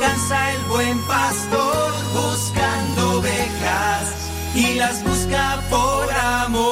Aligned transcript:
Cansa 0.00 0.52
el 0.52 0.62
buen 0.64 0.98
pastor 1.02 1.92
buscando 2.12 3.18
ovejas 3.18 4.14
y 4.54 4.74
las 4.74 5.02
busca 5.04 5.62
por 5.70 6.12
amor. 6.12 6.66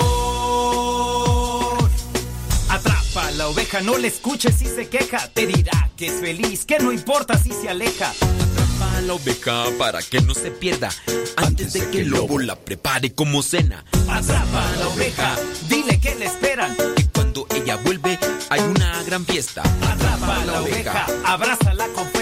Atrapa 2.68 3.26
a 3.26 3.30
la 3.32 3.48
oveja, 3.48 3.80
no 3.80 3.98
le 3.98 4.08
escuches 4.08 4.56
si 4.56 4.66
se 4.66 4.88
queja. 4.88 5.28
Te 5.32 5.46
dirá 5.46 5.90
que 5.96 6.06
es 6.08 6.20
feliz, 6.20 6.64
que 6.64 6.78
no 6.78 6.92
importa 6.92 7.38
si 7.38 7.52
se 7.52 7.68
aleja. 7.68 8.10
Atrapa 8.10 8.96
a 8.96 9.00
la 9.02 9.14
oveja 9.14 9.64
para 9.78 10.02
que 10.02 10.20
no 10.20 10.34
se 10.34 10.50
pierda 10.50 10.90
antes 11.36 11.72
de 11.72 11.88
que 11.90 12.00
el 12.00 12.08
lobo 12.08 12.38
la 12.38 12.56
prepare 12.56 13.14
como 13.14 13.42
cena. 13.42 13.84
Atrapa 14.08 14.68
a 14.68 14.76
la 14.76 14.88
oveja, 14.88 15.36
dile 15.68 15.98
que 16.00 16.14
le 16.14 16.26
esperan. 16.26 16.76
Que 16.96 17.06
cuando 17.08 17.46
ella 17.54 17.76
vuelve 17.76 18.18
hay 18.50 18.60
una 18.60 19.02
gran 19.04 19.24
fiesta. 19.24 19.62
Atrapa 19.62 20.42
a 20.42 20.44
la 20.44 20.60
oveja, 20.62 21.06
abrázala 21.24 21.88
con 21.88 22.13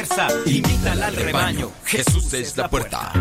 invítala 0.47 1.07
al 1.07 1.17
rebaño. 1.17 1.71
Jesús 1.85 2.35
es 2.35 2.57
la 2.57 2.69
puerta. 2.69 3.13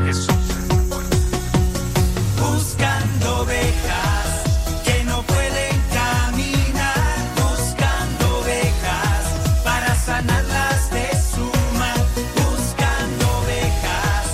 Buscando 2.38 3.41
ovejas 3.41 4.44
que 4.84 5.03
no 5.06 5.24
pueden 5.24 5.81
caminar, 5.94 7.29
buscando 7.35 8.40
ovejas 8.40 9.25
para 9.63 9.96
sanarlas 9.96 10.91
de 10.91 11.07
su 11.34 11.46
mal, 11.79 11.97
buscando 12.35 13.25
ovejas, 13.40 14.25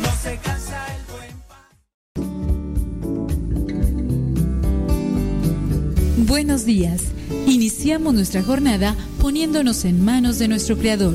no 0.00 0.10
se 0.22 0.38
cansa 0.38 0.86
el 0.96 1.02
buen 6.16 6.26
Buenos 6.26 6.64
días. 6.64 7.02
Iniciamos 7.46 8.14
nuestra 8.14 8.42
jornada 8.42 8.96
poniéndonos 9.20 9.84
en 9.84 10.02
manos 10.02 10.38
de 10.38 10.48
nuestro 10.48 10.78
Creador. 10.78 11.14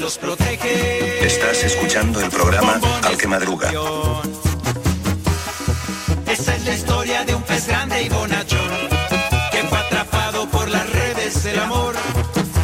Los 0.00 0.16
protege. 0.16 1.26
Estás 1.26 1.62
escuchando 1.62 2.20
el 2.20 2.30
programa 2.30 2.80
Al 3.04 3.16
que 3.18 3.28
madruga. 3.28 3.70
Esa 6.26 6.56
es 6.56 6.64
la 6.64 6.74
historia 6.74 7.24
de 7.24 7.34
un 7.34 7.42
pez 7.42 7.66
grande 7.66 8.02
y 8.02 8.08
bonachón 8.08 8.70
que 9.52 9.62
fue 9.64 9.78
atrapado 9.78 10.48
por 10.48 10.68
las 10.68 10.88
redes 10.90 11.44
del 11.44 11.58
amor. 11.58 11.94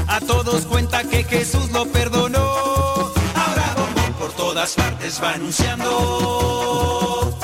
A 0.09 0.21
todos 0.21 0.65
cuenta 0.65 1.05
que 1.05 1.25
Jesús 1.25 1.71
lo 1.73 1.85
perdonó. 1.87 2.41
Ahora 2.41 3.75
Bombón 3.77 4.13
por 4.15 4.33
todas 4.33 4.75
partes 4.75 5.23
va 5.23 5.33
anunciando 5.33 7.36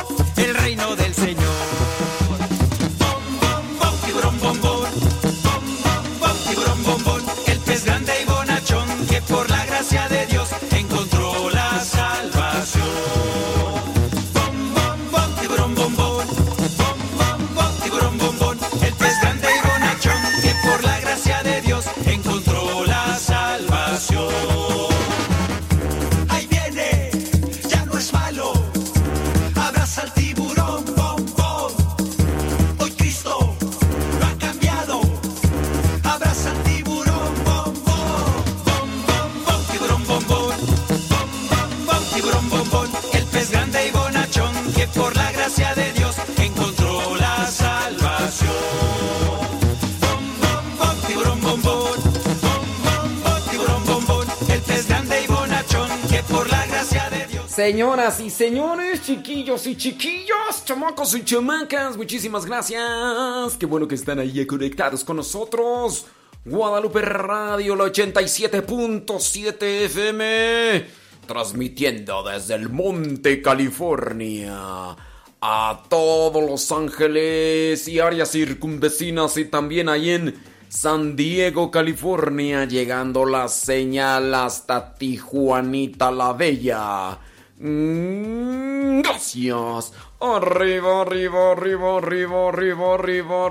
Señoras 57.82 58.20
y 58.20 58.30
señores, 58.30 59.02
chiquillos 59.02 59.66
y 59.66 59.76
chiquillos, 59.76 60.64
chamacos 60.64 61.16
y 61.16 61.24
chamacas, 61.24 61.96
muchísimas 61.96 62.46
gracias. 62.46 63.56
Qué 63.58 63.66
bueno 63.66 63.88
que 63.88 63.96
están 63.96 64.20
ahí 64.20 64.46
conectados 64.46 65.02
con 65.02 65.16
nosotros. 65.16 66.06
Guadalupe 66.44 67.02
Radio, 67.02 67.74
la 67.74 67.86
87.7 67.86 69.62
FM, 69.86 70.86
transmitiendo 71.26 72.22
desde 72.22 72.54
el 72.54 72.68
Monte, 72.68 73.42
California, 73.42 74.96
a 75.40 75.82
todos 75.88 76.48
Los 76.48 76.70
Ángeles 76.70 77.88
y 77.88 77.98
áreas 77.98 78.30
circunvecinas 78.30 79.36
y 79.38 79.46
también 79.46 79.88
ahí 79.88 80.10
en 80.10 80.40
San 80.68 81.16
Diego, 81.16 81.72
California, 81.72 82.64
llegando 82.64 83.24
la 83.24 83.48
señal 83.48 84.32
hasta 84.36 84.94
Tijuanita 84.94 86.12
la 86.12 86.32
Bella. 86.32 87.18
Mm, 87.64 89.02
Gracias. 89.02 89.92
Arriba, 90.20 91.02
arriba, 91.02 91.52
arriba, 91.52 91.98
arriba, 91.98 92.48
arriba, 92.48 92.94
arriba, 92.96 93.46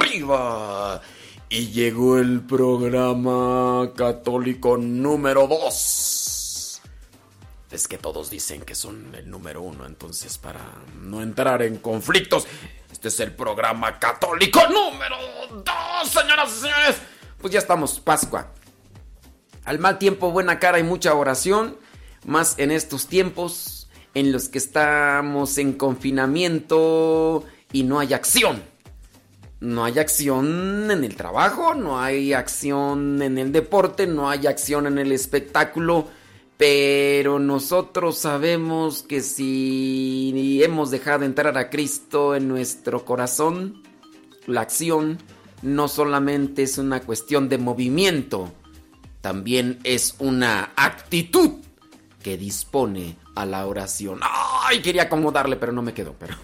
arriba. 0.00 1.00
Y 1.48 1.68
llegó 1.68 2.18
el 2.18 2.40
programa 2.40 3.92
católico 3.96 4.76
número 4.76 5.46
2. 5.46 6.82
Es 7.70 7.86
que 7.86 7.98
todos 7.98 8.28
dicen 8.28 8.62
que 8.62 8.74
son 8.74 9.14
el 9.14 9.30
número 9.30 9.62
uno, 9.62 9.86
entonces 9.86 10.36
para 10.38 10.60
no 11.00 11.22
entrar 11.22 11.62
en 11.62 11.76
conflictos, 11.76 12.48
este 12.90 13.06
es 13.06 13.20
el 13.20 13.32
programa 13.36 14.00
católico 14.00 14.60
número 14.66 15.16
2, 15.50 15.64
señoras 16.08 16.56
y 16.56 16.60
señores. 16.62 16.96
Pues 17.40 17.52
ya 17.52 17.60
estamos, 17.60 18.00
Pascua. 18.00 18.52
Al 19.64 19.78
mal 19.78 19.98
tiempo, 19.98 20.32
buena 20.32 20.58
cara 20.58 20.80
y 20.80 20.82
mucha 20.82 21.14
oración, 21.14 21.78
más 22.26 22.58
en 22.58 22.70
estos 22.70 23.06
tiempos 23.06 23.88
en 24.14 24.32
los 24.32 24.48
que 24.48 24.58
estamos 24.58 25.58
en 25.58 25.74
confinamiento 25.74 27.44
y 27.72 27.84
no 27.84 28.00
hay 28.00 28.12
acción. 28.12 28.62
No 29.60 29.84
hay 29.84 29.98
acción 29.98 30.90
en 30.90 31.04
el 31.04 31.16
trabajo, 31.16 31.74
no 31.74 32.00
hay 32.00 32.32
acción 32.32 33.20
en 33.20 33.36
el 33.36 33.52
deporte, 33.52 34.06
no 34.06 34.30
hay 34.30 34.46
acción 34.46 34.86
en 34.86 34.96
el 34.96 35.12
espectáculo, 35.12 36.08
pero 36.56 37.38
nosotros 37.38 38.16
sabemos 38.16 39.02
que 39.02 39.20
si 39.20 40.60
hemos 40.64 40.90
dejado 40.90 41.26
entrar 41.26 41.58
a 41.58 41.68
Cristo 41.68 42.34
en 42.34 42.48
nuestro 42.48 43.04
corazón, 43.04 43.82
la 44.46 44.62
acción 44.62 45.18
no 45.60 45.88
solamente 45.88 46.62
es 46.62 46.78
una 46.78 47.00
cuestión 47.00 47.50
de 47.50 47.58
movimiento, 47.58 48.50
también 49.20 49.78
es 49.84 50.14
una 50.18 50.72
actitud 50.74 51.50
que 52.22 52.36
dispone 52.36 53.16
a 53.34 53.44
la 53.46 53.66
oración. 53.66 54.20
Ay, 54.22 54.82
quería 54.82 55.02
acomodarle, 55.04 55.56
pero 55.56 55.72
no 55.72 55.82
me 55.82 55.94
quedó, 55.94 56.14
pero... 56.18 56.34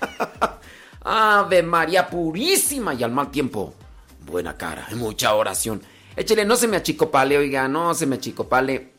Ave 1.06 1.62
María 1.62 2.08
purísima 2.08 2.94
y 2.94 3.02
al 3.02 3.10
mal 3.12 3.30
tiempo. 3.30 3.74
Buena 4.26 4.56
cara, 4.56 4.88
mucha 4.96 5.34
oración. 5.34 5.82
Échele, 6.16 6.44
no 6.44 6.56
se 6.56 6.66
me 6.68 6.76
achicopale, 6.78 7.36
oiga, 7.36 7.68
no 7.68 7.94
se 7.94 8.06
me 8.06 8.16
achicopale. 8.16 8.92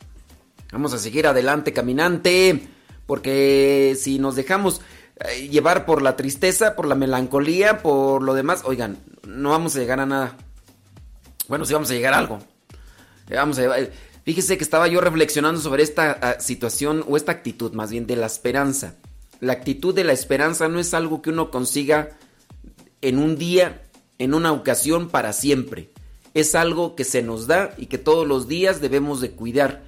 Vamos 0.72 0.94
a 0.94 1.00
seguir 1.00 1.26
adelante, 1.28 1.74
caminante. 1.74 2.68
Porque 3.08 3.96
si 4.00 4.20
nos 4.20 4.36
dejamos 4.36 4.82
eh, 5.20 5.48
llevar 5.48 5.86
por 5.86 6.02
la 6.02 6.16
tristeza, 6.16 6.76
por 6.76 6.88
la 6.88 6.96
melancolía, 6.96 7.80
por 7.82 8.22
lo 8.22 8.34
demás, 8.34 8.64
oigan, 8.66 8.98
no 9.28 9.50
vamos 9.52 9.76
a 9.76 9.80
llegar 9.80 10.00
a 10.00 10.06
nada. 10.06 10.36
Bueno, 11.48 11.66
sí 11.66 11.74
vamos 11.74 11.90
a 11.90 11.94
llegar 11.94 12.14
a 12.14 12.18
algo. 12.18 12.40
Eh, 13.30 13.36
Vamos 13.36 13.58
a 13.58 13.62
llevar- 13.62 13.90
Fíjese 14.26 14.58
que 14.58 14.64
estaba 14.64 14.88
yo 14.88 15.02
reflexionando 15.02 15.62
sobre 15.62 15.84
esta 15.84 16.12
ah, 16.20 16.40
situación 16.40 17.06
o 17.08 17.16
esta 17.16 17.32
actitud 17.32 17.74
más 17.74 17.92
bien 17.92 18.08
de 18.08 18.16
la 18.16 18.26
esperanza. 18.26 18.96
La 19.40 19.54
actitud 19.54 19.94
de 19.94 20.04
la 20.04 20.14
esperanza 20.14 20.68
no 20.68 20.80
es 20.80 20.96
algo 20.96 21.22
que 21.22 21.30
uno 21.30 21.52
consiga 21.52 22.18
en 23.02 23.20
un 23.20 23.38
día, 23.38 23.84
en 24.18 24.34
una 24.34 24.52
ocasión 24.52 25.10
para 25.10 25.32
siempre. 25.32 25.92
Es 26.34 26.56
algo 26.56 26.96
que 26.96 27.04
se 27.04 27.22
nos 27.22 27.46
da 27.46 27.76
y 27.78 27.86
que 27.86 28.00
todos 28.00 28.28
los 28.28 28.48
días 28.48 28.82
debemos 28.82 29.22
de 29.22 29.30
cuidar. 29.30 29.84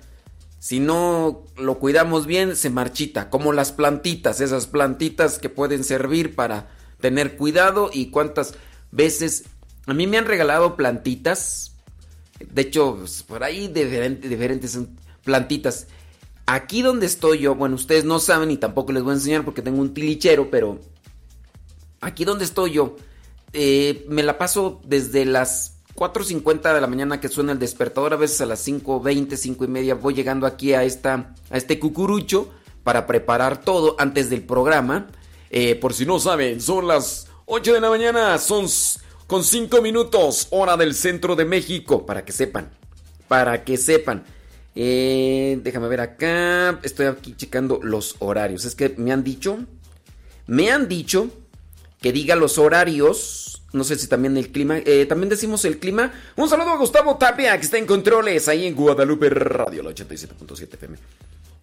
Si 0.60 0.79
no 0.79 1.44
lo 1.58 1.79
cuidamos 1.79 2.27
bien, 2.27 2.56
se 2.56 2.70
marchita, 2.70 3.32
como 3.32 3.53
las 3.53 3.72
plantitas, 3.72 4.39
esas 4.39 4.67
plantitas 4.67 5.39
que 5.39 5.50
pueden 5.50 5.84
servir 5.84 6.36
para 6.36 6.70
tener 7.01 7.38
cuidado 7.38 7.89
y 7.91 8.12
cuántas 8.12 8.53
veces 8.91 9.46
a 9.88 9.96
mí 9.96 10.06
me 10.06 10.20
han 10.20 10.25
regalado 10.25 10.75
plantitas, 10.75 11.76
de 12.39 12.62
hecho, 12.62 12.96
pues, 13.00 13.24
por 13.24 13.44
ahí 13.44 13.67
diferente- 13.67 14.27
diferentes 14.27 14.77
plantitas. 15.24 15.88
Aquí 16.46 16.82
donde 16.82 17.06
estoy 17.06 17.39
yo, 17.39 17.56
bueno, 17.56 17.75
ustedes 17.75 18.06
no 18.06 18.20
saben 18.20 18.51
y 18.51 18.58
tampoco 18.58 18.91
les 18.94 19.03
voy 19.03 19.12
a 19.12 19.15
enseñar 19.15 19.44
porque 19.44 19.62
tengo 19.62 19.82
un 19.82 19.94
tilichero, 19.94 20.50
pero 20.50 20.79
aquí 22.01 22.24
donde 22.25 22.46
estoy 22.46 22.72
yo, 22.72 22.96
eh, 23.53 24.06
me 24.08 24.24
la 24.24 24.38
paso 24.38 24.79
desde 24.86 25.25
las 25.25 25.74
4.50 25.96 26.74
de 26.74 26.82
la 26.82 26.88
mañana 26.88 27.20
que 27.20 27.27
suena 27.27 27.51
el 27.51 27.60
despertador, 27.60 28.13
a 28.13 28.17
veces 28.17 28.39
a 28.41 28.46
las 28.46 28.65
5.20, 28.65 29.36
5 29.36 29.65
y 29.65 29.67
media 29.67 29.96
voy 29.96 30.13
llegando 30.13 30.46
aquí 30.48 30.74
a, 30.74 30.84
esta, 30.84 31.34
a 31.50 31.58
este 31.58 31.79
cucurucho 31.79 32.50
para 32.84 33.08
preparar 33.08 33.62
todo 33.62 33.96
antes 34.00 34.29
del 34.29 34.44
programa. 34.44 35.08
Eh, 35.50 35.75
por 35.75 35.94
si 35.94 36.06
no 36.06 36.20
saben, 36.20 36.62
son 36.62 36.88
las 36.88 37.27
8 37.46 37.74
de 37.74 37.82
la 37.82 37.89
mañana, 37.89 38.38
son 38.38 38.67
con 39.27 39.43
5 39.43 39.81
minutos, 39.81 40.48
hora 40.51 40.77
del 40.77 40.96
centro 40.96 41.36
de 41.36 41.46
México, 41.46 42.05
para 42.05 42.24
que 42.24 42.31
sepan, 42.31 42.72
para 43.27 43.63
que 43.63 43.77
sepan. 43.77 44.24
Eh, 44.74 45.60
déjame 45.63 45.88
ver 45.89 46.00
acá, 46.00 46.79
estoy 46.84 47.07
aquí 47.07 47.36
checando 47.36 47.79
los 47.84 48.15
horarios. 48.19 48.63
Es 48.63 48.74
que 48.74 48.96
me 48.98 49.12
han 49.12 49.24
dicho, 49.24 49.60
me 50.48 50.72
han 50.72 50.88
dicho 50.88 51.29
que 52.01 52.13
diga 52.13 52.36
los 52.36 52.57
horarios. 52.57 53.63
No 53.74 53.84
sé 53.84 53.98
si 53.98 54.07
también 54.07 54.38
el 54.38 54.51
clima. 54.51 54.77
Eh, 54.77 55.05
también 55.07 55.29
decimos 55.29 55.65
el 55.65 55.77
clima. 55.77 56.13
Un 56.38 56.48
saludo 56.48 56.69
a 56.69 56.77
Gustavo 56.77 57.17
Tapia, 57.17 57.57
que 57.57 57.63
está 57.63 57.77
en 57.77 57.86
controles 57.86 58.48
ahí 58.48 58.65
en 58.65 58.75
Guadalupe 58.75 59.29
Radio, 59.29 59.84
la 59.84 59.89
87.7 59.89 60.74
FM. 60.75 60.98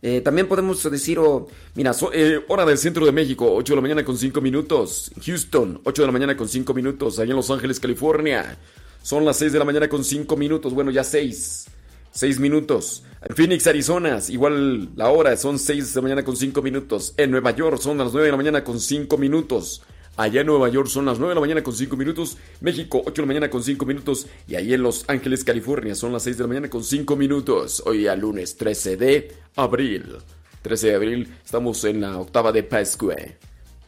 Eh, 0.06 0.20
también 0.20 0.46
podemos 0.46 0.82
decir, 0.90 1.18
oh, 1.18 1.48
mira, 1.74 1.92
eh, 2.12 2.38
hora 2.48 2.66
del 2.66 2.76
centro 2.76 3.06
de 3.06 3.10
México, 3.10 3.50
8 3.54 3.72
de 3.72 3.76
la 3.76 3.80
mañana 3.80 4.04
con 4.04 4.18
5 4.18 4.38
minutos. 4.42 5.10
Houston, 5.24 5.80
8 5.82 6.02
de 6.02 6.06
la 6.06 6.12
mañana 6.12 6.36
con 6.36 6.46
5 6.46 6.74
minutos. 6.74 7.18
Allá 7.18 7.30
en 7.30 7.36
Los 7.36 7.50
Ángeles, 7.50 7.80
California. 7.80 8.58
Son 9.02 9.24
las 9.24 9.38
6 9.38 9.54
de 9.54 9.58
la 9.58 9.64
mañana 9.64 9.88
con 9.88 10.04
5 10.04 10.36
minutos. 10.36 10.74
Bueno, 10.74 10.90
ya 10.90 11.04
6. 11.04 11.68
6 12.10 12.38
minutos. 12.38 13.02
En 13.26 13.34
Phoenix, 13.34 13.66
Arizona, 13.66 14.20
igual 14.28 14.90
la 14.94 15.08
hora 15.08 15.34
son 15.38 15.58
6 15.58 15.94
de 15.94 15.98
la 15.98 16.02
mañana 16.02 16.22
con 16.22 16.36
5 16.36 16.60
minutos. 16.60 17.14
En 17.16 17.30
Nueva 17.30 17.52
York 17.52 17.80
son 17.80 17.96
las 17.96 18.12
9 18.12 18.26
de 18.26 18.30
la 18.30 18.36
mañana 18.36 18.62
con 18.62 18.80
5 18.80 19.16
minutos. 19.16 19.80
Allá 20.16 20.42
en 20.42 20.46
Nueva 20.46 20.68
York 20.68 20.88
son 20.88 21.06
las 21.06 21.18
9 21.18 21.30
de 21.30 21.34
la 21.34 21.40
mañana 21.40 21.62
con 21.62 21.74
5 21.74 21.96
minutos. 21.96 22.36
México, 22.60 23.02
8 23.04 23.12
de 23.12 23.22
la 23.22 23.26
mañana 23.26 23.50
con 23.50 23.64
5 23.64 23.84
minutos. 23.84 24.28
Y 24.46 24.54
ahí 24.54 24.72
en 24.72 24.82
Los 24.82 25.04
Ángeles, 25.08 25.42
California, 25.42 25.96
son 25.96 26.12
las 26.12 26.22
6 26.22 26.36
de 26.36 26.44
la 26.44 26.48
mañana 26.48 26.70
con 26.70 26.84
5 26.84 27.16
minutos. 27.16 27.82
Hoy 27.84 27.98
día 27.98 28.14
lunes 28.14 28.56
13 28.56 28.96
de 28.96 29.32
abril. 29.56 30.18
13 30.62 30.88
de 30.88 30.94
abril, 30.94 31.34
estamos 31.44 31.84
en 31.84 32.00
la 32.00 32.18
octava 32.18 32.52
de 32.52 32.62
Pascua. 32.62 33.16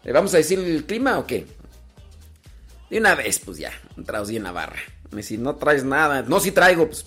¿Le 0.04 0.12
vamos 0.12 0.34
a 0.34 0.38
decir 0.38 0.58
el 0.58 0.84
clima 0.84 1.18
o 1.18 1.26
qué? 1.26 1.46
De 2.90 2.98
una 2.98 3.14
vez, 3.14 3.38
pues 3.38 3.58
ya, 3.58 3.72
entrados 3.96 4.28
en 4.30 4.42
la 4.42 4.52
barra. 4.52 4.80
Si 5.22 5.38
no 5.38 5.54
traes 5.56 5.84
nada. 5.84 6.22
No, 6.22 6.40
si 6.40 6.50
traigo, 6.50 6.86
pues. 6.86 7.06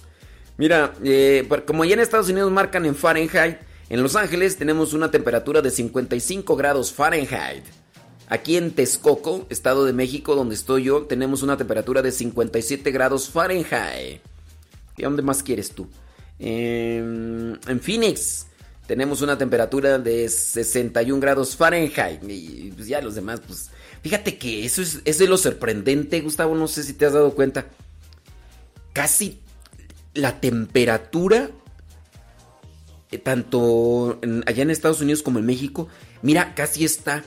Mira, 0.58 0.94
eh, 1.04 1.48
como 1.68 1.86
ya 1.86 1.94
en 1.94 2.00
Estados 2.00 2.30
Unidos 2.30 2.52
marcan 2.52 2.86
en 2.86 2.96
Fahrenheit, 2.96 3.58
en 3.90 4.02
Los 4.02 4.16
Ángeles 4.16 4.58
tenemos 4.58 4.94
una 4.94 5.12
temperatura 5.12 5.62
de 5.62 5.72
55 5.72 6.56
grados 6.56 6.92
Fahrenheit. 6.92 7.64
Aquí 8.30 8.58
en 8.58 8.72
Texcoco, 8.72 9.48
Estado 9.50 9.86
de 9.86 9.94
México, 9.94 10.36
donde 10.36 10.54
estoy 10.54 10.84
yo, 10.84 11.08
tenemos 11.08 11.42
una 11.42 11.58
temperatura 11.58 12.04
de 12.04 12.12
57 12.12 12.92
grados 12.92 13.28
Fahrenheit. 13.32 14.22
¿Y 14.96 15.02
dónde 15.02 15.24
más 15.24 15.42
quieres 15.42 15.72
tú? 15.72 15.88
En, 16.38 17.60
Phoenix 17.82 18.46
tenemos 18.86 19.24
una 19.24 19.36
temperatura 19.36 19.98
de 19.98 20.30
61 20.30 21.20
grados 21.20 21.56
Fahrenheit. 21.56 22.22
Y 22.30 22.72
pues 22.76 22.88
ya 22.88 23.02
los 23.02 23.16
demás, 23.16 23.42
pues... 23.46 23.72
Fíjate 24.04 24.38
que 24.38 24.64
eso 24.64 24.84
es, 24.84 25.02
es 25.06 25.18
de 25.18 25.28
lo 25.28 25.38
sorprendente, 25.38 26.22
Gustavo, 26.22 26.56
no 26.56 26.68
sé 26.68 26.84
si 26.84 26.94
te 26.94 27.08
has 27.08 27.14
dado 27.14 27.34
cuenta. 27.34 27.66
Casi 28.94 29.40
la 30.14 30.40
temperatura, 30.40 31.50
eh, 33.12 33.18
tanto 33.18 34.20
allá 34.46 34.62
en 34.62 34.70
Estados 34.70 35.02
Unidos 35.02 35.24
como 35.24 35.40
en 35.40 35.48
México, 35.48 35.88
mira, 36.22 36.54
casi 36.54 36.86
está 36.86 37.24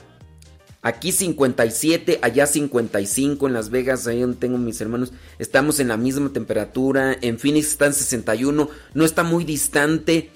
Aquí 0.85 1.13
57, 1.13 2.19
allá 2.21 2.45
55 2.45 3.47
en 3.47 3.53
Las 3.53 3.69
Vegas, 3.69 4.05
ahí 4.05 4.19
donde 4.19 4.35
tengo 4.35 4.57
mis 4.57 4.81
hermanos. 4.81 5.13
Estamos 5.39 5.79
en 5.79 5.87
la 5.87 5.95
misma 5.95 6.33
temperatura. 6.33 7.17
En 7.21 7.39
Phoenix 7.39 7.69
está 7.69 7.85
en 7.85 7.93
61, 7.93 8.69
no 8.93 9.05
está 9.05 9.23
muy 9.23 9.45
distante. 9.45 10.29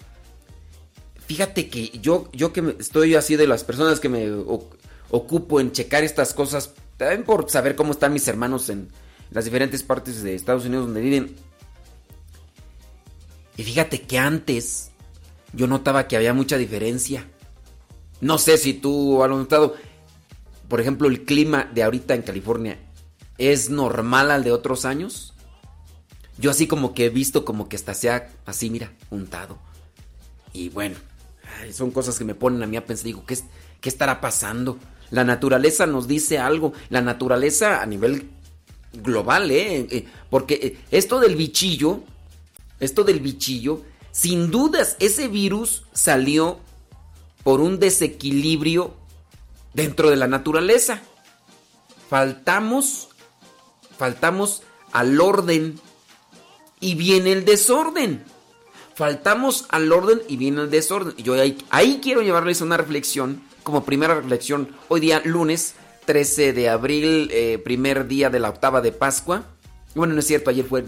Fíjate 1.25 1.68
que 1.68 1.89
yo, 2.00 2.30
yo 2.32 2.54
que 2.54 2.77
estoy 2.80 3.16
así 3.16 3.36
de 3.36 3.46
las 3.46 3.66
personas 3.66 4.00
que 4.00 4.08
me 4.08 4.32
ocupo 5.10 5.60
en 5.60 5.74
checar 5.74 6.06
estas 6.06 6.34
cosas, 6.34 6.74
también 6.96 7.25
por 7.25 7.50
saber 7.50 7.75
cómo 7.75 7.92
están 7.92 8.13
mis 8.13 8.30
hermanos 8.30 8.70
en 8.70 8.88
las 9.32 9.44
diferentes 9.44 9.84
partes 9.84 10.24
de 10.24 10.34
Estados 10.34 10.66
Unidos 10.66 10.86
donde 10.86 11.01
viven. 11.01 11.36
Y 13.58 13.63
fíjate 13.63 14.04
que 14.04 14.18
antes 14.18 14.92
yo 15.51 15.68
notaba 15.68 16.08
que 16.08 16.16
había 16.16 16.34
mucha 16.34 16.58
diferencia. 16.58 17.27
No 18.22 18.38
sé 18.38 18.58
si 18.58 18.74
tú 18.74 19.22
has 19.22 19.30
notado 19.30 19.75
por 20.68 20.82
ejemplo, 20.82 21.08
el 21.08 21.24
clima 21.24 21.70
de 21.74 21.84
ahorita 21.84 22.14
en 22.14 22.22
California 22.22 22.78
es 23.38 23.70
normal 23.70 24.32
al 24.32 24.44
de 24.44 24.52
otros 24.52 24.86
años. 24.86 25.34
Yo 26.38 26.52
así 26.52 26.68
como 26.68 26.94
que 26.94 27.06
he 27.06 27.10
visto 27.10 27.46
como 27.46 27.70
que 27.70 27.76
hasta 27.76 27.94
sea 27.94 28.30
así, 28.46 28.70
mira, 28.70 28.92
untado. 29.10 29.58
Y 30.54 30.70
bueno, 30.70 30.96
son 31.72 31.92
cosas 31.92 32.18
que 32.18 32.26
me 32.26 32.36
ponen 32.36 32.62
a 32.64 32.68
mí 32.68 32.78
a 32.78 32.86
pensar, 32.86 33.06
digo, 33.06 33.26
¿qué, 33.26 33.38
¿qué 33.82 33.90
estará 33.90 34.22
pasando? 34.22 34.78
La 35.10 35.24
naturaleza 35.24 35.86
nos 35.86 36.08
dice 36.08 36.38
algo, 36.38 36.74
la 36.90 37.02
naturaleza 37.02 37.82
a 37.82 37.86
nivel 37.86 38.30
global, 38.94 39.52
¿eh? 39.52 39.88
eh 39.90 40.06
porque 40.30 40.56
eh, 40.56 40.78
esto 40.92 41.20
del 41.20 41.36
bichillo, 41.36 42.02
esto 42.80 43.04
del 43.04 43.20
bichillo, 43.20 43.82
sin 44.12 44.52
dudas 44.52 44.98
ese 45.00 45.28
virus 45.28 45.84
salió 45.94 46.60
por 47.44 47.62
un 47.62 47.80
desequilibrio 47.80 48.94
dentro 49.78 50.10
de 50.10 50.16
la 50.16 50.28
naturaleza. 50.28 51.02
Faltamos, 52.10 53.10
faltamos 53.98 54.64
al 54.92 55.22
orden 55.22 55.80
y 56.80 56.96
viene 56.96 57.32
el 57.32 57.46
desorden. 57.46 58.26
Faltamos 58.96 59.66
al 59.70 59.92
orden 59.92 60.24
y 60.28 60.36
viene 60.36 60.64
el 60.64 60.72
desorden. 60.72 61.14
Y 61.16 61.24
yo 61.24 61.36
ahí, 61.36 61.64
ahí 61.70 62.00
quiero 62.02 62.24
llevarles 62.24 62.62
una 62.62 62.76
reflexión, 62.76 63.44
como 63.62 63.86
primera 63.86 64.16
reflexión, 64.16 64.76
hoy 64.88 65.00
día 65.00 65.22
lunes 65.24 65.76
13 66.06 66.54
de 66.54 66.70
abril, 66.70 67.30
eh, 67.32 67.60
primer 67.64 68.08
día 68.08 68.32
de 68.32 68.40
la 68.40 68.50
octava 68.50 68.82
de 68.82 68.92
Pascua. 68.92 69.44
Bueno, 69.94 70.16
no 70.16 70.22
es 70.22 70.28
cierto, 70.28 70.50
ayer 70.50 70.66
fue 70.66 70.86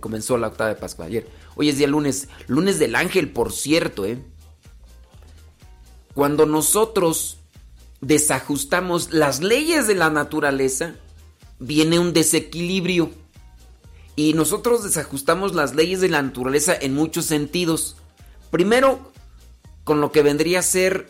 comenzó 0.00 0.38
la 0.38 0.48
octava 0.48 0.70
de 0.70 0.76
Pascua, 0.76 1.04
ayer. 1.04 1.28
Hoy 1.54 1.68
es 1.68 1.76
día 1.76 1.86
lunes, 1.86 2.28
lunes 2.46 2.78
del 2.78 2.94
ángel, 2.94 3.30
por 3.30 3.52
cierto, 3.52 4.06
¿eh? 4.06 4.22
Cuando 6.14 6.46
nosotros 6.46 7.39
desajustamos 8.00 9.12
las 9.12 9.40
leyes 9.40 9.86
de 9.86 9.94
la 9.94 10.10
naturaleza, 10.10 10.94
viene 11.58 11.98
un 11.98 12.12
desequilibrio. 12.12 13.10
Y 14.16 14.34
nosotros 14.34 14.84
desajustamos 14.84 15.54
las 15.54 15.74
leyes 15.74 16.00
de 16.00 16.08
la 16.08 16.22
naturaleza 16.22 16.74
en 16.78 16.94
muchos 16.94 17.26
sentidos. 17.26 17.96
Primero, 18.50 19.12
con 19.84 20.00
lo 20.00 20.12
que 20.12 20.22
vendría 20.22 20.60
a 20.60 20.62
ser 20.62 21.08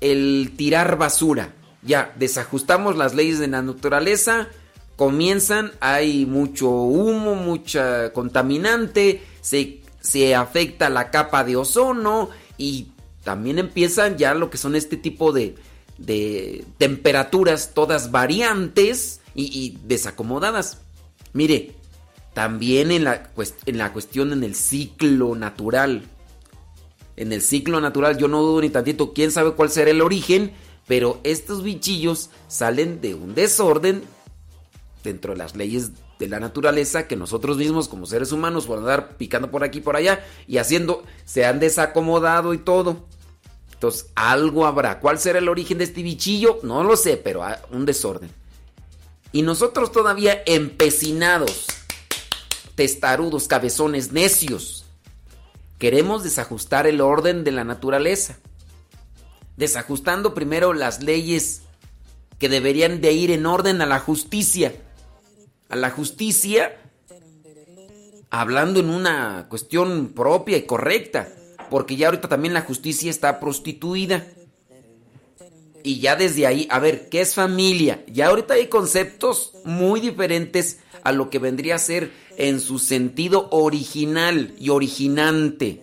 el 0.00 0.52
tirar 0.56 0.98
basura. 0.98 1.54
Ya, 1.82 2.12
desajustamos 2.16 2.96
las 2.96 3.14
leyes 3.14 3.38
de 3.38 3.48
la 3.48 3.62
naturaleza, 3.62 4.48
comienzan, 4.96 5.72
hay 5.80 6.26
mucho 6.26 6.68
humo, 6.68 7.34
mucha 7.34 8.12
contaminante, 8.12 9.22
se, 9.40 9.82
se 10.00 10.34
afecta 10.34 10.90
la 10.90 11.10
capa 11.10 11.44
de 11.44 11.56
ozono 11.56 12.30
y 12.58 12.88
también 13.22 13.58
empiezan 13.58 14.18
ya 14.18 14.34
lo 14.34 14.50
que 14.50 14.58
son 14.58 14.74
este 14.74 14.96
tipo 14.96 15.32
de, 15.32 15.54
de 15.98 16.64
temperaturas 16.78 17.72
todas 17.74 18.10
variantes 18.10 19.20
y, 19.34 19.78
desacomodadas. 19.84 20.78
Mire, 21.32 21.74
también 22.34 22.90
en 22.90 23.04
la, 23.04 23.30
en 23.66 23.78
la 23.78 23.92
cuestión 23.92 24.32
en 24.32 24.44
el 24.44 24.54
ciclo 24.54 25.34
natural. 25.34 26.02
En 27.16 27.32
el 27.32 27.40
ciclo 27.40 27.80
natural 27.80 28.18
yo 28.18 28.28
no 28.28 28.42
dudo 28.42 28.60
ni 28.60 28.70
tantito, 28.70 29.12
quién 29.12 29.30
sabe 29.30 29.52
cuál 29.52 29.70
será 29.70 29.90
el 29.90 30.02
origen, 30.02 30.52
pero 30.86 31.20
estos 31.24 31.62
bichillos 31.62 32.30
salen 32.48 33.00
de 33.00 33.14
un 33.14 33.34
desorden 33.34 34.02
dentro 35.02 35.32
de 35.32 35.38
las 35.38 35.56
leyes 35.56 35.92
de 36.18 36.28
la 36.28 36.40
naturaleza 36.40 37.06
que 37.06 37.16
nosotros 37.16 37.56
mismos 37.56 37.88
como 37.88 38.06
seres 38.06 38.32
humanos 38.32 38.66
por 38.66 38.78
andar 38.78 39.16
picando 39.16 39.50
por 39.50 39.64
aquí 39.64 39.78
y 39.78 39.82
por 39.82 39.96
allá 39.96 40.24
y 40.46 40.58
haciendo 40.58 41.04
se 41.24 41.44
han 41.44 41.60
desacomodado 41.60 42.54
y 42.54 42.58
todo. 42.58 43.04
Entonces, 43.76 44.06
algo 44.14 44.64
habrá. 44.64 45.00
¿Cuál 45.00 45.18
será 45.18 45.38
el 45.38 45.50
origen 45.50 45.76
de 45.76 45.84
este 45.84 46.02
bichillo? 46.02 46.60
No 46.62 46.82
lo 46.82 46.96
sé, 46.96 47.18
pero 47.18 47.44
un 47.70 47.84
desorden. 47.84 48.30
Y 49.32 49.42
nosotros 49.42 49.92
todavía 49.92 50.42
empecinados, 50.46 51.66
testarudos, 52.74 53.48
cabezones, 53.48 54.12
necios, 54.12 54.86
queremos 55.78 56.24
desajustar 56.24 56.86
el 56.86 57.02
orden 57.02 57.44
de 57.44 57.52
la 57.52 57.64
naturaleza. 57.64 58.38
Desajustando 59.58 60.32
primero 60.32 60.72
las 60.72 61.02
leyes 61.02 61.60
que 62.38 62.48
deberían 62.48 63.02
de 63.02 63.12
ir 63.12 63.30
en 63.30 63.44
orden 63.44 63.82
a 63.82 63.86
la 63.86 64.00
justicia. 64.00 64.74
A 65.68 65.76
la 65.76 65.90
justicia, 65.90 66.78
hablando 68.30 68.80
en 68.80 68.88
una 68.88 69.48
cuestión 69.50 70.12
propia 70.14 70.56
y 70.56 70.62
correcta 70.62 71.28
porque 71.70 71.96
ya 71.96 72.06
ahorita 72.06 72.28
también 72.28 72.54
la 72.54 72.62
justicia 72.62 73.10
está 73.10 73.40
prostituida. 73.40 74.26
y 75.82 76.00
ya 76.00 76.16
desde 76.16 76.46
ahí, 76.46 76.66
a 76.70 76.80
ver, 76.80 77.08
¿qué 77.08 77.20
es 77.20 77.34
familia? 77.34 78.04
Ya 78.08 78.26
ahorita 78.26 78.54
hay 78.54 78.66
conceptos 78.66 79.52
muy 79.64 80.00
diferentes 80.00 80.78
a 81.04 81.12
lo 81.12 81.30
que 81.30 81.38
vendría 81.38 81.76
a 81.76 81.78
ser 81.78 82.10
en 82.36 82.58
su 82.58 82.80
sentido 82.80 83.48
original 83.50 84.54
y 84.58 84.70
originante. 84.70 85.82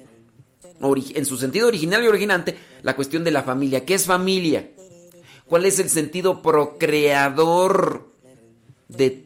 en 0.82 1.25
su 1.25 1.38
sentido 1.38 1.70
original 1.70 2.04
y 2.04 2.08
originante, 2.08 2.58
la 2.82 2.98
cuestión 2.98 3.24
de 3.24 3.32
la 3.32 3.44
familia. 3.44 3.86
¿Qué 3.86 3.94
es 3.94 4.06
familia? 4.06 4.70
¿Cuál 5.46 5.66
es 5.66 5.80
el 5.80 5.90
sentido 5.90 6.42
procreador 6.42 8.12
de 8.90 9.24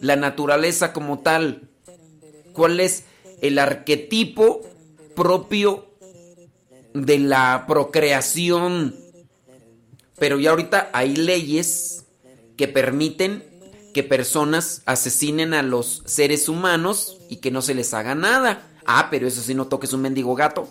la 0.00 0.16
naturaleza 0.16 0.92
como 0.92 1.20
tal? 1.20 1.70
¿Cuál 2.52 2.80
es 2.80 3.04
el 3.40 3.58
arquetipo 3.58 4.60
propio 5.14 5.89
de 6.94 7.18
la 7.18 7.64
procreación? 7.66 8.96
Pero 10.18 10.38
ya 10.38 10.50
ahorita 10.50 10.90
hay 10.92 11.16
leyes 11.16 12.04
que 12.56 12.68
permiten 12.68 13.44
que 13.92 14.02
personas 14.02 14.82
asesinen 14.86 15.54
a 15.54 15.62
los 15.62 16.02
seres 16.06 16.48
humanos 16.48 17.18
y 17.28 17.36
que 17.36 17.50
no 17.50 17.62
se 17.62 17.74
les 17.74 17.94
haga 17.94 18.14
nada. 18.14 18.70
Ah, 18.86 19.08
pero 19.10 19.26
eso 19.26 19.40
sí 19.40 19.54
no 19.54 19.66
toques 19.66 19.92
un 19.92 20.02
mendigo 20.02 20.34
gato. 20.34 20.68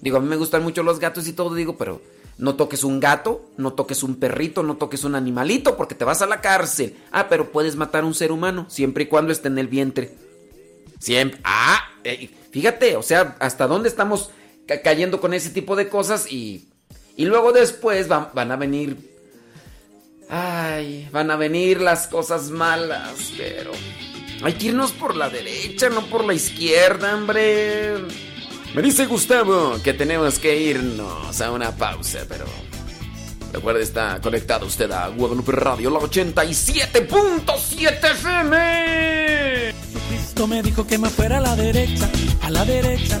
Digo, 0.00 0.16
a 0.16 0.20
mí 0.20 0.28
me 0.28 0.36
gustan 0.36 0.62
mucho 0.62 0.82
los 0.82 0.98
gatos 0.98 1.26
y 1.28 1.32
todo, 1.32 1.54
digo, 1.54 1.76
pero 1.76 2.00
no 2.38 2.54
toques 2.54 2.84
un 2.84 3.00
gato, 3.00 3.50
no 3.58 3.74
toques 3.74 4.02
un 4.02 4.16
perrito, 4.16 4.62
no 4.62 4.76
toques 4.76 5.04
un 5.04 5.14
animalito 5.14 5.76
porque 5.76 5.94
te 5.94 6.04
vas 6.04 6.22
a 6.22 6.26
la 6.26 6.40
cárcel. 6.40 6.96
Ah, 7.12 7.28
pero 7.28 7.52
puedes 7.52 7.76
matar 7.76 8.04
a 8.04 8.06
un 8.06 8.14
ser 8.14 8.32
humano 8.32 8.66
siempre 8.68 9.04
y 9.04 9.06
cuando 9.06 9.32
esté 9.32 9.48
en 9.48 9.58
el 9.58 9.68
vientre. 9.68 10.14
Siempre. 10.98 11.40
Ah, 11.44 11.80
eh, 12.04 12.30
fíjate, 12.50 12.96
o 12.96 13.02
sea, 13.02 13.36
hasta 13.40 13.66
dónde 13.66 13.88
estamos 13.88 14.30
cayendo 14.82 15.20
con 15.20 15.34
ese 15.34 15.50
tipo 15.50 15.76
de 15.76 15.88
cosas 15.88 16.30
y, 16.30 16.68
y 17.16 17.24
luego 17.24 17.52
después 17.52 18.08
van 18.08 18.52
a 18.52 18.56
venir 18.56 19.10
Ay, 20.32 21.08
van 21.10 21.28
a 21.32 21.36
venir 21.36 21.80
las 21.80 22.06
cosas 22.06 22.50
malas, 22.50 23.32
pero 23.36 23.72
hay 24.44 24.52
que 24.52 24.68
irnos 24.68 24.92
por 24.92 25.16
la 25.16 25.28
derecha, 25.28 25.88
no 25.88 26.06
por 26.06 26.24
la 26.24 26.34
izquierda, 26.34 27.16
hombre. 27.16 27.94
Me 28.72 28.80
dice 28.80 29.06
Gustavo 29.06 29.80
que 29.82 29.92
tenemos 29.92 30.38
que 30.38 30.56
irnos 30.56 31.40
a 31.40 31.50
una 31.50 31.72
pausa, 31.72 32.20
pero 32.28 32.44
recuerde, 33.52 33.82
está 33.82 34.20
conectado 34.20 34.66
usted 34.66 34.92
a 34.92 35.08
Guadalupe 35.08 35.50
Radio, 35.50 35.90
la 35.90 35.98
87.7 35.98 38.12
FM. 38.12 39.72
Jesucristo 39.92 40.46
me 40.46 40.62
dijo 40.62 40.86
que 40.86 40.96
me 40.96 41.10
fuera 41.10 41.38
a 41.38 41.40
la 41.40 41.56
derecha, 41.56 42.08
a 42.42 42.50
la 42.50 42.64
derecha, 42.64 43.20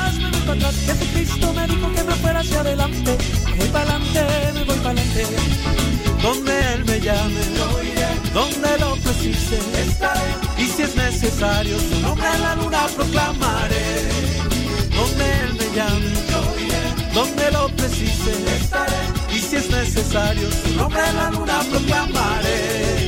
atrás. 0.37 0.75
Jesucristo 0.85 1.53
me 1.53 1.67
dijo 1.67 1.91
que 1.93 2.03
me 2.03 2.13
fuera 2.15 2.39
hacia 2.39 2.59
adelante. 2.61 3.17
Me 3.49 3.57
voy 3.57 3.67
para 3.69 3.95
adelante, 3.95 4.21
me 4.53 4.63
voy 4.63 4.77
para 4.77 4.89
adelante 4.91 5.71
donde 6.21 6.73
Él 6.73 6.85
me 6.85 6.99
llame, 6.99 7.41
donde 8.33 8.77
lo 8.79 8.95
precise, 8.97 9.59
estaré. 9.81 10.19
Y 10.57 10.67
si 10.67 10.83
es 10.83 10.95
necesario, 10.95 11.79
su 11.79 11.99
nombre 12.01 12.27
a 12.27 12.37
la 12.37 12.55
luna 12.55 12.87
proclamaré. 12.95 14.09
Donde 14.95 15.25
Él 15.41 15.53
me 15.55 15.75
llame, 15.75 16.11
donde 17.13 17.51
lo 17.51 17.67
precise, 17.69 18.31
estaré. 18.59 19.01
Y 19.33 19.39
si 19.39 19.55
es 19.55 19.69
necesario, 19.69 20.47
su 20.51 20.75
nombre 20.75 21.01
a 21.01 21.11
la 21.13 21.31
luna 21.31 21.61
proclamaré. 21.71 23.00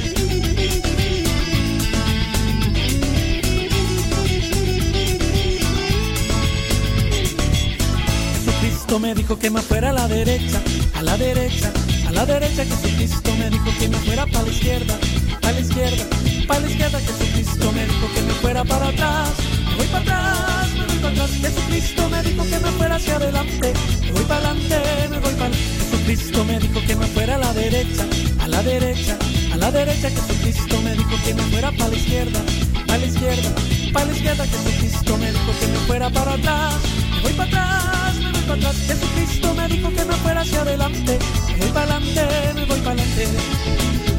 Jesucristo 8.93 8.99
me 8.99 9.15
dijo 9.15 9.39
que 9.39 9.49
me 9.49 9.61
fuera 9.61 9.89
a 9.89 9.93
la 9.93 10.07
derecha, 10.07 10.61
a 10.93 11.01
la 11.01 11.17
derecha 11.17 11.73
la 12.13 12.25
derecha 12.27 12.63
Jesucristo 12.63 13.35
me 13.37 13.49
dijo 13.49 13.65
que 13.79 13.89
me 13.89 13.97
fuera 13.97 14.25
para 14.27 14.43
la 14.43 14.51
izquierda, 14.51 14.99
para 15.41 15.53
la 15.53 15.59
izquierda, 15.59 16.05
para 16.47 16.59
la 16.59 16.69
izquierda 16.69 16.99
Jesucristo 16.99 17.71
me 17.71 17.85
dijo 17.85 18.07
que 18.13 18.21
me 18.21 18.33
fuera 18.33 18.63
para 18.63 18.87
atrás, 18.89 19.29
me 19.69 19.75
voy 19.77 19.87
para 19.87 19.99
atrás, 19.99 20.73
me 20.77 20.85
voy 20.85 20.97
para 20.97 21.09
atrás, 21.09 21.31
Jesucristo 21.41 22.09
me 22.09 22.21
dijo 22.21 22.43
que 22.43 22.59
me 22.59 22.71
fuera 22.71 22.95
hacia 22.95 23.15
adelante, 23.15 23.73
me 24.03 24.11
voy 24.11 24.23
para 24.25 24.49
adelante, 24.49 24.77
me 25.09 25.19
voy 25.19 25.33
para 25.33 25.55
Jesucristo 25.55 26.45
me 26.45 26.59
dijo 26.59 26.79
que 26.85 26.95
me 26.95 27.07
fuera 27.07 27.35
a 27.35 27.37
la 27.39 27.53
derecha, 27.53 28.05
a 28.39 28.47
la 28.47 28.61
derecha, 28.61 29.17
a 29.53 29.57
la 29.57 29.71
derecha 29.71 30.09
Jesucristo 30.09 30.81
me 30.81 30.91
dijo 30.93 31.15
que 31.25 31.33
me 31.33 31.41
fuera 31.43 31.71
para 31.71 31.89
la 31.89 31.95
izquierda, 31.95 32.41
para 32.85 32.99
la 32.99 33.05
izquierda, 33.07 33.55
para 33.91 34.05
la 34.05 34.13
izquierda 34.13 34.45
Jesucristo 34.45 35.17
me 35.17 35.31
dijo 35.31 35.51
que 35.59 35.67
me 35.67 35.77
fuera 35.87 36.09
para 36.11 36.33
atrás, 36.33 36.75
me 37.15 37.21
voy 37.21 37.33
para 37.33 37.49
atrás, 37.49 38.15
me 38.21 38.32
para 38.43 38.55
atrás, 38.55 38.75
Jesucristo 38.87 39.53
me 39.53 39.67
dijo 39.67 39.89
que 39.89 40.05
me 40.05 40.13
fuera 40.15 40.41
hacia 40.41 40.61
adelante, 40.61 41.19
me 41.49 41.57
voy 41.57 41.69
para 41.69 41.95
adelante, 41.95 42.53
me 42.55 42.65
voy 42.65 42.79
para 42.79 43.01
adelante. 43.01 43.27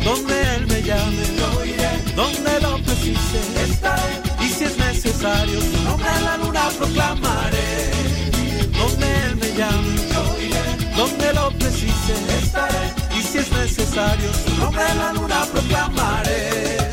Donde 0.04 0.54
Él 0.56 0.66
me 0.66 0.82
llame, 0.82 1.24
yo 1.38 1.64
iré. 1.64 2.14
Donde 2.14 2.60
lo 2.60 2.78
precise, 2.82 3.40
estaré. 3.64 4.20
Y 4.40 4.48
si 4.48 4.64
es 4.64 4.76
necesario, 4.76 5.60
su 5.60 5.82
nombre 5.82 6.08
a 6.08 6.20
la 6.20 6.36
luna 6.36 6.68
proclamaré. 6.78 7.90
Donde 8.78 9.06
Él 9.24 9.36
me 9.36 9.48
llame, 9.56 9.96
yo 10.12 10.42
iré. 10.42 10.96
Donde 10.96 11.32
lo 11.32 11.50
precise, 11.52 12.14
estaré. 12.42 12.92
Y 13.18 13.22
si 13.22 13.38
es 13.38 13.50
necesario, 13.50 14.30
su 14.46 14.54
nombre 14.56 14.82
a 14.82 14.94
la 14.94 15.12
luna 15.14 15.46
proclamaré. 15.52 16.83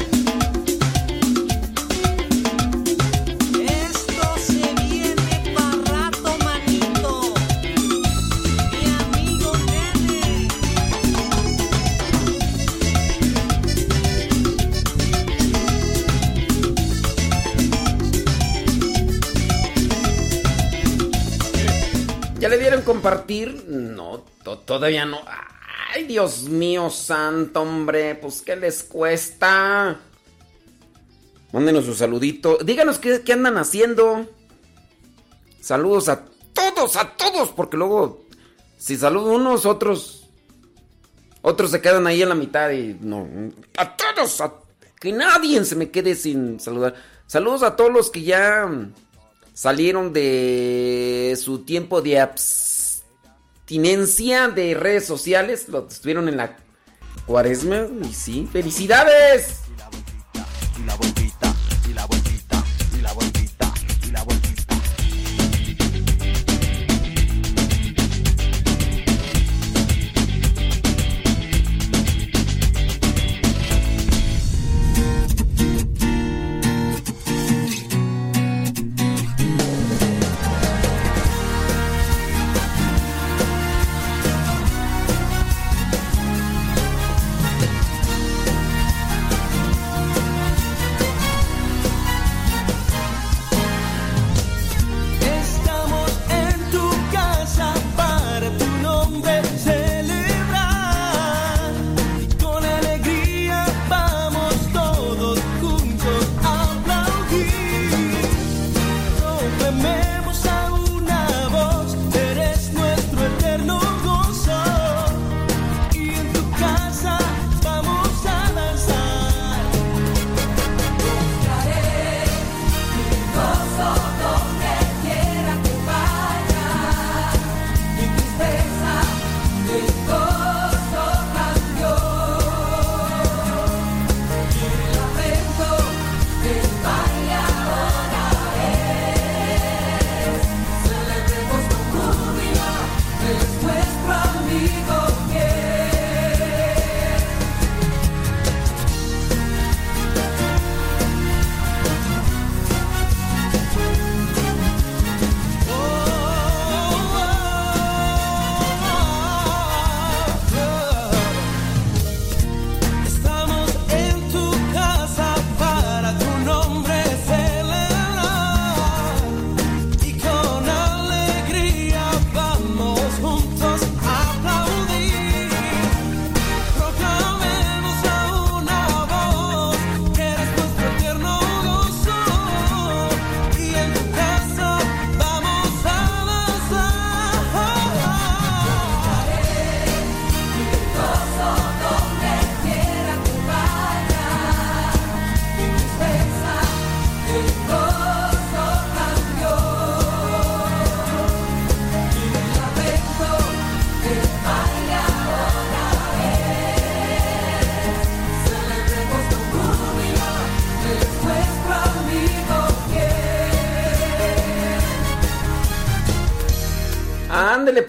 ¿Ya 22.41 22.49
le 22.49 22.57
dieron 22.57 22.81
compartir? 22.81 23.65
No, 23.67 24.25
todavía 24.65 25.05
no. 25.05 25.19
Ay, 25.93 26.05
Dios 26.05 26.49
mío 26.49 26.89
santo, 26.89 27.61
hombre. 27.61 28.15
Pues, 28.15 28.41
¿qué 28.41 28.55
les 28.55 28.81
cuesta? 28.81 29.99
Mándenos 31.51 31.85
su 31.85 31.93
saludito. 31.93 32.57
Díganos 32.65 32.97
qué, 32.97 33.21
qué 33.21 33.33
andan 33.33 33.57
haciendo. 33.57 34.25
Saludos 35.61 36.09
a 36.09 36.25
todos, 36.51 36.95
a 36.95 37.15
todos. 37.15 37.49
Porque 37.49 37.77
luego, 37.77 38.25
si 38.75 38.97
saludo 38.97 39.33
unos, 39.33 39.67
otros. 39.67 40.27
Otros 41.43 41.69
se 41.69 41.79
quedan 41.79 42.07
ahí 42.07 42.23
en 42.23 42.29
la 42.29 42.35
mitad 42.35 42.71
y 42.71 42.97
no. 43.01 43.29
A 43.77 43.95
todos, 43.95 44.41
que 44.99 45.11
nadie 45.11 45.63
se 45.63 45.75
me 45.75 45.91
quede 45.91 46.15
sin 46.15 46.59
saludar. 46.59 46.95
Saludos 47.27 47.61
a 47.61 47.75
todos 47.75 47.91
los 47.91 48.09
que 48.09 48.23
ya 48.23 48.67
salieron 49.53 50.13
de 50.13 51.37
su 51.41 51.59
tiempo 51.59 52.01
de 52.01 52.19
abstinencia 52.19 54.49
de 54.49 54.73
redes 54.73 55.05
sociales, 55.05 55.69
lo 55.69 55.87
estuvieron 55.87 56.27
en 56.29 56.37
la 56.37 56.57
cuaresma 57.25 57.87
y 58.01 58.13
sí, 58.13 58.47
felicidades. 58.51 59.59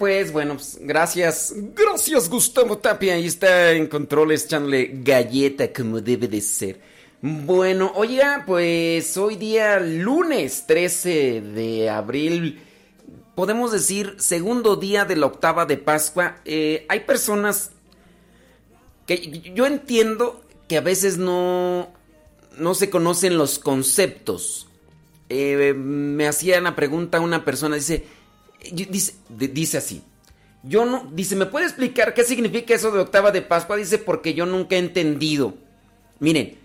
Pues, 0.03 0.33
bueno, 0.33 0.55
pues, 0.55 0.79
gracias. 0.81 1.53
Gracias, 1.55 2.29
Gustavo 2.29 2.77
Tapia. 2.77 3.13
Ahí 3.13 3.25
está 3.25 3.71
en 3.71 3.87
controles 3.87 4.43
echándole 4.43 4.91
galleta 4.95 5.71
como 5.71 6.01
debe 6.01 6.27
de 6.27 6.41
ser. 6.41 6.81
Bueno, 7.21 7.89
oiga, 7.95 8.43
pues 8.45 9.15
hoy 9.15 9.37
día 9.37 9.79
lunes 9.79 10.65
13 10.67 11.39
de 11.39 11.89
abril, 11.89 12.59
podemos 13.33 13.71
decir 13.71 14.17
segundo 14.17 14.75
día 14.75 15.05
de 15.05 15.15
la 15.15 15.27
octava 15.27 15.65
de 15.65 15.77
Pascua. 15.77 16.35
Eh, 16.43 16.85
hay 16.89 16.99
personas 16.99 17.71
que 19.07 19.53
yo 19.55 19.65
entiendo 19.65 20.43
que 20.67 20.75
a 20.75 20.81
veces 20.81 21.17
no, 21.17 21.93
no 22.57 22.75
se 22.75 22.89
conocen 22.89 23.37
los 23.37 23.57
conceptos. 23.57 24.67
Eh, 25.29 25.73
me 25.73 26.27
hacía 26.27 26.59
una 26.59 26.75
pregunta 26.75 27.21
una 27.21 27.45
persona, 27.45 27.77
dice, 27.77 28.05
dice, 28.71 29.77
así. 29.77 30.01
Yo 30.63 30.85
no, 30.85 31.09
dice, 31.11 31.35
¿me 31.35 31.45
puede 31.45 31.65
explicar 31.65 32.13
qué 32.13 32.23
significa 32.23 32.73
eso 32.73 32.91
de 32.91 33.01
octava 33.01 33.31
de 33.31 33.41
Pascua? 33.41 33.75
Dice, 33.75 33.97
porque 33.97 34.33
yo 34.33 34.45
nunca 34.45 34.75
he 34.75 34.79
entendido. 34.79 35.55
Miren, 36.19 36.57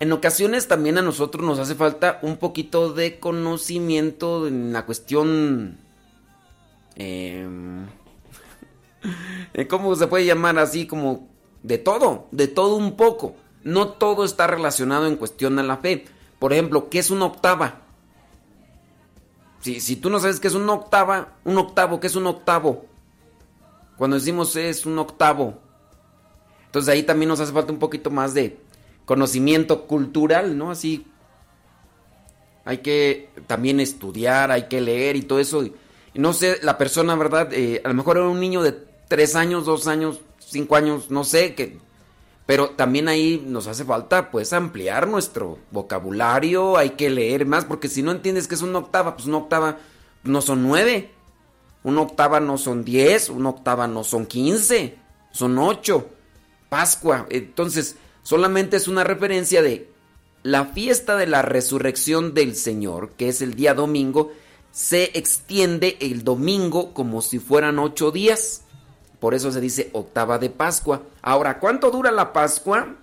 en 0.00 0.12
ocasiones 0.12 0.66
también 0.66 0.98
a 0.98 1.02
nosotros 1.02 1.44
nos 1.44 1.58
hace 1.58 1.74
falta 1.74 2.18
un 2.22 2.38
poquito 2.38 2.92
de 2.92 3.18
conocimiento 3.18 4.46
en 4.46 4.72
la 4.72 4.84
cuestión... 4.84 5.78
Eh, 6.96 7.46
¿Cómo 9.68 9.94
se 9.94 10.06
puede 10.06 10.26
llamar 10.26 10.58
así? 10.58 10.86
Como 10.86 11.28
de 11.62 11.78
todo, 11.78 12.28
de 12.30 12.48
todo 12.48 12.76
un 12.76 12.96
poco. 12.96 13.36
No 13.62 13.88
todo 13.88 14.24
está 14.24 14.46
relacionado 14.46 15.06
en 15.06 15.16
cuestión 15.16 15.58
a 15.58 15.62
la 15.62 15.76
fe. 15.78 16.04
Por 16.38 16.52
ejemplo, 16.52 16.88
¿qué 16.88 16.98
es 16.98 17.10
una 17.10 17.26
octava? 17.26 17.82
Si, 19.60 19.96
tú 19.96 20.08
no 20.08 20.18
sabes 20.20 20.40
qué 20.40 20.48
es 20.48 20.54
una 20.54 20.72
octava, 20.72 21.36
un 21.44 21.58
octavo, 21.58 22.00
¿qué 22.00 22.06
es 22.06 22.16
un 22.16 22.26
octavo? 22.26 22.86
Cuando 23.98 24.16
decimos 24.16 24.56
es 24.56 24.86
un 24.86 24.98
octavo. 24.98 25.58
Entonces 26.66 26.92
ahí 26.92 27.02
también 27.02 27.28
nos 27.28 27.40
hace 27.40 27.52
falta 27.52 27.72
un 27.72 27.78
poquito 27.78 28.10
más 28.10 28.32
de 28.32 28.58
conocimiento 29.04 29.86
cultural, 29.86 30.56
¿no? 30.56 30.70
Así 30.70 31.06
hay 32.64 32.78
que 32.78 33.30
también 33.46 33.80
estudiar, 33.80 34.50
hay 34.50 34.68
que 34.68 34.80
leer 34.80 35.16
y 35.16 35.22
todo 35.22 35.40
eso. 35.40 35.64
No 36.14 36.32
sé, 36.32 36.58
la 36.62 36.78
persona, 36.78 37.14
¿verdad? 37.16 37.52
Eh, 37.52 37.82
a 37.84 37.88
lo 37.88 37.94
mejor 37.94 38.16
era 38.16 38.28
un 38.28 38.40
niño 38.40 38.62
de 38.62 38.72
tres 39.08 39.34
años, 39.34 39.66
dos 39.66 39.86
años, 39.86 40.20
cinco 40.38 40.76
años, 40.76 41.10
no 41.10 41.24
sé, 41.24 41.54
que 41.54 41.78
pero 42.50 42.70
también 42.70 43.06
ahí 43.06 43.40
nos 43.46 43.68
hace 43.68 43.84
falta 43.84 44.32
pues 44.32 44.52
ampliar 44.52 45.06
nuestro 45.06 45.60
vocabulario, 45.70 46.76
hay 46.76 46.90
que 46.90 47.08
leer 47.08 47.46
más, 47.46 47.64
porque 47.64 47.86
si 47.86 48.02
no 48.02 48.10
entiendes 48.10 48.48
que 48.48 48.56
es 48.56 48.62
una 48.62 48.80
octava, 48.80 49.14
pues 49.14 49.28
una 49.28 49.36
octava 49.36 49.78
no 50.24 50.42
son 50.42 50.64
nueve, 50.64 51.12
una 51.84 52.00
octava 52.00 52.40
no 52.40 52.58
son 52.58 52.84
diez, 52.84 53.28
una 53.28 53.50
octava 53.50 53.86
no 53.86 54.02
son 54.02 54.26
quince, 54.26 54.98
son 55.30 55.60
ocho. 55.60 56.08
Pascua, 56.68 57.28
entonces 57.30 57.94
solamente 58.24 58.78
es 58.78 58.88
una 58.88 59.04
referencia 59.04 59.62
de 59.62 59.88
la 60.42 60.64
fiesta 60.64 61.16
de 61.16 61.28
la 61.28 61.42
resurrección 61.42 62.34
del 62.34 62.56
Señor, 62.56 63.10
que 63.10 63.28
es 63.28 63.42
el 63.42 63.54
día 63.54 63.74
domingo, 63.74 64.32
se 64.72 65.16
extiende 65.16 65.98
el 66.00 66.24
domingo 66.24 66.94
como 66.94 67.22
si 67.22 67.38
fueran 67.38 67.78
ocho 67.78 68.10
días. 68.10 68.64
Por 69.20 69.34
eso 69.34 69.52
se 69.52 69.60
dice 69.60 69.90
octava 69.92 70.38
de 70.38 70.48
Pascua. 70.48 71.02
Ahora, 71.20 71.60
¿cuánto 71.60 71.90
dura 71.90 72.10
la 72.10 72.32
Pascua? 72.32 72.96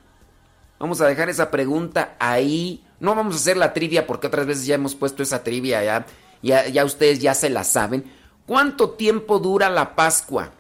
Vamos 0.80 1.00
a 1.00 1.08
dejar 1.08 1.30
esa 1.30 1.52
pregunta 1.52 2.16
ahí. 2.20 2.84
No 3.00 3.16
vamos 3.16 3.36
a 3.36 3.38
hacer 3.38 3.58
la 3.58 3.74
trivia 3.74 4.08
porque 4.08 4.28
otras 4.28 4.48
veces 4.48 4.66
ya 4.66 4.76
hemos 4.76 4.96
puesto 4.96 5.22
esa 5.22 5.44
trivia 5.44 5.84
ya. 5.84 6.06
Ya, 6.42 6.86
ustedes 6.86 7.20
ya 7.20 7.34
se 7.34 7.50
la 7.50 7.64
saben. 7.64 8.12
¿Cuánto 8.46 8.92
tiempo 8.92 9.40
dura 9.40 9.70
la 9.70 9.96
Pascua? 9.96 10.52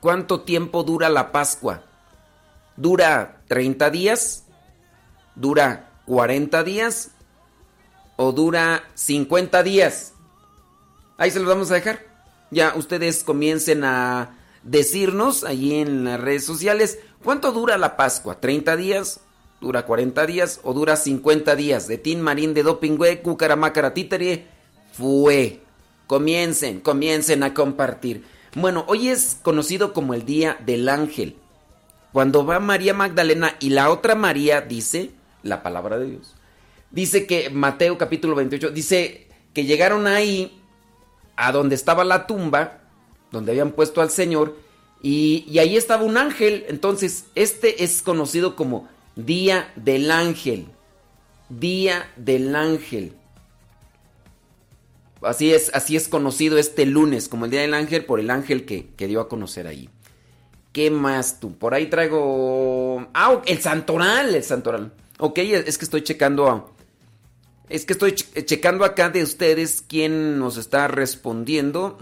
¿Cuánto 0.00 0.42
tiempo 0.42 0.82
dura 0.84 1.08
la 1.08 1.32
Pascua? 1.32 1.82
¿Dura 2.76 3.42
30 3.48 3.90
días? 3.90 4.44
¿Dura 5.34 5.90
40 6.06 6.62
días? 6.62 7.10
¿O 8.16 8.32
dura 8.32 8.84
50 8.94 9.62
días? 9.62 10.12
Ahí 11.18 11.30
se 11.30 11.40
los 11.40 11.48
vamos 11.48 11.70
a 11.70 11.74
dejar. 11.74 12.00
Ya 12.50 12.74
ustedes 12.76 13.24
comiencen 13.24 13.82
a 13.84 14.35
decirnos 14.66 15.44
allí 15.44 15.76
en 15.76 16.04
las 16.04 16.20
redes 16.20 16.44
sociales 16.44 16.98
cuánto 17.22 17.52
dura 17.52 17.78
la 17.78 17.96
Pascua, 17.96 18.40
30 18.40 18.76
días, 18.76 19.20
dura 19.60 19.86
40 19.86 20.26
días 20.26 20.60
o 20.62 20.74
dura 20.74 20.96
50 20.96 21.56
días. 21.56 21.88
De 21.88 21.98
Tin 21.98 22.20
Marín 22.20 22.52
de 22.52 22.62
Dopingüe, 22.62 23.22
Cucaramácara 23.22 23.94
Títerie, 23.94 24.46
fue. 24.92 25.62
Comiencen, 26.06 26.80
comiencen 26.80 27.42
a 27.42 27.52
compartir. 27.54 28.24
Bueno, 28.54 28.84
hoy 28.86 29.08
es 29.08 29.38
conocido 29.42 29.92
como 29.92 30.14
el 30.14 30.24
Día 30.24 30.56
del 30.64 30.88
Ángel. 30.88 31.36
Cuando 32.12 32.46
va 32.46 32.60
María 32.60 32.94
Magdalena 32.94 33.56
y 33.60 33.70
la 33.70 33.90
otra 33.90 34.14
María 34.14 34.60
dice 34.60 35.10
la 35.42 35.62
palabra 35.62 35.98
de 35.98 36.10
Dios. 36.10 36.34
Dice 36.90 37.26
que 37.26 37.50
Mateo 37.50 37.98
capítulo 37.98 38.34
28 38.36 38.70
dice 38.70 39.28
que 39.52 39.64
llegaron 39.64 40.06
ahí 40.06 40.62
a 41.36 41.52
donde 41.52 41.74
estaba 41.74 42.04
la 42.04 42.26
tumba 42.26 42.85
donde 43.30 43.52
habían 43.52 43.72
puesto 43.72 44.00
al 44.00 44.10
Señor, 44.10 44.56
y, 45.02 45.58
ahí 45.58 45.76
estaba 45.76 46.02
un 46.02 46.16
ángel. 46.16 46.64
Entonces, 46.68 47.26
este 47.34 47.84
es 47.84 48.02
conocido 48.02 48.56
como 48.56 48.88
Día 49.14 49.72
del 49.76 50.10
Ángel. 50.10 50.66
Día 51.48 52.10
del 52.16 52.56
Ángel. 52.56 53.12
Así 55.22 55.52
es, 55.52 55.70
así 55.74 55.96
es 55.96 56.08
conocido 56.08 56.58
este 56.58 56.86
lunes 56.86 57.28
como 57.28 57.44
el 57.44 57.50
Día 57.50 57.62
del 57.62 57.74
Ángel 57.74 58.04
por 58.04 58.20
el 58.20 58.30
ángel 58.30 58.64
que, 58.64 58.88
que 58.96 59.06
dio 59.06 59.20
a 59.20 59.28
conocer 59.28 59.66
ahí. 59.66 59.88
¿Qué 60.72 60.90
más 60.90 61.40
tú? 61.40 61.56
Por 61.56 61.72
ahí 61.72 61.86
traigo... 61.86 63.08
Ah, 63.14 63.40
el 63.46 63.60
santoral, 63.60 64.34
el 64.34 64.42
santoral. 64.42 64.92
Ok, 65.18 65.38
es 65.38 65.78
que 65.78 65.84
estoy 65.86 66.02
checando 66.02 66.74
Es 67.70 67.86
que 67.86 67.94
estoy 67.94 68.12
checando 68.12 68.84
acá 68.84 69.08
de 69.08 69.22
ustedes 69.22 69.82
quién 69.86 70.38
nos 70.38 70.58
está 70.58 70.86
respondiendo. 70.88 71.96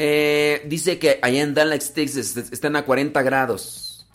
Eh, 0.00 0.62
dice 0.66 1.00
que 1.00 1.18
allá 1.22 1.42
en 1.42 1.54
Dallas, 1.54 1.92
Texas, 1.92 2.36
están 2.36 2.76
a 2.76 2.84
40 2.84 3.20
grados. 3.22 4.06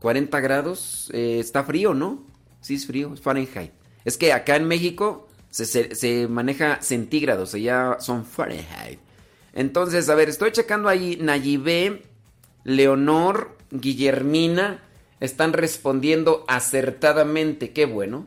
40 0.00 0.40
grados, 0.40 1.10
eh, 1.12 1.36
está 1.40 1.62
frío, 1.62 1.92
¿no? 1.92 2.24
Sí, 2.62 2.76
es 2.76 2.86
frío, 2.86 3.12
es 3.12 3.20
Fahrenheit. 3.20 3.70
Es 4.06 4.16
que 4.16 4.32
acá 4.32 4.56
en 4.56 4.66
México 4.66 5.28
se, 5.50 6.26
maneja 6.28 6.80
centígrados, 6.80 7.52
allá 7.52 7.98
son 8.00 8.24
Fahrenheit. 8.24 8.98
Entonces, 9.52 10.08
a 10.08 10.14
ver, 10.14 10.30
estoy 10.30 10.52
checando 10.52 10.88
ahí, 10.88 11.18
Nayibé, 11.20 12.04
Leonor, 12.64 13.58
Guillermina, 13.70 14.84
están 15.20 15.52
respondiendo 15.52 16.46
acertadamente, 16.48 17.72
qué 17.72 17.84
bueno. 17.84 18.26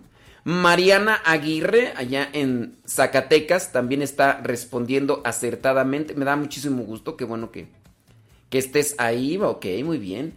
Mariana 0.49 1.21
Aguirre, 1.25 1.93
allá 1.95 2.27
en 2.33 2.75
Zacatecas, 2.83 3.71
también 3.71 4.01
está 4.01 4.41
respondiendo 4.41 5.21
acertadamente. 5.23 6.15
Me 6.15 6.25
da 6.25 6.35
muchísimo 6.35 6.81
gusto, 6.81 7.15
qué 7.15 7.23
bueno 7.23 7.51
que, 7.51 7.67
que 8.49 8.57
estés 8.57 8.95
ahí, 8.97 9.37
ok, 9.37 9.63
muy 9.83 9.99
bien. 9.99 10.33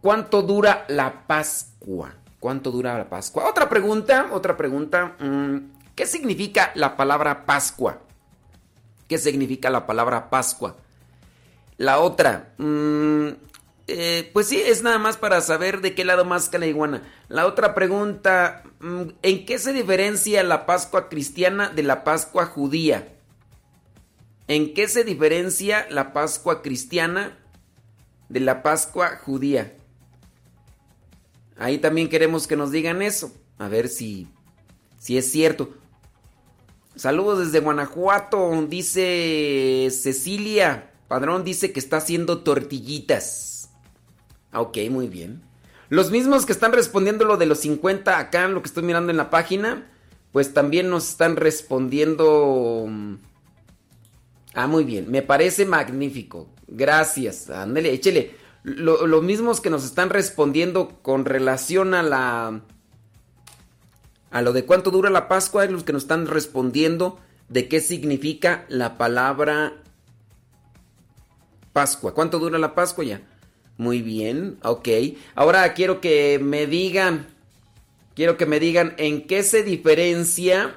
¿Cuánto 0.00 0.42
dura 0.42 0.84
la 0.86 1.26
Pascua? 1.26 2.14
¿Cuánto 2.38 2.70
dura 2.70 2.96
la 2.96 3.08
Pascua? 3.08 3.48
Otra 3.50 3.68
pregunta, 3.68 4.28
otra 4.30 4.56
pregunta. 4.56 5.16
Mm, 5.18 5.56
¿Qué 5.96 6.06
significa 6.06 6.70
la 6.76 6.96
palabra 6.96 7.44
Pascua? 7.44 8.02
¿Qué 9.08 9.18
significa 9.18 9.68
la 9.68 9.84
palabra 9.84 10.30
Pascua? 10.30 10.76
La 11.76 11.98
otra, 11.98 12.52
mm, 12.58 13.30
eh, 13.86 14.30
pues 14.32 14.48
sí, 14.48 14.60
es 14.60 14.82
nada 14.82 14.98
más 14.98 15.18
para 15.18 15.40
saber 15.42 15.82
de 15.82 15.94
qué 15.94 16.04
lado 16.04 16.24
más 16.24 16.48
que 16.48 16.58
la 16.58 16.66
iguana. 16.66 17.02
La 17.28 17.46
otra 17.46 17.74
pregunta, 17.74 18.62
mm, 18.80 19.02
¿en 19.22 19.44
qué 19.44 19.58
se 19.58 19.72
diferencia 19.74 20.42
la 20.42 20.64
Pascua 20.64 21.08
cristiana 21.08 21.68
de 21.68 21.82
la 21.82 22.02
Pascua 22.02 22.46
judía? 22.46 23.14
¿En 24.48 24.72
qué 24.72 24.88
se 24.88 25.04
diferencia 25.04 25.86
la 25.90 26.12
Pascua 26.12 26.62
cristiana 26.62 27.38
de 28.30 28.40
la 28.40 28.62
Pascua 28.62 29.20
judía? 29.22 29.76
Ahí 31.58 31.78
también 31.78 32.08
queremos 32.08 32.46
que 32.46 32.56
nos 32.56 32.70
digan 32.70 33.02
eso, 33.02 33.32
a 33.58 33.68
ver 33.68 33.88
si, 33.88 34.28
si 34.98 35.18
es 35.18 35.30
cierto. 35.30 35.74
Saludos 36.96 37.46
desde 37.46 37.60
Guanajuato, 37.60 38.66
dice 38.68 39.88
Cecilia. 39.90 40.90
Padrón 41.06 41.44
dice 41.44 41.72
que 41.72 41.80
está 41.80 41.98
haciendo 41.98 42.42
tortillitas. 42.42 43.53
Ah, 44.54 44.60
ok, 44.60 44.78
muy 44.88 45.08
bien. 45.08 45.42
Los 45.88 46.12
mismos 46.12 46.46
que 46.46 46.52
están 46.52 46.72
respondiendo 46.72 47.24
lo 47.24 47.36
de 47.36 47.46
los 47.46 47.58
50 47.58 48.18
acá, 48.18 48.46
lo 48.46 48.62
que 48.62 48.68
estoy 48.68 48.84
mirando 48.84 49.10
en 49.10 49.16
la 49.16 49.28
página, 49.28 49.90
pues 50.30 50.54
también 50.54 50.88
nos 50.88 51.08
están 51.08 51.34
respondiendo... 51.34 52.86
Mm, 52.88 53.14
ah, 54.54 54.66
muy 54.68 54.84
bien, 54.84 55.10
me 55.10 55.22
parece 55.22 55.66
magnífico. 55.66 56.48
Gracias, 56.68 57.50
ándale, 57.50 57.92
échele. 57.92 58.36
los 58.62 59.22
mismos 59.24 59.60
que 59.60 59.70
nos 59.70 59.84
están 59.84 60.08
respondiendo 60.08 61.00
con 61.02 61.24
relación 61.24 61.92
a 61.92 62.04
la... 62.04 62.62
A 64.30 64.42
lo 64.42 64.52
de 64.52 64.64
cuánto 64.64 64.92
dura 64.92 65.10
la 65.10 65.26
Pascua, 65.26 65.64
es 65.64 65.70
los 65.72 65.82
que 65.82 65.92
nos 65.92 66.02
están 66.02 66.28
respondiendo 66.28 67.18
de 67.48 67.66
qué 67.68 67.80
significa 67.80 68.66
la 68.68 68.98
palabra 68.98 69.82
Pascua. 71.72 72.14
¿Cuánto 72.14 72.38
dura 72.38 72.58
la 72.58 72.76
Pascua 72.76 73.04
ya? 73.04 73.20
Muy 73.76 74.02
bien, 74.02 74.58
ok. 74.62 74.88
Ahora 75.34 75.74
quiero 75.74 76.00
que 76.00 76.38
me 76.38 76.66
digan, 76.66 77.26
quiero 78.14 78.36
que 78.36 78.46
me 78.46 78.60
digan 78.60 78.94
en 78.98 79.26
qué 79.26 79.42
se 79.42 79.62
diferencia, 79.62 80.76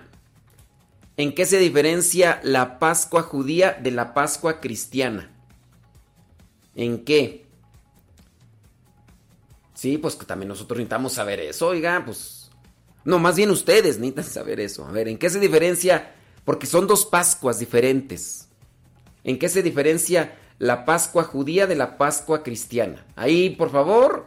en 1.15 1.35
qué 1.35 1.45
se 1.45 1.59
diferencia 1.59 2.39
la 2.43 2.79
Pascua 2.79 3.21
judía 3.21 3.73
de 3.73 3.91
la 3.91 4.13
Pascua 4.13 4.59
cristiana. 4.59 5.31
¿En 6.75 7.03
qué? 7.03 7.45
Sí, 9.73 9.99
pues 9.99 10.15
que 10.15 10.25
también 10.25 10.49
nosotros 10.49 10.77
necesitamos 10.77 11.13
saber 11.13 11.39
eso, 11.39 11.67
oiga, 11.67 12.03
pues... 12.03 12.49
No, 13.05 13.19
más 13.19 13.37
bien 13.37 13.51
ustedes 13.51 13.99
necesitan 13.99 14.25
saber 14.25 14.59
eso. 14.59 14.85
A 14.85 14.91
ver, 14.91 15.07
¿en 15.07 15.17
qué 15.17 15.29
se 15.29 15.39
diferencia? 15.39 16.13
Porque 16.43 16.65
son 16.65 16.87
dos 16.87 17.05
Pascuas 17.05 17.57
diferentes. 17.59 18.49
¿En 19.23 19.39
qué 19.39 19.47
se 19.47 19.63
diferencia 19.63 20.35
la 20.59 20.85
Pascua 20.85 21.23
judía 21.23 21.65
de 21.67 21.75
la 21.75 21.97
Pascua 21.97 22.43
cristiana. 22.43 23.05
Ahí, 23.15 23.51
por 23.51 23.71
favor, 23.71 24.25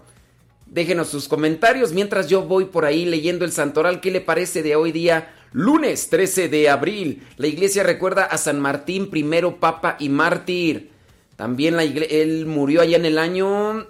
déjenos 0.66 1.08
sus 1.08 1.28
comentarios 1.28 1.92
mientras 1.92 2.28
yo 2.28 2.42
voy 2.42 2.66
por 2.66 2.84
ahí 2.84 3.04
leyendo 3.04 3.44
el 3.44 3.52
santoral. 3.52 4.00
¿Qué 4.00 4.10
le 4.10 4.20
parece 4.20 4.62
de 4.62 4.76
hoy 4.76 4.92
día? 4.92 5.34
Lunes 5.52 6.10
13 6.10 6.48
de 6.48 6.68
abril. 6.68 7.26
La 7.36 7.48
iglesia 7.48 7.82
recuerda 7.82 8.24
a 8.24 8.38
San 8.38 8.60
Martín, 8.60 9.10
primero 9.10 9.58
papa 9.58 9.96
y 9.98 10.08
mártir. 10.08 10.90
También 11.36 11.76
la 11.76 11.82
él 11.82 12.46
murió 12.46 12.82
allá 12.82 12.96
en 12.96 13.06
el 13.06 13.18
año 13.18 13.86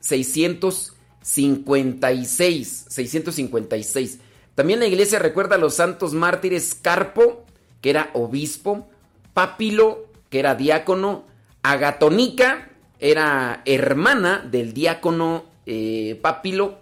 656. 0.00 2.86
656. 2.88 4.18
También 4.54 4.80
la 4.80 4.86
iglesia 4.86 5.18
recuerda 5.18 5.56
a 5.56 5.58
los 5.58 5.74
santos 5.74 6.14
mártires 6.14 6.74
Carpo, 6.74 7.44
que 7.80 7.90
era 7.90 8.10
obispo, 8.14 8.88
Papilo, 9.34 10.06
que 10.30 10.38
era 10.38 10.54
diácono, 10.54 11.24
Agatonica 11.64 12.70
era 13.00 13.62
hermana 13.64 14.46
del 14.50 14.74
diácono 14.74 15.46
eh, 15.64 16.18
Papilo 16.20 16.76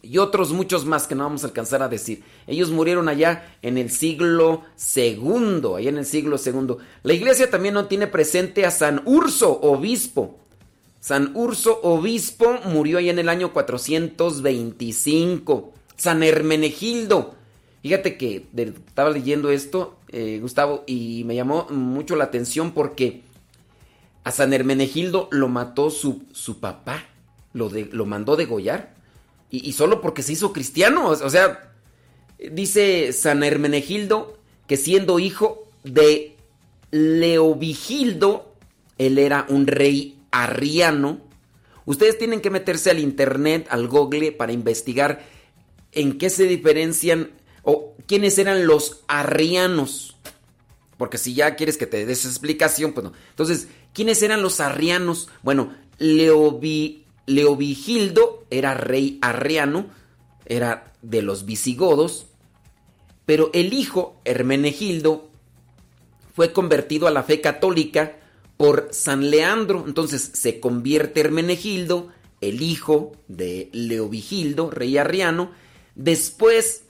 y 0.00 0.16
otros 0.16 0.54
muchos 0.54 0.86
más 0.86 1.06
que 1.06 1.14
no 1.14 1.24
vamos 1.24 1.44
a 1.44 1.48
alcanzar 1.48 1.82
a 1.82 1.88
decir. 1.88 2.22
Ellos 2.46 2.70
murieron 2.70 3.10
allá 3.10 3.58
en 3.60 3.76
el 3.76 3.90
siglo 3.90 4.62
segundo, 4.74 5.76
allá 5.76 5.90
en 5.90 5.98
el 5.98 6.06
siglo 6.06 6.38
segundo. 6.38 6.78
La 7.02 7.12
iglesia 7.12 7.50
también 7.50 7.74
no 7.74 7.88
tiene 7.88 8.06
presente 8.06 8.64
a 8.64 8.70
San 8.70 9.02
Urso, 9.04 9.60
obispo. 9.60 10.38
San 10.98 11.36
Urso, 11.36 11.78
obispo, 11.82 12.58
murió 12.64 12.96
allá 12.96 13.10
en 13.10 13.18
el 13.18 13.28
año 13.28 13.52
425. 13.52 15.74
San 15.96 16.22
Hermenegildo. 16.22 17.34
Fíjate 17.82 18.16
que 18.16 18.46
estaba 18.56 19.10
leyendo 19.10 19.50
esto, 19.50 19.98
eh, 20.08 20.38
Gustavo, 20.40 20.84
y 20.86 21.24
me 21.26 21.34
llamó 21.34 21.66
mucho 21.68 22.16
la 22.16 22.24
atención 22.24 22.72
porque 22.72 23.28
a 24.30 24.32
San 24.32 24.52
Hermenegildo 24.52 25.28
lo 25.32 25.48
mató 25.48 25.90
su, 25.90 26.22
su 26.32 26.60
papá, 26.60 27.04
lo, 27.52 27.68
de, 27.68 27.88
lo 27.90 28.06
mandó 28.06 28.36
degollar. 28.36 28.94
Y, 29.50 29.68
y, 29.68 29.72
solo 29.72 30.00
porque 30.00 30.22
se 30.22 30.34
hizo 30.34 30.52
cristiano. 30.52 31.08
O 31.08 31.30
sea, 31.30 31.72
dice 32.52 33.12
San 33.12 33.42
Hermenegildo 33.42 34.38
que 34.68 34.76
siendo 34.76 35.18
hijo 35.18 35.68
de 35.82 36.36
Leovigildo, 36.92 38.54
él 38.98 39.18
era 39.18 39.46
un 39.48 39.66
rey 39.66 40.20
arriano. 40.30 41.18
Ustedes 41.84 42.16
tienen 42.16 42.40
que 42.40 42.50
meterse 42.50 42.88
al 42.90 43.00
internet, 43.00 43.66
al 43.68 43.88
google, 43.88 44.30
para 44.30 44.52
investigar 44.52 45.24
en 45.90 46.18
qué 46.18 46.30
se 46.30 46.44
diferencian 46.44 47.32
o 47.64 47.96
quiénes 48.06 48.38
eran 48.38 48.68
los 48.68 49.02
arrianos. 49.08 50.16
Porque 50.98 51.18
si 51.18 51.34
ya 51.34 51.56
quieres 51.56 51.76
que 51.76 51.86
te 51.88 52.06
des 52.06 52.24
explicación, 52.26 52.92
pues 52.92 53.02
no. 53.02 53.12
Entonces, 53.30 53.66
¿Quiénes 53.92 54.22
eran 54.22 54.42
los 54.42 54.60
arrianos? 54.60 55.28
Bueno, 55.42 55.74
Leovigildo 57.26 58.44
era 58.50 58.74
rey 58.74 59.18
arriano, 59.20 59.86
era 60.46 60.92
de 61.02 61.22
los 61.22 61.44
visigodos, 61.44 62.26
pero 63.26 63.50
el 63.52 63.72
hijo, 63.72 64.20
Hermenegildo, 64.24 65.28
fue 66.34 66.52
convertido 66.52 67.06
a 67.06 67.10
la 67.10 67.22
fe 67.22 67.40
católica 67.40 68.16
por 68.56 68.88
San 68.92 69.30
Leandro. 69.30 69.84
Entonces 69.86 70.30
se 70.34 70.60
convierte 70.60 71.20
Hermenegildo, 71.20 72.08
el 72.40 72.62
hijo 72.62 73.12
de 73.28 73.68
Leovigildo, 73.72 74.70
rey 74.70 74.98
arriano. 74.98 75.50
Después, 75.94 76.84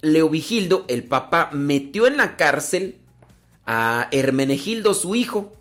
Leovigildo, 0.00 0.84
el 0.88 1.04
papá, 1.04 1.50
metió 1.52 2.06
en 2.06 2.16
la 2.16 2.36
cárcel 2.36 2.96
a 3.66 4.08
Hermenegildo, 4.10 4.94
su 4.94 5.14
hijo, 5.14 5.52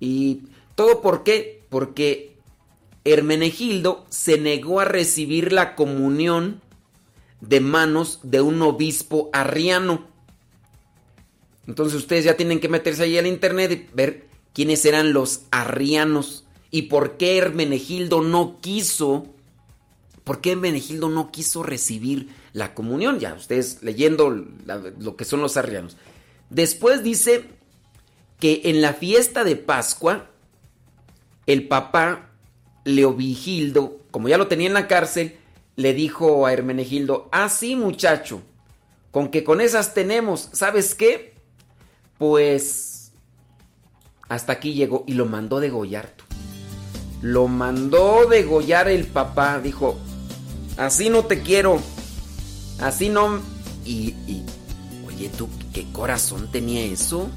¿Y 0.00 0.42
todo 0.74 1.00
por 1.00 1.22
qué? 1.24 1.62
Porque 1.68 2.36
Hermenegildo 3.04 4.06
se 4.08 4.38
negó 4.38 4.80
a 4.80 4.84
recibir 4.84 5.52
la 5.52 5.74
comunión 5.74 6.60
de 7.40 7.60
manos 7.60 8.20
de 8.22 8.40
un 8.40 8.62
obispo 8.62 9.30
arriano. 9.32 10.06
Entonces 11.66 11.96
ustedes 11.98 12.24
ya 12.24 12.36
tienen 12.36 12.60
que 12.60 12.68
meterse 12.68 13.04
ahí 13.04 13.18
al 13.18 13.26
internet 13.26 13.70
y 13.72 13.94
ver 13.94 14.26
quiénes 14.52 14.84
eran 14.84 15.12
los 15.12 15.42
arrianos 15.50 16.44
y 16.70 16.82
por 16.82 17.16
qué 17.16 17.38
Hermenegildo 17.38 18.22
no 18.22 18.58
quiso, 18.60 19.26
por 20.24 20.40
qué 20.40 20.52
Hermenegildo 20.52 21.08
no 21.08 21.30
quiso 21.30 21.62
recibir 21.62 22.28
la 22.52 22.74
comunión. 22.74 23.20
Ya 23.20 23.34
ustedes 23.34 23.82
leyendo 23.82 24.30
lo 24.30 25.16
que 25.16 25.24
son 25.24 25.40
los 25.40 25.56
arrianos. 25.56 25.96
Después 26.50 27.02
dice 27.02 27.48
que 28.44 28.60
en 28.64 28.82
la 28.82 28.92
fiesta 28.92 29.42
de 29.42 29.56
Pascua, 29.56 30.26
el 31.46 31.66
papá 31.66 32.28
Leovigildo, 32.84 34.02
como 34.10 34.28
ya 34.28 34.36
lo 34.36 34.48
tenía 34.48 34.66
en 34.66 34.74
la 34.74 34.86
cárcel, 34.86 35.38
le 35.76 35.94
dijo 35.94 36.44
a 36.44 36.52
Hermenegildo, 36.52 37.30
ah, 37.32 37.48
sí, 37.48 37.74
muchacho, 37.74 38.42
con 39.10 39.28
que 39.28 39.44
con 39.44 39.62
esas 39.62 39.94
tenemos, 39.94 40.50
¿sabes 40.52 40.94
qué? 40.94 41.32
Pues 42.18 43.12
hasta 44.28 44.52
aquí 44.52 44.74
llegó 44.74 45.04
y 45.06 45.14
lo 45.14 45.24
mandó 45.24 45.58
degollar. 45.58 46.12
Lo 47.22 47.48
mandó 47.48 48.26
degollar 48.26 48.90
el 48.90 49.06
papá, 49.06 49.58
dijo, 49.58 49.98
así 50.76 51.08
no 51.08 51.24
te 51.24 51.40
quiero, 51.40 51.80
así 52.78 53.08
no... 53.08 53.40
Y, 53.86 54.08
y 54.26 54.44
oye, 55.06 55.30
tú, 55.30 55.48
¿qué 55.72 55.90
corazón 55.92 56.52
tenía 56.52 56.84
eso? 56.84 57.30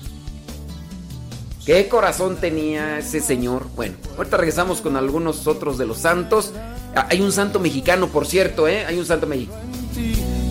¿Qué 1.67 1.89
corazón 1.89 2.37
tenía 2.37 2.99
ese 2.99 3.19
señor? 3.19 3.67
Bueno, 3.75 3.95
ahorita 4.15 4.37
regresamos 4.37 4.79
con 4.79 4.95
algunos 4.95 5.47
otros 5.47 5.77
de 5.77 5.85
los 5.85 5.97
santos. 5.97 6.53
Ah, 6.95 7.07
hay 7.09 7.19
un 7.19 7.33
santo 7.33 7.59
mexicano, 7.59 8.07
por 8.07 8.25
cierto, 8.25 8.69
¿eh? 8.69 8.85
Hay 8.85 8.97
un 8.97 9.05
santo 9.05 9.27
mexicano. 9.27 9.59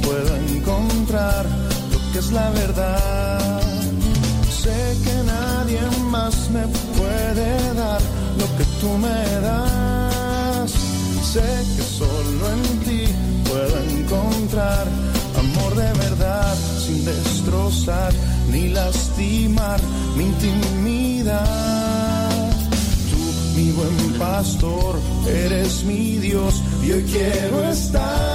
Puedo 0.03 0.37
encontrar 0.37 1.47
lo 1.91 2.13
que 2.13 2.19
es 2.19 2.31
la 2.33 2.51
verdad. 2.51 3.63
Sé 4.51 4.95
que 5.05 5.15
nadie 5.25 5.81
más 6.11 6.51
me 6.51 6.67
puede 6.99 7.73
dar 7.73 8.03
lo 8.39 8.45
que 8.59 8.65
tú 8.79 8.99
me 8.99 9.41
das. 9.41 10.71
Sé 10.71 11.41
que 11.77 11.83
solo 11.83 12.51
en 12.53 12.79
ti 12.81 13.05
puedo 13.49 13.79
encontrar 13.89 14.87
amor 15.39 15.75
de 15.75 15.93
verdad 15.93 16.55
sin 16.85 17.05
destrozar 17.05 18.13
ni 18.51 18.69
lastimar 18.69 19.81
mi 20.17 20.25
intimidad. 20.25 21.41
Tú, 23.11 23.19
mi 23.57 23.71
buen 23.73 24.19
pastor, 24.19 24.99
eres 25.27 25.85
mi 25.85 26.19
Dios 26.19 26.63
y 26.85 26.93
hoy 26.93 27.05
quiero 27.05 27.69
estar 27.69 28.27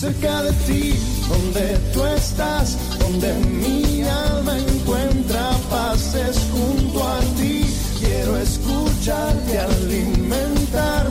cerca 0.00 0.42
de 0.42 0.52
ti, 0.66 0.94
donde 1.28 1.78
tú 1.92 2.04
estás, 2.04 2.76
donde 2.98 3.32
mi 3.34 4.02
alma 4.02 4.58
encuentra 4.58 5.50
paz, 5.70 6.14
es 6.14 6.36
junto 6.52 7.02
a 7.02 7.20
ti. 7.38 7.64
Quiero 8.00 8.36
escucharte, 8.36 9.58
alimentarme 9.58 11.03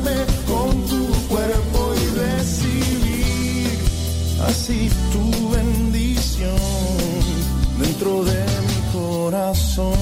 tu 5.11 5.49
bendición 5.49 6.55
dentro 7.79 8.23
de 8.23 8.39
mi 8.67 8.79
corazón. 8.93 9.93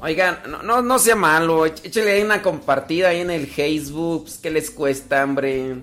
Oigan, 0.00 0.38
no, 0.48 0.62
no, 0.62 0.82
no 0.82 0.98
sea 0.98 1.14
malo, 1.14 1.64
éch- 1.64 1.80
échale 1.84 2.10
ahí 2.12 2.22
una 2.22 2.42
compartida 2.42 3.10
ahí 3.10 3.20
en 3.20 3.30
el 3.30 3.46
Facebook, 3.46 4.24
pues, 4.24 4.38
¿qué 4.42 4.50
les 4.50 4.70
cuesta, 4.72 5.22
hombre? 5.22 5.76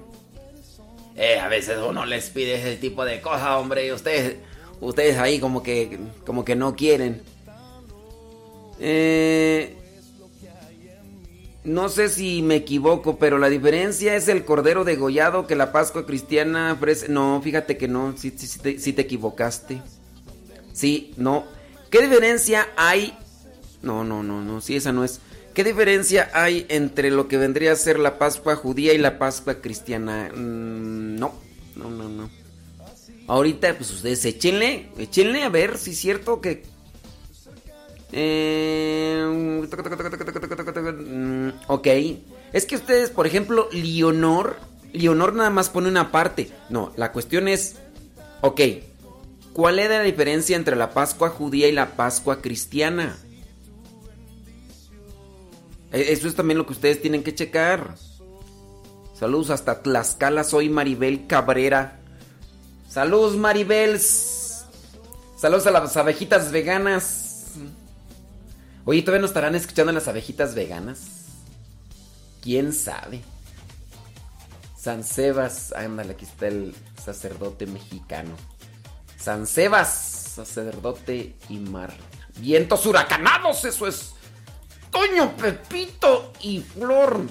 Eh, 1.21 1.38
a 1.38 1.49
veces 1.49 1.77
uno 1.86 2.05
les 2.05 2.29
pide 2.29 2.55
ese 2.55 2.77
tipo 2.77 3.03
de 3.03 3.19
cosas, 3.19 3.49
hombre, 3.58 3.86
y 3.86 3.91
ustedes, 3.91 4.38
ustedes 4.79 5.17
ahí 5.17 5.38
como 5.38 5.62
que, 5.62 5.99
como 6.25 6.45
que 6.45 6.55
no 6.55 6.77
quieren. 6.77 7.21
Eh, 8.79 9.75
no 11.65 11.89
sé 11.89 12.08
si 12.08 12.41
me 12.41 12.55
equivoco, 12.55 13.17
pero 13.17 13.38
la 13.38 13.49
diferencia 13.49 14.15
es 14.15 14.29
el 14.29 14.45
cordero 14.45 14.86
degollado 14.86 15.45
que 15.45 15.58
la 15.58 15.73
Pascua 15.73 16.05
cristiana 16.05 16.71
ofrece. 16.71 17.10
No, 17.10 17.41
fíjate 17.43 17.75
que 17.75 17.89
no, 17.89 18.15
sí, 18.17 18.34
sí, 18.38 18.47
sí 18.47 18.60
te, 18.60 18.79
sí 18.79 18.93
te 18.93 19.01
equivocaste. 19.01 19.82
Sí, 20.71 21.13
no. 21.17 21.43
¿Qué 21.89 22.01
diferencia 22.01 22.69
hay? 22.77 23.13
No, 23.82 24.05
no, 24.05 24.23
no, 24.23 24.41
no, 24.41 24.62
sí, 24.62 24.77
esa 24.77 24.93
no 24.93 25.03
es. 25.03 25.19
¿Qué 25.53 25.63
diferencia 25.63 26.29
hay 26.33 26.65
entre 26.69 27.12
lo 27.12 27.27
que 27.27 27.38
vendría 27.38 27.73
a 27.73 27.75
ser 27.75 27.99
la 27.99 28.17
Pascua 28.17 28.55
judía 28.55 28.93
y 28.93 28.97
la 28.97 29.17
Pascua 29.17 29.55
cristiana? 29.55 30.29
Mm, 30.33 31.15
no, 31.15 31.33
no, 31.75 31.89
no, 31.89 32.09
no. 32.09 32.29
Ahorita, 33.27 33.75
pues 33.75 33.91
ustedes 33.91 34.25
échenle, 34.25 34.89
échenle 34.97 35.43
a 35.43 35.49
ver 35.49 35.77
si 35.77 35.91
es 35.91 35.97
cierto 35.97 36.41
que... 36.41 36.63
Eh, 38.12 39.23
ok. 41.67 41.88
Es 42.53 42.65
que 42.65 42.75
ustedes, 42.75 43.12
por 43.12 43.27
ejemplo, 43.27 43.69
Leonor, 43.71 44.57
Leonor 44.93 45.33
nada 45.33 45.49
más 45.49 45.69
pone 45.69 45.88
una 45.88 46.12
parte. 46.12 46.49
No, 46.69 46.91
la 46.95 47.12
cuestión 47.12 47.47
es, 47.47 47.75
ok, 48.41 48.62
¿cuál 49.53 49.79
es 49.79 49.89
la 49.89 50.01
diferencia 50.01 50.55
entre 50.55 50.75
la 50.75 50.91
Pascua 50.91 51.29
judía 51.29 51.67
y 51.67 51.71
la 51.71 51.95
Pascua 51.95 52.41
cristiana? 52.41 53.15
E- 55.91 56.12
Eso 56.13 56.28
es 56.28 56.36
también 56.36 56.58
lo 56.58 56.65
que 56.65 56.73
ustedes 56.73 57.02
tienen 57.02 57.23
que 57.23 57.36
checar. 57.36 57.95
Saludos 59.17 59.49
hasta 59.49 59.82
Tlaxcala, 59.82 60.43
soy 60.43 60.69
Maribel 60.69 61.28
Cabrera. 61.28 61.99
Saludos 62.89 63.36
Maribel. 63.36 63.99
Saludos 63.99 65.67
a 65.67 65.71
las 65.71 65.95
abejitas 65.97 66.52
veganas. 66.52 67.45
Oye, 68.86 69.02
¿todavía 69.02 69.21
nos 69.21 69.32
estarán 69.32 69.56
escuchando 69.56 69.91
las 69.91 70.08
abejitas 70.08 70.56
veganas? 70.56 71.02
¿Quién 72.41 72.73
sabe? 72.73 73.21
San 74.78 75.04
Sebas, 75.04 75.73
ándale, 75.73 76.13
aquí 76.13 76.25
está 76.25 76.47
el 76.47 76.73
sacerdote 77.04 77.67
mexicano. 77.67 78.32
San 79.17 79.45
Sebas, 79.45 79.89
sacerdote 80.36 81.36
y 81.49 81.58
mar. 81.58 81.93
Vientos 82.38 82.86
huracanados, 82.86 83.65
eso 83.65 83.86
es. 83.88 84.13
Toño, 84.91 85.36
Pepito 85.38 86.34
y 86.41 86.60
Flor. 86.62 87.21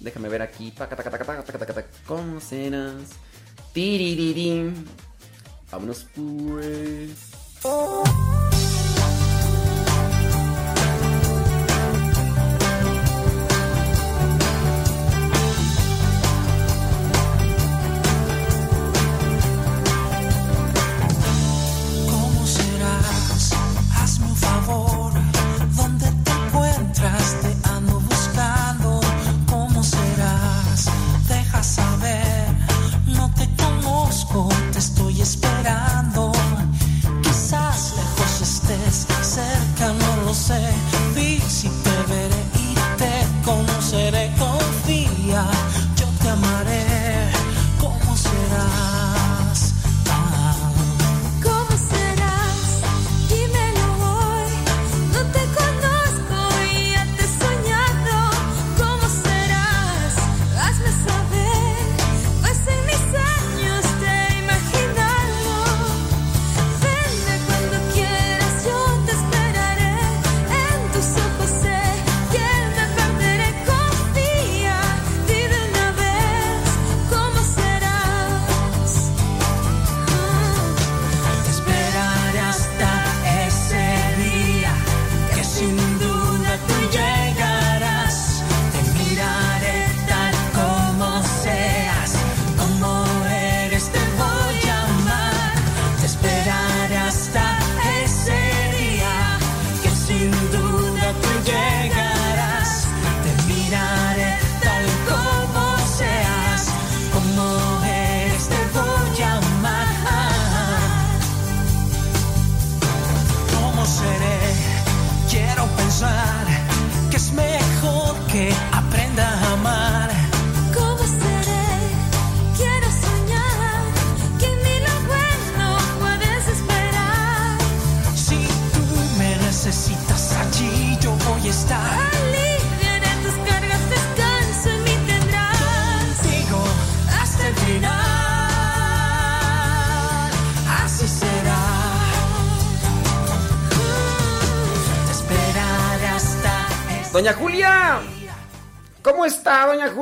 Déjame 0.00 0.28
ver 0.28 0.42
aquí. 0.42 0.72
¿Cómo 2.06 2.40
serás? 2.40 3.10
Tiririrín. 3.72 4.86
Vámonos 5.70 6.06
pues. 6.14 7.30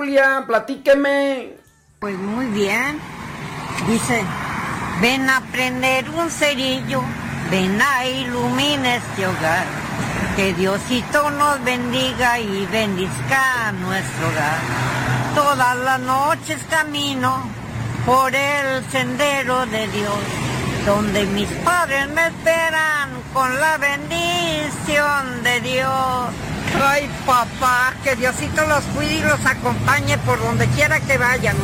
Julia? 0.09 0.45
Platíqueme. 0.47 1.53
Pues 2.01 2.17
muy 2.17 2.47
bien. 2.47 2.99
Dice, 3.87 4.23
ven 5.03 5.29
a 5.29 5.43
prender 5.53 6.09
un 6.09 6.31
cerillo, 6.31 7.03
ven 7.51 7.79
a 7.81 8.07
iluminar 8.07 9.03
este 9.03 9.27
hogar. 9.27 9.67
Que 10.35 10.55
Diosito 10.55 11.31
nos 11.33 11.63
bendiga 11.63 12.39
y 12.39 12.67
bendizca 12.73 13.73
nuestro 13.73 14.29
hogar. 14.29 14.59
Todas 15.35 15.77
las 15.77 16.01
noches 16.01 16.59
camino 16.71 17.43
por 18.07 18.35
el 18.35 18.83
sendero 18.91 19.67
de 19.67 19.89
Dios, 19.89 20.19
donde 20.87 21.27
mis 21.27 21.49
padres 21.67 22.09
me 22.09 22.29
esperan 22.29 23.11
con 23.35 23.61
la 23.61 23.77
bendición 23.77 25.43
de 25.43 25.61
Dios. 25.61 26.29
Ay, 26.83 27.11
que 28.05 28.15
Diosito 28.15 28.67
los 28.67 28.85
cuide 28.95 29.15
y 29.15 29.23
los 29.23 29.45
acompañe 29.45 30.17
por 30.19 30.39
donde 30.39 30.67
quiera 30.69 31.01
que 31.01 31.19
vayan. 31.19 31.57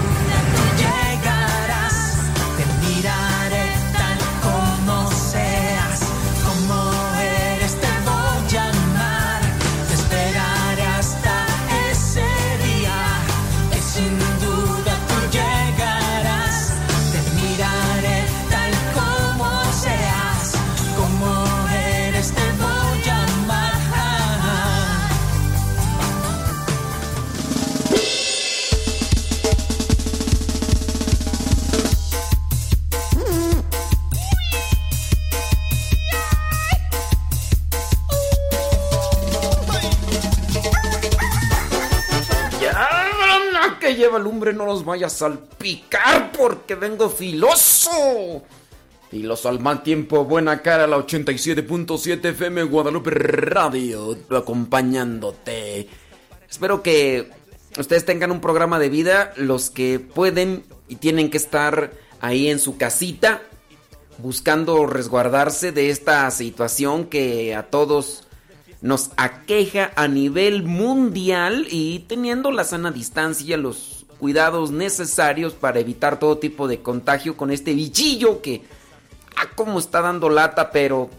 No 44.53 44.67
nos 44.67 44.85
vaya 44.85 45.07
a 45.07 45.11
salpicar 45.11 46.33
porque 46.33 46.75
vengo 46.75 47.09
filoso. 47.09 48.43
Filoso 49.11 49.49
al 49.49 49.61
mal 49.61 49.83
tiempo, 49.83 50.25
buena 50.25 50.61
cara, 50.61 50.87
la 50.87 50.97
87.7 50.99 52.25
FM 52.31 52.65
Guadalupe 52.65 53.11
Radio, 53.11 54.17
acompañándote. 54.31 55.89
Espero 56.51 56.83
que 56.83 57.31
ustedes 57.79 58.05
tengan 58.05 58.33
un 58.33 58.41
programa 58.41 58.79
de 58.79 58.89
vida, 58.89 59.33
los 59.37 59.71
que 59.71 60.01
pueden 60.01 60.65
y 60.89 60.97
tienen 60.97 61.31
que 61.31 61.37
estar 61.37 61.93
ahí 62.21 62.49
en 62.49 62.59
su 62.59 62.77
casita, 62.77 63.43
buscando 64.19 64.87
resguardarse 64.87 65.73
de 65.73 65.91
esta 65.91 66.31
situación 66.31 67.07
que 67.07 67.55
a 67.55 67.65
todos 67.65 68.25
nos 68.85 69.13
aqueja 69.17 69.93
a 69.97 70.09
nivel 70.09 70.63
mundial 70.63 71.67
y 71.71 72.01
teniendo 72.01 72.51
la 72.51 72.65
sana 72.65 72.91
distancia, 72.91 73.57
los 73.57 73.94
cuidados 74.25 74.71
necesarios 74.71 75.53
para 75.53 75.81
evitar 75.81 76.19
todo 76.19 76.39
tipo 76.39 76.67
de 76.67 76.81
contagio 76.81 77.37
con 77.37 77.51
este 77.51 77.75
bichillo 77.75 78.41
que, 78.41 78.63
ah, 79.37 79.51
como 79.55 79.79
está 79.79 80.01
dando 80.01 80.31
lata, 80.31 80.71
pero 80.71 81.11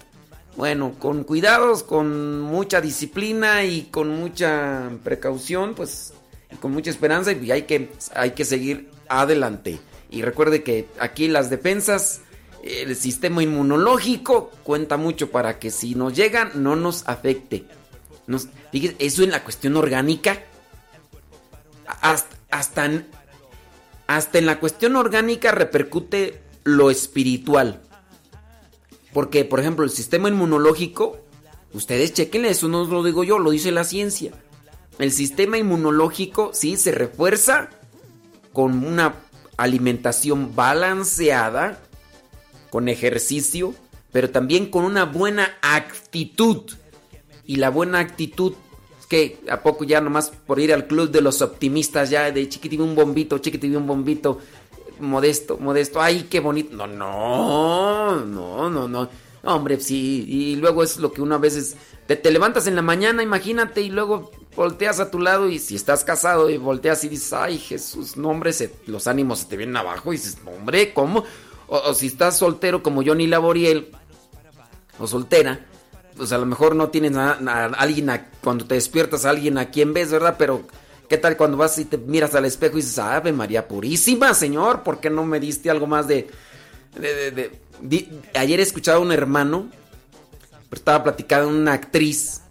bueno, 0.55 0.95
con 0.97 1.23
cuidados, 1.23 1.83
con 1.83 2.41
mucha 2.41 2.81
disciplina 2.81 3.63
y 3.63 3.83
con 3.91 4.09
mucha 4.09 4.89
precaución, 5.03 5.75
pues, 5.75 6.13
y 6.51 6.55
con 6.55 6.71
mucha 6.71 6.89
esperanza, 6.89 7.31
y 7.31 7.51
hay 7.51 7.61
que, 7.67 7.91
hay 8.15 8.31
que 8.31 8.43
seguir 8.43 8.89
adelante. 9.07 9.79
Y 10.09 10.23
recuerde 10.23 10.63
que 10.63 10.87
aquí 10.99 11.27
las 11.27 11.51
defensas 11.51 12.21
el 12.63 12.95
sistema 12.95 13.43
inmunológico 13.43 14.49
cuenta 14.63 14.97
mucho 14.97 15.29
para 15.29 15.59
que 15.59 15.69
si 15.69 15.93
nos 15.93 16.15
llega 16.15 16.49
no 16.55 16.75
nos 16.75 17.07
afecte. 17.07 17.65
Eso 18.97 19.21
en 19.21 19.29
la 19.29 19.43
cuestión 19.43 19.77
orgánica, 19.77 20.41
hasta, 21.87 22.37
hasta, 22.51 22.85
en, 24.39 24.45
la 24.45 24.59
cuestión 24.59 24.95
orgánica 24.95 25.51
repercute 25.51 26.41
lo 26.63 26.89
espiritual. 26.89 27.81
Porque, 29.13 29.45
por 29.45 29.59
ejemplo, 29.59 29.85
el 29.85 29.91
sistema 29.91 30.29
inmunológico, 30.29 31.17
ustedes 31.73 32.13
chequenle, 32.13 32.49
eso 32.49 32.67
no 32.67 32.85
lo 32.85 33.03
digo 33.03 33.23
yo, 33.23 33.39
lo 33.39 33.51
dice 33.51 33.71
la 33.71 33.83
ciencia. 33.83 34.33
El 34.99 35.11
sistema 35.11 35.57
inmunológico, 35.57 36.51
sí, 36.53 36.77
se 36.77 36.91
refuerza 36.91 37.69
con 38.53 38.85
una 38.85 39.15
alimentación 39.57 40.55
balanceada, 40.55 41.79
con 42.69 42.89
ejercicio, 42.89 43.73
pero 44.11 44.29
también 44.29 44.69
con 44.69 44.85
una 44.85 45.05
buena 45.05 45.57
actitud. 45.61 46.71
Y 47.45 47.57
la 47.57 47.69
buena 47.69 47.99
actitud, 47.99 48.53
que 49.05 49.39
a 49.49 49.61
poco 49.61 49.83
ya 49.83 50.01
nomás 50.01 50.29
por 50.29 50.59
ir 50.59 50.73
al 50.73 50.87
club 50.87 51.11
de 51.11 51.21
los 51.21 51.41
optimistas, 51.41 52.09
ya 52.09 52.31
de 52.31 52.49
chiquitibí 52.49 52.83
un 52.83 52.95
bombito, 52.95 53.37
chiquitibí 53.37 53.75
un 53.75 53.87
bombito, 53.87 54.39
modesto, 54.99 55.57
modesto, 55.57 56.01
ay, 56.01 56.27
qué 56.29 56.39
bonito. 56.39 56.75
No, 56.75 56.87
no, 56.87 58.25
no, 58.25 58.69
no, 58.69 58.87
no. 58.87 59.09
Hombre, 59.43 59.79
sí, 59.79 60.25
y 60.27 60.55
luego 60.55 60.81
es 60.81 60.97
lo 60.97 61.13
que 61.13 61.21
uno 61.21 61.35
a 61.35 61.37
veces 61.37 61.75
te, 62.07 62.15
te, 62.15 62.31
levantas 62.31 62.65
en 62.65 62.75
la 62.75 62.81
mañana, 62.81 63.21
imagínate, 63.21 63.81
y 63.81 63.89
luego 63.89 64.31
volteas 64.55 64.99
a 64.99 65.11
tu 65.11 65.19
lado 65.19 65.49
y 65.49 65.59
si 65.59 65.75
estás 65.75 66.03
casado 66.03 66.49
y 66.49 66.57
volteas 66.57 67.03
y 67.03 67.09
dices, 67.09 67.33
ay 67.33 67.59
Jesús, 67.59 68.17
no 68.17 68.29
hombre, 68.29 68.53
se, 68.53 68.73
los 68.87 69.05
ánimos 69.05 69.39
se 69.39 69.45
te 69.47 69.57
vienen 69.57 69.77
abajo 69.77 70.13
y 70.13 70.17
dices, 70.17 70.37
hombre, 70.45 70.93
¿cómo? 70.93 71.25
O, 71.67 71.77
o, 71.77 71.93
si 71.93 72.07
estás 72.07 72.37
soltero 72.37 72.81
como 72.81 73.03
Johnny 73.03 73.27
Laboriel, 73.27 73.91
o 74.97 75.05
soltera, 75.05 75.65
pues 76.15 76.31
a 76.31 76.37
lo 76.37 76.45
mejor 76.45 76.75
no 76.75 76.89
tienes 76.89 77.15
a, 77.15 77.33
alguien, 77.77 78.09
cuando 78.41 78.65
te 78.65 78.75
despiertas 78.75 79.25
a 79.25 79.31
alguien 79.31 79.57
a 79.57 79.69
quien 79.69 79.93
ves, 79.93 80.11
¿verdad? 80.11 80.35
Pero, 80.37 80.63
¿qué 81.09 81.17
tal 81.17 81.37
cuando 81.37 81.57
vas 81.57 81.77
y 81.77 81.85
te 81.85 81.97
miras 81.97 82.35
al 82.35 82.45
espejo 82.45 82.77
y 82.77 82.81
dices, 82.81 82.99
Ave 82.99 83.31
María 83.31 83.67
Purísima, 83.67 84.33
Señor, 84.33 84.83
¿por 84.83 84.99
qué 84.99 85.09
no 85.09 85.25
me 85.25 85.39
diste 85.39 85.69
algo 85.69 85.87
más 85.87 86.07
de... 86.07 86.27
de, 86.99 87.31
de, 87.31 87.59
de 87.81 88.21
ayer 88.33 88.59
he 88.59 88.63
escuchado 88.63 88.99
a 88.99 89.01
un 89.01 89.11
hermano, 89.11 89.69
estaba 90.71 91.03
platicando 91.03 91.49
una 91.49 91.73
actriz 91.73 92.41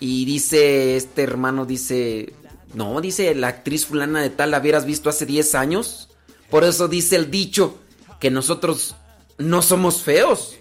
y 0.00 0.24
dice, 0.24 0.96
este 0.96 1.22
hermano 1.22 1.64
dice, 1.64 2.32
no, 2.74 3.00
dice, 3.00 3.34
la 3.34 3.48
actriz 3.48 3.86
fulana 3.86 4.20
de 4.20 4.30
tal 4.30 4.50
la 4.50 4.58
hubieras 4.58 4.84
visto 4.84 5.08
hace 5.10 5.26
10 5.26 5.54
años. 5.54 6.08
Por 6.50 6.64
eso 6.64 6.88
dice 6.88 7.16
el 7.16 7.30
dicho 7.30 7.78
que 8.20 8.30
nosotros 8.30 8.94
no 9.38 9.62
somos 9.62 10.02
feos. 10.02 10.56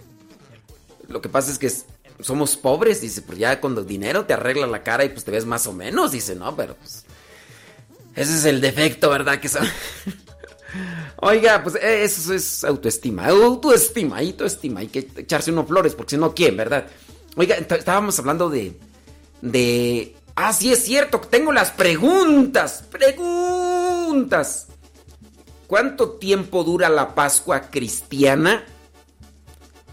Lo 1.07 1.21
que 1.21 1.29
pasa 1.29 1.51
es 1.51 1.57
que 1.57 1.71
somos 2.21 2.57
pobres, 2.57 3.01
dice, 3.01 3.21
pues 3.21 3.37
ya 3.37 3.59
con 3.59 3.85
dinero 3.85 4.25
te 4.25 4.33
arregla 4.33 4.67
la 4.67 4.83
cara 4.83 5.03
y 5.05 5.09
pues 5.09 5.23
te 5.23 5.31
ves 5.31 5.45
más 5.45 5.67
o 5.67 5.73
menos, 5.73 6.11
dice, 6.11 6.35
no, 6.35 6.55
pero 6.55 6.75
pues... 6.75 7.05
Ese 8.15 8.35
es 8.35 8.45
el 8.45 8.59
defecto, 8.59 9.09
¿verdad? 9.09 9.39
Que 9.39 9.47
son... 9.49 9.65
Oiga, 11.17 11.61
pues 11.63 11.75
eso 11.75 12.33
es 12.33 12.63
autoestima, 12.63 13.27
autoestima, 13.27 14.19
autoestima, 14.19 14.79
hay 14.79 14.87
que 14.87 15.07
echarse 15.17 15.51
unos 15.51 15.67
flores, 15.67 15.95
porque 15.95 16.11
si 16.11 16.17
no, 16.17 16.33
¿quién, 16.33 16.57
verdad? 16.57 16.87
Oiga, 17.35 17.55
estábamos 17.55 18.17
hablando 18.19 18.49
de, 18.49 18.77
de... 19.41 20.15
Ah, 20.35 20.53
sí 20.53 20.71
es 20.71 20.83
cierto, 20.83 21.19
tengo 21.19 21.51
las 21.51 21.71
preguntas, 21.71 22.83
preguntas. 22.89 24.67
¿Cuánto 25.67 26.11
tiempo 26.11 26.63
dura 26.63 26.89
la 26.89 27.15
Pascua 27.15 27.69
cristiana? 27.69 28.65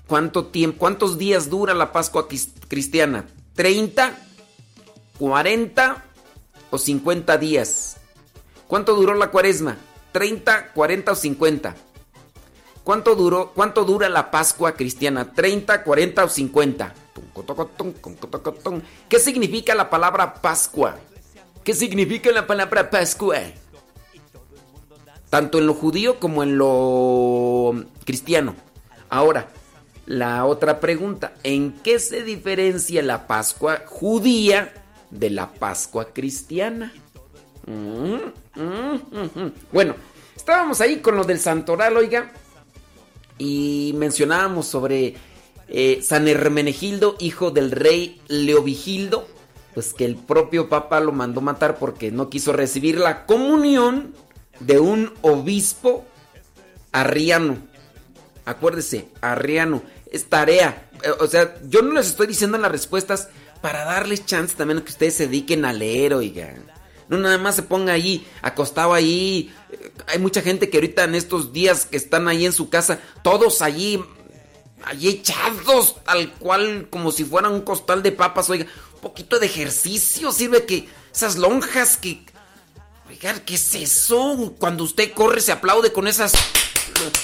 ¿Cuánto 0.09 0.47
tiempo, 0.47 0.79
cuántos 0.79 1.19
días 1.19 1.51
dura 1.51 1.75
la 1.75 1.93
Pascua 1.93 2.27
cristiana? 2.69 3.27
¿30? 3.55 4.15
¿40? 5.21 6.03
¿O 6.71 6.79
50 6.79 7.37
días? 7.37 7.99
¿Cuánto 8.67 8.95
duró 8.95 9.13
la 9.13 9.31
cuaresma? 9.31 9.77
30, 10.13 10.73
40 10.73 11.13
o 11.13 11.15
50. 11.15 11.77
¿Cuánto 12.85 13.15
duró, 13.17 13.53
cuánto 13.55 13.85
dura 13.85 14.09
la 14.09 14.31
Pascua 14.31 14.73
cristiana? 14.73 15.31
30, 15.31 15.85
40 15.85 16.25
o 16.25 16.29
50. 16.31 16.95
¿Qué 19.11 19.19
significa 19.19 19.75
la 19.75 19.91
palabra 19.91 20.41
Pascua? 20.41 20.97
¿Qué 21.63 21.75
significa 21.75 22.33
la 22.33 22.47
palabra 22.47 22.89
Pascua? 22.89 23.41
Tanto 25.29 25.59
en 25.59 25.67
lo 25.67 25.75
judío 25.75 26.19
como 26.19 26.43
en 26.43 26.57
lo 26.57 27.75
cristiano. 28.07 28.57
Ahora, 29.11 29.49
la 30.09 30.47
otra 30.47 30.81
pregunta, 30.81 31.35
¿en 31.43 31.73
qué 31.83 31.99
se 31.99 32.23
diferencia 32.23 33.03
la 33.03 33.27
Pascua 33.27 33.83
judía 33.85 34.73
de 35.11 35.29
la 35.29 35.53
Pascua 35.53 36.15
cristiana? 36.15 36.95
Mm, 37.67 38.15
mm, 38.59 38.95
mm, 39.13 39.53
bueno, 39.71 39.95
estábamos 40.35 40.81
ahí 40.81 41.01
con 41.01 41.15
lo 41.15 41.25
del 41.25 41.39
santoral, 41.39 41.95
oiga, 41.99 42.33
y 43.37 43.93
mencionábamos 43.99 44.67
sobre 44.67 45.15
eh, 45.69 46.01
San 46.03 46.27
Hermenegildo, 46.27 47.17
hijo 47.19 47.51
del 47.51 47.71
rey 47.71 48.23
Leovigildo. 48.29 49.29
pues 49.75 49.93
que 49.93 50.07
el 50.07 50.17
propio 50.17 50.71
Papa 50.71 51.01
lo 51.01 51.13
mandó 51.13 51.43
matar 51.43 51.77
porque 51.79 52.11
no 52.11 52.31
quiso 52.31 52.55
recibir 52.55 52.99
la 52.99 53.27
comunión 53.27 54.15
de 54.59 54.81
un 54.81 55.13
obispo 55.21 56.07
arriano. 56.93 57.59
Acuérdese, 58.47 59.09
arriano. 59.21 59.83
Es 60.11 60.29
tarea. 60.29 60.89
Eh, 61.03 61.11
O 61.21 61.27
sea, 61.27 61.57
yo 61.69 61.83
no 61.83 61.95
les 61.95 62.09
estoy 62.09 62.27
diciendo 62.27 62.59
las 62.59 62.73
respuestas 62.73 63.29
para 63.61 63.85
darles 63.85 64.25
chance 64.25 64.55
también 64.57 64.79
a 64.79 64.85
que 64.85 64.91
ustedes 64.91 65.15
se 65.15 65.27
dediquen 65.27 65.65
a 65.65 65.73
leer, 65.73 66.15
oigan. 66.15 66.65
No 67.09 67.17
nada 67.17 67.39
más 67.39 67.57
se 67.57 67.63
ponga 67.63 67.93
ahí, 67.93 68.27
acostado 68.43 68.93
ahí. 68.95 69.53
Eh, 69.73 69.93
Hay 70.09 70.19
mucha 70.19 70.43
gente 70.43 70.69
que 70.71 70.77
ahorita 70.77 71.05
en 71.05 71.15
estos 71.15 71.53
días 71.53 71.87
que 71.87 71.97
están 71.97 72.29
ahí 72.29 72.45
en 72.47 72.53
su 72.53 72.69
casa, 72.69 73.01
todos 73.23 73.63
allí, 73.63 74.05
allí 74.85 75.09
echados, 75.09 75.97
tal 76.05 76.33
cual, 76.35 76.89
como 76.91 77.11
si 77.11 77.25
fueran 77.25 77.53
un 77.53 77.63
costal 77.63 78.03
de 78.03 78.13
papas, 78.13 78.51
oiga. 78.51 78.67
Un 78.95 79.01
poquito 79.01 79.39
de 79.39 79.47
ejercicio 79.47 80.33
sirve 80.33 80.65
que 80.67 80.89
esas 81.15 81.37
lonjas 81.37 81.97
que... 81.97 82.25
Oigan, 83.09 83.41
¿qué 83.41 83.55
es 83.55 83.75
eso? 83.75 84.55
Cuando 84.59 84.85
usted 84.85 85.13
corre 85.15 85.41
se 85.41 85.51
aplaude 85.53 85.93
con 85.93 86.07
esas 86.09 86.33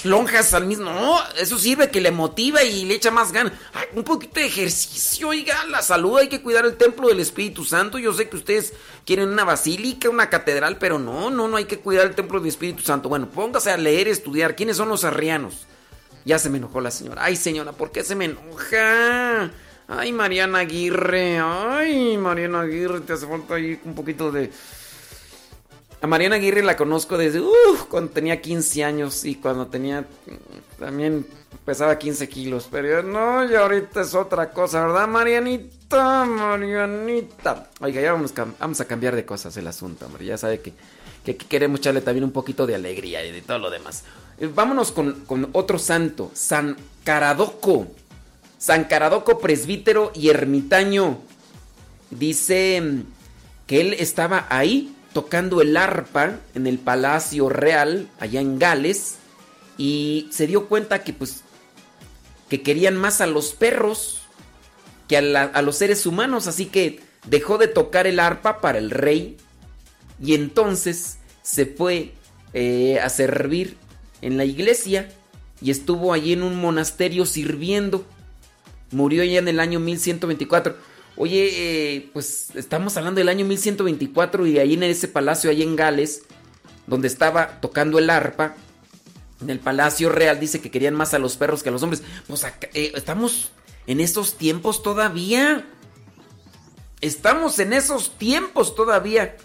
lonjas 0.04 0.54
al 0.54 0.66
mismo. 0.66 0.90
No, 0.90 1.18
eso 1.38 1.58
sirve 1.58 1.90
que 1.90 2.00
le 2.00 2.10
motiva 2.10 2.62
y 2.62 2.84
le 2.84 2.94
echa 2.94 3.10
más 3.10 3.32
ganas. 3.32 3.52
Un 3.94 4.04
poquito 4.04 4.40
de 4.40 4.46
ejercicio, 4.46 5.28
oiga, 5.28 5.64
la 5.66 5.82
salud, 5.82 6.18
hay 6.18 6.28
que 6.28 6.42
cuidar 6.42 6.64
el 6.64 6.76
templo 6.76 7.08
del 7.08 7.20
Espíritu 7.20 7.64
Santo. 7.64 7.98
Yo 7.98 8.12
sé 8.12 8.28
que 8.28 8.36
ustedes 8.36 8.72
quieren 9.04 9.28
una 9.28 9.44
basílica, 9.44 10.10
una 10.10 10.30
catedral, 10.30 10.78
pero 10.78 10.98
no, 10.98 11.30
no, 11.30 11.48
no 11.48 11.56
hay 11.56 11.64
que 11.64 11.78
cuidar 11.78 12.06
el 12.06 12.14
templo 12.14 12.38
del 12.40 12.48
Espíritu 12.48 12.82
Santo. 12.82 13.08
Bueno, 13.08 13.28
póngase 13.30 13.70
a 13.70 13.76
leer, 13.76 14.08
estudiar. 14.08 14.56
¿Quiénes 14.56 14.76
son 14.76 14.88
los 14.88 15.04
arrianos? 15.04 15.66
Ya 16.24 16.38
se 16.38 16.50
me 16.50 16.58
enojó 16.58 16.80
la 16.80 16.90
señora. 16.90 17.24
Ay, 17.24 17.36
señora, 17.36 17.72
¿por 17.72 17.92
qué 17.92 18.02
se 18.02 18.14
me 18.14 18.24
enoja? 18.26 19.50
Ay, 19.88 20.12
Mariana 20.12 20.60
Aguirre. 20.60 21.38
Ay, 21.38 22.16
Mariana 22.16 22.62
Aguirre, 22.62 23.00
te 23.00 23.12
hace 23.12 23.26
falta 23.26 23.54
ahí 23.54 23.78
un 23.84 23.94
poquito 23.94 24.32
de... 24.32 24.50
A 26.04 26.06
Mariana 26.06 26.36
Aguirre 26.36 26.62
la 26.62 26.76
conozco 26.76 27.16
desde 27.16 27.40
uf, 27.40 27.84
cuando 27.88 28.10
tenía 28.12 28.42
15 28.42 28.84
años 28.84 29.24
y 29.24 29.36
cuando 29.36 29.68
tenía 29.68 30.02
mm, 30.02 30.78
también 30.78 31.26
pesaba 31.64 31.98
15 31.98 32.28
kilos. 32.28 32.68
Pero 32.70 32.88
yo, 32.88 33.02
no, 33.02 33.50
y 33.50 33.54
ahorita 33.54 34.02
es 34.02 34.14
otra 34.14 34.50
cosa, 34.50 34.84
¿verdad, 34.84 35.08
Marianita? 35.08 36.26
Marianita. 36.26 37.70
Oiga, 37.80 38.02
ya 38.02 38.12
vamos, 38.12 38.34
vamos 38.60 38.80
a 38.82 38.84
cambiar 38.84 39.16
de 39.16 39.24
cosas 39.24 39.56
el 39.56 39.66
asunto, 39.66 40.04
hombre. 40.04 40.26
Ya 40.26 40.36
sabe 40.36 40.60
que, 40.60 40.74
que 41.24 41.38
queremos 41.38 41.80
echarle 41.80 42.02
también 42.02 42.24
un 42.24 42.32
poquito 42.32 42.66
de 42.66 42.74
alegría 42.74 43.24
y 43.24 43.32
de 43.32 43.40
todo 43.40 43.58
lo 43.58 43.70
demás. 43.70 44.04
Eh, 44.38 44.50
Vámonos 44.54 44.92
con, 44.92 45.24
con 45.24 45.48
otro 45.52 45.78
santo, 45.78 46.30
San 46.34 46.76
Caradoco. 47.02 47.86
San 48.58 48.84
Caradoco, 48.84 49.38
presbítero 49.38 50.12
y 50.14 50.28
ermitaño. 50.28 51.16
Dice 52.10 52.82
mm, 52.82 53.02
que 53.66 53.80
él 53.80 53.94
estaba 53.94 54.46
ahí 54.50 54.93
tocando 55.14 55.62
el 55.62 55.76
arpa 55.78 56.40
en 56.54 56.66
el 56.66 56.78
Palacio 56.78 57.48
Real, 57.48 58.10
allá 58.20 58.40
en 58.40 58.58
Gales, 58.58 59.14
y 59.78 60.28
se 60.30 60.46
dio 60.46 60.66
cuenta 60.66 61.02
que 61.02 61.14
pues 61.14 61.42
que 62.50 62.62
querían 62.62 62.96
más 62.96 63.22
a 63.22 63.26
los 63.26 63.54
perros 63.54 64.20
que 65.08 65.16
a, 65.16 65.62
los 65.62 65.76
seres 65.76 66.06
humanos, 66.06 66.46
así 66.46 66.66
que 66.66 67.00
dejó 67.26 67.58
de 67.58 67.68
tocar 67.68 68.06
el 68.06 68.20
arpa 68.20 68.60
para 68.60 68.78
el 68.78 68.90
rey 68.90 69.36
y 70.22 70.34
entonces 70.34 71.18
se 71.42 71.66
fue 71.66 72.12
eh, 72.52 73.00
a 73.00 73.08
servir 73.08 73.76
en 74.20 74.36
la 74.36 74.44
iglesia 74.44 75.10
y 75.60 75.70
estuvo 75.70 76.12
allí 76.12 76.32
en 76.32 76.42
un 76.42 76.60
monasterio 76.60 77.26
sirviendo. 77.26 78.04
Murió 78.90 79.24
ya 79.24 79.38
en 79.38 79.48
el 79.48 79.60
año 79.60 79.80
1124. 79.80 80.76
Oye, 81.16 81.50
eh, 81.96 82.10
pues 82.12 82.48
estamos 82.54 82.96
hablando 82.96 83.18
del 83.18 83.28
año 83.28 83.44
1124 83.44 84.46
y 84.46 84.58
ahí 84.58 84.74
en 84.74 84.82
ese 84.82 85.08
palacio, 85.08 85.50
ahí 85.50 85.62
en 85.62 85.76
Gales, 85.76 86.22
donde 86.86 87.08
estaba 87.08 87.60
tocando 87.60 87.98
el 87.98 88.10
arpa, 88.10 88.56
en 89.44 89.50
el 89.50 89.60
palacio 89.60 90.08
real 90.08 90.40
dice 90.40 90.60
que 90.60 90.70
querían 90.70 90.94
más 90.94 91.12
a 91.12 91.18
los 91.18 91.36
perros 91.36 91.62
que 91.62 91.68
a 91.68 91.72
los 91.72 91.82
hombres. 91.82 92.02
Pues 92.26 92.44
eh, 92.72 92.92
estamos 92.94 93.50
en 93.86 94.00
esos 94.00 94.34
tiempos 94.38 94.82
todavía. 94.82 95.66
Estamos 97.00 97.58
en 97.58 97.74
esos 97.74 98.16
tiempos 98.16 98.74
todavía. 98.74 99.36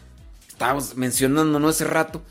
Estábamos 0.47 0.95
mencionando, 0.95 1.59
¿no? 1.59 1.67
Hace 1.67 1.83
rato. 1.83 2.21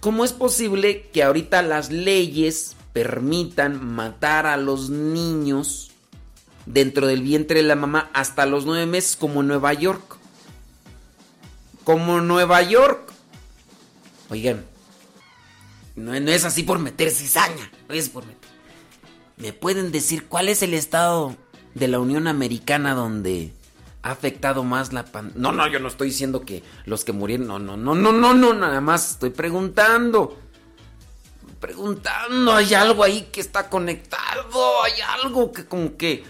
¿Cómo 0.00 0.24
es 0.24 0.32
posible 0.32 1.08
que 1.12 1.22
ahorita 1.22 1.62
las 1.62 1.92
leyes 1.92 2.74
permitan 2.92 3.84
matar 3.84 4.46
a 4.46 4.56
los 4.56 4.90
niños 4.90 5.91
dentro 6.66 7.06
del 7.06 7.22
vientre 7.22 7.62
de 7.62 7.68
la 7.68 7.76
mamá 7.76 8.10
hasta 8.12 8.46
los 8.46 8.66
nueve 8.66 8.86
meses 8.86 9.16
como 9.16 9.42
Nueva 9.42 9.72
York? 9.72 10.18
Como 11.84 12.20
Nueva 12.20 12.62
York. 12.62 13.12
Oigan, 14.30 14.64
no, 15.96 16.18
no 16.18 16.30
es 16.30 16.44
así 16.44 16.62
por 16.62 16.78
meter 16.78 17.10
cizaña, 17.10 17.70
no 17.88 17.94
es 17.94 18.08
por 18.08 18.24
meter. 18.24 18.50
¿Me 19.36 19.52
pueden 19.52 19.92
decir 19.92 20.26
cuál 20.26 20.48
es 20.48 20.62
el 20.62 20.74
estado 20.74 21.36
de 21.74 21.88
la 21.88 21.98
Unión 21.98 22.28
Americana 22.28 22.94
donde 22.94 23.52
ha 24.02 24.12
afectado 24.12 24.62
más 24.64 24.92
la 24.92 25.04
pandemia? 25.04 25.40
No, 25.40 25.52
no, 25.52 25.66
yo 25.68 25.80
no 25.80 25.88
estoy 25.88 26.08
diciendo 26.08 26.42
que 26.42 26.62
los 26.86 27.04
que 27.04 27.12
murieron, 27.12 27.46
no, 27.48 27.58
no, 27.58 27.76
no, 27.76 27.94
no, 27.94 28.12
no, 28.12 28.34
no, 28.34 28.54
nada 28.54 28.80
más 28.80 29.12
estoy 29.12 29.30
preguntando. 29.30 30.38
Preguntando, 31.60 32.52
hay 32.54 32.74
algo 32.74 33.04
ahí 33.04 33.28
que 33.32 33.40
está 33.40 33.68
conectado, 33.68 34.82
hay 34.84 35.00
algo 35.22 35.52
que 35.52 35.64
como 35.66 35.96
que... 35.96 36.24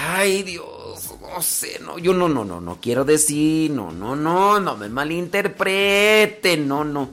Ay, 0.00 0.42
Dios, 0.42 1.14
no 1.20 1.42
sé, 1.42 1.78
no, 1.80 1.98
yo 1.98 2.14
no, 2.14 2.28
no, 2.28 2.44
no, 2.44 2.60
no 2.60 2.78
quiero 2.80 3.04
decir, 3.04 3.70
no, 3.70 3.92
no, 3.92 4.16
no, 4.16 4.58
no 4.58 4.76
me 4.76 4.88
malinterpreten, 4.88 6.66
no, 6.66 6.84
no. 6.84 7.10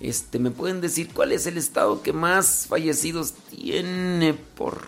Este, 0.00 0.38
¿me 0.38 0.50
pueden 0.50 0.80
decir 0.80 1.10
cuál 1.14 1.32
es 1.32 1.46
el 1.46 1.56
estado 1.56 2.02
que 2.02 2.12
más 2.12 2.66
fallecidos 2.68 3.34
tiene 3.50 4.34
por... 4.34 4.80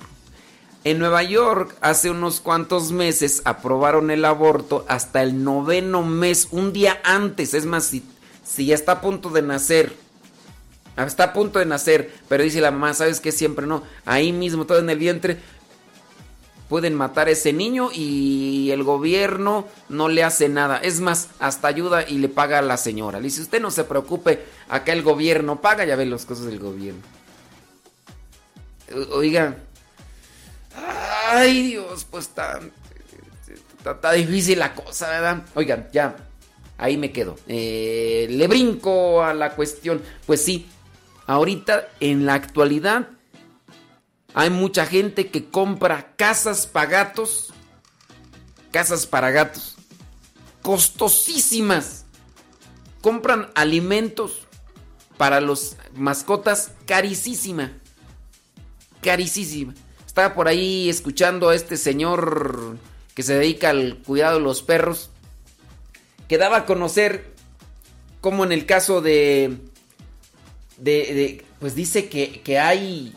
En 0.83 0.99
Nueva 0.99 1.23
York, 1.23 1.75
hace 1.81 2.11
unos 2.11 2.41
cuantos 2.41 2.93
meses, 2.93 3.41
aprobaron 3.47 4.11
el 4.11 4.25
aborto 4.25 4.85
hasta 4.87 5.23
el 5.23 5.43
noveno 5.43 6.03
mes, 6.03 6.49
un 6.51 6.75
día 6.75 7.01
antes. 7.05 7.55
Es 7.55 7.65
más, 7.65 7.87
si, 7.87 8.03
si 8.45 8.67
ya 8.67 8.75
está 8.75 8.93
a 8.93 9.01
punto 9.01 9.31
de 9.31 9.41
nacer, 9.41 9.97
está 10.97 11.25
a 11.25 11.33
punto 11.33 11.59
de 11.59 11.67
nacer, 11.67 12.13
pero 12.29 12.43
dice 12.45 12.61
la 12.61 12.71
mamá, 12.71 12.93
¿sabes 12.93 13.21
qué? 13.21 13.33
Siempre 13.33 13.67
no. 13.67 13.83
Ahí 14.05 14.33
mismo, 14.33 14.67
todo 14.67 14.79
en 14.79 14.91
el 14.91 14.99
vientre, 14.99 15.41
pueden 16.69 16.95
matar 16.95 17.29
a 17.29 17.33
ese 17.33 17.53
niño 17.53 17.91
y 17.93 18.71
el 18.71 18.83
gobierno 18.83 19.67
no 19.89 20.09
le 20.09 20.25
hace 20.25 20.49
nada. 20.49 20.79
Es 20.79 21.01
más, 21.01 21.29
hasta 21.39 21.69
ayuda 21.69 22.09
y 22.09 22.19
le 22.19 22.29
paga 22.29 22.59
a 22.59 22.63
la 22.63 22.77
señora. 22.77 23.19
Le 23.19 23.25
dice, 23.25 23.43
usted 23.43 23.61
no 23.61 23.71
se 23.71 23.85
preocupe, 23.85 24.45
acá 24.69 24.93
el 24.93 25.03
gobierno 25.03 25.61
paga, 25.61 25.85
ya 25.85 25.97
ve 25.97 26.07
las 26.07 26.25
cosas 26.25 26.47
del 26.47 26.59
gobierno. 26.59 27.03
Oiga, 29.13 29.57
ay 31.31 31.63
Dios, 31.63 32.07
pues 32.11 32.27
está 32.27 34.13
difícil 34.13 34.59
la 34.59 34.75
cosa, 34.75 35.09
¿verdad? 35.09 35.43
Oigan, 35.55 35.89
ya, 35.93 36.17
ahí 36.79 36.97
me 36.97 37.13
quedo. 37.13 37.37
Eh, 37.49 38.27
le 38.31 38.47
brinco 38.47 39.23
a 39.23 39.35
la 39.35 39.55
cuestión. 39.55 40.03
Pues 40.27 40.43
sí, 40.43 40.69
ahorita 41.27 41.89
en 42.01 42.27
la 42.27 42.35
actualidad 42.35 43.09
hay 44.35 44.51
mucha 44.51 44.85
gente 44.85 45.29
que 45.29 45.45
compra 45.45 46.15
casas 46.17 46.67
para 46.67 46.91
gatos. 46.91 47.53
Casas 48.73 49.07
para 49.07 49.31
gatos. 49.31 49.77
Costosísimas. 50.63 52.05
Compran 53.01 53.51
alimentos 53.55 54.41
para 55.17 55.41
los 55.41 55.77
mascotas 55.95 56.73
carísima. 56.85 57.79
Carísima. 59.01 59.73
Estaba 60.05 60.35
por 60.35 60.49
ahí 60.49 60.91
escuchando 60.91 61.51
a 61.51 61.55
este 61.55 61.77
señor 61.77 62.77
que 63.15 63.23
se 63.23 63.35
dedica 63.35 63.71
al 63.71 63.99
cuidado 64.05 64.39
de 64.39 64.45
los 64.45 64.63
perros. 64.63 65.11
Que 66.27 66.39
daba 66.39 66.59
a 66.59 66.67
conocer 66.67 67.33
como 68.21 68.43
en 68.43 68.51
el 68.51 68.67
caso 68.67 69.01
de... 69.01 69.59
pues 71.61 71.77
dice 71.77 72.09
que 72.09 72.59
hay 72.59 73.15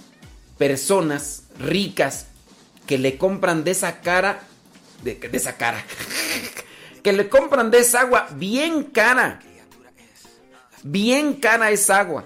personas 0.57 1.43
ricas 1.59 2.27
que 2.85 2.97
le 2.97 3.17
compran 3.17 3.63
de 3.63 3.71
esa 3.71 4.01
cara, 4.01 4.41
de, 5.03 5.19
esa 5.33 5.57
cara, 5.57 5.83
que 7.03 7.13
le 7.13 7.29
compran 7.29 7.69
de 7.69 7.79
esa 7.79 8.01
agua 8.01 8.27
bien 8.35 8.83
cara, 8.85 9.39
bien 10.83 11.35
cara 11.35 11.71
esa 11.71 11.99
agua 11.99 12.25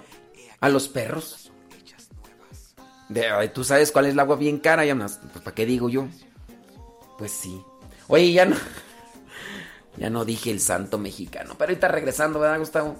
a 0.60 0.68
los 0.68 0.88
perros. 0.88 1.50
De, 3.08 3.50
Tú 3.52 3.64
sabes 3.64 3.92
cuál 3.92 4.06
es 4.06 4.12
el 4.12 4.20
agua 4.20 4.36
bien 4.36 4.58
cara, 4.58 4.84
ya 4.84 4.94
más, 4.94 5.20
pues, 5.32 5.44
¿para 5.44 5.54
qué 5.54 5.66
digo 5.66 5.88
yo? 5.88 6.08
Pues 7.18 7.32
sí. 7.32 7.62
Oye, 8.08 8.32
ya 8.32 8.46
no, 8.46 8.56
ya 9.96 10.08
no 10.08 10.24
dije 10.24 10.50
el 10.50 10.60
santo 10.60 10.98
mexicano, 10.98 11.54
pero 11.58 11.70
ahorita 11.70 11.88
regresando, 11.88 12.38
¿verdad, 12.38 12.58
Gustavo? 12.58 12.96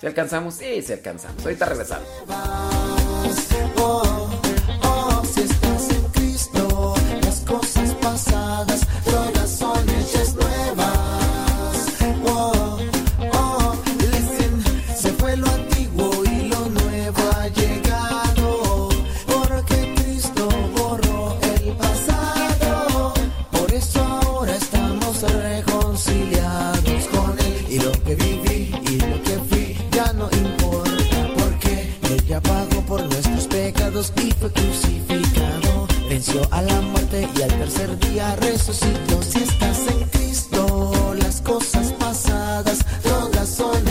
¿Si 0.00 0.06
alcanzamos? 0.06 0.54
Sí, 0.54 0.82
sí 0.82 0.92
alcanzamos. 0.92 1.44
Ahorita 1.44 1.66
regresamos. 1.66 2.91
Fue 34.42 34.50
crucificado. 34.50 35.86
Venció 36.08 36.42
a 36.50 36.62
la 36.62 36.80
muerte 36.80 37.28
y 37.36 37.42
al 37.42 37.50
tercer 37.50 37.98
día 38.00 38.34
resucitó. 38.36 39.22
Si 39.22 39.38
estás 39.38 39.86
en 39.86 40.08
Cristo, 40.08 41.14
las 41.16 41.40
cosas 41.42 41.92
pasadas 41.92 42.78
todas 43.04 43.48
son 43.48 43.86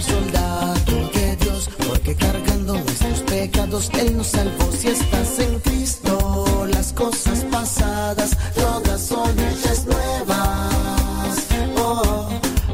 ser 0.00 0.14
soldado 0.14 1.10
de 1.14 1.36
Dios, 1.36 1.70
porque 1.86 2.14
cargando 2.14 2.74
nuestros 2.74 3.20
pecados 3.22 3.90
Él 3.94 4.16
nos 4.16 4.28
salvó. 4.28 4.70
Si 4.72 4.88
estás 4.88 5.38
en 5.38 5.58
Cristo, 5.60 6.66
las 6.70 6.92
cosas 6.92 7.44
pasadas 7.44 8.36
todas 8.54 9.00
son 9.00 9.30
hechas 9.38 9.86
nuevas. 9.86 11.46
Oh, 11.76 12.28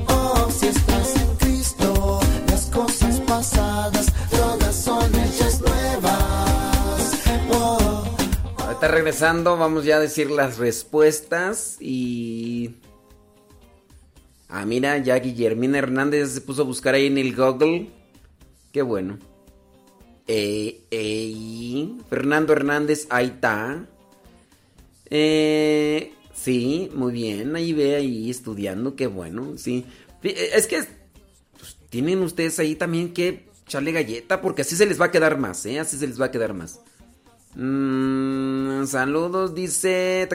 oh, 0.09 0.49
si 0.51 0.67
estás 0.67 1.17
en 1.17 1.37
Cristo, 1.37 2.21
las 2.49 2.67
cosas 2.67 3.21
pasadas 3.21 4.07
todas 4.31 4.75
son 4.75 5.15
hechas 5.15 5.61
nuevas. 5.61 7.13
Oh, 7.53 8.05
Ahorita 8.59 8.89
regresando, 8.89 9.57
vamos 9.57 9.85
ya 9.85 9.97
a 9.97 10.01
decir 10.01 10.31
las 10.31 10.59
respuestas 10.59 11.77
y. 11.81 12.22
Ah, 14.63 14.65
mira, 14.65 14.97
ya 14.99 15.19
Guillermina 15.19 15.79
Hernández 15.79 16.35
se 16.35 16.41
puso 16.41 16.63
a 16.63 16.65
buscar 16.65 16.95
ahí 16.95 17.07
en 17.07 17.19
el 17.19 17.35
Google. 17.35 17.89
Qué 18.71 18.81
bueno. 18.83 19.19
Eh, 20.29 20.85
eh, 20.93 21.89
Fernando 22.09 22.53
Hernández, 22.53 23.09
ahí 23.11 23.27
está. 23.27 23.85
Eh, 25.11 26.13
sí, 26.33 26.93
muy 26.95 27.13
bien, 27.13 27.57
ahí 27.57 27.73
ve 27.73 27.97
ahí 27.97 28.31
estudiando, 28.31 28.95
qué 28.95 29.09
bueno, 29.09 29.59
sí. 29.59 29.85
Eh, 30.23 30.51
Es 30.55 30.69
que 30.69 30.85
pues, 31.59 31.77
tienen 31.91 32.23
ustedes 32.23 32.61
ahí 32.61 32.77
también 32.77 33.13
que 33.13 33.49
echarle 33.67 33.91
galleta 33.91 34.41
porque 34.41 34.63
así 34.63 34.77
se 34.77 34.87
les 34.87 35.01
va 35.01 35.07
a 35.07 35.11
quedar 35.11 35.39
más, 35.39 35.67
¿eh? 35.67 35.81
Así 35.81 35.99
se 35.99 36.07
les 36.07 36.21
va 36.21 36.27
a 36.27 36.31
quedar 36.31 36.55
más. 36.55 36.79
Mm, 37.57 38.85
saludos, 38.87 39.57
dice. 39.57 40.29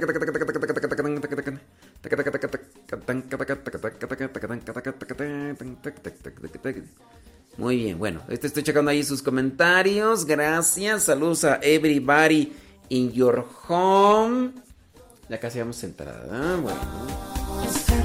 Muy 7.58 7.78
bien, 7.78 7.98
bueno, 7.98 8.22
este 8.30 8.48
estoy 8.48 8.64
checando 8.64 8.92
ahí 8.92 9.04
sus 9.04 9.24
comentarios. 9.24 10.26
Gracias. 10.26 11.04
Saludos 11.04 11.44
a 11.44 11.60
everybody 11.64 12.54
in 12.90 13.12
your 13.12 13.46
home. 13.68 14.52
Ya 15.28 15.40
casi 15.40 15.60
vamos 15.60 15.82
a 15.82 15.86
entrar. 15.88 16.30
¿eh? 16.32 16.62
Bueno. 16.62 17.97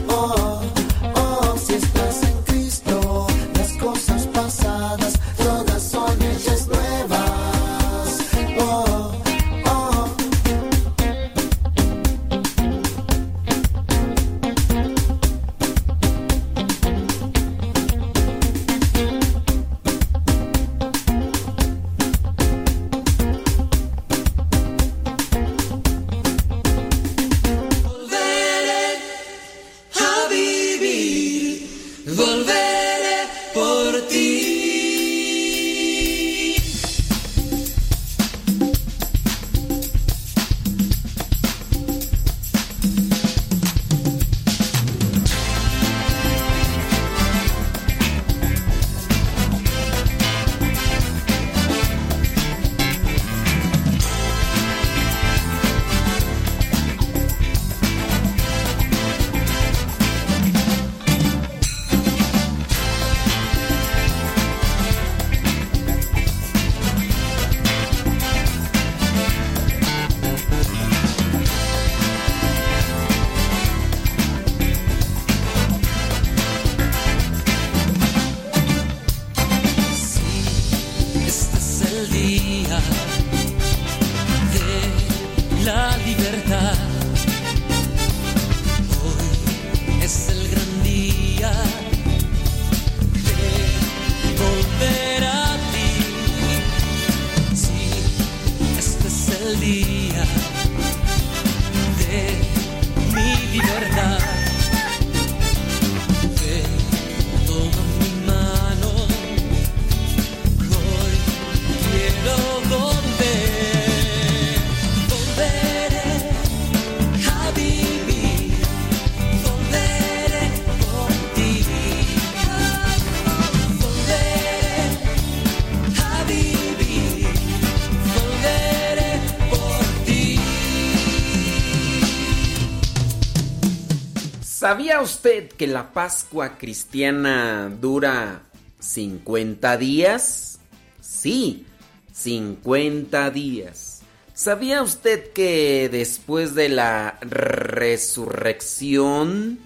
¿Sabía 134.72 135.02
usted 135.02 135.50
que 135.50 135.66
la 135.66 135.92
Pascua 135.92 136.56
cristiana 136.56 137.68
dura 137.68 138.44
50 138.80 139.76
días? 139.76 140.60
Sí, 140.98 141.66
50 142.14 143.30
días. 143.32 144.00
¿Sabía 144.32 144.82
usted 144.82 145.30
que 145.34 145.90
después 145.92 146.54
de 146.54 146.70
la 146.70 147.18
resurrección, 147.20 149.58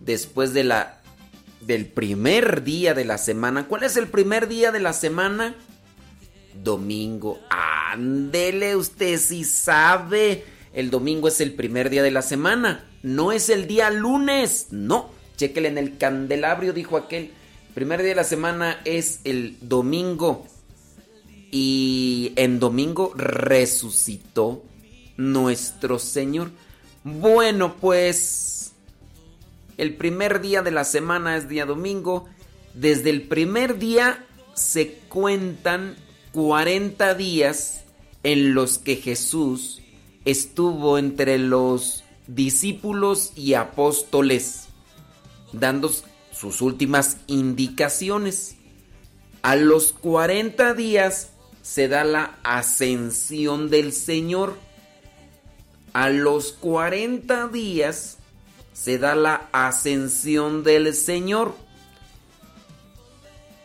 después 0.00 0.52
de 0.54 0.64
la 0.64 1.00
del 1.60 1.86
primer 1.86 2.64
día 2.64 2.94
de 2.94 3.04
la 3.04 3.18
semana, 3.18 3.68
¿cuál 3.68 3.84
es 3.84 3.96
el 3.96 4.08
primer 4.08 4.48
día 4.48 4.72
de 4.72 4.80
la 4.80 4.92
semana? 4.92 5.54
Domingo. 6.64 7.38
Ándele, 7.48 8.74
usted 8.74 9.20
si 9.20 9.44
sabe. 9.44 10.42
El 10.72 10.90
domingo 10.90 11.28
es 11.28 11.40
el 11.40 11.54
primer 11.54 11.90
día 11.90 12.02
de 12.02 12.10
la 12.10 12.22
semana. 12.22 12.88
No 13.02 13.32
es 13.32 13.48
el 13.48 13.66
día 13.66 13.90
lunes. 13.90 14.68
No. 14.70 15.10
Chéquele 15.36 15.68
en 15.68 15.78
el 15.78 15.98
candelabro, 15.98 16.72
dijo 16.72 16.96
aquel. 16.96 17.32
Primer 17.74 18.00
día 18.00 18.10
de 18.10 18.16
la 18.16 18.24
semana 18.24 18.80
es 18.84 19.20
el 19.24 19.56
domingo. 19.60 20.46
Y 21.50 22.32
en 22.36 22.60
domingo 22.60 23.12
resucitó 23.14 24.62
nuestro 25.16 25.98
Señor. 25.98 26.50
Bueno, 27.04 27.76
pues 27.76 28.72
el 29.76 29.96
primer 29.96 30.40
día 30.40 30.62
de 30.62 30.70
la 30.70 30.84
semana 30.84 31.36
es 31.36 31.48
día 31.48 31.66
domingo. 31.66 32.28
Desde 32.74 33.10
el 33.10 33.22
primer 33.22 33.78
día 33.78 34.24
se 34.54 34.94
cuentan 35.08 35.96
40 36.32 37.14
días 37.14 37.82
en 38.22 38.54
los 38.54 38.78
que 38.78 38.96
Jesús 38.96 39.82
estuvo 40.24 40.98
entre 40.98 41.38
los 41.38 42.01
discípulos 42.26 43.32
y 43.36 43.54
apóstoles, 43.54 44.68
dando 45.52 45.90
sus 46.32 46.60
últimas 46.60 47.18
indicaciones. 47.26 48.56
A 49.42 49.56
los 49.56 49.92
40 49.92 50.74
días 50.74 51.30
se 51.62 51.88
da 51.88 52.04
la 52.04 52.38
ascensión 52.42 53.70
del 53.70 53.92
Señor. 53.92 54.56
A 55.92 56.08
los 56.08 56.52
40 56.52 57.48
días 57.48 58.18
se 58.72 58.98
da 58.98 59.14
la 59.14 59.48
ascensión 59.52 60.64
del 60.64 60.94
Señor. 60.94 61.54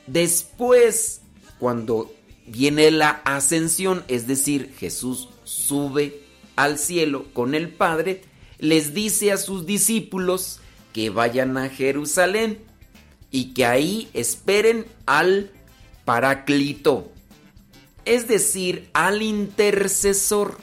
Después, 0.06 1.22
cuando 1.60 2.14
viene 2.46 2.92
la 2.92 3.22
ascensión, 3.26 4.04
es 4.08 4.28
decir, 4.28 4.74
Jesús 4.78 5.30
sube 5.44 6.24
al 6.56 6.78
cielo 6.78 7.26
con 7.34 7.56
el 7.56 7.70
Padre, 7.70 8.22
les 8.60 8.94
dice 8.94 9.32
a 9.32 9.38
sus 9.38 9.66
discípulos 9.66 10.60
que 10.94 11.10
vayan 11.10 11.58
a 11.58 11.70
Jerusalén 11.70 12.60
y 13.32 13.54
que 13.54 13.66
ahí 13.66 14.10
esperen 14.14 14.86
al 15.06 15.52
Paráclito, 16.06 17.12
es 18.06 18.28
decir, 18.28 18.90
al 18.94 19.22
intercesor, 19.22 20.58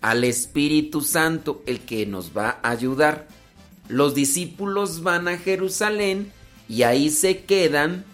al 0.00 0.24
Espíritu 0.24 1.00
Santo, 1.00 1.62
el 1.66 1.80
que 1.80 2.04
nos 2.06 2.36
va 2.36 2.58
a 2.62 2.70
ayudar. 2.70 3.28
Los 3.88 4.14
discípulos 4.14 5.02
van 5.02 5.28
a 5.28 5.38
Jerusalén 5.38 6.32
y 6.68 6.82
ahí 6.82 7.10
se 7.10 7.44
quedan 7.44 8.04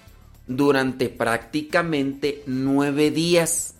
durante 0.47 1.09
prácticamente 1.09 2.43
nueve 2.47 3.11
días. 3.11 3.75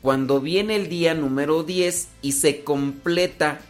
Cuando 0.00 0.40
viene 0.40 0.74
el 0.74 0.88
día 0.88 1.14
número 1.14 1.62
10 1.62 2.08
y 2.22 2.32
se 2.32 2.64
completa 2.64 3.60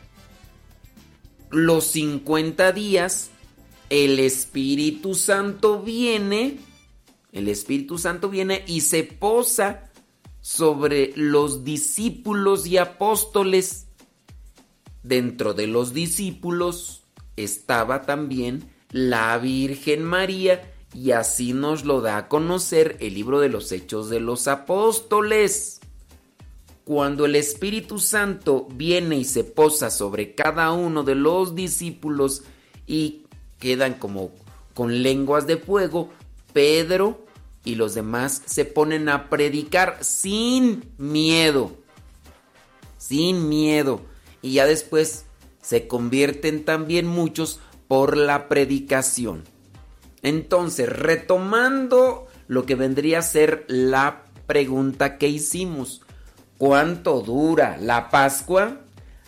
los 1.52 1.84
50 1.84 2.72
días, 2.72 3.30
el 3.90 4.18
Espíritu 4.18 5.14
Santo 5.14 5.80
viene, 5.82 6.58
el 7.30 7.48
Espíritu 7.48 7.98
Santo 7.98 8.30
viene 8.30 8.64
y 8.66 8.80
se 8.80 9.04
posa 9.04 9.90
sobre 10.40 11.12
los 11.14 11.62
discípulos 11.62 12.66
y 12.66 12.78
apóstoles. 12.78 13.86
Dentro 15.02 15.52
de 15.52 15.66
los 15.66 15.92
discípulos 15.92 17.02
estaba 17.36 18.02
también 18.02 18.70
la 18.90 19.36
Virgen 19.38 20.04
María 20.04 20.72
y 20.94 21.10
así 21.10 21.52
nos 21.52 21.84
lo 21.84 22.00
da 22.00 22.16
a 22.16 22.28
conocer 22.28 22.96
el 23.00 23.14
libro 23.14 23.40
de 23.40 23.50
los 23.50 23.72
Hechos 23.72 24.08
de 24.08 24.20
los 24.20 24.48
Apóstoles. 24.48 25.81
Cuando 26.84 27.26
el 27.26 27.36
Espíritu 27.36 27.98
Santo 27.98 28.66
viene 28.72 29.16
y 29.16 29.24
se 29.24 29.44
posa 29.44 29.90
sobre 29.90 30.34
cada 30.34 30.72
uno 30.72 31.04
de 31.04 31.14
los 31.14 31.54
discípulos 31.54 32.42
y 32.86 33.26
quedan 33.58 33.94
como 33.94 34.32
con 34.74 35.02
lenguas 35.02 35.46
de 35.46 35.58
fuego, 35.58 36.10
Pedro 36.52 37.24
y 37.64 37.76
los 37.76 37.94
demás 37.94 38.42
se 38.46 38.64
ponen 38.64 39.08
a 39.08 39.30
predicar 39.30 39.98
sin 40.00 40.92
miedo. 40.98 41.76
Sin 42.98 43.48
miedo. 43.48 44.00
Y 44.42 44.54
ya 44.54 44.66
después 44.66 45.26
se 45.60 45.86
convierten 45.86 46.64
también 46.64 47.06
muchos 47.06 47.60
por 47.86 48.16
la 48.16 48.48
predicación. 48.48 49.44
Entonces, 50.22 50.88
retomando 50.88 52.26
lo 52.48 52.66
que 52.66 52.74
vendría 52.74 53.20
a 53.20 53.22
ser 53.22 53.64
la 53.68 54.24
pregunta 54.46 55.18
que 55.18 55.28
hicimos, 55.28 56.02
¿cuánto 56.62 57.22
dura 57.22 57.76
la 57.80 58.08
Pascua? 58.08 58.76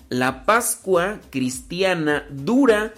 La 0.09 0.45
Pascua 0.45 1.18
cristiana 1.30 2.28
dura 2.30 2.95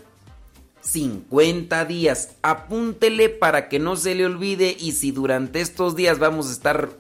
50 0.83 1.87
días. 1.87 2.37
Apúntele 2.43 3.31
para 3.31 3.71
que 3.71 3.79
no 3.79 3.97
se 3.97 4.15
le 4.15 4.27
olvide 4.27 4.77
y 4.79 4.93
si 4.93 5.11
durante 5.11 5.63
estos 5.63 5.97
días 5.97 6.19
vamos 6.19 6.51
a 6.51 6.53
estar 6.53 6.91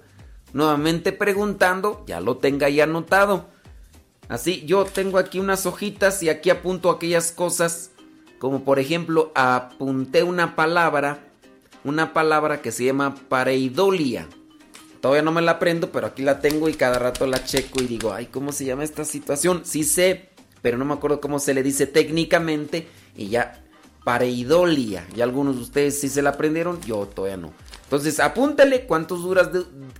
nuevamente 0.54 1.12
preguntando, 1.12 2.02
ya 2.06 2.22
lo 2.22 2.38
tenga 2.38 2.70
ya 2.70 2.84
anotado. 2.84 3.44
Así, 4.30 4.64
yo 4.64 4.86
tengo 4.86 5.18
aquí 5.18 5.38
unas 5.38 5.66
hojitas 5.66 6.22
y 6.22 6.30
aquí 6.30 6.48
apunto 6.48 6.88
aquellas 6.88 7.32
cosas, 7.32 7.90
como 8.38 8.64
por 8.64 8.78
ejemplo, 8.78 9.30
apunté 9.34 10.22
una 10.22 10.56
palabra, 10.56 11.18
una 11.84 12.14
palabra 12.14 12.62
que 12.62 12.72
se 12.72 12.86
llama 12.86 13.14
pareidolia. 13.28 14.26
Todavía 15.00 15.22
no 15.22 15.32
me 15.32 15.42
la 15.42 15.52
aprendo, 15.52 15.90
pero 15.92 16.06
aquí 16.06 16.22
la 16.22 16.40
tengo 16.40 16.68
y 16.68 16.74
cada 16.74 16.98
rato 16.98 17.26
la 17.26 17.44
checo 17.44 17.82
y 17.82 17.86
digo, 17.86 18.12
ay, 18.12 18.26
¿cómo 18.26 18.52
se 18.52 18.64
llama 18.64 18.84
esta 18.84 19.04
situación? 19.04 19.62
Sí 19.64 19.84
sé, 19.84 20.30
pero 20.62 20.78
no 20.78 20.84
me 20.84 20.94
acuerdo 20.94 21.20
cómo 21.20 21.38
se 21.38 21.54
le 21.54 21.62
dice 21.62 21.86
técnicamente 21.86 22.88
y 23.16 23.28
ya 23.28 23.62
pareidolia. 24.04 25.06
Y 25.16 25.20
algunos 25.20 25.56
de 25.56 25.62
ustedes 25.62 26.00
sí 26.00 26.08
se 26.08 26.22
la 26.22 26.30
aprendieron, 26.30 26.80
yo 26.82 27.06
todavía 27.06 27.36
no. 27.36 27.52
Entonces, 27.82 28.20
apúntale 28.20 28.86
cuántos, 28.86 29.22
duras 29.22 29.48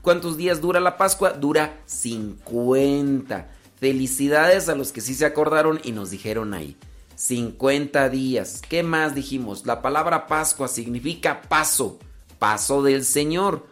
cuántos 0.03 0.37
días 0.37 0.61
dura 0.61 0.81
la 0.81 0.97
Pascua. 0.97 1.31
Dura 1.31 1.81
50. 1.87 3.49
Felicidades 3.79 4.69
a 4.69 4.75
los 4.75 4.93
que 4.93 5.01
sí 5.01 5.15
se 5.15 5.27
acordaron 5.27 5.81
y 5.85 5.93
nos 5.93 6.11
dijeron 6.11 6.55
ahí. 6.55 6.77
50 7.17 8.09
días. 8.09 8.63
¿Qué 8.69 8.83
más 8.83 9.15
dijimos? 9.15 9.67
La 9.67 9.83
palabra 9.83 10.27
Pascua 10.27 10.69
significa 10.69 11.43
paso, 11.43 11.99
paso 12.39 12.83
del 12.83 13.05
Señor. 13.05 13.67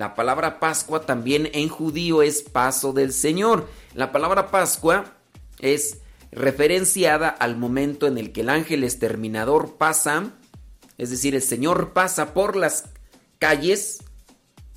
La 0.00 0.14
palabra 0.14 0.60
Pascua 0.60 1.04
también 1.04 1.50
en 1.52 1.68
judío 1.68 2.22
es 2.22 2.40
paso 2.40 2.94
del 2.94 3.12
Señor. 3.12 3.68
La 3.92 4.12
palabra 4.12 4.50
Pascua 4.50 5.12
es 5.58 5.98
referenciada 6.32 7.28
al 7.28 7.58
momento 7.58 8.06
en 8.06 8.16
el 8.16 8.32
que 8.32 8.40
el 8.40 8.48
ángel 8.48 8.82
exterminador 8.82 9.76
pasa, 9.76 10.32
es 10.96 11.10
decir, 11.10 11.34
el 11.34 11.42
Señor 11.42 11.92
pasa 11.92 12.32
por 12.32 12.56
las 12.56 12.86
calles 13.38 14.02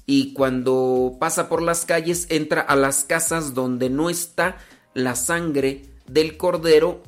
y 0.05 0.33
cuando 0.33 1.15
pasa 1.21 1.47
por 1.47 1.61
las 1.61 1.85
calles 1.85 2.27
entra 2.27 2.59
a 2.59 2.75
las 2.75 3.05
casas 3.05 3.53
donde 3.53 3.89
no 3.89 4.09
está 4.09 4.57
la 4.93 5.15
sangre 5.15 5.83
del 6.05 6.35
cordero 6.35 7.01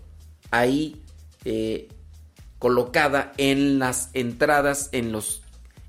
ahí 0.51 1.03
eh, 1.43 1.89
colocada 2.59 3.33
en 3.35 3.77
las 3.77 4.09
entradas 4.13 4.87
en 4.93 5.11
los 5.11 5.41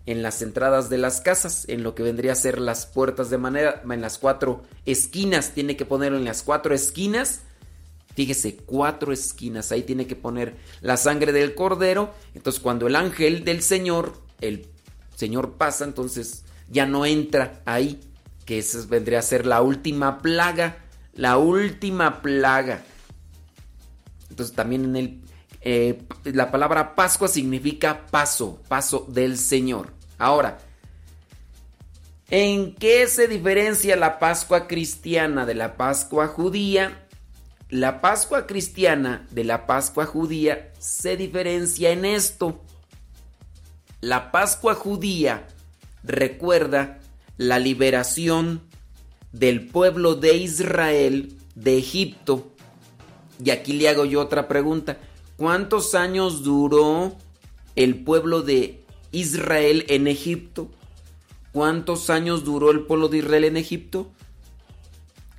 en 0.06 0.22
las 0.22 0.40
entradas 0.40 0.88
de 0.88 0.98
las 0.98 1.20
casas 1.20 1.64
en 1.68 1.82
lo 1.82 1.94
que 1.94 2.02
vendría 2.02 2.32
a 2.32 2.36
ser 2.36 2.60
las 2.60 2.86
puertas 2.86 3.28
de 3.28 3.38
manera 3.38 3.82
en 3.90 4.00
las 4.00 4.18
cuatro 4.18 4.62
esquinas 4.84 5.50
tiene 5.50 5.76
que 5.76 5.84
ponerlo 5.84 6.16
en 6.16 6.24
las 6.24 6.42
cuatro 6.42 6.74
esquinas 6.74 7.42
Fíjese, 8.16 8.56
cuatro 8.56 9.12
esquinas. 9.12 9.70
Ahí 9.72 9.82
tiene 9.82 10.06
que 10.06 10.16
poner 10.16 10.56
la 10.80 10.96
sangre 10.96 11.32
del 11.32 11.54
cordero. 11.54 12.14
Entonces, 12.34 12.60
cuando 12.62 12.86
el 12.86 12.96
ángel 12.96 13.44
del 13.44 13.60
Señor, 13.60 14.14
el 14.40 14.66
Señor 15.14 15.52
pasa, 15.52 15.84
entonces 15.84 16.42
ya 16.70 16.86
no 16.86 17.04
entra 17.04 17.60
ahí. 17.66 18.00
Que 18.46 18.58
esa 18.58 18.86
vendría 18.86 19.18
a 19.18 19.22
ser 19.22 19.44
la 19.44 19.60
última 19.60 20.22
plaga. 20.22 20.78
La 21.12 21.36
última 21.36 22.22
plaga. 22.22 22.82
Entonces, 24.30 24.56
también 24.56 24.86
en 24.86 24.96
el. 24.96 25.20
Eh, 25.60 26.02
la 26.24 26.50
palabra 26.50 26.94
Pascua 26.94 27.28
significa 27.28 28.06
paso, 28.06 28.62
paso 28.66 29.04
del 29.10 29.36
Señor. 29.36 29.92
Ahora, 30.18 30.58
¿en 32.30 32.74
qué 32.74 33.06
se 33.06 33.28
diferencia 33.28 33.96
la 33.96 34.18
Pascua 34.18 34.66
cristiana 34.66 35.44
de 35.44 35.54
la 35.54 35.76
Pascua 35.76 36.28
judía? 36.28 37.06
La 37.68 38.00
Pascua 38.00 38.46
cristiana 38.46 39.26
de 39.30 39.44
la 39.44 39.66
Pascua 39.66 40.06
judía 40.06 40.72
se 40.78 41.16
diferencia 41.16 41.90
en 41.90 42.04
esto. 42.04 42.62
La 44.00 44.30
Pascua 44.30 44.74
judía 44.74 45.46
recuerda 46.04 47.00
la 47.36 47.58
liberación 47.58 48.62
del 49.32 49.66
pueblo 49.66 50.14
de 50.14 50.36
Israel 50.36 51.36
de 51.54 51.76
Egipto. 51.76 52.52
Y 53.44 53.50
aquí 53.50 53.74
le 53.74 53.88
hago 53.88 54.04
yo 54.04 54.20
otra 54.20 54.48
pregunta. 54.48 54.98
¿Cuántos 55.36 55.94
años 55.94 56.42
duró 56.42 57.14
el 57.74 58.02
pueblo 58.02 58.40
de 58.40 58.85
Israel 59.12 59.84
en 59.88 60.06
Egipto? 60.06 60.70
¿Cuántos 61.52 62.10
años 62.10 62.44
duró 62.44 62.70
el 62.70 62.80
pueblo 62.80 63.08
de 63.08 63.18
Israel 63.18 63.44
en 63.44 63.56
Egipto? 63.56 64.10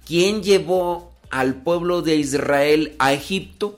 ¿Quién 0.06 0.42
llevó 0.42 1.14
al 1.30 1.62
pueblo 1.62 2.02
de 2.02 2.16
Israel 2.16 2.96
a 3.00 3.14
Egipto? 3.14 3.78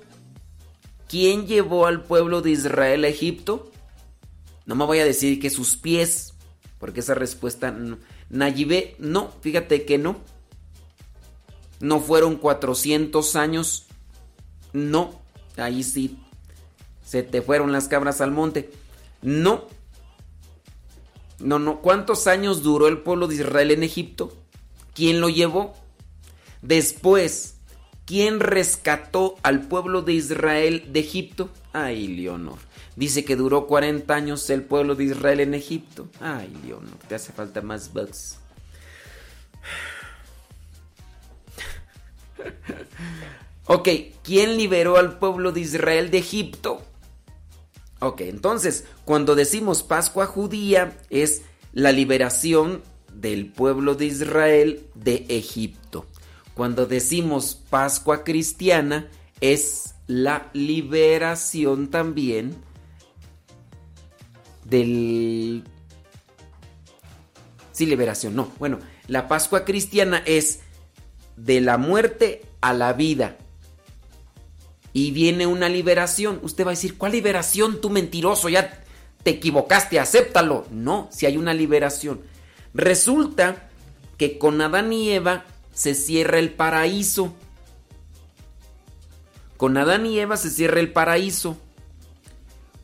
¿Quién 1.07 1.47
llevó 1.47 1.85
al 1.85 2.03
pueblo 2.03 2.41
de 2.41 2.51
Israel 2.51 3.03
a 3.03 3.07
Egipto? 3.07 3.71
No 4.65 4.75
me 4.75 4.85
voy 4.85 4.99
a 4.99 5.05
decir 5.05 5.39
que 5.39 5.49
sus 5.49 5.75
pies, 5.75 6.33
porque 6.77 6.99
esa 6.99 7.15
respuesta 7.15 7.71
no. 7.71 7.97
Nayibé, 8.29 8.95
no, 8.99 9.31
fíjate 9.41 9.85
que 9.85 9.97
no. 9.97 10.17
No 11.79 11.99
fueron 11.99 12.35
400 12.35 13.35
años. 13.35 13.87
No, 14.71 15.19
ahí 15.57 15.83
sí 15.83 16.19
se 17.09 17.23
te 17.23 17.41
fueron 17.41 17.71
las 17.71 17.87
cabras 17.87 18.21
al 18.21 18.29
monte. 18.29 18.69
No. 19.23 19.65
No, 21.39 21.59
no. 21.59 21.81
¿Cuántos 21.81 22.27
años 22.27 22.63
duró 22.63 22.87
el 22.87 22.99
pueblo 22.99 23.27
de 23.27 23.35
Israel 23.35 23.71
en 23.71 23.83
Egipto? 23.83 24.33
¿Quién 24.93 25.21
lo 25.21 25.29
llevó? 25.29 25.73
Después, 26.61 27.55
¿quién 28.05 28.39
rescató 28.39 29.37
al 29.43 29.61
pueblo 29.61 30.01
de 30.01 30.13
Israel 30.13 30.89
de 30.91 30.99
Egipto? 30.99 31.49
Ay, 31.71 32.07
Leonor. 32.07 32.57
Dice 32.95 33.23
que 33.23 33.37
duró 33.37 33.67
40 33.67 34.13
años 34.13 34.49
el 34.49 34.63
pueblo 34.63 34.95
de 34.95 35.05
Israel 35.05 35.39
en 35.39 35.53
Egipto. 35.53 36.09
Ay, 36.19 36.51
Leonor, 36.65 36.97
te 37.07 37.15
hace 37.15 37.31
falta 37.31 37.61
más 37.61 37.93
bugs. 37.93 38.39
Ok, 43.71 43.87
¿quién 44.23 44.57
liberó 44.57 44.97
al 44.97 45.19
pueblo 45.19 45.51
de 45.51 45.59
Israel 45.61 46.09
de 46.09 46.17
Egipto? 46.17 46.81
Ok, 47.99 48.21
entonces, 48.21 48.85
cuando 49.03 49.35
decimos 49.35 49.83
Pascua 49.83 50.25
judía 50.25 50.97
es 51.09 51.41
la 51.73 51.91
liberación 51.91 52.81
del 53.13 53.51
pueblo 53.51 53.95
de 53.95 54.05
Israel 54.05 54.87
de 54.95 55.25
Egipto. 55.27 56.05
Cuando 56.53 56.85
decimos 56.85 57.61
Pascua 57.69 58.23
cristiana 58.23 59.09
es 59.41 59.95
la 60.07 60.49
liberación 60.53 61.89
también 61.89 62.55
del... 64.65 65.63
Sí, 67.71 67.85
liberación, 67.85 68.35
no. 68.35 68.51
Bueno, 68.59 68.79
la 69.07 69.27
Pascua 69.27 69.65
cristiana 69.65 70.21
es 70.25 70.59
de 71.37 71.61
la 71.61 71.77
muerte 71.77 72.45
a 72.61 72.73
la 72.73 72.93
vida. 72.93 73.37
Y 74.93 75.11
viene 75.11 75.45
una 75.45 75.69
liberación. 75.69 76.39
Usted 76.43 76.65
va 76.65 76.71
a 76.71 76.73
decir, 76.73 76.97
¿cuál 76.97 77.11
liberación? 77.11 77.81
Tú 77.81 77.89
mentiroso, 77.89 78.49
ya 78.49 78.83
te 79.23 79.31
equivocaste, 79.31 79.99
acéptalo. 79.99 80.65
No, 80.71 81.09
si 81.11 81.25
hay 81.25 81.37
una 81.37 81.53
liberación. 81.53 82.21
Resulta 82.73 83.69
que 84.17 84.37
con 84.37 84.61
Adán 84.61 84.91
y 84.91 85.11
Eva 85.11 85.45
se 85.73 85.95
cierra 85.95 86.39
el 86.39 86.51
paraíso. 86.51 87.33
Con 89.57 89.77
Adán 89.77 90.05
y 90.05 90.19
Eva 90.19 90.37
se 90.37 90.49
cierra 90.49 90.79
el 90.79 90.91
paraíso. 90.91 91.57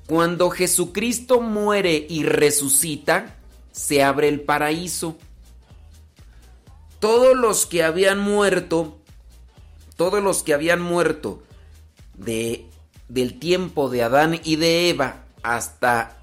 Cuando 0.08 0.50
Jesucristo 0.52 1.42
muere 1.42 2.06
y 2.08 2.24
resucita, 2.24 3.38
se 3.72 4.04
abre 4.04 4.28
el 4.28 4.42
paraíso. 4.42 5.18
Todos 7.00 7.36
los 7.36 7.66
que 7.66 7.84
habían 7.84 8.20
muerto, 8.20 9.00
todos 9.96 10.22
los 10.22 10.44
que 10.44 10.54
habían 10.54 10.82
muerto 10.82 11.45
de, 12.18 12.66
del 13.08 13.40
tiempo 13.40 13.90
de 13.90 14.04
Adán 14.04 14.40
y 14.44 14.56
de 14.56 14.90
Eva 14.90 15.26
hasta 15.44 16.18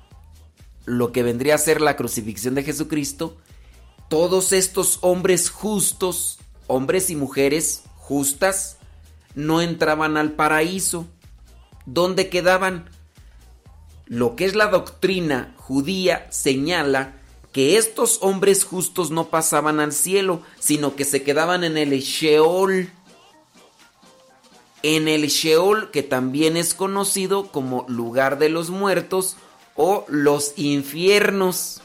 lo 0.84 1.12
que 1.12 1.22
vendría 1.22 1.55
a 1.55 1.59
ser 1.59 1.80
la 1.80 1.97
crucifixión 1.97 2.55
de 2.55 2.64
Jesucristo, 2.64 3.36
todos 4.09 4.53
estos 4.53 4.99
hombres 5.01 5.49
justos, 5.49 6.38
hombres 6.66 7.09
y 7.11 7.16
mujeres 7.16 7.84
justas, 7.97 8.78
no 9.34 9.62
entraban 9.62 10.16
al 10.16 10.32
paraíso. 10.32 11.07
¿Dónde 11.86 12.28
quedaban? 12.28 12.90
Lo 14.07 14.36
que 14.36 14.45
es 14.45 14.55
la 14.55 14.66
doctrina 14.66 15.55
judía 15.57 16.26
señala 16.30 17.14
que 17.53 17.76
estos 17.76 18.18
hombres 18.22 18.64
justos 18.64 19.11
no 19.11 19.28
pasaban 19.28 19.78
al 19.80 19.93
cielo, 19.93 20.43
sino 20.59 20.97
que 20.97 21.05
se 21.05 21.22
quedaban 21.22 21.64
en 21.64 21.76
el 21.76 21.90
Sheol. 22.01 22.90
En 24.83 25.09
el 25.09 25.28
Sheol, 25.28 25.91
que 25.91 26.03
también 26.03 26.57
es 26.57 26.74
conocido 26.74 27.53
como 27.53 27.85
lugar 27.89 28.39
de 28.39 28.49
los 28.49 28.70
muertos 28.70 29.37
o 29.76 30.05
los 30.09 30.55
infiernos. 30.57 31.80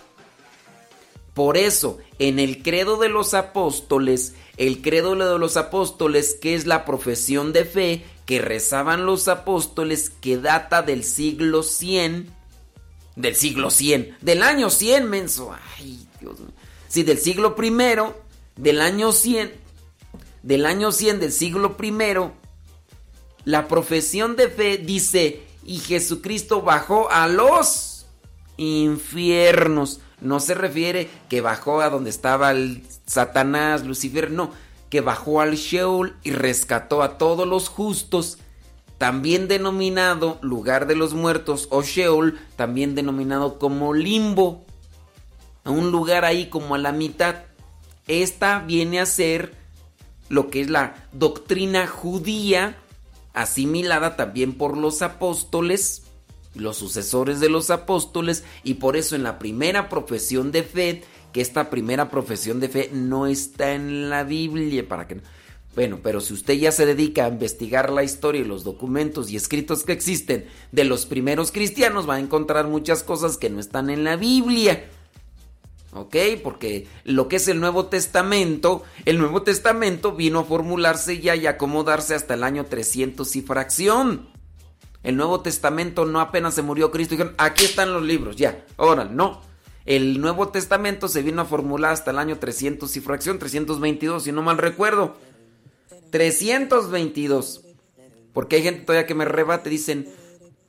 Por 1.33 1.57
eso, 1.57 1.99
en 2.17 2.39
el 2.39 2.63
credo 2.63 2.97
de 2.97 3.09
los 3.09 3.35
apóstoles, 3.35 4.33
el 4.57 4.81
credo 4.81 5.15
de 5.15 5.37
los 5.37 5.55
apóstoles, 5.55 6.33
que 6.33 6.55
es 6.55 6.65
la 6.65 6.83
profesión 6.85 7.53
de 7.53 7.65
fe 7.65 8.05
que 8.25 8.41
rezaban 8.41 9.05
los 9.05 9.27
apóstoles, 9.27 10.09
que 10.09 10.37
data 10.37 10.81
del 10.81 11.03
siglo 11.03 11.63
100, 11.63 12.29
del 13.15 13.35
siglo 13.35 13.69
100, 13.69 14.17
del 14.19 14.43
año 14.43 14.69
100, 14.69 15.09
menso. 15.09 15.55
Ay, 15.77 16.07
Dios 16.19 16.39
mío. 16.39 16.49
Sí, 16.87 17.03
del 17.03 17.19
siglo 17.19 17.55
primero, 17.55 18.19
del 18.55 18.81
año 18.81 19.11
100, 19.11 19.53
del 20.43 20.65
año 20.65 20.91
100 20.91 21.19
del 21.19 21.31
siglo 21.31 21.77
primero, 21.77 22.33
la 23.47 23.69
profesión 23.69 24.35
de 24.35 24.49
fe 24.49 24.77
dice, 24.77 25.41
y 25.65 25.77
Jesucristo 25.77 26.63
bajó 26.63 27.09
a 27.09 27.29
los 27.29 28.05
infiernos. 28.57 30.01
No 30.19 30.41
se 30.41 30.53
refiere 30.53 31.07
que 31.29 31.39
bajó 31.39 31.79
a 31.79 31.89
donde 31.89 32.09
estaba 32.09 32.51
el 32.51 32.83
Satanás, 33.05 33.85
Lucifer, 33.85 34.31
no, 34.31 34.51
que 34.89 34.99
bajó 34.99 35.39
al 35.39 35.55
Sheol 35.55 36.17
y 36.23 36.31
rescató 36.31 37.01
a 37.01 37.17
todos 37.17 37.47
los 37.47 37.69
justos, 37.69 38.37
también 38.97 39.47
denominado 39.47 40.39
lugar 40.41 40.85
de 40.85 40.97
los 40.97 41.13
muertos 41.13 41.69
o 41.71 41.83
Sheol, 41.83 42.37
también 42.57 42.95
denominado 42.95 43.59
como 43.59 43.93
limbo, 43.93 44.65
a 45.63 45.71
un 45.71 45.91
lugar 45.91 46.25
ahí 46.25 46.47
como 46.47 46.75
a 46.75 46.79
la 46.79 46.91
mitad. 46.91 47.35
Esta 48.09 48.59
viene 48.59 48.99
a 48.99 49.05
ser 49.05 49.55
lo 50.27 50.49
que 50.49 50.59
es 50.59 50.69
la 50.69 51.07
doctrina 51.13 51.87
judía, 51.87 52.75
asimilada 53.41 54.15
también 54.15 54.53
por 54.53 54.77
los 54.77 55.01
apóstoles, 55.01 56.03
los 56.55 56.77
sucesores 56.77 57.39
de 57.39 57.49
los 57.49 57.69
apóstoles, 57.69 58.43
y 58.63 58.75
por 58.75 58.97
eso 58.97 59.15
en 59.15 59.23
la 59.23 59.39
primera 59.39 59.89
profesión 59.89 60.51
de 60.51 60.63
fe, 60.63 61.03
que 61.33 61.41
esta 61.41 61.69
primera 61.69 62.09
profesión 62.09 62.59
de 62.59 62.69
fe 62.69 62.89
no 62.91 63.27
está 63.27 63.73
en 63.73 64.09
la 64.09 64.23
Biblia, 64.23 64.87
para 64.87 65.07
que 65.07 65.21
bueno, 65.75 65.99
pero 66.01 66.21
si 66.21 66.33
usted 66.33 66.55
ya 66.55 66.71
se 66.71 66.87
dedica 66.87 67.25
a 67.25 67.29
investigar 67.29 67.91
la 67.91 68.03
historia 68.03 68.41
y 68.41 68.45
los 68.45 68.63
documentos 68.63 69.29
y 69.29 69.35
escritos 69.35 69.83
que 69.83 69.91
existen 69.91 70.47
de 70.71 70.83
los 70.85 71.05
primeros 71.05 71.51
cristianos, 71.51 72.09
va 72.09 72.15
a 72.15 72.19
encontrar 72.19 72.67
muchas 72.67 73.03
cosas 73.03 73.37
que 73.37 73.51
no 73.51 73.59
están 73.59 73.91
en 73.91 74.03
la 74.03 74.15
Biblia. 74.15 74.89
¿Ok? 76.01 76.15
Porque 76.43 76.87
lo 77.03 77.27
que 77.27 77.37
es 77.37 77.47
el 77.47 77.59
Nuevo 77.59 77.87
Testamento, 77.87 78.83
el 79.05 79.17
Nuevo 79.17 79.43
Testamento 79.43 80.13
vino 80.13 80.39
a 80.39 80.43
formularse 80.45 81.19
ya 81.19 81.35
y 81.35 81.47
acomodarse 81.47 82.15
hasta 82.15 82.35
el 82.35 82.43
año 82.43 82.65
300 82.65 83.35
y 83.35 83.41
fracción. 83.41 84.29
El 85.03 85.15
Nuevo 85.15 85.41
Testamento 85.41 86.05
no 86.05 86.19
apenas 86.19 86.53
se 86.53 86.61
murió 86.61 86.91
Cristo 86.91 87.13
y 87.13 87.17
dijeron, 87.17 87.35
aquí 87.37 87.65
están 87.65 87.93
los 87.93 88.03
libros, 88.03 88.35
ya, 88.35 88.65
ahora, 88.77 89.05
no. 89.05 89.41
El 89.85 90.19
Nuevo 90.19 90.49
Testamento 90.49 91.07
se 91.07 91.21
vino 91.21 91.41
a 91.41 91.45
formular 91.45 91.93
hasta 91.93 92.11
el 92.11 92.19
año 92.19 92.39
300 92.39 92.93
y 92.97 92.99
fracción, 92.99 93.39
322, 93.39 94.23
si 94.23 94.33
no 94.33 94.41
mal 94.41 94.57
recuerdo. 94.57 95.15
322. 96.11 97.63
Porque 98.33 98.57
hay 98.57 98.63
gente 98.63 98.81
todavía 98.81 99.07
que 99.07 99.15
me 99.15 99.23
rebate, 99.23 99.69
dicen, 99.69 100.09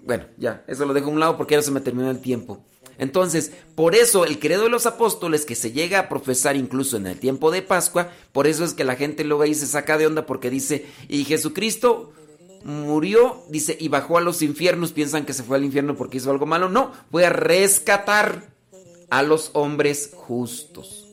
bueno, 0.04 0.24
ya, 0.36 0.64
eso 0.68 0.86
lo 0.86 0.94
dejo 0.94 1.08
a 1.08 1.12
un 1.12 1.20
lado 1.20 1.36
porque 1.36 1.56
ya 1.56 1.62
se 1.62 1.72
me 1.72 1.80
terminó 1.80 2.10
el 2.10 2.20
tiempo. 2.20 2.64
Entonces, 2.98 3.52
por 3.76 3.94
eso 3.94 4.24
el 4.24 4.40
credo 4.40 4.64
de 4.64 4.70
los 4.70 4.86
apóstoles 4.86 5.46
que 5.46 5.54
se 5.54 5.70
llega 5.70 6.00
a 6.00 6.08
profesar 6.08 6.56
incluso 6.56 6.96
en 6.96 7.06
el 7.06 7.18
tiempo 7.18 7.50
de 7.52 7.62
Pascua, 7.62 8.10
por 8.32 8.48
eso 8.48 8.64
es 8.64 8.74
que 8.74 8.84
la 8.84 8.96
gente 8.96 9.24
luego 9.24 9.44
ahí 9.44 9.54
se 9.54 9.66
saca 9.66 9.96
de 9.96 10.06
onda 10.06 10.26
porque 10.26 10.50
dice, 10.50 10.84
y 11.08 11.24
Jesucristo 11.24 12.12
murió, 12.64 13.44
dice, 13.48 13.76
y 13.78 13.88
bajó 13.88 14.18
a 14.18 14.20
los 14.20 14.42
infiernos, 14.42 14.92
piensan 14.92 15.24
que 15.24 15.32
se 15.32 15.44
fue 15.44 15.56
al 15.56 15.64
infierno 15.64 15.96
porque 15.96 16.18
hizo 16.18 16.30
algo 16.30 16.44
malo. 16.44 16.68
No, 16.68 16.92
fue 17.10 17.24
a 17.24 17.30
rescatar 17.30 18.50
a 19.10 19.22
los 19.22 19.50
hombres 19.54 20.10
justos. 20.14 21.06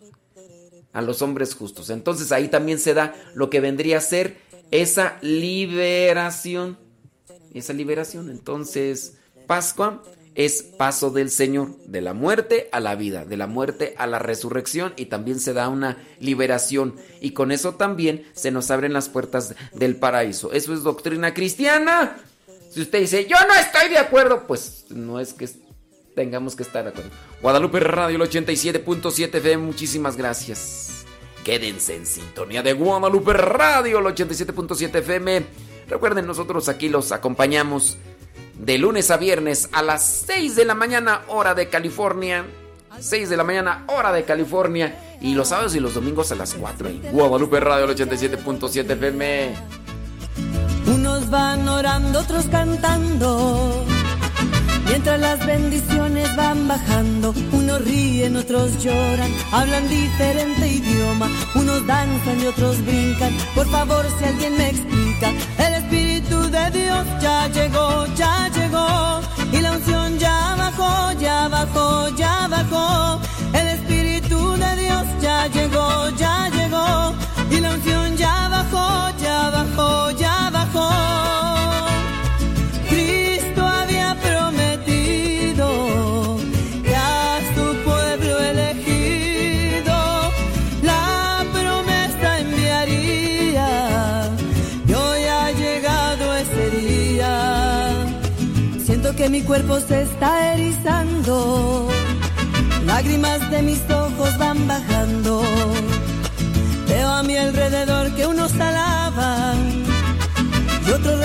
A 0.92 1.02
los 1.02 1.22
hombres 1.22 1.54
justos. 1.54 1.92
Entonces 1.92 2.32
ahí 2.32 2.48
también 2.48 2.80
se 2.80 2.96
da 2.96 3.14
lo 3.36 3.52
que 3.52 3.60
vendría 3.60 4.00
a 4.00 4.02
ser 4.02 4.38
esa 4.72 5.20
liberación. 5.22 6.80
Esa 7.54 7.74
liberación. 7.74 8.30
Entonces, 8.30 9.18
Pascua 9.46 10.02
es 10.36 10.64
paso 10.64 11.12
del 11.12 11.32
Señor, 11.32 11.76
de 11.86 12.02
la 12.02 12.14
muerte 12.14 12.70
a 12.72 12.82
la 12.82 12.96
vida, 12.96 13.26
de 13.26 13.38
la 13.38 13.48
muerte 13.48 13.96
a 13.98 14.06
la 14.06 14.20
resurrección 14.20 14.94
y 14.98 15.06
también 15.06 15.40
se 15.40 15.54
da 15.54 15.70
una 15.70 15.98
liberación 16.20 16.96
y 17.22 17.32
con 17.32 17.52
eso 17.52 17.76
también 17.76 18.26
se 18.34 18.52
nos 18.52 18.70
abren 18.70 18.94
las 18.94 19.10
puertas 19.10 19.56
del 19.74 19.96
paraíso. 19.96 20.52
Eso 20.52 20.74
es 20.74 20.84
doctrina 20.84 21.34
cristiana. 21.34 22.18
Si 22.70 22.82
usted 22.82 23.00
dice, 23.00 23.26
yo 23.26 23.38
no 23.48 23.56
estoy 23.56 23.90
de 23.90 23.98
acuerdo, 23.98 24.46
pues 24.46 24.86
no 24.90 25.22
es 25.22 25.34
que 25.34 25.48
tengamos 26.14 26.56
que 26.56 26.64
estar 26.64 26.84
de 26.84 26.90
acuerdo. 26.90 27.12
Guadalupe 27.42 27.80
Radio, 27.80 28.22
el 28.22 28.30
87.7 28.30 29.36
FM, 29.36 29.64
muchísimas 29.64 30.18
gracias. 30.18 31.06
Quédense 31.46 31.96
en 31.96 32.06
sintonía 32.06 32.62
de 32.62 32.74
Guadalupe 32.74 33.32
Radio, 33.34 34.00
el 34.00 34.06
87.7 34.06 34.96
FM. 34.96 35.46
Recuerden, 35.88 36.26
nosotros 36.26 36.68
aquí 36.68 36.90
los 36.90 37.12
acompañamos 37.12 37.98
de 38.60 38.78
lunes 38.78 39.12
a 39.12 39.18
viernes 39.18 39.70
a 39.72 39.82
las 39.82 40.24
6 40.28 40.56
de 40.56 40.66
la 40.66 40.76
mañana 40.76 41.22
hora 41.28 41.54
de 41.54 41.70
California. 41.70 42.46
6 43.00 43.30
de 43.30 43.38
la 43.38 43.44
mañana 43.44 43.84
hora 43.88 44.12
de 44.12 44.24
California. 44.24 45.18
Y 45.22 45.34
los 45.34 45.50
sábados 45.50 45.76
y 45.76 45.80
los 45.80 45.94
domingos 45.94 46.32
a 46.32 46.36
las 46.36 46.54
4 46.54 46.88
en 46.88 47.02
Guadalupe 47.12 47.60
Radio, 47.60 47.86
el 47.86 47.96
87.7 47.96 48.92
FM. 48.92 49.56
Unos 50.88 51.30
van 51.30 51.68
orando, 51.68 52.20
otros 52.20 52.46
cantando. 52.46 53.86
Mientras 54.86 55.20
las 55.20 55.46
bendiciones 55.46 56.36
van 56.36 56.68
bajando, 56.68 57.34
unos 57.52 57.84
ríen, 57.84 58.38
otros 58.38 58.82
lloran, 58.84 59.32
hablan 59.52 59.90
diferente 59.90 60.68
idioma, 60.68 61.28
unos 61.56 61.86
danzan 61.88 62.40
y 62.40 62.46
otros 62.46 62.86
brincan. 62.86 63.36
Por 63.56 63.68
favor, 63.68 64.06
si 64.18 64.26
alguien 64.26 64.58
me 64.58 64.70
explica, 64.70 65.34
el 65.58 65.74
Espíritu 65.74 66.15
de 66.56 66.72
Dios 66.72 67.06
ya 67.22 67.48
llegó, 67.48 68.06
ya 68.16 68.50
llegó, 68.56 69.20
y 69.52 69.60
la 69.60 69.74
unción 69.74 70.18
ya 70.18 70.56
bajó, 70.56 71.12
ya 71.20 71.50
bajó, 71.50 72.10
ya 72.16 72.48
bajó. 72.48 73.20
El 73.54 73.68
Espíritu 73.78 74.40
de 74.64 74.72
Dios 74.84 75.06
ya 75.22 75.48
llegó, 75.48 76.10
ya 76.18 76.50
llegó, 76.58 77.14
y 77.52 77.60
la 77.60 77.70
unción 77.74 78.05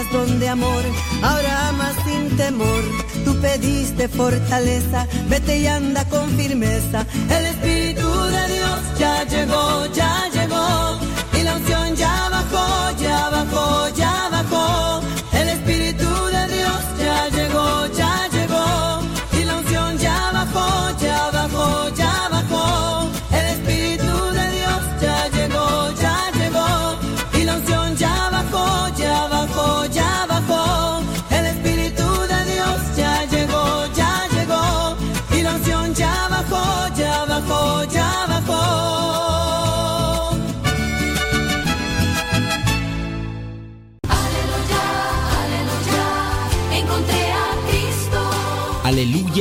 Querías 0.00 0.12
don 0.12 0.40
de 0.40 0.48
amor, 0.48 0.84
ahora 1.22 1.68
amas 1.68 1.94
sin 2.04 2.36
temor. 2.36 2.82
Tú 3.24 3.34
pediste 3.40 4.08
fortaleza, 4.08 5.06
vete 5.28 5.58
y 5.58 5.66
anda 5.66 6.04
con 6.06 6.28
firmeza. 6.36 7.06
El 7.28 7.46
Espíritu 7.46 8.08
de 8.08 8.54
Dios 8.54 8.98
ya 8.98 9.24
llegó, 9.24 9.86
ya 9.92 10.28
llegó. 10.32 11.09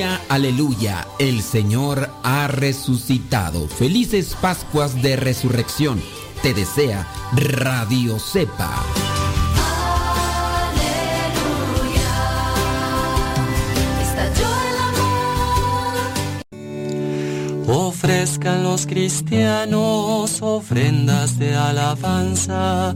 Aleluya, 0.02 1.06
el 1.20 1.42
Señor 1.42 2.10
ha 2.24 2.48
resucitado. 2.48 3.68
Felices 3.68 4.38
Pascuas 4.40 5.02
de 5.02 5.18
Resurrección. 5.18 6.02
Te 6.42 6.54
desea 6.54 7.06
Radio 7.34 8.18
Cepa. 8.18 8.82
Ofrezcan 17.68 18.64
los 18.64 18.86
cristianos 18.86 20.42
ofrendas 20.42 21.38
de 21.38 21.56
alabanza 21.56 22.96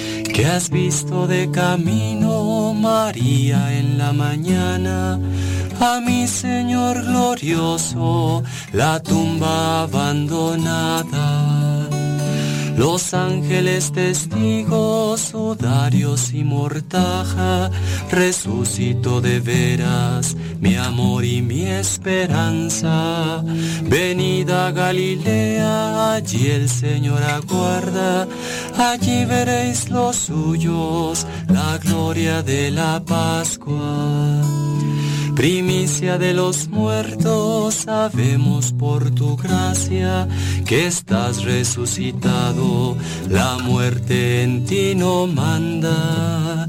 Que 0.33 0.45
has 0.45 0.69
visto 0.69 1.27
de 1.27 1.51
camino, 1.51 2.73
María, 2.73 3.73
en 3.77 3.97
la 3.97 4.13
mañana? 4.13 5.19
A 5.79 5.99
mi 5.99 6.27
Señor 6.27 7.03
glorioso, 7.03 8.43
la 8.71 9.01
tumba 9.01 9.81
abandonada. 9.83 11.61
Los 12.77 13.13
ángeles 13.13 13.91
testigos, 13.91 15.21
sudarios 15.21 16.33
y 16.33 16.43
mortaja, 16.43 17.69
resucitó 18.09 19.21
de 19.21 19.39
veras 19.39 20.35
mi 20.59 20.75
amor 20.77 21.25
y 21.25 21.41
mi 21.41 21.65
esperanza. 21.65 23.43
Venida 23.83 24.71
Galilea, 24.71 26.13
allí 26.13 26.47
el 26.47 26.69
Señor 26.69 27.21
aguarda, 27.23 28.27
allí 28.81 29.25
veréis 29.25 29.89
los 29.89 30.15
suyos, 30.15 31.27
la 31.47 31.77
gloria 31.77 32.41
de 32.41 32.71
la 32.71 33.01
Pascua. 33.05 34.41
Primicia 35.35 36.17
de 36.17 36.33
los 36.33 36.67
muertos, 36.67 37.75
sabemos 37.75 38.73
por 38.73 39.11
tu 39.11 39.37
gracia 39.37 40.27
que 40.65 40.87
estás 40.87 41.43
resucitado, 41.43 42.97
la 43.29 43.57
muerte 43.59 44.43
en 44.43 44.65
ti 44.65 44.93
no 44.95 45.27
manda. 45.27 46.67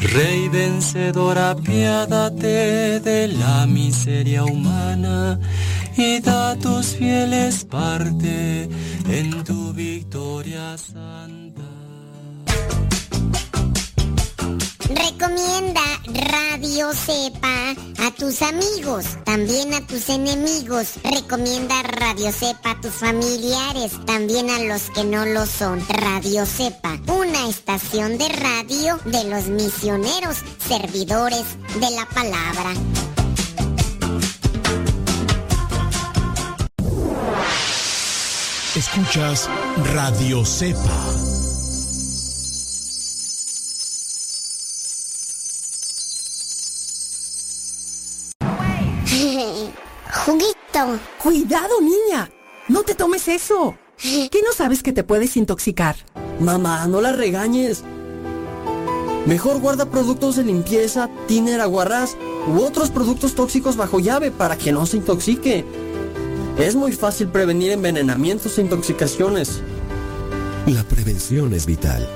Rey 0.00 0.48
vencedor, 0.48 1.38
apiádate 1.38 3.00
de 3.00 3.28
la 3.28 3.66
miseria 3.66 4.44
humana 4.44 5.38
y 5.96 6.20
da 6.20 6.56
tus 6.56 6.96
fieles 6.96 7.64
parte 7.64 8.68
en 9.08 9.44
tu 9.44 9.72
victoria 9.72 10.76
santa. 10.76 11.62
Recomienda 14.88 15.80
Radio 16.04 16.92
Cepa 16.92 17.74
a 18.06 18.10
tus 18.10 18.42
amigos, 18.42 19.04
también 19.24 19.72
a 19.72 19.86
tus 19.86 20.08
enemigos. 20.08 20.94
Recomienda 21.02 21.82
Radio 21.82 22.30
Cepa 22.32 22.72
a 22.72 22.80
tus 22.80 22.92
familiares, 22.92 23.92
también 24.04 24.50
a 24.50 24.60
los 24.60 24.90
que 24.90 25.04
no 25.04 25.24
lo 25.24 25.46
son. 25.46 25.82
Radio 25.88 26.44
Cepa, 26.44 26.98
una 27.08 27.48
estación 27.48 28.18
de 28.18 28.28
radio 28.28 28.98
de 29.04 29.24
los 29.24 29.46
misioneros, 29.46 30.38
servidores 30.58 31.44
de 31.80 31.90
la 31.90 32.06
palabra. 32.06 33.23
Escuchas 38.76 39.48
Radio 39.94 40.44
Cepa. 40.44 40.80
Juguito. 50.26 50.98
Cuidado, 51.22 51.80
niña. 51.80 52.28
No 52.66 52.82
te 52.82 52.96
tomes 52.96 53.28
eso. 53.28 53.76
¿Qué 53.96 54.40
no 54.44 54.52
sabes 54.52 54.82
que 54.82 54.92
te 54.92 55.04
puedes 55.04 55.36
intoxicar? 55.36 55.94
Mamá, 56.40 56.88
no 56.88 57.00
la 57.00 57.12
regañes. 57.12 57.84
Mejor 59.26 59.60
guarda 59.60 59.88
productos 59.88 60.34
de 60.34 60.42
limpieza, 60.42 61.08
tiner, 61.28 61.60
aguarrás 61.60 62.16
u 62.48 62.60
otros 62.60 62.90
productos 62.90 63.36
tóxicos 63.36 63.76
bajo 63.76 64.00
llave 64.00 64.32
para 64.32 64.58
que 64.58 64.72
no 64.72 64.84
se 64.84 64.96
intoxique. 64.96 65.64
Es 66.58 66.76
muy 66.76 66.92
fácil 66.92 67.28
prevenir 67.28 67.72
envenenamientos 67.72 68.58
e 68.58 68.62
intoxicaciones. 68.62 69.60
La 70.66 70.84
prevención 70.84 71.52
es 71.52 71.66
vital. 71.66 72.08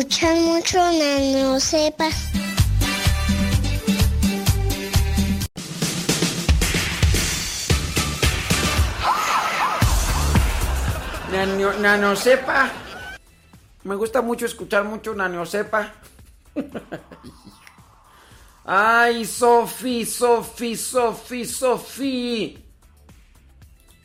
Escuchar 0.00 0.34
mucho 0.36 0.78
Nano 0.78 1.60
Cepas. 1.60 2.32
Nano, 11.30 11.72
nanosepa. 11.74 12.70
Me 13.84 13.94
gusta 13.94 14.22
mucho 14.22 14.46
escuchar 14.46 14.84
mucho 14.84 15.14
nanosepa. 15.14 15.92
Ay, 18.64 19.26
Sofi, 19.26 20.06
Sofi, 20.06 20.76
Sofi, 20.76 21.44
Sofi. 21.44 22.64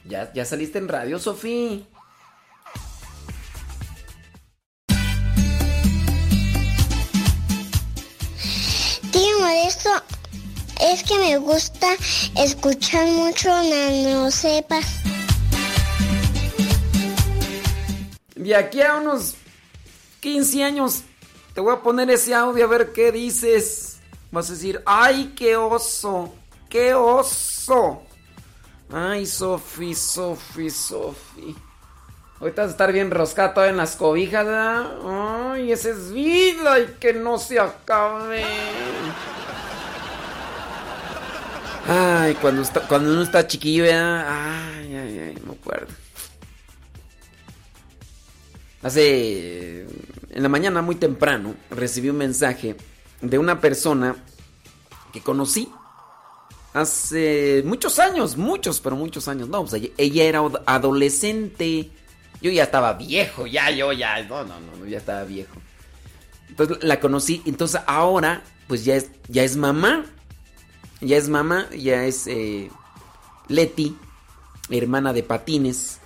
Ya, 0.03 0.31
ya 0.33 0.43
saliste 0.43 0.77
en 0.77 0.89
radio, 0.89 1.17
Sofi. 1.19 1.87
Tío 9.15 9.39
Modesto, 9.39 9.91
es 10.81 11.01
que 11.03 11.17
me 11.17 11.37
gusta 11.37 11.95
escuchar 12.35 13.07
mucho 13.07 13.47
Nano 13.47 14.29
Cepas. 14.29 14.85
De 18.35 18.53
aquí 18.53 18.81
a 18.81 18.97
unos 18.97 19.35
15 20.19 20.63
años 20.65 21.03
te 21.53 21.61
voy 21.61 21.73
a 21.73 21.81
poner 21.81 22.09
ese 22.09 22.35
audio 22.35 22.65
a 22.65 22.67
ver 22.67 22.91
qué 22.91 23.13
dices. 23.13 23.99
Vas 24.31 24.49
a 24.49 24.53
decir, 24.53 24.83
ay, 24.85 25.33
qué 25.33 25.55
oso, 25.55 26.35
qué 26.69 26.93
oso. 26.93 28.01
Ay, 28.91 29.25
Sofi, 29.25 29.95
Sofi, 29.95 30.69
Sofi. 30.69 31.55
Ahorita 32.39 32.63
vas 32.63 32.69
a 32.69 32.71
estar 32.71 32.91
bien 32.91 33.11
roscado 33.11 33.63
en 33.65 33.77
las 33.77 33.95
cobijas, 33.95 34.45
¿verdad? 34.45 35.51
Ay, 35.53 35.71
esa 35.71 35.89
es 35.89 36.11
vida 36.11 36.79
y 36.79 36.85
que 36.99 37.13
no 37.13 37.37
se 37.37 37.59
acabe. 37.59 38.43
Ay, 41.87 42.33
cuando, 42.35 42.63
cuando 42.89 43.11
uno 43.13 43.21
está 43.21 43.47
chiquillo, 43.47 43.83
¿verdad? 43.83 44.25
Ay, 44.27 44.95
ay, 44.95 45.19
ay, 45.19 45.37
me 45.45 45.53
acuerdo. 45.53 45.93
Hace. 48.83 49.81
En 50.29 50.43
la 50.43 50.49
mañana, 50.49 50.81
muy 50.81 50.95
temprano, 50.95 51.55
recibí 51.69 52.09
un 52.09 52.17
mensaje 52.17 52.75
de 53.21 53.37
una 53.39 53.61
persona 53.61 54.15
que 55.13 55.21
conocí 55.21 55.69
hace 56.73 57.63
muchos 57.65 57.97
años, 57.99 58.35
muchos, 58.35 58.81
pero 58.81 58.97
muchos 58.97 59.27
años. 59.29 59.47
No, 59.47 59.65
pues 59.65 59.81
ella, 59.97 60.23
era 60.25 60.39
ad- 60.39 60.61
adolescente. 60.65 61.89
Yo 62.41 62.51
ya 62.51 62.63
estaba 62.63 62.93
viejo, 62.93 63.47
ya, 63.47 63.71
yo 63.71 63.91
ya. 63.91 64.21
No, 64.23 64.43
no, 64.43 64.59
no, 64.59 64.85
ya 64.85 64.97
estaba 64.97 65.23
viejo. 65.23 65.55
Entonces 66.49 66.77
la 66.81 66.99
conocí. 66.99 67.41
Entonces 67.45 67.81
ahora, 67.87 68.43
pues 68.67 68.85
ya 68.85 68.95
es, 68.95 69.11
ya 69.27 69.43
es 69.43 69.57
mamá. 69.57 70.05
Ya 71.01 71.17
es 71.17 71.27
mamá, 71.29 71.69
ya 71.71 72.05
es 72.05 72.25
eh, 72.27 72.69
Leti, 73.47 73.97
hermana 74.69 75.13
de 75.13 75.23
Patines. 75.23 75.99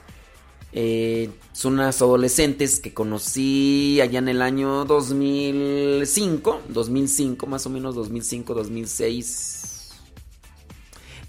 Eh, 0.71 1.29
son 1.51 1.73
unas 1.73 2.01
adolescentes 2.01 2.79
que 2.79 2.93
conocí 2.93 3.99
allá 4.01 4.19
en 4.19 4.29
el 4.29 4.41
año 4.41 4.85
2005, 4.85 6.61
2005, 6.69 7.47
más 7.47 7.65
o 7.65 7.69
menos 7.69 7.95
2005, 7.95 8.53
2006. 8.53 9.91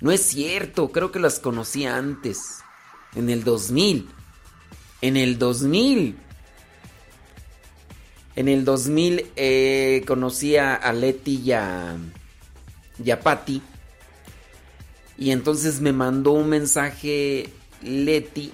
No 0.01 0.11
es 0.11 0.23
cierto, 0.23 0.91
creo 0.93 1.13
que 1.13 1.21
las 1.21 1.39
conocí 1.39 1.85
antes, 1.85 2.61
en 3.15 3.29
el 3.29 3.45
2000. 3.45 4.09
En 5.03 5.17
el 5.17 5.39
2000. 5.39 6.17
En 8.37 8.49
el 8.49 8.65
2000 8.65 9.27
eh, 9.37 10.03
conocí 10.07 10.57
a, 10.57 10.93
Leti 10.93 11.43
y 11.45 11.53
a, 11.53 11.97
y 13.03 13.11
a 13.11 13.21
Patty. 13.21 13.63
Y 15.19 15.31
entonces 15.31 15.81
me 15.81 15.93
mandó 15.93 16.33
un 16.33 16.49
mensaje 16.49 17.49
Leti 17.83 18.53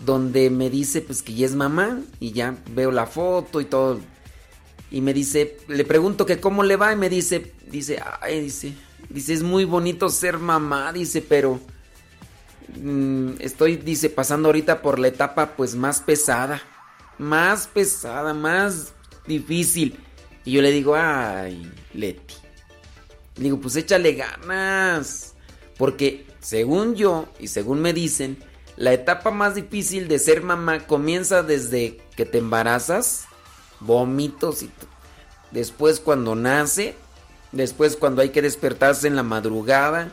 donde 0.00 0.50
me 0.50 0.70
dice 0.70 1.02
pues 1.02 1.22
que 1.22 1.34
ya 1.34 1.46
es 1.46 1.54
mamá 1.54 2.00
y 2.20 2.32
ya 2.32 2.56
veo 2.74 2.90
la 2.90 3.06
foto 3.06 3.60
y 3.60 3.66
todo 3.66 4.00
y 4.90 5.00
me 5.00 5.12
dice 5.12 5.58
le 5.68 5.84
pregunto 5.84 6.26
que 6.26 6.40
cómo 6.40 6.62
le 6.62 6.76
va 6.76 6.92
y 6.92 6.96
me 6.96 7.10
dice 7.10 7.52
dice 7.70 8.00
ay 8.20 8.40
dice 8.40 8.72
dice 9.10 9.34
es 9.34 9.42
muy 9.42 9.64
bonito 9.64 10.08
ser 10.08 10.38
mamá 10.38 10.92
dice 10.92 11.20
pero 11.20 11.60
mm, 12.76 13.40
estoy 13.40 13.76
dice 13.76 14.10
pasando 14.10 14.48
ahorita 14.48 14.82
por 14.82 14.98
la 14.98 15.08
etapa 15.08 15.56
pues 15.56 15.74
más 15.74 16.00
pesada 16.00 16.62
más 17.18 17.66
pesada 17.66 18.32
más 18.32 18.92
difícil. 19.26 19.98
Y 20.44 20.52
yo 20.52 20.62
le 20.62 20.70
digo 20.70 20.94
ay 20.96 21.70
Leti 21.92 22.34
le 23.36 23.44
digo 23.44 23.60
pues 23.60 23.76
échale 23.76 24.14
ganas 24.14 25.34
porque 25.76 26.26
según 26.40 26.94
yo 26.94 27.28
y 27.38 27.48
según 27.48 27.80
me 27.80 27.92
dicen 27.92 28.38
la 28.76 28.94
etapa 28.94 29.30
más 29.30 29.54
difícil 29.54 30.08
de 30.08 30.18
ser 30.18 30.42
mamá 30.42 30.86
comienza 30.86 31.42
desde 31.42 31.98
que 32.16 32.24
te 32.24 32.38
embarazas, 32.38 33.26
vómitos 33.78 34.62
y 34.62 34.70
después 35.50 36.00
cuando 36.00 36.34
nace, 36.34 36.94
después 37.52 37.96
cuando 37.96 38.22
hay 38.22 38.30
que 38.30 38.40
despertarse 38.40 39.06
en 39.06 39.16
la 39.16 39.22
madrugada, 39.22 40.10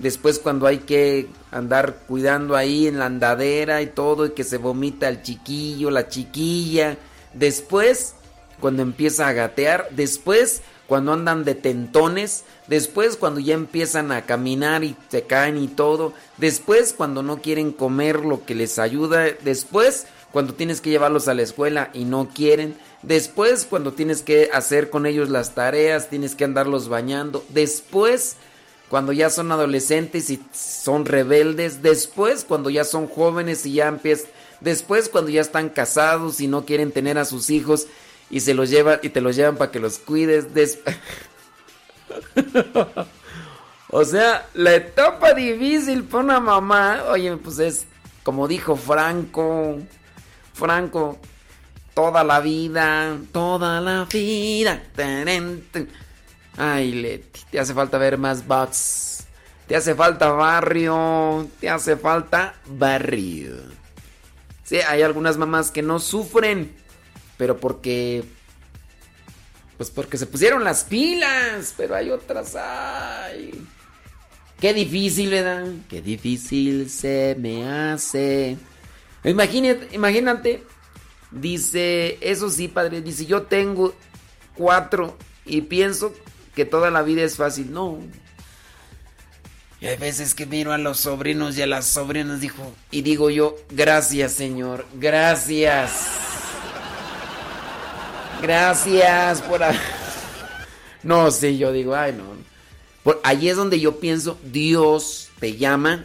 Después 0.00 0.38
cuando 0.38 0.66
hay 0.66 0.78
que 0.78 1.28
andar 1.50 1.98
cuidando 2.08 2.56
ahí 2.56 2.86
en 2.86 2.98
la 2.98 3.06
andadera 3.06 3.82
y 3.82 3.86
todo 3.86 4.24
y 4.24 4.30
que 4.30 4.44
se 4.44 4.56
vomita 4.56 5.08
el 5.08 5.22
chiquillo, 5.22 5.90
la 5.90 6.08
chiquilla. 6.08 6.96
Después 7.34 8.14
cuando 8.60 8.82
empieza 8.82 9.28
a 9.28 9.34
gatear. 9.34 9.88
Después 9.90 10.62
cuando 10.86 11.12
andan 11.12 11.44
de 11.44 11.54
tentones. 11.54 12.44
Después 12.66 13.16
cuando 13.16 13.40
ya 13.40 13.52
empiezan 13.52 14.10
a 14.10 14.24
caminar 14.24 14.84
y 14.84 14.96
se 15.10 15.24
caen 15.24 15.58
y 15.58 15.68
todo. 15.68 16.14
Después 16.38 16.94
cuando 16.94 17.22
no 17.22 17.42
quieren 17.42 17.70
comer 17.70 18.24
lo 18.24 18.46
que 18.46 18.54
les 18.54 18.78
ayuda. 18.78 19.26
Después 19.44 20.06
cuando 20.32 20.54
tienes 20.54 20.80
que 20.80 20.90
llevarlos 20.90 21.28
a 21.28 21.34
la 21.34 21.42
escuela 21.42 21.90
y 21.92 22.06
no 22.06 22.30
quieren. 22.34 22.74
Después 23.02 23.66
cuando 23.68 23.92
tienes 23.92 24.22
que 24.22 24.48
hacer 24.52 24.88
con 24.88 25.04
ellos 25.04 25.28
las 25.28 25.54
tareas, 25.54 26.08
tienes 26.08 26.34
que 26.34 26.44
andarlos 26.44 26.88
bañando. 26.88 27.44
Después 27.50 28.36
cuando 28.90 29.12
ya 29.12 29.30
son 29.30 29.50
adolescentes 29.52 30.28
y 30.30 30.42
son 30.52 31.06
rebeldes. 31.06 31.80
Después 31.80 32.44
cuando 32.44 32.68
ya 32.68 32.84
son 32.84 33.06
jóvenes 33.06 33.64
y 33.64 33.74
ya 33.74 33.86
empiezan. 33.88 34.28
Después 34.60 35.08
cuando 35.08 35.30
ya 35.30 35.40
están 35.40 35.70
casados 35.70 36.40
y 36.40 36.48
no 36.48 36.66
quieren 36.66 36.92
tener 36.92 37.16
a 37.16 37.24
sus 37.24 37.48
hijos 37.48 37.86
y 38.28 38.40
se 38.40 38.52
los 38.52 38.68
llevan 38.68 38.98
y 39.02 39.08
te 39.08 39.22
los 39.22 39.36
llevan 39.36 39.56
para 39.56 39.70
que 39.70 39.80
los 39.80 39.98
cuides. 39.98 40.52
Des- 40.52 40.80
o 43.90 44.04
sea, 44.04 44.48
la 44.54 44.74
etapa 44.74 45.34
difícil 45.34 46.04
para 46.04 46.24
una 46.24 46.40
mamá, 46.40 47.04
oye, 47.10 47.36
pues 47.36 47.58
es 47.58 47.86
como 48.22 48.46
dijo 48.48 48.76
Franco, 48.76 49.78
Franco, 50.52 51.18
toda 51.94 52.22
la 52.24 52.40
vida, 52.40 53.16
toda 53.32 53.80
la 53.80 54.06
vida. 54.12 54.82
Ay, 56.62 56.92
Leti, 56.92 57.40
te 57.50 57.58
hace 57.58 57.72
falta 57.72 57.96
ver 57.96 58.18
más 58.18 58.46
bots. 58.46 59.24
Te 59.66 59.76
hace 59.76 59.94
falta 59.94 60.28
barrio, 60.28 61.48
te 61.58 61.70
hace 61.70 61.96
falta 61.96 62.54
barrio. 62.66 63.56
Sí, 64.62 64.76
hay 64.76 65.00
algunas 65.00 65.38
mamás 65.38 65.70
que 65.70 65.80
no 65.80 65.98
sufren, 65.98 66.70
pero 67.38 67.56
porque 67.56 68.24
pues 69.78 69.90
porque 69.90 70.18
se 70.18 70.26
pusieron 70.26 70.62
las 70.62 70.84
pilas, 70.84 71.72
pero 71.78 71.94
hay 71.94 72.10
otras, 72.10 72.54
ay. 72.56 73.52
Qué 74.60 74.74
difícil, 74.74 75.30
¿verdad? 75.30 75.66
Qué 75.88 76.02
difícil 76.02 76.90
se 76.90 77.36
me 77.38 77.66
hace. 77.66 78.58
Imagínate, 79.24 79.88
imagínate. 79.96 80.62
Dice, 81.30 82.18
eso 82.20 82.50
sí, 82.50 82.68
padre, 82.68 83.00
dice, 83.00 83.24
yo 83.24 83.44
tengo 83.44 83.94
cuatro 84.54 85.16
y 85.46 85.62
pienso 85.62 86.12
que 86.54 86.64
toda 86.64 86.90
la 86.90 87.02
vida 87.02 87.22
es 87.22 87.36
fácil. 87.36 87.72
No. 87.72 87.98
Y 89.80 89.86
hay 89.86 89.96
veces 89.96 90.34
que 90.34 90.44
miro 90.44 90.72
a 90.72 90.78
los 90.78 91.00
sobrinos 91.00 91.56
y 91.56 91.62
a 91.62 91.66
las 91.66 91.86
sobrinas 91.86 92.40
dijo, 92.40 92.74
y 92.90 93.00
digo 93.00 93.30
yo, 93.30 93.56
gracias, 93.70 94.32
Señor, 94.32 94.84
gracias. 94.94 96.06
Gracias 98.42 99.42
por... 99.42 99.62
a-". 99.62 99.74
No, 101.02 101.30
sí, 101.30 101.56
yo 101.56 101.72
digo, 101.72 101.94
ay, 101.94 102.12
no. 102.12 102.24
Por, 103.02 103.20
ahí 103.24 103.48
es 103.48 103.56
donde 103.56 103.80
yo 103.80 104.00
pienso, 104.00 104.38
Dios 104.44 105.30
te 105.40 105.56
llama 105.56 106.04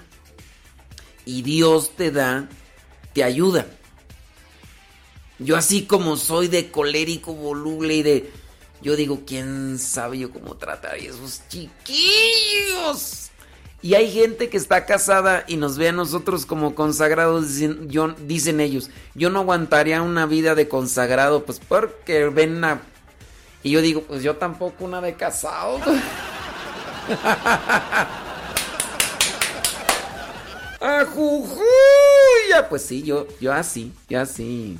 y 1.25 1.41
Dios 1.41 1.91
te 1.97 2.11
da, 2.11 2.47
te 3.11 3.25
ayuda. 3.25 3.65
Yo 5.37 5.57
así 5.57 5.85
como 5.85 6.15
soy 6.15 6.47
de 6.47 6.71
colérico, 6.71 7.33
voluble 7.33 7.95
y 7.95 8.03
de... 8.03 8.31
Yo 8.85 8.95
digo, 8.95 9.23
¿quién 9.25 9.79
sabe 9.79 10.19
yo 10.19 10.29
cómo 10.29 10.57
tratar 10.57 10.93
a 10.93 10.97
esos 10.97 11.41
chiquillos? 11.49 13.31
Y 13.81 13.95
hay 13.95 14.11
gente 14.11 14.47
que 14.47 14.57
está 14.57 14.85
casada 14.85 15.43
y 15.47 15.57
nos 15.57 15.79
ve 15.79 15.89
a 15.89 15.91
nosotros 15.91 16.45
como 16.45 16.75
consagrados, 16.75 17.47
dicen, 17.47 17.89
yo, 17.89 18.09
dicen 18.09 18.59
ellos, 18.59 18.91
yo 19.15 19.31
no 19.31 19.39
aguantaría 19.39 20.03
una 20.03 20.27
vida 20.27 20.53
de 20.53 20.67
consagrado, 20.67 21.45
pues 21.45 21.59
porque 21.67 22.29
ven 22.29 22.63
a... 22.63 22.79
Y 23.63 23.71
yo 23.71 23.81
digo, 23.81 24.03
pues 24.03 24.21
yo 24.21 24.35
tampoco 24.35 24.85
una 24.85 25.01
de 25.01 25.15
casado. 25.15 25.79
¡Ajujuya! 30.79 32.69
Pues 32.69 32.83
sí, 32.83 33.01
yo, 33.01 33.25
yo 33.41 33.51
así, 33.51 33.91
yo 34.07 34.21
así. 34.21 34.77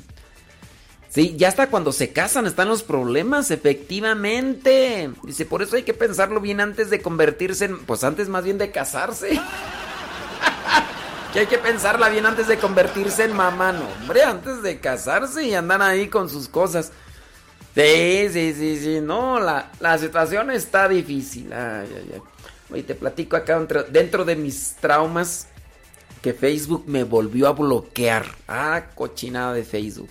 Sí, 1.16 1.34
ya 1.38 1.48
hasta 1.48 1.70
cuando 1.70 1.92
se 1.92 2.12
casan 2.12 2.44
están 2.44 2.68
los 2.68 2.82
problemas, 2.82 3.50
efectivamente. 3.50 5.10
Dice, 5.22 5.46
por 5.46 5.62
eso 5.62 5.76
hay 5.76 5.82
que 5.82 5.94
pensarlo 5.94 6.42
bien 6.42 6.60
antes 6.60 6.90
de 6.90 7.00
convertirse 7.00 7.64
en... 7.64 7.78
Pues 7.86 8.04
antes 8.04 8.28
más 8.28 8.44
bien 8.44 8.58
de 8.58 8.70
casarse. 8.70 9.30
que 11.32 11.38
hay 11.38 11.46
que 11.46 11.56
pensarla 11.56 12.10
bien 12.10 12.26
antes 12.26 12.48
de 12.48 12.58
convertirse 12.58 13.24
en 13.24 13.32
mamá, 13.32 13.72
no, 13.72 13.88
hombre, 13.98 14.24
antes 14.24 14.60
de 14.60 14.78
casarse 14.78 15.44
y 15.44 15.54
andar 15.54 15.80
ahí 15.80 16.08
con 16.08 16.28
sus 16.28 16.48
cosas. 16.48 16.92
Sí, 17.74 18.28
sí, 18.30 18.52
sí, 18.52 18.78
sí, 18.78 19.00
no, 19.00 19.40
la, 19.40 19.72
la 19.80 19.96
situación 19.96 20.50
está 20.50 20.86
difícil. 20.86 21.50
Ay, 21.50 21.88
ay, 21.96 22.10
ay. 22.12 22.22
Oye, 22.70 22.82
te 22.82 22.94
platico 22.94 23.36
acá 23.36 23.58
dentro, 23.58 23.84
dentro 23.84 24.26
de 24.26 24.36
mis 24.36 24.76
traumas 24.82 25.46
que 26.20 26.34
Facebook 26.34 26.84
me 26.86 27.04
volvió 27.04 27.48
a 27.48 27.52
bloquear. 27.52 28.26
Ah, 28.46 28.88
cochinada 28.94 29.54
de 29.54 29.64
Facebook. 29.64 30.10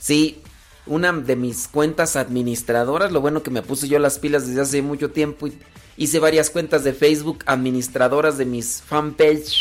Sí, 0.00 0.42
una 0.86 1.12
de 1.12 1.36
mis 1.36 1.68
cuentas 1.68 2.16
administradoras, 2.16 3.12
lo 3.12 3.20
bueno 3.20 3.42
que 3.42 3.50
me 3.50 3.62
puse 3.62 3.86
yo 3.86 3.98
las 3.98 4.18
pilas 4.18 4.46
desde 4.48 4.62
hace 4.62 4.82
mucho 4.82 5.10
tiempo 5.10 5.46
y 5.46 5.56
hice 5.96 6.18
varias 6.18 6.48
cuentas 6.50 6.82
de 6.82 6.94
Facebook 6.94 7.44
administradoras 7.46 8.38
de 8.38 8.46
mis 8.46 8.82
fanpage, 8.82 9.60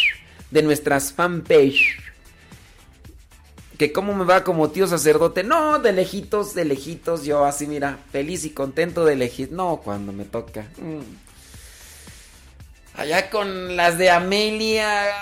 de 0.49 0.63
nuestras 0.63 1.11
fanpage. 1.11 1.99
Que 3.77 3.91
cómo 3.91 4.15
me 4.15 4.25
va 4.25 4.43
como 4.43 4.69
tío 4.71 4.87
sacerdote, 4.87 5.43
no, 5.43 5.79
de 5.79 5.91
lejitos, 5.93 6.55
de 6.55 6.65
lejitos, 6.65 7.25
yo 7.25 7.45
así 7.45 7.67
mira, 7.67 7.99
feliz 8.11 8.45
y 8.45 8.49
contento 8.49 9.05
de 9.05 9.15
lejitos, 9.17 9.55
no, 9.55 9.81
cuando 9.83 10.11
me 10.13 10.25
toca. 10.25 10.67
Mm. 10.77 11.01
Allá 12.95 13.29
con 13.29 13.75
las 13.77 13.97
de 13.97 14.09
Amelia, 14.09 15.13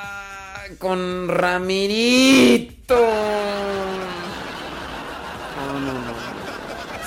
con 0.79 1.27
Ramirito. 1.27 2.95
No, 5.57 5.79
no, 5.79 5.93
no. 5.93 6.13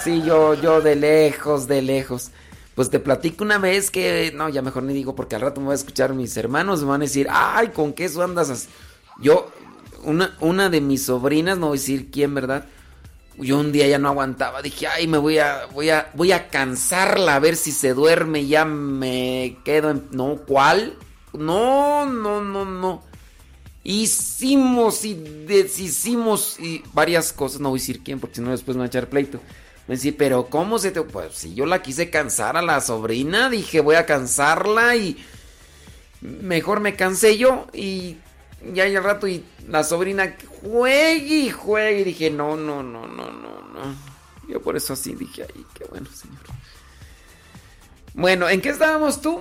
Sí, 0.02 0.22
yo, 0.22 0.54
yo 0.54 0.80
de 0.80 0.96
lejos, 0.96 1.68
de 1.68 1.82
lejos. 1.82 2.30
Pues 2.74 2.90
te 2.90 2.98
platico 2.98 3.44
una 3.44 3.58
vez 3.58 3.90
que. 3.90 4.32
No, 4.34 4.48
ya 4.48 4.62
mejor 4.62 4.82
ni 4.82 4.92
digo 4.92 5.14
porque 5.14 5.36
al 5.36 5.42
rato 5.42 5.60
me 5.60 5.66
voy 5.66 5.72
a 5.72 5.76
escuchar 5.76 6.14
mis 6.14 6.36
hermanos. 6.36 6.80
Me 6.80 6.88
van 6.88 7.02
a 7.02 7.04
decir, 7.04 7.28
ay, 7.30 7.68
¿con 7.68 7.92
qué 7.92 8.06
eso 8.06 8.22
andas? 8.22 8.50
así?". 8.50 8.68
Yo, 9.20 9.50
una, 10.02 10.36
una 10.40 10.68
de 10.70 10.80
mis 10.80 11.04
sobrinas, 11.04 11.58
no 11.58 11.68
voy 11.68 11.78
a 11.78 11.80
decir 11.80 12.10
quién, 12.10 12.34
¿verdad? 12.34 12.64
Yo 13.36 13.58
un 13.58 13.72
día 13.72 13.86
ya 13.86 13.98
no 13.98 14.08
aguantaba. 14.08 14.62
Dije, 14.62 14.86
ay, 14.86 15.06
me 15.06 15.18
voy 15.18 15.38
a, 15.38 15.66
voy 15.72 15.90
a, 15.90 16.10
voy 16.14 16.32
a 16.32 16.48
cansarla 16.48 17.36
a 17.36 17.38
ver 17.38 17.56
si 17.56 17.70
se 17.70 17.94
duerme. 17.94 18.46
Ya 18.46 18.64
me 18.64 19.58
quedo 19.64 19.90
en. 19.90 20.08
No, 20.10 20.38
¿cuál? 20.46 20.96
No, 21.32 22.06
no, 22.06 22.42
no, 22.42 22.64
no. 22.64 23.09
Hicimos 23.82 25.04
y 25.04 25.14
deshicimos 25.14 26.60
y 26.60 26.82
varias 26.92 27.32
cosas. 27.32 27.60
No 27.60 27.70
voy 27.70 27.78
a 27.78 27.80
decir 27.80 28.02
quién 28.02 28.20
porque 28.20 28.36
si 28.36 28.42
no 28.42 28.50
después 28.50 28.76
me 28.76 28.80
va 28.80 28.84
a 28.84 28.88
echar 28.88 29.08
pleito. 29.08 29.40
Me 29.88 29.94
decía, 29.96 30.14
pero 30.16 30.46
¿cómo 30.46 30.78
se 30.78 30.90
te.? 30.90 31.02
Pues 31.02 31.34
si 31.34 31.54
yo 31.54 31.66
la 31.66 31.82
quise 31.82 32.10
cansar 32.10 32.56
a 32.56 32.62
la 32.62 32.80
sobrina, 32.80 33.48
dije 33.48 33.80
voy 33.80 33.96
a 33.96 34.06
cansarla 34.06 34.96
y. 34.96 35.24
Mejor 36.20 36.80
me 36.80 36.94
cansé 36.94 37.38
yo 37.38 37.66
y. 37.72 38.16
Ya 38.74 38.84
hay 38.84 38.96
rato 38.98 39.26
y 39.26 39.42
la 39.66 39.82
sobrina 39.82 40.36
juegue 40.60 41.46
y 41.46 41.50
juegue. 41.50 42.00
Y 42.00 42.04
dije, 42.04 42.30
no, 42.30 42.56
no, 42.56 42.82
no, 42.82 43.06
no, 43.06 43.30
no, 43.30 43.62
no. 43.62 44.10
Yo 44.46 44.60
por 44.60 44.76
eso 44.76 44.92
así 44.92 45.14
dije, 45.14 45.46
ay, 45.48 45.64
qué 45.74 45.84
bueno, 45.84 46.06
señor. 46.12 46.40
Bueno, 48.12 48.48
¿en 48.50 48.60
qué 48.60 48.68
estábamos 48.68 49.22
tú? 49.22 49.40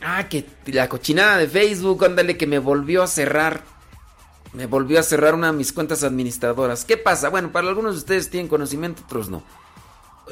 Ah, 0.00 0.28
que 0.28 0.46
la 0.66 0.88
cochinada 0.88 1.38
de 1.38 1.48
Facebook, 1.48 2.04
ándale, 2.04 2.36
que 2.36 2.46
me 2.46 2.58
volvió 2.58 3.02
a 3.02 3.06
cerrar. 3.06 3.62
Me 4.52 4.66
volvió 4.66 4.98
a 5.00 5.02
cerrar 5.02 5.34
una 5.34 5.48
de 5.48 5.58
mis 5.58 5.72
cuentas 5.72 6.04
administradoras. 6.04 6.84
¿Qué 6.84 6.96
pasa? 6.96 7.28
Bueno, 7.28 7.52
para 7.52 7.68
algunos 7.68 7.94
de 7.94 7.98
ustedes 7.98 8.30
tienen 8.30 8.48
conocimiento, 8.48 9.02
otros 9.04 9.28
no. 9.28 9.42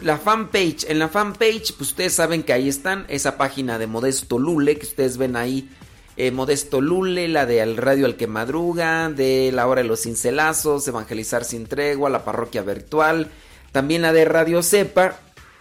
La 0.02 0.18
fanpage, 0.18 0.84
en 0.88 0.98
la 0.98 1.08
fanpage, 1.08 1.74
pues 1.76 1.90
ustedes 1.90 2.14
saben 2.14 2.42
que 2.42 2.52
ahí 2.52 2.68
están, 2.68 3.06
esa 3.08 3.36
página 3.36 3.78
de 3.78 3.86
Modesto 3.86 4.38
Lule, 4.38 4.78
que 4.78 4.86
ustedes 4.86 5.16
ven 5.16 5.36
ahí. 5.36 5.70
eh, 6.16 6.30
Modesto 6.30 6.80
Lule, 6.80 7.28
la 7.28 7.44
de 7.44 7.64
Radio 7.76 8.06
al 8.06 8.16
que 8.16 8.26
madruga, 8.26 9.10
de 9.10 9.50
La 9.52 9.66
Hora 9.66 9.82
de 9.82 9.88
los 9.88 10.02
Cincelazos, 10.02 10.86
Evangelizar 10.88 11.44
sin 11.44 11.66
tregua, 11.66 12.08
la 12.08 12.24
parroquia 12.24 12.62
virtual. 12.62 13.30
También 13.72 14.02
la 14.02 14.12
de 14.12 14.24
Radio 14.24 14.62
Cepa, 14.62 15.18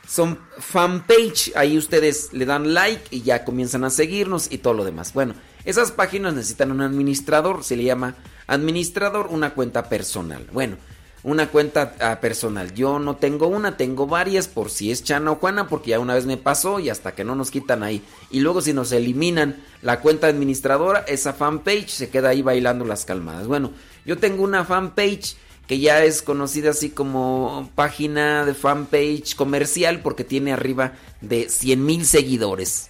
son 0.07 0.39
fanpage. 0.57 1.51
Ahí 1.55 1.77
ustedes 1.77 2.29
le 2.33 2.45
dan 2.45 2.73
like 2.73 3.03
y 3.15 3.21
ya 3.21 3.43
comienzan 3.45 3.83
a 3.83 3.89
seguirnos 3.89 4.51
y 4.51 4.59
todo 4.59 4.73
lo 4.73 4.85
demás. 4.85 5.13
Bueno, 5.13 5.33
esas 5.65 5.91
páginas 5.91 6.33
necesitan 6.33 6.71
un 6.71 6.81
administrador. 6.81 7.63
Se 7.63 7.75
le 7.75 7.83
llama 7.83 8.15
administrador 8.47 9.27
una 9.29 9.53
cuenta 9.53 9.89
personal. 9.89 10.47
Bueno, 10.51 10.77
una 11.25 11.47
cuenta 11.49 11.95
ah, 11.99 12.19
personal. 12.21 12.73
Yo 12.75 12.99
no 12.99 13.15
tengo 13.15 13.47
una, 13.47 13.77
tengo 13.77 14.05
varias 14.05 14.47
por 14.47 14.69
si 14.69 14.91
es 14.91 15.03
Chana 15.03 15.31
o 15.31 15.35
Juana, 15.35 15.67
porque 15.67 15.89
ya 15.89 15.99
una 15.99 16.13
vez 16.13 16.27
me 16.27 16.37
pasó 16.37 16.79
y 16.79 16.89
hasta 16.89 17.13
que 17.13 17.23
no 17.23 17.35
nos 17.35 17.49
quitan 17.49 17.81
ahí. 17.81 18.03
Y 18.29 18.41
luego 18.41 18.61
si 18.61 18.73
nos 18.73 18.91
eliminan 18.91 19.55
la 19.81 20.01
cuenta 20.01 20.27
administradora, 20.27 21.03
esa 21.07 21.33
fanpage 21.33 21.89
se 21.89 22.09
queda 22.09 22.29
ahí 22.29 22.43
bailando 22.43 22.85
las 22.85 23.05
calmadas. 23.05 23.47
Bueno, 23.47 23.71
yo 24.05 24.19
tengo 24.19 24.43
una 24.43 24.65
fanpage 24.65 25.35
que 25.67 25.79
ya 25.79 26.03
es 26.03 26.21
conocida 26.21 26.71
así 26.71 26.89
como 26.89 27.69
página 27.75 28.45
de 28.45 28.53
fanpage 28.53 29.35
comercial 29.35 30.01
porque 30.01 30.23
tiene 30.23 30.53
arriba 30.53 30.93
de 31.21 31.49
100 31.49 31.85
mil 31.85 32.05
seguidores. 32.05 32.89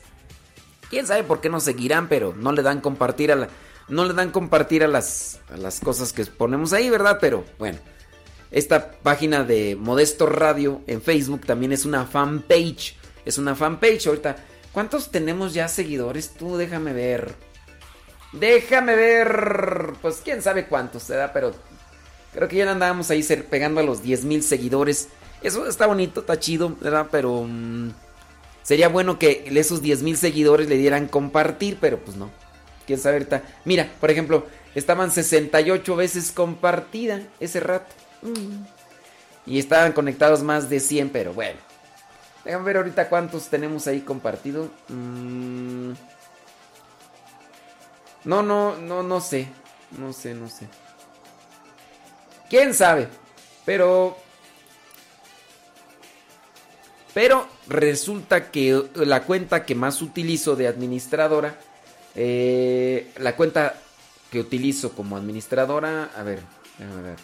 Quién 0.90 1.08
sabe 1.08 1.24
por 1.24 1.42
qué 1.42 1.50
nos 1.50 1.64
seguirán, 1.64 2.10
pero 2.10 2.34
no 2.36 2.52
le 2.52 2.62
dan 2.62 2.82
compartir 2.82 3.32
a 3.32 3.36
la, 3.36 3.50
no 3.88 4.06
le 4.06 4.14
dan 4.14 4.32
compartir 4.32 4.84
a 4.84 4.88
las, 4.88 5.40
a 5.50 5.58
las 5.58 5.80
cosas 5.80 6.14
que 6.14 6.26
ponemos 6.26 6.74
ahí, 6.74 6.90
¿verdad? 6.90 7.18
Pero 7.22 7.46
bueno, 7.58 7.80
esta 8.52 8.92
página 8.92 9.44
de 9.44 9.76
Modesto 9.76 10.26
Radio 10.28 10.82
en 10.88 11.02
Facebook 11.02 11.46
también 11.46 11.72
es 11.72 11.86
una 11.86 12.06
fanpage. 12.06 12.98
Es 13.26 13.38
una 13.38 13.56
fanpage. 13.56 14.08
Ahorita, 14.08 14.36
¿cuántos 14.72 15.12
tenemos 15.12 15.54
ya 15.54 15.68
seguidores? 15.68 16.32
Tú 16.32 16.58
déjame 16.58 16.94
ver. 16.94 17.34
Déjame 18.32 18.96
ver. 18.96 19.94
Pues 20.02 20.22
quién 20.24 20.42
sabe 20.42 20.68
cuántos 20.68 21.04
se 21.04 21.16
da, 21.16 21.34
pero 21.34 21.54
creo 22.36 22.48
que 22.49 22.57
ya 22.57 22.70
andábamos 22.70 23.10
ahí 23.10 23.24
pegando 23.49 23.80
a 23.80 23.84
los 23.84 24.03
10 24.03 24.26
mil 24.26 24.44
seguidores. 24.44 25.07
Eso 25.41 25.68
está 25.68 25.88
bonito, 25.88 26.20
está 26.20 26.38
chido, 26.40 26.76
¿verdad? 26.82 27.07
Pero 27.10 27.45
mm, 27.48 27.91
sería 28.62 28.90
bueno 28.90 29.18
que 29.18 29.45
esos 29.56 29.82
10 29.82 30.03
mil 30.03 30.18
seguidores 30.18 30.68
le 30.68 30.78
dieran 30.78 31.07
compartir, 31.07 31.78
pero 31.80 31.99
pues 31.99 32.18
no. 32.18 32.30
Quién 32.86 32.99
sabe 32.99 33.16
ahorita. 33.18 33.41
Mira, 33.64 33.90
por 33.99 34.12
ejemplo, 34.12 34.45
estaban 34.76 35.12
68 35.12 35.95
veces 35.95 36.32
compartida 36.32 37.22
ese 37.40 37.62
rato. 37.62 37.94
Mm. 38.22 38.66
Y 39.48 39.60
estaban 39.60 39.94
conectados 39.94 40.44
más 40.44 40.70
de 40.70 40.80
100, 40.80 41.10
pero 41.10 41.34
bueno. 41.34 41.60
Déjame 42.44 42.66
ver 42.66 42.78
ahorita 42.78 43.10
cuántos 43.10 43.48
tenemos 43.48 43.88
ahí 43.88 44.02
compartido. 44.02 44.70
Mm. 44.90 45.94
No, 48.26 48.44
no, 48.44 48.76
no, 48.78 49.03
no 49.03 49.22
sé. 49.22 49.48
No 49.98 50.12
sé, 50.12 50.34
no 50.34 50.49
sé. 50.49 50.68
¿Quién 52.50 52.74
sabe? 52.74 53.08
Pero... 53.66 54.18
Pero 57.14 57.48
resulta 57.68 58.52
que 58.52 58.90
la 58.96 59.24
cuenta 59.24 59.66
que 59.66 59.74
más 59.74 60.02
utilizo 60.02 60.58
de 60.58 60.68
administradora, 60.68 61.58
eh, 62.14 63.10
la 63.20 63.38
cuenta 63.38 63.74
que 64.30 64.42
utilizo 64.42 64.92
como 64.92 65.16
administradora, 65.16 66.12
a 66.14 66.24
ver, 66.24 66.42
déjame 66.78 67.02
ver. 67.04 67.16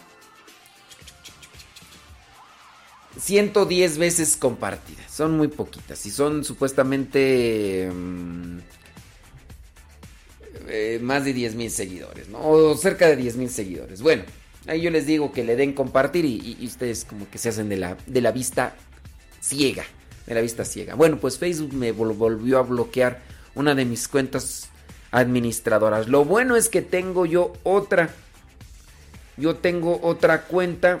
110 3.20 3.98
veces 3.98 4.36
compartidas. 4.36 5.12
Son 5.12 5.36
muy 5.36 5.48
poquitas. 5.48 6.04
Y 6.06 6.10
son 6.10 6.44
supuestamente 6.44 7.90
mm, 7.92 8.58
eh, 10.68 10.98
más 11.02 11.24
de 11.24 11.32
10 11.32 11.54
mil 11.54 11.70
seguidores, 11.70 12.28
¿no? 12.28 12.38
O 12.40 12.76
cerca 12.76 13.06
de 13.06 13.16
10 13.16 13.36
mil 13.36 13.50
seguidores. 13.50 14.00
Bueno, 14.00 14.24
ahí 14.66 14.80
yo 14.80 14.90
les 14.90 15.06
digo 15.06 15.32
que 15.32 15.44
le 15.44 15.56
den 15.56 15.72
compartir 15.72 16.24
y, 16.24 16.58
ustedes 16.66 17.04
como 17.04 17.28
que 17.30 17.38
se 17.38 17.48
hacen 17.48 17.68
de 17.68 17.76
la, 17.76 17.96
de 18.06 18.20
la 18.20 18.32
vista 18.32 18.74
ciega. 19.40 19.84
De 20.26 20.34
la 20.34 20.40
vista 20.40 20.64
ciega. 20.64 20.94
Bueno, 20.94 21.18
pues 21.18 21.38
Facebook 21.38 21.72
me 21.74 21.94
vol- 21.94 22.16
volvió 22.16 22.58
a 22.58 22.62
bloquear 22.62 23.20
una 23.54 23.74
de 23.74 23.84
mis 23.84 24.06
cuentas 24.08 24.68
administradoras. 25.10 26.08
Lo 26.08 26.24
bueno 26.24 26.56
es 26.56 26.68
que 26.68 26.80
tengo 26.82 27.26
yo 27.26 27.52
otra. 27.64 28.10
Yo 29.36 29.56
tengo 29.56 29.98
otra 30.02 30.42
cuenta 30.42 31.00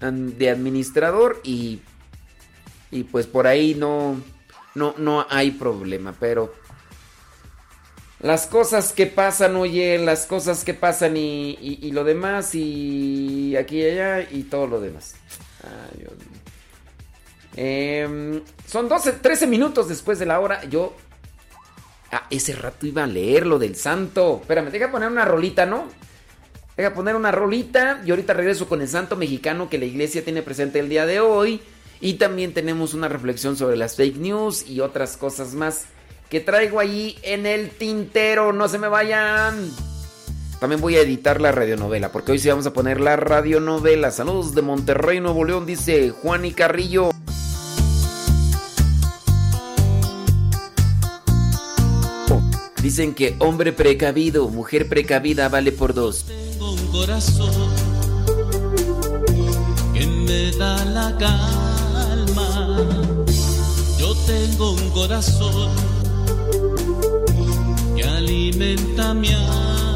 de 0.00 0.50
administrador 0.50 1.40
y 1.44 1.80
y 2.90 3.04
pues 3.04 3.26
por 3.26 3.46
ahí 3.46 3.74
no 3.74 4.20
no 4.74 4.94
no 4.98 5.26
hay 5.30 5.52
problema, 5.52 6.14
pero 6.18 6.52
las 8.24 8.46
cosas 8.46 8.92
que 8.92 9.06
pasan, 9.06 9.54
oye, 9.56 9.98
las 9.98 10.24
cosas 10.26 10.64
que 10.64 10.72
pasan 10.74 11.16
y, 11.16 11.58
y- 11.60 11.92
lo 11.92 12.04
demás 12.04 12.54
y 12.54 13.54
aquí 13.56 13.82
y 13.82 13.84
allá 13.90 14.26
y 14.30 14.44
todo 14.44 14.66
lo 14.66 14.80
demás. 14.80 15.14
Ay, 15.62 15.98
Dios 16.00 16.12
mío. 16.16 16.40
Em, 17.56 18.40
son 18.66 18.88
12, 18.88 19.12
13 19.12 19.46
minutos 19.46 19.88
después 19.88 20.18
de 20.18 20.26
la 20.26 20.40
hora. 20.40 20.64
Yo 20.64 20.94
Ah, 22.12 22.26
ese 22.30 22.54
rato 22.54 22.86
iba 22.86 23.02
a 23.02 23.06
leer 23.08 23.44
lo 23.44 23.58
del 23.58 23.74
santo. 23.74 24.38
Espérame, 24.40 24.70
deja 24.70 24.90
poner 24.92 25.08
una 25.10 25.24
rolita, 25.24 25.66
¿no? 25.66 25.88
Deja 26.76 26.94
poner 26.94 27.16
una 27.16 27.32
rolita 27.32 28.02
y 28.06 28.10
ahorita 28.10 28.32
regreso 28.34 28.68
con 28.68 28.80
el 28.80 28.86
santo 28.88 29.16
mexicano 29.16 29.68
que 29.68 29.78
la 29.78 29.84
iglesia 29.86 30.22
tiene 30.22 30.40
presente 30.42 30.78
el 30.78 30.88
día 30.88 31.06
de 31.06 31.18
hoy. 31.18 31.60
Y 32.00 32.14
también 32.14 32.54
tenemos 32.54 32.94
una 32.94 33.08
reflexión 33.08 33.56
sobre 33.56 33.76
las 33.76 33.96
fake 33.96 34.16
news 34.18 34.64
y 34.68 34.78
otras 34.78 35.16
cosas 35.16 35.54
más 35.54 35.86
que 36.34 36.40
traigo 36.40 36.80
ahí 36.80 37.16
en 37.22 37.46
el 37.46 37.70
tintero. 37.70 38.52
No 38.52 38.66
se 38.66 38.76
me 38.76 38.88
vayan. 38.88 39.70
También 40.58 40.80
voy 40.80 40.96
a 40.96 41.00
editar 41.00 41.40
la 41.40 41.52
radionovela, 41.52 42.10
porque 42.10 42.32
hoy 42.32 42.40
sí 42.40 42.48
vamos 42.48 42.66
a 42.66 42.72
poner 42.72 43.00
la 43.00 43.14
radionovela. 43.14 44.10
Saludos 44.10 44.52
de 44.52 44.62
Monterrey, 44.62 45.20
Nuevo 45.20 45.44
León, 45.44 45.64
dice 45.64 46.10
Juan 46.10 46.44
y 46.44 46.50
Carrillo. 46.50 47.10
Dicen 52.82 53.14
que 53.14 53.36
hombre 53.38 53.72
precavido, 53.72 54.48
mujer 54.48 54.88
precavida 54.88 55.48
vale 55.48 55.70
por 55.70 55.94
dos. 55.94 56.24
Tengo 56.24 56.72
un 56.72 56.86
corazón 56.88 57.70
que 59.94 60.04
me 60.04 60.50
da 60.58 60.84
la 60.86 61.16
calma. 61.16 62.80
Yo 64.00 64.16
tengo 64.26 64.72
un 64.72 64.90
corazón 64.90 65.93
que 67.96 68.04
alimenta 68.04 69.14
mi 69.14 69.32
alma. 69.32 69.93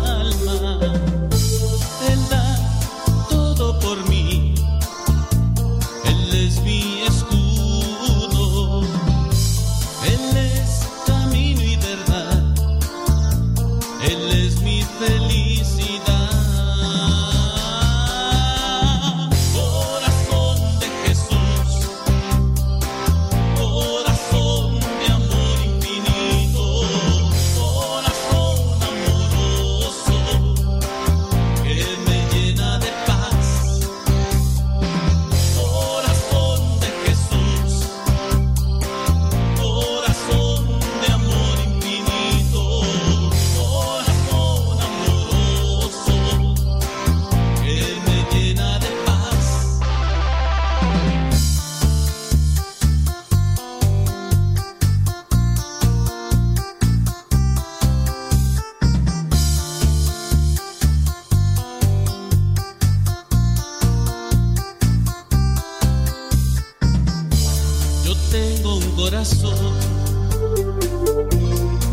Corazón 68.98 69.54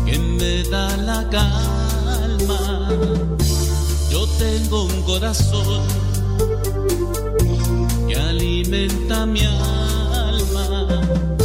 que 0.04 0.18
me 0.18 0.64
da 0.64 0.96
la 0.96 1.28
calma. 1.30 2.88
Yo 4.10 4.26
tengo 4.38 4.86
un 4.86 5.02
corazón 5.02 5.84
que 8.08 8.16
alimenta 8.16 9.24
mi 9.24 9.42
alma. 9.44 11.35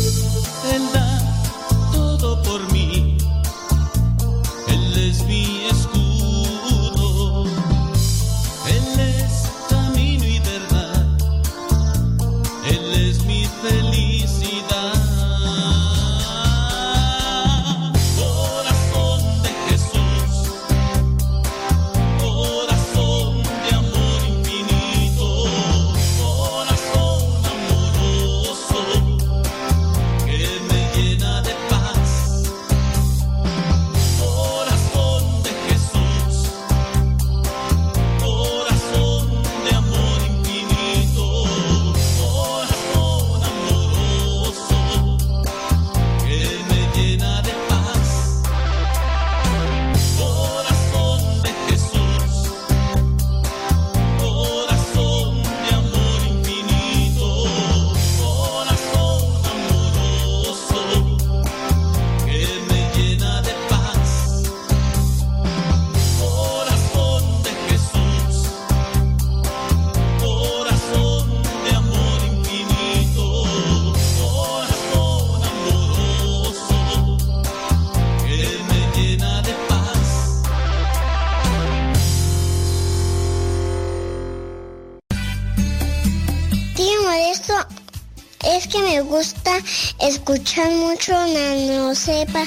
escuchan 90.34 90.78
mucho 90.78 91.12
Nano 91.12 91.94
Sepa. 91.94 92.46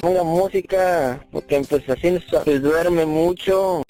Pongo 0.00 0.24
música, 0.24 1.20
porque 1.32 1.60
pues 1.68 1.88
así 1.88 2.18
pues 2.44 2.62
duerme 2.62 3.04
mucho. 3.04 3.82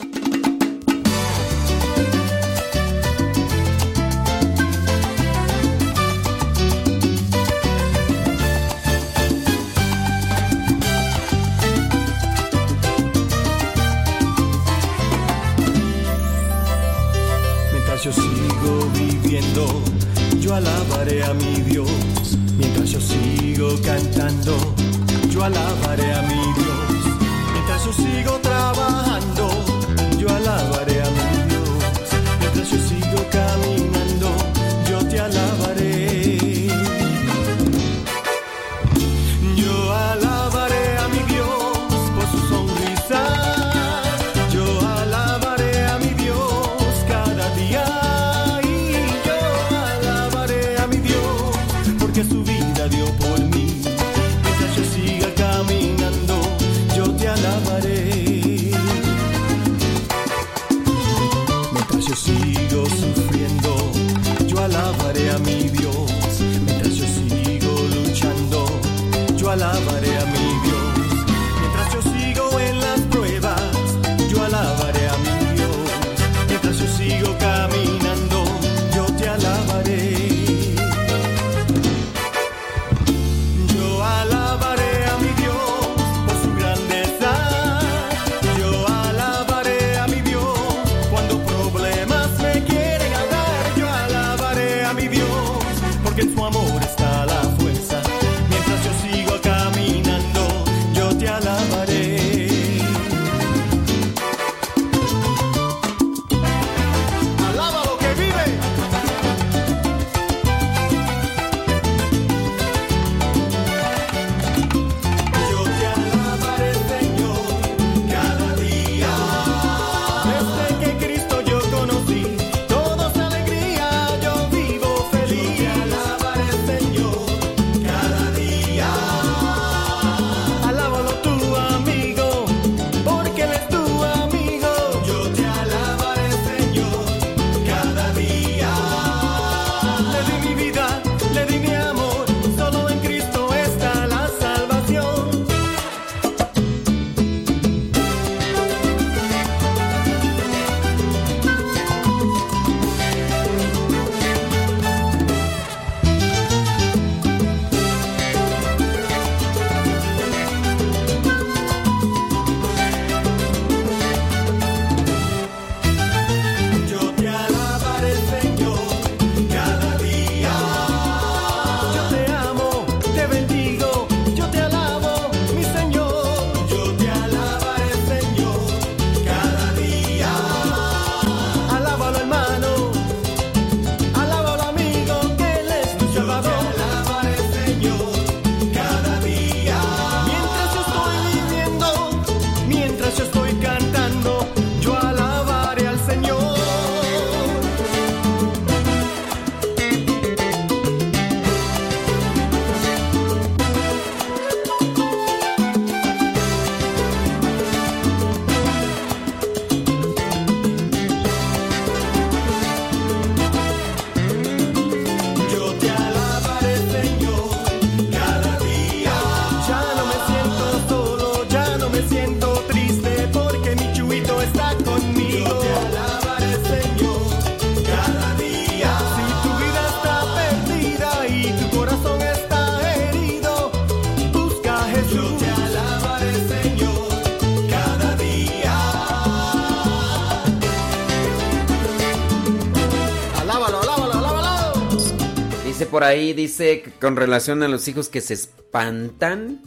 por 245.97 246.05
ahí 246.05 246.35
dice 246.35 246.85
con 247.01 247.17
relación 247.17 247.63
a 247.63 247.69
los 247.69 247.89
hijos 247.89 248.11
que 248.11 248.21
se 248.21 248.35
espantan, 248.35 249.63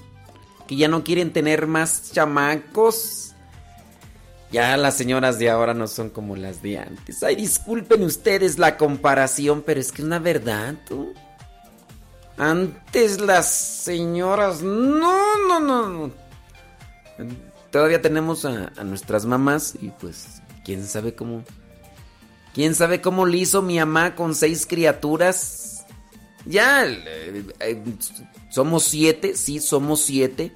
que 0.68 0.76
ya 0.76 0.88
no 0.88 1.04
quieren 1.04 1.34
tener 1.34 1.66
más 1.66 2.12
chamacos. 2.12 3.34
Ya 4.52 4.78
las 4.78 4.96
señoras 4.96 5.40
de 5.40 5.50
ahora 5.50 5.74
no 5.74 5.88
son 5.88 6.12
como 6.12 6.36
las 6.36 6.62
de 6.62 6.78
antes. 6.78 7.24
Ay, 7.24 7.36
disculpen 7.36 8.04
ustedes 8.04 8.60
la 8.60 8.78
comparación, 8.78 9.64
pero 9.64 9.80
es 9.80 9.92
que 9.92 10.04
es 10.04 10.06
una 10.06 10.20
verdad, 10.20 10.76
tú. 10.88 11.16
Antes 12.38 13.20
las 13.20 13.50
señoras... 13.50 14.62
No, 14.62 15.48
no, 15.48 15.60
no. 15.60 16.12
Todavía 17.72 18.04
tenemos 18.04 18.46
a, 18.46 18.72
a 18.78 18.84
nuestras 18.84 19.26
mamás 19.26 19.74
y 19.82 19.90
pues 20.00 20.44
quién 20.64 20.86
sabe 20.86 21.16
cómo... 21.16 21.44
¿Quién 22.54 22.76
sabe 22.76 23.02
cómo 23.02 23.26
le 23.26 23.38
hizo 23.40 23.64
mi 23.64 23.80
mamá 23.80 24.14
con 24.16 24.36
seis 24.36 24.68
criaturas? 24.68 25.59
Ya 26.50 26.84
eh, 26.84 27.46
eh, 27.60 27.84
somos 28.50 28.84
siete, 28.84 29.36
sí, 29.36 29.60
somos 29.60 30.02
siete. 30.02 30.52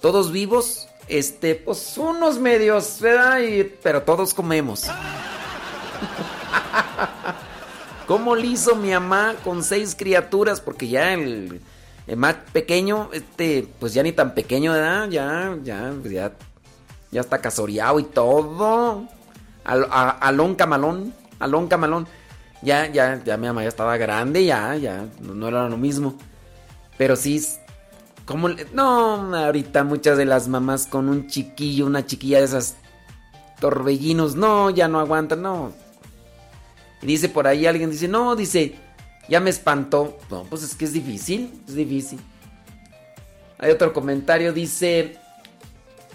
Todos 0.00 0.32
vivos, 0.32 0.88
este, 1.08 1.56
pues 1.56 1.98
unos 1.98 2.38
medios, 2.38 2.98
¿verdad? 2.98 3.40
Y, 3.40 3.64
pero 3.64 4.02
todos 4.02 4.32
comemos. 4.32 4.84
¿Cómo 8.06 8.34
le 8.34 8.46
hizo 8.46 8.74
mi 8.74 8.92
mamá 8.92 9.34
con 9.44 9.62
seis 9.62 9.94
criaturas? 9.94 10.62
Porque 10.62 10.88
ya 10.88 11.12
el, 11.12 11.60
el, 12.06 12.16
más 12.16 12.36
pequeño, 12.54 13.10
este, 13.12 13.68
pues 13.78 13.92
ya 13.92 14.02
ni 14.02 14.12
tan 14.12 14.32
pequeño, 14.32 14.72
¿verdad? 14.72 15.10
Ya, 15.10 15.54
ya, 15.62 15.92
pues, 16.00 16.14
ya, 16.14 16.32
ya 17.10 17.20
está 17.20 17.42
casoreado 17.42 18.00
y 18.00 18.04
todo. 18.04 19.06
Al, 19.64 19.86
a, 19.90 20.08
alón 20.08 20.54
camalón, 20.54 21.12
alón 21.38 21.68
camalón. 21.68 22.08
Ya, 22.62 22.86
ya, 22.86 23.20
ya 23.24 23.36
mi 23.36 23.46
mamá 23.48 23.62
ya 23.62 23.68
estaba 23.68 23.96
grande, 23.96 24.44
ya, 24.44 24.76
ya, 24.76 25.08
no, 25.20 25.48
era 25.48 25.68
lo 25.68 25.76
mismo. 25.76 26.14
Pero 26.96 27.16
sí, 27.16 27.36
s- 27.36 27.58
¿cómo 28.24 28.48
le- 28.48 28.66
No, 28.72 29.34
ahorita 29.36 29.82
muchas 29.84 30.16
de 30.16 30.24
las 30.26 30.46
mamás 30.46 30.86
con 30.86 31.08
un 31.08 31.26
chiquillo, 31.26 31.86
una 31.86 32.06
chiquilla 32.06 32.38
de 32.38 32.44
esas 32.44 32.76
torbellinos, 33.60 34.36
no, 34.36 34.70
ya 34.70 34.86
no 34.86 35.00
aguantan, 35.00 35.42
no. 35.42 35.72
Y 37.02 37.06
dice 37.06 37.28
por 37.28 37.48
ahí 37.48 37.66
alguien, 37.66 37.90
dice, 37.90 38.06
no, 38.06 38.36
dice, 38.36 38.76
ya 39.28 39.40
me 39.40 39.50
espantó. 39.50 40.18
No, 40.30 40.44
pues 40.44 40.62
es 40.62 40.76
que 40.76 40.84
es 40.84 40.92
difícil, 40.92 41.52
es 41.66 41.74
difícil. 41.74 42.20
Hay 43.58 43.70
otro 43.72 43.92
comentario, 43.92 44.52
dice, 44.52 45.16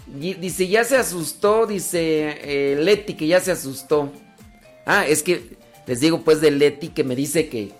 dice, 0.06 0.66
ya 0.66 0.82
se 0.84 0.96
asustó, 0.96 1.66
dice 1.66 2.38
eh, 2.72 2.76
Leti 2.76 3.14
que 3.14 3.26
ya 3.26 3.38
se 3.40 3.52
asustó. 3.52 4.10
Ah, 4.86 5.06
es 5.06 5.22
que 5.22 5.57
les 5.88 6.00
digo 6.00 6.20
pues 6.20 6.42
de 6.42 6.50
Leti 6.50 6.88
que 6.88 7.02
me 7.02 7.16
dice 7.16 7.48
que, 7.48 7.72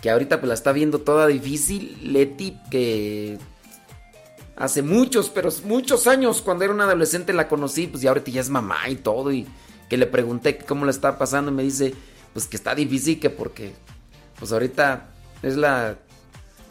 que 0.00 0.10
ahorita 0.10 0.40
pues 0.40 0.48
la 0.48 0.54
está 0.54 0.72
viendo 0.72 1.00
toda 1.00 1.26
difícil. 1.26 1.98
Leti 2.02 2.58
que 2.70 3.38
hace 4.56 4.80
muchos, 4.80 5.28
pero 5.28 5.50
muchos 5.64 6.06
años 6.06 6.40
cuando 6.40 6.64
era 6.64 6.72
una 6.72 6.84
adolescente 6.84 7.34
la 7.34 7.48
conocí, 7.48 7.88
pues 7.88 8.02
ya 8.02 8.08
ahorita 8.08 8.30
ya 8.30 8.40
es 8.40 8.48
mamá 8.48 8.88
y 8.88 8.96
todo 8.96 9.30
y 9.30 9.46
que 9.90 9.98
le 9.98 10.06
pregunté 10.06 10.56
cómo 10.56 10.86
la 10.86 10.90
está 10.90 11.18
pasando 11.18 11.50
y 11.50 11.54
me 11.54 11.62
dice 11.62 11.94
pues 12.32 12.46
que 12.46 12.56
está 12.56 12.74
difícil 12.74 13.20
que 13.20 13.28
porque 13.28 13.74
pues 14.38 14.50
ahorita 14.50 15.10
es 15.42 15.56
la 15.56 15.98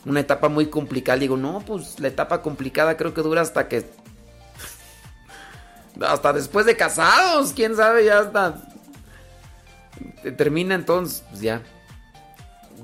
una 0.03 0.19
etapa 0.19 0.49
muy 0.49 0.65
complicada. 0.65 1.19
Digo, 1.19 1.37
no, 1.37 1.59
pues 1.59 1.99
la 1.99 2.07
etapa 2.07 2.41
complicada 2.41 2.97
creo 2.97 3.13
que 3.13 3.21
dura 3.21 3.41
hasta 3.41 3.67
que 3.67 3.85
hasta 6.01 6.33
después 6.33 6.65
de 6.65 6.75
casados, 6.75 7.53
quién 7.53 7.75
sabe, 7.75 8.05
ya 8.05 8.17
hasta 8.21 8.70
termina 10.37 10.75
entonces, 10.75 11.23
pues 11.29 11.41
ya. 11.41 11.61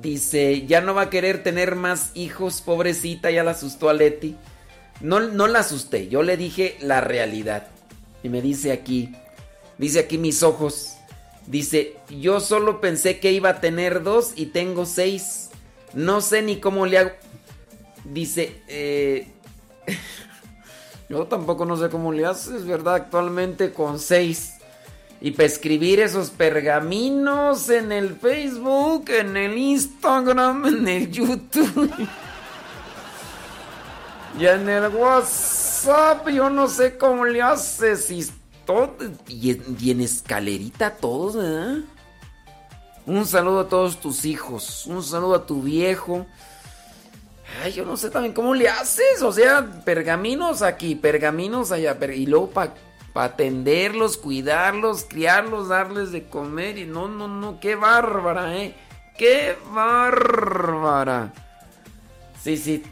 Dice, 0.02 0.66
ya 0.68 0.82
no 0.82 0.94
va 0.94 1.04
a 1.04 1.10
querer 1.10 1.42
tener 1.42 1.76
más 1.76 2.12
hijos, 2.14 2.62
pobrecita, 2.62 3.32
ya 3.32 3.44
la 3.44 3.52
asustó 3.52 3.90
a 3.90 3.94
Leti. 3.94 4.36
No, 5.02 5.20
no 5.20 5.48
la 5.48 5.60
asusté, 5.60 6.08
yo 6.08 6.24
le 6.24 6.38
dije 6.38 6.78
la 6.82 7.02
realidad. 7.02 7.68
Y 8.24 8.30
me 8.30 8.42
dice 8.42 8.72
aquí, 8.72 9.16
dice 9.78 10.00
aquí 10.00 10.18
mis 10.18 10.44
ojos, 10.44 10.96
dice, 11.46 11.96
yo 12.10 12.40
solo 12.40 12.82
pensé 12.82 13.20
que 13.20 13.32
iba 13.32 13.50
a 13.50 13.62
tener 13.62 14.04
dos 14.04 14.34
y 14.36 14.48
tengo 14.48 14.86
seis. 14.86 15.50
No 15.94 16.22
sé 16.22 16.42
ni 16.42 16.60
cómo 16.60 16.86
le 16.86 16.98
hago. 16.98 17.12
Dice, 18.04 18.62
eh, 18.68 19.28
yo 21.10 21.26
tampoco 21.26 21.66
no 21.66 21.78
sé 21.78 21.90
cómo 21.90 22.12
le 22.12 22.26
haces, 22.26 22.66
¿verdad? 22.66 22.96
Actualmente 22.96 23.72
con 23.72 24.00
seis. 24.00 24.57
Y 25.20 25.32
para 25.32 25.46
escribir 25.46 26.00
esos 26.00 26.30
pergaminos 26.30 27.70
en 27.70 27.92
el 27.92 28.16
Facebook, 28.16 29.10
en 29.10 29.36
el 29.36 29.58
Instagram, 29.58 30.66
en 30.66 30.88
el 30.88 31.12
YouTube. 31.12 31.92
y 34.40 34.46
en 34.46 34.70
el 34.70 34.90
WhatsApp, 34.90 36.30
yo 36.30 36.50
no 36.52 36.68
sé 36.68 36.98
cómo 36.98 37.26
le 37.26 37.42
haces. 37.42 38.12
Y, 38.12 38.28
y, 39.28 39.92
en, 39.92 40.02
escalerita 40.02 40.92
todos, 40.92 41.36
¿verdad? 41.36 41.78
Un 43.08 43.26
saludo 43.26 43.62
a 43.62 43.70
todos 43.70 44.00
tus 44.00 44.24
hijos. 44.24 44.86
Un 44.86 45.02
saludo 45.02 45.34
a 45.34 45.46
tu 45.48 45.64
viejo. 45.64 46.28
Ay, 47.64 47.72
yo 47.72 47.86
no 47.86 47.98
sé 47.98 48.12
también 48.12 48.36
cómo 48.36 48.54
le 48.54 48.70
haces. 48.70 49.24
O 49.24 49.32
sea, 49.32 49.82
pergaminos 49.84 50.62
aquí, 50.62 50.94
pergaminos 50.94 51.72
allá. 51.72 51.98
y 52.14 52.28
luego 52.28 52.52
para 52.52 52.76
atenderlos, 53.14 54.18
cuidarlos, 54.18 55.06
criarlos, 55.06 55.70
darles 55.70 56.12
de 56.12 56.26
comer. 56.26 56.78
Y 56.78 56.86
no, 56.86 57.08
no, 57.08 57.28
no, 57.28 57.60
qué 57.60 57.76
bárbara, 57.76 58.58
¿eh? 58.58 58.76
Qué 59.18 59.58
bárbara. 59.72 61.34
Sí, 62.42 62.58
sí. 62.58 62.84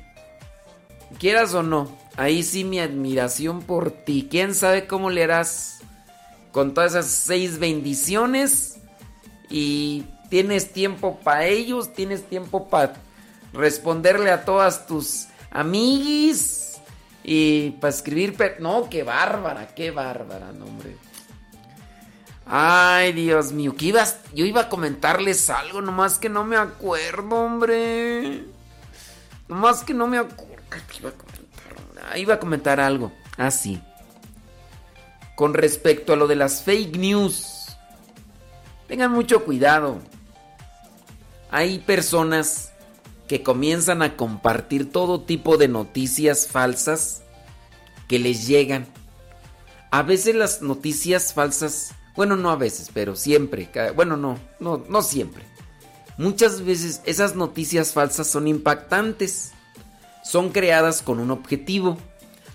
Quieras 1.20 1.54
o 1.54 1.64
no, 1.64 1.96
ahí 2.18 2.44
sí 2.44 2.64
mi 2.64 2.80
admiración 2.80 3.62
por 3.62 3.92
ti. 3.92 4.28
¿Quién 4.30 4.56
sabe 4.56 4.88
cómo 4.88 5.10
le 5.10 5.24
harás 5.24 5.80
con 6.52 6.74
todas 6.74 6.94
esas 6.94 7.08
seis 7.08 7.60
bendiciones? 7.60 8.78
Y 9.50 10.04
tienes 10.30 10.74
tiempo 10.74 11.20
para 11.24 11.46
ellos, 11.46 11.94
tienes 11.94 12.24
tiempo 12.24 12.68
para 12.68 12.96
responderle 13.54 14.32
a 14.32 14.44
todas 14.44 14.88
tus 14.88 15.28
amiguis 15.52 16.65
y 17.28 17.72
para 17.72 17.94
escribir. 17.94 18.38
No, 18.60 18.88
qué 18.88 19.02
bárbara, 19.02 19.74
qué 19.74 19.90
bárbara, 19.90 20.52
no, 20.52 20.66
hombre. 20.66 20.96
Ay, 22.46 23.14
Dios 23.14 23.52
mío, 23.52 23.76
que 23.76 23.86
ibas, 23.86 24.20
yo 24.36 24.46
iba 24.46 24.62
a 24.62 24.70
comentarles 24.70 25.50
algo, 25.50 25.82
nomás 25.82 26.20
que 26.20 26.30
no 26.30 26.44
me 26.44 26.56
acuerdo, 26.56 27.36
hombre. 27.36 28.44
Nomás 29.48 29.84
que 29.84 29.96
no 29.96 30.06
me 30.06 30.20
acuerdo. 30.20 30.64
¿qué 30.70 31.00
Iba 31.00 31.10
a 31.10 31.14
comentar, 31.14 32.12
Ah, 32.12 32.18
iba 32.20 32.34
a 32.36 32.40
comentar 32.40 32.80
algo. 32.80 33.12
Ah, 33.38 33.50
sí. 33.50 33.82
Con 35.36 35.56
respecto 35.56 36.14
a 36.14 36.16
lo 36.16 36.28
de 36.28 36.36
las 36.36 36.62
fake 36.62 36.96
news. 36.98 37.76
Tengan 38.88 39.12
mucho 39.12 39.44
cuidado. 39.44 40.00
Hay 41.50 41.80
personas 41.80 42.72
que 43.28 43.44
comienzan 43.44 44.02
a 44.02 44.16
compartir 44.16 44.92
todo 44.92 45.22
tipo 45.22 45.58
de 45.58 45.68
noticias 45.68 46.48
falsas 46.48 47.24
que 48.08 48.20
les 48.20 48.48
llegan. 48.48 48.88
A 49.92 50.04
veces 50.04 50.36
las 50.36 50.62
noticias 50.62 51.34
falsas, 51.34 51.94
bueno, 52.16 52.36
no 52.36 52.50
a 52.52 52.56
veces, 52.56 52.92
pero 52.94 53.16
siempre, 53.16 53.70
bueno, 53.96 54.18
no, 54.18 54.38
no, 54.60 54.84
no 54.90 55.02
siempre. 55.02 55.44
Muchas 56.18 56.64
veces 56.64 57.02
esas 57.06 57.36
noticias 57.36 57.92
falsas 57.92 58.28
son 58.28 58.48
impactantes. 58.48 59.52
Son 60.24 60.50
creadas 60.50 61.02
con 61.02 61.20
un 61.20 61.30
objetivo. 61.30 61.98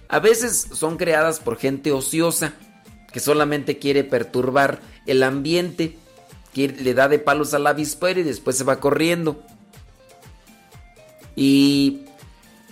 A 0.09 0.19
veces 0.19 0.67
son 0.73 0.97
creadas 0.97 1.41
por 1.41 1.57
gente 1.57 1.93
ociosa 1.93 2.55
que 3.13 3.21
solamente 3.21 3.79
quiere 3.79 4.03
perturbar 4.03 4.81
el 5.07 5.23
ambiente, 5.23 5.97
que 6.55 6.69
le 6.69 6.95
da 6.95 7.09
de 7.09 7.19
palos 7.19 7.55
al 7.55 7.67
avispero 7.67 8.21
y 8.21 8.25
después 8.25 8.57
se 8.57 8.65
va 8.65 8.81
corriendo. 8.81 9.45
Y 11.43 12.03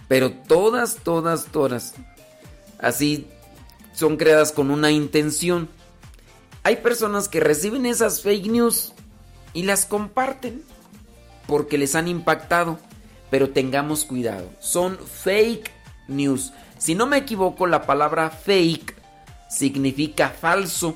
pero 0.08 0.30
todas, 0.30 0.96
todas, 0.96 1.46
todas 1.46 1.94
así 2.78 3.26
son 3.94 4.18
creadas 4.18 4.52
con 4.52 4.70
una 4.70 4.90
intención. 4.90 5.70
Hay 6.64 6.76
personas 6.76 7.30
que 7.30 7.40
reciben 7.40 7.86
esas 7.86 8.20
fake 8.20 8.48
news 8.48 8.92
y 9.54 9.62
las 9.62 9.86
comparten 9.86 10.62
porque 11.46 11.78
les 11.78 11.94
han 11.94 12.08
impactado. 12.08 12.78
Pero 13.30 13.50
tengamos 13.50 14.04
cuidado, 14.04 14.50
son 14.60 14.98
fake 14.98 15.70
news. 16.06 16.52
Si 16.76 16.94
no 16.94 17.06
me 17.06 17.16
equivoco, 17.16 17.66
la 17.66 17.86
palabra 17.86 18.28
fake 18.28 18.94
significa 19.48 20.28
falso. 20.28 20.94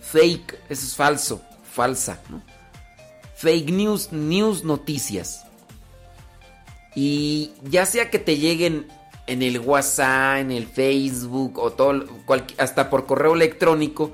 Fake, 0.00 0.58
eso 0.68 0.86
es 0.86 0.96
falso, 0.96 1.40
falsa, 1.72 2.20
¿no? 2.30 2.42
Fake 3.36 3.70
news, 3.70 4.10
news, 4.10 4.64
noticias. 4.64 5.43
Y 6.94 7.52
ya 7.64 7.86
sea 7.86 8.10
que 8.10 8.18
te 8.18 8.36
lleguen 8.36 8.86
en 9.26 9.42
el 9.42 9.58
WhatsApp, 9.58 10.38
en 10.38 10.52
el 10.52 10.66
Facebook 10.66 11.58
o 11.58 11.72
todo, 11.72 12.04
hasta 12.58 12.90
por 12.90 13.06
correo 13.06 13.34
electrónico, 13.34 14.12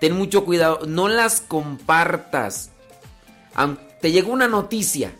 ten 0.00 0.16
mucho 0.16 0.44
cuidado, 0.44 0.80
no 0.86 1.08
las 1.08 1.40
compartas. 1.40 2.70
Te 4.00 4.12
llegó 4.12 4.32
una 4.32 4.48
noticia, 4.48 5.12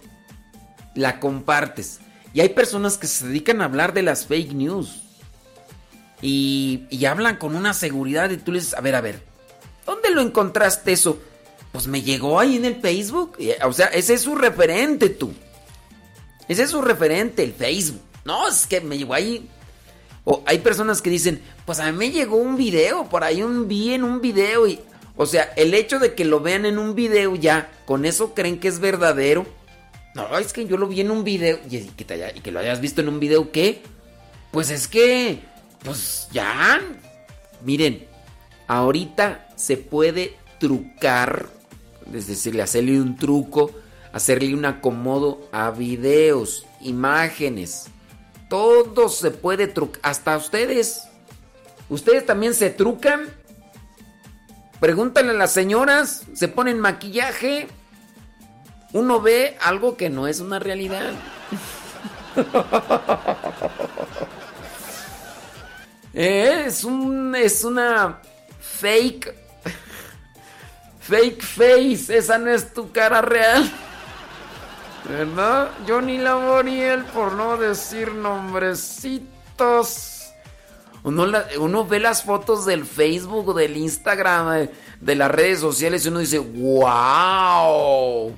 la 0.94 1.20
compartes. 1.20 2.00
Y 2.32 2.40
hay 2.40 2.50
personas 2.50 2.98
que 2.98 3.06
se 3.06 3.28
dedican 3.28 3.60
a 3.60 3.66
hablar 3.66 3.94
de 3.94 4.02
las 4.02 4.26
fake 4.26 4.52
news. 4.52 5.02
Y, 6.20 7.04
hablan 7.06 7.36
con 7.36 7.54
una 7.54 7.74
seguridad 7.74 8.30
y 8.30 8.38
tú 8.38 8.52
les 8.52 8.64
dices, 8.64 8.78
a 8.78 8.80
ver, 8.80 8.94
a 8.94 9.00
ver, 9.00 9.20
¿dónde 9.84 10.10
lo 10.10 10.22
encontraste 10.22 10.92
eso? 10.92 11.18
Pues 11.70 11.86
me 11.86 12.02
llegó 12.02 12.40
ahí 12.40 12.56
en 12.56 12.64
el 12.64 12.80
Facebook. 12.80 13.36
O 13.64 13.72
sea, 13.72 13.86
ese 13.86 14.14
es 14.14 14.22
su 14.22 14.34
referente 14.34 15.10
tú. 15.10 15.34
Ese 16.48 16.64
es 16.64 16.70
su 16.70 16.82
referente, 16.82 17.42
el 17.42 17.52
Facebook. 17.52 18.00
No, 18.24 18.48
es 18.48 18.66
que 18.66 18.80
me 18.80 18.98
llegó 18.98 19.14
ahí. 19.14 19.48
O 20.24 20.42
hay 20.46 20.58
personas 20.58 21.02
que 21.02 21.10
dicen, 21.10 21.42
pues 21.66 21.80
a 21.80 21.90
mí 21.92 21.98
me 21.98 22.10
llegó 22.10 22.36
un 22.36 22.56
video, 22.56 23.08
por 23.08 23.24
ahí 23.24 23.42
un 23.42 23.68
vi 23.68 23.94
en 23.94 24.04
un 24.04 24.20
video 24.20 24.66
y... 24.66 24.80
O 25.16 25.26
sea, 25.26 25.52
el 25.56 25.74
hecho 25.74 26.00
de 26.00 26.14
que 26.14 26.24
lo 26.24 26.40
vean 26.40 26.66
en 26.66 26.76
un 26.76 26.96
video 26.96 27.36
ya, 27.36 27.70
con 27.84 28.04
eso 28.04 28.34
creen 28.34 28.58
que 28.58 28.66
es 28.66 28.80
verdadero. 28.80 29.46
No, 30.16 30.36
es 30.38 30.52
que 30.52 30.66
yo 30.66 30.76
lo 30.76 30.88
vi 30.88 31.02
en 31.02 31.12
un 31.12 31.22
video. 31.22 31.60
Y 31.70 31.78
que, 31.82 32.32
y 32.34 32.40
que 32.40 32.50
lo 32.50 32.58
hayas 32.58 32.80
visto 32.80 33.00
en 33.00 33.08
un 33.08 33.20
video, 33.20 33.52
¿qué? 33.52 33.82
Pues 34.50 34.70
es 34.70 34.88
que... 34.88 35.38
Pues 35.84 36.28
ya. 36.32 36.80
Miren, 37.64 38.06
ahorita 38.66 39.48
se 39.56 39.76
puede 39.76 40.34
trucar, 40.58 41.46
es 42.12 42.26
decir, 42.26 42.60
hacerle 42.60 43.00
un 43.00 43.16
truco 43.16 43.70
hacerle 44.14 44.54
un 44.54 44.64
acomodo 44.64 45.46
a 45.50 45.70
videos, 45.70 46.66
imágenes. 46.80 47.88
Todo 48.48 49.08
se 49.08 49.32
puede 49.32 49.66
trucar, 49.66 50.00
hasta 50.04 50.36
ustedes. 50.36 51.02
¿Ustedes 51.88 52.24
también 52.24 52.54
se 52.54 52.70
trucan? 52.70 53.28
Pregúntale 54.78 55.30
a 55.30 55.34
las 55.34 55.52
señoras, 55.52 56.22
se 56.32 56.46
ponen 56.46 56.78
maquillaje. 56.78 57.66
Uno 58.92 59.20
ve 59.20 59.58
algo 59.60 59.96
que 59.96 60.08
no 60.10 60.28
es 60.28 60.38
una 60.40 60.60
realidad. 60.60 61.12
Es 66.12 66.84
un 66.84 67.34
es 67.34 67.64
una 67.64 68.20
fake 68.60 69.34
fake 71.00 71.42
face, 71.42 72.16
esa 72.16 72.38
no 72.38 72.52
es 72.52 72.72
tu 72.72 72.92
cara 72.92 73.20
real. 73.20 73.68
¿Verdad? 75.08 75.70
Johnny 75.86 76.18
Laboriel, 76.18 77.04
por 77.04 77.32
no 77.32 77.56
decir 77.56 78.12
nombrecitos. 78.12 79.30
Uno, 81.02 81.26
uno 81.58 81.86
ve 81.86 82.00
las 82.00 82.22
fotos 82.22 82.64
del 82.64 82.86
Facebook, 82.86 83.54
del 83.54 83.76
Instagram, 83.76 84.50
de, 84.52 84.70
de 85.00 85.14
las 85.14 85.30
redes 85.30 85.60
sociales 85.60 86.04
y 86.04 86.08
uno 86.08 86.20
dice, 86.20 86.38
wow. 86.38 88.34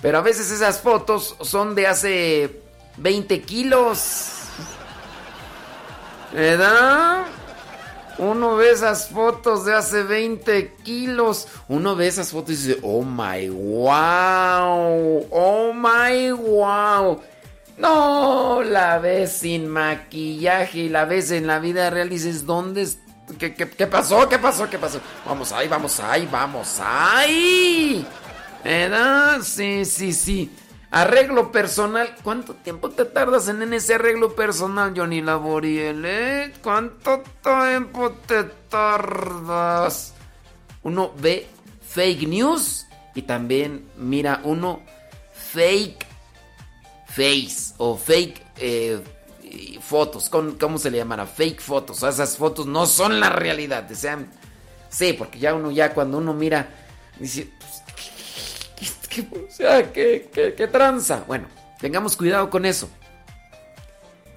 Pero 0.00 0.18
a 0.18 0.22
veces 0.22 0.50
esas 0.50 0.80
fotos 0.80 1.36
son 1.42 1.74
de 1.74 1.86
hace 1.86 2.62
20 2.96 3.42
kilos. 3.42 4.32
¿Verdad? 6.32 7.26
Uno 8.18 8.56
ve 8.56 8.70
esas 8.70 9.08
fotos 9.08 9.64
de 9.64 9.74
hace 9.74 10.02
20 10.02 10.74
kilos. 10.82 11.48
Uno 11.68 11.96
ve 11.96 12.06
esas 12.06 12.30
fotos 12.30 12.50
y 12.50 12.56
dice, 12.56 12.78
oh 12.82 13.02
my 13.02 13.48
wow. 13.50 15.26
Oh 15.30 15.72
my 15.74 16.32
wow. 16.32 17.20
No, 17.78 18.62
la 18.62 18.98
ves 18.98 19.32
sin 19.32 19.68
maquillaje 19.68 20.78
y 20.78 20.88
la 20.88 21.04
ves 21.04 21.30
en 21.30 21.46
la 21.46 21.58
vida 21.58 21.90
real 21.90 22.08
dices, 22.08 22.46
¿dónde? 22.46 22.88
¿Qué, 23.38 23.54
qué, 23.54 23.68
qué 23.68 23.86
pasó? 23.86 24.28
¿Qué 24.28 24.38
pasó? 24.38 24.70
¿Qué 24.70 24.78
pasó? 24.78 25.00
Vamos 25.26 25.52
ahí, 25.52 25.68
vamos 25.68 26.00
ahí, 26.00 26.26
vamos 26.30 26.80
ahí. 26.80 28.06
¿Verdad? 28.64 29.40
Sí, 29.42 29.84
sí, 29.84 30.12
sí. 30.12 30.50
Arreglo 30.96 31.52
personal. 31.52 32.16
¿Cuánto 32.22 32.54
tiempo 32.54 32.88
te 32.88 33.04
tardas 33.04 33.48
en, 33.48 33.70
ese 33.74 33.96
arreglo 33.96 34.34
personal, 34.34 34.94
Johnny 34.96 35.20
Laboriel? 35.20 36.02
¿Eh? 36.06 36.54
¿Cuánto 36.62 37.22
tiempo 37.42 38.12
te 38.26 38.44
tardas? 38.44 40.14
Uno 40.84 41.12
ve 41.18 41.48
fake 41.86 42.26
news 42.26 42.86
y 43.14 43.20
también 43.20 43.86
mira 43.98 44.40
uno 44.44 44.80
fake 45.52 46.06
face 47.08 47.74
o 47.76 47.98
fake 47.98 48.42
eh, 48.56 48.98
fotos. 49.82 50.30
¿Cómo, 50.30 50.78
se 50.78 50.90
le 50.90 50.96
llamará? 50.96 51.26
Fake 51.26 51.60
fotos. 51.60 52.02
O 52.02 52.08
esas 52.08 52.38
fotos 52.38 52.64
no 52.64 52.86
son 52.86 53.20
la 53.20 53.28
realidad. 53.28 53.86
O 53.92 53.94
sea, 53.94 54.18
sí, 54.88 55.12
porque 55.12 55.38
ya 55.38 55.52
uno, 55.52 55.70
ya 55.70 55.92
cuando 55.92 56.16
uno 56.16 56.32
mira, 56.32 56.70
¿qué, 59.16 59.28
o 59.48 59.50
sea, 59.50 59.92
¿qué, 59.92 60.28
qué, 60.32 60.54
qué 60.54 60.66
tranza? 60.68 61.24
Bueno, 61.26 61.48
tengamos 61.80 62.16
cuidado 62.16 62.50
con 62.50 62.66
eso. 62.66 62.88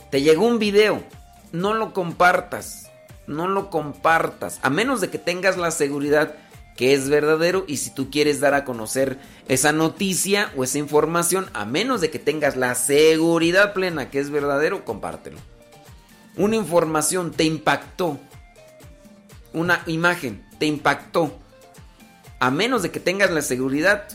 Te 0.10 0.22
llegó 0.22 0.46
un 0.46 0.60
video, 0.60 1.04
no 1.52 1.74
lo 1.74 1.94
compartas, 1.94 2.90
no 3.28 3.48
lo 3.48 3.70
compartas, 3.70 4.60
a 4.64 4.70
menos 4.70 5.02
de 5.02 5.10
que 5.10 5.20
tengas 5.20 5.58
la 5.58 5.72
seguridad 5.72 6.36
que 6.76 6.94
es 6.94 7.10
verdadero 7.10 7.66
y 7.68 7.78
si 7.78 7.94
tú 7.94 8.10
quieres 8.10 8.40
dar 8.40 8.54
a 8.54 8.64
conocer 8.64 9.20
esa 9.50 9.74
noticia 9.74 10.52
o 10.56 10.64
esa 10.64 10.78
información, 10.78 11.50
a 11.54 11.66
menos 11.66 12.00
de 12.00 12.10
que 12.10 12.20
tengas 12.20 12.56
la 12.56 12.74
seguridad 12.74 13.74
plena 13.74 14.10
que 14.10 14.20
es 14.20 14.30
verdadero, 14.30 14.86
compártelo. 14.86 15.38
Una 16.38 16.56
información 16.56 17.32
te 17.32 17.44
impactó, 17.44 18.18
una 19.52 19.84
imagen 19.88 20.48
te 20.58 20.68
impactó, 20.68 21.38
a 22.40 22.50
menos 22.50 22.82
de 22.82 22.92
que 22.92 23.02
tengas 23.02 23.30
la 23.30 23.42
seguridad. 23.42 24.08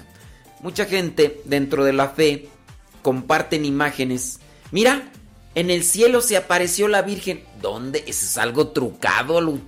Mucha 0.65 0.87
gente 0.87 1.43
dentro 1.45 1.85
de 1.85 1.93
la 1.93 2.09
fe 2.09 2.49
comparten 3.03 3.67
imágenes. 3.67 4.41
Mira, 4.71 5.03
en 5.55 5.69
el 5.71 5.85
cielo 5.85 6.23
se 6.23 6.39
apareció 6.39 6.89
la 6.89 7.03
Virgen. 7.03 7.45
¿Dónde? 7.61 7.99
Eso 8.07 8.25
es 8.25 8.39
algo 8.39 8.69
trucado. 8.69 9.43
Lo, 9.43 9.59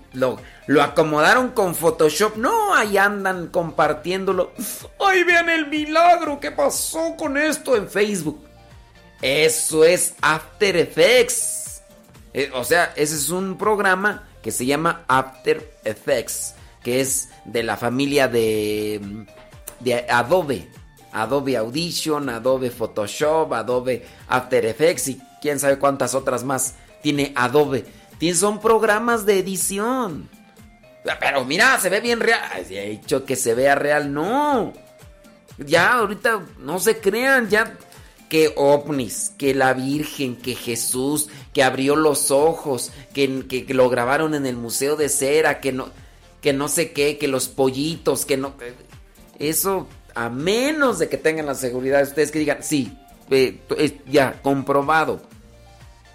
lo- 0.66 0.82
acomodaron 0.82 1.50
con 1.50 1.74
Photoshop. 1.74 2.38
No, 2.38 2.74
ahí 2.74 2.96
andan 2.96 3.48
compartiéndolo. 3.48 4.52
¡Ay, 4.98 5.22
vean 5.24 5.50
el 5.50 5.66
milagro! 5.66 6.40
¿Qué 6.40 6.50
pasó 6.50 7.14
con 7.14 7.36
esto 7.36 7.76
en 7.76 7.90
Facebook? 7.90 8.42
Eso 9.20 9.84
es 9.84 10.14
After 10.22 10.78
Effects. 10.78 11.82
Eh, 12.32 12.50
o 12.54 12.64
sea, 12.64 12.94
ese 12.96 13.16
es 13.16 13.28
un 13.28 13.58
programa 13.58 14.26
que 14.42 14.50
se 14.50 14.64
llama 14.64 15.04
After 15.08 15.78
Effects, 15.84 16.54
que 16.82 17.00
es 17.02 17.28
de 17.44 17.62
la 17.62 17.76
familia 17.76 18.28
de, 18.28 19.26
de 19.80 20.06
Adobe. 20.10 20.68
Adobe 21.22 21.56
Audition, 21.56 22.28
Adobe 22.28 22.70
Photoshop, 22.70 23.52
Adobe 23.52 24.04
After 24.28 24.64
Effects 24.66 25.08
y 25.08 25.20
quién 25.40 25.58
sabe 25.58 25.78
cuántas 25.78 26.14
otras 26.14 26.44
más 26.44 26.74
tiene 27.02 27.32
Adobe. 27.36 27.84
Son 28.34 28.60
programas 28.60 29.26
de 29.26 29.38
edición. 29.38 30.28
Pero 31.20 31.44
mira, 31.44 31.78
se 31.78 31.88
ve 31.88 32.00
bien 32.00 32.20
real. 32.20 32.40
He 32.68 32.90
dicho 32.90 33.24
que 33.24 33.36
se 33.36 33.54
vea 33.54 33.74
real, 33.74 34.12
no. 34.12 34.72
Ya, 35.58 35.94
ahorita 35.94 36.42
no 36.58 36.78
se 36.78 36.98
crean, 36.98 37.48
ya 37.48 37.76
que 38.28 38.52
ovnis, 38.56 39.32
que 39.38 39.54
la 39.54 39.72
Virgen, 39.72 40.36
que 40.36 40.54
Jesús, 40.56 41.28
que 41.54 41.62
abrió 41.62 41.94
los 41.94 42.30
ojos, 42.30 42.90
que, 43.14 43.46
que- 43.46 43.64
que 43.64 43.72
lo 43.74 43.88
grabaron 43.88 44.34
en 44.34 44.46
el 44.46 44.56
Museo 44.56 44.96
de 44.96 45.08
Cera, 45.08 45.60
que 45.60 45.72
no, 45.72 45.88
que 46.42 46.52
no 46.52 46.66
sé 46.68 46.92
qué, 46.92 47.18
que 47.18 47.28
los 47.28 47.48
pollitos, 47.48 48.24
que 48.26 48.36
no... 48.36 48.54
Eso, 49.38 49.86
a 50.16 50.30
menos 50.30 50.98
de 50.98 51.08
que 51.10 51.18
tengan 51.18 51.44
la 51.44 51.54
seguridad, 51.54 52.02
ustedes 52.02 52.30
que 52.30 52.38
digan, 52.38 52.62
sí, 52.62 52.96
eh, 53.30 53.60
ya, 54.06 54.40
comprobado. 54.42 55.20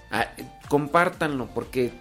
Ah, 0.10 0.28
compártanlo, 0.68 1.48
porque 1.53 1.94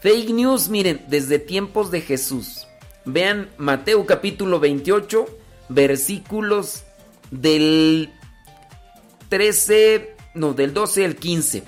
fake 0.00 0.30
news, 0.30 0.68
miren, 0.68 1.04
desde 1.08 1.38
tiempos 1.38 1.92
de 1.92 2.00
Jesús. 2.00 2.66
Vean 3.04 3.48
Mateo 3.58 4.04
capítulo 4.06 4.58
28, 4.58 5.26
versículos 5.68 6.82
del 7.30 8.10
13, 9.28 10.16
no, 10.34 10.52
del 10.52 10.74
12 10.74 11.04
al 11.04 11.14
15. 11.14 11.62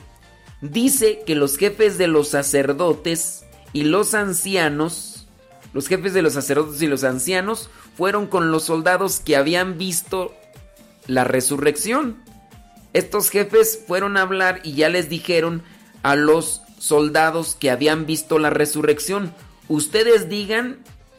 Dice 0.60 1.22
que 1.24 1.36
los 1.36 1.56
jefes 1.56 1.98
de 1.98 2.08
los 2.08 2.28
sacerdotes 2.28 3.44
y 3.72 3.84
los 3.84 4.14
ancianos, 4.14 5.28
los 5.72 5.86
jefes 5.86 6.14
de 6.14 6.22
los 6.22 6.32
sacerdotes 6.32 6.82
y 6.82 6.88
los 6.88 7.04
ancianos 7.04 7.70
fueron 7.96 8.26
con 8.26 8.50
los 8.50 8.64
soldados 8.64 9.20
que 9.20 9.36
habían 9.36 9.78
visto 9.78 10.34
la 11.06 11.24
resurrección. 11.24 12.16
Estos 12.92 13.30
jefes 13.30 13.80
fueron 13.86 14.16
a 14.16 14.22
hablar 14.22 14.60
y 14.64 14.74
ya 14.74 14.88
les 14.88 15.08
dijeron 15.08 15.62
a 16.02 16.16
los 16.16 16.62
soldados 16.78 17.56
que 17.58 17.70
habían 17.70 18.06
visto 18.06 18.38
la 18.38 18.50
resurrección, 18.50 19.32
ustedes 19.68 20.28
digan 20.28 20.78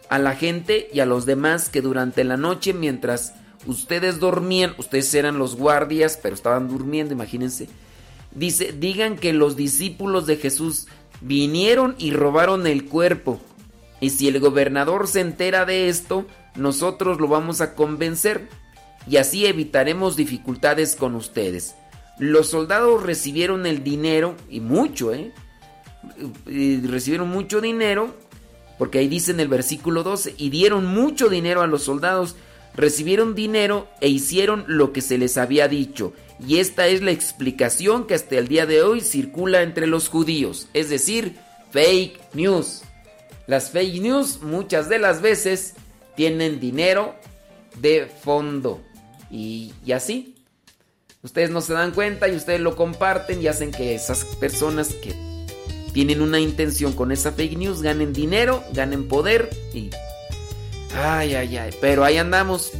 a 0.09 0.19
la 0.19 0.35
gente 0.35 0.89
y 0.93 0.99
a 0.99 1.05
los 1.05 1.25
demás 1.25 1.69
que 1.69 1.81
durante 1.81 2.23
la 2.23 2.37
noche 2.37 2.73
mientras 2.73 3.33
ustedes 3.65 4.19
dormían, 4.19 4.75
ustedes 4.77 5.13
eran 5.13 5.39
los 5.39 5.55
guardias, 5.55 6.19
pero 6.21 6.35
estaban 6.35 6.67
durmiendo, 6.67 7.13
imagínense. 7.13 7.69
Dice, 8.35 8.73
digan 8.73 9.15
que 9.15 9.31
los 9.31 9.55
discípulos 9.55 10.25
de 10.25 10.37
Jesús 10.37 10.87
vinieron 11.21 11.95
y 11.97 12.11
robaron 12.11 12.67
el 12.67 12.85
cuerpo. 12.85 13.39
Y 14.01 14.09
si 14.09 14.27
el 14.27 14.39
gobernador 14.39 15.07
se 15.07 15.21
entera 15.21 15.65
de 15.65 15.87
esto, 15.87 16.27
nosotros 16.55 17.19
lo 17.19 17.27
vamos 17.27 17.61
a 17.61 17.75
convencer. 17.75 18.47
Y 19.09 19.17
así 19.17 19.45
evitaremos 19.45 20.15
dificultades 20.15 20.95
con 20.95 21.15
ustedes. 21.15 21.75
Los 22.19 22.49
soldados 22.49 23.03
recibieron 23.03 23.65
el 23.65 23.83
dinero, 23.83 24.35
y 24.49 24.59
mucho, 24.59 25.13
¿eh? 25.13 25.33
Recibieron 26.45 27.29
mucho 27.29 27.59
dinero, 27.59 28.15
porque 28.77 28.99
ahí 28.99 29.07
dice 29.07 29.31
en 29.31 29.39
el 29.39 29.47
versículo 29.47 30.03
12, 30.03 30.35
y 30.37 30.49
dieron 30.49 30.85
mucho 30.85 31.27
dinero 31.27 31.61
a 31.61 31.67
los 31.67 31.83
soldados, 31.83 32.35
recibieron 32.75 33.35
dinero 33.35 33.87
e 33.99 34.09
hicieron 34.09 34.63
lo 34.67 34.93
que 34.93 35.01
se 35.01 35.17
les 35.17 35.37
había 35.37 35.67
dicho. 35.67 36.13
Y 36.45 36.59
esta 36.59 36.87
es 36.87 37.01
la 37.01 37.11
explicación 37.11 38.05
que 38.05 38.15
hasta 38.15 38.37
el 38.37 38.47
día 38.47 38.65
de 38.65 38.83
hoy 38.83 39.01
circula 39.01 39.61
entre 39.61 39.87
los 39.87 40.07
judíos, 40.07 40.67
es 40.73 40.89
decir, 40.89 41.35
fake 41.71 42.19
news. 42.33 42.83
Las 43.47 43.71
fake 43.71 44.01
news 44.01 44.41
muchas 44.41 44.87
de 44.87 44.99
las 44.99 45.21
veces 45.21 45.73
tienen 46.15 46.59
dinero 46.59 47.15
de 47.79 48.05
fondo. 48.05 48.81
Y, 49.29 49.73
así. 49.93 50.35
Ustedes 51.21 51.49
no 51.49 51.61
se 51.61 51.73
dan 51.73 51.91
cuenta 51.91 52.27
y 52.27 52.35
ustedes 52.35 52.59
lo 52.59 52.75
comparten 52.75 53.41
y 53.41 53.47
hacen 53.47 53.71
que 53.71 53.95
esas 53.95 54.25
personas 54.25 54.93
que 54.93 55.15
tienen 55.93 56.21
una 56.21 56.39
intención 56.39 56.91
con 56.93 57.11
esa 57.11 57.31
fake 57.31 57.57
news 57.57 57.81
ganen 57.81 58.13
dinero, 58.13 58.63
ganen 58.73 59.07
poder 59.07 59.49
y... 59.73 59.89
Ay, 60.95 61.33
ay, 61.33 61.57
ay. 61.57 61.71
Pero 61.79 62.03
ahí 62.03 62.17
andamos. 62.17 62.71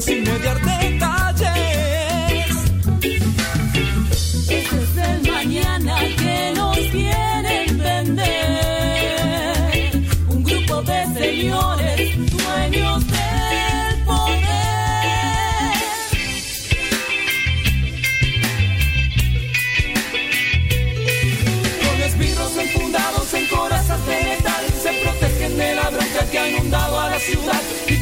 Sin 0.00 0.24
mediar 0.24 1.09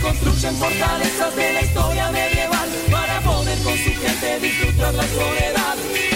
construyen 0.09 0.57
fortalezas 0.57 1.37
de 1.37 1.53
la 1.53 1.63
historia 1.63 2.11
medieval 2.11 2.69
para 2.91 3.21
poder 3.21 3.59
con 3.63 3.77
su 3.77 3.91
gente 3.91 4.41
disfrutar 4.41 4.95
la 4.95 5.03
soledad. 5.03 6.08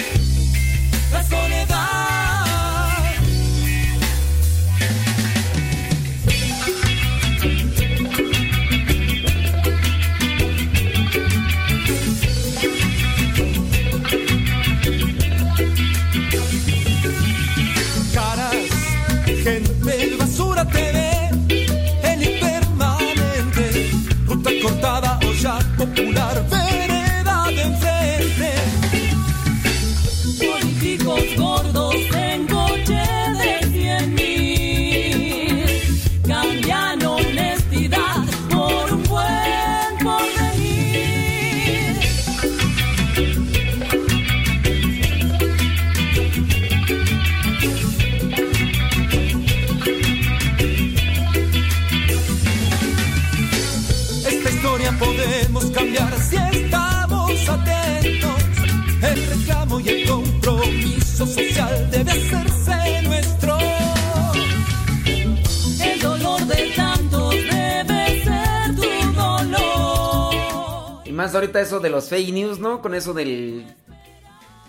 Más 71.22 71.36
ahorita 71.36 71.60
eso 71.60 71.78
de 71.78 71.88
los 71.88 72.08
fake 72.08 72.32
news, 72.32 72.58
¿no? 72.58 72.82
Con 72.82 72.96
eso 72.96 73.14
del. 73.14 73.64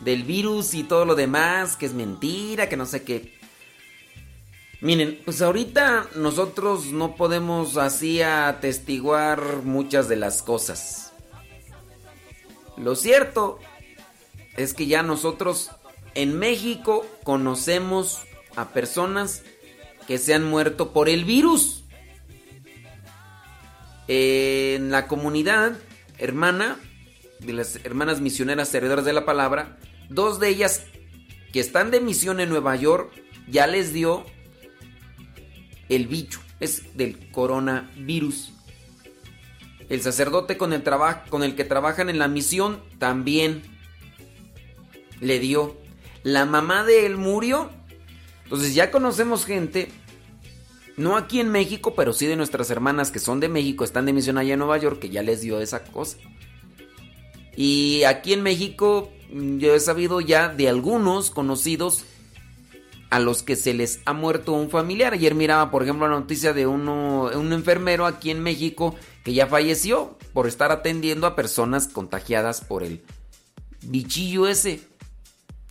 del 0.01 0.21
virus 0.21 0.75
y 0.75 0.83
todo 0.83 1.03
lo 1.03 1.15
demás, 1.15 1.75
que 1.75 1.87
es 1.87 1.95
mentira, 1.95 2.69
que 2.69 2.77
no 2.77 2.85
sé 2.85 3.01
qué. 3.01 3.33
Miren, 4.79 5.19
pues 5.25 5.41
ahorita 5.41 6.09
nosotros 6.15 6.91
no 6.91 7.15
podemos 7.15 7.77
así 7.77 8.21
atestiguar 8.21 9.63
muchas 9.63 10.07
de 10.07 10.15
las 10.15 10.43
cosas. 10.43 11.13
Lo 12.77 12.95
cierto 12.95 13.57
es 14.55 14.75
que 14.75 14.85
ya 14.85 15.01
nosotros 15.01 15.71
en 16.13 16.37
México 16.37 17.03
conocemos 17.23 18.21
a 18.55 18.69
personas 18.69 19.41
que 20.05 20.19
se 20.19 20.35
han 20.35 20.43
muerto 20.43 20.93
por 20.93 21.09
el 21.09 21.25
virus. 21.25 21.83
En 24.07 24.91
la 24.91 25.07
comunidad 25.07 25.79
hermana 26.23 26.79
de 27.39 27.53
las 27.53 27.79
hermanas 27.83 28.21
misioneras 28.21 28.73
herederas 28.73 29.03
de 29.03 29.13
la 29.13 29.25
palabra, 29.25 29.77
dos 30.09 30.39
de 30.39 30.47
ellas 30.47 30.85
que 31.51 31.59
están 31.59 31.91
de 31.91 31.99
misión 31.99 32.39
en 32.39 32.49
Nueva 32.49 32.75
York 32.77 33.11
ya 33.49 33.67
les 33.67 33.93
dio 33.93 34.25
el 35.89 36.07
bicho, 36.07 36.39
es 36.61 36.95
del 36.95 37.29
coronavirus. 37.31 38.53
El 39.89 40.01
sacerdote 40.01 40.57
con 40.57 40.71
el, 40.71 40.81
con 41.29 41.43
el 41.43 41.55
que 41.55 41.65
trabajan 41.65 42.09
en 42.09 42.19
la 42.19 42.29
misión 42.29 42.81
también 42.99 43.61
le 45.19 45.39
dio. 45.39 45.77
La 46.23 46.45
mamá 46.45 46.85
de 46.85 47.05
él 47.05 47.17
murió. 47.17 47.69
Entonces 48.45 48.73
ya 48.73 48.91
conocemos 48.91 49.45
gente, 49.45 49.91
no 50.97 51.17
aquí 51.17 51.39
en 51.39 51.49
México, 51.49 51.95
pero 51.95 52.13
sí 52.13 52.27
de 52.27 52.35
nuestras 52.35 52.69
hermanas 52.69 53.11
que 53.11 53.19
son 53.19 53.39
de 53.39 53.49
México, 53.49 53.83
están 53.83 54.05
de 54.05 54.13
misión 54.13 54.37
allá 54.37 54.53
en 54.53 54.59
Nueva 54.59 54.77
York, 54.77 54.99
que 54.99 55.09
ya 55.09 55.23
les 55.23 55.41
dio 55.41 55.59
esa 55.59 55.83
cosa. 55.83 56.17
Y 57.55 58.03
aquí 58.03 58.33
en 58.33 58.43
México 58.43 59.11
mm, 59.31 59.57
yo 59.57 59.75
he 59.75 59.79
sabido 59.79 60.21
ya 60.21 60.49
de 60.49 60.69
algunos 60.69 61.31
conocidos 61.31 62.05
a 63.09 63.19
los 63.19 63.43
que 63.43 63.55
se 63.55 63.75
les 63.75 63.99
ha 64.05 64.13
muerto 64.13 64.53
un 64.53 64.71
familiar. 64.71 65.13
Ayer 65.13 65.35
miraba, 65.35 65.69
por 65.69 65.83
ejemplo, 65.83 66.07
la 66.07 66.19
noticia 66.19 66.51
de 66.53 66.65
uno, 66.65 67.29
un 67.35 67.53
enfermero 67.53 68.07
aquí 68.07 68.31
en 68.31 68.41
México 68.41 68.95
que 69.23 69.33
ya 69.33 69.45
falleció 69.45 70.17
por 70.33 70.47
estar 70.47 70.71
atendiendo 70.71 71.27
a 71.27 71.35
personas 71.35 71.87
contagiadas 71.87 72.61
por 72.61 72.83
el 72.83 73.03
bichillo 73.83 74.47
ese. 74.47 74.81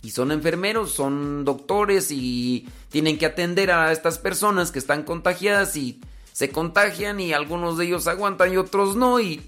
Y 0.01 0.11
son 0.11 0.31
enfermeros, 0.31 0.91
son 0.91 1.43
doctores 1.43 2.11
y 2.11 2.67
tienen 2.93 3.17
que 3.17 3.25
atender 3.25 3.71
a 3.71 3.91
estas 3.91 4.19
personas 4.19 4.71
que 4.71 4.77
están 4.77 5.01
contagiadas 5.01 5.75
y 5.77 5.99
se 6.31 6.51
contagian 6.51 7.19
y 7.19 7.33
algunos 7.33 7.75
de 7.75 7.85
ellos 7.85 8.05
aguantan 8.05 8.53
y 8.53 8.57
otros 8.57 8.95
no 8.95 9.19
y 9.19 9.41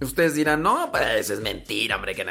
ustedes 0.00 0.34
dirán, 0.34 0.62
no, 0.62 0.90
pues 0.90 1.04
eso 1.16 1.34
es 1.34 1.40
mentira, 1.40 1.96
hombre, 1.96 2.14
que, 2.14 2.24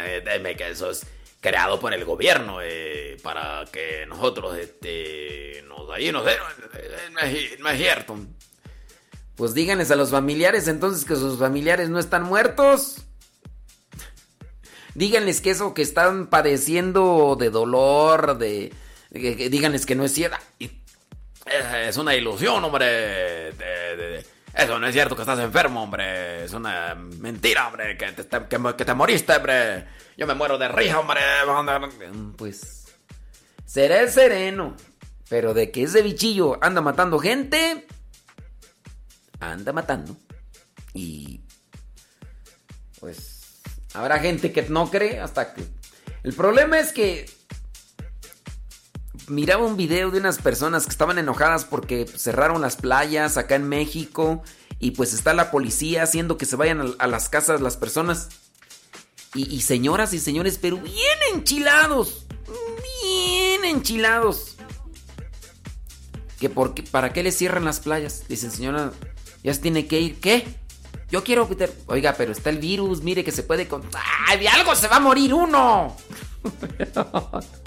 eso 0.68 0.90
es 0.90 1.06
creado 1.40 1.80
por 1.80 1.94
el 1.94 2.04
gobierno 2.06 2.58
eh, 2.60 3.18
para 3.22 3.66
que 3.72 4.08
nosotros, 4.08 4.58
este, 4.58 5.64
nos 5.68 5.88
ahí, 5.92 6.12
no 6.12 6.24
sé, 6.24 6.32
eh, 6.32 7.58
no 7.60 7.70
es 7.70 7.78
cierto. 7.78 8.18
Pues 9.36 9.54
díganles 9.54 9.92
a 9.92 9.96
los 9.96 10.10
familiares 10.10 10.68
entonces 10.68 11.06
que 11.06 11.16
sus 11.16 11.38
familiares 11.38 11.88
no 11.90 12.00
están 12.00 12.24
muertos. 12.24 13.06
Díganles 14.94 15.42
que 15.42 15.52
eso 15.52 15.74
que 15.74 15.82
están 15.82 16.28
padeciendo 16.28 17.38
de 17.40 17.50
dolor, 17.50 18.38
de, 18.38 18.74
díganles 19.12 19.86
que 19.86 19.96
no 19.96 20.04
es 20.04 20.14
cierto. 20.14 20.38
Y- 20.60 20.72
Es, 21.46 21.98
una 21.98 22.16
ilusión, 22.16 22.64
hombre. 22.64 23.50
eso 24.54 24.80
no 24.80 24.88
es 24.88 24.94
cierto 24.94 25.16
que 25.16 25.22
estás 25.24 25.40
enfermo, 25.40 25.84
hombre. 25.84 26.44
Es 26.46 26.54
una 26.54 26.94
mentira, 26.96 27.68
hombre. 27.68 27.98
Que 27.98 28.12
te, 28.12 28.48
que, 28.48 28.86
te 28.86 28.94
moriste, 28.94 29.34
hombre. 29.36 29.86
Yo 30.18 30.28
me 30.28 30.36
muero 30.36 30.58
de 30.58 30.68
risa, 30.68 31.00
hombre. 31.00 31.22
Pues 32.38 32.86
será 33.66 34.02
el 34.02 34.10
sereno. 34.10 34.76
Pero 35.30 35.54
de 35.54 35.72
que 35.72 35.84
ese 35.84 36.02
bichillo 36.02 36.60
anda 36.62 36.82
matando 36.82 37.18
gente, 37.18 37.88
anda 39.40 39.72
matando. 39.72 40.18
Y 40.94 41.40
pues 43.00 43.31
habrá 43.94 44.20
gente 44.20 44.52
que 44.52 44.64
no 44.64 44.90
cree 44.90 45.20
hasta 45.20 45.54
que... 45.54 45.64
El 46.24 46.34
problema 46.34 46.80
es 46.80 46.92
que 46.94 47.30
miraba 49.28 49.66
un 49.66 49.78
video 49.78 50.12
de 50.12 50.20
unas 50.20 50.38
personas 50.40 50.84
que 50.86 50.92
estaban 50.92 51.18
enojadas 51.18 51.66
porque 51.66 52.06
cerraron 52.08 52.62
las 52.62 52.76
playas 52.76 53.38
acá 53.38 53.56
en 53.56 53.68
México 53.70 54.44
y 54.80 54.92
pues 54.92 55.14
está 55.14 55.34
la 55.34 55.52
policía 55.52 56.04
haciendo 56.04 56.38
que 56.38 56.46
se 56.46 56.56
vayan 56.56 56.96
a, 57.00 57.08
las 57.08 57.30
casas 57.30 57.62
las 57.62 57.78
personas. 57.78 58.30
Y, 59.34 59.54
y 59.56 59.62
señoras 59.62 60.14
y 60.14 60.20
señores, 60.20 60.58
pero 60.62 60.78
bien 60.78 61.18
enchilados. 61.34 62.26
Bien 63.04 63.64
enchilados. 63.64 64.58
Que 66.40 66.50
por 66.50 66.74
qué- 66.74 66.84
¿Para 66.84 67.14
qué 67.14 67.24
le 67.24 67.32
cierran 67.32 67.64
las 67.64 67.80
playas? 67.80 68.24
Dicen, 68.28 68.52
señora, 68.52 68.92
ya 69.44 69.54
se 69.54 69.62
tiene 69.62 69.88
que 69.88 70.02
ir. 70.02 70.20
¿Qué? 70.20 70.46
Yo 71.12 71.24
quiero. 71.24 71.48
Oiga, 71.88 72.16
pero 72.18 72.32
está 72.32 72.50
el 72.50 72.58
virus, 72.58 73.02
mire 73.04 73.24
que 73.24 73.32
se 73.32 73.44
puede... 73.44 73.68
Con... 73.68 73.84
¡Ay, 74.28 74.40
de 74.40 74.48
algo 74.48 74.74
se 74.76 74.88
va 74.88 74.96
a 74.96 75.02
morir 75.02 75.34
uno! 75.34 75.96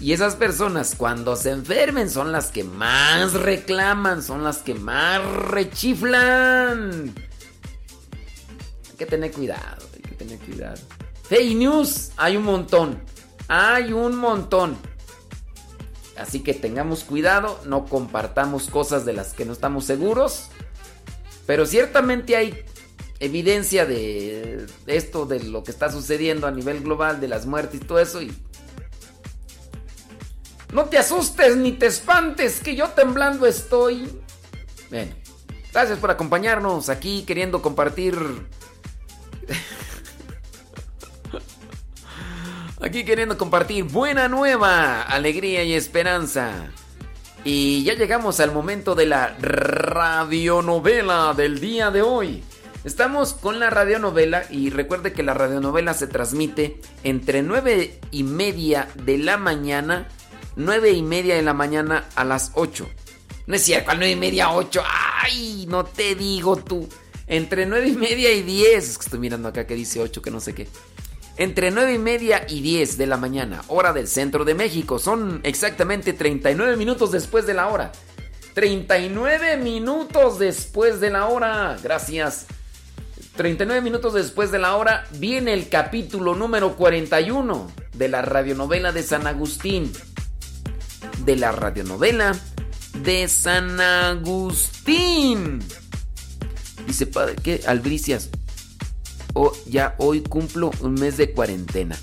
Y 0.00 0.12
esas 0.12 0.36
personas 0.36 0.94
cuando 0.96 1.34
se 1.34 1.50
enfermen 1.50 2.08
son 2.08 2.30
las 2.30 2.52
que 2.52 2.62
más 2.62 3.32
reclaman, 3.32 4.22
son 4.22 4.44
las 4.44 4.58
que 4.58 4.74
más 4.74 5.20
rechiflan. 5.24 7.12
Hay 8.90 8.96
que 8.96 9.06
tener 9.06 9.32
cuidado, 9.32 9.84
hay 9.94 10.02
que 10.02 10.14
tener 10.14 10.38
cuidado. 10.38 10.80
Fake 11.28 11.56
news, 11.56 12.12
hay 12.16 12.36
un 12.36 12.44
montón. 12.44 13.02
Hay 13.48 13.92
un 13.92 14.16
montón. 14.16 14.76
Así 16.16 16.40
que 16.40 16.54
tengamos 16.54 17.02
cuidado, 17.02 17.60
no 17.64 17.84
compartamos 17.86 18.68
cosas 18.70 19.04
de 19.04 19.14
las 19.14 19.32
que 19.32 19.44
no 19.44 19.52
estamos 19.52 19.84
seguros. 19.84 20.50
Pero 21.48 21.64
ciertamente 21.64 22.36
hay 22.36 22.62
evidencia 23.20 23.86
de 23.86 24.66
esto, 24.86 25.24
de 25.24 25.42
lo 25.44 25.64
que 25.64 25.70
está 25.70 25.90
sucediendo 25.90 26.46
a 26.46 26.50
nivel 26.50 26.82
global, 26.82 27.22
de 27.22 27.28
las 27.28 27.46
muertes 27.46 27.80
y 27.80 27.84
todo 27.84 28.00
eso. 28.00 28.20
Y 28.20 28.30
no 30.74 30.84
te 30.84 30.98
asustes 30.98 31.56
ni 31.56 31.72
te 31.72 31.86
espantes, 31.86 32.60
que 32.60 32.76
yo 32.76 32.90
temblando 32.90 33.46
estoy. 33.46 34.10
Bueno, 34.90 35.10
gracias 35.72 35.98
por 35.98 36.10
acompañarnos 36.10 36.90
aquí 36.90 37.24
queriendo 37.26 37.62
compartir. 37.62 38.14
Aquí 42.80 43.04
queriendo 43.04 43.38
compartir 43.38 43.84
buena 43.84 44.28
nueva, 44.28 45.02
alegría 45.02 45.64
y 45.64 45.72
esperanza. 45.72 46.70
Y 47.44 47.84
ya 47.84 47.94
llegamos 47.94 48.40
al 48.40 48.52
momento 48.52 48.94
de 48.94 49.06
la 49.06 49.36
radionovela 49.38 51.34
del 51.34 51.60
día 51.60 51.90
de 51.90 52.02
hoy. 52.02 52.42
Estamos 52.84 53.34
con 53.34 53.58
la 53.58 53.70
radionovela 53.70 54.44
y 54.50 54.70
recuerde 54.70 55.12
que 55.12 55.22
la 55.22 55.34
radionovela 55.34 55.94
se 55.94 56.06
transmite 56.06 56.80
entre 57.04 57.42
9 57.42 58.00
y 58.10 58.22
media 58.22 58.88
de 59.04 59.18
la 59.18 59.36
mañana, 59.36 60.08
9 60.56 60.92
y 60.92 61.02
media 61.02 61.34
de 61.34 61.42
la 61.42 61.54
mañana 61.54 62.04
a 62.14 62.24
las 62.24 62.52
8. 62.54 62.88
No 63.46 63.56
es 63.56 63.62
cierto, 63.62 63.90
al 63.90 63.98
9 63.98 64.12
y 64.12 64.16
media 64.16 64.52
8. 64.52 64.82
¡Ay! 65.22 65.66
No 65.68 65.84
te 65.84 66.14
digo 66.14 66.56
tú. 66.56 66.88
Entre 67.26 67.66
9 67.66 67.88
y 67.88 67.96
media 67.96 68.32
y 68.32 68.42
10. 68.42 68.88
Es 68.88 68.98
que 68.98 69.04
estoy 69.04 69.20
mirando 69.20 69.48
acá 69.48 69.66
que 69.66 69.74
dice 69.74 70.00
8, 70.00 70.22
que 70.22 70.30
no 70.30 70.40
sé 70.40 70.54
qué. 70.54 70.68
Entre 71.38 71.70
9 71.70 71.94
y 71.94 71.98
media 71.98 72.44
y 72.48 72.60
10 72.60 72.98
de 72.98 73.06
la 73.06 73.16
mañana, 73.16 73.62
hora 73.68 73.92
del 73.92 74.08
centro 74.08 74.44
de 74.44 74.54
México. 74.54 74.98
Son 74.98 75.40
exactamente 75.44 76.12
39 76.12 76.76
minutos 76.76 77.12
después 77.12 77.46
de 77.46 77.54
la 77.54 77.68
hora. 77.68 77.92
39 78.54 79.56
minutos 79.56 80.40
después 80.40 80.98
de 81.00 81.10
la 81.10 81.26
hora. 81.26 81.76
Gracias. 81.80 82.46
39 83.36 83.82
minutos 83.82 84.14
después 84.14 84.50
de 84.50 84.58
la 84.58 84.74
hora 84.74 85.04
viene 85.12 85.52
el 85.52 85.68
capítulo 85.68 86.34
número 86.34 86.74
41 86.74 87.70
de 87.94 88.08
la 88.08 88.20
radionovela 88.20 88.90
de 88.90 89.04
San 89.04 89.28
Agustín. 89.28 89.92
De 91.24 91.36
la 91.36 91.52
radionovela 91.52 92.36
de 93.04 93.28
San 93.28 93.80
Agustín. 93.80 95.60
Dice, 96.84 97.06
padre, 97.06 97.36
¿qué? 97.40 97.60
Albricias. 97.64 98.28
Oh, 99.34 99.52
ya 99.66 99.94
hoy 99.98 100.22
cumplo 100.22 100.70
un 100.80 100.94
mes 100.94 101.16
de 101.16 101.32
cuarentena. 101.32 101.96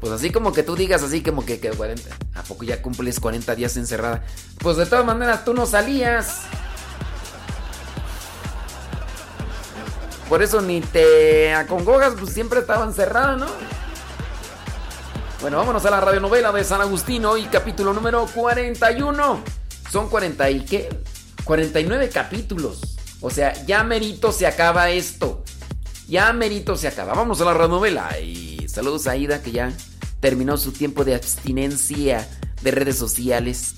Pues 0.00 0.12
así 0.12 0.30
como 0.30 0.52
que 0.52 0.62
tú 0.62 0.76
digas 0.76 1.02
así 1.02 1.22
como 1.22 1.46
que, 1.46 1.60
que 1.60 1.70
40. 1.70 2.10
¿A 2.34 2.42
poco 2.42 2.64
ya 2.64 2.82
cumples 2.82 3.20
40 3.20 3.54
días 3.54 3.76
encerrada? 3.76 4.22
Pues 4.58 4.76
de 4.76 4.86
todas 4.86 5.04
maneras 5.04 5.44
tú 5.44 5.54
no 5.54 5.64
salías. 5.66 6.42
Por 10.28 10.42
eso 10.42 10.60
ni 10.60 10.80
te 10.80 11.54
acongojas, 11.54 12.14
pues 12.18 12.32
siempre 12.32 12.60
estaba 12.60 12.84
encerrada, 12.84 13.36
¿no? 13.36 13.46
Bueno, 15.40 15.58
vámonos 15.58 15.84
a 15.84 15.90
la 15.90 16.00
radionovela 16.00 16.52
de 16.52 16.64
San 16.64 16.80
Agustín, 16.80 17.24
hoy 17.26 17.44
capítulo 17.44 17.92
número 17.92 18.26
41. 18.34 19.40
Son 19.90 20.08
40 20.08 20.50
y 20.50 20.64
qué? 20.64 20.88
49 21.44 22.08
capítulos. 22.08 22.96
O 23.20 23.30
sea, 23.30 23.52
ya 23.64 23.84
merito 23.84 24.32
se 24.32 24.46
acaba 24.46 24.90
esto. 24.90 25.44
Ya 26.08 26.32
merito 26.32 26.76
se 26.76 26.88
acaba. 26.88 27.14
Vamos 27.14 27.40
a 27.40 27.44
la 27.44 27.54
radionovela. 27.54 28.18
Y 28.20 28.66
saludos 28.68 29.06
a 29.06 29.12
Aida 29.12 29.42
que 29.42 29.52
ya 29.52 29.72
terminó 30.20 30.56
su 30.56 30.72
tiempo 30.72 31.04
de 31.04 31.14
abstinencia 31.14 32.28
de 32.62 32.70
redes 32.70 32.96
sociales. 32.96 33.76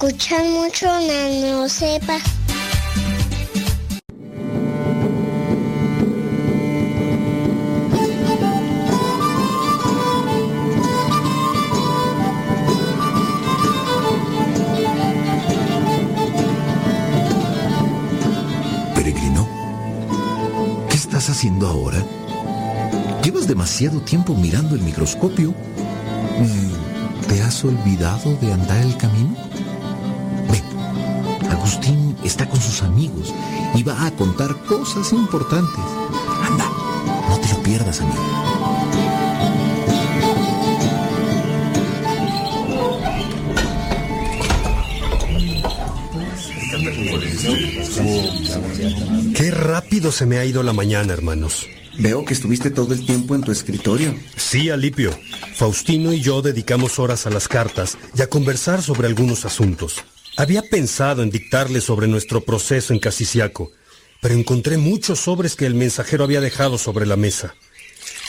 Escuchar 0.00 0.44
mucho 0.44 0.86
Nano 0.86 1.68
Sepa. 1.68 2.18
Peregrino, 18.94 19.48
¿qué 20.88 20.94
estás 20.96 21.28
haciendo 21.28 21.66
ahora? 21.66 22.04
Llevas 23.24 23.48
demasiado 23.48 24.00
tiempo 24.02 24.36
mirando 24.36 24.76
el 24.76 24.82
microscopio. 24.82 25.50
Mm, 26.38 27.26
¿Te 27.26 27.42
has 27.42 27.64
olvidado 27.64 28.36
de 28.36 28.52
andar 28.52 28.78
el 28.78 28.96
camino? 28.96 29.47
Sus 32.78 32.86
amigos 32.86 33.34
y 33.74 33.82
va 33.82 34.06
a 34.06 34.10
contar 34.12 34.56
cosas 34.64 35.12
importantes. 35.12 35.84
Anda, 36.42 36.70
no 37.28 37.38
te 37.40 37.48
lo 37.48 37.62
pierdas, 37.62 38.00
amigo. 38.00 38.22
Qué 49.34 49.50
rápido 49.50 50.12
se 50.12 50.26
me 50.26 50.38
ha 50.38 50.44
ido 50.44 50.62
la 50.62 50.72
mañana, 50.72 51.12
hermanos. 51.12 51.66
Veo 51.98 52.24
que 52.24 52.34
estuviste 52.34 52.70
todo 52.70 52.94
el 52.94 53.04
tiempo 53.04 53.34
en 53.34 53.42
tu 53.42 53.50
escritorio. 53.50 54.14
Sí, 54.36 54.70
Alipio. 54.70 55.10
Faustino 55.54 56.12
y 56.12 56.20
yo 56.20 56.42
dedicamos 56.42 57.00
horas 57.00 57.26
a 57.26 57.30
las 57.30 57.48
cartas 57.48 57.98
y 58.16 58.22
a 58.22 58.28
conversar 58.28 58.82
sobre 58.82 59.08
algunos 59.08 59.44
asuntos. 59.44 60.04
Había 60.38 60.62
pensado 60.62 61.24
en 61.24 61.30
dictarle 61.30 61.80
sobre 61.80 62.06
nuestro 62.06 62.44
proceso 62.44 62.92
en 62.92 63.00
Casiciaco, 63.00 63.72
pero 64.20 64.34
encontré 64.34 64.78
muchos 64.78 65.18
sobres 65.18 65.56
que 65.56 65.66
el 65.66 65.74
mensajero 65.74 66.22
había 66.22 66.40
dejado 66.40 66.78
sobre 66.78 67.06
la 67.06 67.16
mesa. 67.16 67.56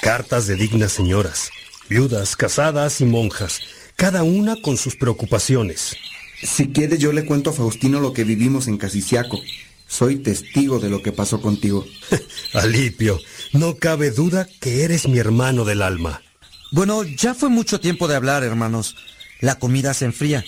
Cartas 0.02 0.48
de 0.48 0.56
dignas 0.56 0.92
señoras, 0.92 1.52
viudas, 1.88 2.36
casadas 2.36 3.00
y 3.02 3.06
monjas, 3.06 3.62
cada 3.96 4.24
una 4.24 4.60
con 4.60 4.76
sus 4.76 4.96
preocupaciones. 4.96 5.98
Si 6.42 6.70
quieres 6.70 6.98
yo 6.98 7.12
le 7.12 7.26
cuento 7.26 7.52
a 7.52 7.54
Faustino 7.54 8.00
lo 8.00 8.12
que 8.12 8.24
vivimos 8.24 8.68
en 8.68 8.80
Casiciaco. 8.80 9.40
Soy 9.88 10.16
testigo 10.16 10.80
de 10.80 10.90
lo 10.90 11.04
que 11.04 11.12
pasó 11.12 11.40
contigo. 11.42 11.86
Alipio, 12.54 13.20
no 13.54 13.76
cabe 13.76 14.10
duda 14.10 14.48
que 14.60 14.84
eres 14.84 15.08
mi 15.08 15.20
hermano 15.20 15.64
del 15.64 15.84
alma. 15.84 16.24
Bueno, 16.72 17.04
ya 17.04 17.36
fue 17.36 17.50
mucho 17.50 17.80
tiempo 17.80 18.08
de 18.08 18.16
hablar, 18.16 18.44
hermanos. 18.44 18.96
La 19.42 19.60
comida 19.60 19.94
se 19.94 20.06
enfría. 20.06 20.44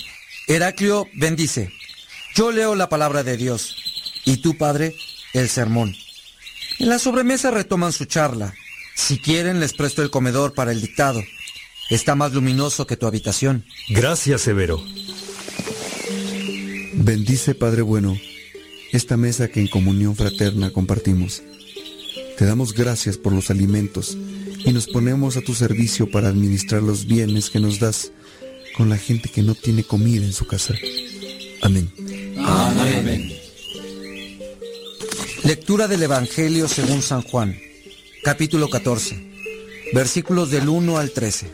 Heraclio 0.51 1.07
bendice. 1.13 1.71
Yo 2.35 2.51
leo 2.51 2.75
la 2.75 2.89
palabra 2.89 3.23
de 3.23 3.37
Dios. 3.37 3.73
Y 4.25 4.37
tú, 4.37 4.57
padre, 4.57 4.93
el 5.33 5.47
sermón. 5.47 5.95
En 6.77 6.89
la 6.89 6.99
sobremesa 6.99 7.51
retoman 7.51 7.93
su 7.93 8.03
charla. 8.03 8.53
Si 8.93 9.17
quieren, 9.17 9.61
les 9.61 9.71
presto 9.71 10.01
el 10.01 10.09
comedor 10.09 10.53
para 10.53 10.73
el 10.73 10.81
dictado. 10.81 11.23
Está 11.89 12.15
más 12.15 12.33
luminoso 12.33 12.85
que 12.85 12.97
tu 12.97 13.07
habitación. 13.07 13.63
Gracias, 13.87 14.41
Severo. 14.41 14.83
Bendice, 16.95 17.55
Padre 17.55 17.81
bueno, 17.81 18.17
esta 18.91 19.15
mesa 19.15 19.47
que 19.47 19.61
en 19.61 19.67
comunión 19.69 20.17
fraterna 20.17 20.71
compartimos. 20.71 21.43
Te 22.37 22.43
damos 22.43 22.73
gracias 22.73 23.17
por 23.17 23.31
los 23.31 23.51
alimentos 23.51 24.17
y 24.65 24.73
nos 24.73 24.87
ponemos 24.87 25.37
a 25.37 25.41
tu 25.41 25.55
servicio 25.55 26.11
para 26.11 26.27
administrar 26.27 26.83
los 26.83 27.05
bienes 27.05 27.49
que 27.49 27.61
nos 27.61 27.79
das 27.79 28.11
con 28.75 28.89
la 28.89 28.97
gente 28.97 29.29
que 29.29 29.41
no 29.41 29.55
tiene 29.55 29.83
comida 29.83 30.25
en 30.25 30.33
su 30.33 30.45
casa. 30.45 30.73
Amén. 31.61 31.91
Amén. 32.37 33.31
Lectura 35.43 35.87
del 35.87 36.03
Evangelio 36.03 36.67
según 36.67 37.01
San 37.01 37.23
Juan, 37.23 37.59
capítulo 38.23 38.69
14, 38.69 39.31
versículos 39.93 40.51
del 40.51 40.69
1 40.69 40.97
al 40.97 41.11
13. 41.11 41.47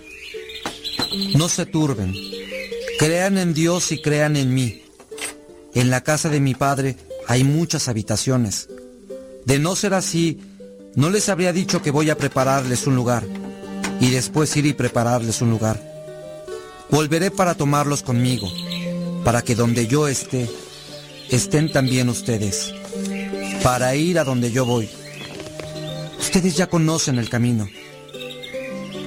No 1.35 1.47
se 1.49 1.65
turben, 1.65 2.13
crean 2.99 3.37
en 3.37 3.53
Dios 3.53 3.91
y 3.91 4.01
crean 4.01 4.35
en 4.35 4.53
mí. 4.53 4.83
En 5.73 5.89
la 5.89 6.01
casa 6.01 6.29
de 6.29 6.39
mi 6.39 6.53
Padre 6.53 6.97
hay 7.27 7.43
muchas 7.43 7.87
habitaciones. 7.87 8.67
De 9.45 9.59
no 9.59 9.75
ser 9.75 9.93
así, 9.93 10.39
no 10.95 11.09
les 11.09 11.29
habría 11.29 11.53
dicho 11.53 11.81
que 11.81 11.91
voy 11.91 12.09
a 12.09 12.17
prepararles 12.17 12.87
un 12.87 12.95
lugar 12.95 13.23
y 14.01 14.09
después 14.09 14.55
ir 14.57 14.65
y 14.65 14.73
prepararles 14.73 15.41
un 15.41 15.49
lugar. 15.49 15.86
Volveré 16.89 17.31
para 17.31 17.55
tomarlos 17.55 18.01
conmigo, 18.01 18.51
para 19.23 19.41
que 19.41 19.55
donde 19.55 19.87
yo 19.87 20.07
esté, 20.07 20.49
estén 21.29 21.71
también 21.71 22.07
ustedes, 22.09 22.73
para 23.61 23.93
ir 23.95 24.19
a 24.19 24.23
donde 24.23 24.51
yo 24.51 24.65
voy. 24.65 24.89
Ustedes 26.19 26.55
ya 26.55 26.67
conocen 26.67 27.19
el 27.19 27.29
camino. 27.29 27.67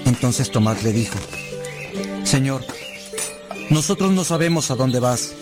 Entonces 0.04 0.50
Tomás 0.50 0.82
le 0.82 0.92
dijo, 0.92 1.18
Señor, 2.24 2.64
nosotros 3.70 4.12
no 4.12 4.24
sabemos 4.24 4.70
a 4.70 4.76
dónde 4.76 5.00
vas. 5.00 5.32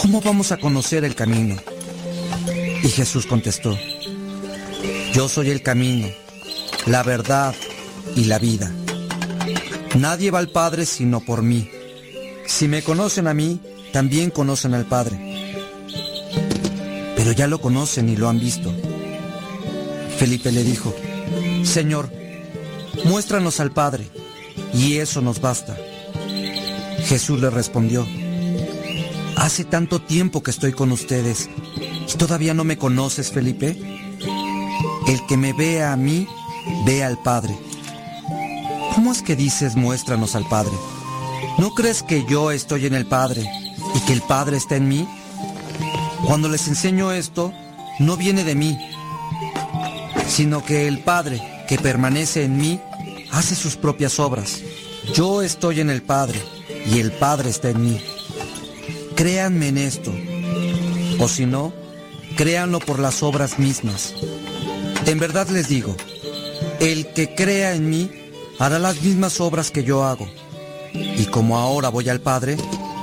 ¿Cómo 0.00 0.20
vamos 0.20 0.52
a 0.52 0.56
conocer 0.56 1.04
el 1.04 1.14
camino? 1.14 1.56
Y 2.82 2.88
Jesús 2.88 3.26
contestó, 3.26 3.78
yo 5.12 5.28
soy 5.28 5.50
el 5.50 5.62
camino, 5.62 6.08
la 6.86 7.02
verdad 7.02 7.54
y 8.16 8.24
la 8.24 8.38
vida. 8.38 8.72
Nadie 9.94 10.30
va 10.30 10.40
al 10.40 10.48
Padre 10.48 10.86
sino 10.86 11.20
por 11.20 11.42
mí. 11.42 11.70
Si 12.46 12.68
me 12.68 12.82
conocen 12.82 13.26
a 13.28 13.34
mí, 13.34 13.60
también 13.92 14.30
conocen 14.30 14.74
al 14.74 14.86
Padre. 14.86 15.18
Pero 17.16 17.32
ya 17.32 17.46
lo 17.46 17.60
conocen 17.60 18.08
y 18.08 18.16
lo 18.16 18.28
han 18.28 18.40
visto. 18.40 18.74
Felipe 20.18 20.52
le 20.52 20.64
dijo, 20.64 20.94
Señor, 21.64 22.10
muéstranos 23.04 23.60
al 23.60 23.70
Padre, 23.70 24.08
y 24.72 24.96
eso 24.96 25.20
nos 25.20 25.40
basta. 25.40 25.76
Jesús 27.06 27.40
le 27.40 27.50
respondió, 27.50 28.06
Hace 29.36 29.64
tanto 29.64 30.00
tiempo 30.00 30.42
que 30.42 30.50
estoy 30.50 30.72
con 30.72 30.92
ustedes, 30.92 31.48
¿y 32.12 32.16
todavía 32.16 32.54
no 32.54 32.64
me 32.64 32.78
conoces, 32.78 33.30
Felipe? 33.30 33.76
El 35.06 35.26
que 35.26 35.36
me 35.36 35.52
vea 35.52 35.92
a 35.92 35.96
mí, 35.96 36.26
ve 36.86 37.04
al 37.04 37.20
Padre. 37.22 37.54
¿Cómo 38.94 39.10
es 39.10 39.22
que 39.22 39.34
dices 39.34 39.74
muéstranos 39.74 40.36
al 40.36 40.46
Padre? 40.48 40.72
¿No 41.58 41.74
crees 41.74 42.04
que 42.04 42.24
yo 42.26 42.52
estoy 42.52 42.86
en 42.86 42.94
el 42.94 43.06
Padre 43.06 43.44
y 43.94 44.00
que 44.06 44.12
el 44.12 44.22
Padre 44.22 44.56
está 44.56 44.76
en 44.76 44.88
mí? 44.88 45.08
Cuando 46.24 46.48
les 46.48 46.68
enseño 46.68 47.10
esto, 47.10 47.52
no 47.98 48.16
viene 48.16 48.44
de 48.44 48.54
mí, 48.54 48.78
sino 50.28 50.64
que 50.64 50.86
el 50.86 51.00
Padre 51.00 51.42
que 51.66 51.76
permanece 51.76 52.44
en 52.44 52.56
mí 52.56 52.80
hace 53.32 53.56
sus 53.56 53.76
propias 53.76 54.20
obras. 54.20 54.60
Yo 55.12 55.42
estoy 55.42 55.80
en 55.80 55.90
el 55.90 56.02
Padre 56.02 56.40
y 56.86 57.00
el 57.00 57.10
Padre 57.10 57.50
está 57.50 57.70
en 57.70 57.82
mí. 57.82 58.00
Créanme 59.16 59.68
en 59.68 59.78
esto, 59.78 60.12
o 61.18 61.26
si 61.26 61.46
no, 61.46 61.72
créanlo 62.36 62.78
por 62.78 63.00
las 63.00 63.24
obras 63.24 63.58
mismas. 63.58 64.14
En 65.06 65.18
verdad 65.18 65.48
les 65.48 65.68
digo, 65.68 65.96
el 66.78 67.12
que 67.12 67.34
crea 67.34 67.74
en 67.74 67.90
mí 67.90 68.23
hará 68.58 68.78
las 68.78 69.02
mismas 69.02 69.40
obras 69.40 69.70
que 69.70 69.84
yo 69.84 70.04
hago, 70.04 70.28
y 70.92 71.26
como 71.26 71.58
ahora 71.58 71.88
voy 71.88 72.08
al 72.08 72.20
Padre, 72.20 72.56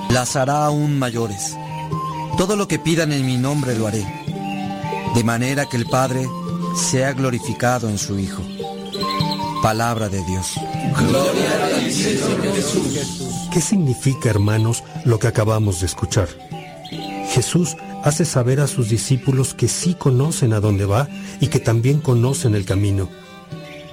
las 0.10 0.36
hará 0.36 0.65
aún 0.65 0.98
mayores. 0.98 1.56
Todo 2.38 2.56
lo 2.56 2.68
que 2.68 2.80
pidan 2.80 3.11
en 3.11 3.26
mi 3.26 3.38
nombre 3.38 3.78
lo 3.78 3.88
haré, 3.88 4.06
de 5.15 5.23
manera 5.23 5.68
que 5.68 5.78
el 5.78 5.86
Padre 5.86 6.28
sea 6.76 7.14
glorificado 7.14 7.90
en 7.90 7.98
su 7.98 8.18
Hijo. 8.19 8.41
Palabra 9.61 10.10
de 10.10 10.23
Dios. 10.26 10.53
¿Qué 13.53 13.61
significa, 13.61 14.30
hermanos, 14.30 14.84
lo 15.06 15.19
que 15.19 15.28
acabamos 15.28 15.82
de 15.82 15.86
escuchar? 15.86 16.30
Jesús 17.30 17.78
hace 18.03 18.26
saber 18.26 18.60
a 18.60 18.68
sus 18.68 18.90
discípulos 18.90 19.53
que 19.53 19.68
sí 19.68 19.94
conocen 19.94 20.53
a 20.53 20.60
dónde 20.60 20.86
va 20.86 21.07
y 21.40 21.48
que 21.48 21.60
también 21.60 21.99
conocen 21.99 22.56
el 22.56 22.65
camino. 22.65 23.07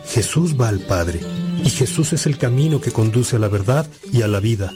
Jesús 0.07 0.59
va 0.59 0.69
al 0.69 0.81
Padre 0.81 1.21
y 1.65 1.71
Jesús 1.71 2.13
es 2.13 2.27
el 2.27 2.39
camino 2.39 2.81
que 2.81 2.91
conduce 2.91 3.37
a 3.37 3.39
la 3.39 3.49
verdad 3.49 3.89
y 4.13 4.23
a 4.23 4.29
la 4.29 4.41
vida. 4.41 4.73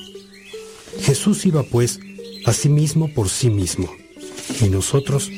Jesús 1.01 1.47
iba 1.47 1.63
pues 1.63 2.01
a 2.45 2.53
sí 2.53 2.69
mismo 2.69 3.13
por 3.13 3.29
sí 3.29 3.51
mismo. 3.51 3.93
¿Y 4.61 4.69
nosotros? 4.69 5.31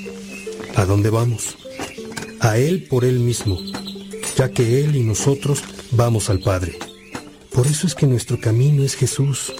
¿A 0.75 0.85
dónde 0.85 1.11
vamos? 1.11 1.57
A 2.41 2.59
Él 2.59 2.87
por 2.89 3.05
Él 3.05 3.21
mismo, 3.21 3.59
ya 4.37 4.51
que 4.51 4.85
Él 4.85 4.97
y 4.97 5.03
nosotros 5.03 5.63
vamos 5.93 6.31
al 6.31 6.41
Padre. 6.41 6.79
Por 7.53 7.67
eso 7.67 7.87
es 7.87 7.95
que 7.95 8.07
nuestro 8.07 8.41
camino 8.41 8.83
es 8.83 8.97
Jesús. 8.97 9.53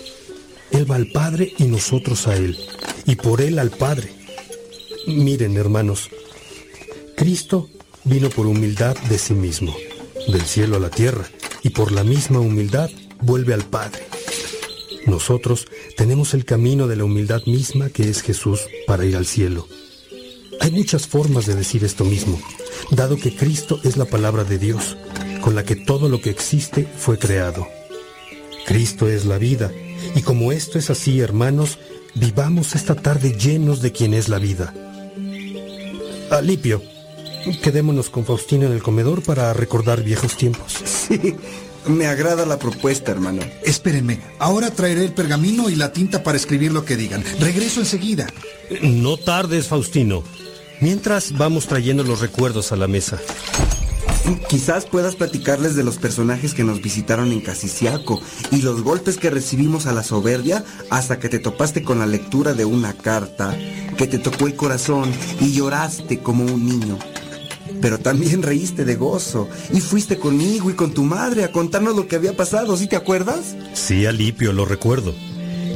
Él 0.71 0.91
va 0.91 0.97
al 0.97 1.07
Padre 1.07 1.53
y 1.59 1.65
nosotros 1.65 2.27
a 2.27 2.37
Él, 2.37 2.59
y 3.07 3.15
por 3.15 3.41
Él 3.41 3.59
al 3.59 3.71
Padre. 3.71 4.13
Miren, 5.07 5.57
hermanos, 5.57 6.11
Cristo 7.17 7.69
vino 8.03 8.29
por 8.31 8.47
humildad 8.47 8.97
de 9.09 9.19
sí 9.19 9.35
mismo, 9.35 9.75
del 10.27 10.43
cielo 10.43 10.77
a 10.77 10.81
la 10.81 10.91
tierra, 10.91 11.29
y 11.65 11.71
por 11.71 11.91
la 11.91 12.05
misma 12.05 12.39
humildad 12.39 12.91
vuelve 13.21 13.55
al 13.55 13.65
Padre. 13.65 14.07
Nosotros 15.07 15.67
tenemos 15.97 16.35
el 16.35 16.45
camino 16.45 16.87
de 16.87 16.97
la 16.97 17.05
humildad 17.05 17.43
misma 17.47 17.89
que 17.91 18.09
es 18.09 18.23
Jesús 18.23 18.61
para 18.87 19.05
ir 19.05 19.17
al 19.17 19.27
cielo. 19.27 19.67
Hay 20.61 20.71
muchas 20.71 21.09
formas 21.09 21.47
de 21.47 21.57
decir 21.57 21.83
esto 21.83 22.05
mismo, 22.05 22.41
dado 22.91 23.17
que 23.17 23.35
Cristo 23.35 23.81
es 23.83 23.97
la 23.97 24.05
palabra 24.05 24.45
de 24.45 24.59
Dios, 24.59 24.97
con 25.41 25.55
la 25.55 25.65
que 25.65 25.75
todo 25.75 26.09
lo 26.09 26.21
que 26.21 26.31
existe 26.31 26.87
fue 26.97 27.19
creado. 27.19 27.67
Cristo 28.67 29.09
es 29.09 29.25
la 29.25 29.39
vida, 29.39 29.73
y 30.15 30.23
como 30.23 30.53
esto 30.53 30.79
es 30.79 30.91
así, 30.91 31.21
hermanos, 31.21 31.79
vivamos 32.15 32.75
esta 32.75 32.95
tarde 32.95 33.37
llenos 33.37 33.83
de 33.83 33.93
quien 33.93 34.15
es 34.15 34.29
la 34.29 34.39
vida. 34.39 34.73
Alipio, 36.31 36.83
quedémonos 37.63 38.11
con 38.11 38.25
Faustino 38.25 38.67
en 38.67 38.73
el 38.73 38.83
comedor 38.83 39.23
para 39.23 39.53
recordar 39.53 40.03
viejos 40.03 40.37
tiempos. 40.37 40.75
Sí, 40.85 41.37
me 41.87 42.07
agrada 42.07 42.47
la 42.47 42.59
propuesta, 42.59 43.13
hermano. 43.13 43.43
Espérenme, 43.63 44.21
ahora 44.39 44.71
traeré 44.71 45.05
el 45.05 45.13
pergamino 45.13 45.69
y 45.69 45.77
la 45.77 45.93
tinta 45.93 46.23
para 46.23 46.39
escribir 46.39 46.73
lo 46.73 46.85
que 46.85 46.97
digan. 46.97 47.23
Regreso 47.41 47.81
enseguida. 47.81 48.27
No 48.81 49.17
tardes, 49.17 49.67
Faustino. 49.67 50.25
Mientras 50.81 51.37
vamos 51.37 51.67
trayendo 51.67 52.03
los 52.03 52.21
recuerdos 52.21 52.73
a 52.73 52.77
la 52.77 52.89
mesa. 52.89 53.21
Quizás 54.49 54.87
puedas 54.87 55.17
platicarles 55.17 55.77
de 55.77 55.85
los 55.85 55.99
personajes 55.99 56.55
que 56.55 56.65
nos 56.65 56.81
visitaron 56.81 57.31
en 57.31 57.43
Casiciaco 57.43 58.23
y 58.51 58.63
los 58.63 58.83
golpes 58.83 59.19
que 59.19 59.29
recibimos 59.29 59.87
a 59.87 59.93
la 59.93 60.03
soberbia 60.03 60.65
hasta 60.89 61.19
que 61.19 61.29
te 61.29 61.39
topaste 61.39 61.83
con 61.83 61.99
la 61.99 62.07
lectura 62.07 62.55
de 62.55 62.65
una 62.65 62.95
carta 62.95 63.55
que 63.99 64.07
te 64.07 64.19
tocó 64.19 64.47
el 64.47 64.57
corazón 64.57 65.13
y 65.41 65.53
lloraste 65.53 66.21
como 66.21 66.45
un 66.45 66.67
niño. 66.67 66.99
Pero 67.81 67.99
también 67.99 68.43
reíste 68.43 68.85
de 68.85 68.97
gozo 68.97 69.49
y 69.73 69.81
fuiste 69.81 70.19
conmigo 70.19 70.71
y 70.71 70.75
con 70.75 70.93
tu 70.93 71.05
madre 71.05 71.45
a 71.45 71.53
contarnos 71.53 71.97
lo 71.97 72.07
que 72.07 72.17
había 72.17 72.37
pasado, 72.37 72.77
¿sí 72.77 72.87
te 72.87 72.97
acuerdas? 72.97 73.57
Sí, 73.75 74.07
Alipio, 74.07 74.53
lo 74.53 74.65
recuerdo. 74.65 75.15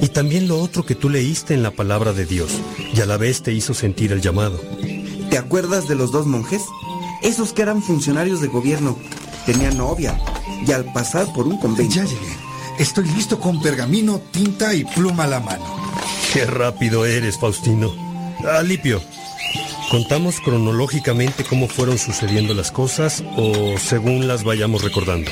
Y 0.01 0.09
también 0.09 0.49
lo 0.49 0.61
otro 0.61 0.87
que 0.87 0.95
tú 0.95 1.09
leíste 1.09 1.55
en 1.55 1.63
la 1.63 1.73
palabra 1.73 2.13
de 2.13 2.25
Dios 2.25 2.51
y 2.95 3.01
a 3.01 3.07
la 3.07 3.17
vez 3.17 3.43
te 3.43 3.53
hizo 3.53 3.75
sentir 3.75 4.13
el 4.13 4.21
llamado. 4.21 4.61
¿Te 5.31 5.37
acuerdas 5.39 5.89
de 5.89 5.97
los 5.97 6.13
dos 6.13 6.27
monjes? 6.27 6.63
Esos 7.23 7.53
que 7.53 7.63
eran 7.63 7.83
funcionarios 7.83 8.41
de 8.41 8.49
gobierno. 8.49 8.97
Tenían 9.45 9.77
novia 9.77 10.19
y 10.67 10.73
al 10.73 10.93
pasar 10.93 11.33
por 11.33 11.47
un 11.47 11.59
convento. 11.59 11.95
Ya 11.95 12.05
llegué. 12.05 12.37
Estoy 12.79 13.07
listo 13.09 13.41
con 13.41 13.61
pergamino, 13.61 14.21
tinta 14.31 14.73
y 14.73 14.85
pluma 14.85 15.25
a 15.25 15.27
la 15.27 15.41
mano. 15.41 15.65
Qué 16.33 16.47
rápido 16.47 17.05
eres, 17.05 17.39
Faustino. 17.39 17.93
Alipio, 18.49 19.03
¿contamos 19.91 20.41
cronológicamente 20.41 21.45
cómo 21.45 21.69
fueron 21.69 21.99
sucediendo 21.99 22.55
las 22.55 22.71
cosas 22.71 23.25
o 23.37 23.79
según 23.79 24.29
las 24.29 24.45
vayamos 24.45 24.83
recordando? 24.83 25.31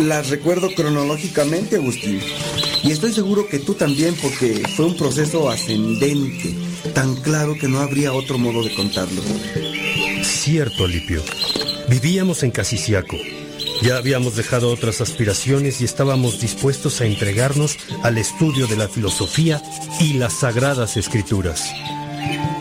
Las 0.00 0.30
recuerdo 0.30 0.70
cronológicamente, 0.74 1.76
Agustín. 1.76 2.20
Y 2.82 2.90
estoy 2.90 3.12
seguro 3.12 3.46
que 3.46 3.58
tú 3.58 3.74
también 3.74 4.14
porque 4.20 4.62
fue 4.76 4.86
un 4.86 4.96
proceso 4.96 5.50
ascendente, 5.50 6.54
tan 6.94 7.14
claro 7.16 7.54
que 7.60 7.68
no 7.68 7.78
habría 7.78 8.12
otro 8.12 8.38
modo 8.38 8.62
de 8.62 8.74
contarlo. 8.74 9.20
Cierto, 10.22 10.84
Alipio. 10.84 11.22
Vivíamos 11.88 12.42
en 12.42 12.50
Casiciaco. 12.50 13.16
Ya 13.82 13.96
habíamos 13.96 14.36
dejado 14.36 14.70
otras 14.70 15.00
aspiraciones 15.00 15.80
y 15.80 15.84
estábamos 15.84 16.40
dispuestos 16.40 17.00
a 17.00 17.06
entregarnos 17.06 17.76
al 18.02 18.16
estudio 18.16 18.66
de 18.66 18.76
la 18.76 18.88
filosofía 18.88 19.60
y 20.00 20.14
las 20.14 20.34
sagradas 20.34 20.96
escrituras. 20.96 21.72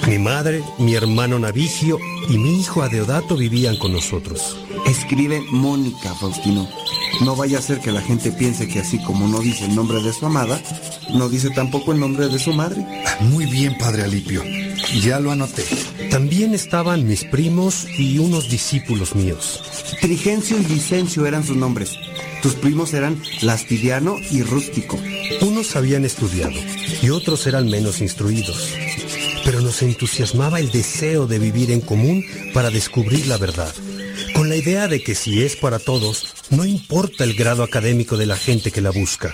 Mi 0.08 0.20
madre, 0.20 0.64
mi 0.78 0.96
hermano 0.96 1.40
Navigio 1.40 1.98
y 2.30 2.38
mi 2.38 2.60
hijo 2.60 2.82
Adeodato 2.82 3.38
vivían 3.38 3.78
con 3.78 3.94
nosotros. 3.94 4.58
Escribe 4.86 5.42
Mónica, 5.52 6.14
Faustino. 6.16 6.68
No 7.22 7.36
vaya 7.36 7.60
a 7.60 7.62
ser 7.62 7.80
que 7.80 7.92
la 7.92 8.02
gente 8.02 8.32
piense 8.32 8.68
que 8.68 8.80
así 8.80 9.02
como 9.04 9.28
no 9.28 9.40
dice 9.40 9.66
el 9.66 9.76
nombre 9.76 10.02
de 10.02 10.12
su 10.12 10.26
amada, 10.26 10.62
no 11.14 11.30
dice 11.30 11.50
tampoco 11.52 11.92
el 11.92 12.00
nombre 12.00 12.28
de 12.28 12.40
su 12.40 12.52
madre. 12.54 12.86
Muy 13.22 13.46
bien, 13.46 13.78
padre 13.78 14.04
Alipio. 14.04 14.44
Ya 15.02 15.20
lo 15.20 15.32
anoté. 15.32 15.64
También 16.10 16.54
estaban 16.54 17.08
mis 17.08 17.24
primos 17.24 17.88
y 17.98 18.18
unos 18.18 18.50
discípulos 18.50 19.16
míos. 19.16 19.62
Trigencio 20.02 20.58
y 20.60 20.66
Licencio 20.66 21.26
eran 21.26 21.46
sus 21.46 21.56
nombres. 21.56 21.98
Tus 22.42 22.56
primos 22.56 22.94
eran 22.94 23.22
Lastidiano 23.42 24.18
y 24.32 24.42
Rústico. 24.42 24.98
Unos 25.42 25.76
habían 25.76 26.06
estudiado 26.06 26.60
y 27.02 27.10
otros 27.12 27.46
eran 27.48 27.70
menos 27.70 28.02
instruidos. 28.02 28.74
Nos 29.72 29.84
entusiasmaba 29.84 30.60
el 30.60 30.70
deseo 30.70 31.28
de 31.28 31.40
vivir 31.40 31.72
en 31.72 31.80
común 31.80 32.26
para 32.54 32.70
descubrir 32.70 33.28
la 33.28 33.38
verdad, 33.38 33.74
con 34.36 34.50
la 34.50 34.58
idea 34.58 34.90
de 34.90 35.02
que 35.02 35.16
si 35.16 35.44
es 35.44 35.56
para 35.56 35.80
todos, 35.80 36.36
no 36.50 36.66
importa 36.66 37.24
el 37.24 37.36
grado 37.36 37.64
académico 37.64 38.18
de 38.18 38.26
la 38.26 38.36
gente 38.36 38.72
que 38.72 38.82
la 38.82 38.90
busca. 38.90 39.34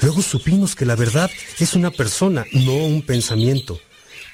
Luego 0.00 0.22
supimos 0.22 0.74
que 0.74 0.86
la 0.86 0.96
verdad 0.96 1.30
es 1.60 1.74
una 1.74 1.92
persona, 1.92 2.46
no 2.50 2.74
un 2.74 3.00
pensamiento. 3.02 3.78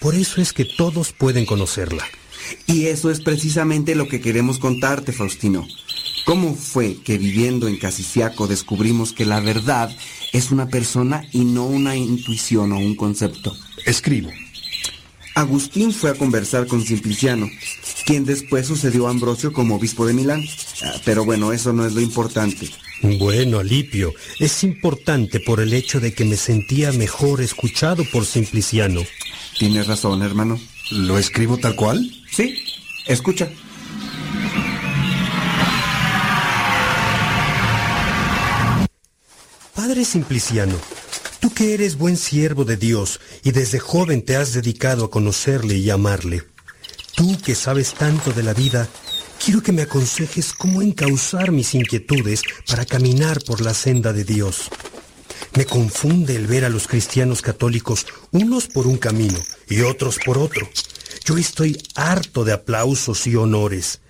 Por 0.01 0.15
eso 0.15 0.41
es 0.41 0.55
que 0.55 0.65
todos 0.65 1.13
pueden 1.13 1.45
conocerla. 1.45 2.07
Y 2.67 2.87
eso 2.87 3.11
es 3.11 3.21
precisamente 3.21 3.95
lo 3.95 4.09
que 4.09 4.23
queremos 4.23 4.59
contarte, 4.59 5.13
Faustino. 5.13 5.69
¿Cómo 6.25 6.55
fue 6.55 6.97
que 7.03 7.19
viviendo 7.19 7.69
en 7.69 7.77
Casiciaco 7.77 8.47
descubrimos 8.47 9.13
que 9.13 9.27
la 9.27 9.41
verdad 9.41 9.95
es 10.33 10.51
una 10.51 10.69
persona 10.69 11.27
y 11.31 11.45
no 11.45 11.67
una 11.67 11.95
intuición 11.95 12.73
o 12.73 12.79
un 12.79 12.97
concepto? 12.97 13.55
Escribo. 13.85 14.31
Agustín 15.39 15.93
fue 15.93 16.11
a 16.11 16.15
conversar 16.15 16.67
con 16.67 16.85
Simpliciano, 16.85 17.49
quien 18.05 18.25
después 18.25 18.67
sucedió 18.67 19.07
a 19.07 19.11
Ambrosio 19.11 19.53
como 19.53 19.77
obispo 19.77 20.05
de 20.05 20.13
Milán. 20.13 20.45
Ah, 20.83 20.95
Pero 21.05 21.25
bueno, 21.25 21.53
eso 21.53 21.73
no 21.73 21.87
es 21.87 21.93
lo 21.93 22.01
importante. 22.01 22.69
Bueno, 23.03 23.61
Alipio, 23.61 24.13
es 24.41 24.65
importante 24.65 25.39
por 25.39 25.61
el 25.61 25.75
hecho 25.75 26.01
de 26.01 26.13
que 26.13 26.25
me 26.25 26.37
sentía 26.37 26.91
mejor 26.91 27.41
escuchado 27.41 28.03
por 28.11 28.27
Simpliciano. 28.27 29.03
Tienes 29.57 29.87
razón, 29.87 30.23
hermano. 30.23 30.59
¿Lo 30.91 31.17
escribo 31.19 31.57
tal 31.57 31.77
cual? 31.77 32.11
Sí, 32.33 32.57
escucha. 33.07 33.49
Padre 39.73 40.05
Simpliciano, 40.05 40.75
tú 41.49 41.55
que 41.55 41.73
eres 41.73 41.97
buen 41.97 42.19
siervo 42.19 42.67
de 42.67 42.77
Dios 42.77 43.21
y 43.43 43.53
desde 43.53 43.79
joven 43.79 44.21
te 44.23 44.37
has 44.37 44.53
dedicado 44.53 45.07
a 45.07 45.11
conocerle 45.11 45.77
y 45.77 45.89
amarle, 45.89 46.43
tú 47.17 47.41
que 47.41 47.55
sabes 47.55 47.95
tanto 47.95 48.33
de 48.33 48.43
la 48.43 48.53
vida, 48.53 48.87
quiero 49.43 49.63
que 49.63 49.73
me 49.73 49.83
aconsejes 49.83 50.53
cómo 50.53 50.83
encauzar 50.83 51.51
mis 51.51 51.75
inquietudes 51.75 52.43
para 52.67 52.85
caminar 52.85 53.43
por 53.45 53.63
la 53.63 53.73
senda 53.73 54.13
de 54.13 54.25
Dios. 54.25 54.69
Me 55.55 55.65
confunde 55.65 56.37
el 56.37 56.47
ver 56.47 56.67
a 56.67 56.69
los 56.69 56.87
cristianos 56.87 57.41
católicos 57.41 58.05
unos 58.31 58.67
por 58.67 58.87
un 58.87 58.99
camino 58.99 59.39
y 59.71 59.81
otros 59.81 60.19
por 60.23 60.37
otro. 60.37 60.69
Yo 61.25 61.39
estoy 61.39 61.81
harto 61.95 62.45
de 62.45 62.53
aplausos 62.53 63.27
y 63.27 63.37
honores. 63.37 64.01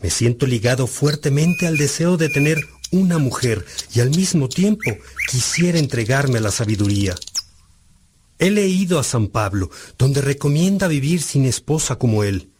Me 0.00 0.08
siento 0.08 0.46
ligado 0.46 0.86
fuertemente 0.86 1.66
al 1.66 1.76
deseo 1.76 2.16
de 2.16 2.30
tener 2.30 2.58
una 2.92 3.18
mujer 3.18 3.64
y 3.94 4.00
al 4.00 4.10
mismo 4.10 4.48
tiempo 4.48 4.90
quisiera 5.30 5.78
entregarme 5.78 6.38
a 6.38 6.42
la 6.42 6.50
sabiduría. 6.50 7.14
He 8.38 8.50
leído 8.50 8.98
a 8.98 9.04
San 9.04 9.28
Pablo, 9.28 9.70
donde 9.98 10.20
recomienda 10.20 10.88
vivir 10.88 11.22
sin 11.22 11.46
esposa 11.46 11.96
como 11.96 12.22
él. 12.22 12.50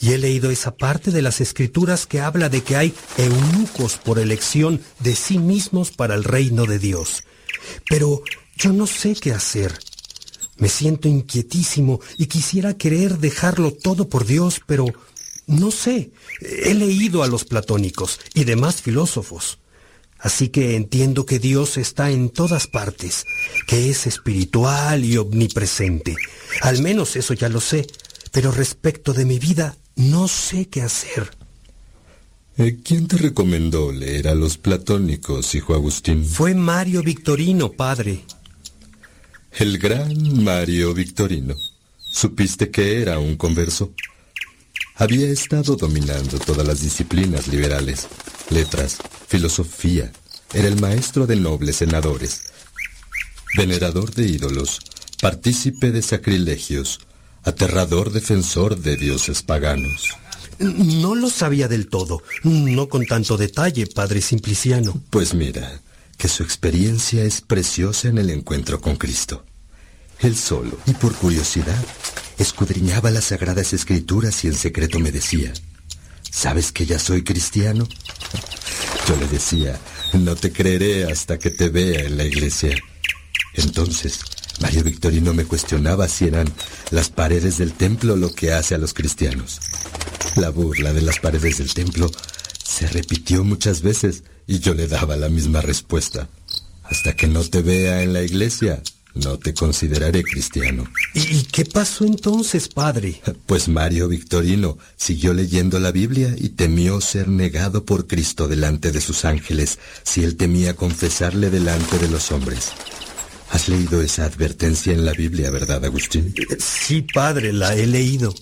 Y 0.00 0.12
he 0.12 0.18
leído 0.18 0.50
esa 0.50 0.76
parte 0.76 1.10
de 1.10 1.22
las 1.22 1.40
escrituras 1.40 2.06
que 2.06 2.20
habla 2.20 2.48
de 2.48 2.62
que 2.62 2.76
hay 2.76 2.94
eunucos 3.16 3.96
por 3.96 4.18
elección 4.18 4.80
de 5.00 5.14
sí 5.14 5.38
mismos 5.38 5.90
para 5.90 6.14
el 6.14 6.24
reino 6.24 6.64
de 6.64 6.78
Dios. 6.78 7.24
Pero 7.88 8.22
yo 8.56 8.72
no 8.72 8.86
sé 8.86 9.14
qué 9.14 9.32
hacer. 9.32 9.78
Me 10.56 10.68
siento 10.68 11.08
inquietísimo 11.08 12.00
y 12.18 12.26
quisiera 12.26 12.74
querer 12.74 13.18
dejarlo 13.18 13.72
todo 13.72 14.08
por 14.08 14.26
Dios, 14.26 14.60
pero 14.66 14.84
no 15.46 15.70
sé. 15.70 16.10
He 16.40 16.74
leído 16.74 17.22
a 17.22 17.28
los 17.28 17.44
platónicos 17.44 18.20
y 18.34 18.44
demás 18.44 18.82
filósofos. 18.82 19.58
Así 20.20 20.48
que 20.48 20.76
entiendo 20.76 21.24
que 21.24 21.38
Dios 21.38 21.78
está 21.78 22.10
en 22.10 22.28
todas 22.28 22.66
partes, 22.66 23.24
que 23.66 23.88
es 23.88 24.06
espiritual 24.06 25.04
y 25.04 25.16
omnipresente. 25.16 26.16
Al 26.60 26.82
menos 26.82 27.16
eso 27.16 27.32
ya 27.32 27.48
lo 27.48 27.60
sé, 27.60 27.86
pero 28.30 28.52
respecto 28.52 29.12
de 29.12 29.24
mi 29.24 29.38
vida 29.38 29.76
no 29.96 30.28
sé 30.28 30.68
qué 30.68 30.82
hacer. 30.82 31.30
Eh, 32.58 32.78
¿Quién 32.84 33.08
te 33.08 33.16
recomendó 33.16 33.90
leer 33.92 34.28
a 34.28 34.34
los 34.34 34.58
platónicos, 34.58 35.54
hijo 35.54 35.74
Agustín? 35.74 36.24
Fue 36.24 36.54
Mario 36.54 37.02
Victorino, 37.02 37.72
padre. 37.72 38.20
El 39.52 39.78
gran 39.78 40.44
Mario 40.44 40.92
Victorino. 40.92 41.54
¿Supiste 41.98 42.70
que 42.70 43.00
era 43.00 43.18
un 43.18 43.36
converso? 43.36 43.92
Había 45.00 45.28
estado 45.28 45.76
dominando 45.76 46.38
todas 46.38 46.66
las 46.66 46.82
disciplinas 46.82 47.48
liberales, 47.48 48.06
letras, 48.50 48.98
filosofía. 49.28 50.12
Era 50.52 50.68
el 50.68 50.78
maestro 50.78 51.26
de 51.26 51.36
nobles 51.36 51.76
senadores, 51.76 52.42
venerador 53.56 54.12
de 54.12 54.26
ídolos, 54.26 54.80
partícipe 55.22 55.90
de 55.90 56.02
sacrilegios, 56.02 57.00
aterrador 57.44 58.12
defensor 58.12 58.78
de 58.78 58.96
dioses 58.96 59.42
paganos. 59.42 60.18
No 60.58 61.14
lo 61.14 61.30
sabía 61.30 61.66
del 61.66 61.88
todo, 61.88 62.22
no 62.44 62.90
con 62.90 63.06
tanto 63.06 63.38
detalle, 63.38 63.86
padre 63.86 64.20
Simpliciano. 64.20 65.02
Pues 65.08 65.32
mira, 65.32 65.80
que 66.18 66.28
su 66.28 66.42
experiencia 66.42 67.24
es 67.24 67.40
preciosa 67.40 68.08
en 68.08 68.18
el 68.18 68.28
encuentro 68.28 68.82
con 68.82 68.96
Cristo. 68.96 69.46
Él 70.22 70.36
solo, 70.36 70.78
y 70.86 70.92
por 70.92 71.14
curiosidad, 71.14 71.82
escudriñaba 72.38 73.10
las 73.10 73.24
sagradas 73.24 73.72
escrituras 73.72 74.44
y 74.44 74.48
en 74.48 74.54
secreto 74.54 74.98
me 74.98 75.12
decía, 75.12 75.52
¿sabes 76.30 76.72
que 76.72 76.86
ya 76.86 76.98
soy 76.98 77.24
cristiano? 77.24 77.88
Yo 79.08 79.16
le 79.16 79.26
decía, 79.28 79.78
no 80.12 80.36
te 80.36 80.52
creeré 80.52 81.10
hasta 81.10 81.38
que 81.38 81.50
te 81.50 81.68
vea 81.68 82.04
en 82.04 82.16
la 82.16 82.24
iglesia. 82.24 82.76
Entonces, 83.54 84.20
Mario 84.60 84.84
Victorino 84.84 85.32
me 85.32 85.46
cuestionaba 85.46 86.06
si 86.06 86.26
eran 86.26 86.52
las 86.90 87.08
paredes 87.08 87.56
del 87.58 87.72
templo 87.72 88.16
lo 88.16 88.32
que 88.32 88.52
hace 88.52 88.74
a 88.74 88.78
los 88.78 88.92
cristianos. 88.92 89.60
La 90.36 90.50
burla 90.50 90.92
de 90.92 91.02
las 91.02 91.18
paredes 91.18 91.58
del 91.58 91.72
templo 91.72 92.10
se 92.62 92.86
repitió 92.86 93.42
muchas 93.42 93.80
veces 93.80 94.22
y 94.46 94.58
yo 94.58 94.74
le 94.74 94.86
daba 94.86 95.16
la 95.16 95.28
misma 95.28 95.62
respuesta. 95.62 96.28
Hasta 96.84 97.16
que 97.16 97.26
no 97.26 97.42
te 97.42 97.62
vea 97.62 98.02
en 98.02 98.12
la 98.12 98.22
iglesia, 98.22 98.82
no 99.14 99.38
te 99.38 99.54
consideraré 99.54 100.22
cristiano. 100.22 100.84
¿Y 101.14 101.42
qué 101.44 101.64
pasó 101.64 102.04
entonces, 102.04 102.68
padre? 102.68 103.20
Pues 103.46 103.68
Mario 103.68 104.08
Victorino 104.08 104.78
siguió 104.96 105.32
leyendo 105.32 105.80
la 105.80 105.92
Biblia 105.92 106.34
y 106.38 106.50
temió 106.50 107.00
ser 107.00 107.28
negado 107.28 107.84
por 107.84 108.06
Cristo 108.06 108.48
delante 108.48 108.92
de 108.92 109.00
sus 109.00 109.24
ángeles 109.24 109.78
si 110.02 110.22
él 110.22 110.36
temía 110.36 110.74
confesarle 110.74 111.50
delante 111.50 111.98
de 111.98 112.08
los 112.08 112.30
hombres. 112.32 112.72
¿Has 113.50 113.68
leído 113.68 114.00
esa 114.00 114.24
advertencia 114.24 114.92
en 114.92 115.04
la 115.04 115.12
Biblia, 115.12 115.50
verdad, 115.50 115.84
Agustín? 115.84 116.32
Sí, 116.58 117.02
padre, 117.02 117.52
la 117.52 117.74
he 117.74 117.86
leído. 117.86 118.32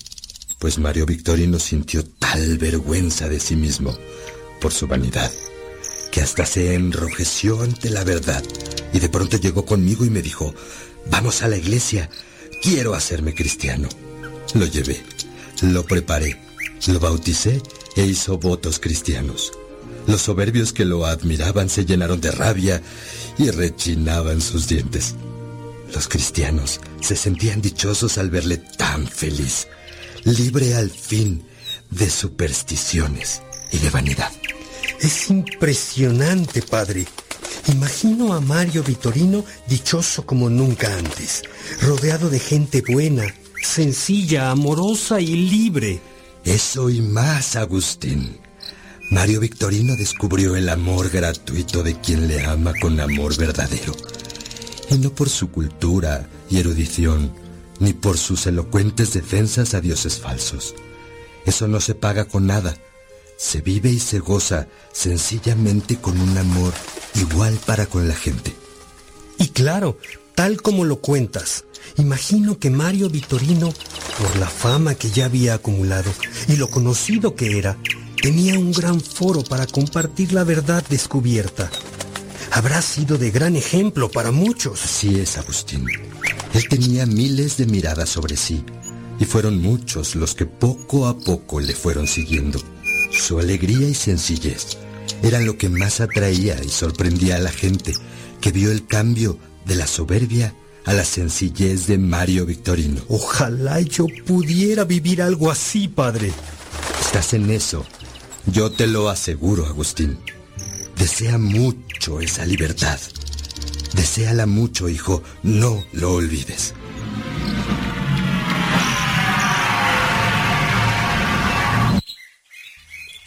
Pues 0.59 0.79
Mario 0.79 1.07
Victorino 1.07 1.59
sintió 1.59 2.05
tal 2.05 2.59
vergüenza 2.59 3.29
de 3.29 3.41
sí 3.41 3.57
mismo 3.57 3.97
por 4.61 4.73
su 4.73 4.87
vanidad 4.87 5.31
hasta 6.21 6.47
se 6.47 6.75
enrojeció 6.75 7.63
ante 7.63 7.91
la 7.91 8.05
verdad 8.05 8.43
y 8.93 9.01
de 9.01 9.09
pronto 9.09 9.37
llegó 9.37 9.65
conmigo 9.65 10.05
y 10.05 10.11
me 10.11 10.23
dijo, 10.23 10.55
vamos 11.11 11.43
a 11.43 11.49
la 11.49 11.57
iglesia, 11.57 12.11
quiero 12.63 12.95
hacerme 12.95 13.35
cristiano. 13.35 13.89
Lo 14.55 14.67
llevé, 14.67 15.03
lo 15.63 15.85
preparé, 15.85 16.41
lo 16.87 17.01
bauticé 17.01 17.63
e 17.97 18.03
hizo 18.03 18.39
votos 18.39 18.79
cristianos. 18.79 19.53
Los 20.07 20.23
soberbios 20.23 20.73
que 20.73 20.87
lo 20.87 21.05
admiraban 21.05 21.69
se 21.69 21.85
llenaron 21.85 22.21
de 22.21 22.31
rabia 22.31 22.83
y 23.37 23.51
rechinaban 23.51 24.41
sus 24.41 24.67
dientes. 24.67 25.15
Los 25.93 26.09
cristianos 26.09 26.81
se 27.01 27.17
sentían 27.17 27.61
dichosos 27.61 28.19
al 28.19 28.31
verle 28.31 28.57
tan 28.57 29.07
feliz, 29.07 29.69
libre 30.25 30.75
al 30.75 30.91
fin 30.91 31.45
de 31.91 32.09
supersticiones 32.09 33.43
y 33.71 33.79
de 33.79 33.91
vanidad. 33.91 34.33
Es 35.01 35.31
impresionante, 35.31 36.63
padre. 36.63 37.07
Imagino 37.69 38.35
a 38.35 38.41
Mario 38.41 38.83
Vitorino 38.83 39.45
dichoso 39.69 40.25
como 40.25 40.49
nunca 40.51 40.97
antes, 40.97 41.43
rodeado 41.83 42.31
de 42.31 42.39
gente 42.39 42.83
buena, 42.87 43.25
sencilla, 43.63 44.51
amorosa 44.51 45.21
y 45.21 45.37
libre. 45.37 46.01
Eso 46.45 46.91
y 46.91 47.01
más, 47.01 47.57
Agustín. 47.57 48.39
Mario 49.11 49.41
Victorino 49.41 49.97
descubrió 49.97 50.57
el 50.57 50.69
amor 50.69 51.11
gratuito 51.11 51.83
de 51.83 51.99
quien 52.01 52.27
le 52.27 52.45
ama 52.45 52.73
con 52.81 52.99
amor 53.01 53.37
verdadero. 53.37 53.95
Y 54.91 54.97
no 54.97 55.11
por 55.15 55.29
su 55.29 55.51
cultura 55.51 56.29
y 56.51 56.59
erudición, 56.59 57.33
ni 57.81 57.93
por 57.93 58.19
sus 58.19 58.47
elocuentes 58.47 59.13
defensas 59.13 59.75
a 59.75 59.81
dioses 59.81 60.19
falsos. 60.19 60.75
Eso 61.47 61.69
no 61.69 61.81
se 61.81 61.95
paga 61.95 62.25
con 62.25 62.47
nada. 62.47 62.77
Se 63.39 63.61
vive 63.61 63.89
y 63.89 64.01
se 64.01 64.19
goza 64.19 64.67
sencillamente 64.93 65.97
con 65.97 66.21
un 66.21 66.37
amor 66.37 66.75
igual 67.15 67.57
para 67.65 67.87
con 67.87 68.09
la 68.09 68.15
gente. 68.15 68.53
Y 69.39 69.49
claro, 69.51 69.97
tal 70.35 70.61
como 70.61 70.85
lo 70.85 70.97
cuentas, 70.97 71.65
imagino 71.97 72.59
que 72.59 72.69
Mario 72.69 73.09
Vitorino, 73.09 73.73
por 74.19 74.37
la 74.39 74.49
fama 74.49 74.97
que 74.97 75.11
ya 75.11 75.27
había 75.27 75.55
acumulado 75.55 76.11
y 76.49 76.57
lo 76.57 76.69
conocido 76.69 77.37
que 77.37 77.59
era, 77.59 77.79
tenía 78.21 78.59
un 78.59 78.73
gran 78.73 79.01
foro 79.01 79.45
para 79.45 79.69
compartir 79.69 80.33
la 80.33 80.43
verdad 80.43 80.85
descubierta. 80.91 81.71
Habrá 82.51 82.83
sido 82.83 83.19
de 83.19 83.31
gran 83.31 83.55
ejemplo 83.55 84.11
para 84.11 84.33
muchos. 84.33 84.83
Así 84.83 85.21
es, 85.21 85.39
Agustín. 85.39 85.87
Él 86.55 86.69
tenía 86.69 87.07
miles 87.07 87.57
de 87.57 87.67
miradas 87.67 88.09
sobre 88.09 88.37
sí, 88.37 88.65
y 89.21 89.25
fueron 89.27 89.63
muchos 89.63 90.17
los 90.17 90.35
que 90.35 90.47
poco 90.47 91.07
a 91.07 91.17
poco 91.17 91.61
le 91.61 91.75
fueron 91.75 92.09
siguiendo. 92.09 92.61
Su 93.11 93.39
alegría 93.39 93.89
y 93.89 93.95
sencillez 93.95 94.79
eran 95.23 95.47
lo 95.47 95.59
que 95.59 95.69
más 95.69 96.01
atraía 96.01 96.63
y 96.63 96.69
sorprendía 96.69 97.37
a 97.37 97.41
la 97.41 97.51
gente, 97.51 97.95
que 98.41 98.53
vio 98.53 98.71
el 98.71 98.87
cambio 98.87 99.39
de 99.65 99.75
la 99.75 99.87
soberbia 99.87 100.55
a 100.85 100.93
la 100.93 101.05
sencillez 101.05 101.87
de 101.87 101.99
Mario 101.99 102.47
Victorino. 102.47 103.03
Ojalá 103.09 103.81
yo 103.81 104.07
pudiera 104.27 104.85
vivir 104.85 105.21
algo 105.21 105.51
así, 105.51 105.89
padre. 105.89 106.33
Estás 107.01 107.35
en 107.35 107.51
eso. 107.51 107.85
Yo 108.47 108.71
te 108.71 108.87
lo 108.87 109.11
aseguro, 109.11 109.67
Agustín. 109.67 110.19
Desea 110.97 111.37
mucho 111.37 112.21
esa 112.21 112.47
libertad. 112.47 112.99
Deséala 113.95 114.47
mucho, 114.47 114.89
hijo. 114.89 115.23
No 115.43 115.85
lo 115.93 116.15
olvides. 116.15 116.75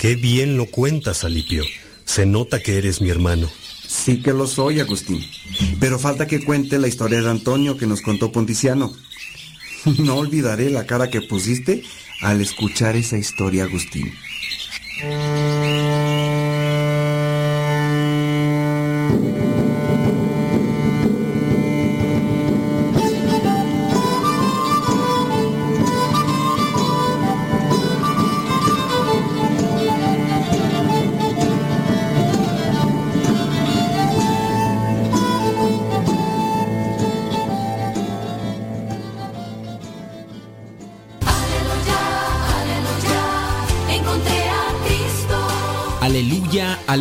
Qué 0.01 0.15
bien 0.15 0.57
lo 0.57 0.65
cuentas, 0.65 1.23
Alipio. 1.23 1.63
Se 2.05 2.25
nota 2.25 2.59
que 2.59 2.79
eres 2.79 3.01
mi 3.01 3.11
hermano. 3.11 3.47
Sí 3.87 4.23
que 4.23 4.33
lo 4.33 4.47
soy, 4.47 4.79
Agustín. 4.79 5.23
Pero 5.79 5.99
falta 5.99 6.25
que 6.25 6.43
cuente 6.43 6.79
la 6.79 6.87
historia 6.87 7.21
de 7.21 7.29
Antonio 7.29 7.77
que 7.77 7.85
nos 7.85 8.01
contó 8.01 8.31
Ponticiano. 8.31 8.91
No 9.99 10.15
olvidaré 10.15 10.71
la 10.71 10.87
cara 10.87 11.11
que 11.11 11.21
pusiste 11.21 11.83
al 12.21 12.41
escuchar 12.41 12.95
esa 12.95 13.19
historia, 13.19 13.65
Agustín. 13.65 14.11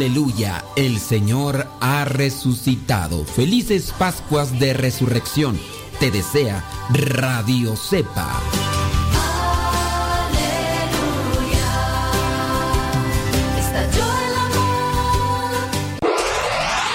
Aleluya, 0.00 0.64
el 0.76 0.98
Señor 0.98 1.68
ha 1.78 2.06
resucitado. 2.06 3.26
Felices 3.26 3.92
Pascuas 3.98 4.58
de 4.58 4.72
Resurrección. 4.72 5.60
Te 5.98 6.10
desea 6.10 6.64
Radio 6.88 7.76
Cepa. 7.76 8.40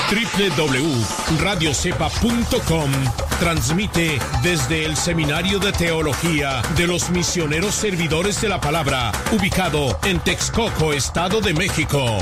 Www.radiocepa.com 0.10 2.92
transmite 3.40 4.18
desde 4.42 4.86
el 4.86 4.98
Seminario 4.98 5.60
de 5.60 5.72
Teología 5.74 6.64
de 6.76 6.88
los 6.88 7.12
Misioneros 7.12 7.76
Servidores 7.76 8.42
de 8.42 8.50
la 8.50 8.60
Palabra, 8.60 9.12
ubicado 9.32 10.00
en 10.06 10.20
Texcoco, 10.22 10.92
Estado 10.92 11.40
de 11.40 11.54
México. 11.54 12.18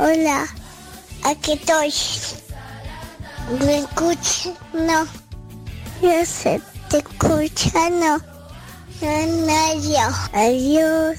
Hola, 0.00 0.46
aquí 1.24 1.54
estoy. 1.54 1.92
¿Me 3.66 3.78
escucha? 3.78 4.50
No. 4.72 5.04
Yo 6.00 6.24
sé, 6.24 6.60
te 6.88 6.98
escucha, 6.98 7.90
no. 7.90 8.18
No, 9.00 9.74
yo. 9.82 10.08
Adiós. 10.32 11.18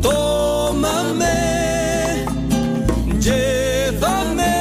Tómame, 0.00 1.34
llévame 3.18 4.54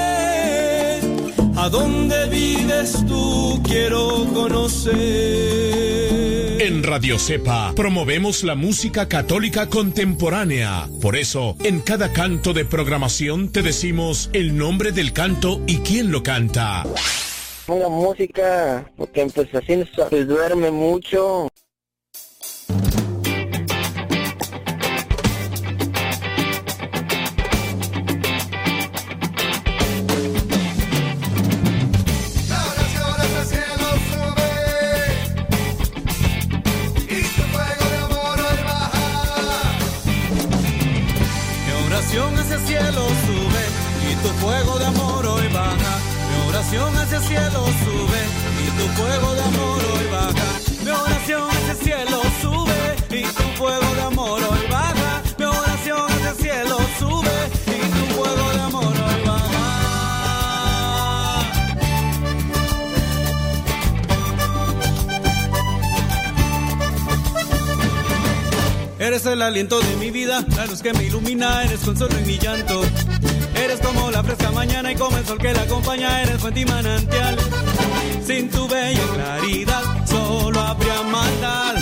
a 1.55 1.69
donde 1.69 2.29
vives 2.29 3.05
tú, 3.05 3.61
quiero 3.63 4.25
conocer. 4.33 6.06
En 6.67 6.83
Radio 6.83 7.17
Cepa 7.17 7.71
promovemos 7.77 8.43
la 8.43 8.53
música 8.53 9.07
católica 9.07 9.69
contemporánea. 9.69 10.89
Por 11.01 11.15
eso, 11.15 11.55
en 11.63 11.79
cada 11.79 12.11
canto 12.11 12.51
de 12.51 12.65
programación 12.65 13.53
te 13.53 13.61
decimos 13.61 14.29
el 14.33 14.57
nombre 14.57 14.91
del 14.91 15.13
canto 15.13 15.61
y 15.65 15.77
quién 15.77 16.11
lo 16.11 16.23
canta. 16.23 16.83
Ponga 17.65 17.87
música, 17.87 18.85
porque 18.97 19.25
pues 19.33 19.47
así 19.55 19.81
se 20.09 20.25
duerme 20.25 20.69
mucho. 20.69 21.47
El 69.37 69.43
aliento 69.43 69.79
de 69.79 69.95
mi 69.97 70.09
vida, 70.09 70.43
la 70.55 70.65
luz 70.65 70.81
que 70.81 70.93
me 70.93 71.03
ilumina, 71.03 71.63
eres 71.63 71.81
consuelo 71.81 72.17
en 72.17 72.25
mi 72.25 72.39
llanto. 72.39 72.81
Eres 73.53 73.79
como 73.81 74.09
la 74.09 74.23
fresca 74.23 74.49
mañana 74.51 74.91
y 74.91 74.95
como 74.95 75.15
el 75.15 75.25
sol 75.27 75.37
que 75.37 75.53
la 75.53 75.61
acompaña, 75.61 76.23
eres 76.23 76.41
fuente 76.41 76.61
y 76.61 76.65
manantial. 76.65 77.37
Sin 78.25 78.49
tu 78.49 78.67
bella 78.67 79.03
claridad, 79.13 80.07
solo 80.07 80.59
habría 80.59 81.03
maldad. 81.03 81.76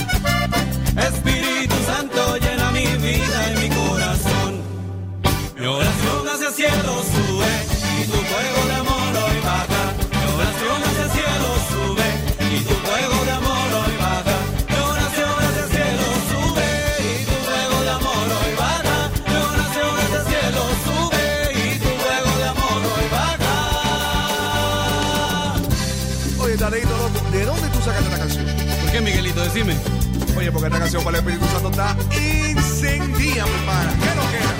Decime. 29.55 29.75
Oye, 30.37 30.51
porque 30.51 30.67
esta 30.67 30.79
canción 30.79 31.01
para 31.01 31.17
el 31.17 31.23
Espíritu 31.23 31.45
Santo 31.53 31.69
está 31.69 31.95
incendía, 32.11 33.45
mi 33.45 33.65
pana. 33.65 33.93
¿Qué 34.01 34.09
queda? 34.37 34.53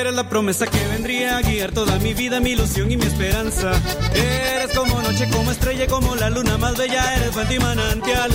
Eres 0.00 0.14
la 0.14 0.28
promesa 0.28 0.66
que 0.66 0.84
vendría 0.88 1.36
a 1.36 1.42
guiar 1.42 1.70
toda 1.70 1.96
mi 2.00 2.12
vida, 2.12 2.40
mi 2.40 2.50
ilusión 2.50 2.90
y 2.90 2.96
mi 2.96 3.06
esperanza. 3.06 3.70
Eres 4.16 4.76
como 4.76 5.00
noche, 5.00 5.28
como 5.30 5.52
estrella, 5.52 5.86
como 5.86 6.16
la 6.16 6.28
luna 6.28 6.58
más 6.58 6.76
bella, 6.76 7.14
eres 7.14 7.30
fuente 7.30 7.54
y 7.54 7.60
manantial. 7.60 8.32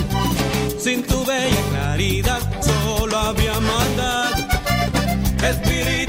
Sin 0.82 1.04
tu 1.04 1.26
bella 1.26 1.62
claridad, 1.72 2.40
solo 2.62 3.18
había 3.18 3.60
maldad. 3.60 4.30
Espíritu 5.44 6.09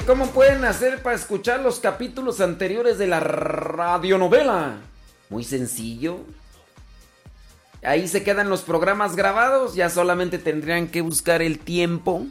cómo 0.00 0.26
pueden 0.28 0.64
hacer 0.64 1.02
para 1.02 1.16
escuchar 1.16 1.60
los 1.60 1.80
capítulos 1.80 2.40
anteriores 2.40 2.98
de 2.98 3.06
la 3.06 3.20
radionovela. 3.20 4.78
Muy 5.30 5.44
sencillo. 5.44 6.20
Ahí 7.82 8.08
se 8.08 8.22
quedan 8.22 8.48
los 8.48 8.62
programas 8.62 9.14
grabados, 9.14 9.74
ya 9.74 9.90
solamente 9.90 10.38
tendrían 10.38 10.88
que 10.88 11.02
buscar 11.02 11.42
el 11.42 11.58
tiempo. 11.58 12.26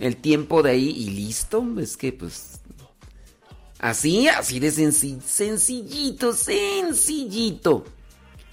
El 0.00 0.16
tiempo 0.16 0.62
de 0.62 0.72
ahí 0.72 0.90
y 0.90 1.10
listo. 1.10 1.64
Es 1.78 1.96
que 1.96 2.12
pues... 2.12 2.60
Así, 3.78 4.28
así 4.28 4.60
de 4.60 4.70
sencillito, 4.70 6.32
sencillito. 6.32 7.84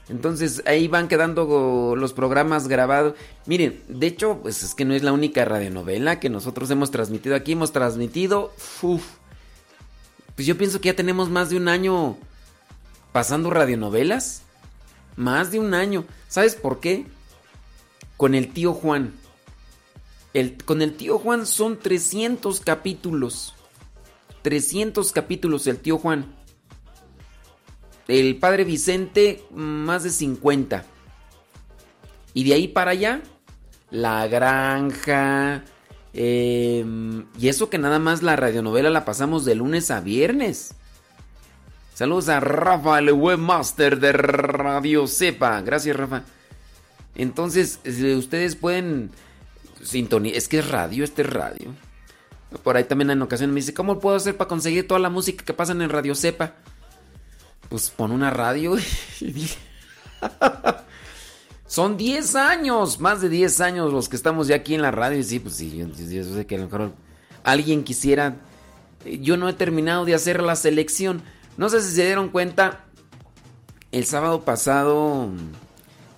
Entonces 0.09 0.63
ahí 0.65 0.87
van 0.87 1.07
quedando 1.07 1.95
los 1.95 2.13
programas 2.13 2.67
grabados. 2.67 3.13
Miren, 3.45 3.83
de 3.87 4.07
hecho, 4.07 4.39
pues 4.41 4.63
es 4.63 4.73
que 4.73 4.83
no 4.83 4.95
es 4.95 5.03
la 5.03 5.13
única 5.13 5.45
radionovela 5.45 6.19
que 6.19 6.29
nosotros 6.29 6.69
hemos 6.71 6.89
transmitido 6.89 7.35
aquí. 7.35 7.51
Hemos 7.51 7.71
transmitido, 7.71 8.51
pues 10.35 10.47
yo 10.47 10.57
pienso 10.57 10.81
que 10.81 10.89
ya 10.89 10.95
tenemos 10.95 11.29
más 11.29 11.51
de 11.51 11.57
un 11.57 11.67
año 11.67 12.17
pasando 13.11 13.51
radionovelas. 13.51 14.41
Más 15.15 15.51
de 15.51 15.59
un 15.59 15.73
año. 15.73 16.05
¿Sabes 16.27 16.55
por 16.55 16.79
qué? 16.79 17.05
Con 18.17 18.33
el 18.33 18.51
tío 18.51 18.73
Juan. 18.73 19.13
El, 20.33 20.63
con 20.63 20.81
el 20.81 20.95
tío 20.95 21.19
Juan 21.19 21.45
son 21.45 21.77
300 21.77 22.61
capítulos. 22.61 23.53
300 24.41 25.11
capítulos 25.11 25.67
el 25.67 25.77
tío 25.77 25.97
Juan. 25.97 26.38
El 28.09 28.37
padre 28.37 28.63
Vicente, 28.63 29.43
más 29.51 30.03
de 30.03 30.09
50. 30.09 30.83
Y 32.33 32.43
de 32.43 32.53
ahí 32.55 32.67
para 32.67 32.91
allá, 32.91 33.21
La 33.91 34.27
Granja. 34.27 35.63
Em, 36.11 37.27
y 37.37 37.49
eso 37.49 37.69
que 37.69 37.77
nada 37.77 37.99
más 37.99 38.23
la 38.23 38.35
radionovela 38.35 38.89
la 38.89 39.05
pasamos 39.05 39.45
de 39.45 39.53
lunes 39.53 39.91
a 39.91 40.01
viernes. 40.01 40.73
Saludos 41.93 42.29
a 42.29 42.39
Rafa, 42.39 42.97
el 42.97 43.11
webmaster 43.11 43.99
de 43.99 44.11
Radio 44.11 45.05
Cepa. 45.05 45.61
Gracias, 45.61 45.95
Rafa. 45.95 46.23
Entonces, 47.13 47.79
ustedes 48.17 48.55
pueden 48.55 49.11
sintonizar. 49.83 50.35
Es 50.35 50.47
que 50.47 50.59
es 50.59 50.67
radio, 50.67 51.03
este 51.03 51.21
es 51.21 51.29
radio. 51.29 51.75
Por 52.63 52.75
ahí 52.75 52.85
también 52.85 53.11
en 53.11 53.21
ocasiones 53.21 53.53
me 53.53 53.59
dice, 53.59 53.75
¿cómo 53.75 53.99
puedo 53.99 54.15
hacer 54.15 54.35
para 54.35 54.47
conseguir 54.47 54.87
toda 54.87 54.99
la 54.99 55.11
música 55.11 55.45
que 55.45 55.53
pasan 55.53 55.83
en 55.83 55.91
Radio 55.91 56.15
Cepa? 56.15 56.55
Pues 57.67 57.89
pon 57.89 58.11
una 58.11 58.29
radio 58.29 58.77
Son 61.69 61.97
10 61.97 62.35
años, 62.35 62.99
más 62.99 63.21
de 63.21 63.29
10 63.29 63.61
años 63.61 63.93
los 63.93 64.09
que 64.09 64.15
estamos 64.15 64.47
ya 64.47 64.55
aquí 64.55 64.73
en 64.73 64.81
la 64.81 64.89
radio. 64.89 65.19
Y 65.19 65.23
sí, 65.23 65.39
pues 65.39 65.55
sí, 65.55 65.77
yo, 65.77 66.23
sé 66.23 66.47
que 66.47 66.55
a 66.55 66.57
lo 66.57 66.65
mejor 66.65 66.93
alguien 67.43 67.83
quisiera. 67.83 68.37
Yo 69.05 69.37
no 69.37 69.47
he 69.47 69.53
terminado 69.53 70.03
de 70.03 70.15
hacer 70.15 70.41
la 70.41 70.55
selección. 70.55 71.21
No 71.57 71.69
sé 71.69 71.81
si 71.83 71.95
se 71.95 72.05
dieron 72.05 72.29
cuenta. 72.29 72.85
El 73.91 74.05
sábado 74.05 74.41
pasado 74.41 75.29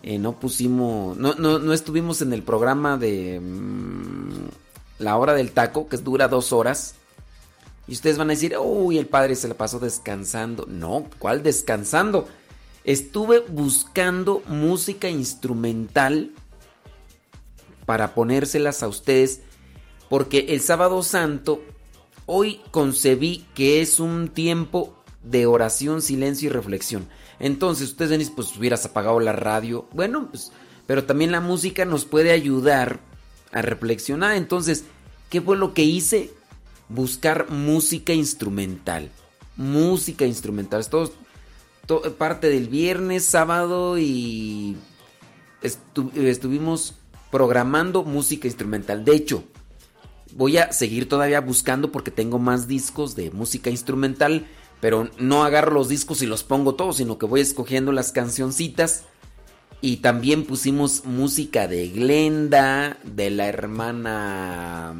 eh, 0.03 0.17
no 0.17 0.39
pusimos. 0.39 1.17
No, 1.17 1.35
no, 1.35 1.73
estuvimos 1.73 2.21
en 2.21 2.31
el 2.31 2.43
programa 2.43 2.97
de 2.97 3.41
mm, 3.41 4.47
La 4.99 5.17
Hora 5.17 5.33
del 5.33 5.51
Taco, 5.51 5.89
que 5.89 5.97
dura 5.97 6.29
dos 6.29 6.53
horas. 6.53 6.95
Y 7.87 7.93
ustedes 7.93 8.17
van 8.17 8.29
a 8.29 8.33
decir, 8.33 8.55
uy, 8.57 8.97
el 8.97 9.07
padre 9.07 9.35
se 9.35 9.47
la 9.47 9.55
pasó 9.55 9.79
descansando. 9.79 10.65
No, 10.67 11.07
¿cuál 11.19 11.43
descansando? 11.43 12.27
Estuve 12.83 13.39
buscando 13.39 14.41
música 14.47 15.09
instrumental 15.09 16.31
para 17.85 18.13
ponérselas 18.13 18.83
a 18.83 18.87
ustedes. 18.87 19.41
Porque 20.09 20.47
el 20.49 20.61
sábado 20.61 21.03
santo, 21.03 21.61
hoy 22.25 22.61
concebí 22.71 23.45
que 23.55 23.81
es 23.81 23.99
un 23.99 24.29
tiempo 24.29 24.95
de 25.23 25.45
oración, 25.45 26.01
silencio 26.01 26.49
y 26.49 26.53
reflexión. 26.53 27.07
Entonces, 27.39 27.89
ustedes 27.89 28.11
ven, 28.11 28.35
pues 28.35 28.55
hubieras 28.57 28.85
apagado 28.85 29.19
la 29.19 29.33
radio. 29.33 29.87
Bueno, 29.93 30.27
pues, 30.29 30.51
pero 30.85 31.05
también 31.05 31.31
la 31.31 31.41
música 31.41 31.85
nos 31.85 32.05
puede 32.05 32.31
ayudar 32.31 32.99
a 33.51 33.61
reflexionar. 33.61 34.35
Entonces, 34.35 34.83
¿qué 35.29 35.41
fue 35.41 35.57
lo 35.57 35.73
que 35.73 35.83
hice? 35.83 36.31
Buscar 36.93 37.49
música 37.49 38.13
instrumental. 38.13 39.09
Música 39.55 40.25
instrumental. 40.25 40.85
Todo, 40.87 41.11
parte 42.17 42.49
del 42.49 42.67
viernes, 42.67 43.25
sábado 43.25 43.97
y 43.97 44.77
estuvimos 46.15 46.95
programando 47.31 48.03
música 48.03 48.47
instrumental. 48.47 49.03
De 49.05 49.15
hecho, 49.15 49.43
voy 50.35 50.57
a 50.57 50.71
seguir 50.71 51.07
todavía 51.09 51.41
buscando 51.41 51.91
porque 51.91 52.11
tengo 52.11 52.39
más 52.39 52.67
discos 52.67 53.15
de 53.15 53.31
música 53.31 53.69
instrumental, 53.69 54.47
pero 54.79 55.09
no 55.17 55.43
agarro 55.43 55.73
los 55.73 55.89
discos 55.89 56.21
y 56.21 56.27
los 56.27 56.43
pongo 56.43 56.75
todos, 56.75 56.97
sino 56.97 57.17
que 57.17 57.25
voy 57.25 57.41
escogiendo 57.41 57.91
las 57.91 58.11
cancioncitas. 58.11 59.03
Y 59.83 59.97
también 59.97 60.45
pusimos 60.45 61.05
música 61.05 61.67
de 61.67 61.87
Glenda, 61.89 62.97
de 63.03 63.31
la 63.31 63.47
hermana 63.47 64.95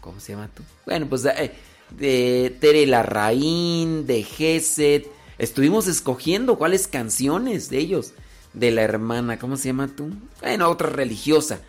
¿Cómo 0.00 0.20
se 0.20 0.32
llama 0.32 0.48
tú? 0.54 0.62
Bueno, 0.86 1.06
pues 1.08 1.22
de, 1.22 1.52
de 1.90 2.56
Tere 2.60 2.86
Larraín, 2.86 4.06
de 4.06 4.22
Geset. 4.22 5.08
Estuvimos 5.38 5.86
escogiendo 5.86 6.58
cuáles 6.58 6.86
canciones 6.86 7.70
de 7.70 7.78
ellos. 7.78 8.12
De 8.52 8.70
la 8.72 8.82
hermana, 8.82 9.38
¿cómo 9.38 9.56
se 9.56 9.68
llama 9.68 9.88
tú? 9.88 10.10
Bueno, 10.40 10.68
otra 10.68 10.90
religiosa. 10.90 11.60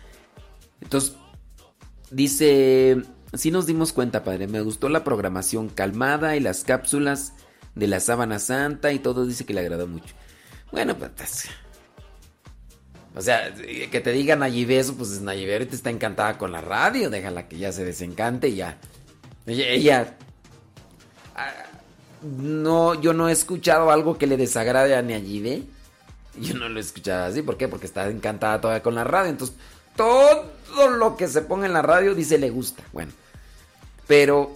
Entonces, 0.80 1.14
dice, 2.10 3.02
sí 3.34 3.50
nos 3.50 3.66
dimos 3.66 3.92
cuenta, 3.92 4.24
padre, 4.24 4.48
me 4.48 4.60
gustó 4.60 4.88
la 4.88 5.04
programación 5.04 5.68
calmada 5.68 6.36
y 6.36 6.40
las 6.40 6.64
cápsulas 6.64 7.34
de 7.74 7.86
la 7.86 8.00
sábana 8.00 8.38
santa 8.38 8.92
y 8.92 8.98
todo 8.98 9.26
dice 9.26 9.46
que 9.46 9.54
le 9.54 9.60
agradó 9.60 9.86
mucho. 9.86 10.14
Bueno, 10.72 10.96
pues 10.98 11.48
o 13.14 13.20
sea, 13.20 13.54
que 13.54 14.00
te 14.00 14.12
digan 14.12 14.38
Nayibe 14.38 14.78
eso, 14.78 14.94
pues 14.94 15.20
Nayibe 15.20 15.52
ahorita 15.52 15.74
está 15.74 15.90
encantada 15.90 16.38
con 16.38 16.50
la 16.50 16.62
radio. 16.62 17.10
Déjala 17.10 17.46
que 17.46 17.58
ya 17.58 17.70
se 17.70 17.84
desencante 17.84 18.48
y 18.48 18.56
ya. 18.56 18.78
Ella, 19.46 20.16
ah, 21.34 21.52
no, 22.22 23.00
yo 23.00 23.12
no 23.12 23.28
he 23.28 23.32
escuchado 23.32 23.90
algo 23.90 24.16
que 24.16 24.26
le 24.26 24.36
desagrade 24.36 24.96
a 24.96 25.02
Nayibe. 25.02 25.64
Yo 26.40 26.54
no 26.54 26.68
lo 26.70 26.78
he 26.78 26.82
escuchado 26.82 27.26
así. 27.26 27.42
¿Por 27.42 27.58
qué? 27.58 27.68
Porque 27.68 27.84
está 27.86 28.08
encantada 28.08 28.60
todavía 28.60 28.82
con 28.82 28.94
la 28.94 29.04
radio. 29.04 29.30
Entonces, 29.30 29.56
todo 29.94 30.48
lo 30.96 31.16
que 31.16 31.28
se 31.28 31.42
ponga 31.42 31.66
en 31.66 31.74
la 31.74 31.82
radio 31.82 32.14
dice 32.14 32.38
le 32.38 32.48
gusta. 32.48 32.82
Bueno, 32.92 33.12
pero 34.06 34.54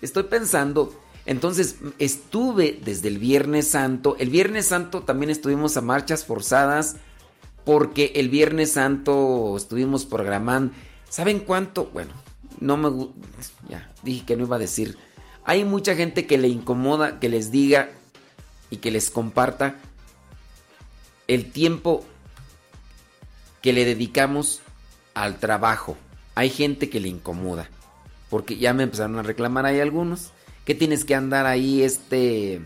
estoy 0.00 0.24
pensando. 0.24 0.98
Entonces, 1.24 1.76
estuve 2.00 2.80
desde 2.82 3.06
el 3.06 3.18
Viernes 3.18 3.68
Santo. 3.68 4.16
El 4.18 4.30
Viernes 4.30 4.66
Santo 4.66 5.02
también 5.02 5.30
estuvimos 5.30 5.76
a 5.76 5.82
marchas 5.82 6.24
forzadas 6.24 6.96
porque 7.64 8.12
el 8.16 8.28
Viernes 8.28 8.72
Santo 8.72 9.56
estuvimos 9.56 10.04
programando. 10.04 10.72
¿Saben 11.08 11.40
cuánto? 11.40 11.86
Bueno, 11.92 12.12
no 12.60 12.76
me 12.76 13.08
ya 13.68 13.92
dije 14.02 14.24
que 14.24 14.36
no 14.36 14.44
iba 14.44 14.56
a 14.56 14.60
decir. 14.60 14.98
Hay 15.44 15.64
mucha 15.64 15.94
gente 15.94 16.26
que 16.26 16.38
le 16.38 16.48
incomoda 16.48 17.20
que 17.20 17.28
les 17.28 17.50
diga 17.50 17.90
y 18.70 18.78
que 18.78 18.90
les 18.90 19.10
comparta 19.10 19.76
el 21.28 21.50
tiempo 21.50 22.04
que 23.60 23.72
le 23.72 23.84
dedicamos 23.84 24.60
al 25.14 25.38
trabajo. 25.38 25.96
Hay 26.34 26.50
gente 26.50 26.88
que 26.88 27.00
le 27.00 27.08
incomoda. 27.08 27.68
Porque 28.30 28.56
ya 28.56 28.72
me 28.72 28.84
empezaron 28.84 29.18
a 29.18 29.22
reclamar 29.22 29.66
ahí 29.66 29.80
algunos. 29.80 30.30
Que 30.64 30.74
tienes 30.74 31.04
que 31.04 31.14
andar 31.14 31.46
ahí 31.46 31.82
este 31.82 32.62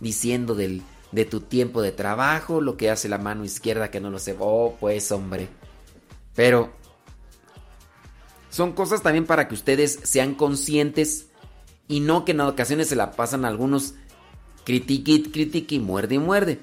diciendo 0.00 0.54
del 0.54 0.82
de 1.12 1.24
tu 1.24 1.40
tiempo 1.40 1.82
de 1.82 1.92
trabajo, 1.92 2.60
lo 2.60 2.76
que 2.76 2.90
hace 2.90 3.08
la 3.08 3.18
mano 3.18 3.44
izquierda 3.44 3.90
que 3.90 4.00
no 4.00 4.10
lo 4.10 4.18
sé. 4.18 4.36
Oh, 4.38 4.76
pues 4.78 5.10
hombre. 5.12 5.48
Pero 6.34 6.72
son 8.50 8.72
cosas 8.72 9.02
también 9.02 9.26
para 9.26 9.48
que 9.48 9.54
ustedes 9.54 10.00
sean 10.02 10.34
conscientes 10.34 11.26
y 11.86 12.00
no 12.00 12.24
que 12.24 12.32
en 12.32 12.40
ocasiones 12.40 12.88
se 12.88 12.96
la 12.96 13.12
pasan 13.12 13.44
algunos 13.44 13.94
critique 14.64 15.64
y 15.70 15.78
muerde 15.78 16.16
y 16.16 16.18
muerde. 16.18 16.58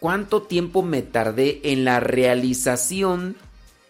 ¿Cuánto 0.00 0.42
tiempo 0.42 0.82
me 0.82 1.02
tardé 1.02 1.60
en 1.64 1.84
la 1.84 2.00
realización 2.00 3.36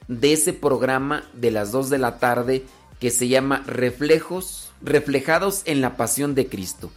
de 0.09 0.33
ese 0.33 0.53
programa 0.53 1.25
de 1.33 1.51
las 1.51 1.73
2 1.73 1.91
de 1.91 1.99
la 1.99 2.19
tarde 2.19 2.65
que 3.01 3.11
se 3.11 3.29
llama 3.29 3.63
Reflejos, 3.67 4.73
reflejados 4.83 5.63
en 5.65 5.81
la 5.81 5.97
pasión 5.97 6.35
de 6.35 6.49
Cristo? 6.49 6.91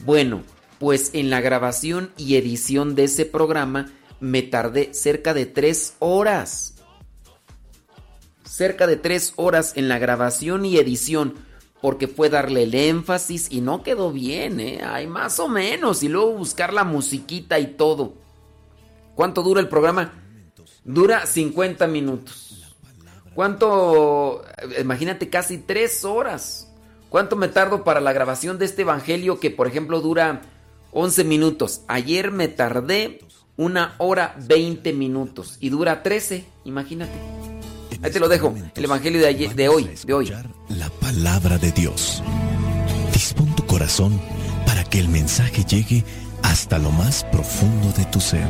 Bueno, 0.00 0.42
pues 0.78 1.10
en 1.14 1.30
la 1.30 1.40
grabación 1.40 2.12
y 2.16 2.36
edición 2.36 2.94
de 2.94 3.04
ese 3.04 3.24
programa 3.24 3.92
me 4.20 4.42
tardé 4.42 4.94
cerca 4.94 5.34
de 5.34 5.46
tres 5.46 5.94
horas. 5.98 6.74
Cerca 8.44 8.86
de 8.86 8.96
tres 8.96 9.32
horas 9.36 9.72
en 9.76 9.88
la 9.88 9.98
grabación 9.98 10.64
y 10.64 10.78
edición, 10.78 11.34
porque 11.80 12.08
fue 12.08 12.30
darle 12.30 12.62
el 12.62 12.74
énfasis 12.74 13.48
y 13.50 13.60
no 13.60 13.82
quedó 13.82 14.12
bien, 14.12 14.60
¿eh? 14.60 14.82
Hay 14.84 15.06
más 15.06 15.40
o 15.40 15.48
menos, 15.48 16.02
y 16.02 16.08
luego 16.08 16.32
buscar 16.32 16.72
la 16.72 16.84
musiquita 16.84 17.58
y 17.58 17.68
todo. 17.68 18.14
¿Cuánto 19.14 19.42
dura 19.42 19.60
el 19.60 19.68
programa? 19.68 20.12
Dura 20.84 21.26
50 21.26 21.86
minutos. 21.86 22.74
¿Cuánto? 23.34 24.44
Imagínate, 24.80 25.28
casi 25.28 25.58
tres 25.58 26.04
horas. 26.04 26.70
¿Cuánto 27.08 27.36
me 27.36 27.48
tardo 27.48 27.84
para 27.84 28.00
la 28.00 28.12
grabación 28.12 28.58
de 28.58 28.64
este 28.64 28.82
evangelio 28.82 29.40
que, 29.40 29.50
por 29.50 29.66
ejemplo, 29.66 30.00
dura 30.00 30.42
11 30.94 31.24
minutos? 31.24 31.82
Ayer 31.88 32.30
me 32.30 32.48
tardé 32.48 33.18
una 33.56 33.94
hora 33.98 34.36
20 34.46 34.92
minutos 34.92 35.58
y 35.60 35.68
dura 35.68 36.02
13, 36.02 36.44
imagínate. 36.64 37.12
Ahí 38.02 38.10
te 38.10 38.20
lo 38.20 38.28
dejo, 38.28 38.54
el 38.74 38.84
evangelio 38.84 39.20
de, 39.20 39.26
ayer, 39.26 39.54
de 39.54 39.68
hoy, 39.68 39.90
de 40.06 40.14
hoy. 40.14 40.32
La 40.68 40.88
palabra 41.00 41.58
de 41.58 41.72
Dios. 41.72 42.22
Dispón 43.12 43.54
tu 43.56 43.66
corazón 43.66 44.20
para 44.66 44.84
que 44.84 45.00
el 45.00 45.08
mensaje 45.08 45.64
llegue 45.64 46.04
hasta 46.42 46.78
lo 46.78 46.90
más 46.90 47.24
profundo 47.24 47.90
de 47.96 48.04
tu 48.06 48.20
ser. 48.20 48.46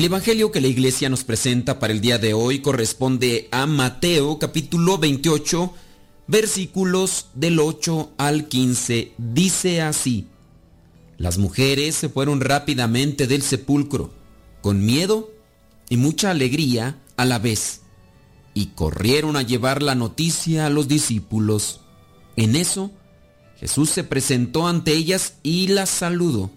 El 0.00 0.06
Evangelio 0.06 0.50
que 0.50 0.62
la 0.62 0.66
iglesia 0.66 1.10
nos 1.10 1.24
presenta 1.24 1.78
para 1.78 1.92
el 1.92 2.00
día 2.00 2.16
de 2.16 2.32
hoy 2.32 2.60
corresponde 2.60 3.50
a 3.50 3.66
Mateo 3.66 4.38
capítulo 4.38 4.96
28 4.96 5.74
versículos 6.26 7.26
del 7.34 7.60
8 7.60 8.12
al 8.16 8.48
15. 8.48 9.12
Dice 9.18 9.82
así, 9.82 10.26
las 11.18 11.36
mujeres 11.36 11.96
se 11.96 12.08
fueron 12.08 12.40
rápidamente 12.40 13.26
del 13.26 13.42
sepulcro, 13.42 14.10
con 14.62 14.82
miedo 14.82 15.32
y 15.90 15.98
mucha 15.98 16.30
alegría 16.30 16.98
a 17.18 17.26
la 17.26 17.38
vez, 17.38 17.82
y 18.54 18.68
corrieron 18.68 19.36
a 19.36 19.42
llevar 19.42 19.82
la 19.82 19.96
noticia 19.96 20.64
a 20.64 20.70
los 20.70 20.88
discípulos. 20.88 21.82
En 22.36 22.56
eso, 22.56 22.90
Jesús 23.58 23.90
se 23.90 24.02
presentó 24.02 24.66
ante 24.66 24.94
ellas 24.94 25.34
y 25.42 25.66
las 25.66 25.90
saludó. 25.90 26.50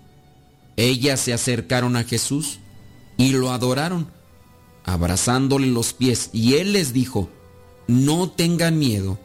Ellas 0.78 1.20
se 1.20 1.34
acercaron 1.34 1.98
a 1.98 2.06
Jesús 2.06 2.60
y 3.18 3.32
lo 3.32 3.52
adoraron, 3.52 4.08
abrazándole 4.84 5.68
los 5.68 5.94
pies, 5.94 6.30
y 6.34 6.56
él 6.56 6.74
les 6.74 6.94
dijo, 6.94 7.30
no 7.88 8.30
tengan 8.30 8.80
miedo, 8.80 9.20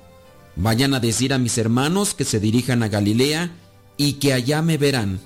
vayan 0.57 0.95
a 0.95 1.01
decir 1.01 1.33
a 1.33 1.39
mis 1.39 1.59
hermanos 1.59 2.15
que 2.15 2.25
se 2.25 2.41
dirijan 2.41 2.83
a 2.83 2.89
Galilea 2.89 3.57
y 3.97 4.15
que 4.15 4.33
allá 4.33 4.63
me 4.63 4.79
verán. 4.79 5.21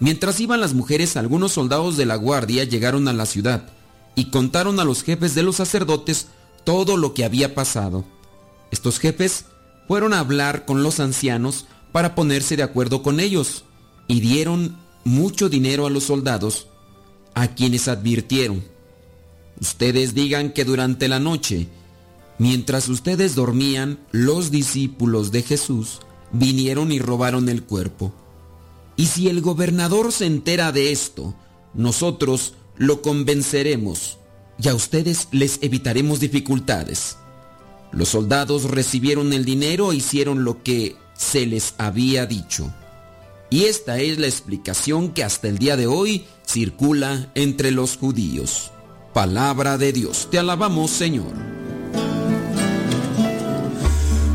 Mientras 0.00 0.40
iban 0.40 0.60
las 0.60 0.74
mujeres, 0.74 1.16
algunos 1.16 1.52
soldados 1.52 1.96
de 1.96 2.06
la 2.06 2.16
guardia 2.16 2.64
llegaron 2.64 3.06
a 3.08 3.12
la 3.12 3.26
ciudad 3.26 3.68
y 4.14 4.30
contaron 4.30 4.80
a 4.80 4.84
los 4.84 5.02
jefes 5.02 5.34
de 5.34 5.42
los 5.42 5.56
sacerdotes 5.56 6.28
todo 6.64 6.96
lo 6.96 7.14
que 7.14 7.24
había 7.24 7.54
pasado. 7.54 8.04
Estos 8.70 8.98
jefes 8.98 9.44
fueron 9.88 10.14
a 10.14 10.20
hablar 10.20 10.64
con 10.64 10.82
los 10.82 11.00
ancianos 11.00 11.66
para 11.92 12.14
ponerse 12.14 12.56
de 12.56 12.62
acuerdo 12.62 13.02
con 13.02 13.20
ellos 13.20 13.64
y 14.06 14.20
dieron 14.20 14.76
mucho 15.04 15.48
dinero 15.48 15.86
a 15.86 15.90
los 15.90 16.04
soldados 16.04 16.68
a 17.34 17.48
quienes 17.48 17.88
advirtieron, 17.88 18.64
ustedes 19.60 20.14
digan 20.14 20.52
que 20.52 20.64
durante 20.64 21.08
la 21.08 21.20
noche, 21.20 21.68
mientras 22.38 22.88
ustedes 22.88 23.34
dormían, 23.34 23.98
los 24.10 24.50
discípulos 24.50 25.30
de 25.32 25.42
Jesús 25.42 26.00
vinieron 26.32 26.92
y 26.92 26.98
robaron 26.98 27.48
el 27.48 27.62
cuerpo. 27.62 28.12
Y 28.96 29.06
si 29.06 29.28
el 29.28 29.40
gobernador 29.40 30.12
se 30.12 30.26
entera 30.26 30.72
de 30.72 30.92
esto, 30.92 31.34
nosotros 31.74 32.54
lo 32.76 33.02
convenceremos 33.02 34.18
y 34.62 34.68
a 34.68 34.74
ustedes 34.74 35.28
les 35.30 35.58
evitaremos 35.62 36.20
dificultades. 36.20 37.16
Los 37.92 38.10
soldados 38.10 38.64
recibieron 38.64 39.32
el 39.32 39.44
dinero 39.44 39.92
e 39.92 39.96
hicieron 39.96 40.44
lo 40.44 40.62
que 40.62 40.96
se 41.16 41.46
les 41.46 41.74
había 41.78 42.26
dicho. 42.26 42.72
Y 43.50 43.64
esta 43.64 43.98
es 43.98 44.18
la 44.18 44.28
explicación 44.28 45.08
que 45.08 45.24
hasta 45.24 45.48
el 45.48 45.58
día 45.58 45.76
de 45.76 45.88
hoy 45.88 46.24
circula 46.46 47.32
entre 47.34 47.72
los 47.72 47.96
judíos. 47.96 48.70
Palabra 49.12 49.76
de 49.76 49.92
Dios, 49.92 50.28
te 50.30 50.38
alabamos 50.38 50.92
Señor. 50.92 51.32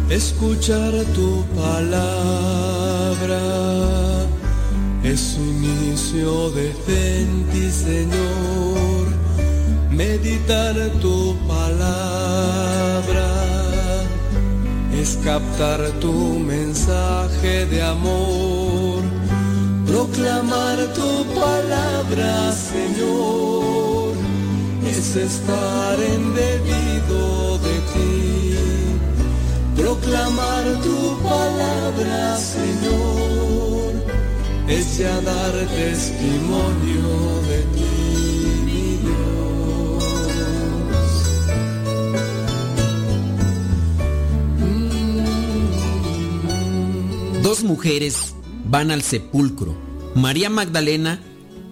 Escuchar 0.09 0.91
tu 1.15 1.45
palabra 1.55 3.39
es 5.03 5.37
inicio 5.37 6.51
de 6.51 6.73
fe 6.85 7.25
Señor. 7.71 9.07
Meditar 9.91 10.75
tu 11.01 11.37
palabra 11.47 13.27
es 14.93 15.17
captar 15.23 15.89
tu 16.01 16.11
mensaje 16.39 17.65
de 17.65 17.81
amor 17.81 18.64
Proclamar 19.95 20.77
tu 20.93 21.11
palabra, 21.34 22.51
Señor, 22.51 24.13
es 24.85 25.15
estar 25.15 25.97
en 26.01 26.34
debido 26.35 27.57
de 27.59 27.76
ti. 27.93 28.57
Proclamar 29.77 30.65
tu 30.84 31.17
palabra, 31.23 32.38
Señor, 32.38 33.93
es 34.67 34.97
ya 34.97 35.22
dar 35.22 35.53
testimonio 35.53 37.41
de 37.49 37.59
ti, 37.76 37.93
Dios. 39.05 40.03
Dos 47.43 47.63
mujeres 47.63 48.35
van 48.65 48.91
al 48.91 49.01
sepulcro, 49.03 49.85
María 50.15 50.49
Magdalena 50.49 51.19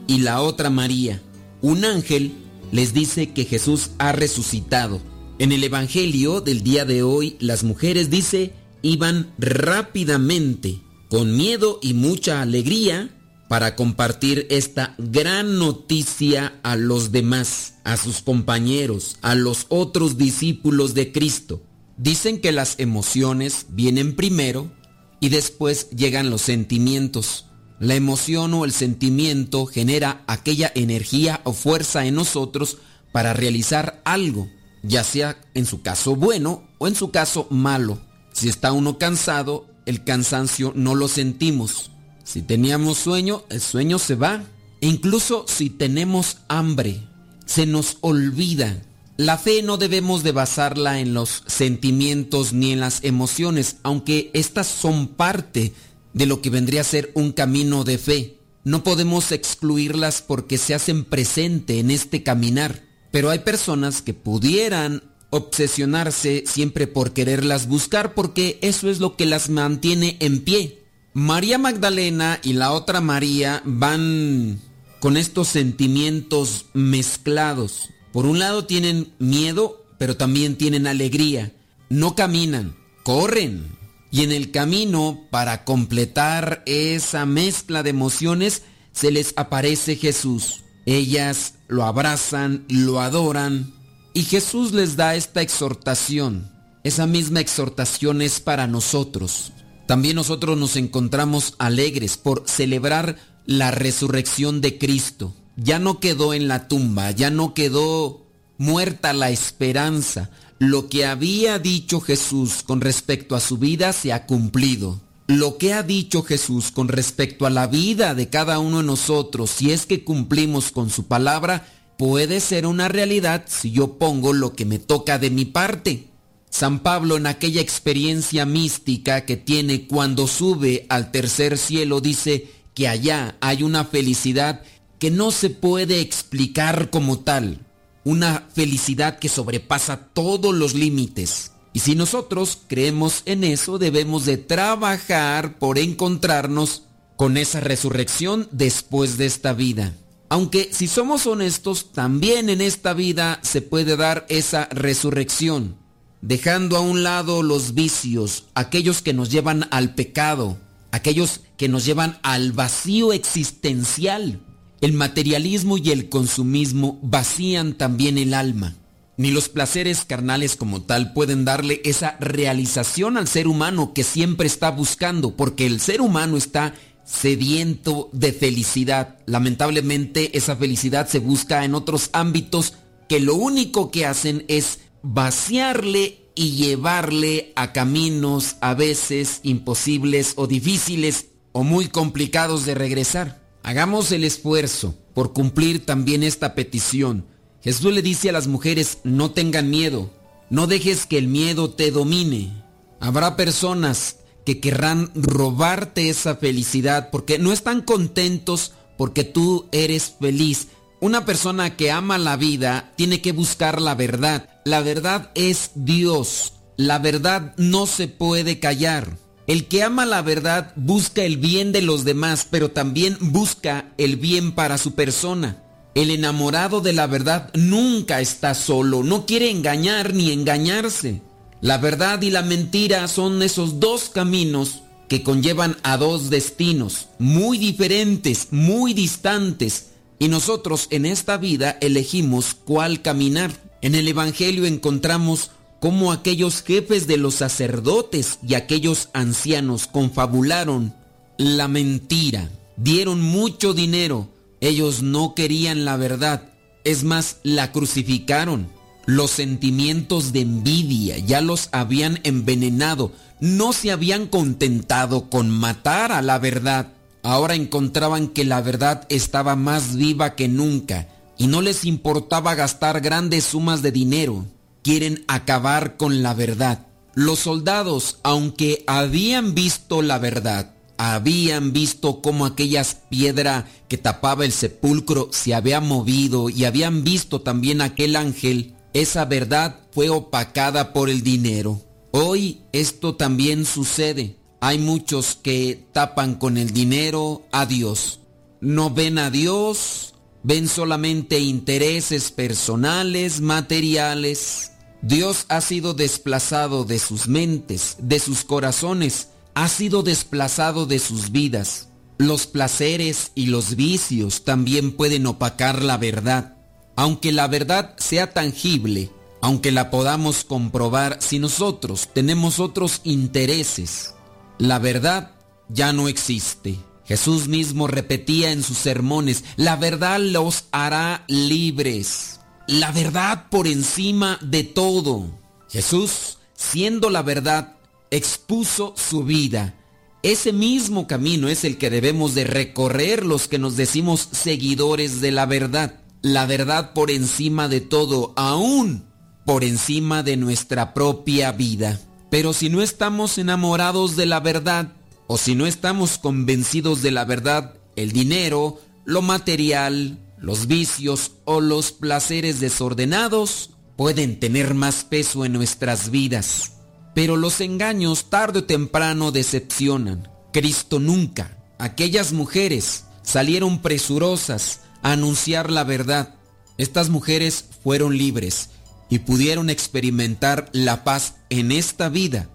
y 0.05 0.19
la 0.19 0.41
otra 0.41 0.69
María. 0.69 1.21
Un 1.61 1.85
ángel 1.85 2.33
les 2.73 2.93
dice 2.93 3.31
que 3.31 3.45
Jesús 3.45 3.91
ha 3.99 4.11
resucitado. 4.11 5.01
En 5.39 5.53
el 5.53 5.63
Evangelio 5.63 6.41
del 6.41 6.61
día 6.61 6.83
de 6.83 7.03
hoy, 7.03 7.37
las 7.39 7.63
mujeres, 7.63 8.09
dice, 8.09 8.53
iban 8.81 9.31
rápidamente, 9.37 10.81
con 11.09 11.37
miedo 11.37 11.79
y 11.81 11.93
mucha 11.93 12.41
alegría, 12.41 13.09
para 13.47 13.75
compartir 13.75 14.45
esta 14.49 14.95
gran 14.97 15.57
noticia 15.57 16.59
a 16.63 16.75
los 16.75 17.11
demás, 17.11 17.75
a 17.85 17.95
sus 17.95 18.21
compañeros, 18.21 19.17
a 19.21 19.35
los 19.35 19.67
otros 19.69 20.17
discípulos 20.17 20.93
de 20.93 21.13
Cristo. 21.13 21.61
Dicen 21.97 22.41
que 22.41 22.51
las 22.51 22.79
emociones 22.79 23.67
vienen 23.69 24.15
primero 24.15 24.71
y 25.19 25.29
después 25.29 25.91
llegan 25.91 26.29
los 26.29 26.41
sentimientos. 26.41 27.45
La 27.83 27.95
emoción 27.95 28.53
o 28.53 28.63
el 28.63 28.71
sentimiento 28.71 29.65
genera 29.65 30.23
aquella 30.25 30.71
energía 30.73 31.41
o 31.43 31.51
fuerza 31.51 32.05
en 32.05 32.15
nosotros 32.15 32.77
para 33.11 33.33
realizar 33.33 34.01
algo, 34.05 34.47
ya 34.83 35.03
sea 35.03 35.35
en 35.53 35.65
su 35.65 35.81
caso 35.81 36.15
bueno 36.15 36.63
o 36.77 36.87
en 36.87 36.95
su 36.95 37.11
caso 37.11 37.45
malo. 37.49 37.99
Si 38.31 38.47
está 38.47 38.71
uno 38.71 38.97
cansado, 38.97 39.67
el 39.85 40.05
cansancio 40.05 40.71
no 40.77 40.95
lo 40.95 41.09
sentimos. 41.09 41.91
Si 42.23 42.41
teníamos 42.41 42.99
sueño, 42.99 43.43
el 43.49 43.59
sueño 43.59 43.99
se 43.99 44.15
va. 44.15 44.45
E 44.79 44.87
incluso 44.87 45.43
si 45.49 45.69
tenemos 45.69 46.37
hambre, 46.47 47.01
se 47.45 47.65
nos 47.65 47.97
olvida 47.99 48.81
la 49.17 49.37
fe 49.37 49.61
no 49.61 49.77
debemos 49.77 50.23
de 50.23 50.31
basarla 50.31 50.99
en 50.99 51.13
los 51.13 51.43
sentimientos 51.45 52.51
ni 52.51 52.71
en 52.71 52.79
las 52.79 53.03
emociones, 53.03 53.75
aunque 53.83 54.31
estas 54.33 54.65
son 54.65 55.07
parte 55.07 55.71
de 56.13 56.25
lo 56.25 56.41
que 56.41 56.49
vendría 56.49 56.81
a 56.81 56.85
ser 56.85 57.11
un 57.13 57.31
camino 57.31 57.83
de 57.83 57.97
fe. 57.97 58.37
No 58.63 58.83
podemos 58.83 59.31
excluirlas 59.31 60.21
porque 60.21 60.57
se 60.57 60.73
hacen 60.73 61.03
presente 61.03 61.79
en 61.79 61.91
este 61.91 62.23
caminar, 62.23 62.83
pero 63.11 63.29
hay 63.29 63.39
personas 63.39 64.01
que 64.01 64.13
pudieran 64.13 65.03
obsesionarse 65.31 66.43
siempre 66.45 66.85
por 66.85 67.11
quererlas 67.11 67.67
buscar 67.67 68.13
porque 68.13 68.59
eso 68.61 68.89
es 68.89 68.99
lo 68.99 69.15
que 69.15 69.25
las 69.25 69.49
mantiene 69.49 70.17
en 70.19 70.41
pie. 70.43 70.83
María 71.13 71.57
Magdalena 71.57 72.39
y 72.43 72.53
la 72.53 72.71
otra 72.71 73.01
María 73.01 73.61
van 73.65 74.59
con 74.99 75.17
estos 75.17 75.47
sentimientos 75.47 76.67
mezclados. 76.73 77.89
Por 78.11 78.25
un 78.25 78.39
lado 78.39 78.65
tienen 78.65 79.11
miedo, 79.19 79.85
pero 79.97 80.15
también 80.15 80.55
tienen 80.55 80.87
alegría. 80.87 81.51
No 81.89 82.15
caminan, 82.15 82.75
corren. 83.03 83.65
Y 84.13 84.23
en 84.23 84.31
el 84.31 84.51
camino, 84.51 85.27
para 85.29 85.65
completar 85.65 86.63
esa 86.65 87.25
mezcla 87.25 87.83
de 87.83 87.89
emociones, 87.89 88.61
se 88.93 89.11
les 89.11 89.33
aparece 89.35 89.97
Jesús. 89.97 90.61
Ellas 90.85 91.55
lo 91.67 91.83
abrazan, 91.83 92.63
lo 92.69 93.01
adoran. 93.01 93.73
Y 94.13 94.23
Jesús 94.23 94.71
les 94.71 94.95
da 94.95 95.15
esta 95.15 95.41
exhortación. 95.41 96.49
Esa 96.85 97.07
misma 97.07 97.41
exhortación 97.41 98.21
es 98.21 98.39
para 98.39 98.67
nosotros. 98.67 99.51
También 99.85 100.15
nosotros 100.15 100.57
nos 100.57 100.77
encontramos 100.77 101.55
alegres 101.57 102.15
por 102.15 102.43
celebrar 102.47 103.17
la 103.45 103.71
resurrección 103.71 104.61
de 104.61 104.77
Cristo 104.77 105.33
ya 105.55 105.79
no 105.79 105.99
quedó 105.99 106.33
en 106.33 106.47
la 106.47 106.67
tumba, 106.67 107.11
ya 107.11 107.29
no 107.29 107.53
quedó 107.53 108.25
muerta 108.57 109.13
la 109.13 109.29
esperanza. 109.29 110.29
Lo 110.69 110.87
que 110.87 111.05
había 111.05 111.59
dicho 111.59 111.99
Jesús 111.99 112.63
con 112.63 112.79
respecto 112.79 113.35
a 113.35 113.39
su 113.39 113.57
vida 113.57 113.91
se 113.91 114.13
ha 114.13 114.25
cumplido. 114.25 115.01
Lo 115.27 115.57
que 115.57 115.73
ha 115.73 115.83
dicho 115.83 116.23
Jesús 116.23 116.71
con 116.71 116.87
respecto 116.87 117.45
a 117.45 117.49
la 117.49 117.67
vida 117.67 118.13
de 118.13 118.29
cada 118.29 118.59
uno 118.59 118.77
de 118.77 118.83
nosotros, 118.83 119.49
si 119.49 119.71
es 119.71 119.85
que 119.85 120.03
cumplimos 120.03 120.71
con 120.71 120.89
su 120.89 121.07
palabra, 121.07 121.67
puede 121.97 122.39
ser 122.39 122.65
una 122.65 122.87
realidad 122.87 123.45
si 123.47 123.71
yo 123.71 123.97
pongo 123.97 124.33
lo 124.33 124.53
que 124.53 124.65
me 124.65 124.79
toca 124.79 125.19
de 125.19 125.29
mi 125.29 125.45
parte. 125.45 126.07
San 126.49 126.79
Pablo 126.79 127.17
en 127.17 127.27
aquella 127.27 127.61
experiencia 127.61 128.45
mística 128.45 129.25
que 129.25 129.37
tiene 129.37 129.87
cuando 129.87 130.27
sube 130.27 130.85
al 130.89 131.11
tercer 131.11 131.57
cielo 131.57 131.99
dice 131.99 132.47
que 132.73 132.87
allá 132.87 133.37
hay 133.41 133.63
una 133.63 133.85
felicidad 133.85 134.61
que 134.99 135.09
no 135.11 135.31
se 135.31 135.49
puede 135.49 135.99
explicar 135.99 136.89
como 136.89 137.19
tal, 137.19 137.59
una 138.03 138.47
felicidad 138.53 139.19
que 139.19 139.29
sobrepasa 139.29 140.09
todos 140.13 140.53
los 140.53 140.73
límites. 140.73 141.51
Y 141.73 141.79
si 141.79 141.95
nosotros 141.95 142.59
creemos 142.67 143.23
en 143.25 143.43
eso, 143.43 143.79
debemos 143.79 144.25
de 144.25 144.37
trabajar 144.37 145.57
por 145.57 145.79
encontrarnos 145.79 146.83
con 147.15 147.37
esa 147.37 147.59
resurrección 147.59 148.47
después 148.51 149.17
de 149.17 149.25
esta 149.25 149.53
vida. 149.53 149.93
Aunque 150.29 150.69
si 150.71 150.87
somos 150.87 151.27
honestos, 151.27 151.91
también 151.91 152.49
en 152.49 152.61
esta 152.61 152.93
vida 152.93 153.39
se 153.43 153.61
puede 153.61 153.95
dar 153.95 154.25
esa 154.29 154.67
resurrección, 154.71 155.77
dejando 156.21 156.77
a 156.77 156.79
un 156.79 157.03
lado 157.03 157.43
los 157.43 157.73
vicios, 157.73 158.45
aquellos 158.55 159.01
que 159.01 159.13
nos 159.13 159.29
llevan 159.29 159.67
al 159.71 159.93
pecado, 159.95 160.57
aquellos 160.91 161.41
que 161.57 161.69
nos 161.69 161.85
llevan 161.85 162.19
al 162.23 162.51
vacío 162.51 163.13
existencial. 163.13 164.41
El 164.83 164.91
materialismo 164.91 165.77
y 165.77 165.91
el 165.91 166.09
consumismo 166.09 166.99
vacían 167.01 167.73
también 167.75 168.17
el 168.17 168.33
alma. 168.33 168.75
Ni 169.15 169.31
los 169.31 169.47
placeres 169.47 170.03
carnales 170.03 170.57
como 170.57 170.81
tal 170.81 171.13
pueden 171.13 171.45
darle 171.45 171.79
esa 171.85 172.17
realización 172.19 173.15
al 173.15 173.29
ser 173.29 173.47
humano 173.47 173.93
que 173.93 174.03
siempre 174.03 174.45
está 174.45 174.71
buscando, 174.71 175.37
porque 175.37 175.65
el 175.65 175.79
ser 175.79 176.01
humano 176.01 176.35
está 176.35 176.73
sediento 177.05 178.09
de 178.11 178.33
felicidad. 178.33 179.19
Lamentablemente 179.25 180.37
esa 180.37 180.57
felicidad 180.57 181.07
se 181.07 181.19
busca 181.19 181.63
en 181.63 181.75
otros 181.75 182.09
ámbitos 182.11 182.73
que 183.07 183.21
lo 183.21 183.35
único 183.35 183.89
que 183.89 184.05
hacen 184.05 184.43
es 184.49 184.79
vaciarle 185.01 186.25
y 186.35 186.57
llevarle 186.57 187.53
a 187.55 187.71
caminos 187.71 188.57
a 188.59 188.73
veces 188.73 189.39
imposibles 189.43 190.33
o 190.35 190.45
difíciles 190.45 191.27
o 191.53 191.63
muy 191.63 191.87
complicados 191.87 192.65
de 192.65 192.75
regresar. 192.75 193.42
Hagamos 193.63 194.11
el 194.11 194.25
esfuerzo 194.25 194.93
por 195.13 195.31
cumplir 195.31 195.85
también 195.85 196.21
esta 196.21 196.53
petición. 196.53 197.25
Jesús 197.61 197.93
le 197.93 198.01
dice 198.01 198.29
a 198.29 198.33
las 198.33 198.47
mujeres, 198.47 198.97
no 199.05 199.31
tengan 199.31 199.69
miedo, 199.69 200.11
no 200.49 200.67
dejes 200.67 201.05
que 201.05 201.17
el 201.17 201.29
miedo 201.29 201.69
te 201.69 201.89
domine. 201.89 202.51
Habrá 202.99 203.37
personas 203.37 204.17
que 204.45 204.59
querrán 204.59 205.11
robarte 205.15 206.09
esa 206.09 206.35
felicidad 206.35 207.09
porque 207.09 207.39
no 207.39 207.53
están 207.53 207.81
contentos 207.81 208.73
porque 208.97 209.23
tú 209.23 209.69
eres 209.71 210.15
feliz. 210.19 210.67
Una 210.99 211.25
persona 211.25 211.77
que 211.77 211.89
ama 211.89 212.17
la 212.17 212.35
vida 212.35 212.91
tiene 212.97 213.21
que 213.21 213.31
buscar 213.31 213.81
la 213.81 213.95
verdad. 213.95 214.49
La 214.65 214.81
verdad 214.81 215.31
es 215.35 215.71
Dios. 215.75 216.53
La 216.75 216.99
verdad 216.99 217.53
no 217.55 217.87
se 217.87 218.09
puede 218.09 218.59
callar. 218.59 219.17
El 219.45 219.67
que 219.67 219.83
ama 219.83 220.05
la 220.05 220.21
verdad 220.21 220.71
busca 220.75 221.23
el 221.23 221.37
bien 221.37 221.71
de 221.71 221.81
los 221.81 222.05
demás, 222.05 222.47
pero 222.49 222.71
también 222.71 223.17
busca 223.19 223.91
el 223.97 224.15
bien 224.15 224.53
para 224.53 224.77
su 224.77 224.93
persona. 224.93 225.61
El 225.95 226.11
enamorado 226.11 226.79
de 226.81 226.93
la 226.93 227.07
verdad 227.07 227.51
nunca 227.53 228.21
está 228.21 228.55
solo, 228.55 229.03
no 229.03 229.25
quiere 229.25 229.49
engañar 229.49 230.13
ni 230.13 230.31
engañarse. 230.31 231.21
La 231.61 231.77
verdad 231.77 232.21
y 232.21 232.29
la 232.29 232.41
mentira 232.41 233.07
son 233.07 233.41
esos 233.43 233.79
dos 233.79 234.09
caminos 234.09 234.81
que 235.07 235.23
conllevan 235.23 235.77
a 235.83 235.97
dos 235.97 236.29
destinos, 236.29 237.09
muy 237.19 237.57
diferentes, 237.57 238.47
muy 238.51 238.93
distantes, 238.93 239.91
y 240.19 240.29
nosotros 240.29 240.87
en 240.89 241.05
esta 241.05 241.37
vida 241.37 241.77
elegimos 241.81 242.55
cuál 242.55 243.01
caminar. 243.01 243.51
En 243.81 243.93
el 243.93 244.07
Evangelio 244.07 244.65
encontramos 244.65 245.51
cómo 245.83 246.13
aquellos 246.13 246.63
jefes 246.63 247.07
de 247.07 247.17
los 247.17 247.35
sacerdotes 247.35 248.39
y 248.41 248.53
aquellos 248.53 249.09
ancianos 249.11 249.85
confabularon 249.85 250.95
la 251.37 251.67
mentira, 251.67 252.49
dieron 252.77 253.19
mucho 253.19 253.73
dinero, 253.73 254.29
ellos 254.61 255.01
no 255.01 255.35
querían 255.35 255.83
la 255.83 255.97
verdad, 255.97 256.53
es 256.85 257.03
más, 257.03 257.39
la 257.43 257.73
crucificaron. 257.73 258.69
Los 259.05 259.31
sentimientos 259.31 260.31
de 260.31 260.39
envidia 260.39 261.17
ya 261.17 261.41
los 261.41 261.67
habían 261.73 262.21
envenenado, 262.23 263.11
no 263.41 263.73
se 263.73 263.91
habían 263.91 264.27
contentado 264.27 265.29
con 265.29 265.49
matar 265.49 266.13
a 266.13 266.21
la 266.21 266.39
verdad. 266.39 266.93
Ahora 267.23 267.55
encontraban 267.55 268.29
que 268.29 268.45
la 268.45 268.61
verdad 268.61 269.05
estaba 269.09 269.57
más 269.57 269.97
viva 269.97 270.35
que 270.35 270.47
nunca 270.47 271.09
y 271.37 271.47
no 271.47 271.61
les 271.61 271.83
importaba 271.83 272.55
gastar 272.55 273.01
grandes 273.01 273.43
sumas 273.43 273.81
de 273.81 273.91
dinero 273.91 274.45
quieren 274.83 275.23
acabar 275.27 275.97
con 275.97 276.21
la 276.21 276.33
verdad. 276.33 276.87
Los 277.15 277.39
soldados, 277.39 278.19
aunque 278.23 278.83
habían 278.87 279.55
visto 279.55 280.01
la 280.01 280.19
verdad, 280.19 280.73
habían 280.97 281.73
visto 281.73 282.21
cómo 282.21 282.45
aquella 282.45 282.85
piedra 283.09 283.67
que 283.87 283.97
tapaba 283.97 284.45
el 284.45 284.51
sepulcro 284.51 285.29
se 285.31 285.53
había 285.53 285.79
movido 285.79 286.49
y 286.49 286.65
habían 286.65 287.03
visto 287.03 287.41
también 287.41 287.81
aquel 287.81 288.15
ángel, 288.15 288.75
esa 288.93 289.25
verdad 289.25 289.79
fue 289.91 290.09
opacada 290.09 290.93
por 290.93 291.09
el 291.09 291.23
dinero. 291.23 291.81
Hoy 292.11 292.61
esto 292.71 293.15
también 293.15 293.65
sucede. 293.65 294.37
Hay 294.59 294.77
muchos 294.77 295.35
que 295.35 295.87
tapan 295.91 296.35
con 296.35 296.57
el 296.57 296.71
dinero 296.71 297.43
a 297.51 297.65
Dios. 297.65 298.19
No 298.61 298.91
ven 298.91 299.17
a 299.17 299.29
Dios, 299.29 300.13
ven 300.43 300.67
solamente 300.67 301.39
intereses 301.39 302.31
personales, 302.31 303.41
materiales. 303.41 304.72
Dios 305.03 305.47
ha 305.49 305.59
sido 305.59 305.93
desplazado 305.93 306.85
de 306.85 306.97
sus 306.97 307.27
mentes, 307.27 307.97
de 307.99 308.19
sus 308.19 308.45
corazones, 308.45 309.27
ha 309.53 309.67
sido 309.67 310.01
desplazado 310.01 310.85
de 310.85 310.97
sus 310.97 311.33
vidas. 311.33 311.89
Los 312.17 312.47
placeres 312.47 313.33
y 313.35 313.47
los 313.47 313.75
vicios 313.75 314.45
también 314.45 314.93
pueden 314.93 315.27
opacar 315.27 315.83
la 315.83 315.97
verdad. 315.97 316.55
Aunque 316.95 317.33
la 317.33 317.47
verdad 317.47 317.95
sea 317.97 318.31
tangible, 318.31 319.11
aunque 319.41 319.73
la 319.73 319.91
podamos 319.91 320.45
comprobar, 320.45 321.17
si 321.19 321.37
nosotros 321.37 322.07
tenemos 322.13 322.61
otros 322.61 323.01
intereses, 323.03 324.15
la 324.57 324.79
verdad 324.79 325.31
ya 325.67 325.91
no 325.91 326.07
existe. 326.07 326.79
Jesús 327.03 327.49
mismo 327.49 327.87
repetía 327.87 328.51
en 328.51 328.63
sus 328.63 328.77
sermones, 328.77 329.43
la 329.57 329.75
verdad 329.75 330.21
los 330.21 330.63
hará 330.71 331.25
libres 331.27 332.39
la 332.67 332.91
verdad 332.91 333.47
por 333.49 333.67
encima 333.67 334.39
de 334.41 334.63
todo. 334.63 335.25
Jesús, 335.69 336.37
siendo 336.53 337.09
la 337.09 337.21
verdad, 337.21 337.75
expuso 338.11 338.93
su 338.95 339.23
vida. 339.23 339.75
Ese 340.21 340.53
mismo 340.53 341.07
camino 341.07 341.49
es 341.49 341.65
el 341.65 341.77
que 341.77 341.89
debemos 341.89 342.33
de 342.35 342.45
recorrer 342.45 343.25
los 343.25 343.47
que 343.47 343.59
nos 343.59 343.75
decimos 343.75 344.29
seguidores 344.31 345.19
de 345.19 345.31
la 345.31 345.45
verdad. 345.45 345.99
La 346.21 346.45
verdad 346.45 346.93
por 346.93 347.11
encima 347.11 347.67
de 347.67 347.81
todo, 347.81 348.31
aún 348.37 349.05
por 349.45 349.65
encima 349.65 350.23
de 350.23 350.37
nuestra 350.37 350.93
propia 350.93 351.51
vida. 351.51 351.99
Pero 352.29 352.53
si 352.53 352.69
no 352.69 352.81
estamos 352.81 353.37
enamorados 353.37 354.15
de 354.15 354.25
la 354.25 354.39
verdad, 354.39 354.93
o 355.27 355.37
si 355.37 355.55
no 355.55 355.65
estamos 355.65 356.17
convencidos 356.17 357.01
de 357.01 357.11
la 357.11 357.25
verdad, 357.25 357.75
el 357.95 358.11
dinero, 358.11 358.79
lo 359.05 359.21
material, 359.21 360.17
los 360.43 360.67
vicios 360.67 361.31
o 361.45 361.61
los 361.61 361.93
placeres 361.93 362.59
desordenados 362.59 363.69
pueden 363.95 364.41
tener 364.41 364.73
más 364.73 365.05
peso 365.05 365.45
en 365.45 365.53
nuestras 365.53 366.11
vidas, 366.11 366.73
pero 367.15 367.37
los 367.37 367.61
engaños 367.61 368.29
tarde 368.29 368.59
o 368.59 368.63
temprano 368.65 369.31
decepcionan. 369.31 370.27
Cristo 370.51 370.99
nunca. 370.99 371.57
Aquellas 371.79 372.33
mujeres 372.33 373.05
salieron 373.21 373.81
presurosas 373.81 374.81
a 375.01 375.13
anunciar 375.13 375.71
la 375.71 375.85
verdad. 375.85 376.35
Estas 376.77 377.07
mujeres 377.07 377.63
fueron 377.81 378.17
libres 378.17 378.71
y 379.09 379.19
pudieron 379.19 379.69
experimentar 379.69 380.69
la 380.73 381.05
paz 381.05 381.35
en 381.49 381.71
esta 381.71 382.09
vida 382.09 382.49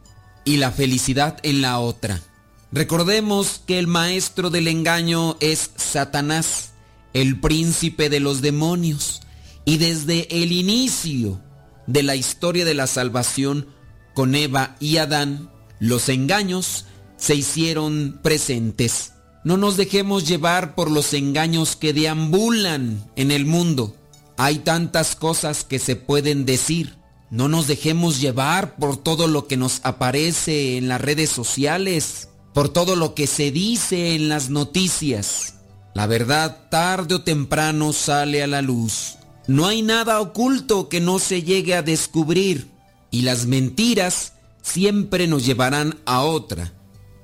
y 0.45 0.59
la 0.59 0.73
felicidad 0.73 1.39
en 1.43 1.63
la 1.63 1.79
otra. 1.79 2.21
Recordemos 2.71 3.63
que 3.67 3.79
el 3.79 3.87
maestro 3.87 4.51
del 4.51 4.69
engaño 4.69 5.39
es 5.41 5.71
Satanás 5.77 6.73
el 7.13 7.41
príncipe 7.41 8.09
de 8.09 8.21
los 8.21 8.41
demonios. 8.41 9.23
Y 9.65 9.79
desde 9.79 10.43
el 10.43 10.53
inicio 10.53 11.41
de 11.87 12.03
la 12.03 12.17
historia 12.17 12.65
de 12.65 12.75
la 12.75 12.87
salvación 12.87 13.67
con 14.15 14.35
Eva 14.35 14.77
y 14.81 14.97
Adán, 14.97 15.51
los 15.81 16.09
engaños 16.09 16.87
se 17.17 17.35
hicieron 17.35 18.21
presentes. 18.23 19.13
No 19.45 19.57
nos 19.57 19.77
dejemos 19.77 20.27
llevar 20.27 20.75
por 20.75 20.91
los 20.91 21.15
engaños 21.15 21.77
que 21.77 21.93
deambulan 21.93 23.11
en 23.17 23.31
el 23.31 23.47
mundo. 23.47 23.95
Hay 24.37 24.59
tantas 24.59 25.17
cosas 25.17 25.65
que 25.65 25.79
se 25.79 25.97
pueden 25.97 26.45
decir. 26.45 26.97
No 27.31 27.49
nos 27.49 27.67
dejemos 27.67 28.21
llevar 28.21 28.77
por 28.77 28.97
todo 28.97 29.27
lo 29.27 29.47
que 29.47 29.57
nos 29.57 29.81
aparece 29.85 30.77
en 30.77 30.89
las 30.89 31.01
redes 31.01 31.31
sociales, 31.31 32.29
por 32.55 32.71
todo 32.71 32.97
lo 32.97 33.15
que 33.15 33.27
se 33.27 33.51
dice 33.51 34.15
en 34.15 34.29
las 34.29 34.49
noticias. 34.49 35.58
La 35.95 36.07
verdad 36.07 36.69
tarde 36.71 37.17
o 37.17 37.23
temprano 37.23 37.93
sale 37.93 38.43
a 38.43 38.47
la 38.47 38.63
luz. 38.63 39.17
No 39.47 39.67
hay 39.67 39.83
nada 39.83 40.21
oculto 40.21 40.89
que 40.89 41.01
no 41.01 41.19
se 41.19 41.43
llegue 41.43 41.75
a 41.75 41.83
descubrir 41.83 42.69
y 43.11 43.23
las 43.23 43.47
mentiras 43.47 44.35
siempre 44.63 45.27
nos 45.27 45.47
llevarán 45.47 45.99
a 46.05 46.21
otra 46.21 46.73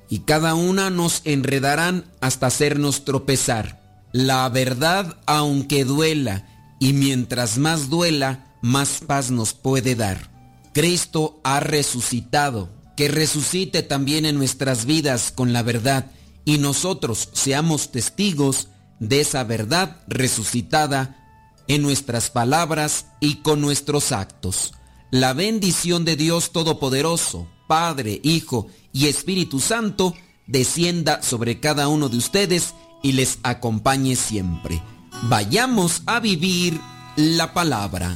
y 0.09 0.19
cada 0.19 0.55
una 0.55 0.89
nos 0.89 1.21
enredarán 1.23 2.05
hasta 2.21 2.47
hacernos 2.47 3.05
tropezar. 3.05 4.07
La 4.11 4.47
verdad 4.49 5.17
aunque 5.25 5.85
duela 5.85 6.47
y 6.79 6.93
mientras 6.93 7.57
más 7.57 7.89
duela, 7.89 8.53
más 8.61 9.01
paz 9.05 9.31
nos 9.31 9.53
puede 9.53 9.95
dar. 9.95 10.31
Cristo 10.73 11.39
ha 11.43 11.59
resucitado, 11.59 12.69
que 12.97 13.07
resucite 13.07 13.83
también 13.83 14.25
en 14.25 14.37
nuestras 14.37 14.85
vidas 14.85 15.31
con 15.31 15.53
la 15.53 15.63
verdad 15.63 16.11
y 16.45 16.59
nosotros 16.59 17.29
seamos 17.33 17.91
testigos 17.91 18.69
de 18.99 19.19
esa 19.21 19.43
verdad 19.43 19.97
resucitada 20.07 21.21
en 21.67 21.81
nuestras 21.81 22.29
palabras 22.29 23.07
y 23.19 23.37
con 23.37 23.59
nuestros 23.59 24.11
actos. 24.11 24.73
La 25.11 25.33
bendición 25.33 26.05
de 26.05 26.15
Dios 26.15 26.51
Todopoderoso, 26.51 27.47
Padre, 27.67 28.19
Hijo 28.23 28.67
y 28.93 29.07
Espíritu 29.07 29.59
Santo, 29.59 30.13
descienda 30.47 31.21
sobre 31.23 31.59
cada 31.59 31.87
uno 31.87 32.09
de 32.09 32.17
ustedes 32.17 32.75
y 33.01 33.13
les 33.13 33.39
acompañe 33.43 34.15
siempre. 34.15 34.81
Vayamos 35.23 36.03
a 36.05 36.19
vivir 36.19 36.79
la 37.15 37.53
palabra. 37.53 38.15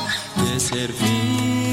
te 0.71 1.70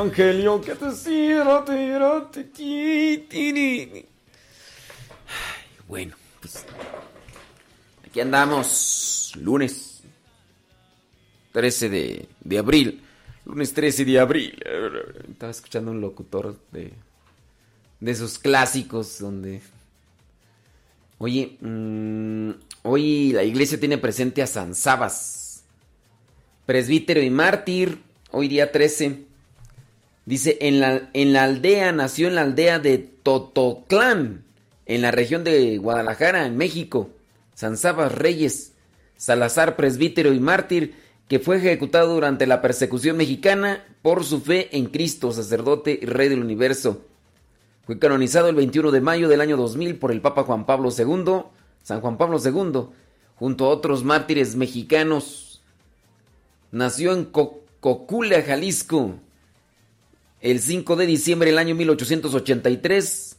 evangelio 0.00 0.60
que 0.60 0.74
te 0.74 0.92
sirva, 0.92 1.64
te 1.64 2.48
te 2.52 4.06
Bueno, 5.86 6.16
pues 6.40 6.64
aquí 8.06 8.20
andamos, 8.20 9.32
lunes 9.36 10.02
13 11.52 11.88
de, 11.90 12.28
de 12.40 12.58
abril. 12.58 13.02
Lunes 13.44 13.74
13 13.74 14.04
de 14.04 14.18
abril. 14.18 14.62
Estaba 15.28 15.50
escuchando 15.50 15.90
un 15.90 16.00
locutor 16.00 16.56
de, 16.72 16.92
de 18.00 18.10
esos 18.10 18.38
clásicos 18.38 19.18
donde... 19.18 19.60
Oye, 21.18 21.58
mm, 21.60 22.50
hoy 22.84 23.32
la 23.32 23.44
iglesia 23.44 23.78
tiene 23.78 23.98
presente 23.98 24.40
a 24.40 24.46
San 24.46 24.74
Sabas, 24.74 25.64
presbítero 26.64 27.20
y 27.20 27.28
mártir, 27.28 28.00
hoy 28.30 28.48
día 28.48 28.72
13. 28.72 29.29
Dice, 30.26 30.58
en 30.60 30.80
la, 30.80 31.10
en 31.12 31.32
la 31.32 31.44
aldea, 31.44 31.92
nació 31.92 32.28
en 32.28 32.34
la 32.36 32.42
aldea 32.42 32.78
de 32.78 32.98
Totoclán, 32.98 34.44
en 34.86 35.02
la 35.02 35.10
región 35.10 35.44
de 35.44 35.78
Guadalajara, 35.78 36.46
en 36.46 36.56
México. 36.56 37.10
San 37.54 37.76
Sabas 37.76 38.12
Reyes, 38.12 38.72
Salazar, 39.16 39.76
presbítero 39.76 40.32
y 40.32 40.40
mártir, 40.40 40.94
que 41.28 41.38
fue 41.38 41.56
ejecutado 41.58 42.14
durante 42.14 42.46
la 42.46 42.60
persecución 42.62 43.16
mexicana 43.16 43.84
por 44.02 44.24
su 44.24 44.40
fe 44.40 44.76
en 44.76 44.86
Cristo, 44.86 45.32
sacerdote 45.32 45.98
y 46.00 46.06
rey 46.06 46.28
del 46.28 46.40
universo. 46.40 47.02
Fue 47.86 47.98
canonizado 47.98 48.48
el 48.48 48.54
21 48.56 48.90
de 48.90 49.00
mayo 49.00 49.28
del 49.28 49.40
año 49.40 49.56
2000 49.56 49.96
por 49.96 50.10
el 50.12 50.20
Papa 50.20 50.44
Juan 50.44 50.64
Pablo 50.66 50.90
II, 50.96 51.42
San 51.82 52.00
Juan 52.00 52.16
Pablo 52.18 52.38
II, 52.44 52.88
junto 53.36 53.64
a 53.66 53.68
otros 53.68 54.04
mártires 54.04 54.54
mexicanos. 54.56 55.62
Nació 56.72 57.12
en 57.12 57.24
Co- 57.26 57.60
Cocula, 57.80 58.42
Jalisco, 58.42 59.14
el 60.40 60.60
5 60.60 60.96
de 60.96 61.06
diciembre 61.06 61.50
del 61.50 61.58
año 61.58 61.74
1883. 61.74 63.36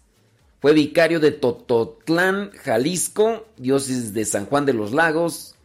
Fue 0.60 0.74
vicario 0.74 1.20
de 1.20 1.32
Tototlán, 1.32 2.52
Jalisco, 2.64 3.48
diócesis 3.58 4.14
de 4.14 4.26
San 4.26 4.46
Juan 4.46 4.66
de 4.66 4.74
los 4.74 4.94
Lagos. 4.94 5.56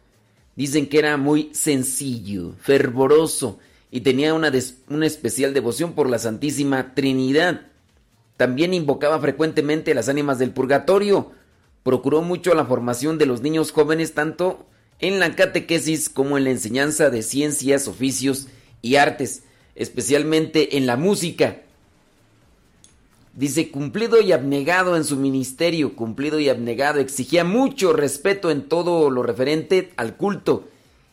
Dicen 0.55 0.89
que 0.89 0.97
era 0.97 1.17
muy 1.17 1.51
sencillo, 1.53 2.53
fervoroso 2.59 3.59
y 3.91 4.01
tenía 4.01 4.33
una, 4.33 4.51
una 4.89 5.05
especial 5.05 5.53
devoción 5.53 5.93
por 5.93 6.09
la 6.09 6.17
Santísima 6.17 6.95
Trinidad. 6.95 7.67
También 8.37 8.73
invocaba 8.73 9.19
frecuentemente 9.19 9.93
las 9.93 10.09
ánimas 10.09 10.39
del 10.39 10.51
purgatorio. 10.51 11.31
Procuró 11.83 12.23
mucho 12.23 12.55
la 12.55 12.65
formación 12.65 13.19
de 13.19 13.27
los 13.27 13.41
niños 13.41 13.71
jóvenes 13.71 14.13
tanto 14.13 14.65
en 14.99 15.19
la 15.19 15.35
catequesis 15.35 16.09
como 16.09 16.37
en 16.37 16.43
la 16.43 16.49
enseñanza 16.49 17.11
de 17.11 17.21
ciencias, 17.21 17.87
oficios 17.87 18.47
y 18.81 18.95
artes, 18.95 19.43
especialmente 19.77 20.77
en 20.77 20.85
la 20.85 20.97
música. 20.97 21.61
Dice, 23.33 23.69
cumplido 23.69 24.19
y 24.19 24.31
abnegado 24.31 24.97
en 24.97 25.03
su 25.03 25.15
ministerio, 25.15 25.95
cumplido 25.95 26.39
y 26.39 26.49
abnegado, 26.49 26.99
exigía 26.99 27.43
mucho 27.43 27.93
respeto 27.93 28.49
en 28.49 28.67
todo 28.67 29.11
lo 29.11 29.21
referente 29.21 29.93
al 29.95 30.17
culto 30.17 30.67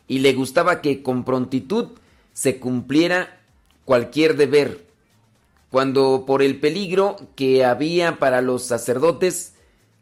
y 0.07 0.19
le 0.19 0.33
gustaba 0.33 0.81
que 0.81 1.03
con 1.03 1.23
prontitud 1.23 1.89
se 2.33 2.59
cumpliera 2.59 3.39
cualquier 3.85 4.35
deber. 4.35 4.85
Cuando 5.69 6.23
por 6.25 6.41
el 6.41 6.59
peligro 6.59 7.17
que 7.35 7.63
había 7.63 8.17
para 8.17 8.41
los 8.41 8.63
sacerdotes, 8.63 9.53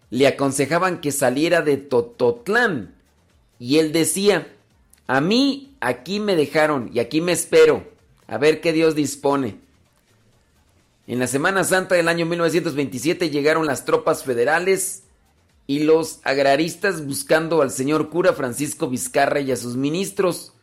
le 0.09 0.27
aconsejaban 0.27 1.01
que 1.01 1.11
saliera 1.11 1.61
de 1.61 1.77
Tototlán. 1.77 2.93
Y 3.59 3.79
él 3.79 3.91
decía, 3.91 4.47
a 5.07 5.19
mí 5.19 5.75
aquí 5.79 6.19
me 6.19 6.35
dejaron 6.35 6.89
y 6.93 6.99
aquí 6.99 7.19
me 7.21 7.31
espero, 7.31 7.92
a 8.27 8.37
ver 8.37 8.61
qué 8.61 8.73
Dios 8.73 8.95
dispone. 8.95 9.59
En 11.05 11.19
la 11.19 11.27
Semana 11.27 11.63
Santa 11.63 11.95
del 11.95 12.07
año 12.07 12.25
1927 12.25 13.29
llegaron 13.29 13.65
las 13.65 13.83
tropas 13.83 14.23
federales 14.23 15.03
y 15.67 15.79
los 15.79 16.19
agraristas 16.23 17.05
buscando 17.05 17.61
al 17.61 17.71
señor 17.71 18.09
cura 18.09 18.33
Francisco 18.33 18.89
Vizcarra 18.89 19.41
y 19.41 19.51
a 19.51 19.57
sus 19.57 19.75
ministros. 19.75 20.53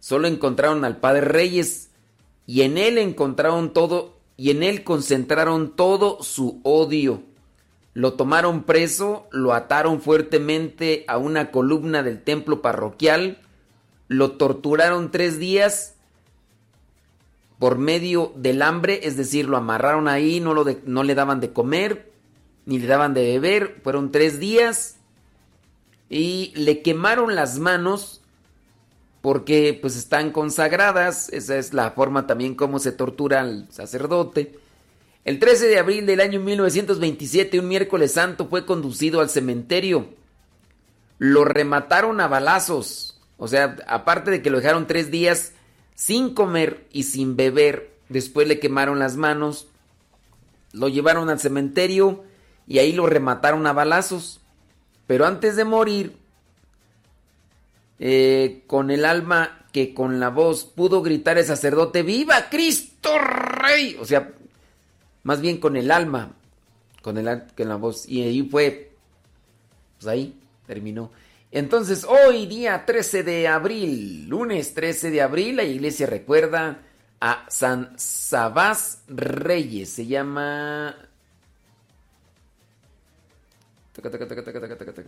Solo 0.00 0.28
encontraron 0.28 0.84
al 0.84 0.98
padre 0.98 1.22
Reyes 1.22 1.90
y 2.46 2.62
en 2.62 2.78
él 2.78 2.96
encontraron 2.96 3.72
todo 3.72 4.16
y 4.36 4.50
en 4.50 4.62
él 4.62 4.82
concentraron 4.84 5.76
todo 5.76 6.22
su 6.22 6.60
odio. 6.62 7.22
Lo 7.92 8.14
tomaron 8.14 8.64
preso, 8.64 9.26
lo 9.30 9.52
ataron 9.52 10.00
fuertemente 10.00 11.04
a 11.08 11.18
una 11.18 11.50
columna 11.50 12.02
del 12.02 12.22
templo 12.22 12.62
parroquial, 12.62 13.42
lo 14.08 14.32
torturaron 14.32 15.10
tres 15.10 15.38
días 15.38 15.95
por 17.58 17.78
medio 17.78 18.32
del 18.36 18.62
hambre, 18.62 19.00
es 19.04 19.16
decir, 19.16 19.48
lo 19.48 19.56
amarraron 19.56 20.08
ahí, 20.08 20.40
no, 20.40 20.52
lo 20.52 20.64
no 20.84 21.02
le 21.02 21.14
daban 21.14 21.40
de 21.40 21.52
comer, 21.52 22.12
ni 22.66 22.78
le 22.78 22.86
daban 22.86 23.14
de 23.14 23.22
beber, 23.22 23.80
fueron 23.82 24.12
tres 24.12 24.38
días 24.38 24.96
y 26.08 26.52
le 26.54 26.82
quemaron 26.82 27.34
las 27.34 27.58
manos 27.58 28.20
porque 29.22 29.76
pues 29.80 29.96
están 29.96 30.30
consagradas, 30.30 31.28
esa 31.32 31.56
es 31.56 31.74
la 31.74 31.90
forma 31.92 32.26
también 32.26 32.54
como 32.54 32.78
se 32.78 32.92
tortura 32.92 33.40
al 33.40 33.66
sacerdote. 33.70 34.58
El 35.24 35.40
13 35.40 35.66
de 35.66 35.78
abril 35.80 36.06
del 36.06 36.20
año 36.20 36.38
1927, 36.38 37.58
un 37.58 37.66
miércoles 37.66 38.12
santo, 38.12 38.46
fue 38.46 38.64
conducido 38.64 39.20
al 39.20 39.28
cementerio. 39.28 40.10
Lo 41.18 41.44
remataron 41.44 42.20
a 42.20 42.28
balazos. 42.28 43.20
O 43.36 43.48
sea, 43.48 43.76
aparte 43.88 44.30
de 44.30 44.42
que 44.42 44.50
lo 44.50 44.58
dejaron 44.58 44.86
tres 44.86 45.10
días 45.10 45.52
sin 45.96 46.34
comer 46.34 46.86
y 46.92 47.02
sin 47.02 47.34
beber, 47.34 47.90
después 48.08 48.46
le 48.46 48.60
quemaron 48.60 49.00
las 49.00 49.16
manos, 49.16 49.66
lo 50.72 50.88
llevaron 50.88 51.28
al 51.30 51.40
cementerio 51.40 52.22
y 52.68 52.78
ahí 52.78 52.92
lo 52.92 53.06
remataron 53.06 53.66
a 53.66 53.72
balazos. 53.72 54.40
Pero 55.06 55.26
antes 55.26 55.56
de 55.56 55.64
morir, 55.64 56.16
eh, 57.98 58.62
con 58.66 58.90
el 58.90 59.04
alma 59.04 59.66
que 59.72 59.94
con 59.94 60.20
la 60.20 60.28
voz 60.28 60.64
pudo 60.64 61.02
gritar 61.02 61.38
el 61.38 61.44
sacerdote, 61.46 62.02
¡Viva 62.02 62.48
Cristo 62.50 63.18
Rey! 63.18 63.96
O 64.00 64.04
sea, 64.04 64.32
más 65.22 65.40
bien 65.40 65.58
con 65.58 65.76
el 65.76 65.90
alma, 65.90 66.32
con 67.02 67.24
la 67.24 67.76
voz. 67.76 68.06
Y 68.06 68.22
ahí 68.22 68.42
fue, 68.42 68.92
pues 69.96 70.08
ahí 70.08 70.38
terminó. 70.66 71.10
Entonces, 71.52 72.04
hoy 72.04 72.46
día 72.46 72.84
13 72.84 73.22
de 73.22 73.48
abril, 73.48 74.28
lunes 74.28 74.74
13 74.74 75.10
de 75.10 75.22
abril, 75.22 75.56
la 75.56 75.64
iglesia 75.64 76.06
recuerda 76.06 76.82
a 77.20 77.46
San 77.48 77.94
Sabás 77.98 79.02
Reyes. 79.08 79.88
Se 79.90 80.06
llama... 80.06 80.94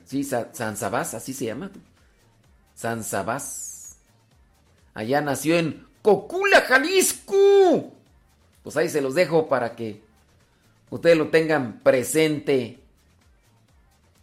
Sí, 0.07 0.25
Sa- 0.25 0.49
San 0.55 0.77
Sabás, 0.77 1.13
así 1.15 1.35
se 1.35 1.47
llama. 1.47 1.71
San 2.75 3.05
Sabás. 3.05 3.97
Allá 4.95 5.21
nació 5.21 5.57
en 5.59 5.87
Cocula, 6.01 6.63
Jalisco. 6.63 7.93
Pues 8.63 8.77
ahí 8.77 8.89
se 8.89 9.01
los 9.03 9.15
dejo 9.15 9.49
para 9.49 9.77
que 9.77 10.01
ustedes 10.91 11.19
lo 11.19 11.29
tengan 11.29 11.81
presente. 11.81 12.79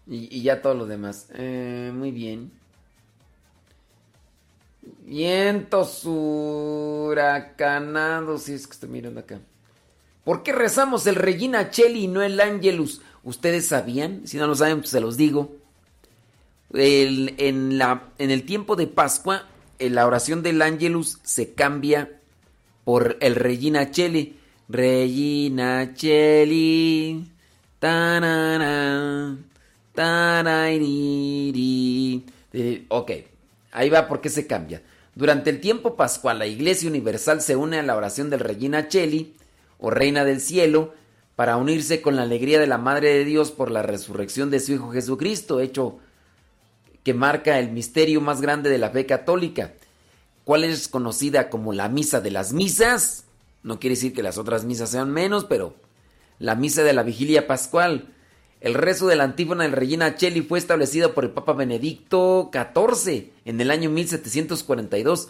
Y, 0.08 0.42
ya 0.42 0.61
todo 0.61 0.74
lo 0.75 0.85
demás. 0.85 1.27
Eh, 1.34 1.92
muy 1.93 2.11
bien. 2.11 2.51
Vientos 5.06 6.03
huracanados. 6.06 7.53
Si 8.43 8.53
es 8.53 8.67
que 8.67 8.74
estoy 8.74 8.90
mirando 8.90 9.19
acá. 9.22 9.40
¿Por 10.24 10.43
qué 10.43 10.53
rezamos 10.53 11.08
el 11.08 11.16
Regina 11.16 11.69
Cheli 11.69 12.03
y 12.06 12.08
no 12.08 12.22
el 12.22 12.40
Angelus? 12.40 13.01
¿Ustedes 13.24 13.67
sabían? 13.67 14.27
Si 14.27 14.38
no 14.38 14.48
lo 14.48 14.56
saben, 14.56 14.80
pues 14.80 14.90
se 14.90 15.00
los 15.00 15.17
digo. 15.17 15.56
En, 16.74 17.80
el 18.17 18.43
tiempo 18.43 18.75
de 18.75 18.88
Pascua, 18.88 19.48
en 19.80 19.95
la 19.95 20.08
oración 20.08 20.43
del 20.43 20.61
Angelus 20.61 21.19
se 21.24 21.53
cambia 21.53 22.19
por 22.84 23.17
el 23.22 23.35
Regina 23.35 23.92
Cheli. 23.92 24.40
Regina 24.67 25.93
Cheli. 25.93 27.32
Tarairiri. 27.80 29.55
Eh, 32.54 32.86
ok, 32.90 33.12
ahí 33.72 33.90
va 33.90 34.08
por 34.08 34.22
qué 34.22 34.30
se 34.30 34.48
cambia. 34.48 34.82
Durante 35.16 35.50
el 35.50 35.62
tiempo 35.62 35.96
pascual, 35.96 36.40
la 36.40 36.48
Iglesia 36.48 36.90
Universal 36.90 37.42
se 37.42 37.56
une 37.56 37.80
a 37.80 37.84
la 37.84 37.96
oración 37.96 38.30
del 38.30 38.42
Regina 38.42 38.88
Cheli, 38.88 39.36
o 39.80 39.90
Reina 39.90 40.26
del 40.26 40.42
Cielo, 40.42 40.94
para 41.36 41.58
unirse 41.58 42.02
con 42.02 42.16
la 42.16 42.24
alegría 42.24 42.60
de 42.60 42.68
la 42.68 42.78
Madre 42.78 43.14
de 43.14 43.26
Dios 43.26 43.52
por 43.52 43.72
la 43.72 43.82
resurrección 43.82 44.50
de 44.50 44.60
su 44.60 44.74
Hijo 44.74 44.92
Jesucristo, 44.92 45.60
hecho 45.60 46.00
que 47.04 47.14
marca 47.14 47.60
el 47.60 47.72
misterio 47.72 48.20
más 48.20 48.42
grande 48.42 48.70
de 48.70 48.78
la 48.78 48.90
fe 48.90 49.06
católica. 49.06 49.74
¿Cuál 50.44 50.64
es 50.64 50.88
conocida 50.88 51.50
como 51.50 51.74
la 51.74 51.90
misa 51.90 52.22
de 52.22 52.32
las 52.32 52.54
misas? 52.54 53.26
No 53.64 53.80
quiere 53.80 53.96
decir 53.96 54.14
que 54.14 54.24
las 54.24 54.38
otras 54.38 54.64
misas 54.66 54.90
sean 54.90 55.12
menos, 55.12 55.46
pero 55.46 55.76
la 56.40 56.56
misa 56.56 56.84
de 56.84 56.94
la 56.94 57.04
vigilia 57.04 57.48
pascual. 57.48 58.15
El 58.61 58.74
rezo 58.74 59.08
de 59.08 59.16
la 59.16 59.25
antífona 59.25 59.64
del 59.64 59.74
Regina 59.74 60.16
Cheli 60.16 60.42
fue 60.42 60.59
establecido 60.59 61.14
por 61.14 61.24
el 61.24 61.32
Papa 61.32 61.53
Benedicto 61.53 62.50
XIV 62.51 63.32
en 63.45 63.61
el 63.61 63.69
año 63.69 63.90
1742 63.90 65.30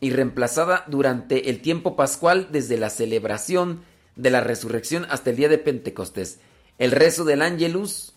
y 0.00 0.10
reemplazada 0.10 0.84
durante 0.86 1.50
el 1.50 1.60
tiempo 1.60 1.96
pascual 1.96 2.48
desde 2.50 2.78
la 2.78 2.90
celebración 2.90 3.82
de 4.14 4.30
la 4.30 4.40
resurrección 4.40 5.06
hasta 5.10 5.30
el 5.30 5.36
día 5.36 5.48
de 5.48 5.58
Pentecostés. 5.58 6.38
El 6.78 6.90
rezo 6.90 7.24
del 7.24 7.42
Angelus, 7.42 8.14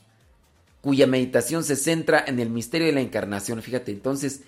cuya 0.82 1.08
meditación 1.08 1.64
se 1.64 1.75
centra 1.75 2.24
en 2.25 2.40
el 2.40 2.49
misterio 2.49 2.88
de 2.88 2.93
la 2.93 3.01
encarnación. 3.01 3.61
Fíjate, 3.61 3.91
entonces, 3.91 4.41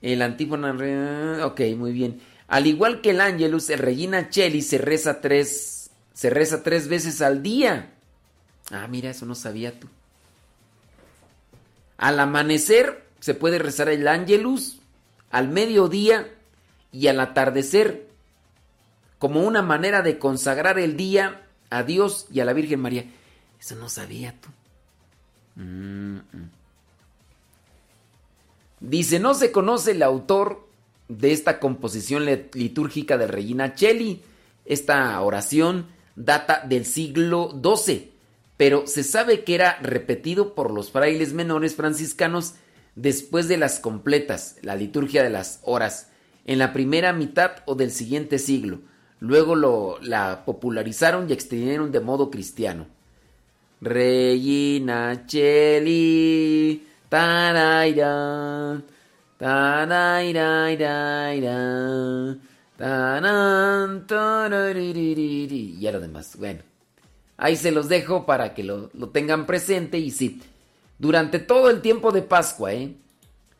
el 0.00 0.22
antífona... 0.22 1.46
Ok, 1.46 1.60
muy 1.76 1.92
bien. 1.92 2.20
Al 2.48 2.66
igual 2.66 3.00
que 3.00 3.10
el 3.10 3.20
Angelus, 3.20 3.70
el 3.70 3.78
Regina 3.78 4.28
Cheli 4.28 4.62
se 4.62 4.78
reza 4.78 5.20
tres, 5.20 5.90
se 6.12 6.30
reza 6.30 6.62
tres 6.62 6.88
veces 6.88 7.22
al 7.22 7.42
día. 7.42 7.91
Ah, 8.72 8.88
mira, 8.88 9.10
eso 9.10 9.26
no 9.26 9.34
sabía 9.34 9.78
tú. 9.78 9.86
Al 11.98 12.18
amanecer 12.18 13.06
se 13.20 13.34
puede 13.34 13.58
rezar 13.58 13.88
el 13.88 14.08
Angelus, 14.08 14.78
al 15.30 15.48
mediodía 15.48 16.34
y 16.90 17.06
al 17.06 17.20
atardecer, 17.20 18.08
como 19.18 19.42
una 19.42 19.62
manera 19.62 20.02
de 20.02 20.18
consagrar 20.18 20.78
el 20.80 20.96
día 20.96 21.46
a 21.70 21.84
Dios 21.84 22.26
y 22.32 22.40
a 22.40 22.44
la 22.44 22.54
Virgen 22.54 22.80
María. 22.80 23.04
Eso 23.60 23.76
no 23.76 23.88
sabía 23.88 24.34
tú. 24.40 24.48
Dice, 28.80 29.20
no 29.20 29.34
se 29.34 29.52
conoce 29.52 29.92
el 29.92 30.02
autor 30.02 30.66
de 31.08 31.32
esta 31.32 31.60
composición 31.60 32.24
litúrgica 32.24 33.16
de 33.16 33.26
Regina 33.26 33.74
Cheli. 33.74 34.22
Esta 34.64 35.20
oración 35.20 35.86
data 36.16 36.62
del 36.66 36.84
siglo 36.84 37.52
XII, 37.62 38.11
pero 38.56 38.86
se 38.86 39.02
sabe 39.02 39.44
que 39.44 39.54
era 39.54 39.78
repetido 39.82 40.54
por 40.54 40.70
los 40.70 40.90
frailes 40.90 41.32
menores 41.32 41.74
franciscanos 41.74 42.54
después 42.94 43.48
de 43.48 43.56
las 43.56 43.80
completas, 43.80 44.56
la 44.62 44.76
liturgia 44.76 45.22
de 45.22 45.30
las 45.30 45.60
horas, 45.62 46.10
en 46.44 46.58
la 46.58 46.72
primera 46.72 47.12
mitad 47.12 47.52
o 47.66 47.74
del 47.74 47.90
siguiente 47.90 48.38
siglo. 48.38 48.80
Luego 49.20 49.54
lo, 49.54 49.98
la 50.02 50.44
popularizaron 50.44 51.28
y 51.28 51.32
extendieron 51.32 51.92
de 51.92 52.00
modo 52.00 52.30
cristiano. 52.30 52.86
Regina 53.80 55.26
Cheli, 55.26 56.86
taraira, 57.08 58.82
Tararairaira, 59.42 60.78
taran, 62.78 64.06
Y 65.80 65.90
lo 65.90 65.98
demás. 65.98 66.36
Bueno, 66.38 66.60
ahí 67.42 67.56
se 67.56 67.72
los 67.72 67.88
dejo 67.88 68.24
para 68.24 68.54
que 68.54 68.62
lo, 68.62 68.90
lo 68.94 69.08
tengan 69.08 69.46
presente. 69.46 69.98
Y 69.98 70.12
sí, 70.12 70.40
durante 70.98 71.40
todo 71.40 71.70
el 71.70 71.80
tiempo 71.80 72.12
de 72.12 72.22
Pascua, 72.22 72.72
¿eh? 72.72 72.94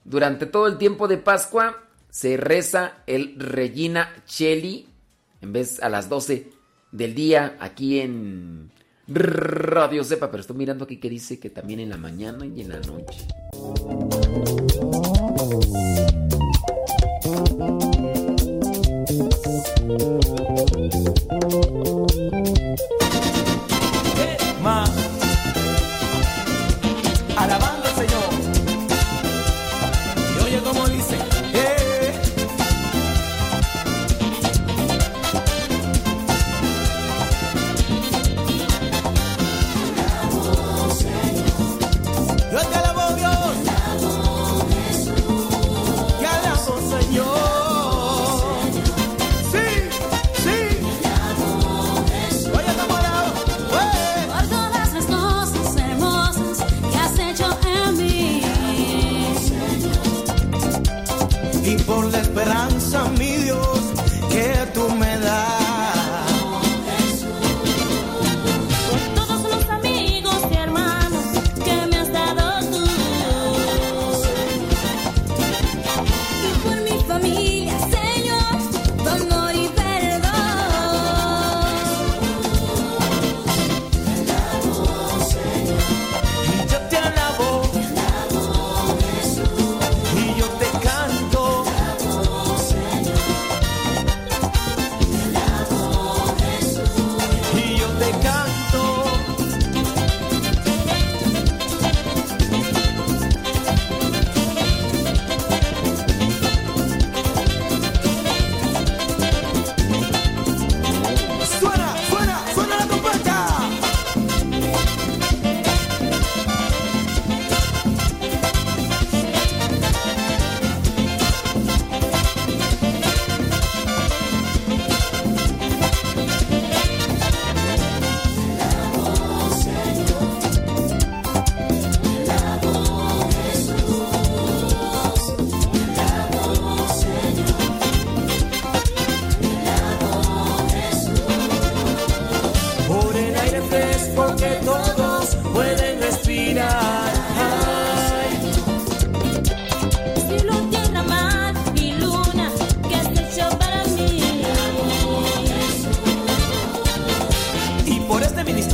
Durante 0.05 0.47
todo 0.47 0.69
el 0.69 0.79
tiempo 0.79 1.09
de 1.09 1.19
Pascua 1.19 1.83
se 2.09 2.37
reza 2.37 3.03
el 3.07 3.35
Regina 3.39 4.15
Cheli 4.27 4.87
en 5.41 5.53
vez 5.53 5.83
a 5.83 5.89
las 5.89 6.09
12 6.09 6.51
del 6.93 7.15
día 7.15 7.57
aquí 7.59 7.99
en 7.99 8.71
Radio 9.09 10.05
Sepa, 10.05 10.31
pero 10.31 10.43
estoy 10.43 10.57
mirando 10.57 10.85
aquí 10.85 10.99
que 10.99 11.11
dice 11.11 11.41
que 11.41 11.51
también 11.51 11.81
en 11.81 11.91
la 11.91 11.97
mañana 11.97 12.47
y 12.47 12.61
en 12.61 12.69
la 12.69 12.81
noche. 12.81 13.27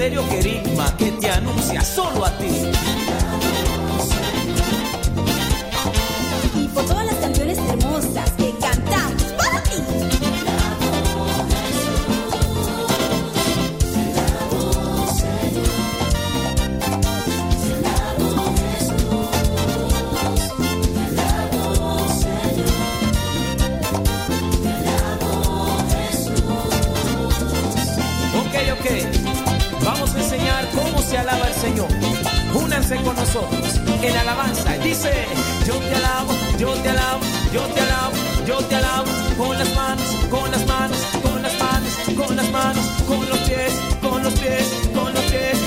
Ministerio 0.09 0.29
querigma 0.29 0.97
que 0.97 1.13
te 1.13 1.31
anuncia 1.31 1.83
solo 1.83 2.25
a 2.25 2.31
ti. 2.39 2.47
Y 6.55 6.69
por 6.69 6.85
todas 6.87 7.07
las 7.07 7.17
canciones 7.17 7.59
hermosas 7.59 7.88
con 33.09 33.17
nosotros 33.17 33.81
en 34.03 34.17
alabanza. 34.17 34.77
Y 34.77 34.89
Dice, 34.89 35.11
yo 35.67 35.75
te 35.75 35.95
alabo, 35.95 36.33
yo 36.59 36.73
te 36.75 36.91
alabo, 36.91 37.21
yo 37.53 37.63
te 37.63 37.81
alabo, 37.81 38.17
yo 38.47 38.59
te 38.59 38.75
alabo. 38.77 39.07
Con 39.39 39.59
las 39.59 39.75
manos, 39.75 40.05
con 40.31 40.51
las 40.51 40.67
manos, 40.67 40.99
con 41.23 41.43
las 41.43 41.59
manos, 41.59 41.93
con 42.17 42.37
las 42.37 42.51
manos, 42.51 42.85
con 43.07 43.29
los 43.29 43.39
pies, 43.39 43.73
con 44.03 44.23
los 44.23 44.35
pies, 44.35 44.67
con 44.95 45.15
los 45.15 45.25
pies, 45.25 45.59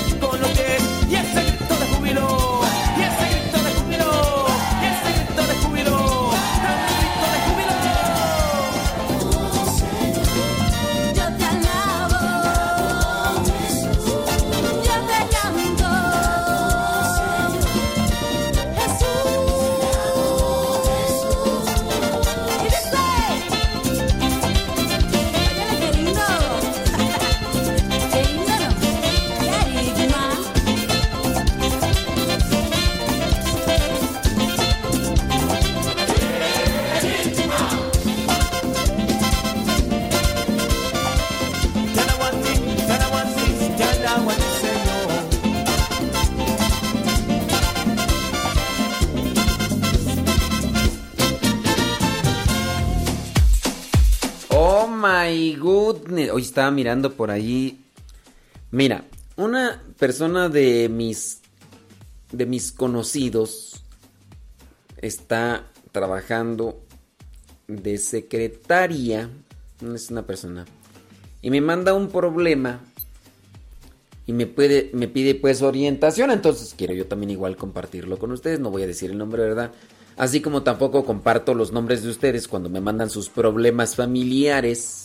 estaba 56.52 56.70
mirando 56.70 57.14
por 57.14 57.30
ahí. 57.30 57.80
Mira, 58.70 59.04
una 59.36 59.82
persona 59.98 60.50
de 60.50 60.90
mis 60.90 61.40
de 62.30 62.46
mis 62.46 62.72
conocidos 62.72 63.82
está 64.98 65.66
trabajando 65.92 66.82
de 67.68 67.96
secretaria. 67.96 69.30
Es 69.94 70.10
una 70.10 70.26
persona. 70.26 70.66
Y 71.40 71.50
me 71.50 71.60
manda 71.60 71.94
un 71.94 72.08
problema. 72.08 72.80
Y 74.26 74.32
me, 74.32 74.46
puede, 74.46 74.90
me 74.92 75.08
pide 75.08 75.34
pues 75.34 75.62
orientación. 75.62 76.30
Entonces 76.30 76.74
quiero 76.76 76.92
yo 76.92 77.06
también 77.06 77.30
igual 77.30 77.56
compartirlo 77.56 78.18
con 78.18 78.32
ustedes. 78.32 78.60
No 78.60 78.70
voy 78.70 78.82
a 78.82 78.86
decir 78.86 79.10
el 79.10 79.18
nombre, 79.18 79.42
¿verdad? 79.42 79.72
Así 80.18 80.40
como 80.40 80.62
tampoco 80.62 81.04
comparto 81.04 81.54
los 81.54 81.72
nombres 81.72 82.02
de 82.02 82.10
ustedes 82.10 82.46
cuando 82.46 82.68
me 82.68 82.80
mandan 82.80 83.10
sus 83.10 83.30
problemas 83.30 83.96
familiares. 83.96 85.01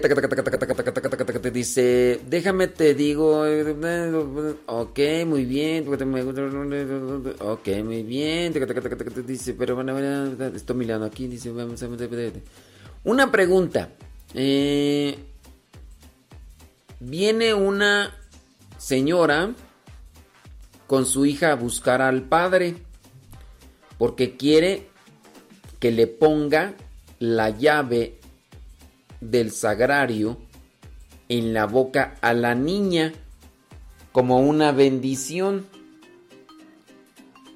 Taca, 0.00 1.50
dice, 1.50 2.20
déjame 2.26 2.68
te 2.68 2.94
digo, 2.94 3.44
ok, 4.66 4.98
muy 5.26 5.44
bien, 5.44 5.86
ok, 7.38 7.68
muy 7.84 8.02
bien, 8.02 8.54
dice, 9.26 9.54
pero 9.54 9.74
bueno, 9.74 9.98
estoy 10.54 10.76
mirando 10.76 11.06
aquí, 11.06 11.26
dice, 11.26 11.52
una 13.04 13.30
pregunta, 13.30 13.90
eh, 14.32 15.18
viene 17.00 17.52
una 17.52 18.16
señora 18.78 19.52
con 20.86 21.04
su 21.04 21.26
hija 21.26 21.52
a 21.52 21.56
buscar 21.56 22.00
al 22.00 22.22
padre 22.22 22.76
porque 23.98 24.36
quiere 24.38 24.88
que 25.78 25.90
le 25.90 26.06
ponga 26.06 26.74
la 27.18 27.50
llave 27.50 28.21
del 29.22 29.52
sagrario 29.52 30.36
en 31.28 31.54
la 31.54 31.66
boca 31.66 32.16
a 32.20 32.34
la 32.34 32.54
niña 32.54 33.12
como 34.10 34.40
una 34.40 34.72
bendición. 34.72 35.66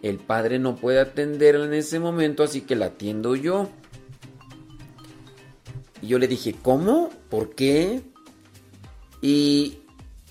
El 0.02 0.18
padre 0.18 0.58
no 0.58 0.76
puede 0.76 1.00
atenderla 1.00 1.66
en 1.66 1.74
ese 1.74 1.98
momento, 1.98 2.42
así 2.44 2.62
que 2.62 2.76
la 2.76 2.86
atiendo 2.86 3.34
yo. 3.34 3.68
Y 6.00 6.06
yo 6.06 6.18
le 6.18 6.28
dije, 6.28 6.54
¿cómo? 6.62 7.10
¿Por 7.28 7.54
qué? 7.54 8.02
Y 9.20 9.78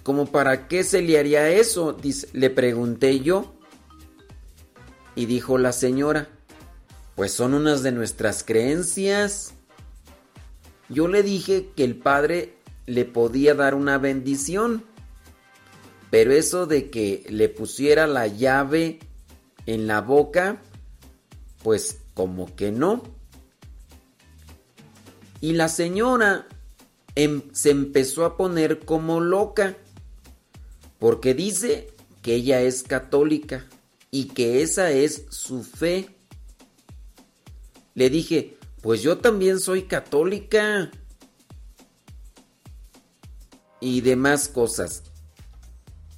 como 0.03 0.27
para 0.27 0.67
qué 0.67 0.83
se 0.83 1.01
le 1.01 1.19
haría 1.19 1.49
eso, 1.49 1.91
Dice, 1.93 2.29
le 2.33 2.49
pregunté 2.49 3.19
yo. 3.19 3.53
Y 5.15 5.25
dijo 5.25 5.57
la 5.57 5.73
señora, 5.73 6.29
pues 7.15 7.33
son 7.33 7.53
unas 7.53 7.83
de 7.83 7.91
nuestras 7.91 8.43
creencias. 8.43 9.54
Yo 10.89 11.07
le 11.07 11.23
dije 11.23 11.71
que 11.75 11.83
el 11.83 11.95
padre 11.95 12.57
le 12.85 13.05
podía 13.05 13.55
dar 13.55 13.73
una 13.75 13.97
bendición, 13.97 14.83
pero 16.11 16.31
eso 16.31 16.67
de 16.67 16.89
que 16.89 17.25
le 17.29 17.49
pusiera 17.49 18.07
la 18.07 18.27
llave 18.27 18.99
en 19.65 19.87
la 19.87 20.01
boca, 20.01 20.61
pues 21.63 21.99
como 22.13 22.55
que 22.55 22.71
no. 22.71 23.03
Y 25.41 25.53
la 25.53 25.67
señora 25.67 26.47
em- 27.15 27.43
se 27.53 27.71
empezó 27.71 28.25
a 28.25 28.37
poner 28.37 28.79
como 28.79 29.19
loca, 29.19 29.75
porque 30.99 31.33
dice 31.33 31.87
que 32.21 32.35
ella 32.35 32.61
es 32.61 32.83
católica 32.83 33.65
y 34.11 34.25
que 34.25 34.61
esa 34.61 34.91
es 34.91 35.25
su 35.29 35.63
fe. 35.63 36.09
Le 37.95 38.09
dije, 38.09 38.54
pues 38.85 39.01
yo 39.01 39.17
también 39.17 39.59
soy 39.59 39.85
católica. 39.85 40.91
Y 43.81 44.01
demás 44.01 44.47
cosas. 44.47 45.01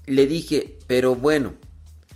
Le 0.05 0.27
dije, 0.27 0.77
pero 0.85 1.15
bueno, 1.15 1.53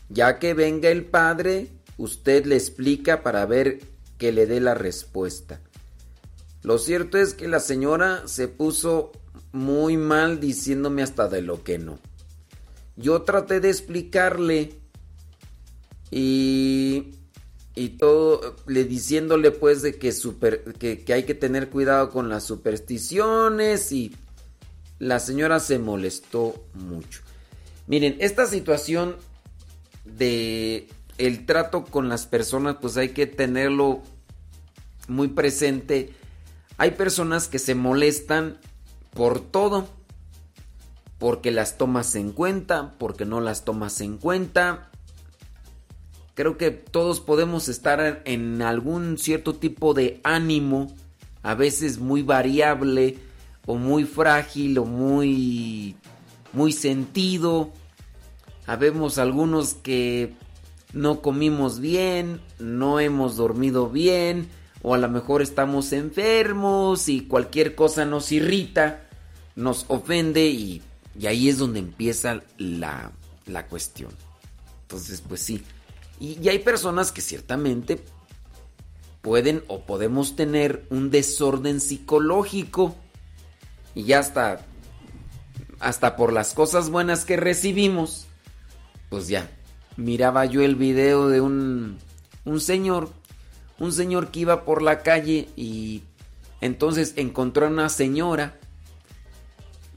ya 0.09 0.39
que 0.39 0.53
venga 0.53 0.89
el 0.89 1.05
padre, 1.05 1.69
usted 1.97 2.45
le 2.45 2.57
explica 2.57 3.23
para 3.23 3.45
ver 3.45 3.80
que 4.17 4.33
le 4.33 4.45
dé 4.45 4.59
la 4.59 4.73
respuesta. 4.73 5.61
Lo 6.63 6.80
cierto 6.80 7.17
es 7.17 7.33
que 7.33 7.47
la 7.47 7.61
señora 7.61 8.23
se 8.27 8.49
puso 8.49 9.13
muy 9.53 9.95
mal 9.95 10.41
diciéndome 10.41 11.01
hasta 11.01 11.30
de 11.30 11.43
lo 11.43 11.63
que 11.63 11.77
no. 11.77 11.97
Yo 12.97 13.21
traté 13.21 13.61
de 13.61 13.69
explicarle 13.69 14.81
y 16.11 17.20
y 17.75 17.90
todo 17.90 18.56
le 18.67 18.83
diciéndole 18.83 19.51
pues 19.51 19.82
de 19.82 19.98
que, 19.98 20.11
super, 20.11 20.64
que, 20.77 21.03
que 21.03 21.14
hay 21.14 21.24
que 21.24 21.35
tener 21.35 21.69
cuidado 21.69 22.09
con 22.09 22.30
las 22.30 22.43
supersticiones 22.43 23.91
y 23.91 24.16
la 25.00 25.19
señora 25.19 25.59
se 25.59 25.80
molestó 25.80 26.66
mucho. 26.74 27.22
Miren, 27.88 28.17
esta 28.19 28.45
situación 28.45 29.16
de 30.06 30.88
el 31.17 31.45
trato 31.45 31.85
con 31.85 32.09
las 32.09 32.25
personas 32.25 32.77
pues 32.82 32.98
hay 32.98 33.09
que 33.09 33.27
tenerlo 33.27 34.01
muy 35.08 35.30
presente. 35.30 36.14
Hay 36.77 36.91
personas 36.91 37.48
que 37.48 37.59
se 37.59 37.75
molestan 37.75 38.58
por 39.14 39.40
todo. 39.40 39.88
Porque 41.19 41.51
las 41.51 41.77
tomas 41.77 42.16
en 42.16 42.32
cuenta, 42.32 42.95
porque 42.98 43.25
no 43.25 43.41
las 43.41 43.64
tomas 43.64 44.01
en 44.01 44.17
cuenta, 44.17 44.91
Creo 46.34 46.58
que 46.58 46.72
todos 46.72 47.19
podemos 47.19 47.68
estar 47.68 48.22
en 48.26 48.61
algún 48.61 49.18
cierto 49.18 49.56
tipo 49.56 49.93
de 49.93 50.22
ánimo, 50.24 50.93
a 51.43 51.56
veces 51.56 52.00
muy 52.00 52.22
variable 52.22 53.18
o 53.66 53.76
muy 53.76 54.06
frágil 54.06 54.77
o 54.77 54.85
muy 54.85 55.95
muy 56.53 56.72
sentido. 56.72 57.72
Habemos 58.66 59.18
algunos 59.18 59.74
que 59.74 60.34
no 60.93 61.22
comimos 61.22 61.80
bien, 61.80 62.42
no 62.60 63.00
hemos 63.00 63.35
dormido 63.35 63.90
bien 63.90 64.50
o 64.84 64.93
a 64.95 64.98
lo 64.98 65.10
mejor 65.10 65.42
estamos 65.42 65.93
enfermos 65.93 67.08
y 67.08 67.22
cualquier 67.22 67.76
cosa 67.76 68.06
nos 68.06 68.32
irrita, 68.32 69.08
nos 69.56 69.85
ofende 69.90 70.48
y, 70.48 70.82
y 71.19 71.27
ahí 71.27 71.50
es 71.50 71.58
donde 71.58 71.80
empieza 71.80 72.42
la, 72.58 73.11
la 73.45 73.68
cuestión. 73.68 74.11
Entonces, 74.84 75.22
pues 75.27 75.42
sí. 75.42 75.64
Y, 76.22 76.48
hay 76.48 76.59
personas 76.59 77.11
que 77.11 77.19
ciertamente 77.19 78.00
pueden 79.24 79.64
o 79.67 79.82
podemos 79.82 80.35
tener 80.35 80.85
un 80.91 81.09
desorden 81.09 81.82
psicológico. 81.82 82.95
Y 83.95 84.03
ya 84.03 84.19
hasta, 84.19 84.64
hasta 85.80 86.16
por 86.16 86.32
las 86.32 86.53
cosas 86.53 86.91
buenas 86.91 87.25
que 87.25 87.38
recibimos, 87.38 88.27
pues 89.09 89.27
ya, 89.30 89.50
miraba 89.98 90.45
yo 90.45 90.61
el 90.61 90.75
video 90.75 91.27
de 91.27 91.41
un, 91.41 91.98
un 92.45 92.61
señor, 92.61 93.09
un 93.80 93.91
señor 93.91 94.30
que 94.30 94.41
iba 94.41 94.64
por 94.64 94.83
la 94.83 95.01
calle 95.01 95.50
y 95.56 96.03
entonces 96.61 97.14
encontró 97.16 97.66
a 97.66 97.69
una 97.69 97.90
señora 97.90 98.59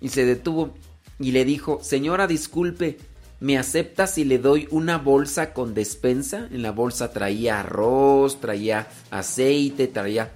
y 0.00 0.08
se 0.08 0.24
detuvo 0.24 0.72
y 1.18 1.32
le 1.32 1.44
dijo, 1.44 1.80
señora, 1.82 2.26
disculpe, 2.26 2.98
¿me 3.44 3.58
acepta 3.58 4.06
si 4.06 4.24
le 4.24 4.38
doy 4.38 4.66
una 4.70 4.96
bolsa 4.96 5.52
con 5.52 5.74
despensa? 5.74 6.48
En 6.50 6.62
la 6.62 6.70
bolsa 6.70 7.12
traía 7.12 7.60
arroz, 7.60 8.40
traía 8.40 8.88
aceite, 9.10 9.86
traía... 9.86 10.32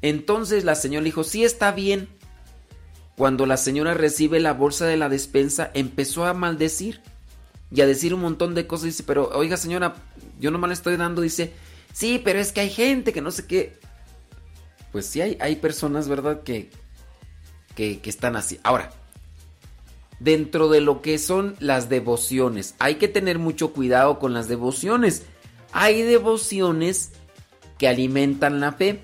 Entonces 0.00 0.64
la 0.64 0.74
señora 0.74 1.04
dijo, 1.04 1.22
sí 1.22 1.44
está 1.44 1.70
bien. 1.70 2.08
Cuando 3.16 3.46
la 3.46 3.56
señora 3.56 3.94
recibe 3.94 4.40
la 4.40 4.52
bolsa 4.52 4.84
de 4.86 4.96
la 4.96 5.08
despensa, 5.08 5.70
empezó 5.74 6.24
a 6.24 6.34
maldecir 6.34 7.00
y 7.70 7.82
a 7.82 7.86
decir 7.86 8.14
un 8.14 8.22
montón 8.22 8.56
de 8.56 8.66
cosas. 8.66 8.86
Dice, 8.86 9.04
pero 9.04 9.30
oiga 9.32 9.56
señora, 9.56 9.94
yo 10.40 10.50
no 10.50 10.58
me 10.58 10.66
la 10.66 10.74
estoy 10.74 10.96
dando. 10.96 11.22
Dice, 11.22 11.52
sí, 11.92 12.20
pero 12.24 12.40
es 12.40 12.50
que 12.50 12.62
hay 12.62 12.70
gente 12.70 13.12
que 13.12 13.20
no 13.20 13.30
sé 13.30 13.46
qué. 13.46 13.78
Pues 14.90 15.06
sí, 15.06 15.20
hay, 15.20 15.38
hay 15.40 15.54
personas, 15.54 16.08
¿verdad? 16.08 16.42
Que, 16.42 16.68
que 17.76 18.00
están 18.02 18.34
así. 18.34 18.58
Ahora, 18.64 18.90
dentro 20.22 20.68
de 20.68 20.80
lo 20.80 21.02
que 21.02 21.18
son 21.18 21.56
las 21.58 21.88
devociones. 21.88 22.74
Hay 22.78 22.96
que 22.96 23.08
tener 23.08 23.38
mucho 23.38 23.72
cuidado 23.72 24.18
con 24.18 24.32
las 24.32 24.48
devociones. 24.48 25.24
Hay 25.72 26.02
devociones 26.02 27.12
que 27.78 27.88
alimentan 27.88 28.60
la 28.60 28.72
fe. 28.72 29.00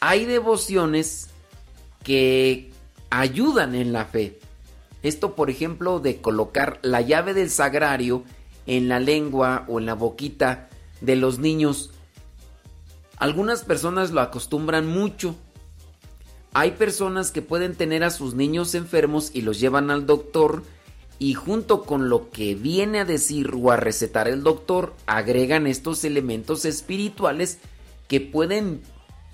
Hay 0.00 0.24
devociones 0.24 1.28
que 2.02 2.70
ayudan 3.10 3.74
en 3.74 3.92
la 3.92 4.06
fe. 4.06 4.40
Esto, 5.02 5.34
por 5.34 5.50
ejemplo, 5.50 6.00
de 6.00 6.20
colocar 6.20 6.78
la 6.82 7.00
llave 7.00 7.32
del 7.32 7.50
sagrario 7.50 8.24
en 8.66 8.88
la 8.88 8.98
lengua 8.98 9.64
o 9.68 9.78
en 9.78 9.86
la 9.86 9.94
boquita 9.94 10.68
de 11.00 11.16
los 11.16 11.38
niños. 11.38 11.90
Algunas 13.16 13.64
personas 13.64 14.10
lo 14.10 14.20
acostumbran 14.20 14.86
mucho 14.86 15.36
hay 16.52 16.72
personas 16.72 17.30
que 17.30 17.42
pueden 17.42 17.74
tener 17.74 18.02
a 18.02 18.10
sus 18.10 18.34
niños 18.34 18.74
enfermos 18.74 19.30
y 19.34 19.42
los 19.42 19.60
llevan 19.60 19.90
al 19.90 20.06
doctor 20.06 20.62
y 21.18 21.34
junto 21.34 21.82
con 21.82 22.08
lo 22.08 22.30
que 22.30 22.54
viene 22.54 23.00
a 23.00 23.04
decir 23.04 23.52
o 23.54 23.70
a 23.70 23.76
recetar 23.76 24.26
el 24.26 24.42
doctor 24.42 24.94
agregan 25.06 25.66
estos 25.66 26.02
elementos 26.04 26.64
espirituales 26.64 27.58
que 28.08 28.20
pueden 28.20 28.82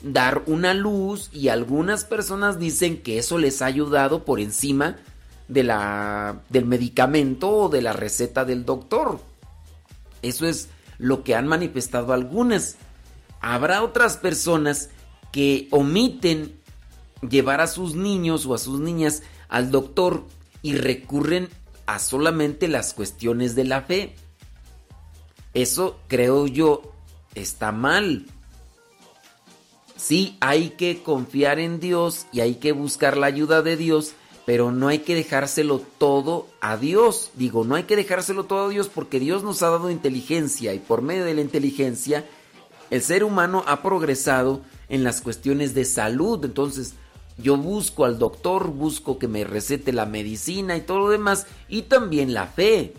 dar 0.02 0.42
una 0.46 0.74
luz 0.74 1.30
y 1.32 1.48
algunas 1.48 2.04
personas 2.04 2.58
dicen 2.58 3.02
que 3.02 3.18
eso 3.18 3.38
les 3.38 3.62
ha 3.62 3.66
ayudado 3.66 4.24
por 4.24 4.40
encima 4.40 4.96
de 5.48 5.62
la, 5.62 6.42
del 6.50 6.66
medicamento 6.66 7.50
o 7.50 7.68
de 7.68 7.82
la 7.82 7.92
receta 7.92 8.44
del 8.44 8.64
doctor. 8.64 9.20
Eso 10.22 10.46
es 10.46 10.68
lo 10.98 11.24
que 11.24 11.34
han 11.34 11.46
manifestado 11.46 12.12
algunas. 12.12 12.76
Habrá 13.40 13.82
otras 13.82 14.16
personas 14.16 14.90
que 15.32 15.68
omiten 15.70 16.55
llevar 17.22 17.60
a 17.60 17.66
sus 17.66 17.94
niños 17.94 18.46
o 18.46 18.54
a 18.54 18.58
sus 18.58 18.80
niñas 18.80 19.22
al 19.48 19.70
doctor 19.70 20.24
y 20.62 20.74
recurren 20.74 21.48
a 21.86 21.98
solamente 21.98 22.68
las 22.68 22.94
cuestiones 22.94 23.54
de 23.54 23.64
la 23.64 23.82
fe. 23.82 24.14
Eso 25.54 25.98
creo 26.08 26.46
yo 26.46 26.92
está 27.34 27.72
mal. 27.72 28.26
Sí, 29.96 30.36
hay 30.40 30.70
que 30.70 31.02
confiar 31.02 31.58
en 31.58 31.80
Dios 31.80 32.26
y 32.32 32.40
hay 32.40 32.56
que 32.56 32.72
buscar 32.72 33.16
la 33.16 33.26
ayuda 33.26 33.62
de 33.62 33.76
Dios, 33.76 34.12
pero 34.44 34.70
no 34.70 34.88
hay 34.88 34.98
que 34.98 35.14
dejárselo 35.14 35.80
todo 35.98 36.48
a 36.60 36.76
Dios. 36.76 37.30
Digo, 37.34 37.64
no 37.64 37.74
hay 37.74 37.84
que 37.84 37.96
dejárselo 37.96 38.44
todo 38.44 38.66
a 38.66 38.68
Dios 38.68 38.90
porque 38.92 39.18
Dios 39.18 39.42
nos 39.42 39.62
ha 39.62 39.70
dado 39.70 39.90
inteligencia 39.90 40.74
y 40.74 40.78
por 40.78 41.00
medio 41.00 41.24
de 41.24 41.34
la 41.34 41.40
inteligencia 41.40 42.26
el 42.90 43.02
ser 43.02 43.24
humano 43.24 43.64
ha 43.66 43.82
progresado 43.82 44.60
en 44.88 45.02
las 45.02 45.20
cuestiones 45.20 45.74
de 45.74 45.84
salud. 45.84 46.44
Entonces, 46.44 46.94
yo 47.38 47.56
busco 47.56 48.04
al 48.04 48.18
doctor, 48.18 48.68
busco 48.68 49.18
que 49.18 49.28
me 49.28 49.44
recete 49.44 49.92
la 49.92 50.06
medicina 50.06 50.76
y 50.76 50.80
todo 50.80 51.00
lo 51.00 51.08
demás 51.10 51.46
y 51.68 51.82
también 51.82 52.32
la 52.32 52.46
fe. 52.46 52.94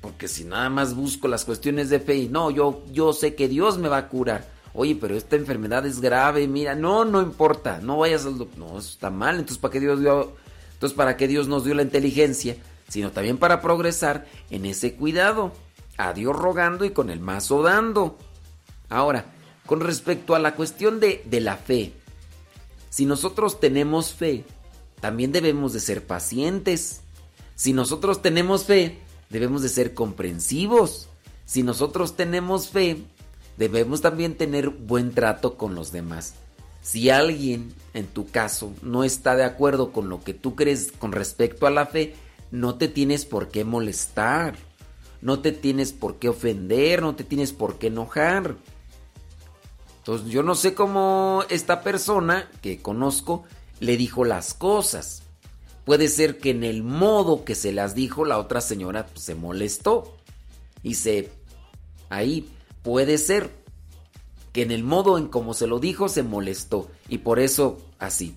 Porque 0.00 0.28
si 0.28 0.44
nada 0.44 0.70
más 0.70 0.94
busco 0.94 1.26
las 1.26 1.44
cuestiones 1.44 1.90
de 1.90 1.98
fe 1.98 2.16
y 2.16 2.28
no, 2.28 2.50
yo, 2.50 2.84
yo 2.92 3.12
sé 3.12 3.34
que 3.34 3.48
Dios 3.48 3.78
me 3.78 3.88
va 3.88 3.96
a 3.96 4.08
curar. 4.08 4.46
Oye, 4.72 4.96
pero 5.00 5.16
esta 5.16 5.36
enfermedad 5.36 5.86
es 5.86 6.00
grave, 6.00 6.46
mira, 6.46 6.74
no, 6.74 7.04
no 7.04 7.22
importa, 7.22 7.80
no 7.80 7.98
vayas 7.98 8.26
al 8.26 8.38
doctor. 8.38 8.58
No, 8.58 8.78
eso 8.78 8.90
está 8.90 9.10
mal. 9.10 9.36
Entonces, 9.36 9.58
¿para 9.58 9.72
qué 9.72 9.80
Dios 9.80 10.00
dio, 10.00 10.34
entonces, 10.74 10.96
¿para 10.96 11.16
qué 11.16 11.26
Dios 11.26 11.48
nos 11.48 11.64
dio 11.64 11.74
la 11.74 11.82
inteligencia? 11.82 12.56
Sino 12.86 13.10
también 13.10 13.38
para 13.38 13.60
progresar 13.60 14.26
en 14.50 14.66
ese 14.66 14.94
cuidado. 14.94 15.52
A 15.98 16.12
Dios 16.12 16.36
rogando 16.36 16.84
y 16.84 16.90
con 16.90 17.08
el 17.08 17.20
mazo 17.20 17.62
dando. 17.62 18.18
Ahora, 18.90 19.24
con 19.64 19.80
respecto 19.80 20.34
a 20.34 20.38
la 20.38 20.54
cuestión 20.54 21.00
de, 21.00 21.22
de 21.24 21.40
la 21.40 21.56
fe, 21.56 21.94
si 22.96 23.04
nosotros 23.04 23.60
tenemos 23.60 24.14
fe, 24.14 24.46
también 25.02 25.30
debemos 25.30 25.74
de 25.74 25.80
ser 25.80 26.06
pacientes. 26.06 27.02
Si 27.54 27.74
nosotros 27.74 28.22
tenemos 28.22 28.64
fe, 28.64 29.00
debemos 29.28 29.60
de 29.60 29.68
ser 29.68 29.92
comprensivos. 29.92 31.06
Si 31.44 31.62
nosotros 31.62 32.16
tenemos 32.16 32.70
fe, 32.70 33.02
debemos 33.58 34.00
también 34.00 34.34
tener 34.34 34.70
buen 34.70 35.12
trato 35.12 35.58
con 35.58 35.74
los 35.74 35.92
demás. 35.92 36.36
Si 36.80 37.10
alguien, 37.10 37.74
en 37.92 38.06
tu 38.06 38.28
caso, 38.30 38.72
no 38.80 39.04
está 39.04 39.36
de 39.36 39.44
acuerdo 39.44 39.92
con 39.92 40.08
lo 40.08 40.24
que 40.24 40.32
tú 40.32 40.54
crees 40.54 40.90
con 40.90 41.12
respecto 41.12 41.66
a 41.66 41.70
la 41.70 41.84
fe, 41.84 42.14
no 42.50 42.76
te 42.76 42.88
tienes 42.88 43.26
por 43.26 43.48
qué 43.48 43.66
molestar, 43.66 44.56
no 45.20 45.40
te 45.40 45.52
tienes 45.52 45.92
por 45.92 46.18
qué 46.18 46.30
ofender, 46.30 47.02
no 47.02 47.14
te 47.14 47.24
tienes 47.24 47.52
por 47.52 47.76
qué 47.76 47.88
enojar. 47.88 48.56
Entonces 50.06 50.28
yo 50.28 50.44
no 50.44 50.54
sé 50.54 50.72
cómo 50.72 51.42
esta 51.48 51.82
persona 51.82 52.48
que 52.62 52.80
conozco 52.80 53.42
le 53.80 53.96
dijo 53.96 54.24
las 54.24 54.54
cosas. 54.54 55.24
Puede 55.84 56.06
ser 56.06 56.38
que 56.38 56.50
en 56.50 56.62
el 56.62 56.84
modo 56.84 57.44
que 57.44 57.56
se 57.56 57.72
las 57.72 57.96
dijo 57.96 58.24
la 58.24 58.38
otra 58.38 58.60
señora 58.60 59.06
pues, 59.06 59.24
se 59.24 59.34
molestó 59.34 60.16
y 60.84 60.94
se 60.94 61.32
ahí 62.08 62.48
puede 62.84 63.18
ser 63.18 63.50
que 64.52 64.62
en 64.62 64.70
el 64.70 64.84
modo 64.84 65.18
en 65.18 65.26
como 65.26 65.54
se 65.54 65.66
lo 65.66 65.80
dijo 65.80 66.08
se 66.08 66.22
molestó 66.22 66.88
y 67.08 67.18
por 67.18 67.40
eso 67.40 67.78
así. 67.98 68.36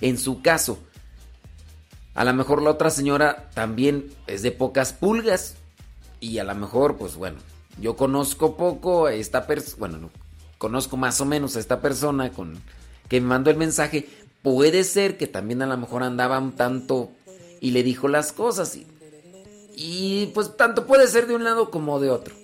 En 0.00 0.18
su 0.18 0.42
caso, 0.42 0.76
a 2.14 2.24
lo 2.24 2.34
mejor 2.34 2.62
la 2.62 2.70
otra 2.70 2.90
señora 2.90 3.48
también 3.54 4.12
es 4.26 4.42
de 4.42 4.50
pocas 4.50 4.92
pulgas 4.92 5.54
y 6.18 6.38
a 6.38 6.44
lo 6.44 6.56
mejor 6.56 6.96
pues 6.96 7.14
bueno, 7.14 7.38
yo 7.80 7.94
conozco 7.94 8.56
poco 8.56 9.06
a 9.06 9.14
esta 9.14 9.46
persona, 9.46 9.76
bueno, 9.78 9.98
no, 9.98 10.25
conozco 10.58 10.96
más 10.96 11.20
o 11.20 11.24
menos 11.24 11.56
a 11.56 11.60
esta 11.60 11.80
persona 11.80 12.30
con 12.30 12.60
que 13.08 13.20
me 13.20 13.28
mandó 13.28 13.50
el 13.50 13.56
mensaje, 13.56 14.08
puede 14.42 14.84
ser 14.84 15.16
que 15.16 15.26
también 15.26 15.62
a 15.62 15.66
lo 15.66 15.76
mejor 15.76 16.02
andaba 16.02 16.38
un 16.38 16.52
tanto 16.52 17.10
y 17.60 17.70
le 17.70 17.82
dijo 17.82 18.08
las 18.08 18.32
cosas 18.32 18.76
y, 18.76 18.86
y 19.76 20.26
pues 20.34 20.56
tanto 20.56 20.86
puede 20.86 21.06
ser 21.06 21.26
de 21.26 21.34
un 21.34 21.44
lado 21.44 21.70
como 21.70 22.00
de 22.00 22.10
otro. 22.10 22.34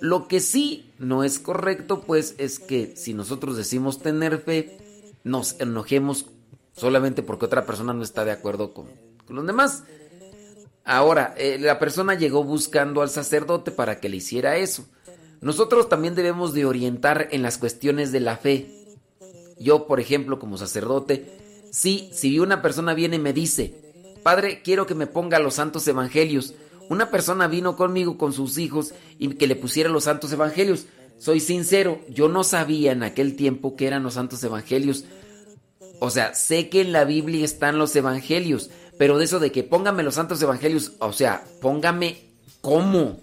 Lo 0.00 0.28
que 0.28 0.40
sí 0.40 0.90
no 0.98 1.24
es 1.24 1.38
correcto 1.38 2.00
pues 2.00 2.34
es 2.38 2.58
que 2.58 2.94
si 2.96 3.14
nosotros 3.14 3.56
decimos 3.56 4.00
tener 4.00 4.38
fe, 4.38 4.78
nos 5.24 5.60
enojemos 5.60 6.26
solamente 6.74 7.22
porque 7.22 7.44
otra 7.44 7.66
persona 7.66 7.92
no 7.92 8.02
está 8.02 8.24
de 8.24 8.32
acuerdo 8.32 8.72
con, 8.72 8.86
los 9.28 9.46
demás. 9.46 9.84
Ahora, 10.84 11.34
eh, 11.36 11.58
la 11.60 11.78
persona 11.78 12.14
llegó 12.14 12.42
buscando 12.42 13.02
al 13.02 13.10
sacerdote 13.10 13.70
para 13.70 14.00
que 14.00 14.08
le 14.08 14.16
hiciera 14.16 14.56
eso. 14.56 14.86
Nosotros 15.40 15.88
también 15.88 16.14
debemos 16.14 16.52
de 16.52 16.66
orientar 16.66 17.28
en 17.30 17.42
las 17.42 17.58
cuestiones 17.58 18.12
de 18.12 18.20
la 18.20 18.36
fe. 18.36 18.70
Yo, 19.58 19.86
por 19.86 20.00
ejemplo, 20.00 20.38
como 20.38 20.58
sacerdote, 20.58 21.26
sí, 21.70 22.10
si 22.12 22.38
una 22.38 22.62
persona 22.62 22.94
viene 22.94 23.16
y 23.16 23.20
me 23.20 23.32
dice, 23.32 23.74
Padre, 24.22 24.60
quiero 24.62 24.86
que 24.86 24.94
me 24.94 25.06
ponga 25.06 25.38
los 25.38 25.54
santos 25.54 25.86
evangelios. 25.88 26.54
Una 26.88 27.10
persona 27.10 27.46
vino 27.46 27.76
conmigo 27.76 28.18
con 28.18 28.32
sus 28.32 28.58
hijos 28.58 28.92
y 29.18 29.28
que 29.34 29.46
le 29.46 29.56
pusiera 29.56 29.88
los 29.88 30.04
santos 30.04 30.32
evangelios. 30.32 30.86
Soy 31.18 31.40
sincero, 31.40 32.00
yo 32.08 32.28
no 32.28 32.44
sabía 32.44 32.92
en 32.92 33.02
aquel 33.02 33.36
tiempo 33.36 33.76
que 33.76 33.86
eran 33.86 34.02
los 34.02 34.14
santos 34.14 34.42
evangelios. 34.42 35.04
O 36.00 36.10
sea, 36.10 36.34
sé 36.34 36.68
que 36.68 36.80
en 36.80 36.92
la 36.92 37.04
Biblia 37.04 37.44
están 37.44 37.78
los 37.78 37.94
evangelios, 37.94 38.70
pero 38.98 39.18
de 39.18 39.24
eso 39.24 39.38
de 39.38 39.52
que 39.52 39.62
póngame 39.62 40.02
los 40.02 40.14
santos 40.14 40.42
evangelios, 40.42 40.92
o 40.98 41.12
sea, 41.12 41.44
póngame 41.60 42.24
cómo. 42.60 43.20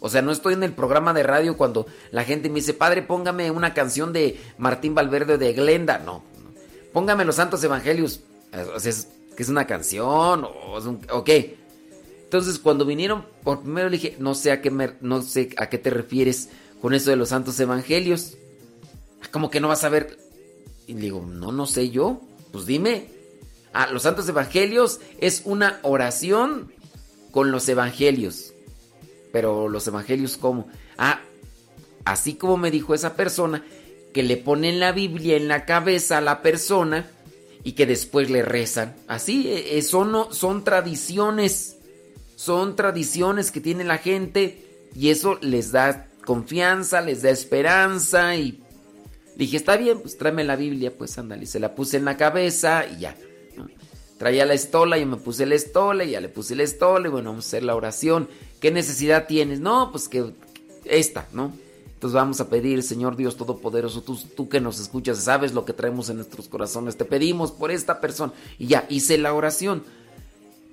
O 0.00 0.08
sea, 0.08 0.22
no 0.22 0.30
estoy 0.30 0.54
en 0.54 0.62
el 0.62 0.72
programa 0.72 1.12
de 1.12 1.22
radio 1.22 1.56
cuando 1.56 1.86
la 2.10 2.24
gente 2.24 2.48
me 2.48 2.56
dice, 2.56 2.74
padre, 2.74 3.02
póngame 3.02 3.50
una 3.50 3.74
canción 3.74 4.12
de 4.12 4.40
Martín 4.56 4.94
Valverde 4.94 5.38
de 5.38 5.52
Glenda. 5.52 5.98
No, 5.98 6.22
póngame 6.92 7.24
los 7.24 7.36
santos 7.36 7.62
evangelios. 7.64 8.20
O 8.74 8.80
sea, 8.80 8.90
es, 8.90 9.08
que 9.36 9.42
es 9.42 9.48
una 9.48 9.66
canción 9.66 10.44
o 10.44 10.78
es 10.78 10.84
un... 10.84 11.00
Ok. 11.10 11.30
Entonces, 12.24 12.58
cuando 12.58 12.84
vinieron, 12.84 13.24
por 13.42 13.62
primero 13.62 13.88
le 13.88 13.96
dije, 13.96 14.16
no 14.18 14.34
sé 14.34 14.52
a 14.52 14.60
qué, 14.60 14.70
no 15.00 15.22
sé 15.22 15.50
a 15.56 15.68
qué 15.68 15.78
te 15.78 15.90
refieres 15.90 16.50
con 16.82 16.94
eso 16.94 17.10
de 17.10 17.16
los 17.16 17.30
santos 17.30 17.58
evangelios. 17.58 18.36
Como 19.32 19.50
que 19.50 19.60
no 19.60 19.68
vas 19.68 19.84
a 19.84 19.88
ver. 19.88 20.18
Y 20.86 20.94
le 20.94 21.00
digo, 21.00 21.24
no, 21.26 21.52
no 21.52 21.66
sé 21.66 21.90
yo. 21.90 22.20
Pues 22.52 22.66
dime. 22.66 23.06
Ah, 23.72 23.88
los 23.92 24.02
santos 24.02 24.28
evangelios 24.28 25.00
es 25.20 25.42
una 25.44 25.80
oración 25.82 26.72
con 27.30 27.50
los 27.50 27.68
evangelios. 27.68 28.47
Pero 29.32 29.68
los 29.68 29.86
evangelios, 29.86 30.36
¿cómo? 30.36 30.68
Ah, 30.96 31.20
así 32.04 32.34
como 32.34 32.56
me 32.56 32.70
dijo 32.70 32.94
esa 32.94 33.14
persona, 33.14 33.64
que 34.12 34.22
le 34.22 34.36
ponen 34.36 34.80
la 34.80 34.92
Biblia 34.92 35.36
en 35.36 35.48
la 35.48 35.64
cabeza 35.64 36.18
a 36.18 36.22
la 36.22 36.42
persona 36.42 37.10
y 37.62 37.72
que 37.72 37.86
después 37.86 38.30
le 38.30 38.42
rezan. 38.42 38.96
Así, 39.06 39.48
eh, 39.48 39.82
son, 39.82 40.32
son 40.32 40.64
tradiciones. 40.64 41.76
Son 42.36 42.76
tradiciones 42.76 43.50
que 43.50 43.60
tiene 43.60 43.84
la 43.84 43.98
gente 43.98 44.64
y 44.94 45.10
eso 45.10 45.38
les 45.40 45.72
da 45.72 46.08
confianza, 46.24 47.00
les 47.00 47.22
da 47.22 47.30
esperanza 47.30 48.36
y 48.36 48.62
dije, 49.36 49.56
está 49.56 49.76
bien, 49.76 50.00
pues 50.00 50.18
tráeme 50.18 50.44
la 50.44 50.56
Biblia, 50.56 50.92
pues 50.96 51.18
ándale, 51.18 51.46
se 51.46 51.58
la 51.58 51.74
puse 51.74 51.96
en 51.96 52.04
la 52.04 52.16
cabeza 52.16 52.86
y 52.86 53.00
ya. 53.00 53.16
Traía 54.18 54.46
la 54.46 54.54
estola, 54.54 54.98
yo 54.98 55.06
me 55.06 55.16
puse 55.16 55.46
la 55.46 55.54
estola 55.54 56.04
y 56.04 56.10
ya 56.10 56.20
le 56.20 56.28
puse 56.28 56.56
la 56.56 56.64
estola 56.64 57.06
y 57.06 57.10
bueno, 57.10 57.30
vamos 57.30 57.44
a 57.46 57.48
hacer 57.48 57.62
la 57.62 57.76
oración. 57.76 58.28
¿Qué 58.60 58.70
necesidad 58.70 59.26
tienes? 59.26 59.60
No, 59.60 59.90
pues 59.90 60.08
que 60.08 60.32
esta, 60.84 61.28
¿no? 61.32 61.52
Entonces 61.98 62.14
vamos 62.14 62.40
a 62.40 62.48
pedir, 62.48 62.84
Señor 62.84 63.16
Dios 63.16 63.36
Todopoderoso, 63.36 64.02
tú, 64.02 64.48
que 64.48 64.60
nos 64.60 64.78
escuchas, 64.78 65.18
sabes 65.18 65.52
lo 65.52 65.64
que 65.64 65.72
traemos 65.72 66.08
en 66.08 66.16
nuestros 66.18 66.46
corazones, 66.46 66.96
te 66.96 67.04
pedimos 67.04 67.50
por 67.50 67.72
esta 67.72 68.00
persona. 68.00 68.32
Y 68.56 68.68
ya, 68.68 68.86
hice 68.88 69.18
la 69.18 69.34
oración. 69.34 69.82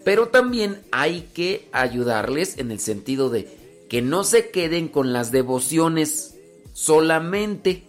Pero 0.03 0.27
también 0.27 0.83
hay 0.91 1.27
que 1.33 1.67
ayudarles 1.71 2.59
en 2.59 2.69
el 2.69 2.79
sentido 2.79 3.31
de 3.31 3.47
que 3.89 4.03
no 4.03 4.23
se 4.23 4.51
queden 4.51 4.87
con 4.87 5.13
las 5.13 5.31
devociones 5.31 6.35
solamente. 6.73 7.87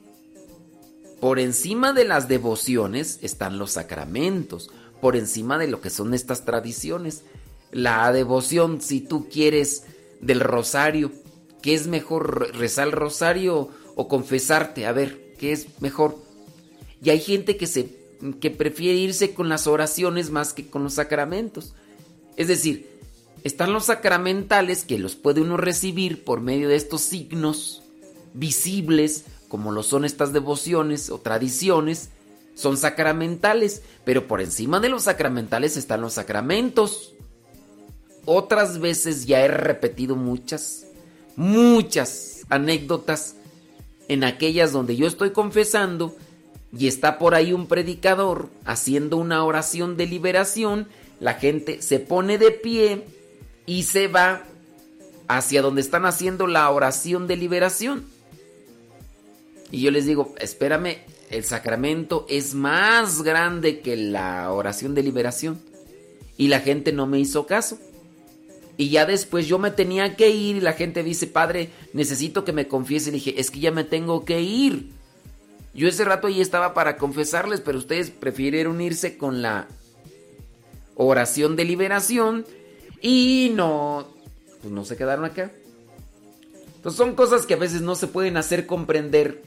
Por 1.20 1.39
encima 1.39 1.92
de 1.92 2.07
las 2.07 2.28
devociones 2.28 3.18
están 3.20 3.58
los 3.58 3.73
sacramentos, 3.73 4.70
por 5.02 5.15
encima 5.15 5.58
de 5.58 5.68
lo 5.68 5.83
que 5.83 5.91
son 5.91 6.15
estas 6.15 6.47
tradiciones. 6.47 7.23
La 7.72 8.12
devoción, 8.12 8.80
si 8.80 9.00
tú 9.00 9.28
quieres, 9.28 9.84
del 10.20 10.40
rosario, 10.40 11.12
¿qué 11.62 11.74
es 11.74 11.86
mejor, 11.86 12.56
rezar 12.56 12.88
el 12.88 12.92
rosario 12.92 13.68
o 13.94 14.08
confesarte? 14.08 14.86
A 14.86 14.92
ver, 14.92 15.34
¿qué 15.38 15.52
es 15.52 15.80
mejor? 15.80 16.16
Y 17.02 17.10
hay 17.10 17.20
gente 17.20 17.56
que, 17.56 17.66
se, 17.66 17.96
que 18.40 18.50
prefiere 18.50 18.98
irse 18.98 19.34
con 19.34 19.48
las 19.48 19.66
oraciones 19.66 20.30
más 20.30 20.52
que 20.52 20.68
con 20.68 20.82
los 20.84 20.94
sacramentos. 20.94 21.74
Es 22.36 22.48
decir, 22.48 22.88
están 23.44 23.72
los 23.72 23.86
sacramentales 23.86 24.84
que 24.84 24.98
los 24.98 25.14
puede 25.14 25.40
uno 25.40 25.56
recibir 25.56 26.24
por 26.24 26.40
medio 26.40 26.68
de 26.68 26.76
estos 26.76 27.02
signos 27.02 27.82
visibles, 28.34 29.24
como 29.48 29.72
lo 29.72 29.82
son 29.82 30.04
estas 30.04 30.32
devociones 30.32 31.10
o 31.10 31.18
tradiciones, 31.18 32.10
son 32.54 32.76
sacramentales, 32.76 33.82
pero 34.04 34.26
por 34.26 34.40
encima 34.40 34.80
de 34.80 34.88
los 34.88 35.04
sacramentales 35.04 35.76
están 35.76 36.00
los 36.00 36.14
sacramentos. 36.14 37.12
Otras 38.26 38.78
veces 38.78 39.24
ya 39.24 39.40
he 39.40 39.48
repetido 39.48 40.14
muchas, 40.14 40.86
muchas 41.34 42.42
anécdotas 42.50 43.36
en 44.08 44.22
aquellas 44.24 44.72
donde 44.72 44.96
yo 44.96 45.06
estoy 45.06 45.30
confesando 45.30 46.14
y 46.76 46.86
está 46.88 47.18
por 47.18 47.34
ahí 47.34 47.55
un 47.55 47.66
predicador 47.66 48.50
haciendo 48.64 49.16
una 49.16 49.42
oración 49.44 49.96
de 49.96 50.06
liberación 50.06 50.88
la 51.20 51.34
gente 51.34 51.80
se 51.80 51.98
pone 51.98 52.38
de 52.38 52.50
pie 52.50 53.05
y 53.64 53.84
se 53.84 54.08
va 54.08 54.42
hacia 55.28 55.62
donde 55.62 55.80
están 55.80 56.05
haciendo 56.05 56.46
la 56.46 56.70
oración 56.70 57.26
de 57.26 57.36
liberación. 57.36 58.05
Y 59.70 59.80
yo 59.80 59.90
les 59.90 60.06
digo, 60.06 60.34
espérame, 60.38 60.98
el 61.30 61.44
sacramento 61.44 62.26
es 62.28 62.55
más 62.55 63.22
grande 63.22 63.80
que 63.80 63.96
la 63.96 64.52
oración 64.52 64.94
de 64.94 65.02
liberación. 65.02 65.60
Y 66.36 66.48
la 66.48 66.60
gente 66.60 66.92
no 66.92 67.06
me 67.06 67.18
hizo 67.18 67.46
caso. 67.46 67.78
Y 68.76 68.90
ya 68.90 69.06
después 69.06 69.46
yo 69.46 69.58
me 69.58 69.70
tenía 69.70 70.16
que 70.16 70.30
ir 70.30 70.56
y 70.56 70.60
la 70.60 70.74
gente 70.74 71.02
dice, 71.02 71.26
padre, 71.26 71.70
necesito 71.92 72.44
que 72.44 72.52
me 72.52 72.68
confiese. 72.68 73.10
Y 73.10 73.14
dije, 73.14 73.40
es 73.40 73.50
que 73.50 73.60
ya 73.60 73.70
me 73.70 73.84
tengo 73.84 74.24
que 74.24 74.42
ir. 74.42 74.90
Yo 75.74 75.88
ese 75.88 76.05
rato 76.05 76.26
ahí 76.26 76.40
estaba 76.40 76.74
para 76.74 76.96
confesarles, 76.96 77.60
pero 77.60 77.78
ustedes 77.78 78.10
prefirieron 78.10 78.80
irse 78.80 79.16
con 79.18 79.42
la 79.42 79.68
oración 80.94 81.56
de 81.56 81.64
liberación 81.64 82.46
y 83.00 83.52
no, 83.55 84.08
pues 84.62 84.72
no 84.72 84.84
se 84.84 84.96
quedaron 84.96 85.26
acá. 85.26 85.50
Entonces 86.76 86.96
son 86.96 87.14
cosas 87.14 87.46
que 87.46 87.55
a 87.55 87.58
veces 87.58 87.82
no 87.82 87.94
se 87.94 88.06
pueden 88.06 88.36
hacer 88.36 88.66
comprender 88.66 89.42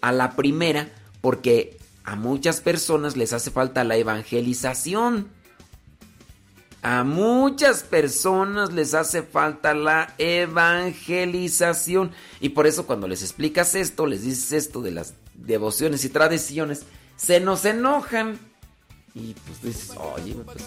a 0.00 0.10
la 0.10 0.36
primera 0.36 0.88
porque 1.20 1.76
a 2.04 2.16
muchas 2.16 2.60
personas 2.60 3.16
les 3.16 3.32
hace 3.32 3.50
falta 3.50 3.84
la 3.84 3.96
evangelización. 3.96 5.28
A 6.82 7.02
muchas 7.04 7.82
personas 7.82 8.72
les 8.72 8.94
hace 8.94 9.22
falta 9.22 9.74
la 9.74 10.14
evangelización. 10.18 12.12
Y 12.40 12.50
por 12.50 12.66
eso 12.66 12.86
cuando 12.86 13.08
les 13.08 13.22
explicas 13.22 13.74
esto, 13.74 14.06
les 14.06 14.22
dices 14.22 14.52
esto 14.52 14.82
de 14.82 14.92
las 14.92 15.14
devociones 15.34 16.04
y 16.04 16.08
tradiciones, 16.08 16.84
se 17.16 17.40
nos 17.40 17.64
enojan. 17.64 18.38
Y 19.14 19.34
pues 19.34 19.62
dices, 19.62 19.96
oye, 19.96 20.34
pues, 20.44 20.58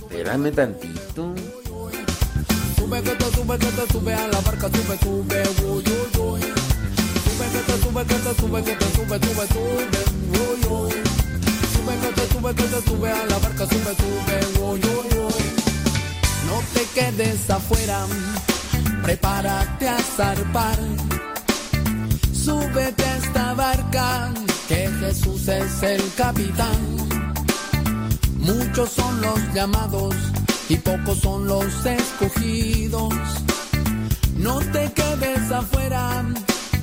espérame 0.00 0.52
tantito. 0.52 1.34
Sube 11.80 12.54
que 12.54 12.62
sube 12.62 12.82
sube 12.86 13.10
a 13.10 13.26
la 13.26 13.38
barca, 13.38 13.66
sube, 13.66 13.94
sube, 14.00 14.60
uy, 14.60 14.80
uy, 14.80 15.18
uy. 15.18 15.44
No 16.46 16.60
te 16.74 16.84
quedes 16.94 17.48
afuera, 17.48 18.06
prepárate 19.02 19.88
a 19.88 19.98
zarpar. 19.98 20.78
Súbete 22.32 23.02
a 23.02 23.16
esta 23.16 23.54
barca, 23.54 24.30
que 24.68 24.90
Jesús 25.00 25.48
es 25.48 25.82
el 25.82 26.02
capitán. 26.16 26.80
Muchos 28.36 28.90
son 28.90 29.20
los 29.22 29.54
llamados 29.54 30.14
y 30.68 30.76
pocos 30.76 31.18
son 31.20 31.46
los 31.46 31.86
escogidos. 31.86 33.14
No 34.36 34.58
te 34.72 34.92
quedes 34.92 35.50
afuera, 35.50 36.26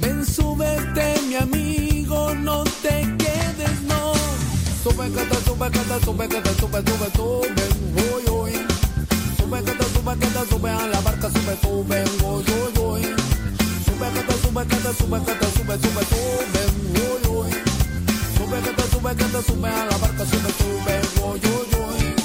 ven, 0.02 0.26
súbete, 0.26 1.22
mi 1.28 1.36
amigo, 1.36 2.34
no 2.34 2.64
te 2.82 3.02
quedes. 3.02 3.27
Sube, 4.88 5.12
que 5.12 5.26
te 5.26 5.36
sube, 5.44 5.70
que 5.70 5.80
te 5.80 6.06
sube, 6.06 6.30
que 6.30 6.42
te 6.42 6.54
sube, 6.56 6.80
sube, 6.80 7.12
sube, 7.14 7.66
uy, 8.08 8.24
uy. 8.32 8.54
Sube, 9.38 9.62
que 9.62 9.72
te 9.74 9.84
sube, 9.84 10.18
que 10.18 10.28
te 10.28 10.50
sube 10.50 10.70
a 10.70 10.88
la 10.88 11.02
barca, 11.02 11.30
sube, 11.30 11.58
sube, 11.62 12.04
uy, 12.24 12.46
uy. 12.80 13.02
Sube, 13.84 14.08
que 14.14 14.22
te 14.22 14.34
sube, 14.42 14.66
que 14.66 14.76
te 14.78 14.94
sube, 14.94 15.20
que 15.26 15.34
te 15.34 15.48
sube, 15.58 15.76
sube, 15.84 16.04
sube, 16.08 16.62
uy, 17.04 17.22
uy. 17.28 17.52
Sube, 18.38 18.62
que 18.62 18.72
te 18.72 18.84
sube, 18.90 19.16
que 19.18 19.26
te 19.26 19.44
sube 19.44 19.70
a 19.70 19.86
la 19.88 19.98
barca, 19.98 20.26
sube, 20.26 20.52
sube, 20.58 20.96
uy, 21.22 21.42
uy, 21.44 21.68
uy. 21.84 22.16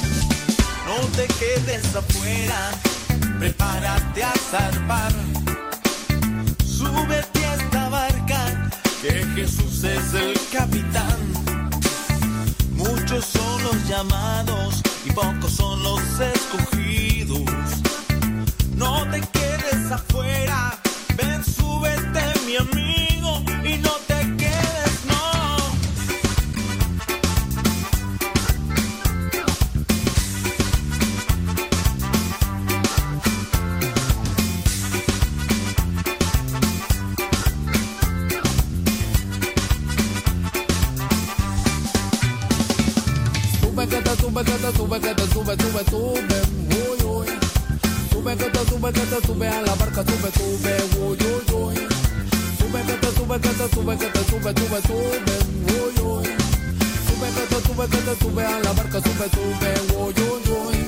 No 0.86 0.94
te 1.16 1.26
quedes 1.40 1.96
afuera, 1.96 2.70
prepárate 3.40 4.22
a 4.22 4.32
zarpar. 4.52 5.12
Súbete 6.64 7.44
a 7.44 7.54
esta 7.56 7.88
barca, 7.88 8.70
que 9.02 9.26
Jesús 9.34 9.82
es 9.82 10.14
el 10.14 10.38
capitán. 10.52 11.11
Son 13.22 13.62
los 13.62 13.88
llamados 13.88 14.82
y 15.04 15.12
pocos 15.12 15.52
son 15.52 15.82
los 15.82 16.00
escogidos. 16.20 17.40
No 18.74 19.08
te 19.10 19.20
quedes 19.20 19.90
afuera, 19.90 20.78
sube, 44.44 44.44
que 44.44 44.58
te 44.58 44.76
sube, 44.76 45.00
que 45.00 45.14
te 45.14 45.26
sube, 45.32 45.56
sube, 45.56 45.84
sube, 45.90 46.38
uy, 46.70 47.04
uy. 47.04 47.26
Sube 48.10 48.36
que 48.36 48.44
te 48.44 48.58
sube, 48.68 48.92
que 48.92 49.00
te 49.00 49.26
sube 49.26 49.48
a 49.48 49.62
la 49.62 49.74
barca, 49.74 50.02
sube, 50.02 50.30
sube, 50.32 50.76
uy, 50.98 51.18
uy, 51.20 51.54
uy. 51.54 51.74
Sube 52.58 52.82
que 52.82 52.92
te 52.94 53.10
sube, 53.16 53.40
que 53.40 53.48
te 53.48 53.68
sube, 53.74 53.96
que 53.96 54.06
te 54.06 54.24
sube, 54.24 54.52
sube, 54.52 54.80
sube, 54.82 55.36
uy, 55.72 55.94
uy. 56.02 56.24
Sube 57.06 57.28
que 57.34 57.44
te 57.46 57.58
sube, 57.66 57.88
que 57.88 57.98
te 57.98 58.14
sube 58.24 58.44
a 58.44 58.60
la 58.60 58.72
barca, 58.72 59.00
sube, 59.00 59.26
sube, 59.30 59.70
uy, 59.96 60.14
uy, 60.18 60.42
uy. 60.50 60.78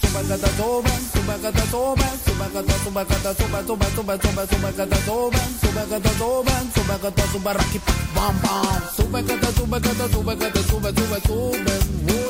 Sube 0.00 0.20
que 0.28 0.36
te 0.38 0.50
sube, 0.56 0.92
sube 1.12 1.34
que 1.42 1.52
te 1.52 1.64
sube, 1.70 2.08
sube 2.24 2.46
que 2.52 2.62
te 2.62 2.74
sube, 2.84 3.06
que 3.06 3.14
te 3.16 3.34
sube, 3.34 3.60
sube, 3.64 3.88
sube, 3.94 3.94
sube, 3.94 4.18
sube 4.18 4.38
que 4.38 4.86
te 4.86 4.96
sube, 5.04 5.38
sube 5.60 5.82
que 5.88 6.00
te 6.00 6.10
sube, 6.18 6.52
sube 6.74 6.96
que 7.00 7.10
te 7.10 7.22
sube, 7.32 7.52
raqui, 7.52 7.80
bam, 8.14 8.40
bam. 8.42 8.82
Sube 8.96 9.24
que 9.24 9.34
te 9.34 9.52
sube, 9.52 9.80
que 9.80 9.88
te 9.88 10.12
sube, 10.12 10.36
que 10.38 10.50
te 10.50 10.62
sube, 10.62 10.92
sube, 10.94 11.20
sube. 11.26 12.27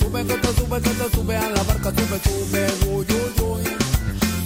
Sube 0.00 0.24
que 0.26 0.34
te 0.34 0.48
sube, 0.54 0.80
que 0.80 0.90
te 0.90 1.10
sube 1.14 1.36
a 1.36 1.50
la 1.50 1.62
barca, 1.62 1.90
sube, 1.90 2.18
sube, 2.24 2.66
uy, 2.88 3.06
uy, 3.06 3.32
uy. 3.44 3.64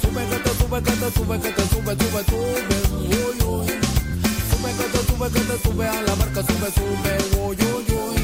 Sube 0.03 0.23
que 0.29 0.39
te 0.45 0.51
sube, 0.59 0.83
que 0.83 0.91
te 0.91 1.11
sube, 1.13 1.41
que 1.41 1.51
te 1.51 1.63
sube, 1.69 1.93
sube, 1.95 2.25
sube, 2.29 2.77
uy, 2.99 3.39
uy. 3.47 3.67
Sube 4.51 4.71
que 4.77 4.87
te 4.93 5.01
sube, 5.07 5.31
que 5.31 5.41
te 5.41 5.57
sube 5.63 5.87
a 5.87 6.03
la 6.03 6.15
barca, 6.17 6.43
sube, 6.43 6.69
sube, 6.75 7.13
uy, 7.39 7.57
uy, 7.57 7.87
uy. 7.95 8.19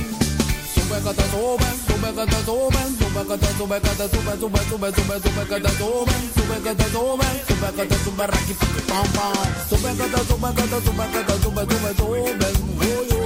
Sube 0.75 0.99
que 1.05 1.13
te 1.15 1.25
sube, 1.31 1.69
sube 1.87 2.11
que 2.15 2.27
te 2.27 2.39
sube, 2.45 2.83
sube 2.99 3.23
que 3.29 3.37
te 3.39 3.49
sube, 3.57 3.81
que 3.81 3.91
te 3.91 4.09
sube, 4.09 4.33
sube, 4.41 4.61
sube, 4.69 4.91
sube, 4.93 5.17
sube 5.23 5.47
que 5.49 5.61
te 5.61 5.71
sube, 5.79 6.15
sube 6.35 6.57
que 6.65 6.75
te 6.75 6.87
sube, 6.91 7.27
sube 7.47 7.69
que 7.77 7.87
te 7.87 7.97
sube, 8.05 8.27
raqui, 8.27 8.55
pam, 8.89 9.07
pam. 9.15 9.33
Sube 9.71 9.91
que 9.97 10.07
te 10.11 10.21
sube, 10.27 10.49
que 10.57 10.63
te 10.63 10.79
sube, 10.85 11.05
que 11.13 11.21
te 11.25 11.35
sube, 11.43 11.63
sube, 11.71 11.91
sube, 11.97 12.11
uy, 12.11 13.15
uy. 13.15 13.20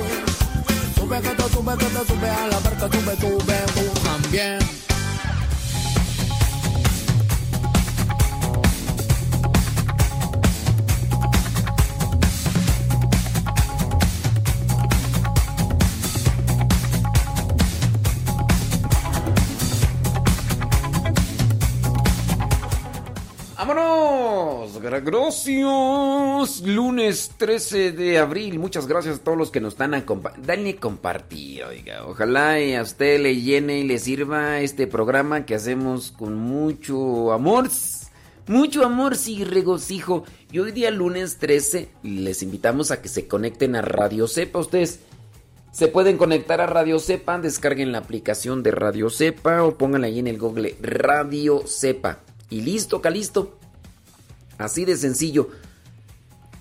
Sube 1.14 1.22
que 1.22 1.42
te 1.42 1.48
sube, 1.48 1.78
que 1.78 1.84
te 1.84 2.12
sube 2.12 2.28
a 2.28 2.48
la 2.48 2.58
barca, 2.58 2.88
sube, 2.90 3.16
sube, 3.20 3.56
tú 3.72 4.00
también. 4.00 4.58
Gracias. 25.00 26.60
Lunes 26.62 27.32
13 27.36 27.92
de 27.92 28.18
abril. 28.18 28.58
Muchas 28.58 28.86
gracias 28.86 29.16
a 29.16 29.22
todos 29.22 29.36
los 29.36 29.50
que 29.50 29.60
nos 29.60 29.74
están 29.74 29.94
acompañando. 29.94 30.46
Dale 30.46 30.76
compartir, 30.76 31.64
oiga. 31.64 32.04
Ojalá 32.06 32.60
y 32.60 32.74
a 32.74 32.82
usted 32.82 33.20
le 33.20 33.40
llene 33.40 33.80
y 33.80 33.84
le 33.84 33.98
sirva 33.98 34.60
este 34.60 34.86
programa 34.86 35.46
que 35.46 35.54
hacemos 35.54 36.12
con 36.12 36.36
mucho 36.36 37.32
amor. 37.32 37.68
Mucho 38.46 38.84
amor 38.84 39.16
y 39.26 39.44
regocijo. 39.44 40.24
Y 40.52 40.58
hoy 40.58 40.72
día 40.72 40.90
lunes 40.90 41.38
13 41.38 41.88
les 42.02 42.42
invitamos 42.42 42.90
a 42.90 43.00
que 43.00 43.08
se 43.08 43.26
conecten 43.26 43.74
a 43.76 43.82
Radio 43.82 44.28
Cepa. 44.28 44.58
Ustedes 44.58 45.00
se 45.72 45.88
pueden 45.88 46.18
conectar 46.18 46.60
a 46.60 46.66
Radio 46.66 47.00
Cepa, 47.00 47.38
descarguen 47.38 47.90
la 47.90 47.98
aplicación 47.98 48.62
de 48.62 48.70
Radio 48.70 49.10
Cepa 49.10 49.64
o 49.64 49.76
pónganla 49.76 50.06
ahí 50.06 50.20
en 50.20 50.28
el 50.28 50.38
Google 50.38 50.76
Radio 50.80 51.66
Cepa. 51.66 52.20
Y 52.50 52.60
listo, 52.60 53.00
calisto. 53.00 53.58
Así 54.58 54.84
de 54.84 54.96
sencillo. 54.96 55.48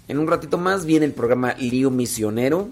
En 0.08 0.20
un 0.20 0.28
ratito 0.28 0.58
más 0.58 0.86
viene 0.86 1.06
el 1.06 1.14
programa 1.14 1.54
Lío 1.54 1.90
Misionero. 1.92 2.70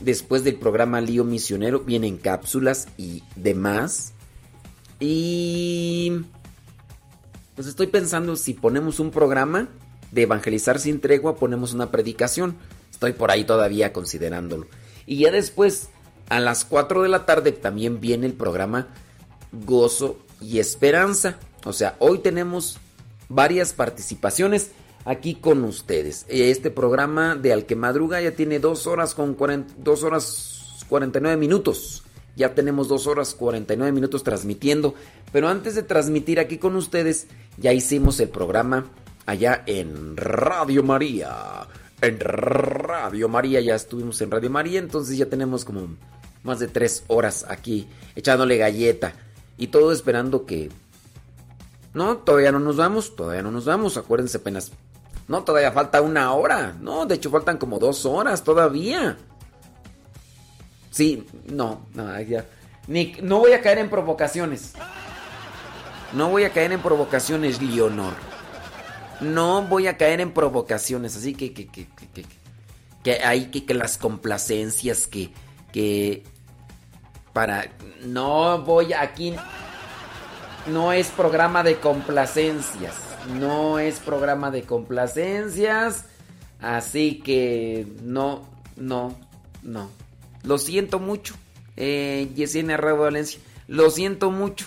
Después 0.00 0.44
del 0.44 0.56
programa 0.56 1.00
Lío 1.00 1.24
Misionero 1.24 1.80
vienen 1.80 2.16
cápsulas 2.16 2.88
y 2.96 3.22
demás. 3.36 4.12
Y... 5.00 6.24
Pues 7.54 7.68
estoy 7.68 7.88
pensando 7.88 8.34
si 8.36 8.54
ponemos 8.54 8.98
un 8.98 9.10
programa 9.10 9.68
de 10.10 10.22
evangelizar 10.22 10.78
sin 10.78 11.00
tregua, 11.00 11.36
ponemos 11.36 11.74
una 11.74 11.90
predicación. 11.90 12.56
Estoy 12.90 13.12
por 13.12 13.30
ahí 13.30 13.44
todavía 13.44 13.92
considerándolo. 13.92 14.66
Y 15.06 15.18
ya 15.18 15.30
después, 15.30 15.88
a 16.28 16.40
las 16.40 16.64
4 16.64 17.02
de 17.02 17.08
la 17.08 17.26
tarde, 17.26 17.52
también 17.52 18.00
viene 18.00 18.26
el 18.26 18.32
programa 18.32 18.88
Gozo 19.52 20.18
y 20.40 20.60
Esperanza. 20.60 21.38
O 21.64 21.72
sea, 21.72 21.96
hoy 21.98 22.18
tenemos 22.18 22.78
varias 23.34 23.72
participaciones 23.72 24.70
aquí 25.04 25.34
con 25.34 25.64
ustedes. 25.64 26.26
Este 26.28 26.70
programa 26.70 27.34
de 27.36 27.52
Al 27.52 27.66
ya 27.66 28.32
tiene 28.32 28.58
dos 28.58 28.86
horas 28.86 29.14
con 29.14 29.34
40, 29.34 29.74
dos 29.78 30.02
horas 30.02 30.84
49 30.88 31.36
minutos. 31.36 32.04
Ya 32.36 32.54
tenemos 32.54 32.88
dos 32.88 33.06
horas 33.06 33.34
49 33.34 33.92
minutos 33.92 34.22
transmitiendo. 34.22 34.94
Pero 35.32 35.48
antes 35.48 35.74
de 35.74 35.82
transmitir 35.82 36.40
aquí 36.40 36.58
con 36.58 36.76
ustedes, 36.76 37.26
ya 37.58 37.72
hicimos 37.72 38.20
el 38.20 38.28
programa 38.28 38.86
allá 39.26 39.62
en 39.66 40.16
Radio 40.16 40.82
María. 40.82 41.66
En 42.00 42.18
Radio 42.18 43.28
María, 43.28 43.60
ya 43.60 43.74
estuvimos 43.74 44.20
en 44.20 44.30
Radio 44.30 44.50
María, 44.50 44.80
entonces 44.80 45.16
ya 45.16 45.26
tenemos 45.26 45.64
como 45.64 45.96
más 46.42 46.58
de 46.58 46.66
tres 46.66 47.04
horas 47.06 47.46
aquí 47.48 47.86
echándole 48.16 48.56
galleta. 48.56 49.14
Y 49.56 49.68
todo 49.68 49.92
esperando 49.92 50.46
que... 50.46 50.70
No, 51.94 52.18
todavía 52.18 52.52
no 52.52 52.58
nos 52.58 52.76
vamos, 52.76 53.14
todavía 53.16 53.42
no 53.42 53.50
nos 53.50 53.66
vamos, 53.66 53.96
acuérdense 53.96 54.38
apenas. 54.38 54.72
No, 55.28 55.44
todavía 55.44 55.72
falta 55.72 56.00
una 56.00 56.32
hora. 56.32 56.74
No, 56.80 57.06
de 57.06 57.14
hecho 57.14 57.30
faltan 57.30 57.58
como 57.58 57.78
dos 57.78 58.04
horas 58.06 58.42
todavía. 58.42 59.16
Sí, 60.90 61.26
no, 61.46 61.86
no, 61.94 62.20
ya. 62.20 62.46
Ni, 62.86 63.16
no 63.22 63.38
voy 63.38 63.52
a 63.52 63.62
caer 63.62 63.78
en 63.78 63.88
provocaciones. 63.88 64.74
No 66.12 66.28
voy 66.28 66.44
a 66.44 66.52
caer 66.52 66.72
en 66.72 66.80
provocaciones, 66.80 67.62
Leonor. 67.62 68.12
No 69.20 69.62
voy 69.62 69.86
a 69.86 69.96
caer 69.96 70.20
en 70.20 70.32
provocaciones. 70.32 71.16
Así 71.16 71.34
que, 71.34 71.54
que, 71.54 71.66
que, 71.68 71.88
que, 71.88 72.08
que, 72.08 72.26
que 73.02 73.24
hay 73.24 73.46
que, 73.46 73.64
que 73.64 73.74
las 73.74 73.96
complacencias, 73.96 75.06
que, 75.06 75.32
que 75.72 76.24
para... 77.32 77.70
No 78.02 78.60
voy 78.62 78.92
aquí... 78.92 79.34
No 80.66 80.92
es 80.92 81.08
programa 81.08 81.62
de 81.62 81.76
complacencias. 81.76 82.94
No 83.38 83.78
es 83.78 83.98
programa 83.98 84.50
de 84.50 84.62
complacencias. 84.62 86.06
Así 86.60 87.20
que 87.24 87.86
no, 88.02 88.46
no, 88.76 89.16
no. 89.62 89.90
Lo 90.44 90.58
siento 90.58 90.98
mucho. 90.98 91.34
Eh, 91.76 92.30
Yesenia 92.34 92.76
Rado 92.76 92.98
Valencia. 92.98 93.40
Lo 93.66 93.90
siento 93.90 94.30
mucho. 94.30 94.66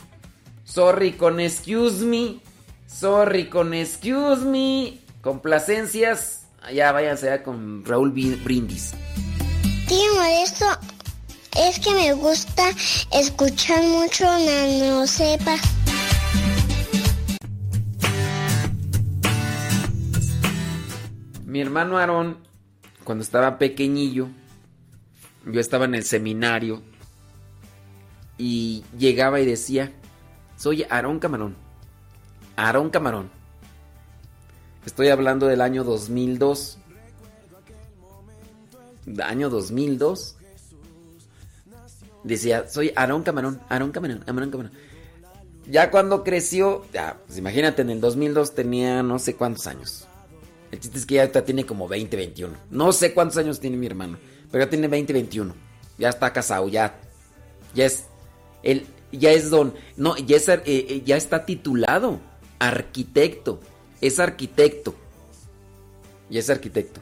Sorry 0.65 1.13
con 1.13 1.39
excuse 1.39 2.03
me. 2.03 2.39
Sorry 2.87 3.49
con 3.49 3.73
excuse 3.73 4.43
me. 4.43 4.99
Complacencias. 5.21 6.41
Ya 6.73 6.91
váyanse 6.91 7.27
ya 7.27 7.43
con 7.43 7.85
Raúl 7.85 8.11
Brindis. 8.11 8.93
Tío 9.87 10.15
Modesto, 10.15 10.65
es 11.55 11.79
que 11.79 11.91
me 11.91 12.13
gusta 12.13 12.71
escuchar 13.11 13.83
mucho 13.83 14.25
Nano 14.25 15.05
Sepa. 15.05 15.57
Mi 21.55 21.61
hermano 21.61 21.97
Aarón, 21.97 22.35
cuando 23.05 23.23
estaba 23.23 23.57
pequeñillo, 23.57 24.27
yo 25.45 25.61
estaba 25.61 25.85
en 25.85 25.95
el 25.95 26.03
seminario 26.03 26.81
y 28.37 28.83
llegaba 28.99 29.39
y 29.39 29.45
decía, 29.45 29.93
soy 30.57 30.83
Aarón 30.89 31.19
Camarón. 31.19 31.55
Aarón 32.57 32.89
Camarón. 32.89 33.29
Estoy 34.85 35.07
hablando 35.07 35.47
del 35.47 35.61
año 35.61 35.85
2002. 35.85 36.77
Año 39.23 39.49
2002. 39.49 40.35
Decía, 42.25 42.67
soy 42.67 42.91
Aarón 42.97 43.23
Camarón, 43.23 43.61
Aarón 43.69 43.93
Camarón, 43.93 44.25
Aarón 44.27 44.51
Camarón. 44.51 44.71
Ya 45.69 45.89
cuando 45.89 46.25
creció, 46.25 46.85
ya, 46.91 47.17
pues 47.25 47.37
imagínate, 47.37 47.81
en 47.81 47.91
el 47.91 48.01
2002 48.01 48.55
tenía 48.55 49.03
no 49.03 49.19
sé 49.19 49.37
cuántos 49.37 49.67
años. 49.67 50.09
El 50.75 50.81
chiste 50.81 50.97
es 50.97 51.05
que 51.05 51.15
ya 51.15 51.31
tiene 51.45 51.65
como 51.65 51.87
20, 51.87 52.17
21. 52.17 52.53
No 52.69 52.91
sé 52.91 53.13
cuántos 53.13 53.37
años 53.37 53.61
tiene 53.61 53.77
mi 53.77 53.85
hermano, 53.85 54.17
pero 54.51 54.65
ya 54.65 54.69
tiene 54.69 54.89
20, 54.89 55.13
21. 55.13 55.55
Ya 55.97 56.09
está 56.09 56.33
casado, 56.33 56.67
ya. 56.67 56.99
Ya 57.73 57.85
es. 57.85 58.07
Él, 58.61 58.85
ya 59.09 59.31
es 59.31 59.49
don. 59.49 59.73
No, 59.95 60.17
ya, 60.17 60.35
eh, 60.35 60.61
eh, 60.65 61.01
ya 61.05 61.15
está 61.15 61.45
titulado. 61.45 62.19
Arquitecto. 62.59 63.61
Es 64.01 64.19
arquitecto. 64.19 64.95
Ya 66.29 66.41
es 66.41 66.49
arquitecto. 66.49 66.99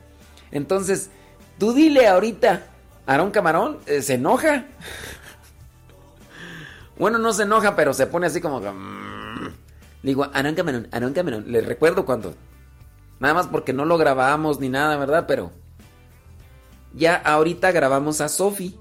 Entonces, 0.52 1.10
tú 1.58 1.74
dile 1.74 2.08
ahorita. 2.08 2.68
Aarón 3.08 3.32
Camarón 3.32 3.80
eh, 3.88 4.04
se 4.04 4.14
enoja. 4.14 4.68
bueno, 7.00 7.18
no 7.18 7.34
se 7.34 7.42
enoja, 7.42 7.76
pero 7.76 7.92
se 7.96 8.06
pone 8.06 8.28
así 8.28 8.40
como. 8.40 8.60
mm. 8.60 9.50
Digo, 10.04 10.30
Aarón 10.32 10.54
Camarón, 10.54 10.88
Aarón 10.92 11.14
Camarón. 11.14 11.52
Le 11.52 11.62
recuerdo 11.62 12.06
cuando. 12.06 12.36
Nada 13.20 13.34
más 13.34 13.48
porque 13.48 13.74
no 13.74 13.86
lo 13.86 13.98
grabamos 13.98 14.60
ni 14.60 14.70
nada, 14.70 14.98
¿verdad? 14.98 15.26
Pero. 15.28 15.52
Ya 16.94 17.16
ahorita 17.16 17.72
grabamos 17.72 18.22
a 18.22 18.30
Sofi. 18.30 18.78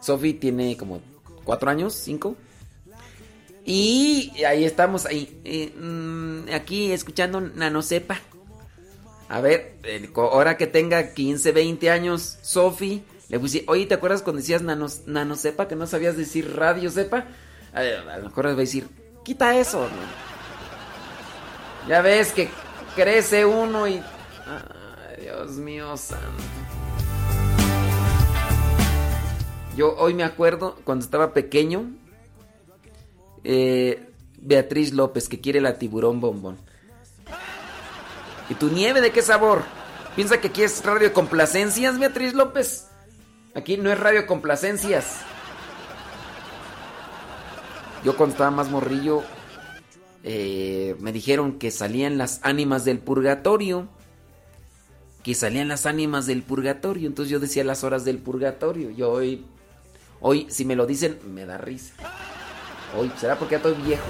Sofi 0.00 0.34
tiene 0.34 0.76
como 0.76 1.00
cuatro 1.44 1.70
años, 1.70 1.94
cinco. 1.94 2.36
Y 3.64 4.32
ahí 4.44 4.64
estamos, 4.64 5.06
ahí, 5.06 5.40
eh, 5.44 5.72
mm, 5.74 6.52
aquí 6.52 6.92
escuchando 6.92 7.40
Nanosepa. 7.40 8.20
A 9.28 9.40
ver, 9.40 9.78
ahora 10.16 10.58
que 10.58 10.66
tenga 10.66 11.14
15, 11.14 11.52
20 11.52 11.90
años, 11.90 12.38
Sofi, 12.42 13.02
le 13.28 13.38
decir, 13.38 13.64
oye, 13.68 13.86
¿te 13.86 13.94
acuerdas 13.94 14.22
cuando 14.22 14.40
decías 14.40 14.60
nanos, 14.60 15.02
Nanosepa 15.06 15.66
que 15.66 15.76
no 15.76 15.86
sabías 15.86 16.16
decir 16.16 16.54
Radio 16.54 16.90
Sepa? 16.90 17.24
A, 17.72 17.80
a 17.80 18.18
lo 18.18 18.24
mejor 18.24 18.44
le 18.44 18.52
voy 18.52 18.60
a 18.60 18.66
decir, 18.66 18.86
quita 19.24 19.56
eso. 19.58 19.88
Ya 21.88 22.02
ves 22.02 22.32
que 22.32 22.50
crece 22.94 23.44
uno 23.44 23.86
y... 23.88 23.94
Ay, 24.46 25.22
Dios 25.22 25.52
mío 25.52 25.96
santo. 25.96 26.42
Yo 29.76 29.96
hoy 29.96 30.14
me 30.14 30.24
acuerdo 30.24 30.76
cuando 30.84 31.04
estaba 31.04 31.32
pequeño, 31.32 31.90
eh, 33.42 34.08
Beatriz 34.38 34.92
López 34.92 35.28
que 35.28 35.40
quiere 35.40 35.60
la 35.60 35.78
tiburón 35.78 36.20
bombón. 36.20 36.58
¿Y 38.48 38.54
tu 38.54 38.68
nieve 38.68 39.00
de 39.00 39.10
qué 39.10 39.22
sabor? 39.22 39.62
¿Piensa 40.14 40.40
que 40.40 40.48
aquí 40.48 40.62
es 40.62 40.84
radio 40.84 41.12
complacencias, 41.12 41.98
Beatriz 41.98 42.34
López? 42.34 42.88
Aquí 43.54 43.76
no 43.76 43.90
es 43.90 43.98
radio 43.98 44.26
complacencias. 44.26 45.20
Yo 48.04 48.16
cuando 48.16 48.34
estaba 48.34 48.50
más 48.50 48.68
morrillo, 48.68 49.24
eh, 50.24 50.96
me 50.98 51.12
dijeron 51.12 51.58
que 51.58 51.70
salían 51.70 52.18
las 52.18 52.40
ánimas 52.42 52.84
del 52.84 52.98
purgatorio. 52.98 53.88
Que 55.22 55.34
salían 55.34 55.68
las 55.68 55.86
ánimas 55.86 56.26
del 56.26 56.42
purgatorio. 56.42 57.06
Entonces 57.06 57.30
yo 57.30 57.38
decía 57.40 57.62
las 57.64 57.84
horas 57.84 58.04
del 58.04 58.18
purgatorio. 58.18 58.90
Yo 58.90 59.10
hoy, 59.12 59.44
hoy, 60.20 60.46
si 60.50 60.64
me 60.64 60.74
lo 60.76 60.86
dicen, 60.86 61.18
me 61.32 61.46
da 61.46 61.56
risa. 61.58 61.94
Hoy, 62.98 63.10
¿será 63.18 63.38
porque 63.38 63.52
ya 63.52 63.56
estoy 63.58 63.74
viejo? 63.82 64.04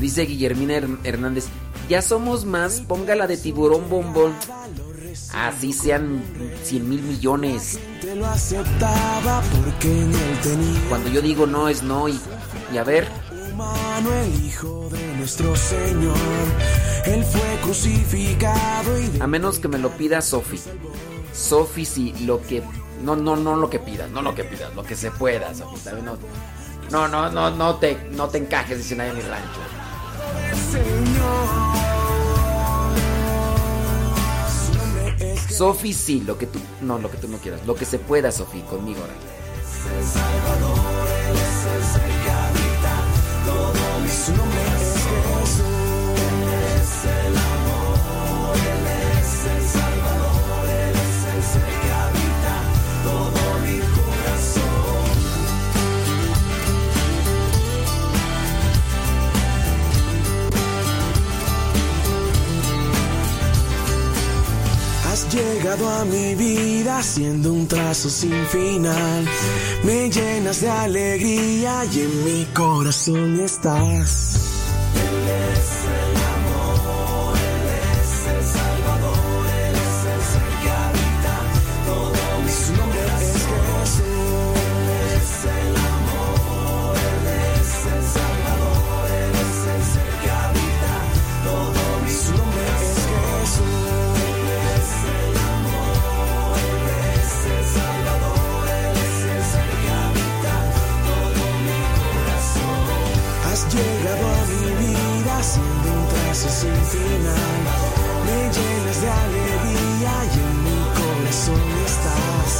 Dice 0.00 0.22
Guillermina 0.24 0.74
Her- 0.78 0.98
Hernández, 1.04 1.46
ya 1.90 2.00
somos 2.02 2.44
más, 2.44 2.82
póngala 2.82 3.26
de 3.26 3.36
tiburón 3.36 3.90
bombón. 3.90 4.32
Así 5.34 5.72
sean 5.72 6.22
100 6.62 6.88
mil 6.88 7.02
millones. 7.02 7.80
Cuando 10.88 11.10
yo 11.10 11.20
digo 11.20 11.46
no 11.48 11.68
es 11.68 11.82
no 11.82 12.08
y, 12.08 12.20
y 12.72 12.78
a 12.78 12.84
ver, 12.84 13.08
humano 13.32 14.12
el 14.12 14.44
Hijo 14.44 14.88
de 14.88 15.14
nuestro 15.16 15.56
Señor. 15.56 16.16
Él 17.06 17.24
fue 17.24 17.58
crucificado 17.64 18.96
y 18.96 19.08
de 19.08 19.20
a 19.20 19.26
menos 19.26 19.58
que 19.58 19.66
me 19.66 19.78
lo 19.78 19.90
pida 19.90 20.22
Sofi. 20.22 20.60
Sofi 21.34 21.84
sí, 21.84 22.14
lo 22.24 22.40
que... 22.40 22.62
No, 23.02 23.16
no, 23.16 23.34
no 23.34 23.56
lo 23.56 23.68
que 23.68 23.80
pidas, 23.80 24.08
no 24.10 24.22
lo 24.22 24.32
que 24.36 24.44
pidas, 24.44 24.72
lo 24.76 24.84
que 24.84 24.94
se 24.94 25.10
pueda, 25.10 25.52
Sofi. 25.54 25.90
no, 26.92 27.08
no, 27.08 27.30
no, 27.30 27.50
no 27.50 27.74
te, 27.76 27.98
no 28.12 28.28
te 28.28 28.38
encajes, 28.38 28.78
dicen 28.78 29.00
ahí 29.00 29.10
en 29.10 29.16
mi 29.16 29.22
rancho. 29.22 29.79
Sofi 35.60 35.92
sí, 35.92 36.22
lo 36.26 36.38
que 36.38 36.46
tú, 36.46 36.58
no, 36.80 36.98
lo 36.98 37.10
que 37.10 37.18
tú 37.18 37.28
no 37.28 37.36
quieras, 37.36 37.66
lo 37.66 37.74
que 37.74 37.84
se 37.84 37.98
pueda, 37.98 38.32
Sofi, 38.32 38.60
conmigo 38.62 39.00
ahora. 39.00 39.12
Su 44.24 44.32
nombre 44.32 44.60
es 44.60 44.78
Jesús. 44.78 44.89
Llegado 65.30 65.88
a 65.88 66.04
mi 66.04 66.34
vida 66.34 67.02
siendo 67.02 67.52
un 67.52 67.66
trazo 67.68 68.10
sin 68.10 68.46
final. 68.46 69.28
Me 69.84 70.10
llenas 70.10 70.60
de 70.60 70.68
alegría 70.68 71.84
y 71.84 72.00
en 72.00 72.24
mi 72.24 72.44
corazón 72.46 73.40
estás. 73.40 74.40
Trazo 106.40 106.48
sin 106.48 106.74
final. 106.74 107.34
Me 108.24 108.42
llenas 108.52 109.00
de 109.00 109.10
alegría 109.10 110.12
y 110.24 110.38
en 110.38 110.64
mi 110.64 110.78
corazón 110.94 111.60
estás. 111.86 112.52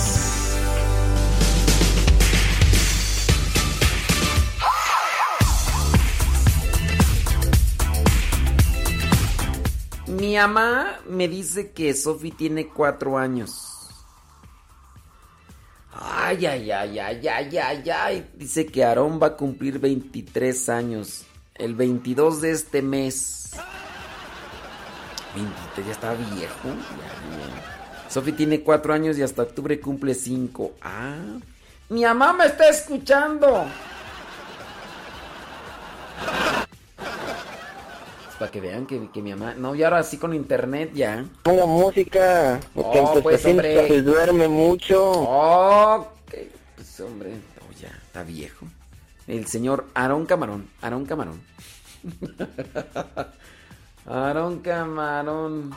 Mi 10.08 10.36
mamá 10.36 11.00
me 11.08 11.28
dice 11.28 11.70
que 11.72 11.94
Sofi 11.94 12.32
tiene 12.32 12.68
cuatro 12.68 13.16
años. 13.16 13.66
Ay, 15.92 16.46
ay, 16.46 16.70
ay, 16.70 16.98
ay, 16.98 17.28
ay, 17.28 17.58
ay, 17.58 17.90
ay. 17.90 18.30
Dice 18.34 18.66
que 18.66 18.84
Aarón 18.84 19.20
va 19.22 19.28
a 19.28 19.36
cumplir 19.36 19.78
23 19.78 20.68
años. 20.68 21.26
El 21.60 21.74
22 21.74 22.40
de 22.40 22.50
este 22.52 22.80
mes. 22.80 23.50
23, 25.34 25.86
ya 25.86 25.92
está 25.92 26.14
viejo. 26.14 26.68
ya. 26.68 28.10
Sofi 28.10 28.32
tiene 28.32 28.62
cuatro 28.62 28.94
años 28.94 29.18
y 29.18 29.22
hasta 29.22 29.42
octubre 29.42 29.78
cumple 29.78 30.14
cinco. 30.14 30.72
Ah. 30.80 31.16
Mi 31.90 32.02
mamá 32.04 32.32
me 32.32 32.46
está 32.46 32.68
escuchando. 32.68 33.66
Para 38.38 38.50
que 38.50 38.60
vean 38.60 38.86
que, 38.86 39.10
que 39.12 39.20
mi 39.20 39.34
mamá. 39.34 39.54
No, 39.54 39.74
y 39.74 39.82
ahora 39.82 40.02
sí 40.02 40.16
con 40.16 40.32
internet 40.32 40.92
ya. 40.94 41.26
Ponga 41.42 41.66
música, 41.66 42.58
porque 42.74 42.98
Oh, 43.00 43.12
pues, 43.12 43.22
pues, 43.22 43.44
hombre. 43.46 43.86
se 43.86 44.02
duerme 44.02 44.48
mucho. 44.48 45.12
Oh, 45.12 46.08
pues 46.74 47.00
hombre, 47.00 47.34
oh, 47.60 47.72
ya, 47.80 47.90
está 48.06 48.22
viejo. 48.22 48.66
El 49.26 49.46
señor 49.46 49.86
Aarón 49.94 50.24
Camarón, 50.26 50.68
Aarón 50.80 51.04
Camarón. 51.04 51.40
Aarón 54.06 54.60
Camarón. 54.60 55.70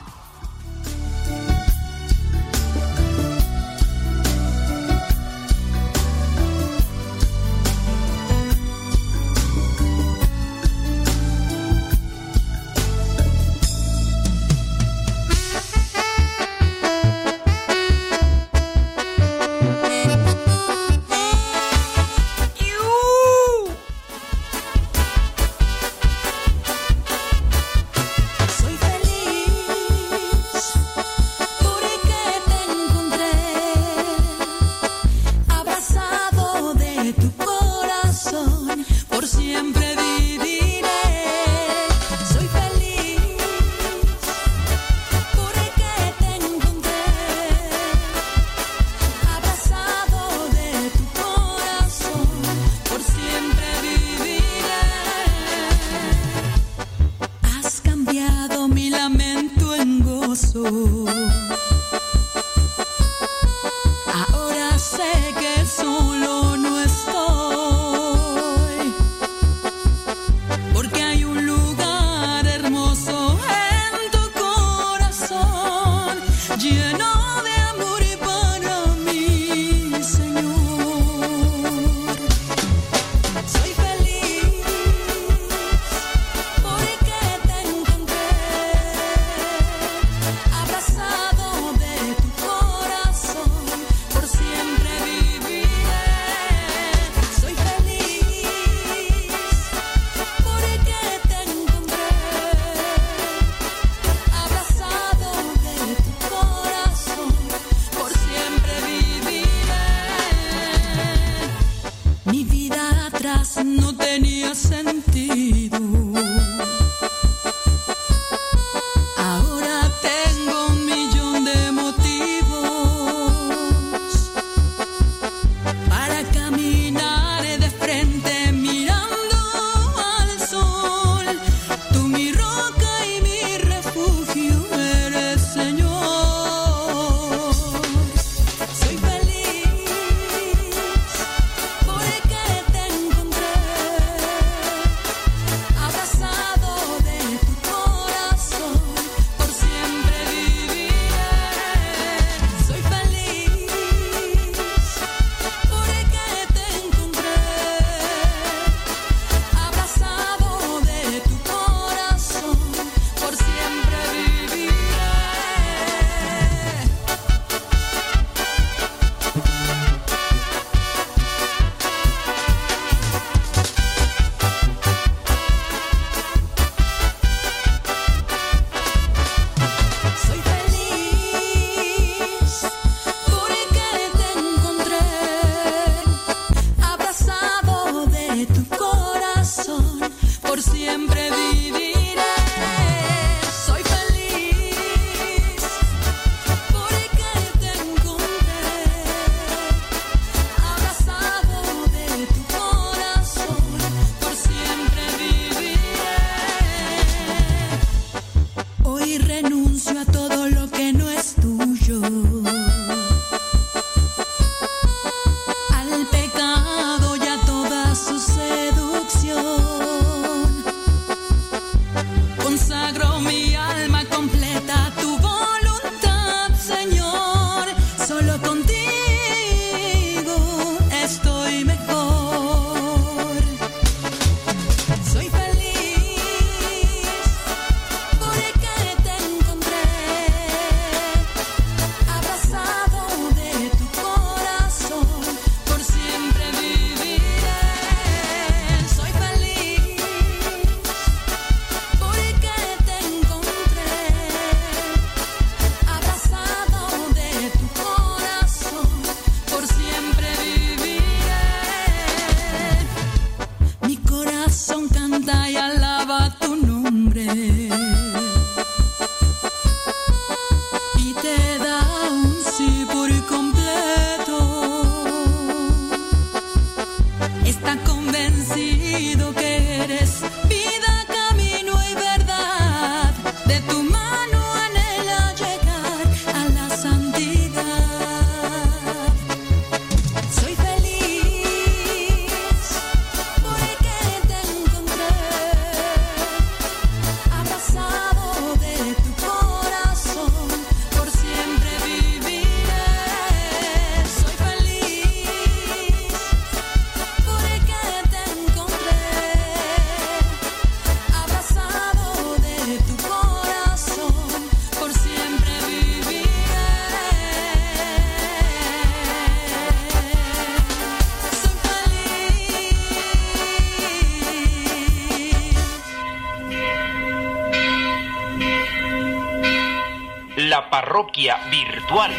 Parroquia 330.94 331.36
virtual. 331.50 332.12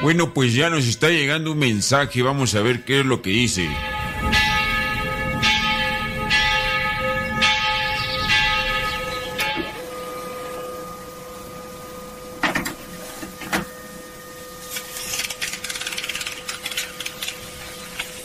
Bueno, 0.00 0.32
pues 0.32 0.54
ya 0.54 0.70
nos 0.70 0.86
está 0.86 1.08
llegando 1.08 1.50
un 1.50 1.58
mensaje, 1.58 2.22
vamos 2.22 2.54
a 2.54 2.62
ver 2.62 2.84
qué 2.84 3.00
es 3.00 3.06
lo 3.06 3.20
que 3.20 3.30
dice. 3.30 3.68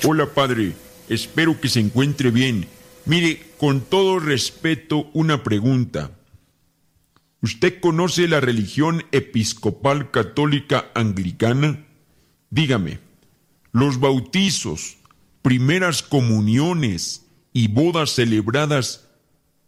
Hola 0.04 0.28
padre, 0.28 0.74
espero 1.10 1.60
que 1.60 1.70
se 1.70 1.80
encuentre 1.80 2.30
bien. 2.30 2.68
Mire, 3.08 3.47
con 3.58 3.82
todo 3.82 4.20
respeto, 4.20 5.10
una 5.14 5.44
pregunta. 5.44 6.12
¿Usted 7.42 7.80
conoce 7.80 8.28
la 8.28 8.40
religión 8.40 9.04
episcopal 9.12 10.12
católica 10.12 10.92
anglicana? 10.96 11.86
Dígame, 12.50 13.00
los 13.72 14.00
bautizos, 14.00 14.98
primeras 15.42 16.02
comuniones 16.02 17.26
y 17.54 17.68
bodas 17.68 18.12
celebradas 18.12 19.08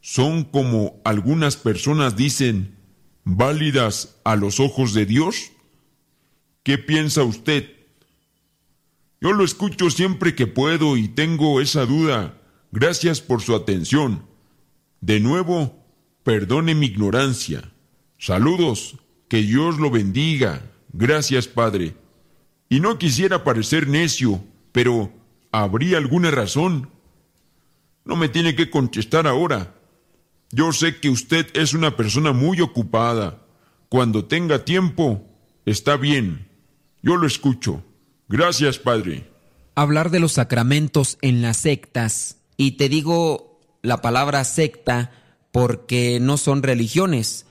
son 0.02 0.44
como 0.44 1.00
algunas 1.04 1.58
personas 1.58 2.16
dicen, 2.16 2.76
válidas 3.24 4.18
a 4.24 4.36
los 4.36 4.60
ojos 4.60 4.94
de 4.94 5.06
Dios? 5.06 5.52
¿Qué 6.64 6.78
piensa 6.78 7.24
usted? 7.24 7.72
Yo 9.22 9.34
lo 9.34 9.44
escucho 9.44 9.90
siempre 9.90 10.36
que 10.36 10.48
puedo 10.48 10.98
y 10.98 11.08
tengo 11.08 11.62
esa 11.62 11.86
duda. 11.86 12.39
Gracias 12.72 13.22
por 13.22 13.42
su 13.42 13.56
atención. 13.56 14.26
De 15.02 15.20
nuevo, 15.20 15.84
perdone 16.24 16.76
mi 16.76 16.88
ignorancia. 16.88 17.72
Saludos, 18.18 18.98
que 19.28 19.38
Dios 19.38 19.80
lo 19.80 19.90
bendiga. 19.90 20.62
Gracias, 20.92 21.48
Padre. 21.48 21.96
Y 22.70 22.80
no 22.80 22.98
quisiera 22.98 23.44
parecer 23.44 23.88
necio, 23.88 24.44
pero 24.72 25.12
¿habría 25.52 25.98
alguna 25.98 26.32
razón? 26.32 26.90
No 28.06 28.16
me 28.16 28.30
tiene 28.30 28.56
que 28.56 28.70
contestar 28.70 29.28
ahora. 29.28 29.76
Yo 30.52 30.72
sé 30.72 31.00
que 31.00 31.10
usted 31.10 31.48
es 31.54 31.74
una 31.74 31.96
persona 31.96 32.32
muy 32.32 32.62
ocupada. 32.62 33.46
Cuando 33.88 34.26
tenga 34.26 34.66
tiempo, 34.66 35.28
está 35.66 35.96
bien. 35.96 36.48
Yo 37.02 37.16
lo 37.16 37.26
escucho. 37.26 37.84
Gracias, 38.28 38.78
Padre. 38.78 39.30
Hablar 39.76 40.12
de 40.12 40.20
los 40.20 40.34
sacramentos 40.34 41.18
en 41.22 41.42
las 41.42 41.58
sectas, 41.58 42.39
y 42.60 42.72
te 42.72 42.90
digo 42.90 43.58
la 43.82 44.02
palabra 44.02 44.44
secta 44.44 45.12
porque 45.54 46.20
no 46.20 46.36
son 46.36 46.62
religiones. 46.62 47.46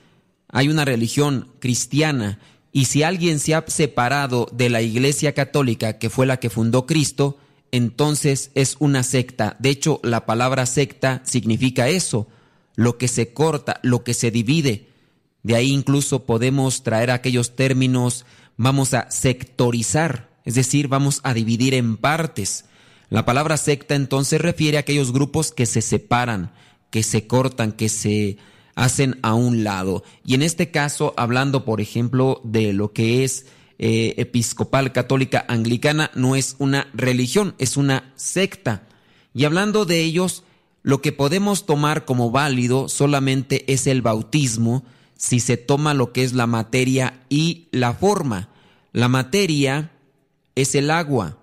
Hay 0.49 0.69
una 0.69 0.85
religión 0.85 1.51
cristiana, 1.57 2.37
y 2.71 2.85
si 2.85 3.01
alguien 3.01 3.39
se 3.39 3.55
ha 3.55 3.65
separado 3.67 4.47
de 4.53 4.69
la 4.69 4.83
Iglesia 4.83 5.33
Católica, 5.33 5.97
que 5.97 6.11
fue 6.11 6.27
la 6.27 6.37
que 6.37 6.51
fundó 6.51 6.85
Cristo, 6.85 7.39
entonces 7.71 8.51
es 8.53 8.75
una 8.77 9.01
secta. 9.01 9.55
De 9.57 9.71
hecho, 9.71 9.99
la 10.03 10.27
palabra 10.27 10.67
secta 10.67 11.23
significa 11.25 11.89
eso, 11.89 12.27
lo 12.75 12.99
que 12.99 13.07
se 13.07 13.33
corta, 13.33 13.79
lo 13.81 14.03
que 14.03 14.13
se 14.13 14.29
divide. 14.29 14.89
De 15.41 15.55
ahí 15.55 15.71
incluso 15.71 16.27
podemos 16.27 16.83
traer 16.83 17.09
aquellos 17.09 17.55
términos, 17.55 18.27
vamos 18.57 18.93
a 18.93 19.09
sectorizar, 19.09 20.29
es 20.45 20.53
decir, 20.53 20.87
vamos 20.87 21.19
a 21.23 21.33
dividir 21.33 21.73
en 21.73 21.97
partes. 21.97 22.65
La 23.09 23.25
palabra 23.25 23.57
secta 23.57 23.95
entonces 23.95 24.39
refiere 24.39 24.77
a 24.77 24.81
aquellos 24.81 25.11
grupos 25.11 25.51
que 25.51 25.65
se 25.65 25.81
separan, 25.81 26.51
que 26.91 27.03
se 27.03 27.25
cortan, 27.27 27.71
que 27.71 27.89
se 27.89 28.37
hacen 28.75 29.19
a 29.23 29.33
un 29.33 29.63
lado. 29.63 30.03
Y 30.23 30.35
en 30.35 30.41
este 30.41 30.71
caso, 30.71 31.13
hablando, 31.17 31.65
por 31.65 31.81
ejemplo, 31.81 32.39
de 32.43 32.71
lo 32.71 32.93
que 32.93 33.23
es 33.23 33.47
eh, 33.79 34.13
episcopal 34.17 34.91
católica 34.91 35.43
anglicana, 35.47 36.11
no 36.13 36.35
es 36.35 36.55
una 36.59 36.87
religión, 36.93 37.55
es 37.57 37.77
una 37.77 38.13
secta. 38.15 38.87
Y 39.33 39.45
hablando 39.45 39.85
de 39.85 40.01
ellos, 40.01 40.43
lo 40.83 41.01
que 41.01 41.11
podemos 41.11 41.65
tomar 41.65 42.05
como 42.05 42.31
válido 42.31 42.89
solamente 42.89 43.71
es 43.71 43.87
el 43.87 44.01
bautismo, 44.01 44.83
si 45.15 45.39
se 45.39 45.57
toma 45.57 45.93
lo 45.93 46.13
que 46.13 46.23
es 46.23 46.33
la 46.33 46.47
materia 46.47 47.21
y 47.27 47.67
la 47.71 47.93
forma. 47.93 48.49
La 48.93 49.07
materia 49.07 49.91
es 50.55 50.75
el 50.75 50.91
agua. 50.91 51.37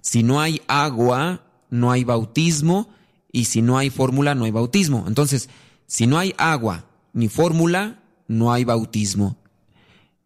Si 0.00 0.22
no 0.22 0.40
hay 0.40 0.62
agua, 0.68 1.42
no 1.70 1.90
hay 1.90 2.04
bautismo, 2.04 2.88
y 3.30 3.44
si 3.44 3.62
no 3.62 3.78
hay 3.78 3.90
fórmula, 3.90 4.34
no 4.34 4.44
hay 4.44 4.50
bautismo. 4.50 5.04
Entonces, 5.06 5.48
si 5.86 6.06
no 6.06 6.18
hay 6.18 6.34
agua 6.38 6.86
ni 7.12 7.28
fórmula, 7.28 8.02
no 8.26 8.52
hay 8.52 8.64
bautismo. 8.64 9.36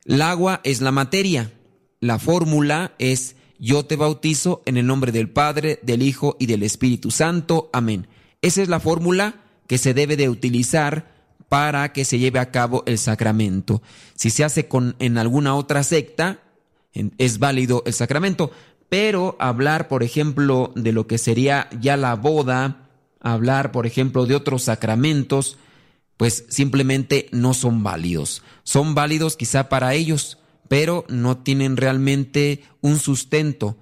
El 0.05 0.23
agua 0.23 0.61
es 0.65 0.81
la 0.81 0.93
materia. 0.93 1.53
La 2.01 2.19
fórmula 2.19 2.95
es 2.99 3.37
yo 3.59 3.85
te 3.85 3.97
bautizo 3.97 4.63
en 4.67 4.77
el 4.77 4.87
nombre 4.87 5.13
del 5.13 5.31
Padre, 5.31 5.79
del 5.83 6.03
Hijo 6.03 6.37
y 6.41 6.47
del 6.47 6.65
Espíritu 6.65 7.11
Santo. 7.11 7.71
Amén. 7.73 8.09
Esa 8.41 8.63
es 8.63 8.69
la 8.69 8.81
fórmula 8.81 9.37
que 9.69 9.79
se 9.79 9.95
debe 9.95 10.17
de 10.17 10.29
utilizar 10.29 11.13
para 11.49 11.93
que 11.93 12.05
se 12.05 12.19
lleve 12.19 12.41
a 12.41 12.51
cabo 12.51 12.83
el 12.87 12.99
sacramento. 12.99 13.83
Si 14.17 14.31
se 14.31 14.43
hace 14.43 14.67
con, 14.67 14.97
en 14.99 15.17
alguna 15.17 15.55
otra 15.55 15.85
secta, 15.85 16.41
es 17.19 17.39
válido 17.39 17.83
el 17.87 17.93
sacramento, 17.93 18.51
pero 18.93 19.37
hablar, 19.39 19.89
por 19.89 20.03
ejemplo, 20.03 20.71
de 20.77 20.93
lo 20.93 21.07
que 21.07 21.17
sería 21.17 21.71
ya 21.81 21.97
la 21.97 22.15
boda, 22.15 22.91
hablar, 23.21 23.73
por 23.73 23.87
ejemplo, 23.87 24.27
de 24.27 24.35
otros 24.35 24.65
sacramentos, 24.65 25.57
pues 26.19 26.45
simplemente 26.51 27.31
no 27.33 27.55
son 27.55 27.83
válidos. 27.83 28.43
Son 28.65 28.95
válidos 28.95 29.39
quizá 29.39 29.71
para 29.71 29.95
ellos, 29.95 30.37
pero 30.69 31.07
no 31.09 31.39
tienen 31.39 31.79
realmente 31.79 32.65
un 32.83 32.99
sustento. 32.99 33.79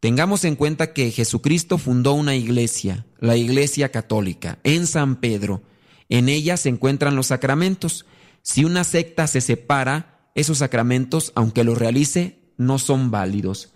Tengamos 0.00 0.44
en 0.44 0.56
cuenta 0.56 0.92
que 0.92 1.10
Jesucristo 1.10 1.78
fundó 1.78 2.12
una 2.12 2.36
iglesia, 2.36 3.06
la 3.20 3.36
Iglesia 3.36 3.90
Católica, 3.90 4.58
en 4.64 4.86
San 4.86 5.16
Pedro. 5.16 5.62
En 6.10 6.28
ella 6.28 6.58
se 6.58 6.68
encuentran 6.68 7.16
los 7.16 7.28
sacramentos. 7.28 8.04
Si 8.42 8.66
una 8.66 8.84
secta 8.84 9.26
se 9.28 9.40
separa, 9.40 10.28
esos 10.34 10.58
sacramentos, 10.58 11.32
aunque 11.36 11.64
los 11.64 11.78
realice, 11.78 12.38
no 12.58 12.78
son 12.78 13.10
válidos. 13.10 13.72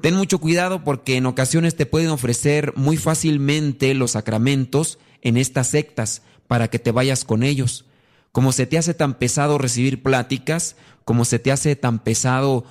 Ten 0.00 0.14
mucho 0.14 0.38
cuidado 0.38 0.84
porque 0.84 1.16
en 1.16 1.26
ocasiones 1.26 1.74
te 1.74 1.86
pueden 1.86 2.10
ofrecer 2.10 2.72
muy 2.76 2.96
fácilmente 2.96 3.94
los 3.94 4.12
sacramentos 4.12 4.98
en 5.22 5.36
estas 5.36 5.68
sectas 5.68 6.22
para 6.46 6.68
que 6.68 6.78
te 6.78 6.92
vayas 6.92 7.24
con 7.24 7.42
ellos. 7.42 7.86
Como 8.32 8.52
se 8.52 8.66
te 8.66 8.76
hace 8.76 8.92
tan 8.92 9.14
pesado 9.14 9.56
recibir 9.56 10.02
pláticas, 10.02 10.76
como 11.04 11.24
se 11.24 11.38
te 11.38 11.50
hace 11.50 11.76
tan 11.76 12.00
pesado 12.00 12.64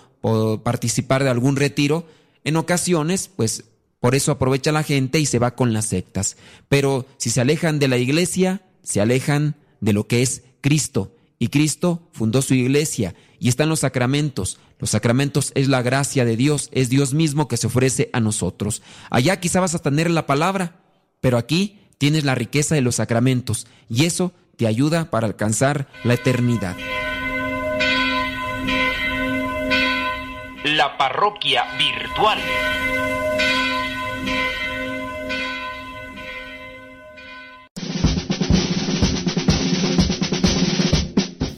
participar 0.63 1.23
de 1.23 1.29
algún 1.29 1.55
retiro, 1.55 2.07
en 2.43 2.57
ocasiones, 2.57 3.29
pues 3.35 3.65
por 3.99 4.13
eso 4.13 4.31
aprovecha 4.31 4.71
la 4.71 4.83
gente 4.83 5.19
y 5.19 5.25
se 5.25 5.39
va 5.39 5.55
con 5.55 5.73
las 5.73 5.85
sectas. 5.85 6.37
Pero 6.69 7.07
si 7.17 7.31
se 7.31 7.41
alejan 7.41 7.79
de 7.79 7.87
la 7.87 7.97
iglesia, 7.97 8.61
se 8.83 9.01
alejan 9.01 9.55
de 9.81 9.93
lo 9.93 10.07
que 10.07 10.21
es 10.21 10.43
Cristo. 10.61 11.15
Y 11.39 11.47
Cristo 11.47 12.07
fundó 12.11 12.41
su 12.43 12.53
iglesia 12.53 13.15
y 13.39 13.49
están 13.49 13.67
los 13.69 13.79
sacramentos. 13.79 14.59
Los 14.79 14.89
sacramentos 14.89 15.51
es 15.55 15.67
la 15.67 15.81
gracia 15.81 16.25
de 16.25 16.35
Dios, 16.35 16.69
es 16.71 16.89
Dios 16.89 17.13
mismo 17.13 17.47
que 17.47 17.57
se 17.57 17.67
ofrece 17.67 18.09
a 18.13 18.19
nosotros. 18.19 18.81
Allá 19.09 19.39
quizá 19.39 19.59
vas 19.59 19.75
a 19.75 19.79
tener 19.79 20.09
la 20.11 20.25
palabra, 20.25 20.75
pero 21.21 21.37
aquí 21.37 21.79
tienes 21.97 22.25
la 22.25 22.35
riqueza 22.35 22.75
de 22.75 22.81
los 22.81 22.95
sacramentos 22.95 23.67
y 23.89 24.05
eso 24.05 24.33
te 24.57 24.67
ayuda 24.67 25.09
para 25.09 25.27
alcanzar 25.27 25.87
la 26.03 26.15
eternidad. 26.15 26.75
La 30.63 30.97
parroquia 30.97 31.63
virtual. 31.77 32.39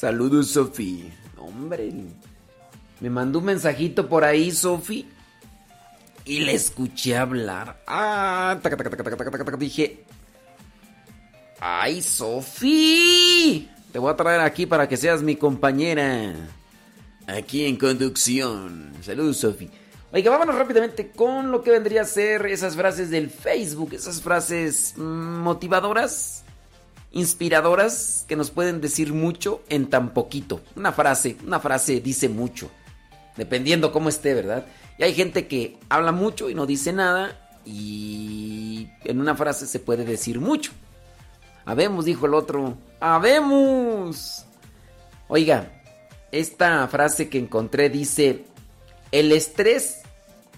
Saludos, 0.00 0.52
Sofi. 0.52 1.12
Hombre, 1.36 1.92
Me 3.00 3.10
mandó 3.10 3.40
un 3.40 3.44
mensajito 3.44 4.08
por 4.08 4.24
ahí, 4.24 4.50
Sofi. 4.50 5.06
Y 6.24 6.40
le 6.40 6.54
escuché 6.54 7.18
hablar. 7.18 7.82
Ah, 7.86 8.58
taca, 8.62 8.78
taca, 8.78 8.96
taca, 8.96 9.56
dije. 9.58 10.06
¡Ay, 11.60 12.00
Sofi! 12.00 13.68
Te 13.92 13.98
voy 13.98 14.10
a 14.10 14.16
traer 14.16 14.40
aquí 14.40 14.64
para 14.64 14.88
que 14.88 14.96
seas 14.96 15.22
mi 15.22 15.36
compañera. 15.36 16.34
Aquí 17.26 17.66
en 17.66 17.76
conducción. 17.76 18.94
Saludos, 19.02 19.36
Sofi. 19.36 19.68
Oiga, 20.12 20.30
vámonos 20.30 20.54
rápidamente 20.54 21.10
con 21.10 21.50
lo 21.50 21.62
que 21.62 21.72
vendría 21.72 22.00
a 22.00 22.06
ser 22.06 22.46
esas 22.46 22.74
frases 22.74 23.10
del 23.10 23.28
Facebook, 23.28 23.92
esas 23.92 24.22
frases 24.22 24.94
motivadoras, 24.96 26.42
inspiradoras, 27.12 28.24
que 28.28 28.36
nos 28.36 28.50
pueden 28.50 28.80
decir 28.80 29.12
mucho 29.12 29.62
en 29.68 29.90
tan 29.90 30.14
poquito. 30.14 30.60
Una 30.76 30.92
frase, 30.92 31.36
una 31.44 31.60
frase 31.60 32.00
dice 32.00 32.28
mucho, 32.28 32.70
dependiendo 33.36 33.92
cómo 33.92 34.08
esté, 34.08 34.34
¿verdad? 34.34 34.66
Y 34.98 35.04
hay 35.04 35.14
gente 35.14 35.46
que 35.46 35.78
habla 35.88 36.12
mucho 36.12 36.50
y 36.50 36.54
no 36.54 36.66
dice 36.66 36.92
nada, 36.92 37.58
y 37.64 38.88
en 39.04 39.20
una 39.20 39.34
frase 39.34 39.66
se 39.66 39.78
puede 39.80 40.04
decir 40.04 40.40
mucho. 40.40 40.72
Habemos, 41.64 42.04
dijo 42.04 42.26
el 42.26 42.34
otro. 42.34 42.76
Habemos. 43.00 44.46
Oiga, 45.28 45.70
esta 46.32 46.86
frase 46.88 47.28
que 47.28 47.38
encontré 47.38 47.90
dice, 47.90 48.44
el 49.12 49.32
estrés 49.32 50.00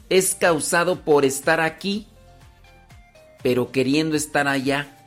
es 0.09 0.35
causado 0.35 1.01
por 1.01 1.25
estar 1.25 1.61
aquí, 1.61 2.07
pero 3.43 3.73
queriendo 3.73 4.17
estar 4.17 4.49
allá. 4.49 5.02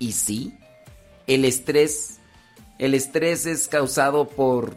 Y 0.00 0.12
sí, 0.12 0.58
el 1.28 1.44
estrés, 1.44 2.18
el 2.78 2.94
estrés 2.94 3.46
es 3.46 3.68
causado 3.68 4.26
por 4.26 4.76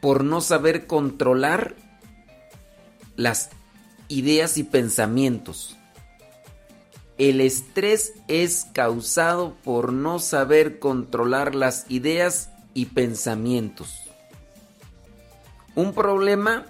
por 0.00 0.24
no 0.24 0.40
saber 0.40 0.86
controlar 0.86 1.74
las 3.16 3.50
ideas 4.08 4.56
y 4.56 4.64
pensamientos. 4.64 5.76
El 7.18 7.42
estrés 7.42 8.14
es 8.28 8.66
causado 8.72 9.54
por 9.62 9.92
no 9.92 10.18
saber 10.18 10.78
controlar 10.78 11.54
las 11.54 11.84
ideas 11.90 12.50
y 12.72 12.86
pensamientos. 12.86 14.04
Un 15.74 15.92
problema 15.92 16.64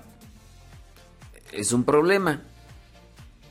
es 1.52 1.72
un 1.72 1.84
problema. 1.84 2.42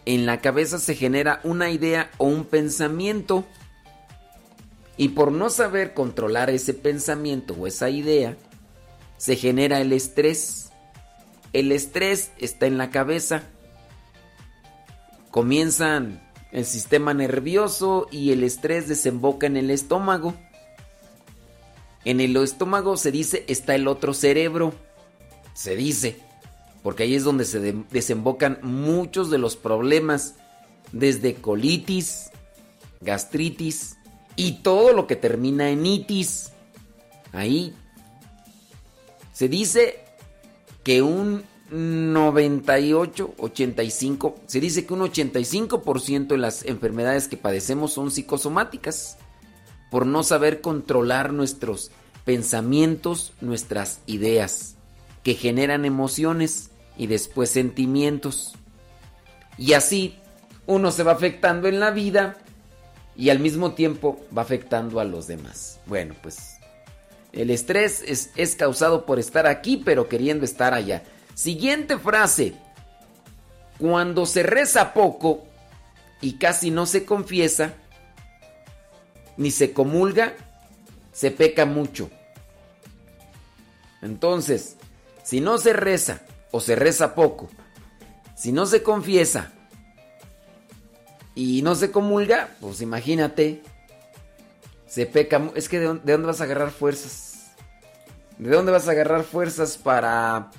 En 0.05 0.25
la 0.25 0.41
cabeza 0.41 0.79
se 0.79 0.95
genera 0.95 1.39
una 1.43 1.69
idea 1.69 2.11
o 2.17 2.25
un 2.25 2.45
pensamiento. 2.45 3.45
Y 4.97 5.09
por 5.09 5.31
no 5.31 5.49
saber 5.49 5.93
controlar 5.93 6.49
ese 6.49 6.73
pensamiento 6.73 7.53
o 7.53 7.67
esa 7.67 7.89
idea, 7.89 8.35
se 9.17 9.35
genera 9.35 9.81
el 9.81 9.93
estrés. 9.93 10.71
El 11.53 11.71
estrés 11.71 12.31
está 12.37 12.65
en 12.65 12.77
la 12.77 12.89
cabeza. 12.89 13.43
Comienzan 15.31 16.21
el 16.51 16.65
sistema 16.65 17.13
nervioso 17.13 18.07
y 18.11 18.31
el 18.31 18.43
estrés 18.43 18.87
desemboca 18.87 19.47
en 19.47 19.57
el 19.57 19.69
estómago. 19.69 20.33
En 22.05 22.21
el 22.21 22.35
estómago 22.37 22.97
se 22.97 23.11
dice 23.11 23.45
está 23.47 23.75
el 23.75 23.87
otro 23.87 24.13
cerebro. 24.13 24.73
Se 25.53 25.75
dice. 25.75 26.28
Porque 26.83 27.03
ahí 27.03 27.15
es 27.15 27.23
donde 27.23 27.45
se 27.45 27.59
de- 27.59 27.83
desembocan 27.91 28.59
muchos 28.61 29.29
de 29.29 29.37
los 29.37 29.55
problemas. 29.55 30.35
Desde 30.91 31.35
colitis, 31.35 32.31
gastritis 33.01 33.97
y 34.35 34.63
todo 34.63 34.93
lo 34.93 35.05
que 35.05 35.15
termina 35.15 35.69
en 35.69 35.85
itis. 35.85 36.51
Ahí 37.31 37.75
se 39.33 39.47
dice 39.47 39.99
que 40.83 41.01
un 41.01 41.43
98, 41.69 43.35
85, 43.37 44.35
se 44.47 44.59
dice 44.59 44.85
que 44.85 44.93
un 44.93 45.01
85% 45.01 46.27
de 46.27 46.37
las 46.37 46.65
enfermedades 46.65 47.27
que 47.27 47.37
padecemos 47.37 47.93
son 47.93 48.09
psicosomáticas 48.09 49.17
por 49.91 50.05
no 50.07 50.23
saber 50.23 50.61
controlar 50.61 51.31
nuestros 51.33 51.91
pensamientos, 52.25 53.33
nuestras 53.41 53.99
ideas, 54.07 54.75
que 55.23 55.35
generan 55.35 55.85
emociones 55.85 56.68
y 56.99 57.07
después 57.07 57.49
sentimientos. 57.49 58.53
Y 59.57 59.73
así 59.73 60.19
uno 60.67 60.91
se 60.91 61.01
va 61.01 61.13
afectando 61.13 61.67
en 61.67 61.79
la 61.79 61.91
vida 61.91 62.35
y 63.15 63.29
al 63.29 63.39
mismo 63.39 63.73
tiempo 63.73 64.19
va 64.37 64.43
afectando 64.43 64.99
a 64.99 65.05
los 65.05 65.25
demás. 65.25 65.79
Bueno, 65.85 66.13
pues 66.21 66.57
el 67.31 67.49
estrés 67.51 68.03
es, 68.05 68.31
es 68.35 68.55
causado 68.55 69.05
por 69.05 69.17
estar 69.17 69.47
aquí 69.47 69.77
pero 69.77 70.09
queriendo 70.09 70.43
estar 70.43 70.73
allá. 70.73 71.03
Siguiente 71.33 71.97
frase. 71.97 72.53
Cuando 73.77 74.25
se 74.25 74.43
reza 74.43 74.93
poco 74.93 75.45
y 76.19 76.33
casi 76.33 76.69
no 76.69 76.85
se 76.85 77.05
confiesa, 77.05 77.75
ni 79.37 79.51
se 79.51 79.71
comulga, 79.71 80.33
se 81.13 81.31
peca 81.31 81.65
mucho. 81.65 82.09
Entonces, 84.01 84.75
si 85.23 85.39
no 85.39 85.57
se 85.59 85.71
reza 85.71 86.23
o 86.51 86.59
se 86.59 86.75
reza 86.75 87.15
poco, 87.15 87.49
si 88.35 88.51
no 88.51 88.65
se 88.65 88.83
confiesa 88.83 89.51
y 91.35 91.61
no 91.61 91.75
se 91.75 91.91
comulga, 91.91 92.55
pues 92.59 92.81
imagínate, 92.81 93.63
se 94.87 95.05
peca. 95.05 95.51
Es 95.55 95.69
que 95.69 95.79
¿de 95.79 95.85
dónde, 95.85 96.03
de 96.05 96.11
dónde 96.13 96.27
vas 96.27 96.41
a 96.41 96.45
agarrar 96.45 96.71
fuerzas? 96.71 97.51
¿De 98.37 98.49
dónde 98.49 98.71
vas 98.71 98.87
a 98.87 98.91
agarrar 98.91 99.23
fuerzas 99.23 99.77
para 99.77 100.51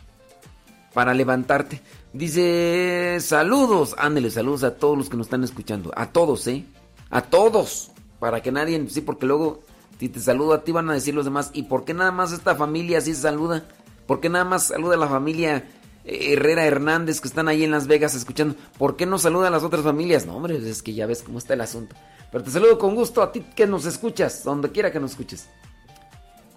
para 0.92 1.14
levantarte? 1.14 1.80
Dice, 2.12 3.18
saludos, 3.20 3.94
ándele, 3.96 4.30
saludos 4.30 4.64
a 4.64 4.74
todos 4.74 4.98
los 4.98 5.08
que 5.08 5.16
nos 5.16 5.26
están 5.26 5.44
escuchando, 5.44 5.92
a 5.94 6.06
todos, 6.06 6.46
¿eh? 6.48 6.64
A 7.08 7.22
todos, 7.22 7.92
para 8.18 8.42
que 8.42 8.50
nadie, 8.50 8.84
sí, 8.88 9.00
porque 9.00 9.26
luego 9.26 9.62
si 10.00 10.08
te 10.08 10.18
saludo 10.18 10.54
a 10.54 10.64
ti 10.64 10.72
van 10.72 10.88
a 10.88 10.94
decir 10.94 11.14
los 11.14 11.26
demás, 11.26 11.50
¿y 11.52 11.64
por 11.64 11.84
qué 11.84 11.92
nada 11.92 12.10
más 12.10 12.32
esta 12.32 12.56
familia 12.56 13.02
se 13.02 13.14
saluda? 13.14 13.64
¿Por 14.06 14.20
qué 14.20 14.30
nada 14.30 14.46
más 14.46 14.68
saluda 14.68 14.94
a 14.94 14.98
la 14.98 15.08
familia 15.08 15.68
Herrera 16.04 16.64
Hernández 16.64 17.20
que 17.20 17.28
están 17.28 17.48
ahí 17.48 17.64
en 17.64 17.70
Las 17.70 17.86
Vegas 17.86 18.14
escuchando? 18.14 18.56
¿Por 18.78 18.96
qué 18.96 19.06
no 19.06 19.18
saluda 19.18 19.48
a 19.48 19.50
las 19.50 19.62
otras 19.62 19.82
familias? 19.82 20.26
No, 20.26 20.36
hombre, 20.36 20.56
es 20.56 20.82
que 20.82 20.94
ya 20.94 21.06
ves 21.06 21.22
cómo 21.22 21.38
está 21.38 21.54
el 21.54 21.60
asunto. 21.60 21.96
Pero 22.30 22.44
te 22.44 22.50
saludo 22.50 22.78
con 22.78 22.94
gusto 22.94 23.22
a 23.22 23.32
ti 23.32 23.40
que 23.54 23.66
nos 23.66 23.86
escuchas, 23.86 24.44
donde 24.44 24.70
quiera 24.70 24.92
que 24.92 25.00
nos 25.00 25.12
escuches. 25.12 25.48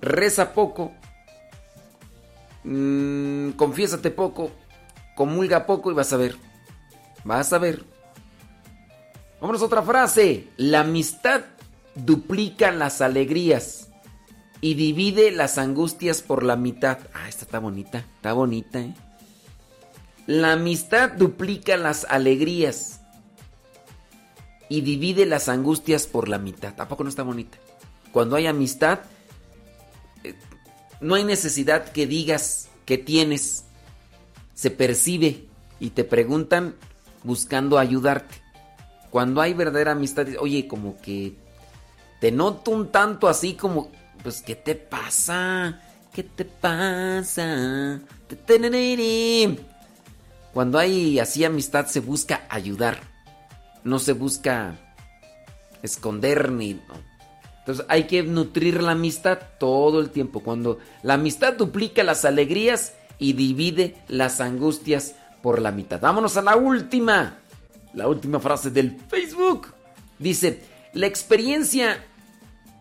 Reza 0.02 0.54
poco, 0.54 0.92
mm, 2.64 3.52
confiésate 3.52 4.12
poco, 4.12 4.52
comulga 5.16 5.66
poco 5.66 5.92
y 5.92 5.94
vas 5.94 6.14
a 6.14 6.18
ver. 6.18 6.36
Vas 7.24 7.54
a 7.54 7.58
ver. 7.58 7.84
Vámonos 9.40 9.62
a 9.62 9.66
otra 9.66 9.82
frase. 9.82 10.50
La 10.58 10.82
amistad 10.82 11.42
duplica 11.96 12.72
las 12.72 13.02
alegrías 13.02 13.90
y 14.62 14.76
divide 14.76 15.32
las 15.32 15.58
angustias 15.58 16.22
por 16.22 16.44
la 16.44 16.56
mitad. 16.56 17.00
Ah, 17.14 17.28
esta 17.28 17.46
está 17.46 17.60
bonita, 17.60 18.06
está 18.16 18.34
bonita, 18.34 18.80
¿eh? 18.80 18.94
La 20.26 20.54
amistad 20.54 21.12
duplica 21.12 21.76
las 21.76 22.06
alegrías 22.06 23.02
y 24.70 24.82
divide 24.82 25.26
las 25.26 25.50
angustias 25.50 26.08
por 26.08 26.30
la 26.30 26.38
mitad. 26.38 26.80
¿A 26.80 26.88
poco 26.88 27.04
no 27.04 27.10
está 27.10 27.24
bonita? 27.24 27.58
Cuando 28.12 28.36
hay 28.36 28.48
amistad, 28.48 29.00
eh, 30.24 30.36
no 31.02 31.16
hay 31.16 31.24
necesidad 31.26 31.92
que 31.92 32.08
digas 32.08 32.70
que 32.86 32.98
tienes. 32.98 33.66
Se 34.54 34.72
percibe 34.72 35.46
y 35.80 35.90
te 35.90 36.04
preguntan 36.04 36.76
buscando 37.24 37.78
ayudarte. 37.78 38.36
Cuando 39.10 39.42
hay 39.42 39.54
verdadera 39.54 39.92
amistad, 39.92 40.28
oye, 40.40 40.68
como 40.68 40.98
que 41.02 41.36
te 42.22 42.32
noto 42.32 42.72
un 42.72 42.92
tanto 42.92 43.28
así 43.28 43.56
como, 43.56 43.92
pues, 44.24 44.42
¿qué 44.42 44.56
te 44.56 44.76
pasa? 44.76 45.82
¿Qué 46.14 46.24
te 46.24 46.46
pasa? 46.46 48.00
Cuando 50.54 50.78
hay 50.78 51.20
así 51.20 51.44
amistad 51.44 51.88
se 51.88 52.00
busca 52.00 52.46
ayudar, 52.50 53.00
no 53.84 54.00
se 54.00 54.14
busca 54.14 54.76
esconder 55.82 56.52
ni... 56.52 56.76
no. 56.76 57.14
Entonces 57.60 57.86
hay 57.88 58.08
que 58.08 58.24
nutrir 58.24 58.84
la 58.84 58.92
amistad 58.92 59.40
todo 59.58 60.02
el 60.02 60.10
tiempo. 60.10 60.42
Cuando 60.42 60.80
la 61.02 61.14
amistad 61.14 61.54
duplica 61.54 62.04
las 62.04 62.26
alegrías 62.26 62.94
y 63.20 63.34
divide 63.34 63.96
las 64.10 64.42
angustias 64.42 65.16
por 65.42 65.62
la 65.62 65.72
mitad. 65.72 66.02
Vámonos 66.02 66.36
a 66.36 66.42
la 66.42 66.58
última. 66.58 67.40
La 67.94 68.08
última 68.08 68.42
frase 68.42 68.70
del 68.70 69.00
Facebook. 69.08 69.68
Dice, 70.20 70.62
la 70.94 71.08
experiencia 71.08 72.04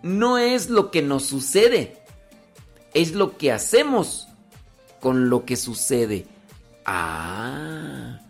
no 0.03 0.37
es 0.39 0.69
lo 0.69 0.91
que 0.91 1.01
nos 1.01 1.27
sucede, 1.27 1.97
es 2.93 3.13
lo 3.13 3.37
que 3.39 3.53
hacemos 3.53 4.29
con 5.01 5.31
lo 5.31 5.45
que 5.45 5.57
sucede. 5.57 6.27
Ah, 6.85 8.21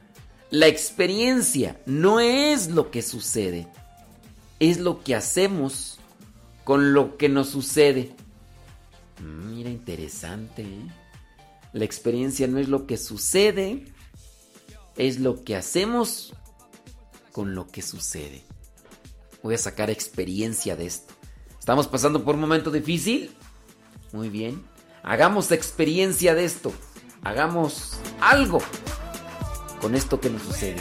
la 0.50 0.66
experiencia 0.66 1.80
no 1.86 2.20
es 2.20 2.68
lo 2.68 2.90
que 2.90 3.02
sucede, 3.02 3.68
es 4.60 4.78
lo 4.78 5.02
que 5.02 5.14
hacemos 5.14 5.98
con 6.64 6.92
lo 6.92 7.16
que 7.16 7.28
nos 7.28 7.48
sucede. 7.48 8.14
Mm, 9.20 9.54
Mira, 9.54 9.70
interesante. 9.70 10.62
¿eh? 10.62 10.86
La 11.72 11.84
experiencia 11.84 12.46
no 12.46 12.58
es 12.58 12.68
lo 12.68 12.86
que 12.86 12.98
sucede, 12.98 13.86
es 14.96 15.18
lo 15.20 15.42
que 15.42 15.56
hacemos 15.56 16.34
con 17.32 17.54
lo 17.54 17.66
que 17.68 17.82
sucede. 17.82 18.44
Voy 19.42 19.54
a 19.54 19.58
sacar 19.58 19.90
experiencia 19.90 20.76
de 20.76 20.86
esto. 20.86 21.14
¿Estamos 21.58 21.88
pasando 21.88 22.24
por 22.24 22.34
un 22.34 22.42
momento 22.42 22.70
difícil? 22.70 23.30
Muy 24.12 24.28
bien. 24.28 24.62
Hagamos 25.02 25.50
experiencia 25.50 26.34
de 26.34 26.44
esto. 26.44 26.72
Hagamos 27.24 28.00
algo 28.20 28.58
con 29.80 29.94
esto 29.94 30.18
que 30.20 30.28
nos 30.28 30.42
sucede. 30.42 30.80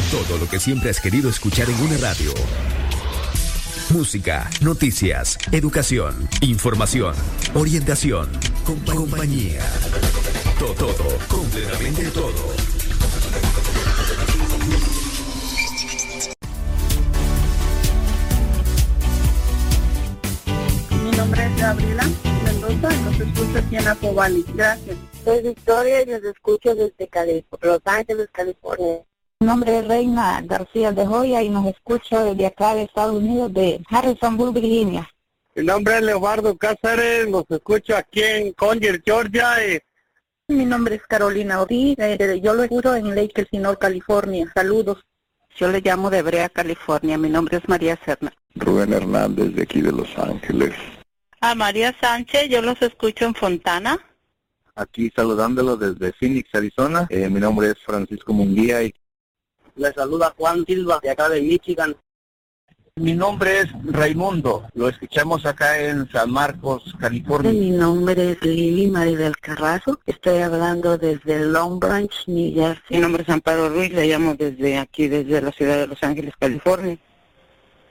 Todo, 0.11 0.37
lo 0.37 0.47
que 0.49 0.59
siempre 0.59 0.89
has 0.89 0.99
querido 0.99 1.29
escuchar 1.29 1.69
en 1.69 1.79
una 1.81 1.97
radio. 1.97 2.33
Música, 3.89 4.49
noticias, 4.61 5.37
educación, 5.51 6.27
información, 6.41 7.13
orientación, 7.53 8.29
compa- 8.65 8.95
compañía. 8.95 9.61
Todo, 10.59 10.73
todo, 10.73 11.17
completamente 11.27 12.03
todo. 12.11 12.53
Mi 21.03 21.11
nombre 21.17 21.45
es 21.45 21.57
Gabriela 21.57 22.03
Mendoza 22.43 22.93
y 22.93 23.03
los 23.03 23.19
escucho 23.27 23.57
aquí 23.59 23.75
en 23.77 23.87
Apobali. 23.87 24.45
Gracias. 24.55 24.97
Soy 25.23 25.41
Victoria 25.43 26.01
y 26.01 26.05
los 26.07 26.23
escucho 26.23 26.75
desde 26.75 27.07
Cali- 27.07 27.45
Los 27.61 27.81
Ángeles, 27.85 28.29
California. 28.31 28.99
Mi 29.51 29.55
nombre 29.55 29.79
es 29.79 29.85
Reina 29.85 30.41
García 30.45 30.93
de 30.93 31.05
Joya 31.05 31.43
y 31.43 31.49
nos 31.49 31.65
escucho 31.65 32.23
desde 32.23 32.45
acá 32.45 32.73
de 32.73 32.83
Estados 32.83 33.15
Unidos, 33.15 33.53
de 33.53 33.81
Harrisonburg, 33.89 34.53
Virginia. 34.53 35.09
Mi 35.55 35.65
nombre 35.65 35.97
es 35.97 36.03
Leobardo 36.03 36.57
Cáceres, 36.57 37.29
los 37.29 37.43
escucho 37.49 37.97
aquí 37.97 38.23
en 38.23 38.53
Conger, 38.53 39.01
Georgia. 39.05 39.49
Y... 39.67 39.79
Mi 40.53 40.63
nombre 40.63 40.95
es 40.95 41.01
Carolina 41.01 41.61
Ortiz, 41.61 41.99
eh, 41.99 42.39
yo 42.41 42.53
lo 42.53 42.63
escucho 42.63 42.95
en 42.95 43.13
Lake 43.13 43.41
Elsinore, 43.41 43.77
California. 43.77 44.49
Saludos. 44.55 45.03
Yo 45.57 45.67
le 45.67 45.81
llamo 45.81 46.09
de 46.09 46.21
Brea, 46.21 46.47
California. 46.47 47.17
Mi 47.17 47.27
nombre 47.27 47.57
es 47.57 47.67
María 47.67 47.99
Serna. 48.05 48.31
Rubén 48.55 48.93
Hernández 48.93 49.53
de 49.53 49.63
aquí 49.63 49.81
de 49.81 49.91
Los 49.91 50.17
Ángeles. 50.17 50.73
A 51.41 51.55
María 51.55 51.93
Sánchez, 51.99 52.47
yo 52.47 52.61
los 52.61 52.81
escucho 52.81 53.25
en 53.25 53.35
Fontana. 53.35 53.99
Aquí 54.75 55.11
saludándolo 55.13 55.75
desde 55.75 56.13
Phoenix, 56.13 56.55
Arizona. 56.55 57.05
Eh, 57.09 57.29
mi 57.29 57.41
nombre 57.41 57.71
es 57.71 57.79
Francisco 57.79 58.31
Munguía 58.31 58.81
y 58.81 58.93
Le 59.75 59.93
saluda 59.93 60.33
Juan 60.37 60.65
Silva 60.65 60.99
de 61.01 61.09
acá 61.09 61.29
de 61.29 61.41
Michigan. 61.41 61.95
mi 62.95 63.13
nombre 63.13 63.61
es 63.61 63.69
Raimundo. 63.85 64.67
Lo 64.73 64.89
escuchamos 64.89 65.45
acá 65.45 65.79
en 65.79 66.09
San 66.11 66.29
Marcos, 66.31 66.95
California. 66.99 67.51
Mi 67.51 67.71
nombre 67.71 68.31
es 68.31 68.41
Lili 68.43 68.87
María 68.87 69.17
del 69.17 69.37
Carrazo. 69.37 69.99
Estoy 70.05 70.39
hablando 70.39 70.97
desde 70.97 71.39
Long 71.45 71.79
Branch, 71.79 72.13
New 72.27 72.53
Jersey. 72.53 72.97
Mi 72.97 72.99
nombre 72.99 73.23
es 73.23 73.29
Amparo 73.29 73.69
Ruiz, 73.69 73.91
le 73.91 74.07
llamo 74.07 74.35
desde 74.35 74.77
aquí, 74.77 75.07
desde 75.07 75.41
la 75.41 75.51
ciudad 75.51 75.77
de 75.77 75.87
Los 75.87 76.03
Ángeles, 76.03 76.33
California. 76.39 76.97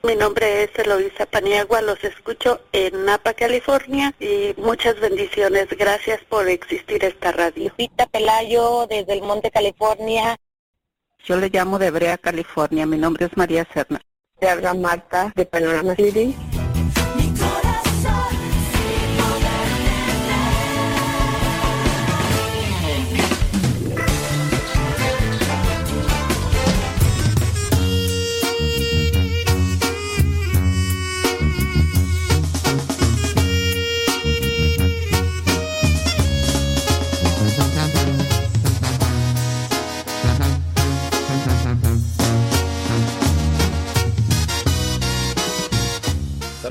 Mi 0.03 0.17
nombre 0.17 0.63
es 0.63 0.71
Eloisa 0.79 1.27
Paniagua, 1.27 1.83
los 1.83 2.03
escucho 2.03 2.63
en 2.73 3.05
Napa, 3.05 3.35
California 3.35 4.15
y 4.19 4.55
muchas 4.57 4.99
bendiciones. 4.99 5.69
Gracias 5.79 6.21
por 6.27 6.49
existir 6.49 7.05
esta 7.05 7.33
radio. 7.33 7.71
Rita 7.77 8.07
Pelayo 8.07 8.87
desde 8.87 9.13
el 9.13 9.21
Monte, 9.21 9.51
California. 9.51 10.39
Yo 11.25 11.37
le 11.37 11.49
llamo 11.49 11.79
de 11.79 11.91
Brea, 11.91 12.19
California. 12.19 12.87
Mi 12.87 12.97
nombre 12.99 13.27
es 13.27 13.37
María 13.37 13.67
Serna. 13.73 14.01
Te 14.39 14.49
habla 14.49 14.75
Marta 14.75 15.33
de 15.37 15.45
Panorama 15.45 15.95
City. 15.95 16.35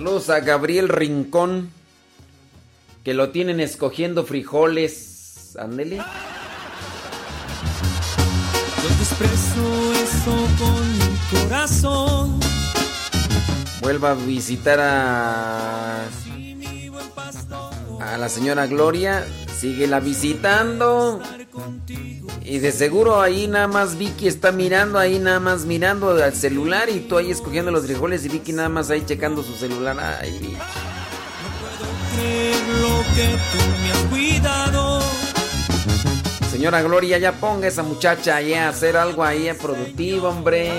Saludos 0.09 0.31
a 0.31 0.39
Gabriel 0.39 0.89
Rincón, 0.89 1.69
que 3.03 3.13
lo 3.13 3.29
tienen 3.29 3.59
escogiendo 3.59 4.25
frijoles. 4.25 5.55
Ándele. 5.55 5.97
Yo 5.97 6.03
expreso 8.99 9.93
eso 9.93 10.47
con 10.57 10.97
mi 10.97 11.15
corazón. 11.29 12.39
Vuelva 13.83 14.09
a 14.09 14.13
visitar 14.15 14.79
a. 14.79 16.07
A 17.99 18.17
la 18.17 18.29
señora 18.29 18.67
Gloria. 18.67 19.25
Síguela 19.59 19.99
visitando. 19.99 21.21
Y 22.43 22.59
de 22.59 22.71
seguro 22.71 23.21
ahí 23.21 23.47
nada 23.47 23.67
más 23.67 23.97
Vicky 23.97 24.27
está 24.27 24.51
mirando, 24.51 24.97
ahí 24.97 25.19
nada 25.19 25.39
más 25.39 25.65
mirando 25.65 26.11
al 26.11 26.33
celular 26.33 26.89
y 26.89 27.01
tú 27.01 27.17
ahí 27.17 27.29
escogiendo 27.29 27.69
los 27.71 27.85
frijoles 27.85 28.25
y 28.25 28.29
Vicky 28.29 28.53
nada 28.53 28.69
más 28.69 28.89
ahí 28.89 29.05
checando 29.05 29.43
su 29.43 29.53
celular. 29.53 29.97
Ay, 29.99 30.31
Vicky. 30.39 30.57
Creer 32.15 32.55
lo 32.81 33.03
que 33.15 33.27
tú 33.51 33.59
me 33.83 33.91
has 33.91 33.97
cuidado. 34.09 35.01
Señora 36.49 36.81
Gloria, 36.81 37.17
ya 37.19 37.33
ponga 37.33 37.65
a 37.65 37.69
esa 37.69 37.83
muchacha 37.83 38.37
ahí 38.37 38.53
a 38.53 38.69
hacer 38.69 38.97
algo 38.97 39.23
ahí 39.23 39.51
productivo, 39.53 40.29
hombre. 40.29 40.71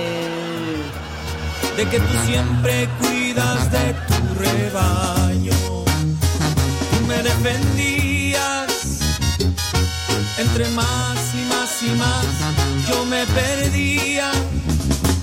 De 1.76 1.86
que 1.88 2.00
tú 2.00 2.14
siempre 2.26 2.88
cuidas 3.00 3.70
de 3.70 3.94
tu 4.08 4.34
rebaño. 4.40 5.69
Me 7.10 7.24
defendías. 7.24 9.00
Entre 10.38 10.68
más 10.70 11.18
y 11.34 11.42
más 11.52 11.82
y 11.82 11.90
más 12.02 12.26
yo 12.88 13.04
me 13.04 13.26
perdía. 13.26 14.30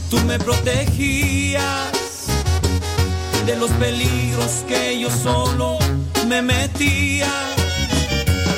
Tú 0.10 0.20
me 0.26 0.38
protegías 0.38 1.88
de 3.46 3.56
los 3.56 3.72
peligros 3.72 4.66
que 4.68 5.00
yo 5.00 5.10
solo 5.10 5.80
me 6.28 6.42
metía. 6.42 7.32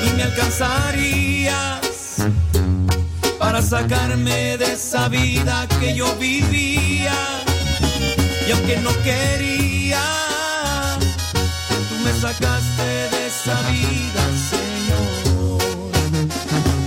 Y 0.04 0.10
me 0.16 0.24
alcanzarías 0.24 1.80
para 3.38 3.62
sacarme 3.62 4.58
de 4.58 4.72
esa 4.72 5.08
vida 5.08 5.68
que 5.78 5.94
yo 5.94 6.16
vivía. 6.16 7.14
Y 8.48 8.50
aunque 8.50 8.76
no 8.78 8.90
quería, 9.04 10.02
tú 11.88 11.94
me 12.04 12.12
sacaste 12.12 13.10
de 13.12 13.19
esa 13.30 13.54
vida, 13.70 14.22
Señor. 14.50 15.58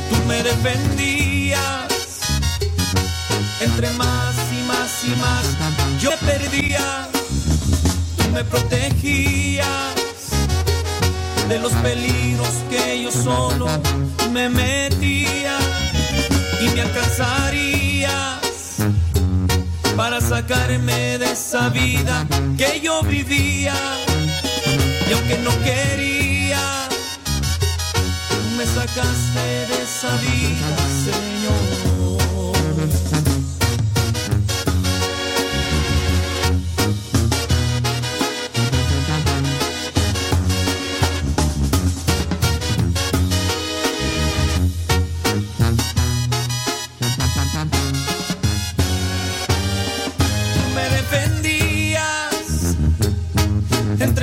Tú 0.09 0.15
me 0.27 0.43
defendías. 0.43 1.61
Entre 3.61 3.89
más 3.91 4.35
y 4.51 4.61
más 4.67 4.91
y 5.05 5.15
más 5.23 5.45
yo 6.01 6.11
perdía. 6.19 7.07
Tú 8.17 8.29
me 8.33 8.43
protegías 8.43 9.93
de 11.47 11.59
los 11.59 11.71
peligros 11.87 12.53
que 12.69 13.01
yo 13.03 13.11
solo 13.11 13.67
me 14.31 14.49
metía 14.49 15.57
y 16.59 16.69
me 16.75 16.81
alcanzarías 16.81 18.39
para 19.95 20.19
sacarme 20.19 21.19
de 21.19 21.31
esa 21.31 21.69
vida 21.69 22.25
que 22.57 22.81
yo 22.81 23.01
vivía 23.03 23.75
y 25.09 25.13
aunque 25.13 25.37
no 25.39 25.51
quería 25.63 26.22
me 28.63 28.69
sacaste 28.69 29.65
de 29.67 29.83
esa 29.83 30.15
vida 30.17 30.77
Señor. 31.03 31.83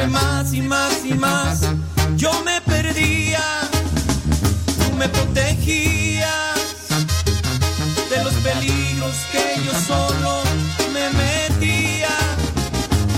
Más 0.08 0.54
y 0.54 0.62
más 0.62 1.04
y 1.04 1.14
más. 1.14 1.60
Yo 2.16 2.32
me 2.42 2.59
me 5.00 5.08
protegías 5.08 6.58
de 8.10 8.22
los 8.22 8.34
peligros 8.34 9.16
que 9.32 9.56
yo 9.64 9.72
solo 9.72 10.42
me 10.92 11.08
metía. 11.22 12.14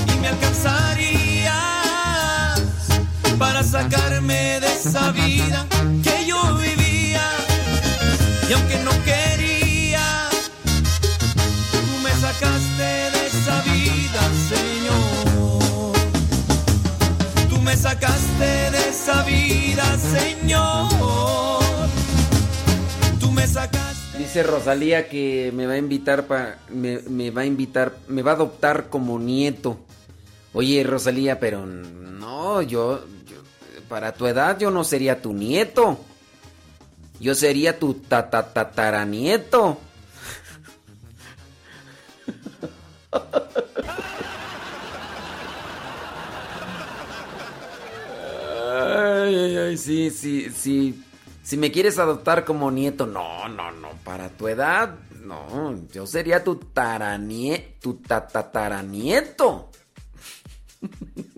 Y 0.07 0.15
me 0.21 0.29
alcanzarías 0.29 1.53
para 3.37 3.65
sacarme 3.65 4.61
de 4.61 4.73
esa 4.73 5.11
vida 5.11 5.67
que 6.05 6.25
yo 6.25 6.55
vivía. 6.55 7.29
Y 8.49 8.53
aunque 8.53 8.79
no 8.85 8.93
quería, 9.03 10.29
tú 11.73 11.99
me 12.05 12.13
sacaste 12.27 12.91
de 13.15 13.27
esa 13.27 13.61
vida, 13.63 14.23
Señor. 14.53 15.95
Tú 17.51 17.57
me 17.61 17.77
sacaste 17.77 18.71
de 18.71 18.89
esa 18.91 19.25
vida, 19.25 19.85
Señor. 19.99 21.32
Dice 24.33 24.45
Rosalía 24.45 25.11
que 25.11 25.53
me 25.55 25.67
va 25.67 25.75
a 25.75 25.77
invitar 25.77 26.27
para 26.27 26.59
me, 26.71 27.31
va 27.31 27.43
a 27.43 27.45
invitar, 27.45 27.95
me 28.09 28.23
va 28.23 28.31
a 28.31 28.35
adoptar 28.35 28.89
como 28.89 29.19
nieto. 29.19 29.79
Oye, 30.55 30.83
Rosalía, 30.85 31.39
pero 31.39 31.67
no, 31.67 32.63
yo, 32.63 33.05
para 33.91 34.15
tu 34.15 34.27
edad 34.27 34.59
yo 34.59 34.71
no 34.71 34.85
sería 34.85 35.21
tu 35.21 35.35
nieto. 35.35 35.99
Yo 37.21 37.35
sería 37.35 37.79
tu 37.79 37.93
tatatanieto. 37.93 39.79
Ay, 49.15 49.37
ay, 49.37 49.57
ay, 49.59 49.77
sí, 49.77 50.11
sí, 50.11 50.49
sí. 50.51 51.05
Si 51.43 51.57
me 51.57 51.73
quieres 51.73 51.99
adoptar 51.99 52.45
como 52.45 52.71
nieto, 52.71 53.07
no, 53.07 53.49
no, 53.49 53.73
no, 53.73 53.91
para 54.05 54.29
tu 54.29 54.49
edad, 54.49 54.97
no, 55.21 55.75
yo 55.93 56.07
sería 56.07 56.45
tu 56.45 56.57
taranie, 56.57 57.77
tu 57.81 57.95
tataranieto. 57.95 59.71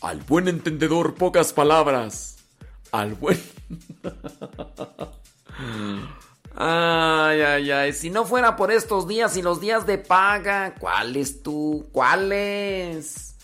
Al 0.00 0.20
buen 0.22 0.46
entendedor, 0.46 1.14
pocas 1.14 1.52
palabras. 1.52 2.36
Al 2.92 3.14
buen. 3.14 3.40
Ay, 6.60 7.40
ay, 7.40 7.70
ay. 7.70 7.92
Si 7.92 8.10
no 8.10 8.24
fuera 8.24 8.56
por 8.56 8.72
estos 8.72 9.06
días 9.06 9.36
y 9.36 9.42
los 9.42 9.60
días 9.60 9.86
de 9.86 9.96
paga, 9.96 10.74
¿cuáles 10.74 11.44
tú? 11.44 11.88
¿Cuáles? 11.92 13.36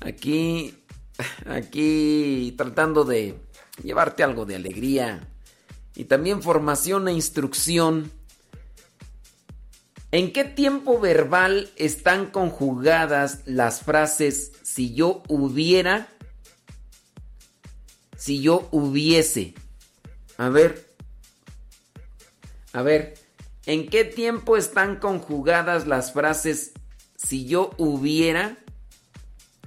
Aquí, 0.00 0.82
aquí 1.46 2.54
tratando 2.56 3.04
de 3.04 3.38
llevarte 3.82 4.22
algo 4.22 4.46
de 4.46 4.56
alegría 4.56 5.28
y 5.94 6.04
también 6.04 6.42
formación 6.42 7.08
e 7.08 7.12
instrucción. 7.12 8.10
¿En 10.12 10.32
qué 10.32 10.44
tiempo 10.44 10.98
verbal 10.98 11.70
están 11.76 12.30
conjugadas 12.30 13.42
las 13.46 13.82
frases 13.82 14.52
si 14.62 14.94
yo 14.94 15.22
hubiera, 15.28 16.08
si 18.16 18.40
yo 18.40 18.68
hubiese? 18.72 19.54
A 20.36 20.48
ver, 20.48 20.94
a 22.72 22.82
ver, 22.82 23.14
¿en 23.66 23.88
qué 23.88 24.04
tiempo 24.04 24.56
están 24.56 24.96
conjugadas 24.96 25.86
las 25.86 26.12
frases 26.12 26.72
si 27.22 27.46
yo 27.46 27.70
hubiera, 27.76 28.58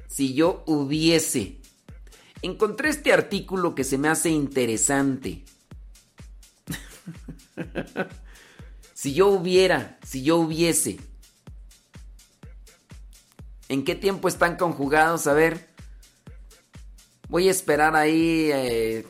si 0.07 0.33
yo 0.33 0.63
hubiese. 0.65 1.62
Encontré 2.43 2.89
este 2.89 3.11
artículo 3.13 3.73
que 3.73 3.83
se 3.83 3.97
me 3.97 4.09
hace 4.09 4.29
interesante. 4.29 5.43
si 8.93 9.13
yo 9.13 9.27
hubiera, 9.29 9.97
si 10.03 10.23
yo 10.23 10.37
hubiese. 10.37 10.99
¿En 13.69 13.83
qué 13.85 13.95
tiempo 13.95 14.27
están 14.27 14.57
conjugados? 14.57 15.25
A 15.27 15.33
ver. 15.33 15.69
Voy 17.29 17.47
a 17.47 17.51
esperar 17.51 17.95
ahí. 17.95 18.49
eh. 18.53 19.07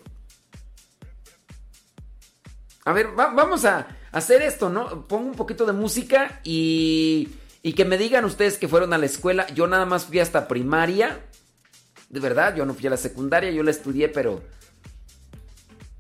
A 2.85 2.93
ver, 2.93 3.17
va- 3.17 3.33
vamos 3.33 3.65
a 3.65 3.87
hacer 4.11 4.41
esto, 4.41 4.69
¿no? 4.69 5.07
Pongo 5.07 5.29
un 5.29 5.35
poquito 5.35 5.65
de 5.65 5.73
música 5.73 6.39
y, 6.43 7.29
y 7.63 7.73
que 7.73 7.83
me 7.85 7.97
digan 7.97 8.25
ustedes 8.25 8.57
que 8.57 8.67
fueron 8.67 8.93
a 8.93 8.97
la 8.97 9.05
escuela. 9.05 9.47
Yo 9.53 9.67
nada 9.67 9.85
más 9.85 10.05
fui 10.05 10.19
hasta 10.19 10.47
primaria. 10.47 11.25
De 12.13 12.19
verdad, 12.19 12.55
yo 12.55 12.63
no 12.63 12.75
fui 12.75 12.85
a 12.85 12.91
la 12.91 12.97
secundaria, 12.97 13.49
yo 13.49 13.63
la 13.63 13.71
estudié, 13.71 14.07
pero... 14.07 14.43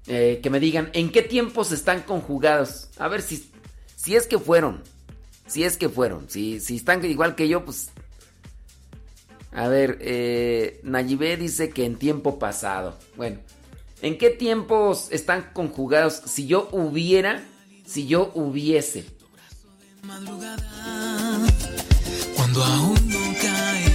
eh, 0.05 0.39
que 0.43 0.49
me 0.51 0.59
digan 0.59 0.91
en 0.93 1.11
qué 1.11 1.23
tiempos 1.23 1.71
están 1.71 2.03
conjugados. 2.03 2.89
A 2.99 3.07
ver 3.07 3.23
si, 3.23 3.49
si 3.95 4.15
es 4.15 4.27
que 4.27 4.37
fueron. 4.37 4.83
Si 5.47 5.63
es 5.63 5.75
que 5.75 5.89
fueron. 5.89 6.29
Si, 6.29 6.59
si 6.59 6.75
están 6.75 7.03
igual 7.03 7.33
que 7.33 7.47
yo, 7.47 7.65
pues 7.65 7.89
a 9.51 9.67
ver, 9.67 9.97
eh, 10.01 10.79
Nayibé 10.83 11.35
dice 11.35 11.71
que 11.71 11.83
en 11.83 11.95
tiempo 11.97 12.37
pasado. 12.37 12.95
Bueno, 13.15 13.39
¿en 14.03 14.19
qué 14.19 14.29
tiempos 14.29 15.07
están 15.09 15.49
conjugados? 15.51 16.21
Si 16.27 16.45
yo 16.45 16.69
hubiera, 16.71 17.43
si 17.87 18.05
yo 18.05 18.31
hubiese. 18.35 19.05
Cuando 22.35 22.63
aún 22.63 23.09
no 23.09 23.19
cae 23.41 23.92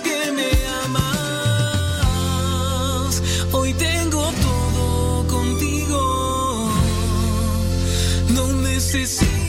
que 0.00 0.32
me 0.32 0.50
amas. 0.84 2.02
Hoy 3.52 3.72
tengo 3.74 4.30
todo 4.42 5.26
contigo, 5.26 6.70
no 8.34 8.52
necesito 8.62 9.47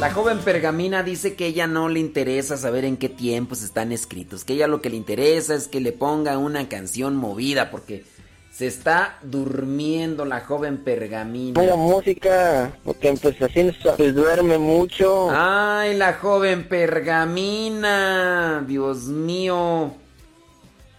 La 0.00 0.10
joven 0.12 0.38
pergamina 0.38 1.02
dice 1.02 1.34
que 1.34 1.46
ella 1.46 1.66
no 1.66 1.88
le 1.88 1.98
interesa 2.00 2.56
saber 2.58 2.84
en 2.84 2.96
qué 2.98 3.08
tiempos 3.08 3.62
están 3.62 3.92
escritos, 3.92 4.44
que 4.44 4.52
ella 4.52 4.66
lo 4.68 4.80
que 4.82 4.90
le 4.90 4.96
interesa 4.96 5.54
es 5.54 5.68
que 5.68 5.80
le 5.80 5.92
ponga 5.92 6.36
una 6.38 6.68
canción 6.68 7.16
movida 7.16 7.70
porque 7.70 8.04
se 8.52 8.66
está 8.66 9.18
durmiendo 9.22 10.24
la 10.26 10.40
joven 10.40 10.78
pergamina. 10.78 11.54
Ponga 11.60 11.76
música, 11.76 12.76
porque 12.84 13.14
pues 13.20 13.40
así 13.42 13.70
pues, 13.96 14.14
duerme 14.14 14.58
mucho. 14.58 15.28
Ay, 15.30 15.96
la 15.96 16.12
joven 16.14 16.68
pergamina. 16.68 18.64
Dios 18.66 19.04
mío. 19.04 19.94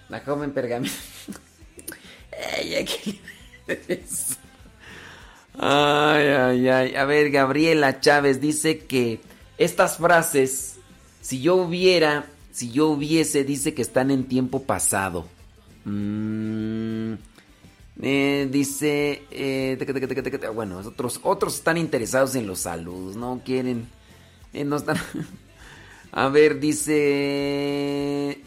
La 0.10 0.20
joven 0.22 0.52
pergamina. 0.52 0.94
Ella 2.60 2.84
que- 2.86 3.20
Ay, 5.60 6.28
ay, 6.28 6.70
ay. 6.70 6.96
A 6.96 7.06
ver, 7.06 7.32
Gabriela 7.32 8.00
Chávez 8.00 8.40
dice 8.40 8.80
que 8.80 9.20
estas 9.58 9.98
frases, 9.98 10.78
si 11.22 11.42
yo 11.42 11.56
hubiera, 11.56 12.28
si 12.52 12.72
yo 12.72 12.88
hubiese, 12.88 13.44
dice 13.44 13.74
que 13.74 13.82
están 13.82 14.12
en 14.12 14.26
tiempo 14.26 14.64
pasado. 14.64 15.26
Mm, 15.86 17.14
eh, 18.02 18.48
dice, 18.52 19.24
eh, 19.32 19.78
bueno, 20.54 20.78
otros, 20.80 21.20
otros 21.24 21.56
están 21.56 21.78
interesados 21.78 22.36
en 22.36 22.46
los 22.46 22.60
saludos, 22.60 23.16
no 23.16 23.42
quieren, 23.44 23.88
eh, 24.54 24.64
no 24.64 24.76
están. 24.76 24.98
A 26.12 26.30
ver, 26.30 26.60
dice 26.60 28.42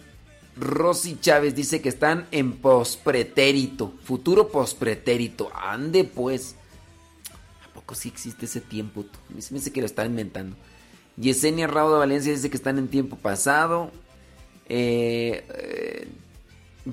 Rosy 0.57 1.19
Chávez 1.21 1.55
dice 1.55 1.81
que 1.81 1.89
están 1.89 2.27
en 2.31 2.53
pospretérito, 2.53 3.95
futuro 4.05 4.49
pospretérito. 4.49 5.51
Ande 5.55 6.05
pues. 6.05 6.57
¿A 7.91 7.93
poco 7.93 8.03
sí 8.03 8.09
existe 8.09 8.45
ese 8.45 8.61
tiempo? 8.61 9.05
me 9.31 9.41
dice 9.59 9.73
que 9.73 9.81
lo 9.81 9.87
están 9.87 10.07
inventando. 10.11 10.55
Yesenia 11.17 11.67
Rauda 11.67 11.99
Valencia 11.99 12.31
dice 12.31 12.49
que 12.49 12.57
están 12.57 12.79
en 12.79 12.87
tiempo 12.87 13.17
pasado. 13.17 13.91
Eh, 14.69 15.45
eh, 15.53 16.09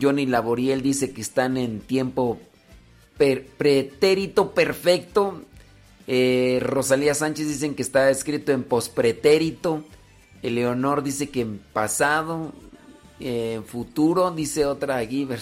Johnny 0.01 0.25
Laboriel 0.25 0.81
dice 0.81 1.13
que 1.13 1.21
están 1.21 1.55
en 1.57 1.81
tiempo 1.81 2.39
pretérito 3.15 4.55
perfecto. 4.55 5.43
Eh, 6.07 6.57
Rosalía 6.63 7.13
Sánchez 7.13 7.47
dicen 7.47 7.75
que 7.75 7.83
está 7.83 8.09
escrito 8.09 8.51
en 8.51 8.63
pospretérito. 8.63 9.83
Eleonor 10.41 11.03
dice 11.03 11.29
que 11.29 11.41
en 11.41 11.59
pasado. 11.73 12.53
En 13.19 13.63
futuro, 13.65 14.31
dice 14.31 14.65
otra 14.65 15.05
Giver. 15.05 15.41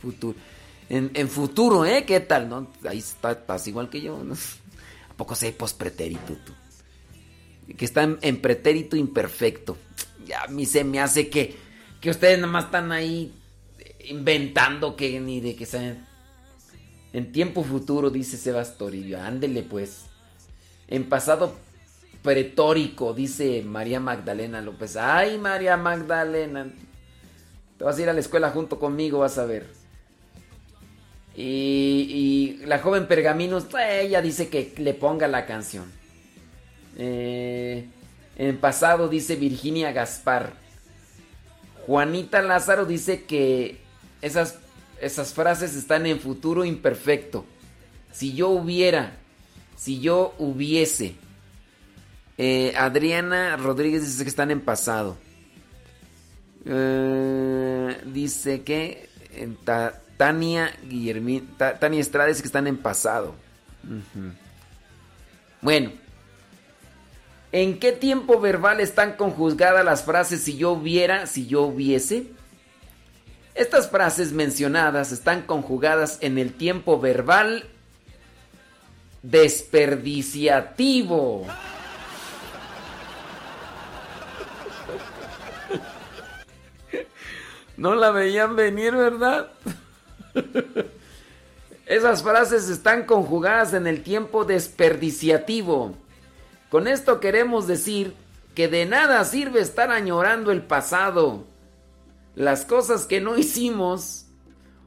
Futuro. 0.00 0.38
En, 0.90 1.28
futuro, 1.28 1.84
¿eh? 1.84 2.04
¿Qué 2.04 2.18
tal? 2.18 2.48
No? 2.48 2.66
Ahí 2.88 2.98
está- 2.98 3.38
igual 3.66 3.88
que 3.88 4.00
yo. 4.00 4.24
¿no? 4.24 4.34
¿A 5.20 5.22
poco 5.22 5.34
sé 5.34 5.52
pospretérito 5.52 6.32
tú? 6.46 6.54
Que 7.76 7.84
está 7.84 8.04
en, 8.22 8.40
pretérito 8.40 8.96
imperfecto. 8.96 9.76
Ya 10.24 10.44
a 10.44 10.46
mí 10.46 10.64
se 10.64 10.82
me 10.82 10.98
hace 10.98 11.28
que, 11.28 11.56
que 12.00 12.08
ustedes 12.08 12.38
nada 12.38 12.50
más 12.50 12.64
están 12.64 12.90
ahí 12.90 13.30
inventando 14.08 14.96
que 14.96 15.20
ni 15.20 15.42
de 15.42 15.54
que 15.54 15.66
sean. 15.66 16.08
En 17.12 17.32
tiempo 17.32 17.62
futuro, 17.64 18.08
dice 18.08 18.38
Sebas 18.38 18.78
Torillo. 18.78 19.20
Ándele 19.20 19.62
pues. 19.62 20.06
En 20.88 21.06
pasado 21.06 21.54
pretórico, 22.22 23.12
dice 23.12 23.60
María 23.60 24.00
Magdalena 24.00 24.62
López. 24.62 24.96
Ay, 24.96 25.36
María 25.36 25.76
Magdalena. 25.76 26.72
Te 27.76 27.84
vas 27.84 27.98
a 27.98 28.00
ir 28.00 28.08
a 28.08 28.14
la 28.14 28.20
escuela 28.20 28.52
junto 28.52 28.78
conmigo, 28.78 29.18
vas 29.18 29.36
a 29.36 29.44
ver. 29.44 29.79
Y, 31.42 32.60
la 32.66 32.78
joven 32.78 33.06
Pergaminos, 33.06 33.66
ella 33.74 34.20
dice 34.20 34.48
que 34.48 34.74
le 34.76 34.94
ponga 34.94 35.26
la 35.26 35.46
canción. 35.46 35.90
Eh, 36.98 37.86
en 38.36 38.58
pasado 38.58 39.08
dice 39.08 39.36
Virginia 39.36 39.92
Gaspar. 39.92 40.52
Juanita 41.86 42.42
Lázaro 42.42 42.84
dice 42.84 43.24
que 43.24 43.78
esas, 44.20 44.58
esas 45.00 45.32
frases 45.32 45.74
están 45.74 46.04
en 46.06 46.20
futuro 46.20 46.64
imperfecto. 46.64 47.46
Si 48.12 48.34
yo 48.34 48.50
hubiera, 48.50 49.12
si 49.76 50.00
yo 50.00 50.34
hubiese. 50.38 51.14
Eh, 52.36 52.74
Adriana 52.76 53.56
Rodríguez 53.56 54.02
dice 54.02 54.24
que 54.24 54.30
están 54.30 54.50
en 54.50 54.60
pasado. 54.60 55.16
Eh, 56.66 57.96
dice 58.06 58.62
que 58.62 59.08
en 59.34 59.56
Tania 60.20 60.76
Guillermín, 60.86 61.48
Ta- 61.56 61.78
Tania 61.78 61.98
Estrada 61.98 62.28
dice 62.28 62.42
que 62.42 62.48
están 62.48 62.66
en 62.66 62.76
pasado. 62.76 63.34
Bueno, 65.62 65.92
¿en 67.52 67.78
qué 67.80 67.92
tiempo 67.92 68.38
verbal 68.38 68.80
están 68.80 69.14
conjugadas 69.16 69.82
las 69.82 70.04
frases 70.04 70.42
si 70.44 70.58
yo 70.58 70.72
hubiera, 70.72 71.26
si 71.26 71.46
yo 71.46 71.62
hubiese? 71.62 72.26
Estas 73.54 73.88
frases 73.88 74.32
mencionadas 74.32 75.10
están 75.10 75.40
conjugadas 75.40 76.18
en 76.20 76.36
el 76.36 76.52
tiempo 76.52 77.00
verbal 77.00 77.64
desperdiciativo. 79.22 81.46
No 87.78 87.94
la 87.94 88.10
veían 88.10 88.56
venir, 88.56 88.94
¿verdad? 88.94 89.48
Esas 91.86 92.22
frases 92.22 92.68
están 92.68 93.04
conjugadas 93.04 93.74
en 93.74 93.86
el 93.86 94.02
tiempo 94.02 94.44
desperdiciativo. 94.44 95.94
Con 96.70 96.86
esto 96.86 97.18
queremos 97.18 97.66
decir 97.66 98.14
que 98.54 98.68
de 98.68 98.86
nada 98.86 99.24
sirve 99.24 99.60
estar 99.60 99.90
añorando 99.90 100.52
el 100.52 100.62
pasado, 100.62 101.44
las 102.36 102.64
cosas 102.64 103.06
que 103.06 103.20
no 103.20 103.36
hicimos 103.38 104.26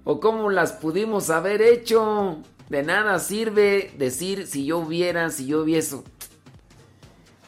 o 0.05 0.19
cómo 0.19 0.49
las 0.49 0.71
pudimos 0.73 1.29
haber 1.29 1.61
hecho. 1.61 2.37
De 2.69 2.83
nada 2.83 3.19
sirve 3.19 3.93
decir 3.97 4.47
si 4.47 4.65
yo 4.65 4.79
hubiera, 4.79 5.29
si 5.29 5.45
yo 5.45 5.61
hubiese. 5.61 6.01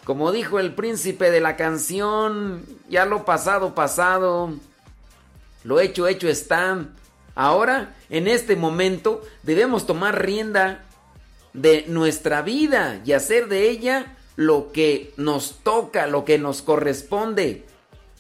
Como 0.04 0.32
dijo 0.32 0.60
el 0.60 0.76
príncipe 0.76 1.32
de 1.32 1.40
la 1.40 1.56
canción, 1.56 2.64
ya 2.90 3.06
lo 3.06 3.26
pasado, 3.26 3.74
pasado. 3.74 4.54
Lo 5.64 5.80
hecho, 5.80 6.08
hecho 6.08 6.28
está. 6.28 6.86
Ahora, 7.36 7.96
en 8.10 8.28
este 8.28 8.56
momento, 8.56 9.22
debemos 9.44 9.86
tomar 9.86 10.26
rienda 10.26 10.86
de 11.54 11.86
nuestra 11.88 12.42
vida 12.42 13.02
y 13.06 13.12
hacer 13.12 13.48
de 13.48 13.70
ella 13.70 14.18
lo 14.36 14.72
que 14.72 15.14
nos 15.18 15.60
toca, 15.64 16.08
lo 16.08 16.26
que 16.26 16.38
nos 16.38 16.62
corresponde. 16.62 17.66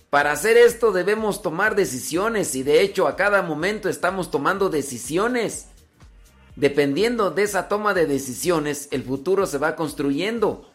Para 0.10 0.32
hacer 0.32 0.58
esto 0.58 0.92
debemos 0.92 1.42
tomar 1.42 1.76
decisiones 1.76 2.56
y 2.56 2.64
de 2.64 2.82
hecho 2.82 3.08
a 3.08 3.16
cada 3.16 3.42
momento 3.42 3.90
estamos 3.90 4.32
tomando 4.32 4.69
decisiones. 4.69 5.68
Dependiendo 6.56 7.32
de 7.32 7.44
esa 7.44 7.68
toma 7.68 7.94
de 7.94 8.06
decisiones, 8.06 8.88
el 8.92 9.03
futuro 9.03 9.45
se 9.45 9.58
va 9.58 9.76
construyendo. 9.76 10.69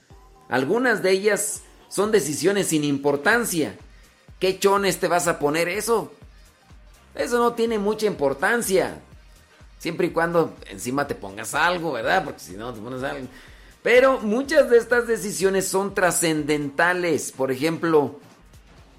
Algunas 0.51 1.03
de 1.03 1.13
ellas 1.13 1.63
son 1.89 2.11
decisiones 2.11 2.69
sin 2.69 2.85
importancia. 2.85 3.77
¿Qué 4.39 4.59
chones 4.59 5.01
te 5.01 5.09
vas 5.09 5.27
a 5.27 5.39
poner 5.39 5.69
eso? 5.69 6.13
Eso 7.15 7.39
no 7.39 7.55
tiene 7.55 7.79
mucha 7.79 8.07
importancia. 8.07 9.01
Siempre 9.79 10.09
y 10.09 10.11
cuando 10.11 10.55
encima 10.69 11.07
te 11.07 11.15
pongas 11.15 11.55
algo, 11.55 11.93
¿verdad? 11.93 12.25
Porque 12.25 12.41
si 12.41 12.53
no 12.53 12.73
te 12.73 12.81
pones 12.81 13.03
algo. 13.03 13.27
Pero 13.83 14.21
muchas 14.21 14.69
de 14.69 14.77
estas 14.77 15.07
decisiones 15.07 15.67
son 15.67 15.95
trascendentales. 15.95 17.33
Por 17.33 17.51
ejemplo, 17.51 18.21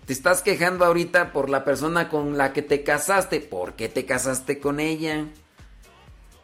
te 0.06 0.14
estás 0.14 0.42
quejando 0.42 0.86
ahorita 0.86 1.34
por 1.34 1.50
la 1.50 1.64
persona 1.64 2.10
con 2.10 2.38
la 2.38 2.52
que 2.52 2.64
te 2.64 2.84
casaste. 2.84 3.40
¿Por 3.42 3.74
qué 3.74 3.90
te 3.90 4.06
casaste 4.06 4.60
con 4.60 4.80
ella? 4.80 5.28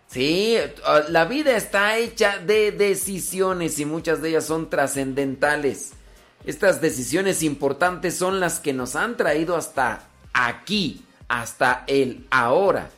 Sí, 0.08 0.56
la 1.10 1.26
vida 1.26 1.58
está 1.58 1.98
hecha 1.98 2.38
de 2.38 2.72
decisiones 2.72 3.80
y 3.80 3.86
muchas 3.86 4.22
de 4.22 4.30
ellas 4.30 4.46
son 4.46 4.70
trascendentales. 4.70 5.92
Estas 6.46 6.80
decisiones 6.80 7.44
importantes 7.44 8.16
son 8.16 8.40
las 8.40 8.60
que 8.60 8.72
nos 8.72 8.96
han 8.96 9.18
traído 9.18 9.58
hasta 9.58 10.08
aquí, 10.32 11.04
hasta 11.27 11.83
el 11.88 12.25
ahora, 12.30 12.89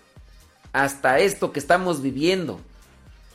hasta 0.73 1.19
esto 1.19 1.51
que 1.51 1.59
estamos 1.59 2.01
viviendo. 2.01 2.59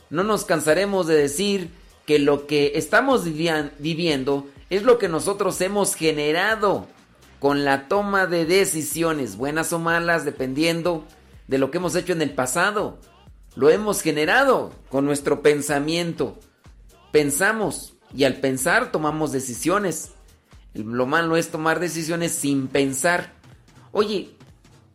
No 0.09 0.23
nos 0.23 0.45
cansaremos 0.45 1.07
de 1.07 1.15
decir 1.15 1.69
que 2.05 2.19
lo 2.19 2.47
que 2.47 2.73
estamos 2.75 3.23
viviendo 3.25 4.47
es 4.69 4.83
lo 4.83 4.97
que 4.97 5.09
nosotros 5.09 5.59
hemos 5.61 5.95
generado 5.95 6.87
con 7.39 7.65
la 7.65 7.87
toma 7.87 8.27
de 8.27 8.45
decisiones, 8.45 9.35
buenas 9.35 9.73
o 9.73 9.79
malas, 9.79 10.25
dependiendo 10.25 11.05
de 11.47 11.57
lo 11.57 11.69
que 11.69 11.77
hemos 11.77 11.95
hecho 11.95 12.13
en 12.13 12.21
el 12.21 12.31
pasado. 12.33 12.97
Lo 13.55 13.69
hemos 13.69 14.01
generado 14.01 14.71
con 14.89 15.05
nuestro 15.05 15.41
pensamiento. 15.41 16.39
Pensamos 17.11 17.93
y 18.13 18.23
al 18.23 18.37
pensar 18.37 18.91
tomamos 18.91 19.31
decisiones. 19.31 20.11
Lo 20.73 21.05
malo 21.05 21.37
es 21.37 21.49
tomar 21.49 21.79
decisiones 21.79 22.33
sin 22.33 22.67
pensar. 22.67 23.33
Oye, 23.91 24.35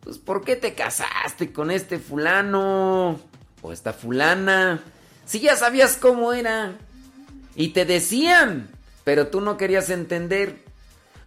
pues 0.01 0.17
¿por 0.17 0.43
qué 0.43 0.55
te 0.55 0.73
casaste 0.73 1.53
con 1.53 1.71
este 1.71 1.99
fulano 1.99 3.19
o 3.61 3.71
esta 3.71 3.93
fulana? 3.93 4.81
Si 5.25 5.39
ya 5.39 5.55
sabías 5.55 5.95
cómo 5.95 6.33
era. 6.33 6.75
Y 7.55 7.69
te 7.69 7.85
decían, 7.85 8.69
pero 9.03 9.27
tú 9.27 9.41
no 9.41 9.57
querías 9.57 9.89
entender. 9.89 10.63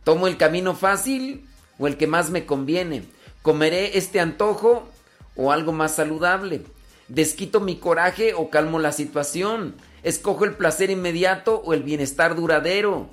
¿Tomo 0.02 0.26
el 0.26 0.36
camino 0.36 0.74
fácil 0.74 1.46
o 1.78 1.86
el 1.86 1.96
que 1.96 2.06
más 2.06 2.30
me 2.30 2.46
conviene? 2.46 3.04
¿Comeré 3.42 3.96
este 3.96 4.20
antojo 4.20 4.88
o 5.36 5.52
algo 5.52 5.72
más 5.72 5.94
saludable? 5.94 6.62
¿Desquito 7.08 7.60
mi 7.60 7.76
coraje 7.76 8.34
o 8.34 8.50
calmo 8.50 8.78
la 8.78 8.92
situación? 8.92 9.76
¿Escojo 10.02 10.44
el 10.44 10.54
placer 10.54 10.90
inmediato 10.90 11.62
o 11.64 11.74
el 11.74 11.82
bienestar 11.82 12.34
duradero? 12.34 13.08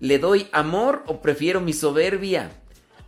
¿Le 0.00 0.18
doy 0.18 0.48
amor 0.52 1.02
o 1.06 1.22
prefiero 1.22 1.60
mi 1.60 1.72
soberbia? 1.72 2.50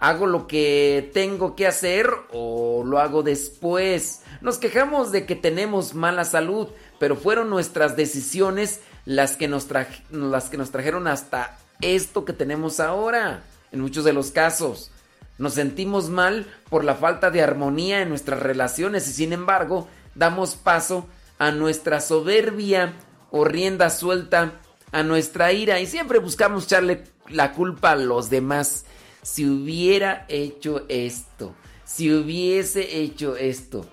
¿Hago 0.05 0.26
lo 0.26 0.47
que 0.47 1.10
tengo 1.15 1.57
que 1.57 1.66
hacer 1.66 2.10
o 2.31 2.83
lo 2.84 2.99
hago 2.99 3.23
después? 3.23 4.20
Nos 4.42 4.58
quejamos 4.58 5.12
de 5.12 5.24
que 5.24 5.34
tenemos 5.34 5.94
mala 5.94 6.26
salud, 6.26 6.68
pero 6.99 7.16
fueron 7.16 7.49
nuestras 7.49 7.97
decisiones 7.97 8.81
las 9.07 9.39
que 9.39 9.49
nos, 9.49 9.66
las 10.10 10.50
que 10.50 10.58
nos 10.58 10.70
trajeron 10.70 11.07
hasta 11.07 11.57
esto 11.81 12.26
que 12.26 12.34
tenemos 12.34 12.81
ahora, 12.81 13.44
en 13.73 13.81
muchos 13.81 14.05
de 14.05 14.12
los 14.12 14.31
casos. 14.31 14.91
Nos 15.39 15.55
sentimos 15.55 16.10
mal 16.10 16.52
por 16.68 16.84
la 16.84 16.97
falta 16.97 17.31
de 17.31 17.41
armonía 17.41 18.02
en 18.02 18.10
nuestras 18.10 18.41
relaciones 18.41 19.08
y 19.08 19.12
sin 19.15 19.33
embargo 19.33 19.89
damos 20.15 20.55
paso 20.55 21.07
a 21.39 21.50
nuestra 21.50 22.02
soberbia 22.02 22.92
o 23.31 23.47
rienda 23.47 23.89
suelta 23.89 24.60
a 24.92 25.02
nuestra 25.02 25.52
ira 25.52 25.81
y 25.81 25.86
siempre 25.86 26.18
buscamos 26.18 26.65
echarle 26.65 27.05
la 27.31 27.52
culpa 27.52 27.92
a 27.92 27.97
los 27.97 28.28
demás. 28.28 28.84
Si 29.25 29.47
hubiera 29.47 30.27
hecho 30.28 30.85
esto, 30.91 31.55
si 31.86 32.12
hubiese 32.12 32.99
hecho 33.01 33.36
esto. 33.36 33.86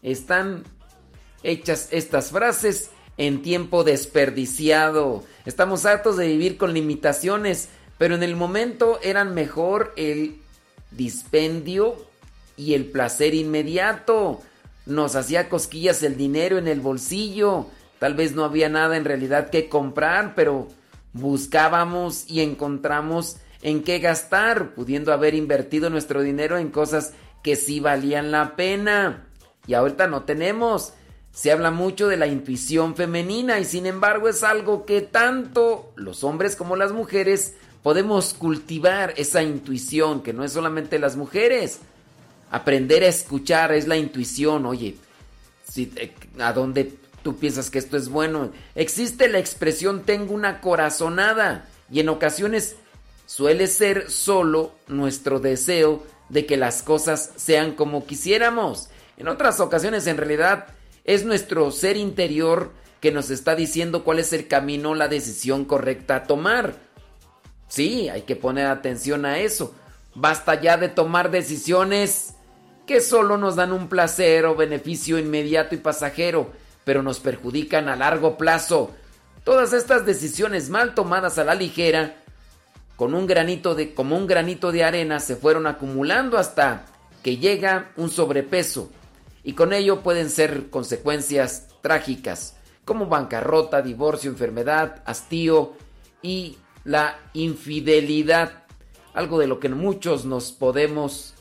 Están 0.00 0.62
hechas 1.42 1.88
estas 1.90 2.30
frases 2.30 2.90
en 3.16 3.42
tiempo 3.42 3.82
desperdiciado. 3.82 5.24
Estamos 5.44 5.86
hartos 5.86 6.16
de 6.16 6.28
vivir 6.28 6.56
con 6.56 6.72
limitaciones, 6.72 7.68
pero 7.98 8.14
en 8.14 8.22
el 8.22 8.36
momento 8.36 9.00
eran 9.02 9.34
mejor 9.34 9.92
el 9.96 10.40
dispendio 10.92 11.96
y 12.56 12.74
el 12.74 12.84
placer 12.86 13.34
inmediato. 13.34 14.40
Nos 14.86 15.16
hacía 15.16 15.48
cosquillas 15.48 16.04
el 16.04 16.16
dinero 16.16 16.58
en 16.58 16.68
el 16.68 16.80
bolsillo. 16.80 17.66
Tal 17.98 18.14
vez 18.14 18.36
no 18.36 18.44
había 18.44 18.68
nada 18.68 18.96
en 18.96 19.04
realidad 19.04 19.50
que 19.50 19.68
comprar, 19.68 20.36
pero 20.36 20.68
buscábamos 21.12 22.24
y 22.28 22.40
encontramos 22.40 23.38
en 23.62 23.82
qué 23.82 23.98
gastar, 23.98 24.74
pudiendo 24.74 25.12
haber 25.12 25.34
invertido 25.34 25.90
nuestro 25.90 26.22
dinero 26.22 26.58
en 26.58 26.70
cosas 26.70 27.12
que 27.42 27.56
sí 27.56 27.80
valían 27.80 28.30
la 28.30 28.56
pena. 28.56 29.26
Y 29.66 29.74
ahorita 29.74 30.06
no 30.06 30.22
tenemos. 30.22 30.92
Se 31.32 31.52
habla 31.52 31.70
mucho 31.70 32.08
de 32.08 32.16
la 32.16 32.26
intuición 32.26 32.96
femenina 32.96 33.60
y 33.60 33.64
sin 33.64 33.86
embargo 33.86 34.28
es 34.28 34.42
algo 34.42 34.86
que 34.86 35.02
tanto 35.02 35.92
los 35.94 36.24
hombres 36.24 36.56
como 36.56 36.74
las 36.74 36.92
mujeres 36.92 37.54
podemos 37.82 38.34
cultivar 38.34 39.14
esa 39.16 39.42
intuición, 39.42 40.22
que 40.22 40.32
no 40.32 40.44
es 40.44 40.52
solamente 40.52 40.98
las 40.98 41.16
mujeres. 41.16 41.80
Aprender 42.50 43.02
a 43.02 43.08
escuchar 43.08 43.72
es 43.72 43.86
la 43.86 43.96
intuición, 43.96 44.66
oye, 44.66 44.96
si, 45.70 45.92
¿a 46.40 46.52
dónde 46.52 46.94
tú 47.22 47.36
piensas 47.36 47.70
que 47.70 47.78
esto 47.78 47.96
es 47.96 48.08
bueno? 48.08 48.50
Existe 48.74 49.28
la 49.28 49.38
expresión 49.38 50.02
tengo 50.02 50.34
una 50.34 50.60
corazonada 50.60 51.68
y 51.90 52.00
en 52.00 52.08
ocasiones 52.08 52.76
suele 53.28 53.66
ser 53.66 54.10
solo 54.10 54.72
nuestro 54.86 55.38
deseo 55.38 56.02
de 56.30 56.46
que 56.46 56.56
las 56.56 56.82
cosas 56.82 57.30
sean 57.36 57.72
como 57.72 58.06
quisiéramos. 58.06 58.88
En 59.18 59.28
otras 59.28 59.60
ocasiones 59.60 60.06
en 60.06 60.16
realidad 60.16 60.68
es 61.04 61.26
nuestro 61.26 61.70
ser 61.70 61.98
interior 61.98 62.72
que 63.02 63.12
nos 63.12 63.28
está 63.28 63.54
diciendo 63.54 64.02
cuál 64.02 64.18
es 64.18 64.32
el 64.32 64.48
camino, 64.48 64.94
la 64.94 65.08
decisión 65.08 65.66
correcta 65.66 66.16
a 66.16 66.22
tomar. 66.22 66.76
Sí, 67.68 68.08
hay 68.08 68.22
que 68.22 68.34
poner 68.34 68.66
atención 68.66 69.26
a 69.26 69.40
eso. 69.40 69.74
Basta 70.14 70.58
ya 70.58 70.78
de 70.78 70.88
tomar 70.88 71.30
decisiones 71.30 72.32
que 72.86 73.02
solo 73.02 73.36
nos 73.36 73.56
dan 73.56 73.74
un 73.74 73.90
placer 73.90 74.46
o 74.46 74.56
beneficio 74.56 75.18
inmediato 75.18 75.74
y 75.74 75.78
pasajero, 75.78 76.50
pero 76.82 77.02
nos 77.02 77.20
perjudican 77.20 77.90
a 77.90 77.96
largo 77.96 78.38
plazo. 78.38 78.90
Todas 79.44 79.74
estas 79.74 80.06
decisiones 80.06 80.70
mal 80.70 80.94
tomadas 80.94 81.36
a 81.36 81.44
la 81.44 81.54
ligera, 81.54 82.24
con 82.98 83.14
un 83.14 83.28
granito 83.28 83.76
de, 83.76 83.94
como 83.94 84.16
un 84.16 84.26
granito 84.26 84.72
de 84.72 84.82
arena, 84.82 85.20
se 85.20 85.36
fueron 85.36 85.68
acumulando 85.68 86.36
hasta 86.36 86.84
que 87.22 87.36
llega 87.36 87.92
un 87.96 88.10
sobrepeso 88.10 88.90
y 89.44 89.52
con 89.52 89.72
ello 89.72 90.02
pueden 90.02 90.28
ser 90.28 90.68
consecuencias 90.68 91.68
trágicas 91.80 92.56
como 92.84 93.06
bancarrota, 93.06 93.82
divorcio, 93.82 94.32
enfermedad, 94.32 95.00
hastío 95.06 95.74
y 96.22 96.58
la 96.82 97.20
infidelidad, 97.34 98.64
algo 99.14 99.38
de 99.38 99.46
lo 99.46 99.60
que 99.60 99.68
muchos 99.68 100.24
nos 100.24 100.50
podemos 100.50 101.34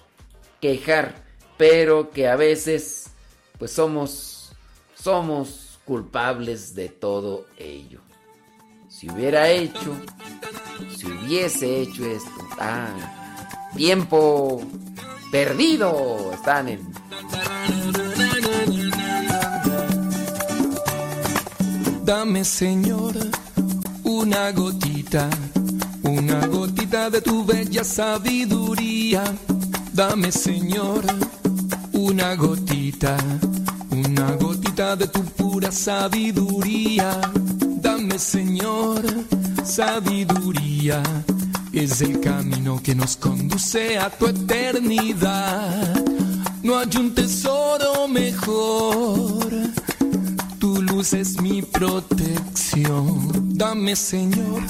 quejar, 0.62 1.24
pero 1.58 2.12
que 2.12 2.28
a 2.28 2.36
veces 2.36 3.10
pues 3.58 3.72
somos 3.72 4.54
somos 4.94 5.80
culpables 5.86 6.76
de 6.76 6.90
todo 6.90 7.48
ello. 7.58 8.02
Si 8.90 9.10
hubiera 9.10 9.50
hecho, 9.50 9.96
si 10.96 11.08
hubiese 11.08 11.82
hecho 11.82 12.06
esto, 12.06 12.48
ah, 12.60 12.90
tiempo 13.76 14.62
Perdido. 15.32 16.32
Están 16.34 16.70
en. 16.70 16.94
Dame, 22.06 22.46
Señor, 22.46 23.14
una 24.04 24.52
gotita, 24.52 25.30
una 26.04 26.48
gotita 26.48 27.10
de 27.10 27.22
tu 27.22 27.44
bella 27.44 27.84
sabiduría. 27.84 29.24
Dame, 29.92 30.32
Señor, 30.32 31.04
una 31.92 32.36
gotita, 32.36 33.18
una 33.90 34.32
gotita 34.36 34.96
de 34.96 35.08
tu 35.08 35.24
pura 35.24 35.72
sabiduría. 35.72 37.20
Dame, 37.82 38.18
Señor, 38.18 39.04
sabiduría. 39.64 41.04
Es 41.72 42.02
el 42.02 42.20
camino 42.20 42.82
que 42.82 42.96
nos 42.96 43.18
conduce 43.18 44.00
a 44.00 44.10
tu 44.10 44.28
eternidad. 44.28 46.04
No 46.64 46.80
hay 46.80 46.90
un 46.98 47.14
tesoro 47.14 48.08
mejor. 48.08 49.50
Tu 50.60 50.82
luz 50.82 51.14
es 51.14 51.40
mi 51.42 51.62
protección. 51.62 53.30
Dame, 53.56 53.96
Señor, 53.96 54.64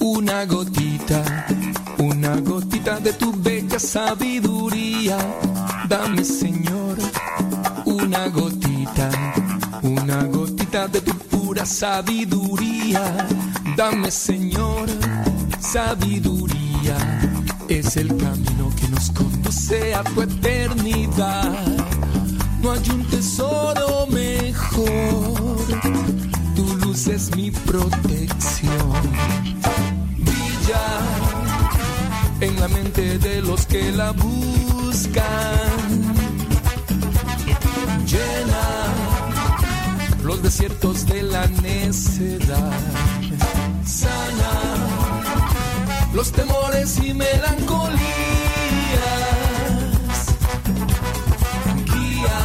una 0.00 0.46
gotita, 0.46 1.46
una 1.98 2.36
gotita 2.40 3.00
de 3.00 3.12
tu 3.12 3.32
bella 3.32 3.78
sabiduría. 3.78 5.18
Dame, 5.88 6.24
Señor, 6.24 6.96
una 7.84 8.28
gotita, 8.28 9.10
una 9.82 10.24
gotita 10.24 10.88
de 10.88 11.00
tu 11.02 11.33
pura 11.54 11.66
sabiduría. 11.66 13.28
Dame, 13.76 14.10
Señor, 14.10 14.88
sabiduría. 15.60 16.96
Es 17.68 17.96
el 17.96 18.08
camino 18.08 18.72
que 18.76 18.88
nos 18.88 19.10
conduce 19.12 19.94
a 19.94 20.02
tu 20.02 20.22
eternidad. 20.22 21.52
No 22.60 22.72
hay 22.72 22.82
un 22.90 23.04
tesoro 23.04 24.06
mejor. 24.08 25.64
Tu 26.56 26.76
luz 26.78 27.06
es 27.06 27.34
mi 27.36 27.52
protección. 27.52 28.92
Brilla 30.18 30.86
en 32.40 32.58
la 32.58 32.68
mente 32.68 33.18
de 33.18 33.42
los 33.42 33.64
que 33.66 33.92
la 33.92 34.10
buscan. 34.10 35.22
Llena 38.06 39.03
los 40.24 40.42
desiertos 40.42 41.06
de 41.06 41.22
la 41.22 41.46
necedad. 41.46 42.72
Sana 43.84 44.52
los 46.14 46.32
temores 46.32 46.98
y 47.02 47.12
melancolías. 47.12 47.98
Guía 51.84 52.40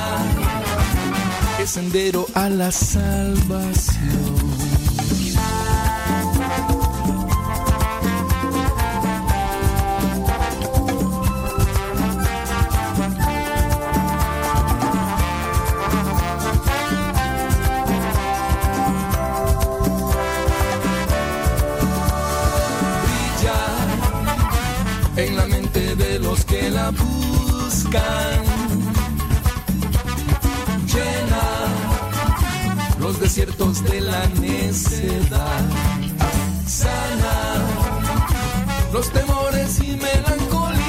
el 1.59 1.67
sendero 1.67 2.25
a 2.33 2.49
la 2.49 2.71
salvación. 2.71 4.58
La 26.71 26.91
buscan. 26.91 28.43
Llena 30.85 31.45
los 32.99 33.19
desiertos 33.19 33.83
de 33.83 34.01
la 34.01 34.25
necedad. 34.39 35.65
Sana 36.65 37.37
los 38.93 39.11
temores 39.11 39.79
y 39.79 39.97
melancolías. 39.97 40.79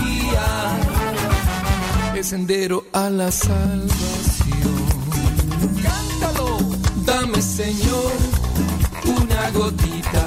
Guía 0.00 0.78
el 2.14 2.24
sendero 2.24 2.84
a 2.92 3.10
la 3.10 3.30
salvación. 3.30 4.86
Cántalo, 5.82 6.58
dame 7.04 7.40
Señor 7.40 8.12
una 9.06 9.50
gotita, 9.50 10.26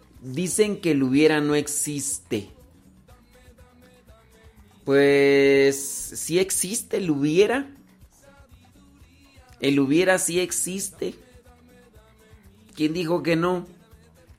Dicen 0.21 0.79
que 0.79 0.91
el 0.91 1.03
hubiera 1.03 1.41
no 1.41 1.55
existe. 1.55 2.49
Pues 4.85 5.77
sí 5.77 6.39
existe 6.39 6.97
el 6.97 7.09
hubiera. 7.09 7.67
El 9.59 9.79
hubiera 9.79 10.19
sí 10.19 10.39
existe. 10.39 11.15
¿Quién 12.75 12.93
dijo 12.93 13.23
que 13.23 13.35
no? 13.35 13.65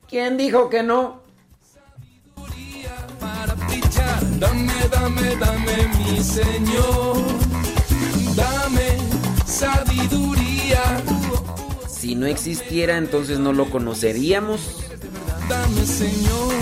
¿Quién 0.09 0.37
dijo 0.37 0.69
que 0.69 0.83
no? 0.83 1.21
Dame, 4.39 4.73
dame, 4.91 5.35
dame, 5.37 5.87
mi 5.97 6.21
Señor. 6.21 7.17
Dame 8.35 8.97
sabiduría. 9.45 10.42
Si 12.03 12.15
no 12.15 12.25
existiera, 12.25 12.97
entonces 12.97 13.39
no 13.39 13.53
lo 13.53 13.69
conoceríamos. 13.69 14.59
Dame, 15.47 15.85
Señor. 15.85 16.53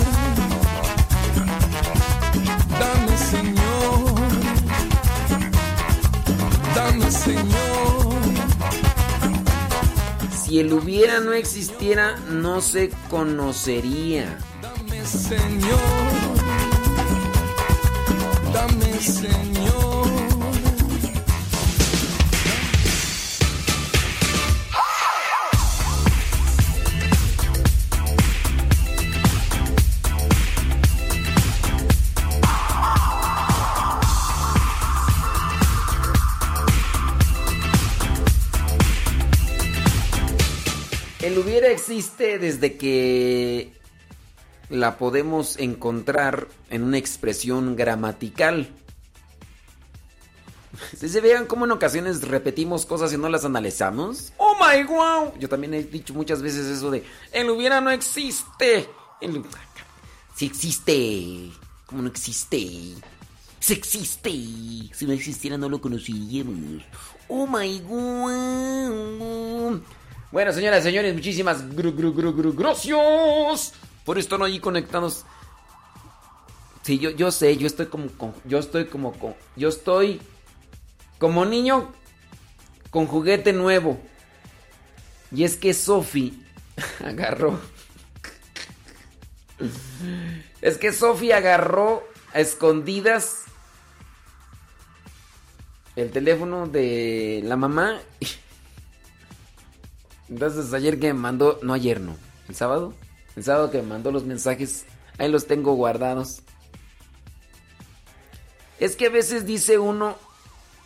Dame, 2.79 3.17
Señor. 3.17 4.13
Dame, 6.75 7.11
Señor. 7.11 8.21
Si 10.43 10.59
el 10.59 10.73
hubiera 10.73 11.19
no 11.21 11.33
existiera, 11.33 12.17
no 12.29 12.61
se 12.61 12.91
conocería. 13.09 14.37
Dame, 14.61 15.03
Señor. 15.07 15.79
Dame, 18.53 18.93
Señor. 18.99 20.00
Existe 41.71 42.39
desde 42.39 42.77
que 42.77 43.73
la 44.69 44.97
podemos 44.97 45.57
encontrar 45.57 46.47
en 46.69 46.83
una 46.83 46.97
expresión 46.97 47.75
gramatical. 47.75 48.69
Si 50.97 51.09
se 51.09 51.21
vean 51.21 51.45
cómo 51.45 51.65
en 51.65 51.71
ocasiones 51.71 52.27
repetimos 52.27 52.85
cosas 52.85 53.11
y 53.13 53.17
no 53.17 53.27
las 53.27 53.43
analizamos. 53.43 54.31
¡Oh 54.37 54.55
my 54.55 54.83
wow! 54.83 55.33
Yo 55.37 55.49
también 55.49 55.73
he 55.73 55.83
dicho 55.83 56.13
muchas 56.13 56.41
veces 56.41 56.65
eso 56.65 56.89
de 56.89 57.03
el 57.33 57.49
hubiera 57.49 57.81
no 57.81 57.91
existe. 57.91 58.89
El... 59.19 59.43
Si 60.35 60.45
existe. 60.45 61.51
¿Cómo 61.85 62.01
no 62.01 62.07
existe? 62.07 62.95
Si 63.59 63.73
existe. 63.73 64.31
Si 64.31 65.05
no 65.05 65.11
existiera 65.11 65.57
no 65.57 65.67
lo 65.67 65.81
conoceríamos. 65.81 66.83
¡Oh 67.27 67.45
my 67.45 67.79
wow! 67.81 69.81
Bueno, 70.31 70.53
señoras 70.53 70.81
y 70.81 70.83
señores, 70.83 71.13
muchísimas 71.13 71.75
gru, 71.75 71.91
gru, 71.93 72.13
gru, 72.33 72.53
gracias 72.53 73.73
por 74.05 74.17
estar 74.17 74.41
ahí 74.41 74.59
conectados. 74.59 75.25
Sí, 76.83 76.97
yo, 76.99 77.09
yo 77.11 77.31
sé, 77.31 77.57
yo 77.57 77.67
estoy 77.67 77.87
como, 77.87 78.07
con- 78.11 78.33
yo 78.45 78.57
estoy 78.59 78.85
como, 78.85 79.11
con- 79.13 79.35
yo 79.55 79.69
estoy 79.69 80.21
como 81.19 81.45
niño 81.45 81.91
con 82.89 83.07
juguete 83.07 83.53
nuevo. 83.53 83.99
Y 85.31 85.43
es 85.43 85.55
que 85.57 85.73
Sophie 85.73 86.33
agarró 87.05 87.59
Es 90.61 90.77
que 90.77 90.91
Sofía 90.93 91.37
agarró 91.37 92.03
a 92.33 92.39
escondidas 92.39 93.43
el 95.95 96.09
teléfono 96.11 96.67
de 96.67 97.41
la 97.43 97.57
mamá. 97.57 97.99
Entonces 100.31 100.73
ayer 100.73 100.97
que 100.97 101.07
me 101.07 101.19
mandó, 101.19 101.59
no 101.61 101.73
ayer 101.73 101.99
no, 101.99 102.15
el 102.47 102.55
sábado, 102.55 102.93
el 103.35 103.43
sábado 103.43 103.69
que 103.69 103.81
me 103.81 103.89
mandó 103.89 104.11
los 104.11 104.23
mensajes, 104.23 104.85
ahí 105.17 105.29
los 105.29 105.45
tengo 105.45 105.73
guardados. 105.73 106.41
Es 108.79 108.95
que 108.95 109.07
a 109.07 109.09
veces 109.09 109.45
dice 109.45 109.77
uno, 109.77 110.17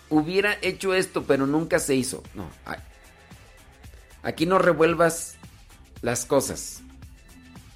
hubiera 0.10 0.58
hecho 0.64 0.96
esto, 0.96 1.26
pero 1.26 1.46
nunca 1.46 1.78
se 1.78 1.94
hizo. 1.94 2.24
No, 2.34 2.50
aquí 4.24 4.48
no 4.48 4.58
revuelvas 4.58 5.36
las 6.02 6.26
cosas. 6.26 6.82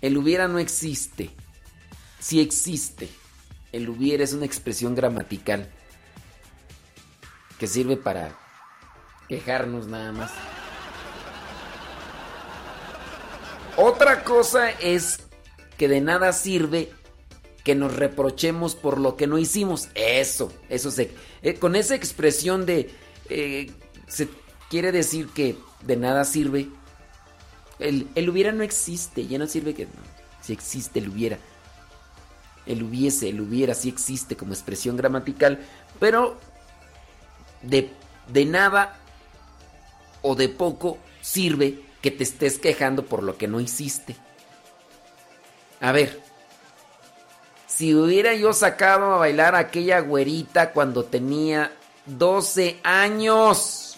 El 0.02 0.18
hubiera 0.18 0.48
no 0.48 0.58
existe. 0.58 1.30
Si 2.20 2.42
existe. 2.42 3.10
El 3.72 3.88
hubiera 3.90 4.24
es 4.24 4.34
una 4.34 4.46
expresión 4.46 4.96
gramatical 4.96 5.70
que 7.60 7.68
sirve 7.68 7.96
para 7.96 8.36
quejarnos 9.28 9.86
nada 9.86 10.12
más. 10.12 10.32
Otra 13.82 14.26
cosa 14.26 14.72
es 14.72 15.22
que 15.78 15.88
de 15.88 16.02
nada 16.02 16.34
sirve 16.34 16.92
que 17.64 17.76
nos 17.76 17.96
reprochemos 17.96 18.76
por 18.76 19.00
lo 19.00 19.16
que 19.16 19.26
no 19.26 19.38
hicimos. 19.38 19.88
Eso, 19.96 20.52
eso 20.68 20.92
se... 20.92 21.12
eh, 21.44 21.54
con 21.54 21.78
esa 21.78 21.96
expresión 21.96 22.66
de... 22.66 22.94
eh, 23.30 23.72
se 24.06 24.28
quiere 24.70 24.92
decir 24.92 25.30
que 25.30 25.56
de 25.86 25.96
nada 25.96 26.26
sirve. 26.26 26.68
El, 27.80 28.10
el 28.16 28.30
hubiera 28.30 28.52
no 28.52 28.64
existe, 28.64 29.26
ya 29.28 29.38
no 29.38 29.48
sirve 29.48 29.74
que... 29.74 29.88
si 30.42 30.52
existe 30.52 31.00
el 31.00 31.08
hubiera. 31.08 31.40
El 32.66 32.84
hubiese, 32.84 33.30
el 33.30 33.40
hubiera, 33.40 33.74
sí 33.76 33.88
existe 33.88 34.36
como 34.36 34.52
expresión 34.52 34.98
gramatical, 34.98 35.58
pero 36.02 36.38
de, 37.62 37.90
de 38.28 38.44
nada 38.44 39.00
o 40.22 40.36
de 40.36 40.50
poco 40.50 40.98
sirve 41.22 41.88
que 42.02 42.12
te 42.12 42.24
estés 42.24 42.60
quejando 42.60 43.06
por 43.06 43.24
lo 43.24 43.38
que 43.38 43.48
no 43.48 43.60
hiciste. 43.60 44.16
A 45.82 45.92
ver, 45.92 46.22
si 47.68 47.94
hubiera 47.96 48.34
yo 48.34 48.54
sacado 48.54 49.14
a 49.14 49.18
bailar 49.18 49.56
a 49.56 49.60
aquella 49.60 50.00
güerita 50.00 50.72
cuando 50.72 51.06
tenía 51.06 51.72
12 52.06 52.80
años 52.84 53.98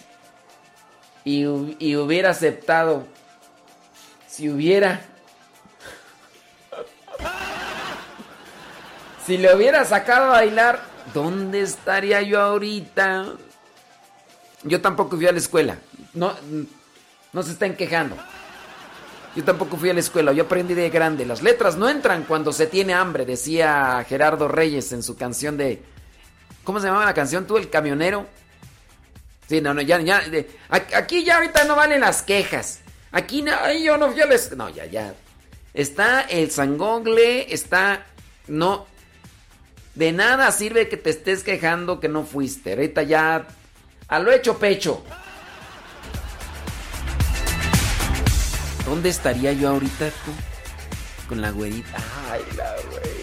y, 1.24 1.44
hu- 1.44 1.76
y 1.78 1.96
hubiera 1.96 2.30
aceptado, 2.30 3.06
si 4.28 4.48
hubiera... 4.48 5.00
Si 9.26 9.38
le 9.38 9.54
hubiera 9.54 9.84
sacado 9.84 10.24
a 10.26 10.30
bailar, 10.30 10.82
¿dónde 11.14 11.60
estaría 11.60 12.22
yo 12.22 12.40
ahorita? 12.40 13.34
Yo 14.64 14.80
tampoco 14.80 15.16
fui 15.16 15.28
a 15.28 15.32
la 15.32 15.38
escuela. 15.38 15.78
No, 16.12 16.34
no 17.32 17.42
se 17.42 17.52
estén 17.52 17.74
quejando. 17.76 18.16
Yo 19.34 19.44
tampoco 19.44 19.76
fui 19.78 19.88
a 19.88 19.94
la 19.94 20.00
escuela. 20.00 20.32
Yo 20.32 20.44
aprendí 20.44 20.74
de 20.74 20.90
grande. 20.90 21.24
Las 21.24 21.42
letras 21.42 21.76
no 21.76 21.88
entran 21.88 22.24
cuando 22.24 22.52
se 22.52 22.66
tiene 22.66 22.92
hambre, 22.92 23.24
decía 23.24 24.04
Gerardo 24.08 24.48
Reyes 24.48 24.92
en 24.92 25.02
su 25.02 25.16
canción 25.16 25.56
de. 25.56 25.82
¿Cómo 26.64 26.80
se 26.80 26.86
llamaba 26.86 27.06
la 27.06 27.14
canción? 27.14 27.46
¿Tú, 27.46 27.56
el 27.56 27.70
camionero? 27.70 28.26
Sí, 29.48 29.60
no, 29.60 29.74
no, 29.74 29.80
ya, 29.82 30.00
ya. 30.00 30.22
aquí 30.70 31.24
ya 31.24 31.36
ahorita 31.36 31.64
no 31.64 31.76
valen 31.76 32.00
las 32.02 32.22
quejas. 32.22 32.80
Aquí 33.10 33.42
no, 33.42 33.52
ay, 33.62 33.82
yo 33.84 33.96
no 33.96 34.10
fui 34.12 34.20
a 34.20 34.26
la 34.26 34.34
es- 34.34 34.56
No, 34.56 34.68
ya, 34.68 34.86
ya. 34.86 35.14
Está 35.74 36.20
el 36.22 36.50
sangogle, 36.50 37.52
está. 37.52 38.04
No. 38.46 38.86
De 39.94 40.12
nada 40.12 40.50
sirve 40.52 40.88
que 40.88 40.96
te 40.96 41.10
estés 41.10 41.42
quejando 41.42 42.00
que 42.00 42.08
no 42.08 42.24
fuiste. 42.24 42.72
Ahorita 42.72 43.02
ya. 43.02 43.46
A 44.08 44.18
lo 44.18 44.30
hecho 44.30 44.58
pecho. 44.58 45.02
¿Dónde 48.84 49.10
estaría 49.10 49.52
yo 49.52 49.68
ahorita 49.68 50.10
tú? 50.10 50.32
Con 51.28 51.40
la 51.40 51.50
güerita. 51.50 51.98
Ay, 52.30 52.42
la 52.56 52.74
güey. 52.90 53.22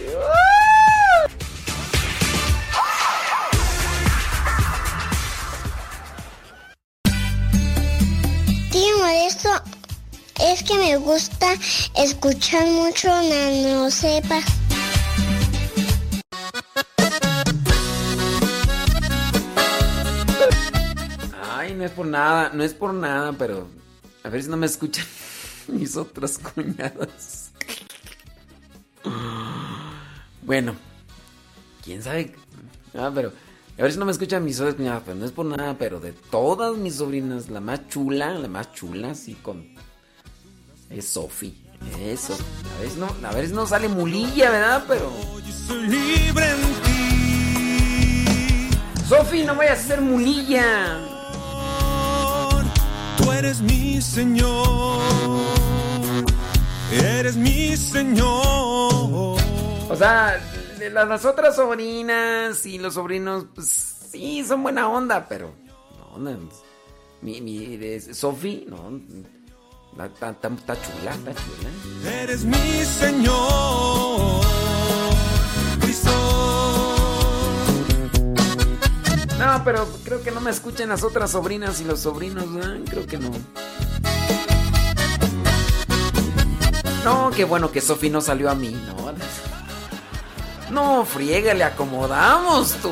Tío 8.72 8.98
Modesto, 9.00 9.50
es 10.40 10.64
que 10.64 10.76
me 10.76 10.96
gusta 10.98 11.54
escuchar 11.98 12.66
mucho 12.68 13.10
Nano 13.10 13.92
Sepa. 13.92 14.40
Ay, 21.52 21.74
no 21.74 21.84
es 21.84 21.92
por 21.92 22.06
nada, 22.06 22.52
no 22.54 22.64
es 22.64 22.74
por 22.74 22.94
nada, 22.94 23.34
pero 23.34 23.68
a 24.24 24.30
ver 24.30 24.42
si 24.42 24.50
no 24.50 24.56
me 24.56 24.66
escuchan 24.66 25.06
mis 25.74 25.96
otras 25.96 26.38
cuñadas. 26.38 27.52
Bueno, 30.42 30.74
quién 31.84 32.02
sabe. 32.02 32.34
Ah, 32.96 33.12
pero 33.14 33.32
a 33.78 33.84
ver 33.84 33.92
si 33.94 34.00
no 34.00 34.06
me 34.06 34.12
escuchan 34.12 34.44
mis 34.44 34.60
otras 34.60 34.76
cuñadas, 34.76 35.04
pero 35.06 35.16
no 35.16 35.26
es 35.26 35.32
por 35.32 35.46
nada, 35.46 35.78
pero 35.78 36.00
de 36.00 36.12
todas 36.12 36.76
mis 36.76 36.96
sobrinas, 36.96 37.50
la 37.50 37.62
más 37.62 37.88
chula, 37.88 38.34
la 38.34 38.48
más 38.48 38.74
chula, 38.74 39.14
sí, 39.14 39.36
con. 39.36 39.66
Es 40.90 41.10
Sofi. 41.10 41.56
Eso. 42.02 42.36
A 42.78 42.82
ver 42.82 42.90
si 42.90 43.00
no, 43.00 43.08
a 43.24 43.32
ver 43.32 43.48
si 43.48 43.54
no 43.54 43.66
sale 43.66 43.88
mulilla, 43.88 44.50
¿verdad? 44.52 44.84
Pero. 44.88 45.14
en 45.70 46.00
Sofi, 49.08 49.44
no 49.44 49.56
vayas 49.56 49.80
a 49.80 49.84
ser 49.84 50.02
mulilla. 50.02 51.00
Tú 53.18 53.32
eres 53.32 53.62
mi 53.62 54.02
Señor. 54.02 55.59
Eres 56.92 57.36
mi 57.36 57.76
Señor. 57.78 58.28
O 59.92 59.96
sea, 59.98 60.40
las, 60.92 61.08
las 61.08 61.26
otras 61.26 61.56
sobrinas 61.56 62.66
y 62.66 62.78
los 62.80 62.96
sobrinos, 62.96 63.46
pues 63.54 63.68
sí, 64.12 64.44
son 64.48 64.64
buena 64.64 64.90
onda, 64.90 65.28
pero. 65.28 65.54
No, 66.12 66.18
no. 66.18 66.50
Mi, 67.22 67.42
mi 67.42 67.80
Sofi, 68.14 68.66
no. 68.70 69.00
Está, 70.04 70.30
está- 70.32 70.48
está 70.48 70.76
chula, 70.82 71.12
está 71.16 71.34
chula. 71.34 72.12
Eres 72.22 72.46
mi 72.46 72.86
Señor. 72.86 74.40
No, 79.40 79.64
pero 79.64 79.88
creo 80.04 80.22
que 80.22 80.32
no 80.32 80.42
me 80.42 80.52
escuchan 80.52 80.90
las 80.90 81.04
otras 81.04 81.32
sobrinas 81.32 81.80
y 81.82 81.86
los 81.86 82.02
sobrinos. 82.02 82.46
Creo 82.90 83.06
que 83.08 83.18
no. 83.18 83.32
No, 87.04 87.32
qué 87.32 87.44
bueno 87.46 87.72
que 87.72 87.82
Sofi 87.82 88.10
no 88.10 88.22
salió 88.22 88.50
a 88.50 88.56
mí, 88.56 88.72
no. 88.88 89.14
No, 90.72 91.06
friega, 91.06 91.54
le 91.54 91.64
acomodamos 91.64 92.74
tú. 92.82 92.92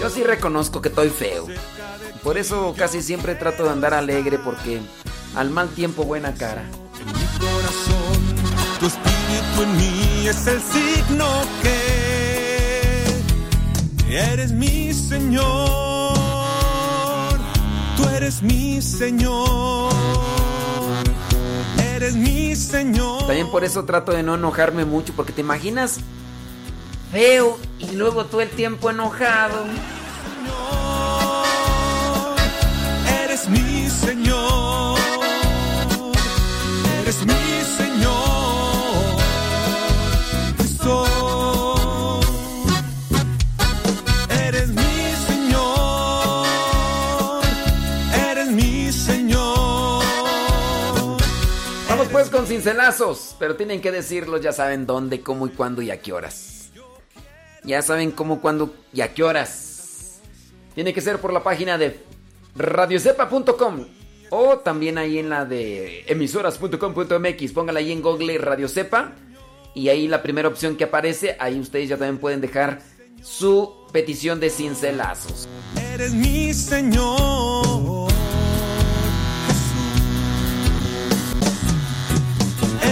Yo 0.00 0.10
sí 0.10 0.24
reconozco 0.24 0.80
que 0.80 0.88
estoy 0.88 1.10
feo. 1.10 1.46
Por 2.22 2.38
eso 2.38 2.74
casi 2.76 3.02
siempre 3.02 3.34
trato 3.34 3.64
de 3.64 3.70
andar 3.70 3.92
alegre 3.94 4.38
porque 4.38 4.80
al 5.34 5.50
mal 5.50 5.68
tiempo 5.68 6.04
buena 6.04 6.32
cara. 6.34 6.64
Tu 8.80 8.86
espíritu 8.86 9.62
en 9.62 9.76
mí 9.76 10.26
es 10.28 10.46
el 10.46 10.60
signo 10.62 11.26
que 11.62 13.06
eres 14.08 14.52
mi 14.52 14.92
Señor. 14.94 16.05
Tú 17.96 18.08
eres 18.08 18.42
mi 18.42 18.80
Señor. 18.82 19.92
Eres 21.94 22.14
mi 22.14 22.54
Señor. 22.54 23.26
También 23.26 23.50
por 23.50 23.64
eso 23.64 23.84
trato 23.84 24.12
de 24.12 24.22
no 24.22 24.34
enojarme 24.34 24.84
mucho 24.84 25.12
porque 25.14 25.32
te 25.32 25.40
imaginas 25.40 25.98
feo 27.10 27.58
y 27.78 27.92
luego 27.92 28.26
todo 28.26 28.40
el 28.40 28.50
tiempo 28.50 28.90
enojado. 28.90 29.64
Eres 33.24 33.48
mi 33.48 33.88
Señor. 33.88 34.98
Eres 37.02 37.24
mi 37.24 37.45
cincelazos, 52.56 53.36
pero 53.38 53.54
tienen 53.56 53.80
que 53.80 53.92
decirlo, 53.92 54.38
ya 54.38 54.52
saben 54.52 54.86
dónde, 54.86 55.20
cómo 55.20 55.46
y 55.46 55.50
cuándo 55.50 55.82
y 55.82 55.90
a 55.90 56.00
qué 56.00 56.12
horas. 56.12 56.70
Ya 57.64 57.82
saben 57.82 58.12
cómo, 58.12 58.40
cuándo 58.40 58.74
y 58.92 59.02
a 59.02 59.12
qué 59.12 59.22
horas. 59.22 60.20
Tiene 60.74 60.94
que 60.94 61.00
ser 61.00 61.20
por 61.20 61.32
la 61.32 61.42
página 61.42 61.76
de 61.76 62.00
radiocepa.com. 62.54 63.86
O 64.30 64.58
también 64.58 64.98
ahí 64.98 65.18
en 65.18 65.28
la 65.28 65.44
de 65.44 66.04
emisoras.com.mx. 66.06 67.52
Póngala 67.52 67.80
ahí 67.80 67.92
en 67.92 68.02
Google 68.02 68.38
Radio 68.38 68.68
Cepa. 68.68 69.12
Y 69.74 69.88
ahí 69.88 70.08
la 70.08 70.22
primera 70.22 70.48
opción 70.48 70.76
que 70.76 70.84
aparece, 70.84 71.36
ahí 71.38 71.60
ustedes 71.60 71.90
ya 71.90 71.96
también 71.96 72.18
pueden 72.18 72.40
dejar 72.40 72.80
su 73.22 73.86
petición 73.92 74.40
de 74.40 74.50
cincelazos. 74.50 75.48
Eres 75.76 76.12
mi 76.14 76.54
Señor. 76.54 78.05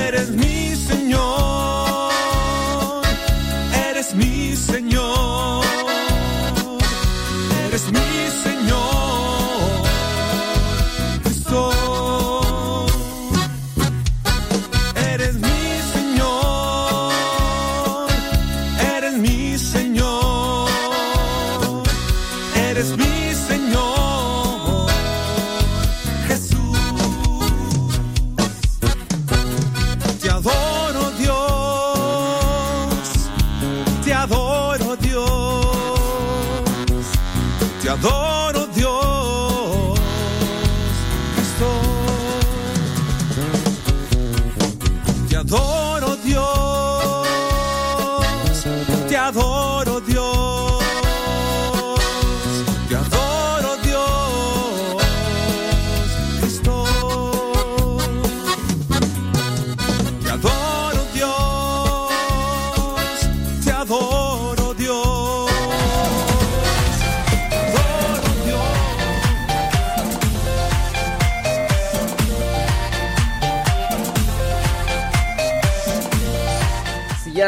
Eres 0.06 0.30
mi 0.30 0.76
Señor. 0.76 2.12
Eres 3.88 4.14
mi 4.14 4.54
Señor. 4.54 5.64
Eres 7.66 7.90
mi 7.90 8.23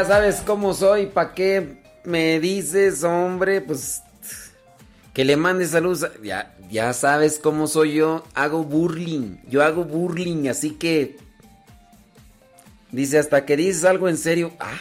sabes 0.07 0.41
cómo 0.45 0.73
soy, 0.73 1.07
¿para 1.07 1.33
qué 1.33 1.81
me 2.03 2.39
dices, 2.39 3.03
hombre? 3.03 3.61
Pues 3.61 4.01
que 5.13 5.25
le 5.25 5.35
mandes 5.35 5.71
saludos. 5.71 6.07
Ya, 6.23 6.55
ya 6.69 6.93
sabes 6.93 7.39
cómo 7.39 7.67
soy 7.67 7.95
yo. 7.95 8.23
Hago 8.33 8.63
burling. 8.63 9.37
Yo 9.49 9.63
hago 9.63 9.83
burling, 9.83 10.47
así 10.49 10.71
que. 10.71 11.17
Dice, 12.91 13.19
hasta 13.19 13.45
que 13.45 13.57
dices 13.57 13.83
algo 13.83 14.07
en 14.09 14.17
serio. 14.17 14.53
Ah. 14.59 14.77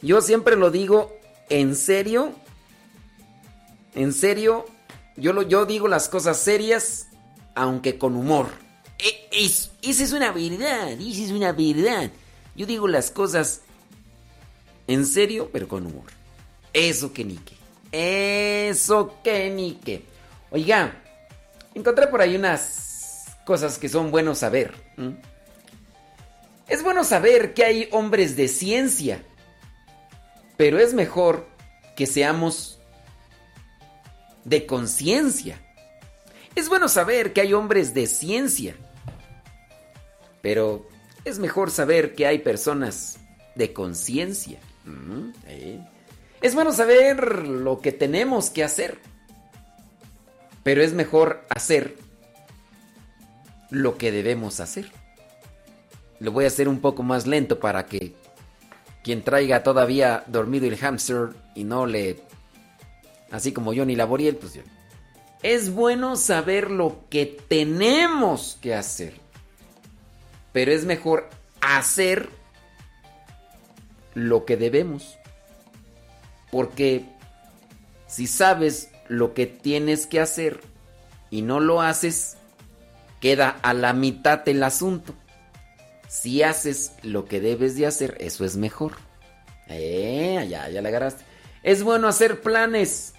Yo 0.00 0.20
siempre 0.20 0.56
lo 0.56 0.70
digo 0.70 1.12
en 1.48 1.74
serio. 1.74 2.32
En 3.94 4.12
serio. 4.12 4.66
Yo, 5.16 5.32
lo, 5.32 5.42
yo 5.42 5.66
digo 5.66 5.88
las 5.88 6.08
cosas 6.08 6.38
serias, 6.38 7.08
aunque 7.56 7.98
con 7.98 8.14
humor. 8.14 8.46
E- 8.98 9.28
es- 9.32 9.72
esa 9.82 10.04
es 10.04 10.12
una 10.12 10.30
verdad. 10.32 10.92
Esa 10.92 11.22
es 11.24 11.30
una 11.32 11.52
verdad. 11.52 12.10
Yo 12.54 12.66
digo 12.66 12.86
las 12.88 13.10
cosas 13.10 13.62
en 14.88 15.06
serio, 15.06 15.50
pero 15.52 15.68
con 15.68 15.86
humor. 15.86 16.06
Eso 16.72 17.12
que 17.12 17.24
nique. 17.24 17.54
Eso 17.92 19.20
que 19.22 19.48
nique. 19.50 20.02
Oiga, 20.50 21.00
encontré 21.74 22.08
por 22.08 22.20
ahí 22.20 22.34
unas 22.34 23.26
cosas 23.44 23.78
que 23.78 23.88
son 23.88 24.10
buenos 24.10 24.38
saber. 24.38 24.74
Es 26.66 26.82
bueno 26.82 27.04
saber 27.04 27.54
que 27.54 27.64
hay 27.64 27.88
hombres 27.92 28.36
de 28.36 28.48
ciencia, 28.48 29.22
pero 30.56 30.78
es 30.78 30.92
mejor 30.92 31.46
que 31.96 32.06
seamos 32.06 32.78
de 34.44 34.66
conciencia. 34.66 35.60
Es 36.54 36.68
bueno 36.68 36.88
saber 36.88 37.32
que 37.32 37.42
hay 37.42 37.52
hombres 37.52 37.94
de 37.94 38.06
ciencia, 38.06 38.74
pero 40.40 40.88
es 41.24 41.38
mejor 41.38 41.70
saber 41.70 42.14
que 42.14 42.26
hay 42.26 42.38
personas 42.38 43.18
de 43.54 43.72
conciencia. 43.72 44.58
Es 46.40 46.54
bueno 46.54 46.72
saber 46.72 47.46
lo 47.46 47.80
que 47.80 47.92
tenemos 47.92 48.50
que 48.50 48.64
hacer, 48.64 48.98
pero 50.62 50.82
es 50.82 50.92
mejor 50.92 51.44
hacer 51.48 51.96
lo 53.70 53.98
que 53.98 54.12
debemos 54.12 54.60
hacer. 54.60 54.90
Lo 56.20 56.32
voy 56.32 56.44
a 56.44 56.48
hacer 56.48 56.68
un 56.68 56.80
poco 56.80 57.02
más 57.02 57.26
lento 57.26 57.60
para 57.60 57.86
que 57.86 58.14
quien 59.02 59.22
traiga 59.22 59.62
todavía 59.62 60.24
dormido 60.26 60.66
el 60.66 60.76
hamster 60.76 61.30
y 61.54 61.64
no 61.64 61.86
le... 61.86 62.20
Así 63.30 63.52
como 63.52 63.74
Johnny 63.74 63.94
Laboriel, 63.94 64.36
pues 64.36 64.54
yo. 64.54 64.62
Es 65.42 65.72
bueno 65.72 66.16
saber 66.16 66.70
lo 66.70 67.04
que 67.08 67.26
tenemos 67.26 68.58
que 68.60 68.74
hacer. 68.74 69.14
Pero 70.52 70.72
es 70.72 70.84
mejor 70.84 71.28
hacer 71.60 72.28
lo 74.18 74.44
que 74.44 74.56
debemos. 74.56 75.18
Porque 76.50 77.04
si 78.06 78.26
sabes 78.26 78.90
lo 79.08 79.34
que 79.34 79.46
tienes 79.46 80.06
que 80.06 80.20
hacer 80.20 80.60
y 81.30 81.42
no 81.42 81.60
lo 81.60 81.80
haces, 81.80 82.36
queda 83.20 83.50
a 83.62 83.74
la 83.74 83.92
mitad 83.92 84.48
el 84.48 84.62
asunto. 84.62 85.14
Si 86.08 86.42
haces 86.42 86.92
lo 87.02 87.26
que 87.26 87.40
debes 87.40 87.76
de 87.76 87.86
hacer, 87.86 88.16
eso 88.20 88.44
es 88.44 88.56
mejor. 88.56 88.92
Eh, 89.68 90.46
ya, 90.48 90.68
ya 90.70 90.80
la 90.80 90.88
agarraste. 90.88 91.24
Es 91.62 91.82
bueno 91.82 92.08
hacer 92.08 92.40
planes 92.40 93.14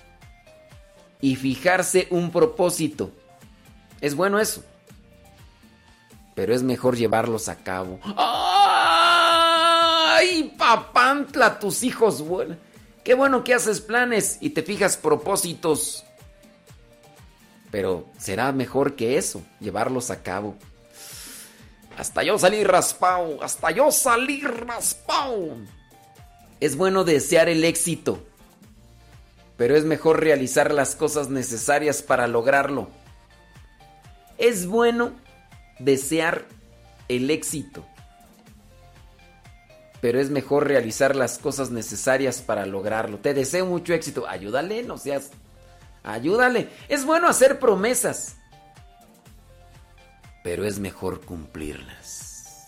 y 1.21 1.35
fijarse 1.35 2.07
un 2.09 2.31
propósito. 2.31 3.11
Es 4.01 4.15
bueno 4.15 4.39
eso. 4.39 4.63
Pero 6.33 6.55
es 6.55 6.63
mejor 6.63 6.95
llevarlos 6.95 7.49
a 7.49 7.57
cabo. 7.57 7.99
¡Ay, 10.69 10.77
papantla, 10.77 11.59
tus 11.59 11.83
hijos! 11.83 12.21
Bueno, 12.21 12.55
qué 13.03 13.15
bueno 13.15 13.43
que 13.43 13.53
haces 13.55 13.81
planes 13.81 14.37
y 14.39 14.51
te 14.51 14.61
fijas 14.61 14.97
propósitos. 14.97 16.03
Pero 17.71 18.07
será 18.17 18.51
mejor 18.51 18.95
que 18.95 19.17
eso, 19.17 19.41
llevarlos 19.59 20.11
a 20.11 20.21
cabo. 20.21 20.55
Hasta 21.97 22.23
yo 22.23 22.37
salí 22.37 22.63
raspao, 22.63 23.41
hasta 23.43 23.71
yo 23.71 23.91
salí 23.91 24.41
raspao. 24.41 25.57
Es 26.59 26.75
bueno 26.75 27.03
desear 27.03 27.49
el 27.49 27.63
éxito, 27.63 28.23
pero 29.57 29.75
es 29.75 29.85
mejor 29.85 30.19
realizar 30.19 30.73
las 30.73 30.95
cosas 30.95 31.29
necesarias 31.29 32.01
para 32.01 32.27
lograrlo. 32.27 32.89
Es 34.37 34.67
bueno 34.67 35.13
desear 35.79 36.45
el 37.07 37.29
éxito, 37.29 37.85
pero 40.01 40.19
es 40.19 40.29
mejor 40.29 40.67
realizar 40.67 41.15
las 41.15 41.37
cosas 41.37 41.71
necesarias 41.71 42.41
para 42.41 42.65
lograrlo. 42.65 43.17
Te 43.17 43.33
deseo 43.33 43.65
mucho 43.65 43.93
éxito. 43.93 44.27
Ayúdale, 44.27 44.83
no 44.83 44.97
seas... 44.97 45.31
Ayúdale. 46.03 46.69
Es 46.87 47.05
bueno 47.05 47.27
hacer 47.27 47.59
promesas, 47.59 48.37
pero 50.43 50.65
es 50.65 50.79
mejor 50.79 51.21
cumplirlas. 51.21 52.67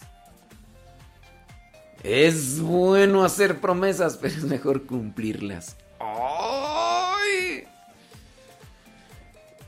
Es 2.03 2.59
bueno 2.59 3.23
hacer 3.23 3.61
promesas, 3.61 4.17
pero 4.17 4.35
es 4.35 4.43
mejor 4.43 4.85
cumplirlas. 4.85 5.77
¡Ay! 5.99 7.63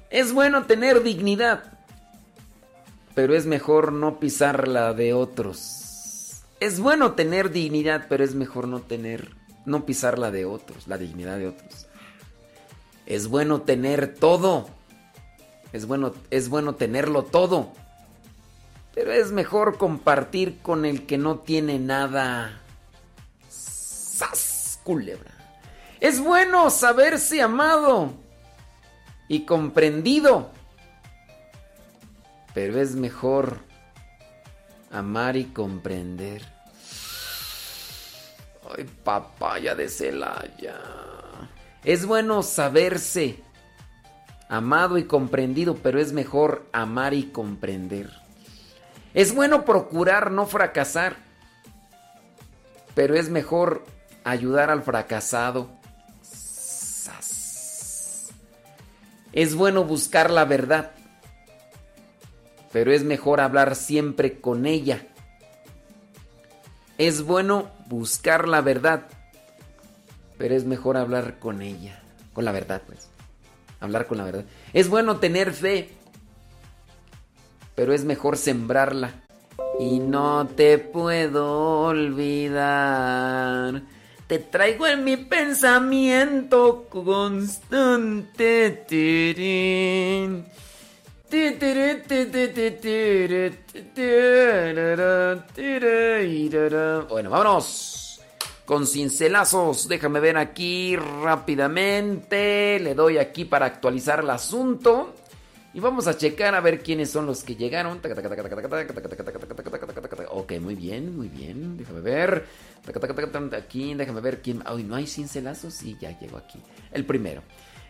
Es 0.10 0.34
bueno 0.34 0.66
tener 0.66 1.04
dignidad, 1.04 1.64
pero 3.16 3.36
es 3.36 3.46
mejor 3.46 3.94
no 3.94 4.20
pisar 4.20 4.68
la 4.68 4.94
de 4.94 5.14
otros. 5.14 5.83
Es 6.64 6.80
bueno 6.80 7.12
tener 7.12 7.52
dignidad, 7.52 8.06
pero 8.08 8.24
es 8.24 8.36
mejor 8.36 8.70
no 8.70 8.80
tener, 8.80 9.36
no 9.66 9.86
pisar 9.86 10.18
la 10.18 10.32
de 10.32 10.46
otros, 10.46 10.88
la 10.88 10.98
dignidad 10.98 11.38
de 11.38 11.50
otros. 11.50 11.88
Es 13.06 13.28
bueno 13.28 13.64
tener 13.64 14.16
todo. 14.16 14.70
Es 15.74 15.88
bueno, 15.88 16.14
es 16.30 16.48
bueno 16.48 16.76
tenerlo 16.76 17.24
todo. 17.24 17.74
Pero 18.96 19.12
es 19.12 19.34
mejor 19.34 19.78
compartir 19.78 20.60
con 20.62 20.86
el 20.86 21.06
que 21.06 21.18
no 21.18 21.40
tiene 21.40 21.80
nada. 21.80 22.62
¡Sas, 23.50 24.80
culebra! 24.86 25.34
Es 26.00 26.22
bueno 26.22 26.70
saberse 26.70 27.42
amado 27.42 28.14
y 29.28 29.44
comprendido. 29.44 30.50
pero 32.54 32.80
es 32.80 32.96
mejor 32.96 33.58
amar 34.92 35.36
y 35.36 35.44
comprender. 35.44 36.53
Ay, 38.76 38.86
papaya 39.04 39.76
de 39.76 39.90
Celaya. 39.90 40.80
Es 41.84 42.06
bueno 42.06 42.44
saberse 42.44 43.40
amado 44.50 44.98
y 44.98 45.06
comprendido, 45.06 45.76
pero 45.76 46.00
es 46.00 46.14
mejor 46.14 46.66
amar 46.72 47.14
y 47.14 47.24
comprender. 47.24 48.10
Es 49.14 49.34
bueno 49.34 49.66
procurar 49.66 50.32
no 50.32 50.46
fracasar, 50.46 51.18
pero 52.96 53.16
es 53.16 53.30
mejor 53.30 53.84
ayudar 54.24 54.70
al 54.70 54.84
fracasado. 54.84 55.70
Es 59.34 59.56
bueno 59.56 59.84
buscar 59.84 60.30
la 60.30 60.46
verdad, 60.46 60.92
pero 62.72 62.92
es 62.94 63.04
mejor 63.04 63.42
hablar 63.42 63.76
siempre 63.76 64.40
con 64.40 64.68
ella. 64.68 65.08
Es 66.98 67.24
bueno 67.24 67.70
buscar 67.88 68.48
la 68.48 68.62
verdad, 68.62 69.08
pero 70.38 70.56
es 70.56 70.66
mejor 70.66 70.98
hablar 70.98 71.40
con 71.40 71.62
ella, 71.62 72.02
con 72.34 72.46
la 72.46 72.52
verdad, 72.52 72.82
pues. 72.86 73.10
Hablar 73.80 74.08
con 74.08 74.18
la 74.18 74.26
verdad. 74.26 74.46
Es 74.74 74.90
bueno 74.90 75.18
tener 75.18 75.54
fe, 75.54 75.90
pero 77.76 77.94
es 77.94 78.06
mejor 78.06 78.38
sembrarla. 78.38 79.14
Y 79.80 80.00
no 80.00 80.48
te 80.48 80.78
puedo 80.78 81.82
olvidar. 81.82 83.82
Te 84.28 84.40
traigo 84.40 84.88
en 84.88 85.04
mi 85.04 85.18
pensamiento 85.18 86.88
constante. 86.90 88.86
Tirín. 88.88 90.46
Bueno, 97.10 97.32
vámonos 97.32 98.22
con 98.66 98.86
cincelazos. 98.86 99.88
Déjame 99.88 100.20
ver 100.20 100.38
aquí 100.38 100.96
rápidamente. 100.96 102.80
Le 102.80 102.94
doy 102.94 103.18
aquí 103.18 103.46
para 103.46 103.66
actualizar 103.66 104.20
el 104.20 104.30
asunto. 104.30 105.16
Y 105.74 105.80
vamos 105.80 106.06
a 106.06 106.16
checar 106.16 106.54
a 106.54 106.62
ver 106.62 106.84
quiénes 106.84 107.10
son 107.10 107.26
los 107.26 107.44
que 107.44 107.56
llegaron. 107.56 108.00
Ok, 110.30 110.52
muy 110.62 110.76
bien, 110.76 111.18
muy 111.18 111.30
bien. 111.30 111.78
Déjame 111.78 112.02
ver. 112.02 112.46
Aquí, 113.58 113.96
déjame 113.96 114.22
ver 114.22 114.40
quién. 114.44 114.62
Ay, 114.68 114.84
no 114.84 114.96
hay 114.96 115.08
cincelazos. 115.08 115.74
Sí, 115.74 115.98
ya 116.00 116.16
llegó 116.20 116.38
aquí. 116.38 116.62
El 116.92 117.06
primero. 117.06 117.42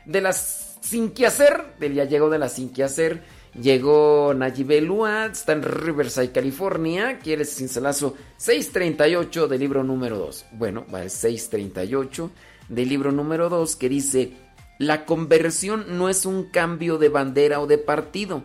De 0.06 0.22
las 0.22 0.73
sin 0.84 1.12
que 1.12 1.26
hacer, 1.26 1.76
ya 1.80 2.04
llegó 2.04 2.30
de 2.30 2.38
las 2.38 2.54
sin 2.54 2.70
que 2.70 2.84
hacer. 2.84 3.24
Llegó 3.60 4.34
Nayib 4.36 4.72
Elua, 4.72 5.28
está 5.28 5.54
en 5.54 5.64
Riverside, 5.64 6.32
California. 6.32 7.20
Quiere 7.20 7.46
cincelazo 7.46 8.16
638 8.38 9.48
del 9.48 9.60
libro 9.60 9.84
número 9.84 10.18
2. 10.18 10.46
Bueno, 10.54 10.86
va 10.94 11.04
el 11.04 11.10
638 11.10 12.32
del 12.68 12.90
libro 12.90 13.12
número 13.12 13.48
2 13.48 13.76
que 13.78 13.90
dice: 13.90 14.34
La 14.78 15.06
conversión 15.06 15.98
no 15.98 16.10
es 16.10 16.26
un 16.26 16.50
cambio 16.50 16.98
de 16.98 17.10
bandera 17.10 17.62
o 17.62 17.68
de 17.68 17.78
partido, 17.78 18.44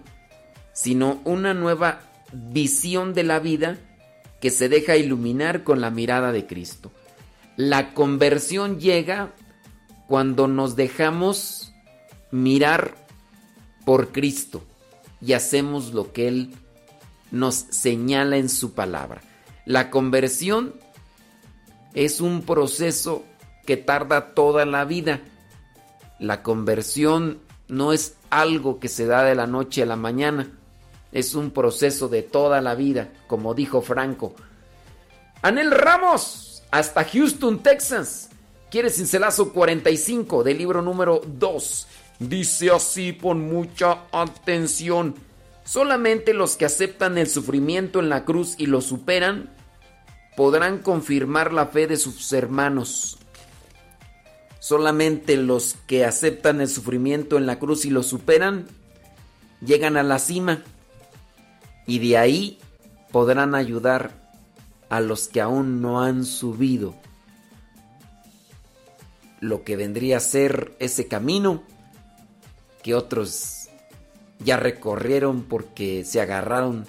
sino 0.72 1.20
una 1.24 1.54
nueva 1.54 2.02
visión 2.32 3.14
de 3.14 3.24
la 3.24 3.40
vida 3.40 3.78
que 4.40 4.50
se 4.50 4.68
deja 4.68 4.96
iluminar 4.96 5.64
con 5.64 5.80
la 5.80 5.90
mirada 5.90 6.30
de 6.30 6.46
Cristo. 6.46 6.92
La 7.56 7.94
conversión 7.94 8.78
llega 8.78 9.34
cuando 10.06 10.46
nos 10.46 10.76
dejamos 10.76 11.67
mirar 12.30 12.94
por 13.84 14.12
Cristo 14.12 14.62
y 15.20 15.32
hacemos 15.32 15.92
lo 15.92 16.12
que 16.12 16.28
Él 16.28 16.54
nos 17.30 17.54
señala 17.70 18.36
en 18.36 18.48
su 18.48 18.72
palabra. 18.72 19.20
La 19.64 19.90
conversión 19.90 20.74
es 21.94 22.20
un 22.20 22.42
proceso 22.42 23.24
que 23.66 23.76
tarda 23.76 24.34
toda 24.34 24.64
la 24.64 24.84
vida. 24.84 25.20
La 26.18 26.42
conversión 26.42 27.40
no 27.68 27.92
es 27.92 28.14
algo 28.30 28.80
que 28.80 28.88
se 28.88 29.06
da 29.06 29.24
de 29.24 29.34
la 29.34 29.46
noche 29.46 29.82
a 29.82 29.86
la 29.86 29.96
mañana. 29.96 30.50
Es 31.12 31.34
un 31.34 31.50
proceso 31.50 32.08
de 32.08 32.22
toda 32.22 32.60
la 32.60 32.74
vida, 32.74 33.08
como 33.26 33.54
dijo 33.54 33.82
Franco. 33.82 34.34
Anel 35.42 35.70
Ramos, 35.70 36.62
hasta 36.70 37.04
Houston, 37.04 37.62
Texas. 37.62 38.30
Quiere 38.70 38.90
cincelazo 38.90 39.52
45 39.52 40.44
del 40.44 40.58
libro 40.58 40.82
número 40.82 41.22
2. 41.26 41.86
Dice 42.18 42.70
así, 42.70 43.12
pon 43.12 43.48
mucha 43.48 44.04
atención. 44.12 45.14
Solamente 45.64 46.34
los 46.34 46.56
que 46.56 46.64
aceptan 46.64 47.18
el 47.18 47.28
sufrimiento 47.28 48.00
en 48.00 48.08
la 48.08 48.24
cruz 48.24 48.54
y 48.58 48.66
lo 48.66 48.80
superan 48.80 49.50
podrán 50.36 50.78
confirmar 50.78 51.52
la 51.52 51.66
fe 51.66 51.86
de 51.86 51.96
sus 51.96 52.32
hermanos. 52.32 53.18
Solamente 54.60 55.36
los 55.36 55.76
que 55.86 56.04
aceptan 56.04 56.60
el 56.60 56.68
sufrimiento 56.68 57.36
en 57.36 57.46
la 57.46 57.58
cruz 57.58 57.84
y 57.84 57.90
lo 57.90 58.02
superan 58.02 58.66
llegan 59.60 59.96
a 59.96 60.02
la 60.02 60.18
cima 60.18 60.62
y 61.86 61.98
de 61.98 62.18
ahí 62.18 62.58
podrán 63.10 63.54
ayudar 63.54 64.30
a 64.88 65.00
los 65.00 65.28
que 65.28 65.40
aún 65.40 65.80
no 65.80 66.02
han 66.02 66.24
subido 66.24 66.94
lo 69.40 69.64
que 69.64 69.76
vendría 69.76 70.16
a 70.16 70.20
ser 70.20 70.76
ese 70.80 71.06
camino 71.06 71.62
que 72.88 72.94
otros 72.94 73.68
ya 74.42 74.56
recorrieron 74.56 75.42
porque 75.42 76.06
se 76.06 76.22
agarraron 76.22 76.86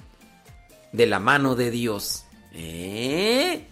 de 0.93 1.07
la 1.07 1.19
mano 1.19 1.57
de 1.57 1.71
Dios. 1.71 2.23
¿Eh? 2.53 3.65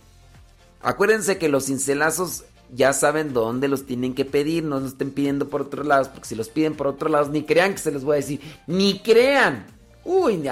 Acuérdense 0.82 1.38
que 1.38 1.48
los 1.48 1.68
cincelazos 1.68 2.44
ya 2.74 2.92
saben 2.92 3.32
dónde 3.32 3.70
los 3.70 3.86
tienen 3.86 4.14
que 4.14 4.26
pedir, 4.26 4.66
no 4.66 4.82
los 4.82 4.92
estén 4.92 5.12
pidiendo 5.12 5.48
por 5.48 5.62
otros 5.62 5.88
lados, 5.88 6.10
porque 6.10 6.28
si 6.28 6.36
los 6.36 6.50
piden 6.50 6.76
por 6.76 6.88
otros 6.88 7.10
lados, 7.10 7.30
ni 7.30 7.44
crean 7.44 7.72
que 7.72 7.78
se 7.78 7.94
les 7.94 8.04
voy 8.04 8.16
a 8.16 8.18
decir, 8.18 8.42
ni 8.68 9.00
crean. 9.00 9.66
Uy, 10.04 10.44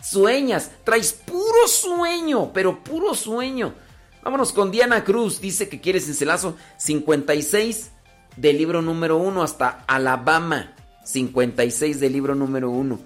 sueñas, 0.00 0.70
traes 0.84 1.12
puro 1.12 1.66
sueño, 1.66 2.52
pero 2.52 2.84
puro 2.84 3.16
sueño. 3.16 3.74
Vámonos 4.22 4.52
con 4.52 4.70
Diana 4.70 5.02
Cruz, 5.02 5.40
dice 5.40 5.68
que 5.68 5.80
quiere 5.80 5.98
cincelazo 5.98 6.54
56 6.76 7.90
del 8.36 8.58
libro 8.58 8.80
número 8.80 9.16
1 9.16 9.42
hasta 9.42 9.82
Alabama. 9.88 10.76
56 11.04 12.00
del 12.00 12.12
libro 12.12 12.34
número 12.34 12.70
1. 12.70 12.98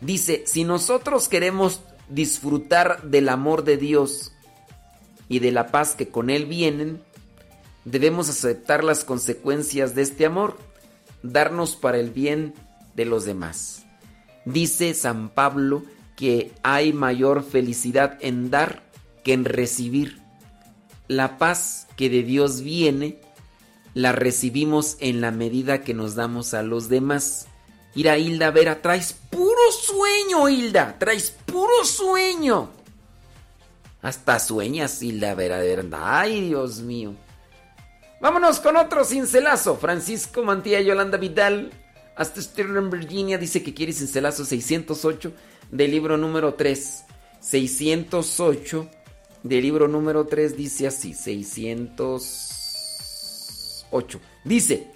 Dice, 0.00 0.44
si 0.46 0.64
nosotros 0.64 1.28
queremos 1.28 1.80
disfrutar 2.08 3.02
del 3.02 3.28
amor 3.28 3.64
de 3.64 3.76
Dios 3.76 4.32
y 5.28 5.38
de 5.38 5.52
la 5.52 5.68
paz 5.68 5.94
que 5.94 6.08
con 6.08 6.30
Él 6.30 6.46
vienen, 6.46 7.02
debemos 7.84 8.28
aceptar 8.28 8.84
las 8.84 9.04
consecuencias 9.04 9.94
de 9.94 10.02
este 10.02 10.26
amor, 10.26 10.58
darnos 11.22 11.76
para 11.76 11.98
el 11.98 12.10
bien 12.10 12.54
de 12.94 13.04
los 13.04 13.24
demás. 13.24 13.84
Dice 14.44 14.94
San 14.94 15.28
Pablo 15.28 15.84
que 16.16 16.52
hay 16.62 16.92
mayor 16.92 17.42
felicidad 17.42 18.18
en 18.20 18.50
dar 18.50 18.82
que 19.24 19.32
en 19.32 19.44
recibir. 19.44 20.20
La 21.08 21.38
paz 21.38 21.88
que 21.96 22.08
de 22.08 22.22
Dios 22.22 22.62
viene 22.62 23.18
la 23.94 24.12
recibimos 24.12 24.96
en 25.00 25.20
la 25.20 25.30
medida 25.30 25.82
que 25.82 25.94
nos 25.94 26.14
damos 26.14 26.54
a 26.54 26.62
los 26.62 26.88
demás. 26.88 27.46
Mira, 27.94 28.18
Hilda 28.18 28.50
Vera, 28.50 28.82
traes 28.82 29.12
puro 29.30 29.72
sueño, 29.72 30.48
Hilda, 30.48 30.96
traes 30.98 31.30
puro 31.30 31.84
sueño. 31.84 32.70
Hasta 34.02 34.38
sueñas, 34.38 35.02
Hilda 35.02 35.34
Vera, 35.34 35.58
de 35.58 35.76
verdad. 35.76 36.20
Ay, 36.20 36.48
Dios 36.48 36.80
mío. 36.80 37.14
Vámonos 38.20 38.60
con 38.60 38.76
otro 38.76 39.04
cincelazo. 39.04 39.76
Francisco 39.76 40.42
Mantilla 40.42 40.80
Yolanda 40.80 41.18
Vidal, 41.18 41.72
hasta 42.16 42.40
Sterling, 42.40 42.90
Virginia, 42.90 43.38
dice 43.38 43.62
que 43.62 43.74
quiere 43.74 43.92
cincelazo 43.92 44.44
608 44.44 45.32
del 45.70 45.90
libro 45.90 46.16
número 46.16 46.54
3. 46.54 47.04
608 47.40 48.88
del 49.42 49.62
libro 49.62 49.88
número 49.88 50.26
3 50.26 50.56
dice 50.56 50.86
así, 50.86 51.14
600 51.14 52.59
8. 53.90 54.20
Dice, 54.44 54.88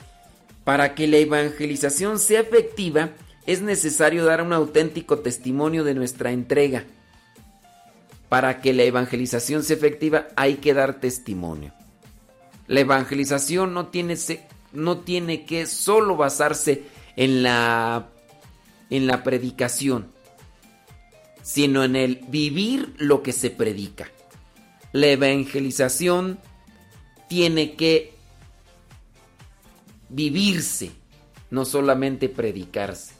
para 0.64 0.94
que 0.94 1.06
la 1.06 1.18
evangelización 1.18 2.18
sea 2.18 2.40
efectiva, 2.40 3.10
es 3.46 3.60
necesario 3.60 4.24
dar 4.24 4.42
un 4.42 4.52
auténtico 4.52 5.18
testimonio 5.18 5.84
de 5.84 5.94
nuestra 5.94 6.32
entrega. 6.32 6.84
Para 8.28 8.60
que 8.60 8.72
la 8.72 8.84
evangelización 8.84 9.62
sea 9.62 9.76
efectiva, 9.76 10.28
hay 10.36 10.56
que 10.56 10.72
dar 10.72 11.00
testimonio. 11.00 11.72
La 12.66 12.80
evangelización 12.80 13.74
no 13.74 13.88
tiene, 13.88 14.16
no 14.72 14.98
tiene 14.98 15.44
que 15.44 15.66
solo 15.66 16.16
basarse 16.16 16.84
en 17.16 17.42
la, 17.42 18.08
en 18.88 19.06
la 19.06 19.22
predicación, 19.22 20.10
sino 21.42 21.84
en 21.84 21.96
el 21.96 22.24
vivir 22.28 22.94
lo 22.96 23.22
que 23.22 23.32
se 23.32 23.50
predica. 23.50 24.10
La 24.92 25.08
evangelización 25.08 26.38
tiene 27.28 27.74
que 27.74 28.13
vivirse, 30.08 30.92
no 31.50 31.64
solamente 31.64 32.28
predicarse. 32.28 33.14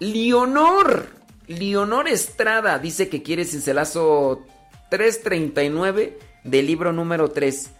Leonor. 0.00 1.08
Leonor 1.46 2.08
Estrada 2.08 2.78
dice 2.78 3.08
que 3.08 3.22
quiere 3.22 3.44
cincelazo 3.44 4.46
339 4.90 6.18
del 6.44 6.66
libro 6.66 6.92
número 6.92 7.30
3. 7.30 7.70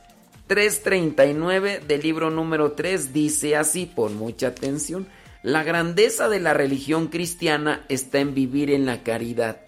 339 0.46 1.80
del 1.86 2.02
libro 2.02 2.30
número 2.30 2.72
3 2.72 3.12
dice 3.14 3.56
así, 3.56 3.86
pon 3.86 4.16
mucha 4.16 4.48
atención. 4.48 5.06
La 5.42 5.62
grandeza 5.62 6.28
de 6.28 6.40
la 6.40 6.54
religión 6.54 7.08
cristiana 7.08 7.84
está 7.88 8.20
en 8.20 8.34
vivir 8.34 8.70
en 8.70 8.86
la 8.86 9.02
caridad. 9.02 9.60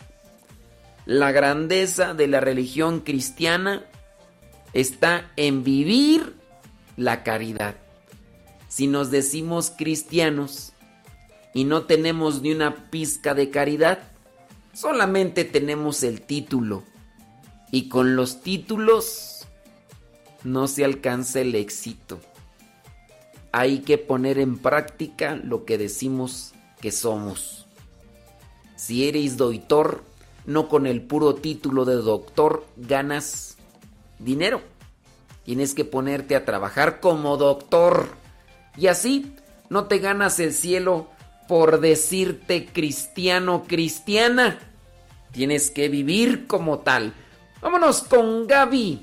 La 1.06 1.32
grandeza 1.32 2.14
de 2.14 2.26
la 2.26 2.40
religión 2.40 3.00
cristiana 3.00 3.84
está 4.72 5.30
en 5.36 5.64
vivir 5.64 6.34
la 6.96 7.22
caridad. 7.22 7.76
Si 8.76 8.88
nos 8.88 9.10
decimos 9.10 9.72
cristianos 9.74 10.74
y 11.54 11.64
no 11.64 11.84
tenemos 11.84 12.42
ni 12.42 12.52
una 12.52 12.90
pizca 12.90 13.32
de 13.32 13.48
caridad, 13.48 14.00
solamente 14.74 15.46
tenemos 15.46 16.02
el 16.02 16.20
título. 16.20 16.82
Y 17.72 17.88
con 17.88 18.16
los 18.16 18.42
títulos 18.42 19.46
no 20.44 20.68
se 20.68 20.84
alcanza 20.84 21.40
el 21.40 21.54
éxito. 21.54 22.20
Hay 23.50 23.78
que 23.78 23.96
poner 23.96 24.38
en 24.38 24.58
práctica 24.58 25.36
lo 25.36 25.64
que 25.64 25.78
decimos 25.78 26.52
que 26.82 26.92
somos. 26.92 27.64
Si 28.74 29.08
eres 29.08 29.38
doctor, 29.38 30.04
no 30.44 30.68
con 30.68 30.86
el 30.86 31.00
puro 31.00 31.34
título 31.36 31.86
de 31.86 31.94
doctor 31.94 32.66
ganas 32.76 33.56
dinero. 34.18 34.60
Tienes 35.46 35.72
que 35.72 35.86
ponerte 35.86 36.36
a 36.36 36.44
trabajar 36.44 37.00
como 37.00 37.38
doctor. 37.38 38.25
Y 38.76 38.88
así 38.88 39.32
no 39.68 39.86
te 39.86 39.98
ganas 39.98 40.38
el 40.40 40.52
cielo 40.52 41.08
por 41.48 41.80
decirte 41.80 42.66
cristiano, 42.66 43.64
cristiana. 43.66 44.58
Tienes 45.32 45.70
que 45.70 45.88
vivir 45.88 46.46
como 46.46 46.80
tal. 46.80 47.12
Vámonos 47.60 48.02
con 48.02 48.46
Gaby. 48.46 49.02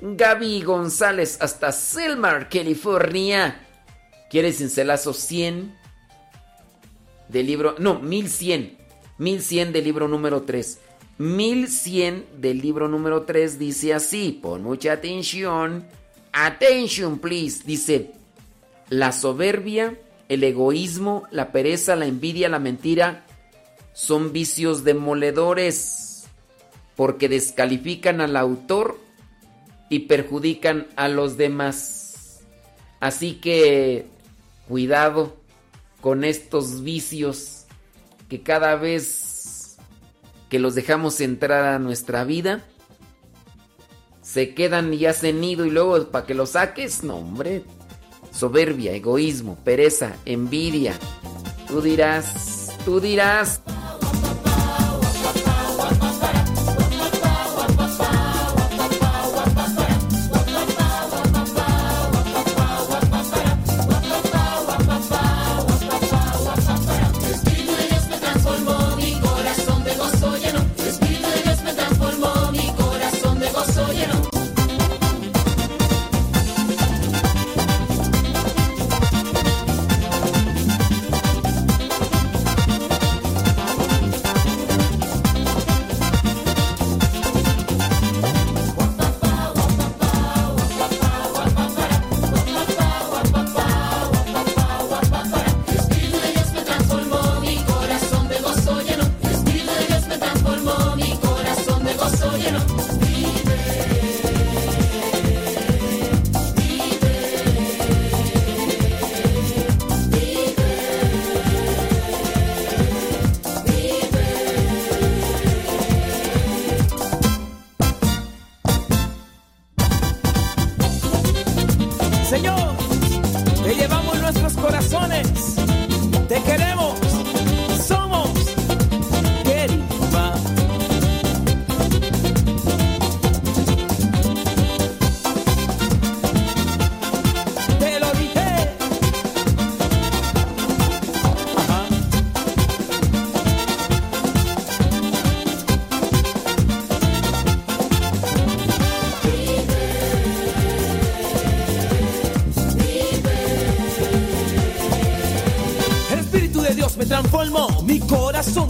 Gaby 0.00 0.62
González 0.62 1.38
hasta 1.40 1.72
Selmar, 1.72 2.48
California. 2.48 3.60
¿Quieres 4.30 4.58
cincelazo 4.58 5.12
100? 5.12 5.74
Del 7.28 7.46
libro... 7.46 7.74
No, 7.78 7.98
1100. 8.00 8.78
1100 9.18 9.72
del 9.72 9.84
libro 9.84 10.08
número 10.08 10.42
3. 10.42 10.78
1100 11.18 12.26
del 12.36 12.60
libro 12.60 12.88
número 12.88 13.22
3 13.22 13.58
dice 13.58 13.94
así. 13.94 14.38
Pon 14.40 14.62
mucha 14.62 14.92
atención. 14.92 15.84
Attention, 16.32 17.18
please. 17.18 17.62
Dice, 17.64 18.12
la 18.90 19.12
soberbia, 19.12 19.98
el 20.28 20.44
egoísmo, 20.44 21.24
la 21.30 21.52
pereza, 21.52 21.96
la 21.96 22.06
envidia, 22.06 22.48
la 22.48 22.58
mentira 22.58 23.24
son 23.92 24.32
vicios 24.32 24.84
demoledores 24.84 26.26
porque 26.94 27.28
descalifican 27.28 28.20
al 28.20 28.36
autor 28.36 28.98
y 29.88 30.00
perjudican 30.00 30.86
a 30.96 31.08
los 31.08 31.36
demás. 31.36 32.40
Así 33.00 33.34
que 33.34 34.06
cuidado 34.68 35.36
con 36.00 36.24
estos 36.24 36.82
vicios 36.82 37.64
que 38.28 38.42
cada 38.42 38.76
vez 38.76 39.78
que 40.48 40.58
los 40.58 40.74
dejamos 40.74 41.20
entrar 41.20 41.64
a 41.64 41.78
nuestra 41.78 42.24
vida 42.24 42.64
se 44.22 44.54
quedan 44.54 44.92
y 44.92 45.06
hacen 45.06 45.40
nido 45.40 45.64
y 45.64 45.70
luego 45.70 46.10
para 46.10 46.26
que 46.26 46.34
los 46.34 46.50
saques, 46.50 47.02
no 47.02 47.16
hombre, 47.16 47.64
soberbia, 48.38 48.92
egoísmo, 48.92 49.56
pereza, 49.64 50.14
envidia. 50.24 50.94
Tú 51.66 51.82
dirás, 51.82 52.72
tú 52.84 53.00
dirás. 53.00 53.60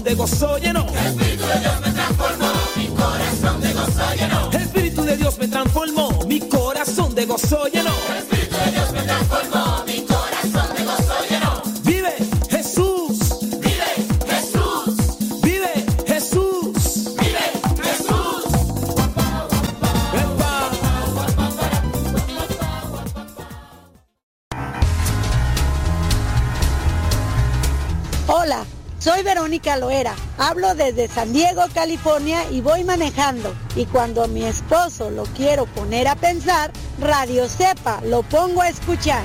De 0.09 0.15
gozo 0.15 0.57
llenó. 0.57 0.87
Espíritu 0.87 1.45
de 1.45 1.59
Dios 1.61 1.81
me 1.85 1.93
transformó, 1.93 2.53
mi 2.77 2.87
corazón 2.89 3.61
de 3.61 3.73
gozo 3.75 4.15
llenó. 4.17 4.51
El 4.51 4.63
Espíritu 4.63 5.03
de 5.03 5.17
Dios 5.19 5.39
me 5.39 5.49
transformó, 5.49 6.25
mi 6.27 6.41
corazón 6.41 7.15
de 7.15 7.27
gozo 7.27 7.67
llenó. 7.67 8.08
Desde 30.93 31.13
San 31.13 31.33
Diego, 31.33 31.63
California 31.75 32.51
y 32.51 32.61
voy 32.61 32.85
manejando. 32.85 33.55
Y 33.77 33.85
cuando 33.87 34.27
mi 34.29 34.45
esposo 34.45 35.11
lo 35.11 35.25
quiero 35.25 35.67
poner 35.67 36.09
a 36.09 36.17
pensar, 36.17 36.73
Radio 36.99 37.47
Cepa 37.49 38.01
lo 38.05 38.23
pongo 38.23 38.63
a 38.63 38.69
escuchar. 38.69 39.23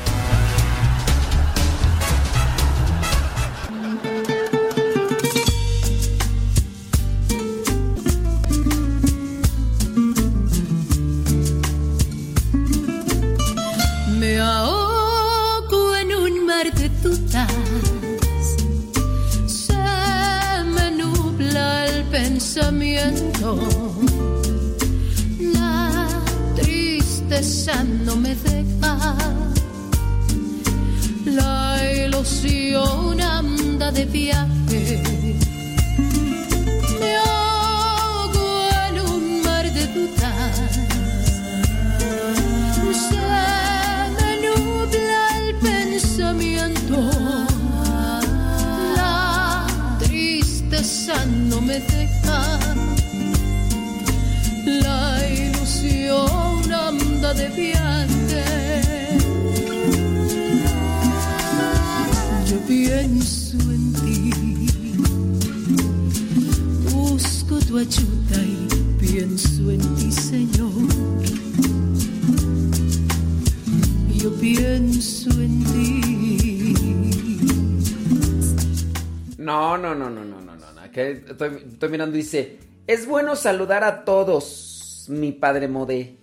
Es 82.87 83.05
bueno 83.05 83.35
saludar 83.35 83.83
a 83.83 84.05
todos, 84.05 85.05
mi 85.09 85.31
padre 85.31 85.67
Modé. 85.67 86.17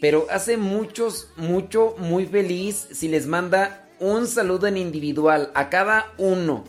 Pero 0.00 0.26
hace 0.30 0.56
muchos, 0.56 1.28
mucho, 1.36 1.94
muy 1.98 2.26
feliz 2.26 2.88
si 2.92 3.08
les 3.08 3.26
manda 3.26 3.86
un 3.98 4.26
saludo 4.26 4.66
en 4.66 4.76
individual 4.76 5.50
a 5.54 5.68
cada 5.68 6.12
uno. 6.16 6.64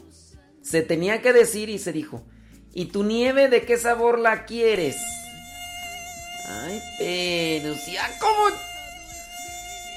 Se 0.61 0.81
tenía 0.81 1.21
que 1.21 1.33
decir 1.33 1.69
y 1.69 1.79
se 1.79 1.93
dijo. 1.93 2.23
¿Y 2.73 2.85
tu 2.85 3.03
nieve 3.03 3.49
de 3.49 3.63
qué 3.63 3.77
sabor 3.77 4.19
la 4.19 4.45
quieres? 4.45 4.95
Ay, 6.47 6.81
pero 6.97 7.75
si, 7.75 7.95
ah, 7.97 8.09
¿cómo? 8.19 8.55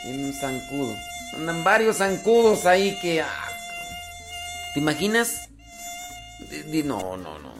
En 0.04 0.24
un 0.24 0.32
zancudo. 0.32 0.94
Andan 1.36 1.64
varios 1.64 1.96
zancudos 1.96 2.66
ahí 2.66 2.98
que. 3.00 3.20
ah, 3.20 3.48
¿Te 4.74 4.80
imaginas? 4.80 5.48
No, 6.84 7.16
no, 7.16 7.38
no. 7.38 7.53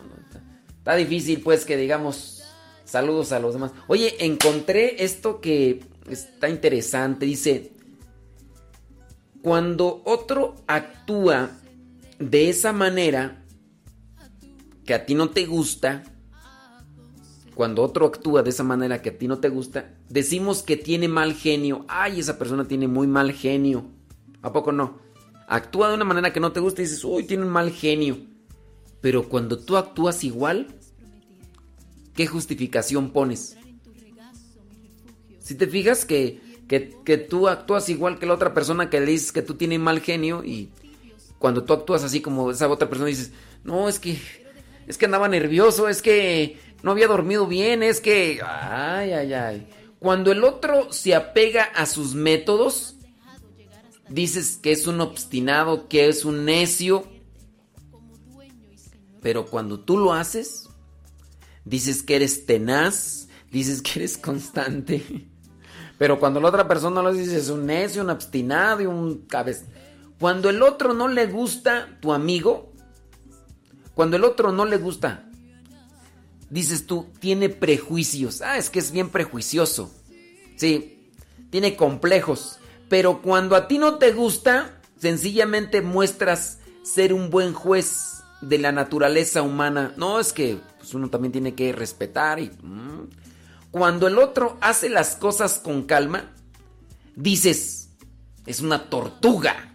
Está 0.85 0.97
difícil, 0.97 1.41
pues, 1.41 1.65
que 1.65 1.79
digamos 1.79 2.43
saludos 2.85 3.33
a 3.33 3.41
los 3.41 3.55
demás. 3.55 3.73
Oye, 3.87 4.23
encontré 4.23 5.03
esto 5.03 5.41
que 5.41 5.83
está 6.11 6.51
interesante. 6.51 7.25
Dice, 7.25 7.73
cuando 9.41 10.03
otro 10.05 10.57
actúa 10.67 11.53
de 12.19 12.51
esa 12.51 12.75
manera 12.75 13.47
que 14.85 14.93
a 14.93 15.07
ti 15.07 15.15
no 15.15 15.31
te 15.31 15.47
gusta, 15.47 16.03
cuando 17.55 17.83
otro 17.83 18.05
actúa 18.05 18.43
de 18.43 18.51
esa 18.51 18.63
manera 18.63 19.01
que 19.01 19.09
a 19.09 19.17
ti 19.17 19.27
no 19.27 19.39
te 19.39 19.49
gusta, 19.49 19.95
decimos 20.11 20.63
que 20.63 20.77
tiene 20.77 21.09
mal 21.09 21.33
genio. 21.33 21.87
Ay, 21.89 22.21
esa 22.21 22.39
persona 22.39 22.69
tiene 22.69 22.89
muy 22.89 23.07
mal 23.07 23.33
genio. 23.33 23.87
¿A 24.43 24.53
poco 24.53 24.71
no? 24.71 24.99
Actúa 25.49 25.89
de 25.89 25.95
una 25.95 26.05
manera 26.05 26.31
que 26.31 26.41
no 26.41 26.53
te 26.53 26.61
gusta 26.61 26.83
y 26.83 26.85
dices, 26.85 27.03
uy, 27.05 27.25
tiene 27.25 27.45
un 27.45 27.53
mal 27.53 27.71
genio. 27.71 28.34
Pero 29.05 29.29
cuando 29.29 29.59
tú 29.59 29.77
actúas 29.77 30.25
igual, 30.25 30.69
¿qué 32.17 32.27
justificación 32.27 33.11
pones? 33.11 33.55
Si 35.41 35.57
te 35.57 35.67
fijas 35.67 36.07
que, 36.07 36.41
que, 36.67 36.97
que 37.05 37.19
tú 37.19 37.49
actúas 37.49 37.91
igual 37.91 38.19
que 38.19 38.25
la 38.25 38.33
otra 38.33 38.55
persona 38.55 38.89
que 38.89 39.01
le 39.01 39.11
dices 39.11 39.31
que 39.31 39.43
tú 39.43 39.57
tienes 39.57 39.79
mal 39.79 40.01
genio 40.01 40.43
y 40.43 40.71
cuando 41.39 41.65
tú 41.65 41.75
actúas 41.75 42.03
así 42.03 42.23
como 42.23 42.51
esa 42.51 42.67
otra 42.67 42.89
persona 42.89 43.11
dices, 43.11 43.33
no, 43.63 43.91
es 43.91 43.99
que, 43.99 44.19
es 44.87 44.97
que 44.97 45.05
andaba 45.05 45.29
nervioso, 45.29 45.91
es 45.91 46.01
que 46.01 46.59
no 46.83 46.93
había 46.93 47.07
dormido 47.07 47.47
bien, 47.47 47.83
es 47.83 48.01
que, 48.01 48.41
ay, 48.43 49.13
ay, 49.13 49.35
ay. 49.35 49.69
Cuando 49.99 50.33
el 50.33 50.43
otro 50.45 50.95
se 50.95 51.15
apega 51.15 51.65
a 51.65 51.85
sus 51.85 52.15
métodos, 52.15 52.97
dices 54.09 54.59
que 54.63 54.73
es 54.73 54.87
un 54.87 55.03
obstinado, 55.03 55.89
que 55.89 56.09
es 56.09 56.25
un 56.25 56.47
necio, 56.47 57.07
pero 59.25 59.47
cuando 59.47 59.81
tú 59.81 59.97
lo 59.97 60.13
haces, 60.13 60.69
dices 61.65 62.03
que 62.03 62.17
eres 62.17 62.45
tenaz, 62.45 63.29
dices 63.51 63.81
que 63.81 64.01
eres 64.01 64.19
constante. 64.19 65.03
Pero 65.99 66.21
cuando 66.21 66.41
la 66.41 66.49
otra 66.49 66.69
persona 66.69 67.01
lo 67.01 67.11
dice, 67.11 67.39
es 67.39 67.49
un 67.49 67.65
necio, 67.65 68.03
un 68.03 68.11
obstinado 68.11 68.83
y 68.83 68.87
un 68.87 69.25
cabeza. 69.27 69.65
Cuando 70.21 70.51
el 70.51 70.63
otro 70.63 70.93
no 70.93 71.09
le 71.09 71.27
gusta 71.27 71.97
tu 72.03 72.13
amigo, 72.13 72.75
cuando 73.95 74.17
el 74.19 74.25
otro 74.25 74.53
no 74.53 74.67
le 74.67 74.77
gusta, 74.77 75.25
dices 76.51 76.85
tú, 76.85 77.07
tiene 77.19 77.49
prejuicios. 77.49 78.43
Ah, 78.43 78.59
es 78.59 78.69
que 78.69 78.81
es 78.81 78.91
bien 78.91 79.09
prejuicioso. 79.09 79.91
Sí, 80.57 81.11
tiene 81.49 81.77
complejos. 81.77 82.59
Pero 82.91 83.23
cuando 83.23 83.57
a 83.57 83.69
ti 83.69 83.79
no 83.79 83.95
te 83.95 84.13
gusta, 84.13 84.83
sencillamente 84.99 85.81
muestras 85.81 86.59
ser 86.83 87.15
un 87.15 87.31
buen 87.31 87.55
juez 87.55 88.14
de 88.49 88.59
la 88.59 88.73
naturaleza 88.73 89.43
humana. 89.43 89.93
No, 89.97 90.21
es 90.21 90.33
que 90.33 90.59
pues, 90.79 90.95
uno 90.95 91.11
también 91.11 91.33
tiene 91.33 91.55
que 91.55 91.73
respetar 91.73 92.41
y... 92.41 92.51
mm. 92.63 93.09
Cuando 93.71 94.07
el 94.07 94.19
otro 94.19 94.57
hace 94.61 94.89
las 94.89 95.17
cosas 95.17 95.59
con 95.59 95.83
calma, 95.83 96.33
dices, 97.17 97.91
es 98.47 98.61
una 98.61 98.89
tortuga, 98.89 99.75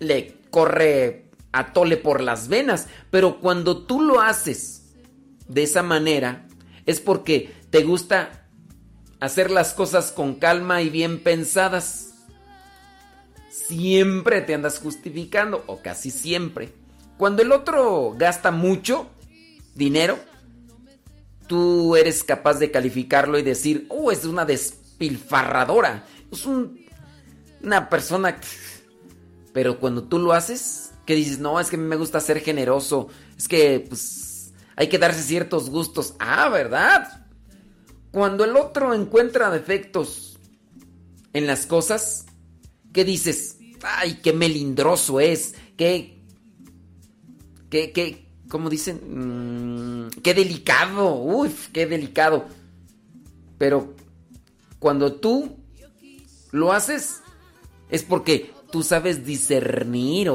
le 0.00 0.40
corre 0.50 1.30
a 1.52 1.72
tole 1.72 1.96
por 1.96 2.20
las 2.20 2.48
venas, 2.48 2.88
pero 3.08 3.38
cuando 3.38 3.84
tú 3.84 4.00
lo 4.00 4.20
haces 4.20 4.94
de 5.46 5.62
esa 5.62 5.84
manera, 5.84 6.48
es 6.86 6.98
porque 7.00 7.54
te 7.70 7.84
gusta 7.84 8.48
hacer 9.20 9.52
las 9.52 9.74
cosas 9.74 10.10
con 10.10 10.34
calma 10.34 10.82
y 10.82 10.90
bien 10.90 11.22
pensadas. 11.22 12.14
Siempre 13.48 14.40
te 14.40 14.54
andas 14.54 14.80
justificando, 14.80 15.62
o 15.68 15.82
casi 15.82 16.10
siempre. 16.10 16.72
Cuando 17.16 17.42
el 17.42 17.52
otro 17.52 18.14
gasta 18.16 18.50
mucho 18.50 19.08
dinero, 19.74 20.18
tú 21.46 21.96
eres 21.96 22.24
capaz 22.24 22.54
de 22.54 22.70
calificarlo 22.70 23.38
y 23.38 23.42
decir, 23.42 23.86
oh, 23.88 24.10
es 24.10 24.24
una 24.24 24.44
despilfarradora. 24.44 26.04
Es 26.30 26.44
un- 26.46 26.84
una 27.62 27.88
persona... 27.88 28.38
Pero 29.52 29.78
cuando 29.80 30.04
tú 30.04 30.18
lo 30.18 30.32
haces, 30.32 30.92
que 31.06 31.14
dices, 31.14 31.38
no, 31.38 31.58
es 31.58 31.70
que 31.70 31.78
me 31.78 31.96
gusta 31.96 32.20
ser 32.20 32.40
generoso. 32.40 33.08
Es 33.38 33.48
que, 33.48 33.84
pues, 33.88 34.52
hay 34.76 34.88
que 34.88 34.98
darse 34.98 35.22
ciertos 35.22 35.70
gustos. 35.70 36.14
Ah, 36.18 36.48
¿verdad? 36.50 37.26
Cuando 38.10 38.44
el 38.44 38.54
otro 38.56 38.92
encuentra 38.92 39.50
defectos 39.50 40.38
en 41.32 41.46
las 41.46 41.64
cosas, 41.64 42.26
¿qué 42.92 43.04
dices? 43.04 43.56
Ay, 43.82 44.20
qué 44.22 44.32
melindroso 44.34 45.20
es. 45.20 45.54
Qué... 45.78 46.15
Qué, 47.92 48.26
¿cómo 48.48 48.70
dicen? 48.70 49.00
Mm, 50.06 50.08
qué 50.22 50.34
delicado. 50.34 51.14
Uf, 51.14 51.68
qué 51.68 51.86
delicado. 51.86 52.46
Pero 53.58 53.94
cuando 54.78 55.14
tú 55.14 55.56
lo 56.52 56.72
haces, 56.72 57.22
es 57.90 58.02
porque 58.02 58.52
tú 58.70 58.82
sabes 58.82 59.24
discernir. 59.24 60.30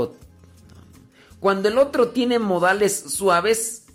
Cuando 1.40 1.70
el 1.70 1.78
otro 1.78 2.10
tiene 2.10 2.40
modales 2.40 2.96
suaves, 3.08 3.86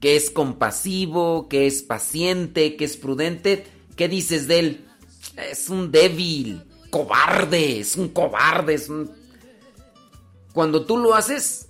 que 0.00 0.16
es 0.16 0.30
compasivo, 0.30 1.48
que 1.48 1.66
es 1.66 1.82
paciente, 1.82 2.76
que 2.76 2.84
es 2.84 2.96
prudente, 2.96 3.66
¿qué 3.96 4.08
dices 4.08 4.48
de 4.48 4.58
él? 4.58 4.86
Es 5.36 5.68
un 5.68 5.90
débil, 5.90 6.62
cobarde, 6.90 7.80
es 7.80 7.96
un 7.96 8.08
cobarde. 8.08 8.80
Cuando 10.52 10.84
tú 10.84 10.96
lo 10.96 11.14
haces, 11.14 11.69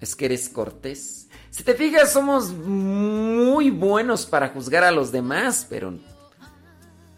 es 0.00 0.14
que 0.16 0.26
eres 0.26 0.48
cortés. 0.48 1.28
Si 1.50 1.62
te 1.62 1.74
fijas, 1.74 2.12
somos 2.12 2.50
muy 2.52 3.70
buenos 3.70 4.26
para 4.26 4.48
juzgar 4.48 4.84
a 4.84 4.90
los 4.90 5.12
demás, 5.12 5.66
pero 5.68 5.98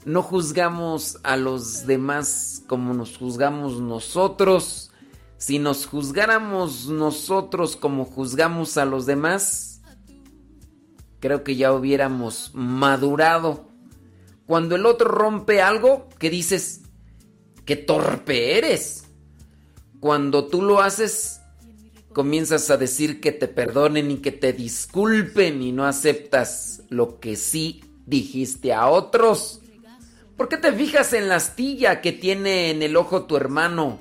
no 0.04 0.22
juzgamos 0.22 1.18
a 1.22 1.36
los 1.36 1.86
demás 1.86 2.62
como 2.66 2.94
nos 2.94 3.16
juzgamos 3.16 3.80
nosotros. 3.80 4.90
Si 5.38 5.58
nos 5.58 5.86
juzgáramos 5.86 6.86
nosotros 6.86 7.76
como 7.76 8.04
juzgamos 8.04 8.76
a 8.76 8.84
los 8.84 9.04
demás, 9.04 9.80
creo 11.18 11.42
que 11.42 11.56
ya 11.56 11.72
hubiéramos 11.72 12.52
madurado. 12.54 13.68
Cuando 14.46 14.76
el 14.76 14.86
otro 14.86 15.08
rompe 15.08 15.60
algo, 15.60 16.08
¿qué 16.18 16.30
dices? 16.30 16.82
¡Qué 17.64 17.74
torpe 17.74 18.58
eres! 18.58 19.06
Cuando 19.98 20.46
tú 20.46 20.62
lo 20.62 20.80
haces, 20.80 21.35
comienzas 22.16 22.70
a 22.70 22.78
decir 22.78 23.20
que 23.20 23.30
te 23.30 23.46
perdonen 23.46 24.10
y 24.10 24.16
que 24.16 24.32
te 24.32 24.54
disculpen 24.54 25.60
y 25.60 25.70
no 25.70 25.84
aceptas 25.84 26.80
lo 26.88 27.20
que 27.20 27.36
sí 27.36 27.84
dijiste 28.06 28.72
a 28.72 28.86
otros. 28.86 29.60
¿Por 30.34 30.48
qué 30.48 30.56
te 30.56 30.72
fijas 30.72 31.12
en 31.12 31.28
la 31.28 31.34
astilla 31.34 32.00
que 32.00 32.12
tiene 32.12 32.70
en 32.70 32.80
el 32.80 32.96
ojo 32.96 33.24
tu 33.24 33.36
hermano 33.36 33.98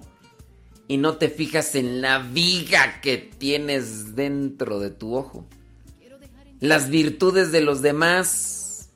y 0.87 0.95
no 0.95 1.17
te 1.17 1.27
fijas 1.27 1.75
en 1.75 1.99
la 1.99 2.19
viga 2.19 3.01
que 3.01 3.17
tienes 3.17 4.15
dentro 4.15 4.79
de 4.79 4.91
tu 4.91 5.13
ojo. 5.13 5.45
Las 6.61 6.89
virtudes 6.89 7.51
de 7.51 7.59
los 7.59 7.81
demás 7.81 8.91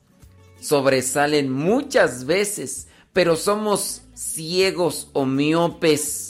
sobresalen 0.62 1.52
muchas 1.52 2.24
veces, 2.24 2.88
pero 3.12 3.36
somos 3.36 4.00
ciegos 4.14 5.10
o 5.12 5.26
miopes 5.26 6.29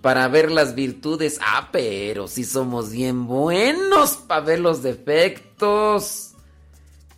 para 0.00 0.28
ver 0.28 0.50
las 0.50 0.74
virtudes. 0.74 1.38
Ah, 1.42 1.70
pero 1.72 2.28
si 2.28 2.44
somos 2.44 2.90
bien 2.90 3.26
buenos 3.26 4.16
para 4.16 4.40
ver 4.40 4.60
los 4.60 4.82
defectos. 4.82 6.32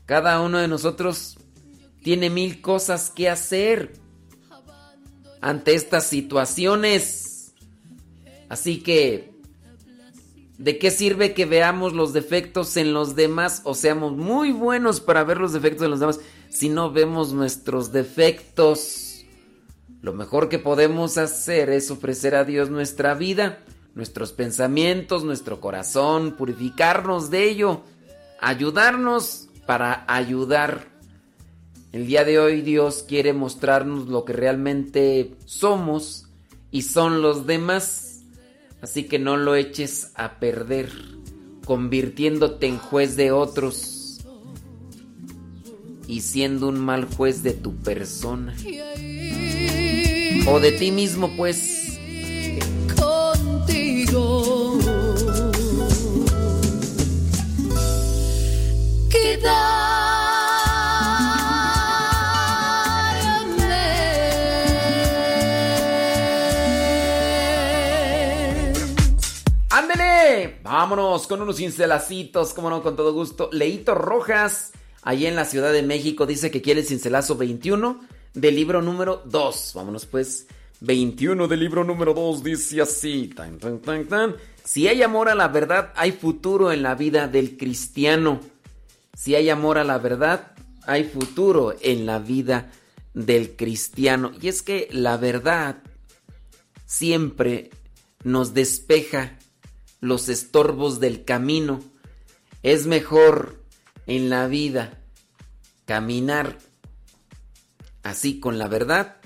Cada 0.06 0.40
uno 0.40 0.58
de 0.58 0.68
nosotros 0.68 1.38
tiene 2.02 2.30
mil 2.30 2.60
cosas 2.60 3.10
que 3.10 3.28
hacer 3.28 3.92
ante 5.40 5.74
estas 5.74 6.06
situaciones. 6.06 7.54
Así 8.48 8.80
que, 8.80 9.30
¿de 10.58 10.78
qué 10.78 10.90
sirve 10.90 11.34
que 11.34 11.46
veamos 11.46 11.92
los 11.92 12.12
defectos 12.12 12.76
en 12.76 12.92
los 12.92 13.14
demás 13.14 13.62
o 13.64 13.74
seamos 13.74 14.16
muy 14.16 14.50
buenos 14.50 15.00
para 15.00 15.22
ver 15.22 15.38
los 15.38 15.52
defectos 15.52 15.84
en 15.84 15.90
los 15.90 16.00
demás 16.00 16.20
si 16.48 16.68
no 16.68 16.90
vemos 16.90 17.32
nuestros 17.32 17.92
defectos? 17.92 19.09
Lo 20.02 20.14
mejor 20.14 20.48
que 20.48 20.58
podemos 20.58 21.18
hacer 21.18 21.70
es 21.70 21.90
ofrecer 21.90 22.34
a 22.34 22.44
Dios 22.44 22.70
nuestra 22.70 23.14
vida, 23.14 23.58
nuestros 23.94 24.32
pensamientos, 24.32 25.24
nuestro 25.24 25.60
corazón, 25.60 26.36
purificarnos 26.36 27.30
de 27.30 27.50
ello, 27.50 27.82
ayudarnos 28.40 29.48
para 29.66 30.04
ayudar. 30.08 30.88
El 31.92 32.06
día 32.06 32.24
de 32.24 32.38
hoy 32.38 32.62
Dios 32.62 33.04
quiere 33.06 33.34
mostrarnos 33.34 34.08
lo 34.08 34.24
que 34.24 34.32
realmente 34.32 35.34
somos 35.44 36.28
y 36.70 36.82
son 36.82 37.20
los 37.20 37.46
demás. 37.46 38.22
Así 38.80 39.04
que 39.04 39.18
no 39.18 39.36
lo 39.36 39.54
eches 39.54 40.12
a 40.14 40.38
perder, 40.38 40.90
convirtiéndote 41.66 42.66
en 42.66 42.78
juez 42.78 43.16
de 43.16 43.32
otros 43.32 44.20
y 46.06 46.22
siendo 46.22 46.68
un 46.68 46.80
mal 46.80 47.04
juez 47.04 47.42
de 47.42 47.52
tu 47.52 47.76
persona. 47.76 48.54
O 50.46 50.58
de 50.58 50.72
ti 50.72 50.90
mismo, 50.90 51.30
pues. 51.36 51.98
contigo. 52.96 54.78
¡Ándele! 69.70 70.58
Vámonos 70.62 71.26
con 71.26 71.42
unos 71.42 71.56
cincelacitos, 71.56 72.54
como 72.54 72.70
no, 72.70 72.82
con 72.82 72.96
todo 72.96 73.12
gusto. 73.12 73.48
Leito 73.52 73.94
Rojas, 73.94 74.72
ahí 75.02 75.26
en 75.26 75.36
la 75.36 75.44
Ciudad 75.44 75.72
de 75.72 75.82
México, 75.82 76.26
dice 76.26 76.50
que 76.50 76.60
quiere 76.60 76.80
el 76.80 76.86
cincelazo 76.86 77.36
21 77.36 78.00
del 78.34 78.54
libro 78.54 78.82
número 78.82 79.22
2. 79.24 79.72
Vámonos 79.74 80.06
pues. 80.06 80.46
21 80.82 81.46
del 81.46 81.60
libro 81.60 81.84
número 81.84 82.14
2 82.14 82.42
dice 82.42 82.80
así. 82.80 83.28
Tan, 83.28 83.58
tan, 83.58 83.80
tan, 83.80 84.06
tan. 84.06 84.36
Si 84.64 84.88
hay 84.88 85.02
amor 85.02 85.28
a 85.28 85.34
la 85.34 85.48
verdad, 85.48 85.92
hay 85.96 86.12
futuro 86.12 86.72
en 86.72 86.82
la 86.82 86.94
vida 86.94 87.28
del 87.28 87.56
cristiano. 87.56 88.40
Si 89.14 89.34
hay 89.34 89.50
amor 89.50 89.78
a 89.78 89.84
la 89.84 89.98
verdad, 89.98 90.52
hay 90.86 91.04
futuro 91.04 91.74
en 91.82 92.06
la 92.06 92.18
vida 92.18 92.70
del 93.12 93.56
cristiano. 93.56 94.32
Y 94.40 94.48
es 94.48 94.62
que 94.62 94.88
la 94.90 95.16
verdad 95.16 95.82
siempre 96.86 97.70
nos 98.24 98.54
despeja 98.54 99.38
los 100.00 100.28
estorbos 100.28 101.00
del 101.00 101.24
camino. 101.24 101.80
Es 102.62 102.86
mejor 102.86 103.62
en 104.06 104.30
la 104.30 104.46
vida 104.46 104.98
caminar 105.84 106.58
así 108.02 108.40
con 108.40 108.58
la 108.58 108.68
verdad 108.68 109.16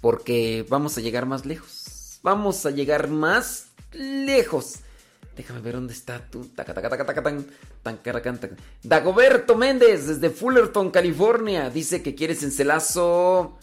porque 0.00 0.64
vamos 0.68 0.96
a 0.98 1.00
llegar 1.00 1.26
más 1.26 1.46
lejos. 1.46 2.20
Vamos 2.22 2.64
a 2.66 2.70
llegar 2.70 3.08
más 3.08 3.68
lejos. 3.92 4.76
Déjame 5.36 5.60
ver 5.60 5.74
dónde 5.74 5.92
está 5.92 6.18
tú. 6.30 6.48
Dagoberto 8.82 9.56
Méndez, 9.56 10.06
desde 10.06 10.30
Fullerton, 10.30 10.90
California. 10.90 11.70
Dice 11.70 12.02
que 12.02 12.14
quiere 12.14 12.34
cincelazo 12.34 13.58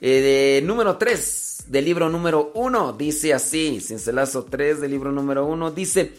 eh, 0.00 0.60
de 0.60 0.66
número 0.66 0.96
3 0.96 1.64
del 1.68 1.84
libro 1.84 2.08
número 2.08 2.52
1. 2.54 2.92
Dice 2.92 3.34
así: 3.34 3.80
Cincelazo 3.80 4.44
3 4.44 4.80
del 4.80 4.92
libro 4.92 5.10
número 5.10 5.46
1. 5.46 5.72
Dice: 5.72 6.12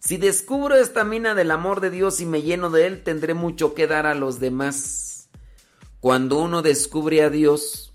Si 0.00 0.18
descubro 0.18 0.76
esta 0.76 1.02
mina 1.04 1.34
del 1.34 1.50
amor 1.50 1.80
de 1.80 1.90
Dios 1.90 2.20
y 2.20 2.26
me 2.26 2.42
lleno 2.42 2.70
de 2.70 2.86
él, 2.86 3.02
tendré 3.02 3.34
mucho 3.34 3.74
que 3.74 3.86
dar 3.86 4.06
a 4.06 4.14
los 4.14 4.38
demás. 4.38 5.15
Cuando 6.00 6.38
uno 6.38 6.62
descubre 6.62 7.22
a 7.22 7.30
Dios 7.30 7.92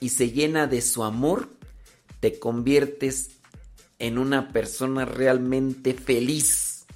y 0.00 0.10
se 0.10 0.30
llena 0.30 0.66
de 0.66 0.82
su 0.82 1.04
amor, 1.04 1.48
te 2.20 2.38
conviertes 2.38 3.30
en 3.98 4.18
una 4.18 4.52
persona 4.52 5.04
realmente 5.04 5.94
feliz. 5.94 6.86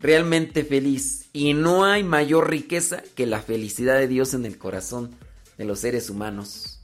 Realmente 0.00 0.64
feliz. 0.64 1.28
Y 1.32 1.54
no 1.54 1.84
hay 1.84 2.02
mayor 2.02 2.50
riqueza 2.50 3.02
que 3.14 3.26
la 3.26 3.40
felicidad 3.40 3.98
de 3.98 4.08
Dios 4.08 4.34
en 4.34 4.46
el 4.46 4.58
corazón 4.58 5.14
de 5.58 5.64
los 5.64 5.80
seres 5.80 6.10
humanos. 6.10 6.80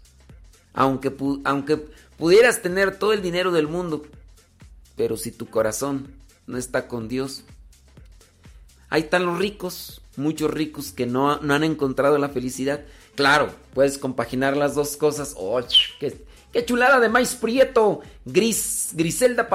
Aunque, 0.75 1.15
aunque 1.45 1.79
pudieras 2.19 2.61
tener 2.61 2.99
todo 2.99 3.13
el 3.15 3.23
dinero 3.23 3.51
del 3.53 3.69
mundo, 3.69 4.03
pero 4.97 5.17
si 5.17 5.33
tu 5.33 5.47
corazón 5.47 6.15
no 6.47 6.59
está 6.59 6.87
con 6.89 7.09
Dios, 7.09 7.45
ahí 8.91 9.03
están 9.03 9.25
los 9.25 9.39
ricos, 9.39 10.03
muchos 10.17 10.51
ricos 10.51 10.93
que 10.93 11.07
no, 11.07 11.39
no 11.41 11.55
han 11.55 11.65
encontrado 11.65 12.19
la 12.19 12.29
felicidad. 12.29 12.85
Claro, 13.15 13.51
puedes 13.75 13.99
compaginar 13.99 14.57
las 14.57 14.75
dos 14.75 14.97
cosas. 14.97 15.35
¡Oh, 15.37 15.61
qué, 16.01 16.25
qué 16.53 16.65
chulada 16.65 17.01
de 17.01 17.09
maíz 17.09 17.35
prieto! 17.35 18.01
Gris, 18.25 18.91
Griselda 18.95 19.49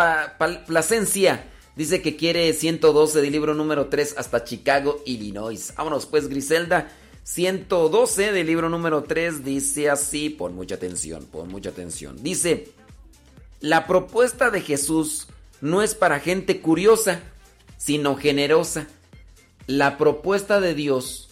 Plasencia 0.68 1.46
dice 1.76 2.02
que 2.02 2.16
quiere 2.16 2.54
112 2.54 3.22
del 3.22 3.32
libro 3.32 3.54
número 3.54 3.88
3 3.88 4.16
hasta 4.18 4.44
Chicago, 4.44 5.02
Illinois. 5.06 5.74
Vámonos 5.78 6.06
pues, 6.06 6.28
Griselda. 6.28 6.92
112 7.24 8.32
del 8.32 8.48
libro 8.48 8.70
número 8.70 9.04
3 9.04 9.46
dice 9.46 9.90
así, 9.90 10.30
pon 10.30 10.56
mucha 10.56 10.76
atención, 10.76 11.26
pon 11.26 11.50
mucha 11.50 11.70
atención. 11.70 12.22
Dice, 12.24 12.72
la 13.60 13.86
propuesta 13.86 14.50
de 14.50 14.62
Jesús 14.62 15.28
no 15.62 15.84
es 15.84 15.94
para 15.94 16.20
gente 16.20 16.62
curiosa, 16.62 17.22
sino 17.78 18.16
generosa. 18.16 18.88
La 19.68 19.98
propuesta 19.98 20.60
de 20.60 20.74
Dios 20.74 21.30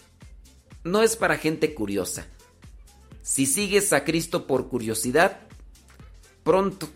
no 0.84 1.02
es 1.02 1.16
para 1.16 1.36
gente 1.36 1.74
curiosa. 1.74 2.26
Si 3.22 3.46
sigues 3.46 3.92
a 3.92 4.04
Cristo 4.04 4.46
por 4.46 4.68
curiosidad, 4.68 5.40
pronto, 6.42 6.88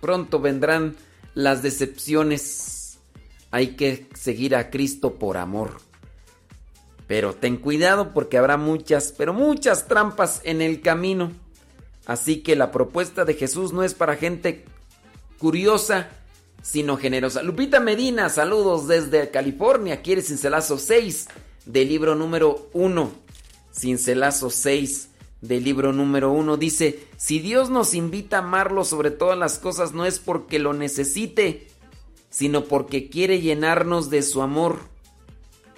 pronto 0.00 0.40
vendrán 0.40 0.96
las 1.34 1.62
decepciones. 1.62 2.98
Hay 3.50 3.76
que 3.76 4.08
seguir 4.14 4.54
a 4.54 4.70
Cristo 4.70 5.14
por 5.14 5.36
amor. 5.36 5.78
Pero 7.06 7.34
ten 7.34 7.56
cuidado 7.56 8.12
porque 8.12 8.36
habrá 8.36 8.56
muchas, 8.56 9.12
pero 9.16 9.32
muchas 9.32 9.86
trampas 9.86 10.40
en 10.44 10.60
el 10.60 10.80
camino. 10.80 11.30
Así 12.04 12.42
que 12.42 12.56
la 12.56 12.70
propuesta 12.70 13.24
de 13.24 13.34
Jesús 13.34 13.72
no 13.72 13.82
es 13.82 13.94
para 13.94 14.16
gente 14.16 14.64
curiosa, 15.38 16.08
sino 16.66 16.96
generosa. 16.96 17.44
Lupita 17.44 17.78
Medina, 17.78 18.28
saludos 18.28 18.88
desde 18.88 19.30
California. 19.30 20.02
Quiere 20.02 20.20
cincelazo 20.20 20.78
6 20.78 21.28
del 21.64 21.88
libro 21.88 22.16
número 22.16 22.68
1. 22.72 23.12
Cincelazo 23.72 24.50
6 24.50 25.10
del 25.42 25.62
libro 25.62 25.92
número 25.92 26.32
1 26.32 26.56
dice, 26.56 27.06
si 27.16 27.38
Dios 27.38 27.70
nos 27.70 27.94
invita 27.94 28.38
a 28.38 28.40
amarlo 28.40 28.84
sobre 28.84 29.12
todas 29.12 29.38
las 29.38 29.60
cosas 29.60 29.92
no 29.92 30.06
es 30.06 30.18
porque 30.18 30.58
lo 30.58 30.72
necesite, 30.72 31.68
sino 32.30 32.64
porque 32.64 33.10
quiere 33.10 33.40
llenarnos 33.40 34.10
de 34.10 34.22
su 34.22 34.42
amor, 34.42 34.80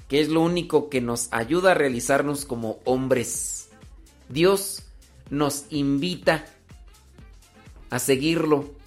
que 0.09 0.21
es 0.21 0.31
lo 0.31 0.41
único 0.41 0.89
que 0.89 1.03
nos 1.03 1.29
ayuda 1.33 1.73
a 1.73 1.75
realizarnos 1.75 2.47
como 2.47 2.79
hombres. 2.85 3.69
Dios 4.31 4.85
nos 5.29 5.67
invita 5.69 6.47
a 7.91 7.99
seguirlo 7.99 8.78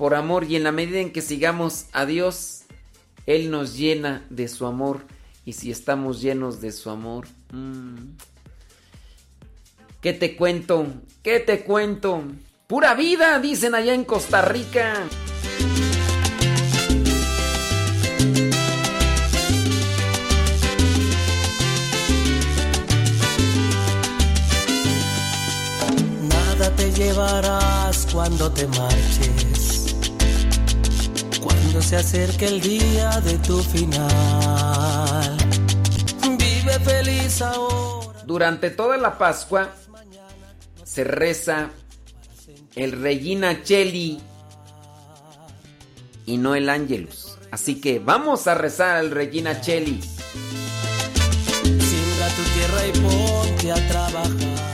por 0.00 0.14
amor 0.14 0.44
y 0.44 0.56
en 0.56 0.64
la 0.64 0.72
medida 0.72 0.98
en 0.98 1.12
que 1.12 1.20
sigamos 1.20 1.84
a 1.92 2.06
Dios, 2.06 2.62
Él 3.26 3.50
nos 3.50 3.76
llena 3.76 4.24
de 4.30 4.48
su 4.48 4.64
amor 4.64 5.02
y 5.44 5.52
si 5.52 5.70
estamos 5.70 6.22
llenos 6.22 6.62
de 6.62 6.72
su 6.72 6.88
amor, 6.88 7.28
mmm, 7.52 8.14
¿qué 10.00 10.14
te 10.14 10.36
cuento? 10.36 10.86
¿Qué 11.22 11.38
te 11.38 11.64
cuento? 11.64 12.22
Pura 12.66 12.94
vida, 12.94 13.40
dicen 13.40 13.74
allá 13.74 13.92
en 13.92 14.04
Costa 14.04 14.40
Rica. 14.40 15.06
Nada 26.26 26.74
te 26.74 26.90
llevarás 26.92 28.08
cuando 28.10 28.50
te 28.50 28.66
marches 28.66 29.29
cuando 31.80 31.88
se 31.88 31.96
acerque 31.96 32.46
el 32.46 32.60
día 32.60 33.20
de 33.20 33.38
tu 33.38 33.58
final. 33.62 35.36
Vive 36.38 36.78
feliz 36.84 37.40
ahora. 37.42 38.22
Durante 38.26 38.70
toda 38.70 38.96
la 38.96 39.16
Pascua 39.16 39.70
se 40.84 41.04
reza 41.04 41.70
el 42.74 43.00
Regina 43.00 43.62
Cheli 43.62 44.20
y 46.26 46.36
no 46.36 46.54
el 46.54 46.68
Ángelus. 46.68 47.38
Así 47.50 47.80
que 47.80 47.98
vamos 47.98 48.46
a 48.46 48.54
rezar 48.54 49.02
el 49.02 49.10
Regina 49.10 49.60
Cheli. 49.60 50.00
Siembra 51.62 52.28
tu 52.36 52.42
tierra 52.54 52.86
y 52.86 52.92
ponte 53.00 53.72
a 53.72 53.88
trabajar. 53.88 54.70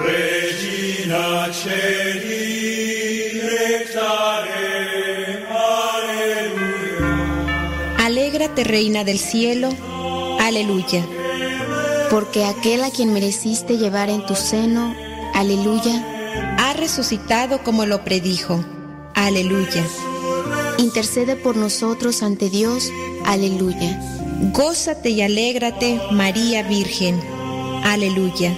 Regina 0.00 1.52
Celi, 1.52 3.40
rectare, 3.40 4.77
Alégrate, 8.38 8.62
Reina 8.62 9.02
del 9.02 9.18
cielo. 9.18 9.68
Aleluya. 10.38 11.04
Porque 12.08 12.44
aquel 12.44 12.84
a 12.84 12.90
quien 12.92 13.12
mereciste 13.12 13.78
llevar 13.78 14.10
en 14.10 14.24
tu 14.26 14.36
seno, 14.36 14.94
aleluya, 15.34 16.06
Ha 16.56 16.72
resucitado 16.74 17.64
como 17.64 17.84
lo 17.84 18.04
predijo. 18.04 18.64
Aleluya. 19.16 19.84
intercede 20.78 21.34
por 21.34 21.56
nosotros 21.56 22.22
ante 22.22 22.48
Dios, 22.48 22.92
aleluya. 23.24 24.00
Gózate 24.52 25.10
y 25.10 25.22
alégrate, 25.22 26.00
María 26.12 26.62
Virgen. 26.62 27.20
Aleluya. 27.82 28.54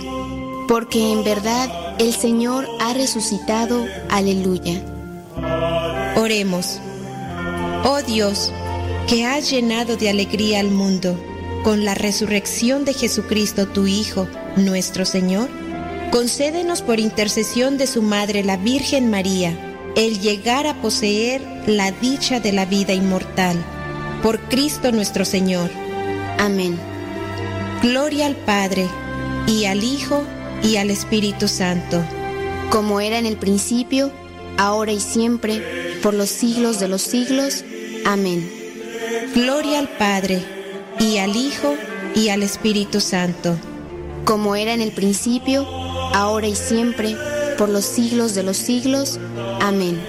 Porque 0.69 1.11
en 1.11 1.25
verdad 1.25 1.71
el 1.99 2.13
Señor 2.13 2.69
ha 2.81 2.93
resucitado, 2.93 3.87
aleluya. 4.11 4.83
Oremos. 6.17 6.79
Oh 7.83 8.03
Dios, 8.07 8.53
que 9.11 9.27
has 9.27 9.51
llenado 9.51 9.97
de 9.97 10.09
alegría 10.09 10.61
al 10.61 10.71
mundo 10.71 11.21
con 11.65 11.85
la 11.85 11.97
resurrección 11.97 12.85
de 12.85 12.95
Jesucristo 12.95 13.67
tu 13.67 13.89
Hijo, 13.89 14.29
nuestro 14.55 15.05
Señor, 15.05 15.49
concédenos 16.13 16.81
por 16.81 17.01
intercesión 17.01 17.77
de 17.77 17.89
su 17.89 18.03
Madre 18.03 18.45
la 18.45 18.57
Virgen 18.57 19.11
María 19.11 19.59
el 19.97 20.21
llegar 20.21 20.69
a 20.69 20.81
poseer 20.81 21.43
la 21.67 21.91
dicha 21.91 22.39
de 22.39 22.53
la 22.53 22.67
vida 22.67 22.93
inmortal. 22.93 23.57
Por 24.23 24.39
Cristo 24.43 24.93
nuestro 24.93 25.25
Señor. 25.25 25.71
Amén. 26.39 26.79
Gloria 27.83 28.27
al 28.27 28.37
Padre, 28.37 28.87
y 29.49 29.65
al 29.65 29.83
Hijo, 29.83 30.23
y 30.63 30.77
al 30.77 30.89
Espíritu 30.89 31.49
Santo. 31.49 32.01
Como 32.71 33.01
era 33.01 33.19
en 33.19 33.27
el 33.27 33.39
principio, 33.39 34.13
ahora 34.57 34.93
y 34.93 35.01
siempre, 35.01 35.99
por 36.01 36.15
los 36.15 36.29
siglos 36.29 36.79
de 36.79 36.87
los 36.87 37.03
siglos. 37.03 37.65
Amén. 38.05 38.60
Gloria 39.35 39.79
al 39.79 39.89
Padre, 39.89 40.43
y 40.99 41.19
al 41.19 41.37
Hijo, 41.37 41.77
y 42.17 42.31
al 42.31 42.43
Espíritu 42.43 43.01
Santo. 43.01 43.57
Como 44.25 44.57
era 44.57 44.75
en 44.75 44.81
el 44.81 44.91
principio, 44.91 45.67
ahora 46.13 46.49
y 46.49 46.57
siempre, 46.57 47.17
por 47.57 47.69
los 47.69 47.85
siglos 47.85 48.35
de 48.35 48.43
los 48.43 48.57
siglos. 48.57 49.21
Amén. 49.61 50.01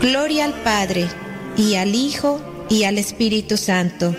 Gloria 0.00 0.46
al 0.46 0.54
Padre, 0.62 1.06
y 1.58 1.74
al 1.74 1.94
Hijo, 1.94 2.40
y 2.70 2.84
al 2.84 2.96
Espíritu 2.96 3.58
Santo. 3.58 4.16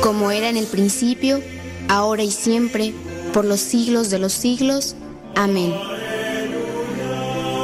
Como 0.00 0.30
era 0.30 0.48
en 0.48 0.56
el 0.56 0.66
principio, 0.66 1.42
ahora 1.88 2.22
y 2.22 2.30
siempre, 2.30 2.94
por 3.34 3.44
los 3.44 3.60
siglos 3.60 4.08
de 4.08 4.18
los 4.20 4.32
siglos. 4.32 4.96
Amén. 5.36 5.74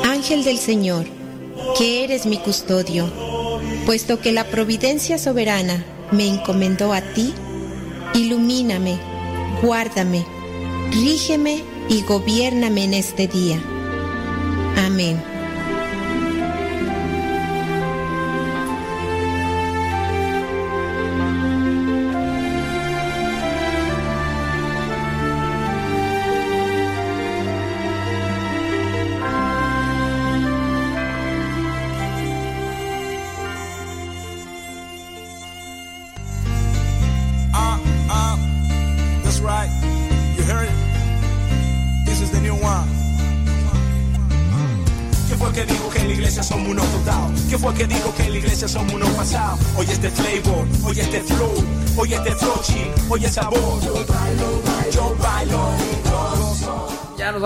Ángel 0.04 0.44
del 0.44 0.58
Señor, 0.58 1.06
que 1.78 2.04
eres 2.04 2.26
mi 2.26 2.36
custodio, 2.36 3.10
puesto 3.86 4.20
que 4.20 4.32
la 4.32 4.44
providencia 4.44 5.16
soberana 5.16 5.86
me 6.10 6.26
encomendó 6.26 6.92
a 6.92 7.00
ti, 7.00 7.32
ilumíname, 8.14 8.98
guárdame, 9.62 10.26
rígeme 10.90 11.62
y 11.88 12.02
gobiérname 12.02 12.84
en 12.84 12.94
este 12.94 13.28
día. 13.28 13.62
Amén. 14.84 15.35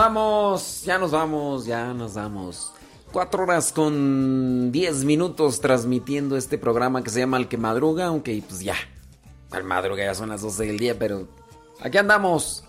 Vamos, 0.01 0.83
ya 0.83 0.97
nos 0.97 1.11
vamos, 1.11 1.67
ya 1.67 1.93
nos 1.93 2.15
vamos. 2.15 2.73
Cuatro 3.12 3.43
horas 3.43 3.70
con 3.70 4.73
diez 4.73 5.05
minutos 5.05 5.61
transmitiendo 5.61 6.39
este 6.39 6.57
programa 6.57 7.05
que 7.05 7.11
se 7.11 7.20
llama 7.20 7.37
El 7.37 7.49
que 7.49 7.59
madruga, 7.59 8.07
aunque 8.07 8.43
pues 8.49 8.61
ya, 8.61 8.77
al 9.51 9.62
madruga 9.65 10.03
ya 10.03 10.15
son 10.15 10.31
las 10.31 10.41
12 10.41 10.65
del 10.65 10.79
día, 10.79 10.99
pero 10.99 11.29
aquí 11.83 11.99
andamos. 11.99 12.65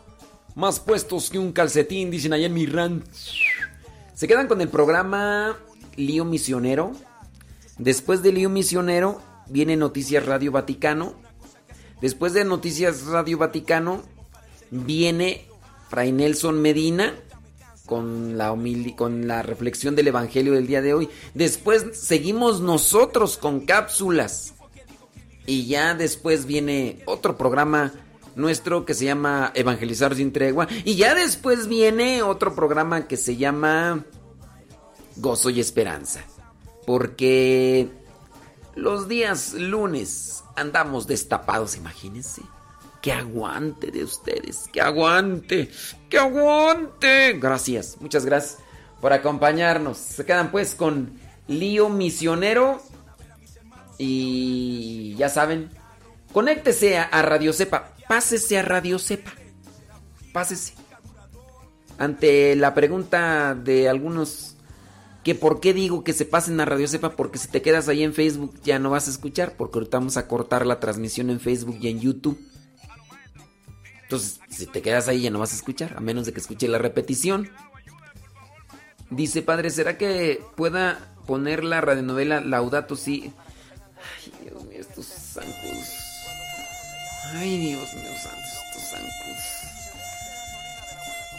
Más 0.55 0.81
puestos 0.81 1.29
que 1.29 1.39
un 1.39 1.53
calcetín, 1.53 2.11
dicen 2.11 2.33
allá 2.33 2.47
en 2.47 2.53
mi 2.53 2.65
ranch. 2.65 3.39
Se 4.13 4.27
quedan 4.27 4.49
con 4.49 4.59
el 4.59 4.67
programa 4.67 5.55
Lío 5.95 6.25
Misionero. 6.25 6.91
Después 7.77 8.21
de 8.23 8.33
Lío 8.33 8.49
Misionero 8.49 9.21
viene 9.47 9.77
Noticias 9.77 10.25
Radio 10.25 10.51
Vaticano. 10.51 11.13
Después 12.01 12.33
de 12.33 12.43
Noticias 12.43 13.05
Radio 13.05 13.37
Vaticano 13.37 14.01
viene 14.69 15.47
Fray 15.91 16.13
Nelson 16.13 16.61
Medina 16.61 17.13
con 17.85 18.37
la, 18.37 18.55
con 18.95 19.27
la 19.27 19.41
reflexión 19.41 19.93
del 19.93 20.07
Evangelio 20.07 20.53
del 20.53 20.65
día 20.65 20.81
de 20.81 20.93
hoy. 20.93 21.09
Después 21.33 21.85
seguimos 21.91 22.61
nosotros 22.61 23.37
con 23.37 23.65
cápsulas. 23.65 24.53
Y 25.45 25.65
ya 25.67 25.93
después 25.93 26.45
viene 26.45 27.03
otro 27.05 27.37
programa 27.37 27.91
nuestro 28.37 28.85
que 28.85 28.93
se 28.93 29.03
llama 29.03 29.51
Evangelizar 29.53 30.15
sin 30.15 30.31
tregua. 30.31 30.69
Y 30.85 30.95
ya 30.95 31.13
después 31.13 31.67
viene 31.67 32.23
otro 32.23 32.55
programa 32.55 33.05
que 33.05 33.17
se 33.17 33.35
llama 33.35 34.05
Gozo 35.17 35.49
y 35.49 35.59
Esperanza. 35.59 36.23
Porque 36.87 37.89
los 38.75 39.09
días 39.09 39.55
lunes 39.55 40.45
andamos 40.55 41.05
destapados, 41.05 41.75
imagínense. 41.75 42.43
Que 43.01 43.11
aguante 43.11 43.89
de 43.91 44.03
ustedes, 44.03 44.67
que 44.71 44.79
aguante, 44.79 45.71
que 46.09 46.19
aguante. 46.19 47.33
Gracias, 47.33 47.97
muchas 47.99 48.25
gracias 48.25 48.59
por 49.01 49.11
acompañarnos. 49.11 49.97
Se 49.97 50.23
quedan 50.23 50.51
pues 50.51 50.75
con 50.75 51.13
Lío 51.47 51.89
Misionero. 51.89 52.81
Y 53.97 55.15
ya 55.15 55.29
saben, 55.29 55.69
conéctese 56.31 56.97
a, 56.97 57.21
Radio 57.21 57.53
Cepa, 57.53 57.93
pásese 58.07 58.57
a 58.57 58.63
Radio 58.63 58.97
Cepa, 58.97 59.31
pásese. 60.33 60.73
Ante 61.99 62.55
la 62.55 62.73
pregunta 62.73 63.53
de 63.53 63.89
algunos 63.89 64.55
que 65.23 65.35
por 65.35 65.59
qué 65.59 65.73
digo 65.73 66.03
que 66.03 66.13
se 66.13 66.25
pasen 66.25 66.59
a 66.59 66.65
Radio 66.65 66.87
Cepa, 66.87 67.11
porque 67.11 67.37
si 67.37 67.47
te 67.47 67.61
quedas 67.61 67.87
ahí 67.89 68.01
en 68.01 68.13
Facebook 68.13 68.55
ya 68.63 68.79
no 68.79 68.89
vas 68.89 69.07
a 69.07 69.11
escuchar, 69.11 69.55
porque 69.55 69.77
ahorita 69.77 69.99
vamos 69.99 70.17
a 70.17 70.27
cortar 70.27 70.65
la 70.65 70.79
transmisión 70.79 71.29
en 71.29 71.39
Facebook 71.39 71.77
y 71.79 71.89
en 71.89 71.99
YouTube. 71.99 72.39
Entonces, 74.11 74.41
si 74.49 74.65
te 74.65 74.81
quedas 74.81 75.07
ahí 75.07 75.21
ya 75.21 75.29
no 75.29 75.39
vas 75.39 75.53
a 75.53 75.55
escuchar, 75.55 75.93
a 75.95 76.01
menos 76.01 76.25
de 76.25 76.33
que 76.33 76.41
escuche 76.41 76.67
la 76.67 76.77
repetición. 76.77 77.49
Dice, 79.09 79.41
padre, 79.41 79.69
¿será 79.69 79.97
que 79.97 80.43
pueda 80.57 81.13
poner 81.25 81.63
la 81.63 81.79
radionovela 81.79 82.41
Laudato 82.41 82.97
Si? 82.97 83.31
Ay, 84.17 84.33
Dios 84.43 84.65
mío, 84.65 84.81
estos 84.81 85.05
zancudos. 85.05 85.87
Ay, 87.35 87.57
Dios 87.57 87.93
mío, 87.93 88.11
santos, 88.21 88.51
estos 88.65 88.83
zancudos. 88.89 89.39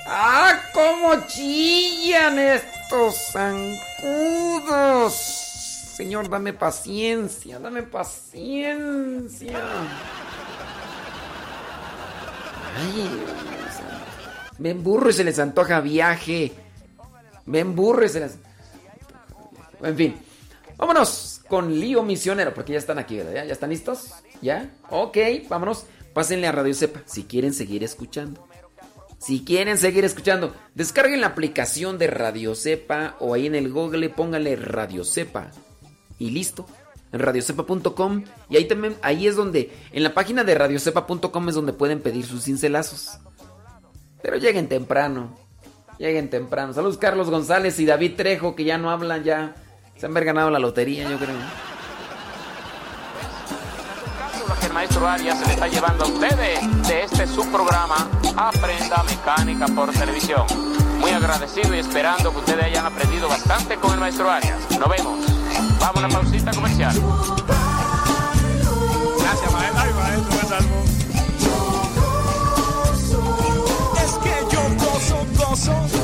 ¡Ah, 0.07 0.63
cómo 0.73 1.27
chillan 1.27 2.39
estos 2.39 3.17
zancudos! 3.33 5.13
Señor, 5.13 6.31
dame 6.31 6.55
paciencia, 6.55 7.59
dame 7.59 7.83
paciencia. 7.83 9.61
Ay. 12.77 13.25
Ven 14.59 14.83
burro 14.83 15.11
y 15.11 15.13
se 15.13 15.25
les 15.25 15.39
antoja 15.39 15.81
viaje. 15.81 16.53
Ven 17.47 17.75
burro 17.75 18.05
y 18.05 18.09
se 18.09 18.21
les... 18.21 18.39
En 19.83 19.97
fin, 19.97 20.17
vámonos 20.77 21.41
con 21.49 21.79
Lío 21.79 22.03
Misionero, 22.03 22.55
porque 22.55 22.73
ya 22.73 22.79
están 22.79 22.99
aquí, 22.99 23.17
¿verdad? 23.17 23.45
¿Ya, 23.45 23.53
están 23.53 23.71
listos? 23.71 24.13
¿Ya? 24.41 24.71
Ok, 24.91 25.19
vámonos. 25.49 25.85
Pásenle 26.15 26.47
a 26.47 26.53
Radio 26.53 26.75
Cepa 26.75 27.03
si 27.07 27.25
quieren 27.25 27.53
seguir 27.55 27.83
escuchando. 27.83 28.47
Si 29.19 29.45
quieren 29.45 29.79
seguir 29.79 30.05
escuchando, 30.05 30.55
descarguen 30.75 31.21
la 31.21 31.29
aplicación 31.29 31.99
de 31.99 32.09
Radio 32.09 32.55
Cepa 32.55 33.17
o 33.21 33.35
ahí 33.35 33.47
en 33.47 33.55
el 33.55 33.73
Google 33.73 34.09
pónganle 34.11 34.57
Radio 34.57 35.05
Cepa. 35.05 35.51
Y 36.19 36.31
listo. 36.31 36.67
En 37.13 37.21
radiocepa.com. 37.21 38.25
Y 38.49 38.57
ahí 38.57 38.65
también, 38.67 38.97
ahí 39.03 39.27
es 39.27 39.37
donde, 39.37 39.73
en 39.93 40.03
la 40.03 40.15
página 40.15 40.45
de 40.45 40.55
radiocepa.com 40.55 41.49
es 41.49 41.55
donde 41.55 41.73
pueden 41.73 42.01
pedir 42.01 42.25
sus 42.25 42.45
cincelazos. 42.45 43.19
Pero 44.23 44.37
lleguen 44.37 44.69
temprano. 44.69 45.37
Lleguen 45.99 46.31
temprano. 46.31 46.73
Saludos 46.73 46.99
Carlos 46.99 47.31
González 47.31 47.79
y 47.79 47.87
David 47.87 48.15
Trejo 48.17 48.57
que 48.57 48.65
ya 48.65 48.79
no 48.79 48.91
hablan 48.91 49.25
ya. 49.25 49.55
Se 49.97 50.07
han 50.07 50.15
ganado 50.15 50.51
la 50.51 50.59
lotería, 50.59 51.09
yo 51.09 51.19
creo. 51.19 51.37
El 54.65 54.73
maestro 54.73 55.07
Arias 55.07 55.39
se 55.39 55.47
le 55.47 55.53
está 55.53 55.69
llevando 55.69 56.05
a 56.05 56.09
ustedes 56.09 56.89
de 56.89 57.03
este 57.03 57.27
subprograma 57.27 58.09
Aprenda 58.37 59.03
Mecánica 59.05 59.67
por 59.67 59.93
Televisión. 59.93 60.47
Muy 60.99 61.11
agradecido 61.11 61.75
y 61.75 61.79
esperando 61.79 62.31
que 62.31 62.39
ustedes 62.39 62.65
hayan 62.65 62.87
aprendido 62.87 63.29
bastante 63.29 63.77
con 63.77 63.93
el 63.93 64.01
maestro 64.01 64.31
Arias. 64.31 64.59
Nos 64.79 64.89
vemos. 64.89 65.42
Vamos 65.83 65.97
a 65.97 66.07
una 66.07 66.09
pausita 66.15 66.53
comercial. 66.53 66.95
Gracias, 69.19 69.53
maestro. 69.53 69.81
Ay, 69.81 69.93
maestro, 69.95 70.37
me 70.37 70.49
salvó. 70.49 70.85
Es 74.05 74.13
que 74.23 74.33
yo 74.55 74.63
gozo, 74.79 75.27
gozo. 75.37 76.02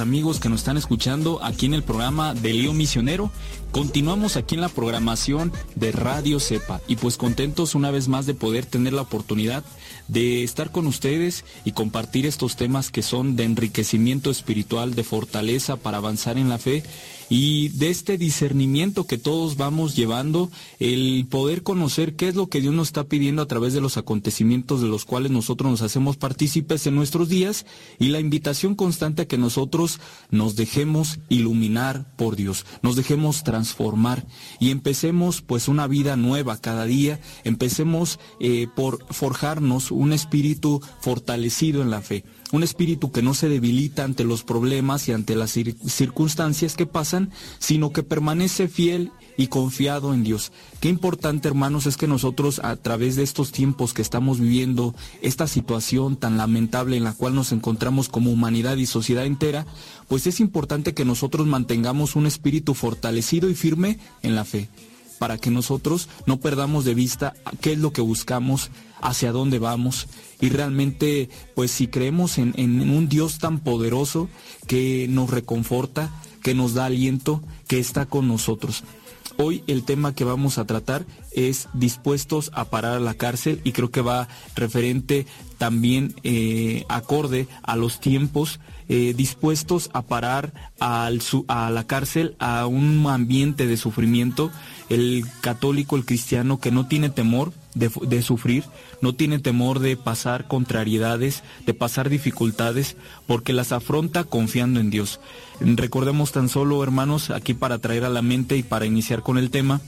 Amigos 0.00 0.40
que 0.40 0.48
nos 0.48 0.60
están 0.60 0.76
escuchando 0.76 1.40
aquí 1.42 1.66
en 1.66 1.74
el 1.74 1.82
programa 1.82 2.34
de 2.34 2.52
Lío 2.52 2.72
Misionero? 2.72 3.30
Continuamos 3.70 4.36
aquí 4.36 4.54
en 4.54 4.60
la 4.60 4.68
programación 4.68 5.52
de 5.74 5.92
Radio 5.92 6.40
Cepa 6.40 6.80
y 6.86 6.96
pues 6.96 7.16
contentos 7.16 7.74
una 7.74 7.90
vez 7.90 8.08
más 8.08 8.26
de 8.26 8.34
poder 8.34 8.66
tener 8.66 8.92
la 8.92 9.02
oportunidad 9.02 9.64
de 10.08 10.42
estar 10.42 10.70
con 10.70 10.86
ustedes 10.86 11.44
y 11.64 11.72
compartir 11.72 12.26
estos 12.26 12.56
temas 12.56 12.90
que 12.90 13.02
son 13.02 13.36
de 13.36 13.44
enriquecimiento 13.44 14.30
espiritual, 14.30 14.94
de 14.94 15.04
fortaleza 15.04 15.76
para 15.76 15.98
avanzar 15.98 16.38
en 16.38 16.48
la 16.48 16.58
fe 16.58 16.82
y 17.28 17.68
de 17.70 17.90
este 17.90 18.18
discernimiento 18.18 19.04
que 19.04 19.18
todos 19.18 19.56
vamos 19.56 19.94
llevando, 19.94 20.50
el 20.78 21.26
poder 21.28 21.62
conocer 21.62 22.14
qué 22.14 22.28
es 22.28 22.34
lo 22.34 22.48
que 22.48 22.60
Dios 22.60 22.74
nos 22.74 22.88
está 22.88 23.04
pidiendo 23.04 23.42
a 23.42 23.46
través 23.46 23.72
de 23.72 23.80
los 23.80 23.96
acontecimientos 23.96 24.80
de 24.80 24.88
los 24.88 25.04
cuales 25.04 25.30
nosotros 25.30 25.70
nos 25.70 25.82
hacemos 25.82 26.16
partícipes 26.16 26.86
en 26.86 26.94
nuestros 26.94 27.28
días 27.28 27.66
y 27.98 28.08
la 28.08 28.20
invitación 28.20 28.74
constante 28.74 29.22
a 29.22 29.28
que 29.28 29.38
nosotros 29.38 30.00
nos 30.30 30.56
dejemos 30.56 31.18
iluminar 31.28 32.06
por 32.16 32.36
Dios, 32.36 32.64
nos 32.82 32.96
dejemos 32.96 33.44
transformar 33.44 34.26
y 34.58 34.70
empecemos 34.70 35.42
pues 35.42 35.68
una 35.68 35.86
vida 35.86 36.16
nueva 36.16 36.58
cada 36.58 36.84
día, 36.84 37.20
empecemos 37.44 38.18
eh, 38.40 38.68
por 38.74 39.04
forjarnos 39.12 39.90
un 39.90 40.12
espíritu 40.12 40.80
fortalecido 41.00 41.82
en 41.82 41.90
la 41.90 42.00
fe 42.00 42.24
un 42.52 42.62
espíritu 42.62 43.12
que 43.12 43.22
no 43.22 43.34
se 43.34 43.48
debilita 43.48 44.04
ante 44.04 44.24
los 44.24 44.42
problemas 44.42 45.08
y 45.08 45.12
ante 45.12 45.36
las 45.36 45.56
cir- 45.56 45.76
circunstancias 45.86 46.74
que 46.76 46.86
pasan, 46.86 47.30
sino 47.58 47.92
que 47.92 48.02
permanece 48.02 48.68
fiel 48.68 49.10
y 49.36 49.48
confiado 49.48 50.14
en 50.14 50.24
Dios. 50.24 50.50
Qué 50.80 50.88
importante, 50.88 51.46
hermanos, 51.46 51.86
es 51.86 51.96
que 51.96 52.08
nosotros 52.08 52.60
a 52.64 52.74
través 52.76 53.14
de 53.16 53.22
estos 53.22 53.52
tiempos 53.52 53.94
que 53.94 54.02
estamos 54.02 54.40
viviendo, 54.40 54.94
esta 55.22 55.46
situación 55.46 56.16
tan 56.16 56.36
lamentable 56.38 56.96
en 56.96 57.04
la 57.04 57.12
cual 57.12 57.34
nos 57.34 57.52
encontramos 57.52 58.08
como 58.08 58.32
humanidad 58.32 58.76
y 58.78 58.86
sociedad 58.86 59.26
entera, 59.26 59.66
pues 60.08 60.26
es 60.26 60.40
importante 60.40 60.94
que 60.94 61.04
nosotros 61.04 61.46
mantengamos 61.46 62.16
un 62.16 62.26
espíritu 62.26 62.74
fortalecido 62.74 63.48
y 63.50 63.54
firme 63.54 63.98
en 64.22 64.34
la 64.34 64.44
fe 64.44 64.68
para 65.18 65.38
que 65.38 65.50
nosotros 65.50 66.08
no 66.26 66.38
perdamos 66.38 66.84
de 66.84 66.94
vista 66.94 67.34
qué 67.60 67.72
es 67.72 67.78
lo 67.78 67.92
que 67.92 68.00
buscamos, 68.00 68.70
hacia 69.00 69.32
dónde 69.32 69.58
vamos 69.58 70.08
y 70.40 70.48
realmente 70.50 71.28
pues 71.54 71.70
si 71.70 71.88
creemos 71.88 72.38
en, 72.38 72.54
un 72.58 73.08
Dios 73.08 73.38
tan 73.38 73.60
poderoso 73.60 74.28
que 74.66 75.06
nos 75.08 75.30
reconforta, 75.30 76.10
que 76.42 76.54
nos 76.54 76.74
da 76.74 76.86
aliento, 76.86 77.42
que 77.66 77.78
está 77.78 78.06
con 78.06 78.28
nosotros. 78.28 78.84
Hoy 79.36 79.62
el 79.68 79.84
tema 79.84 80.14
que 80.14 80.24
vamos 80.24 80.58
a 80.58 80.64
tratar 80.64 81.06
es 81.30 81.68
dispuestos 81.72 82.50
a 82.54 82.64
parar 82.64 82.96
a 82.96 83.00
la 83.00 83.14
cárcel 83.14 83.60
y 83.62 83.70
creo 83.70 83.90
que 83.90 84.00
va 84.00 84.28
referente 84.56 85.26
también 85.58 86.14
eh, 86.24 86.84
acorde 86.88 87.46
a 87.62 87.76
los 87.76 88.00
tiempos 88.00 88.58
eh, 88.88 89.12
dispuestos 89.14 89.90
a 89.92 90.02
parar 90.02 90.54
a 90.80 91.10
la 91.10 91.86
cárcel 91.86 92.36
a 92.38 92.66
un 92.66 93.06
ambiente 93.06 93.66
de 93.66 93.76
sufrimiento. 93.76 94.50
El 94.88 95.24
católico, 95.40 95.96
el 95.96 96.04
cristiano 96.04 96.58
que 96.58 96.70
no 96.70 96.86
tiene 96.86 97.10
temor 97.10 97.52
de, 97.74 97.90
de 98.02 98.22
sufrir, 98.22 98.64
no 99.00 99.14
tiene 99.14 99.38
temor 99.38 99.80
de 99.80 99.96
pasar 99.96 100.48
contrariedades, 100.48 101.42
de 101.66 101.74
pasar 101.74 102.08
dificultades, 102.08 102.96
porque 103.26 103.52
las 103.52 103.72
afronta 103.72 104.24
confiando 104.24 104.80
en 104.80 104.90
Dios. 104.90 105.20
Recordemos 105.60 106.32
tan 106.32 106.48
solo, 106.48 106.82
hermanos, 106.82 107.30
aquí 107.30 107.54
para 107.54 107.78
traer 107.78 108.04
a 108.04 108.10
la 108.10 108.22
mente 108.22 108.56
y 108.56 108.62
para 108.62 108.86
iniciar 108.86 109.22
con 109.22 109.38
el 109.38 109.50
tema, 109.50 109.80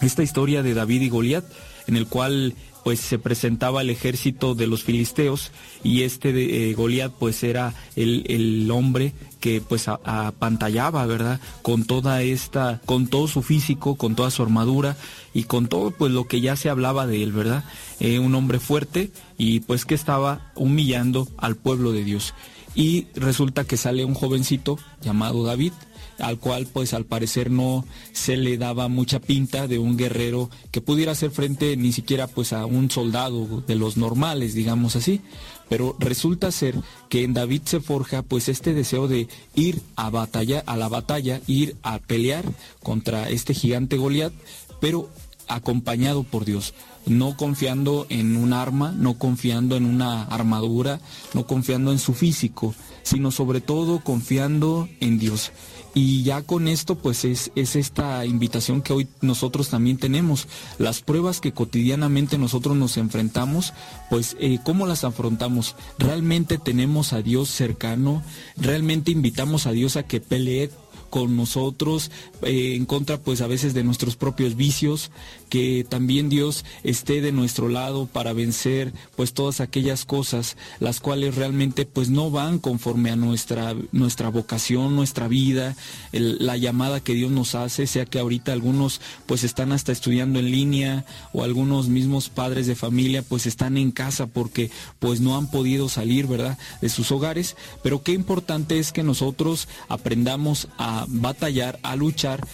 esta 0.00 0.22
historia 0.22 0.62
de 0.62 0.74
David 0.74 1.02
y 1.02 1.08
Goliat, 1.08 1.44
en 1.86 1.96
el 1.96 2.06
cual 2.06 2.54
pues 2.84 3.00
se 3.00 3.18
presentaba 3.18 3.82
el 3.82 3.90
ejército 3.90 4.54
de 4.54 4.68
los 4.68 4.84
filisteos 4.84 5.50
y 5.82 6.02
este 6.02 6.70
eh, 6.70 6.72
Goliat 6.74 7.12
pues 7.12 7.42
era 7.42 7.74
el, 7.96 8.24
el 8.28 8.70
hombre 8.70 9.12
que 9.46 9.60
pues 9.60 9.86
apantallaba, 9.86 11.06
¿verdad? 11.06 11.38
Con 11.62 11.84
toda 11.84 12.20
esta, 12.20 12.80
con 12.84 13.06
todo 13.06 13.28
su 13.28 13.42
físico, 13.42 13.94
con 13.94 14.16
toda 14.16 14.32
su 14.32 14.42
armadura 14.42 14.96
y 15.34 15.44
con 15.44 15.68
todo 15.68 15.92
pues 15.92 16.10
lo 16.10 16.26
que 16.26 16.40
ya 16.40 16.56
se 16.56 16.68
hablaba 16.68 17.06
de 17.06 17.22
él, 17.22 17.30
¿verdad? 17.30 17.62
Eh, 18.00 18.18
un 18.18 18.34
hombre 18.34 18.58
fuerte 18.58 19.12
y 19.38 19.60
pues 19.60 19.84
que 19.84 19.94
estaba 19.94 20.50
humillando 20.56 21.28
al 21.36 21.54
pueblo 21.54 21.92
de 21.92 22.02
Dios. 22.02 22.34
Y 22.74 23.06
resulta 23.14 23.62
que 23.62 23.76
sale 23.76 24.04
un 24.04 24.14
jovencito 24.14 24.80
llamado 25.00 25.44
David, 25.44 25.74
al 26.18 26.38
cual 26.40 26.66
pues 26.66 26.92
al 26.92 27.04
parecer 27.04 27.48
no 27.48 27.84
se 28.10 28.36
le 28.36 28.58
daba 28.58 28.88
mucha 28.88 29.20
pinta 29.20 29.68
de 29.68 29.78
un 29.78 29.96
guerrero 29.96 30.50
que 30.72 30.80
pudiera 30.80 31.12
hacer 31.12 31.30
frente 31.30 31.76
ni 31.76 31.92
siquiera 31.92 32.26
pues 32.26 32.52
a 32.52 32.66
un 32.66 32.90
soldado 32.90 33.62
de 33.64 33.76
los 33.76 33.96
normales, 33.96 34.54
digamos 34.54 34.96
así. 34.96 35.20
Pero 35.68 35.96
resulta 35.98 36.52
ser 36.52 36.76
que 37.08 37.24
en 37.24 37.34
David 37.34 37.62
se 37.64 37.80
forja 37.80 38.22
pues 38.22 38.48
este 38.48 38.72
deseo 38.74 39.08
de 39.08 39.28
ir 39.54 39.82
a 39.96 40.10
batalla, 40.10 40.62
a 40.66 40.76
la 40.76 40.88
batalla, 40.88 41.40
ir 41.46 41.76
a 41.82 41.98
pelear 41.98 42.44
contra 42.82 43.28
este 43.28 43.54
gigante 43.54 43.96
Goliat, 43.96 44.32
pero 44.80 45.08
acompañado 45.48 46.24
por 46.24 46.44
Dios, 46.44 46.74
no 47.06 47.36
confiando 47.36 48.06
en 48.08 48.36
un 48.36 48.52
arma, 48.52 48.92
no 48.92 49.14
confiando 49.14 49.76
en 49.76 49.84
una 49.84 50.24
armadura, 50.24 51.00
no 51.34 51.46
confiando 51.46 51.92
en 51.92 51.98
su 51.98 52.14
físico, 52.14 52.74
sino 53.02 53.30
sobre 53.30 53.60
todo 53.60 54.00
confiando 54.00 54.88
en 55.00 55.18
Dios. 55.18 55.52
Y 55.98 56.24
ya 56.24 56.42
con 56.42 56.68
esto 56.68 56.96
pues 56.96 57.24
es, 57.24 57.50
es 57.54 57.74
esta 57.74 58.26
invitación 58.26 58.82
que 58.82 58.92
hoy 58.92 59.08
nosotros 59.22 59.70
también 59.70 59.96
tenemos. 59.96 60.46
Las 60.76 61.00
pruebas 61.00 61.40
que 61.40 61.52
cotidianamente 61.52 62.36
nosotros 62.36 62.76
nos 62.76 62.98
enfrentamos, 62.98 63.72
pues 64.10 64.36
eh, 64.38 64.58
¿cómo 64.62 64.86
las 64.86 65.04
afrontamos? 65.04 65.74
¿Realmente 65.98 66.58
tenemos 66.58 67.14
a 67.14 67.22
Dios 67.22 67.48
cercano? 67.48 68.22
¿Realmente 68.58 69.10
invitamos 69.10 69.66
a 69.66 69.72
Dios 69.72 69.96
a 69.96 70.02
que 70.02 70.20
pelee 70.20 70.70
con 71.08 71.34
nosotros 71.34 72.10
eh, 72.42 72.74
en 72.76 72.84
contra 72.84 73.16
pues 73.16 73.40
a 73.40 73.46
veces 73.46 73.72
de 73.72 73.82
nuestros 73.82 74.16
propios 74.16 74.54
vicios 74.54 75.10
que 75.48 75.86
también 75.88 76.28
Dios 76.28 76.64
esté 76.82 77.20
de 77.20 77.32
nuestro 77.32 77.68
lado 77.68 78.06
para 78.06 78.32
vencer 78.32 78.92
pues 79.16 79.32
todas 79.32 79.60
aquellas 79.60 80.04
cosas 80.04 80.56
las 80.80 81.00
cuales 81.00 81.34
realmente 81.34 81.86
pues 81.86 82.10
no 82.10 82.30
van 82.30 82.58
conforme 82.58 83.10
a 83.10 83.16
nuestra 83.16 83.74
nuestra 83.92 84.28
vocación 84.28 84.96
nuestra 84.96 85.28
vida 85.28 85.76
la 86.12 86.56
llamada 86.56 87.00
que 87.00 87.14
Dios 87.14 87.30
nos 87.30 87.54
hace 87.54 87.86
sea 87.86 88.06
que 88.06 88.18
ahorita 88.18 88.52
algunos 88.52 89.00
pues 89.26 89.44
están 89.44 89.72
hasta 89.72 89.92
estudiando 89.92 90.38
en 90.38 90.50
línea 90.50 91.04
o 91.32 91.44
algunos 91.44 91.88
mismos 91.88 92.28
padres 92.28 92.66
de 92.66 92.74
familia 92.74 93.22
pues 93.22 93.46
están 93.46 93.76
en 93.76 93.92
casa 93.92 94.26
porque 94.26 94.70
pues 94.98 95.20
no 95.20 95.36
han 95.36 95.50
podido 95.50 95.88
salir 95.88 96.26
verdad 96.26 96.58
de 96.80 96.88
sus 96.88 97.10
hogares. 97.12 97.56
Pero 97.82 98.02
qué 98.02 98.12
importante 98.12 98.78
es 98.78 98.92
que 98.92 99.02
nosotros 99.02 99.68
aprendamos 99.88 100.68
a 100.78 101.06
batallar, 101.08 101.78
a 101.82 101.96
luchar, 101.96 102.46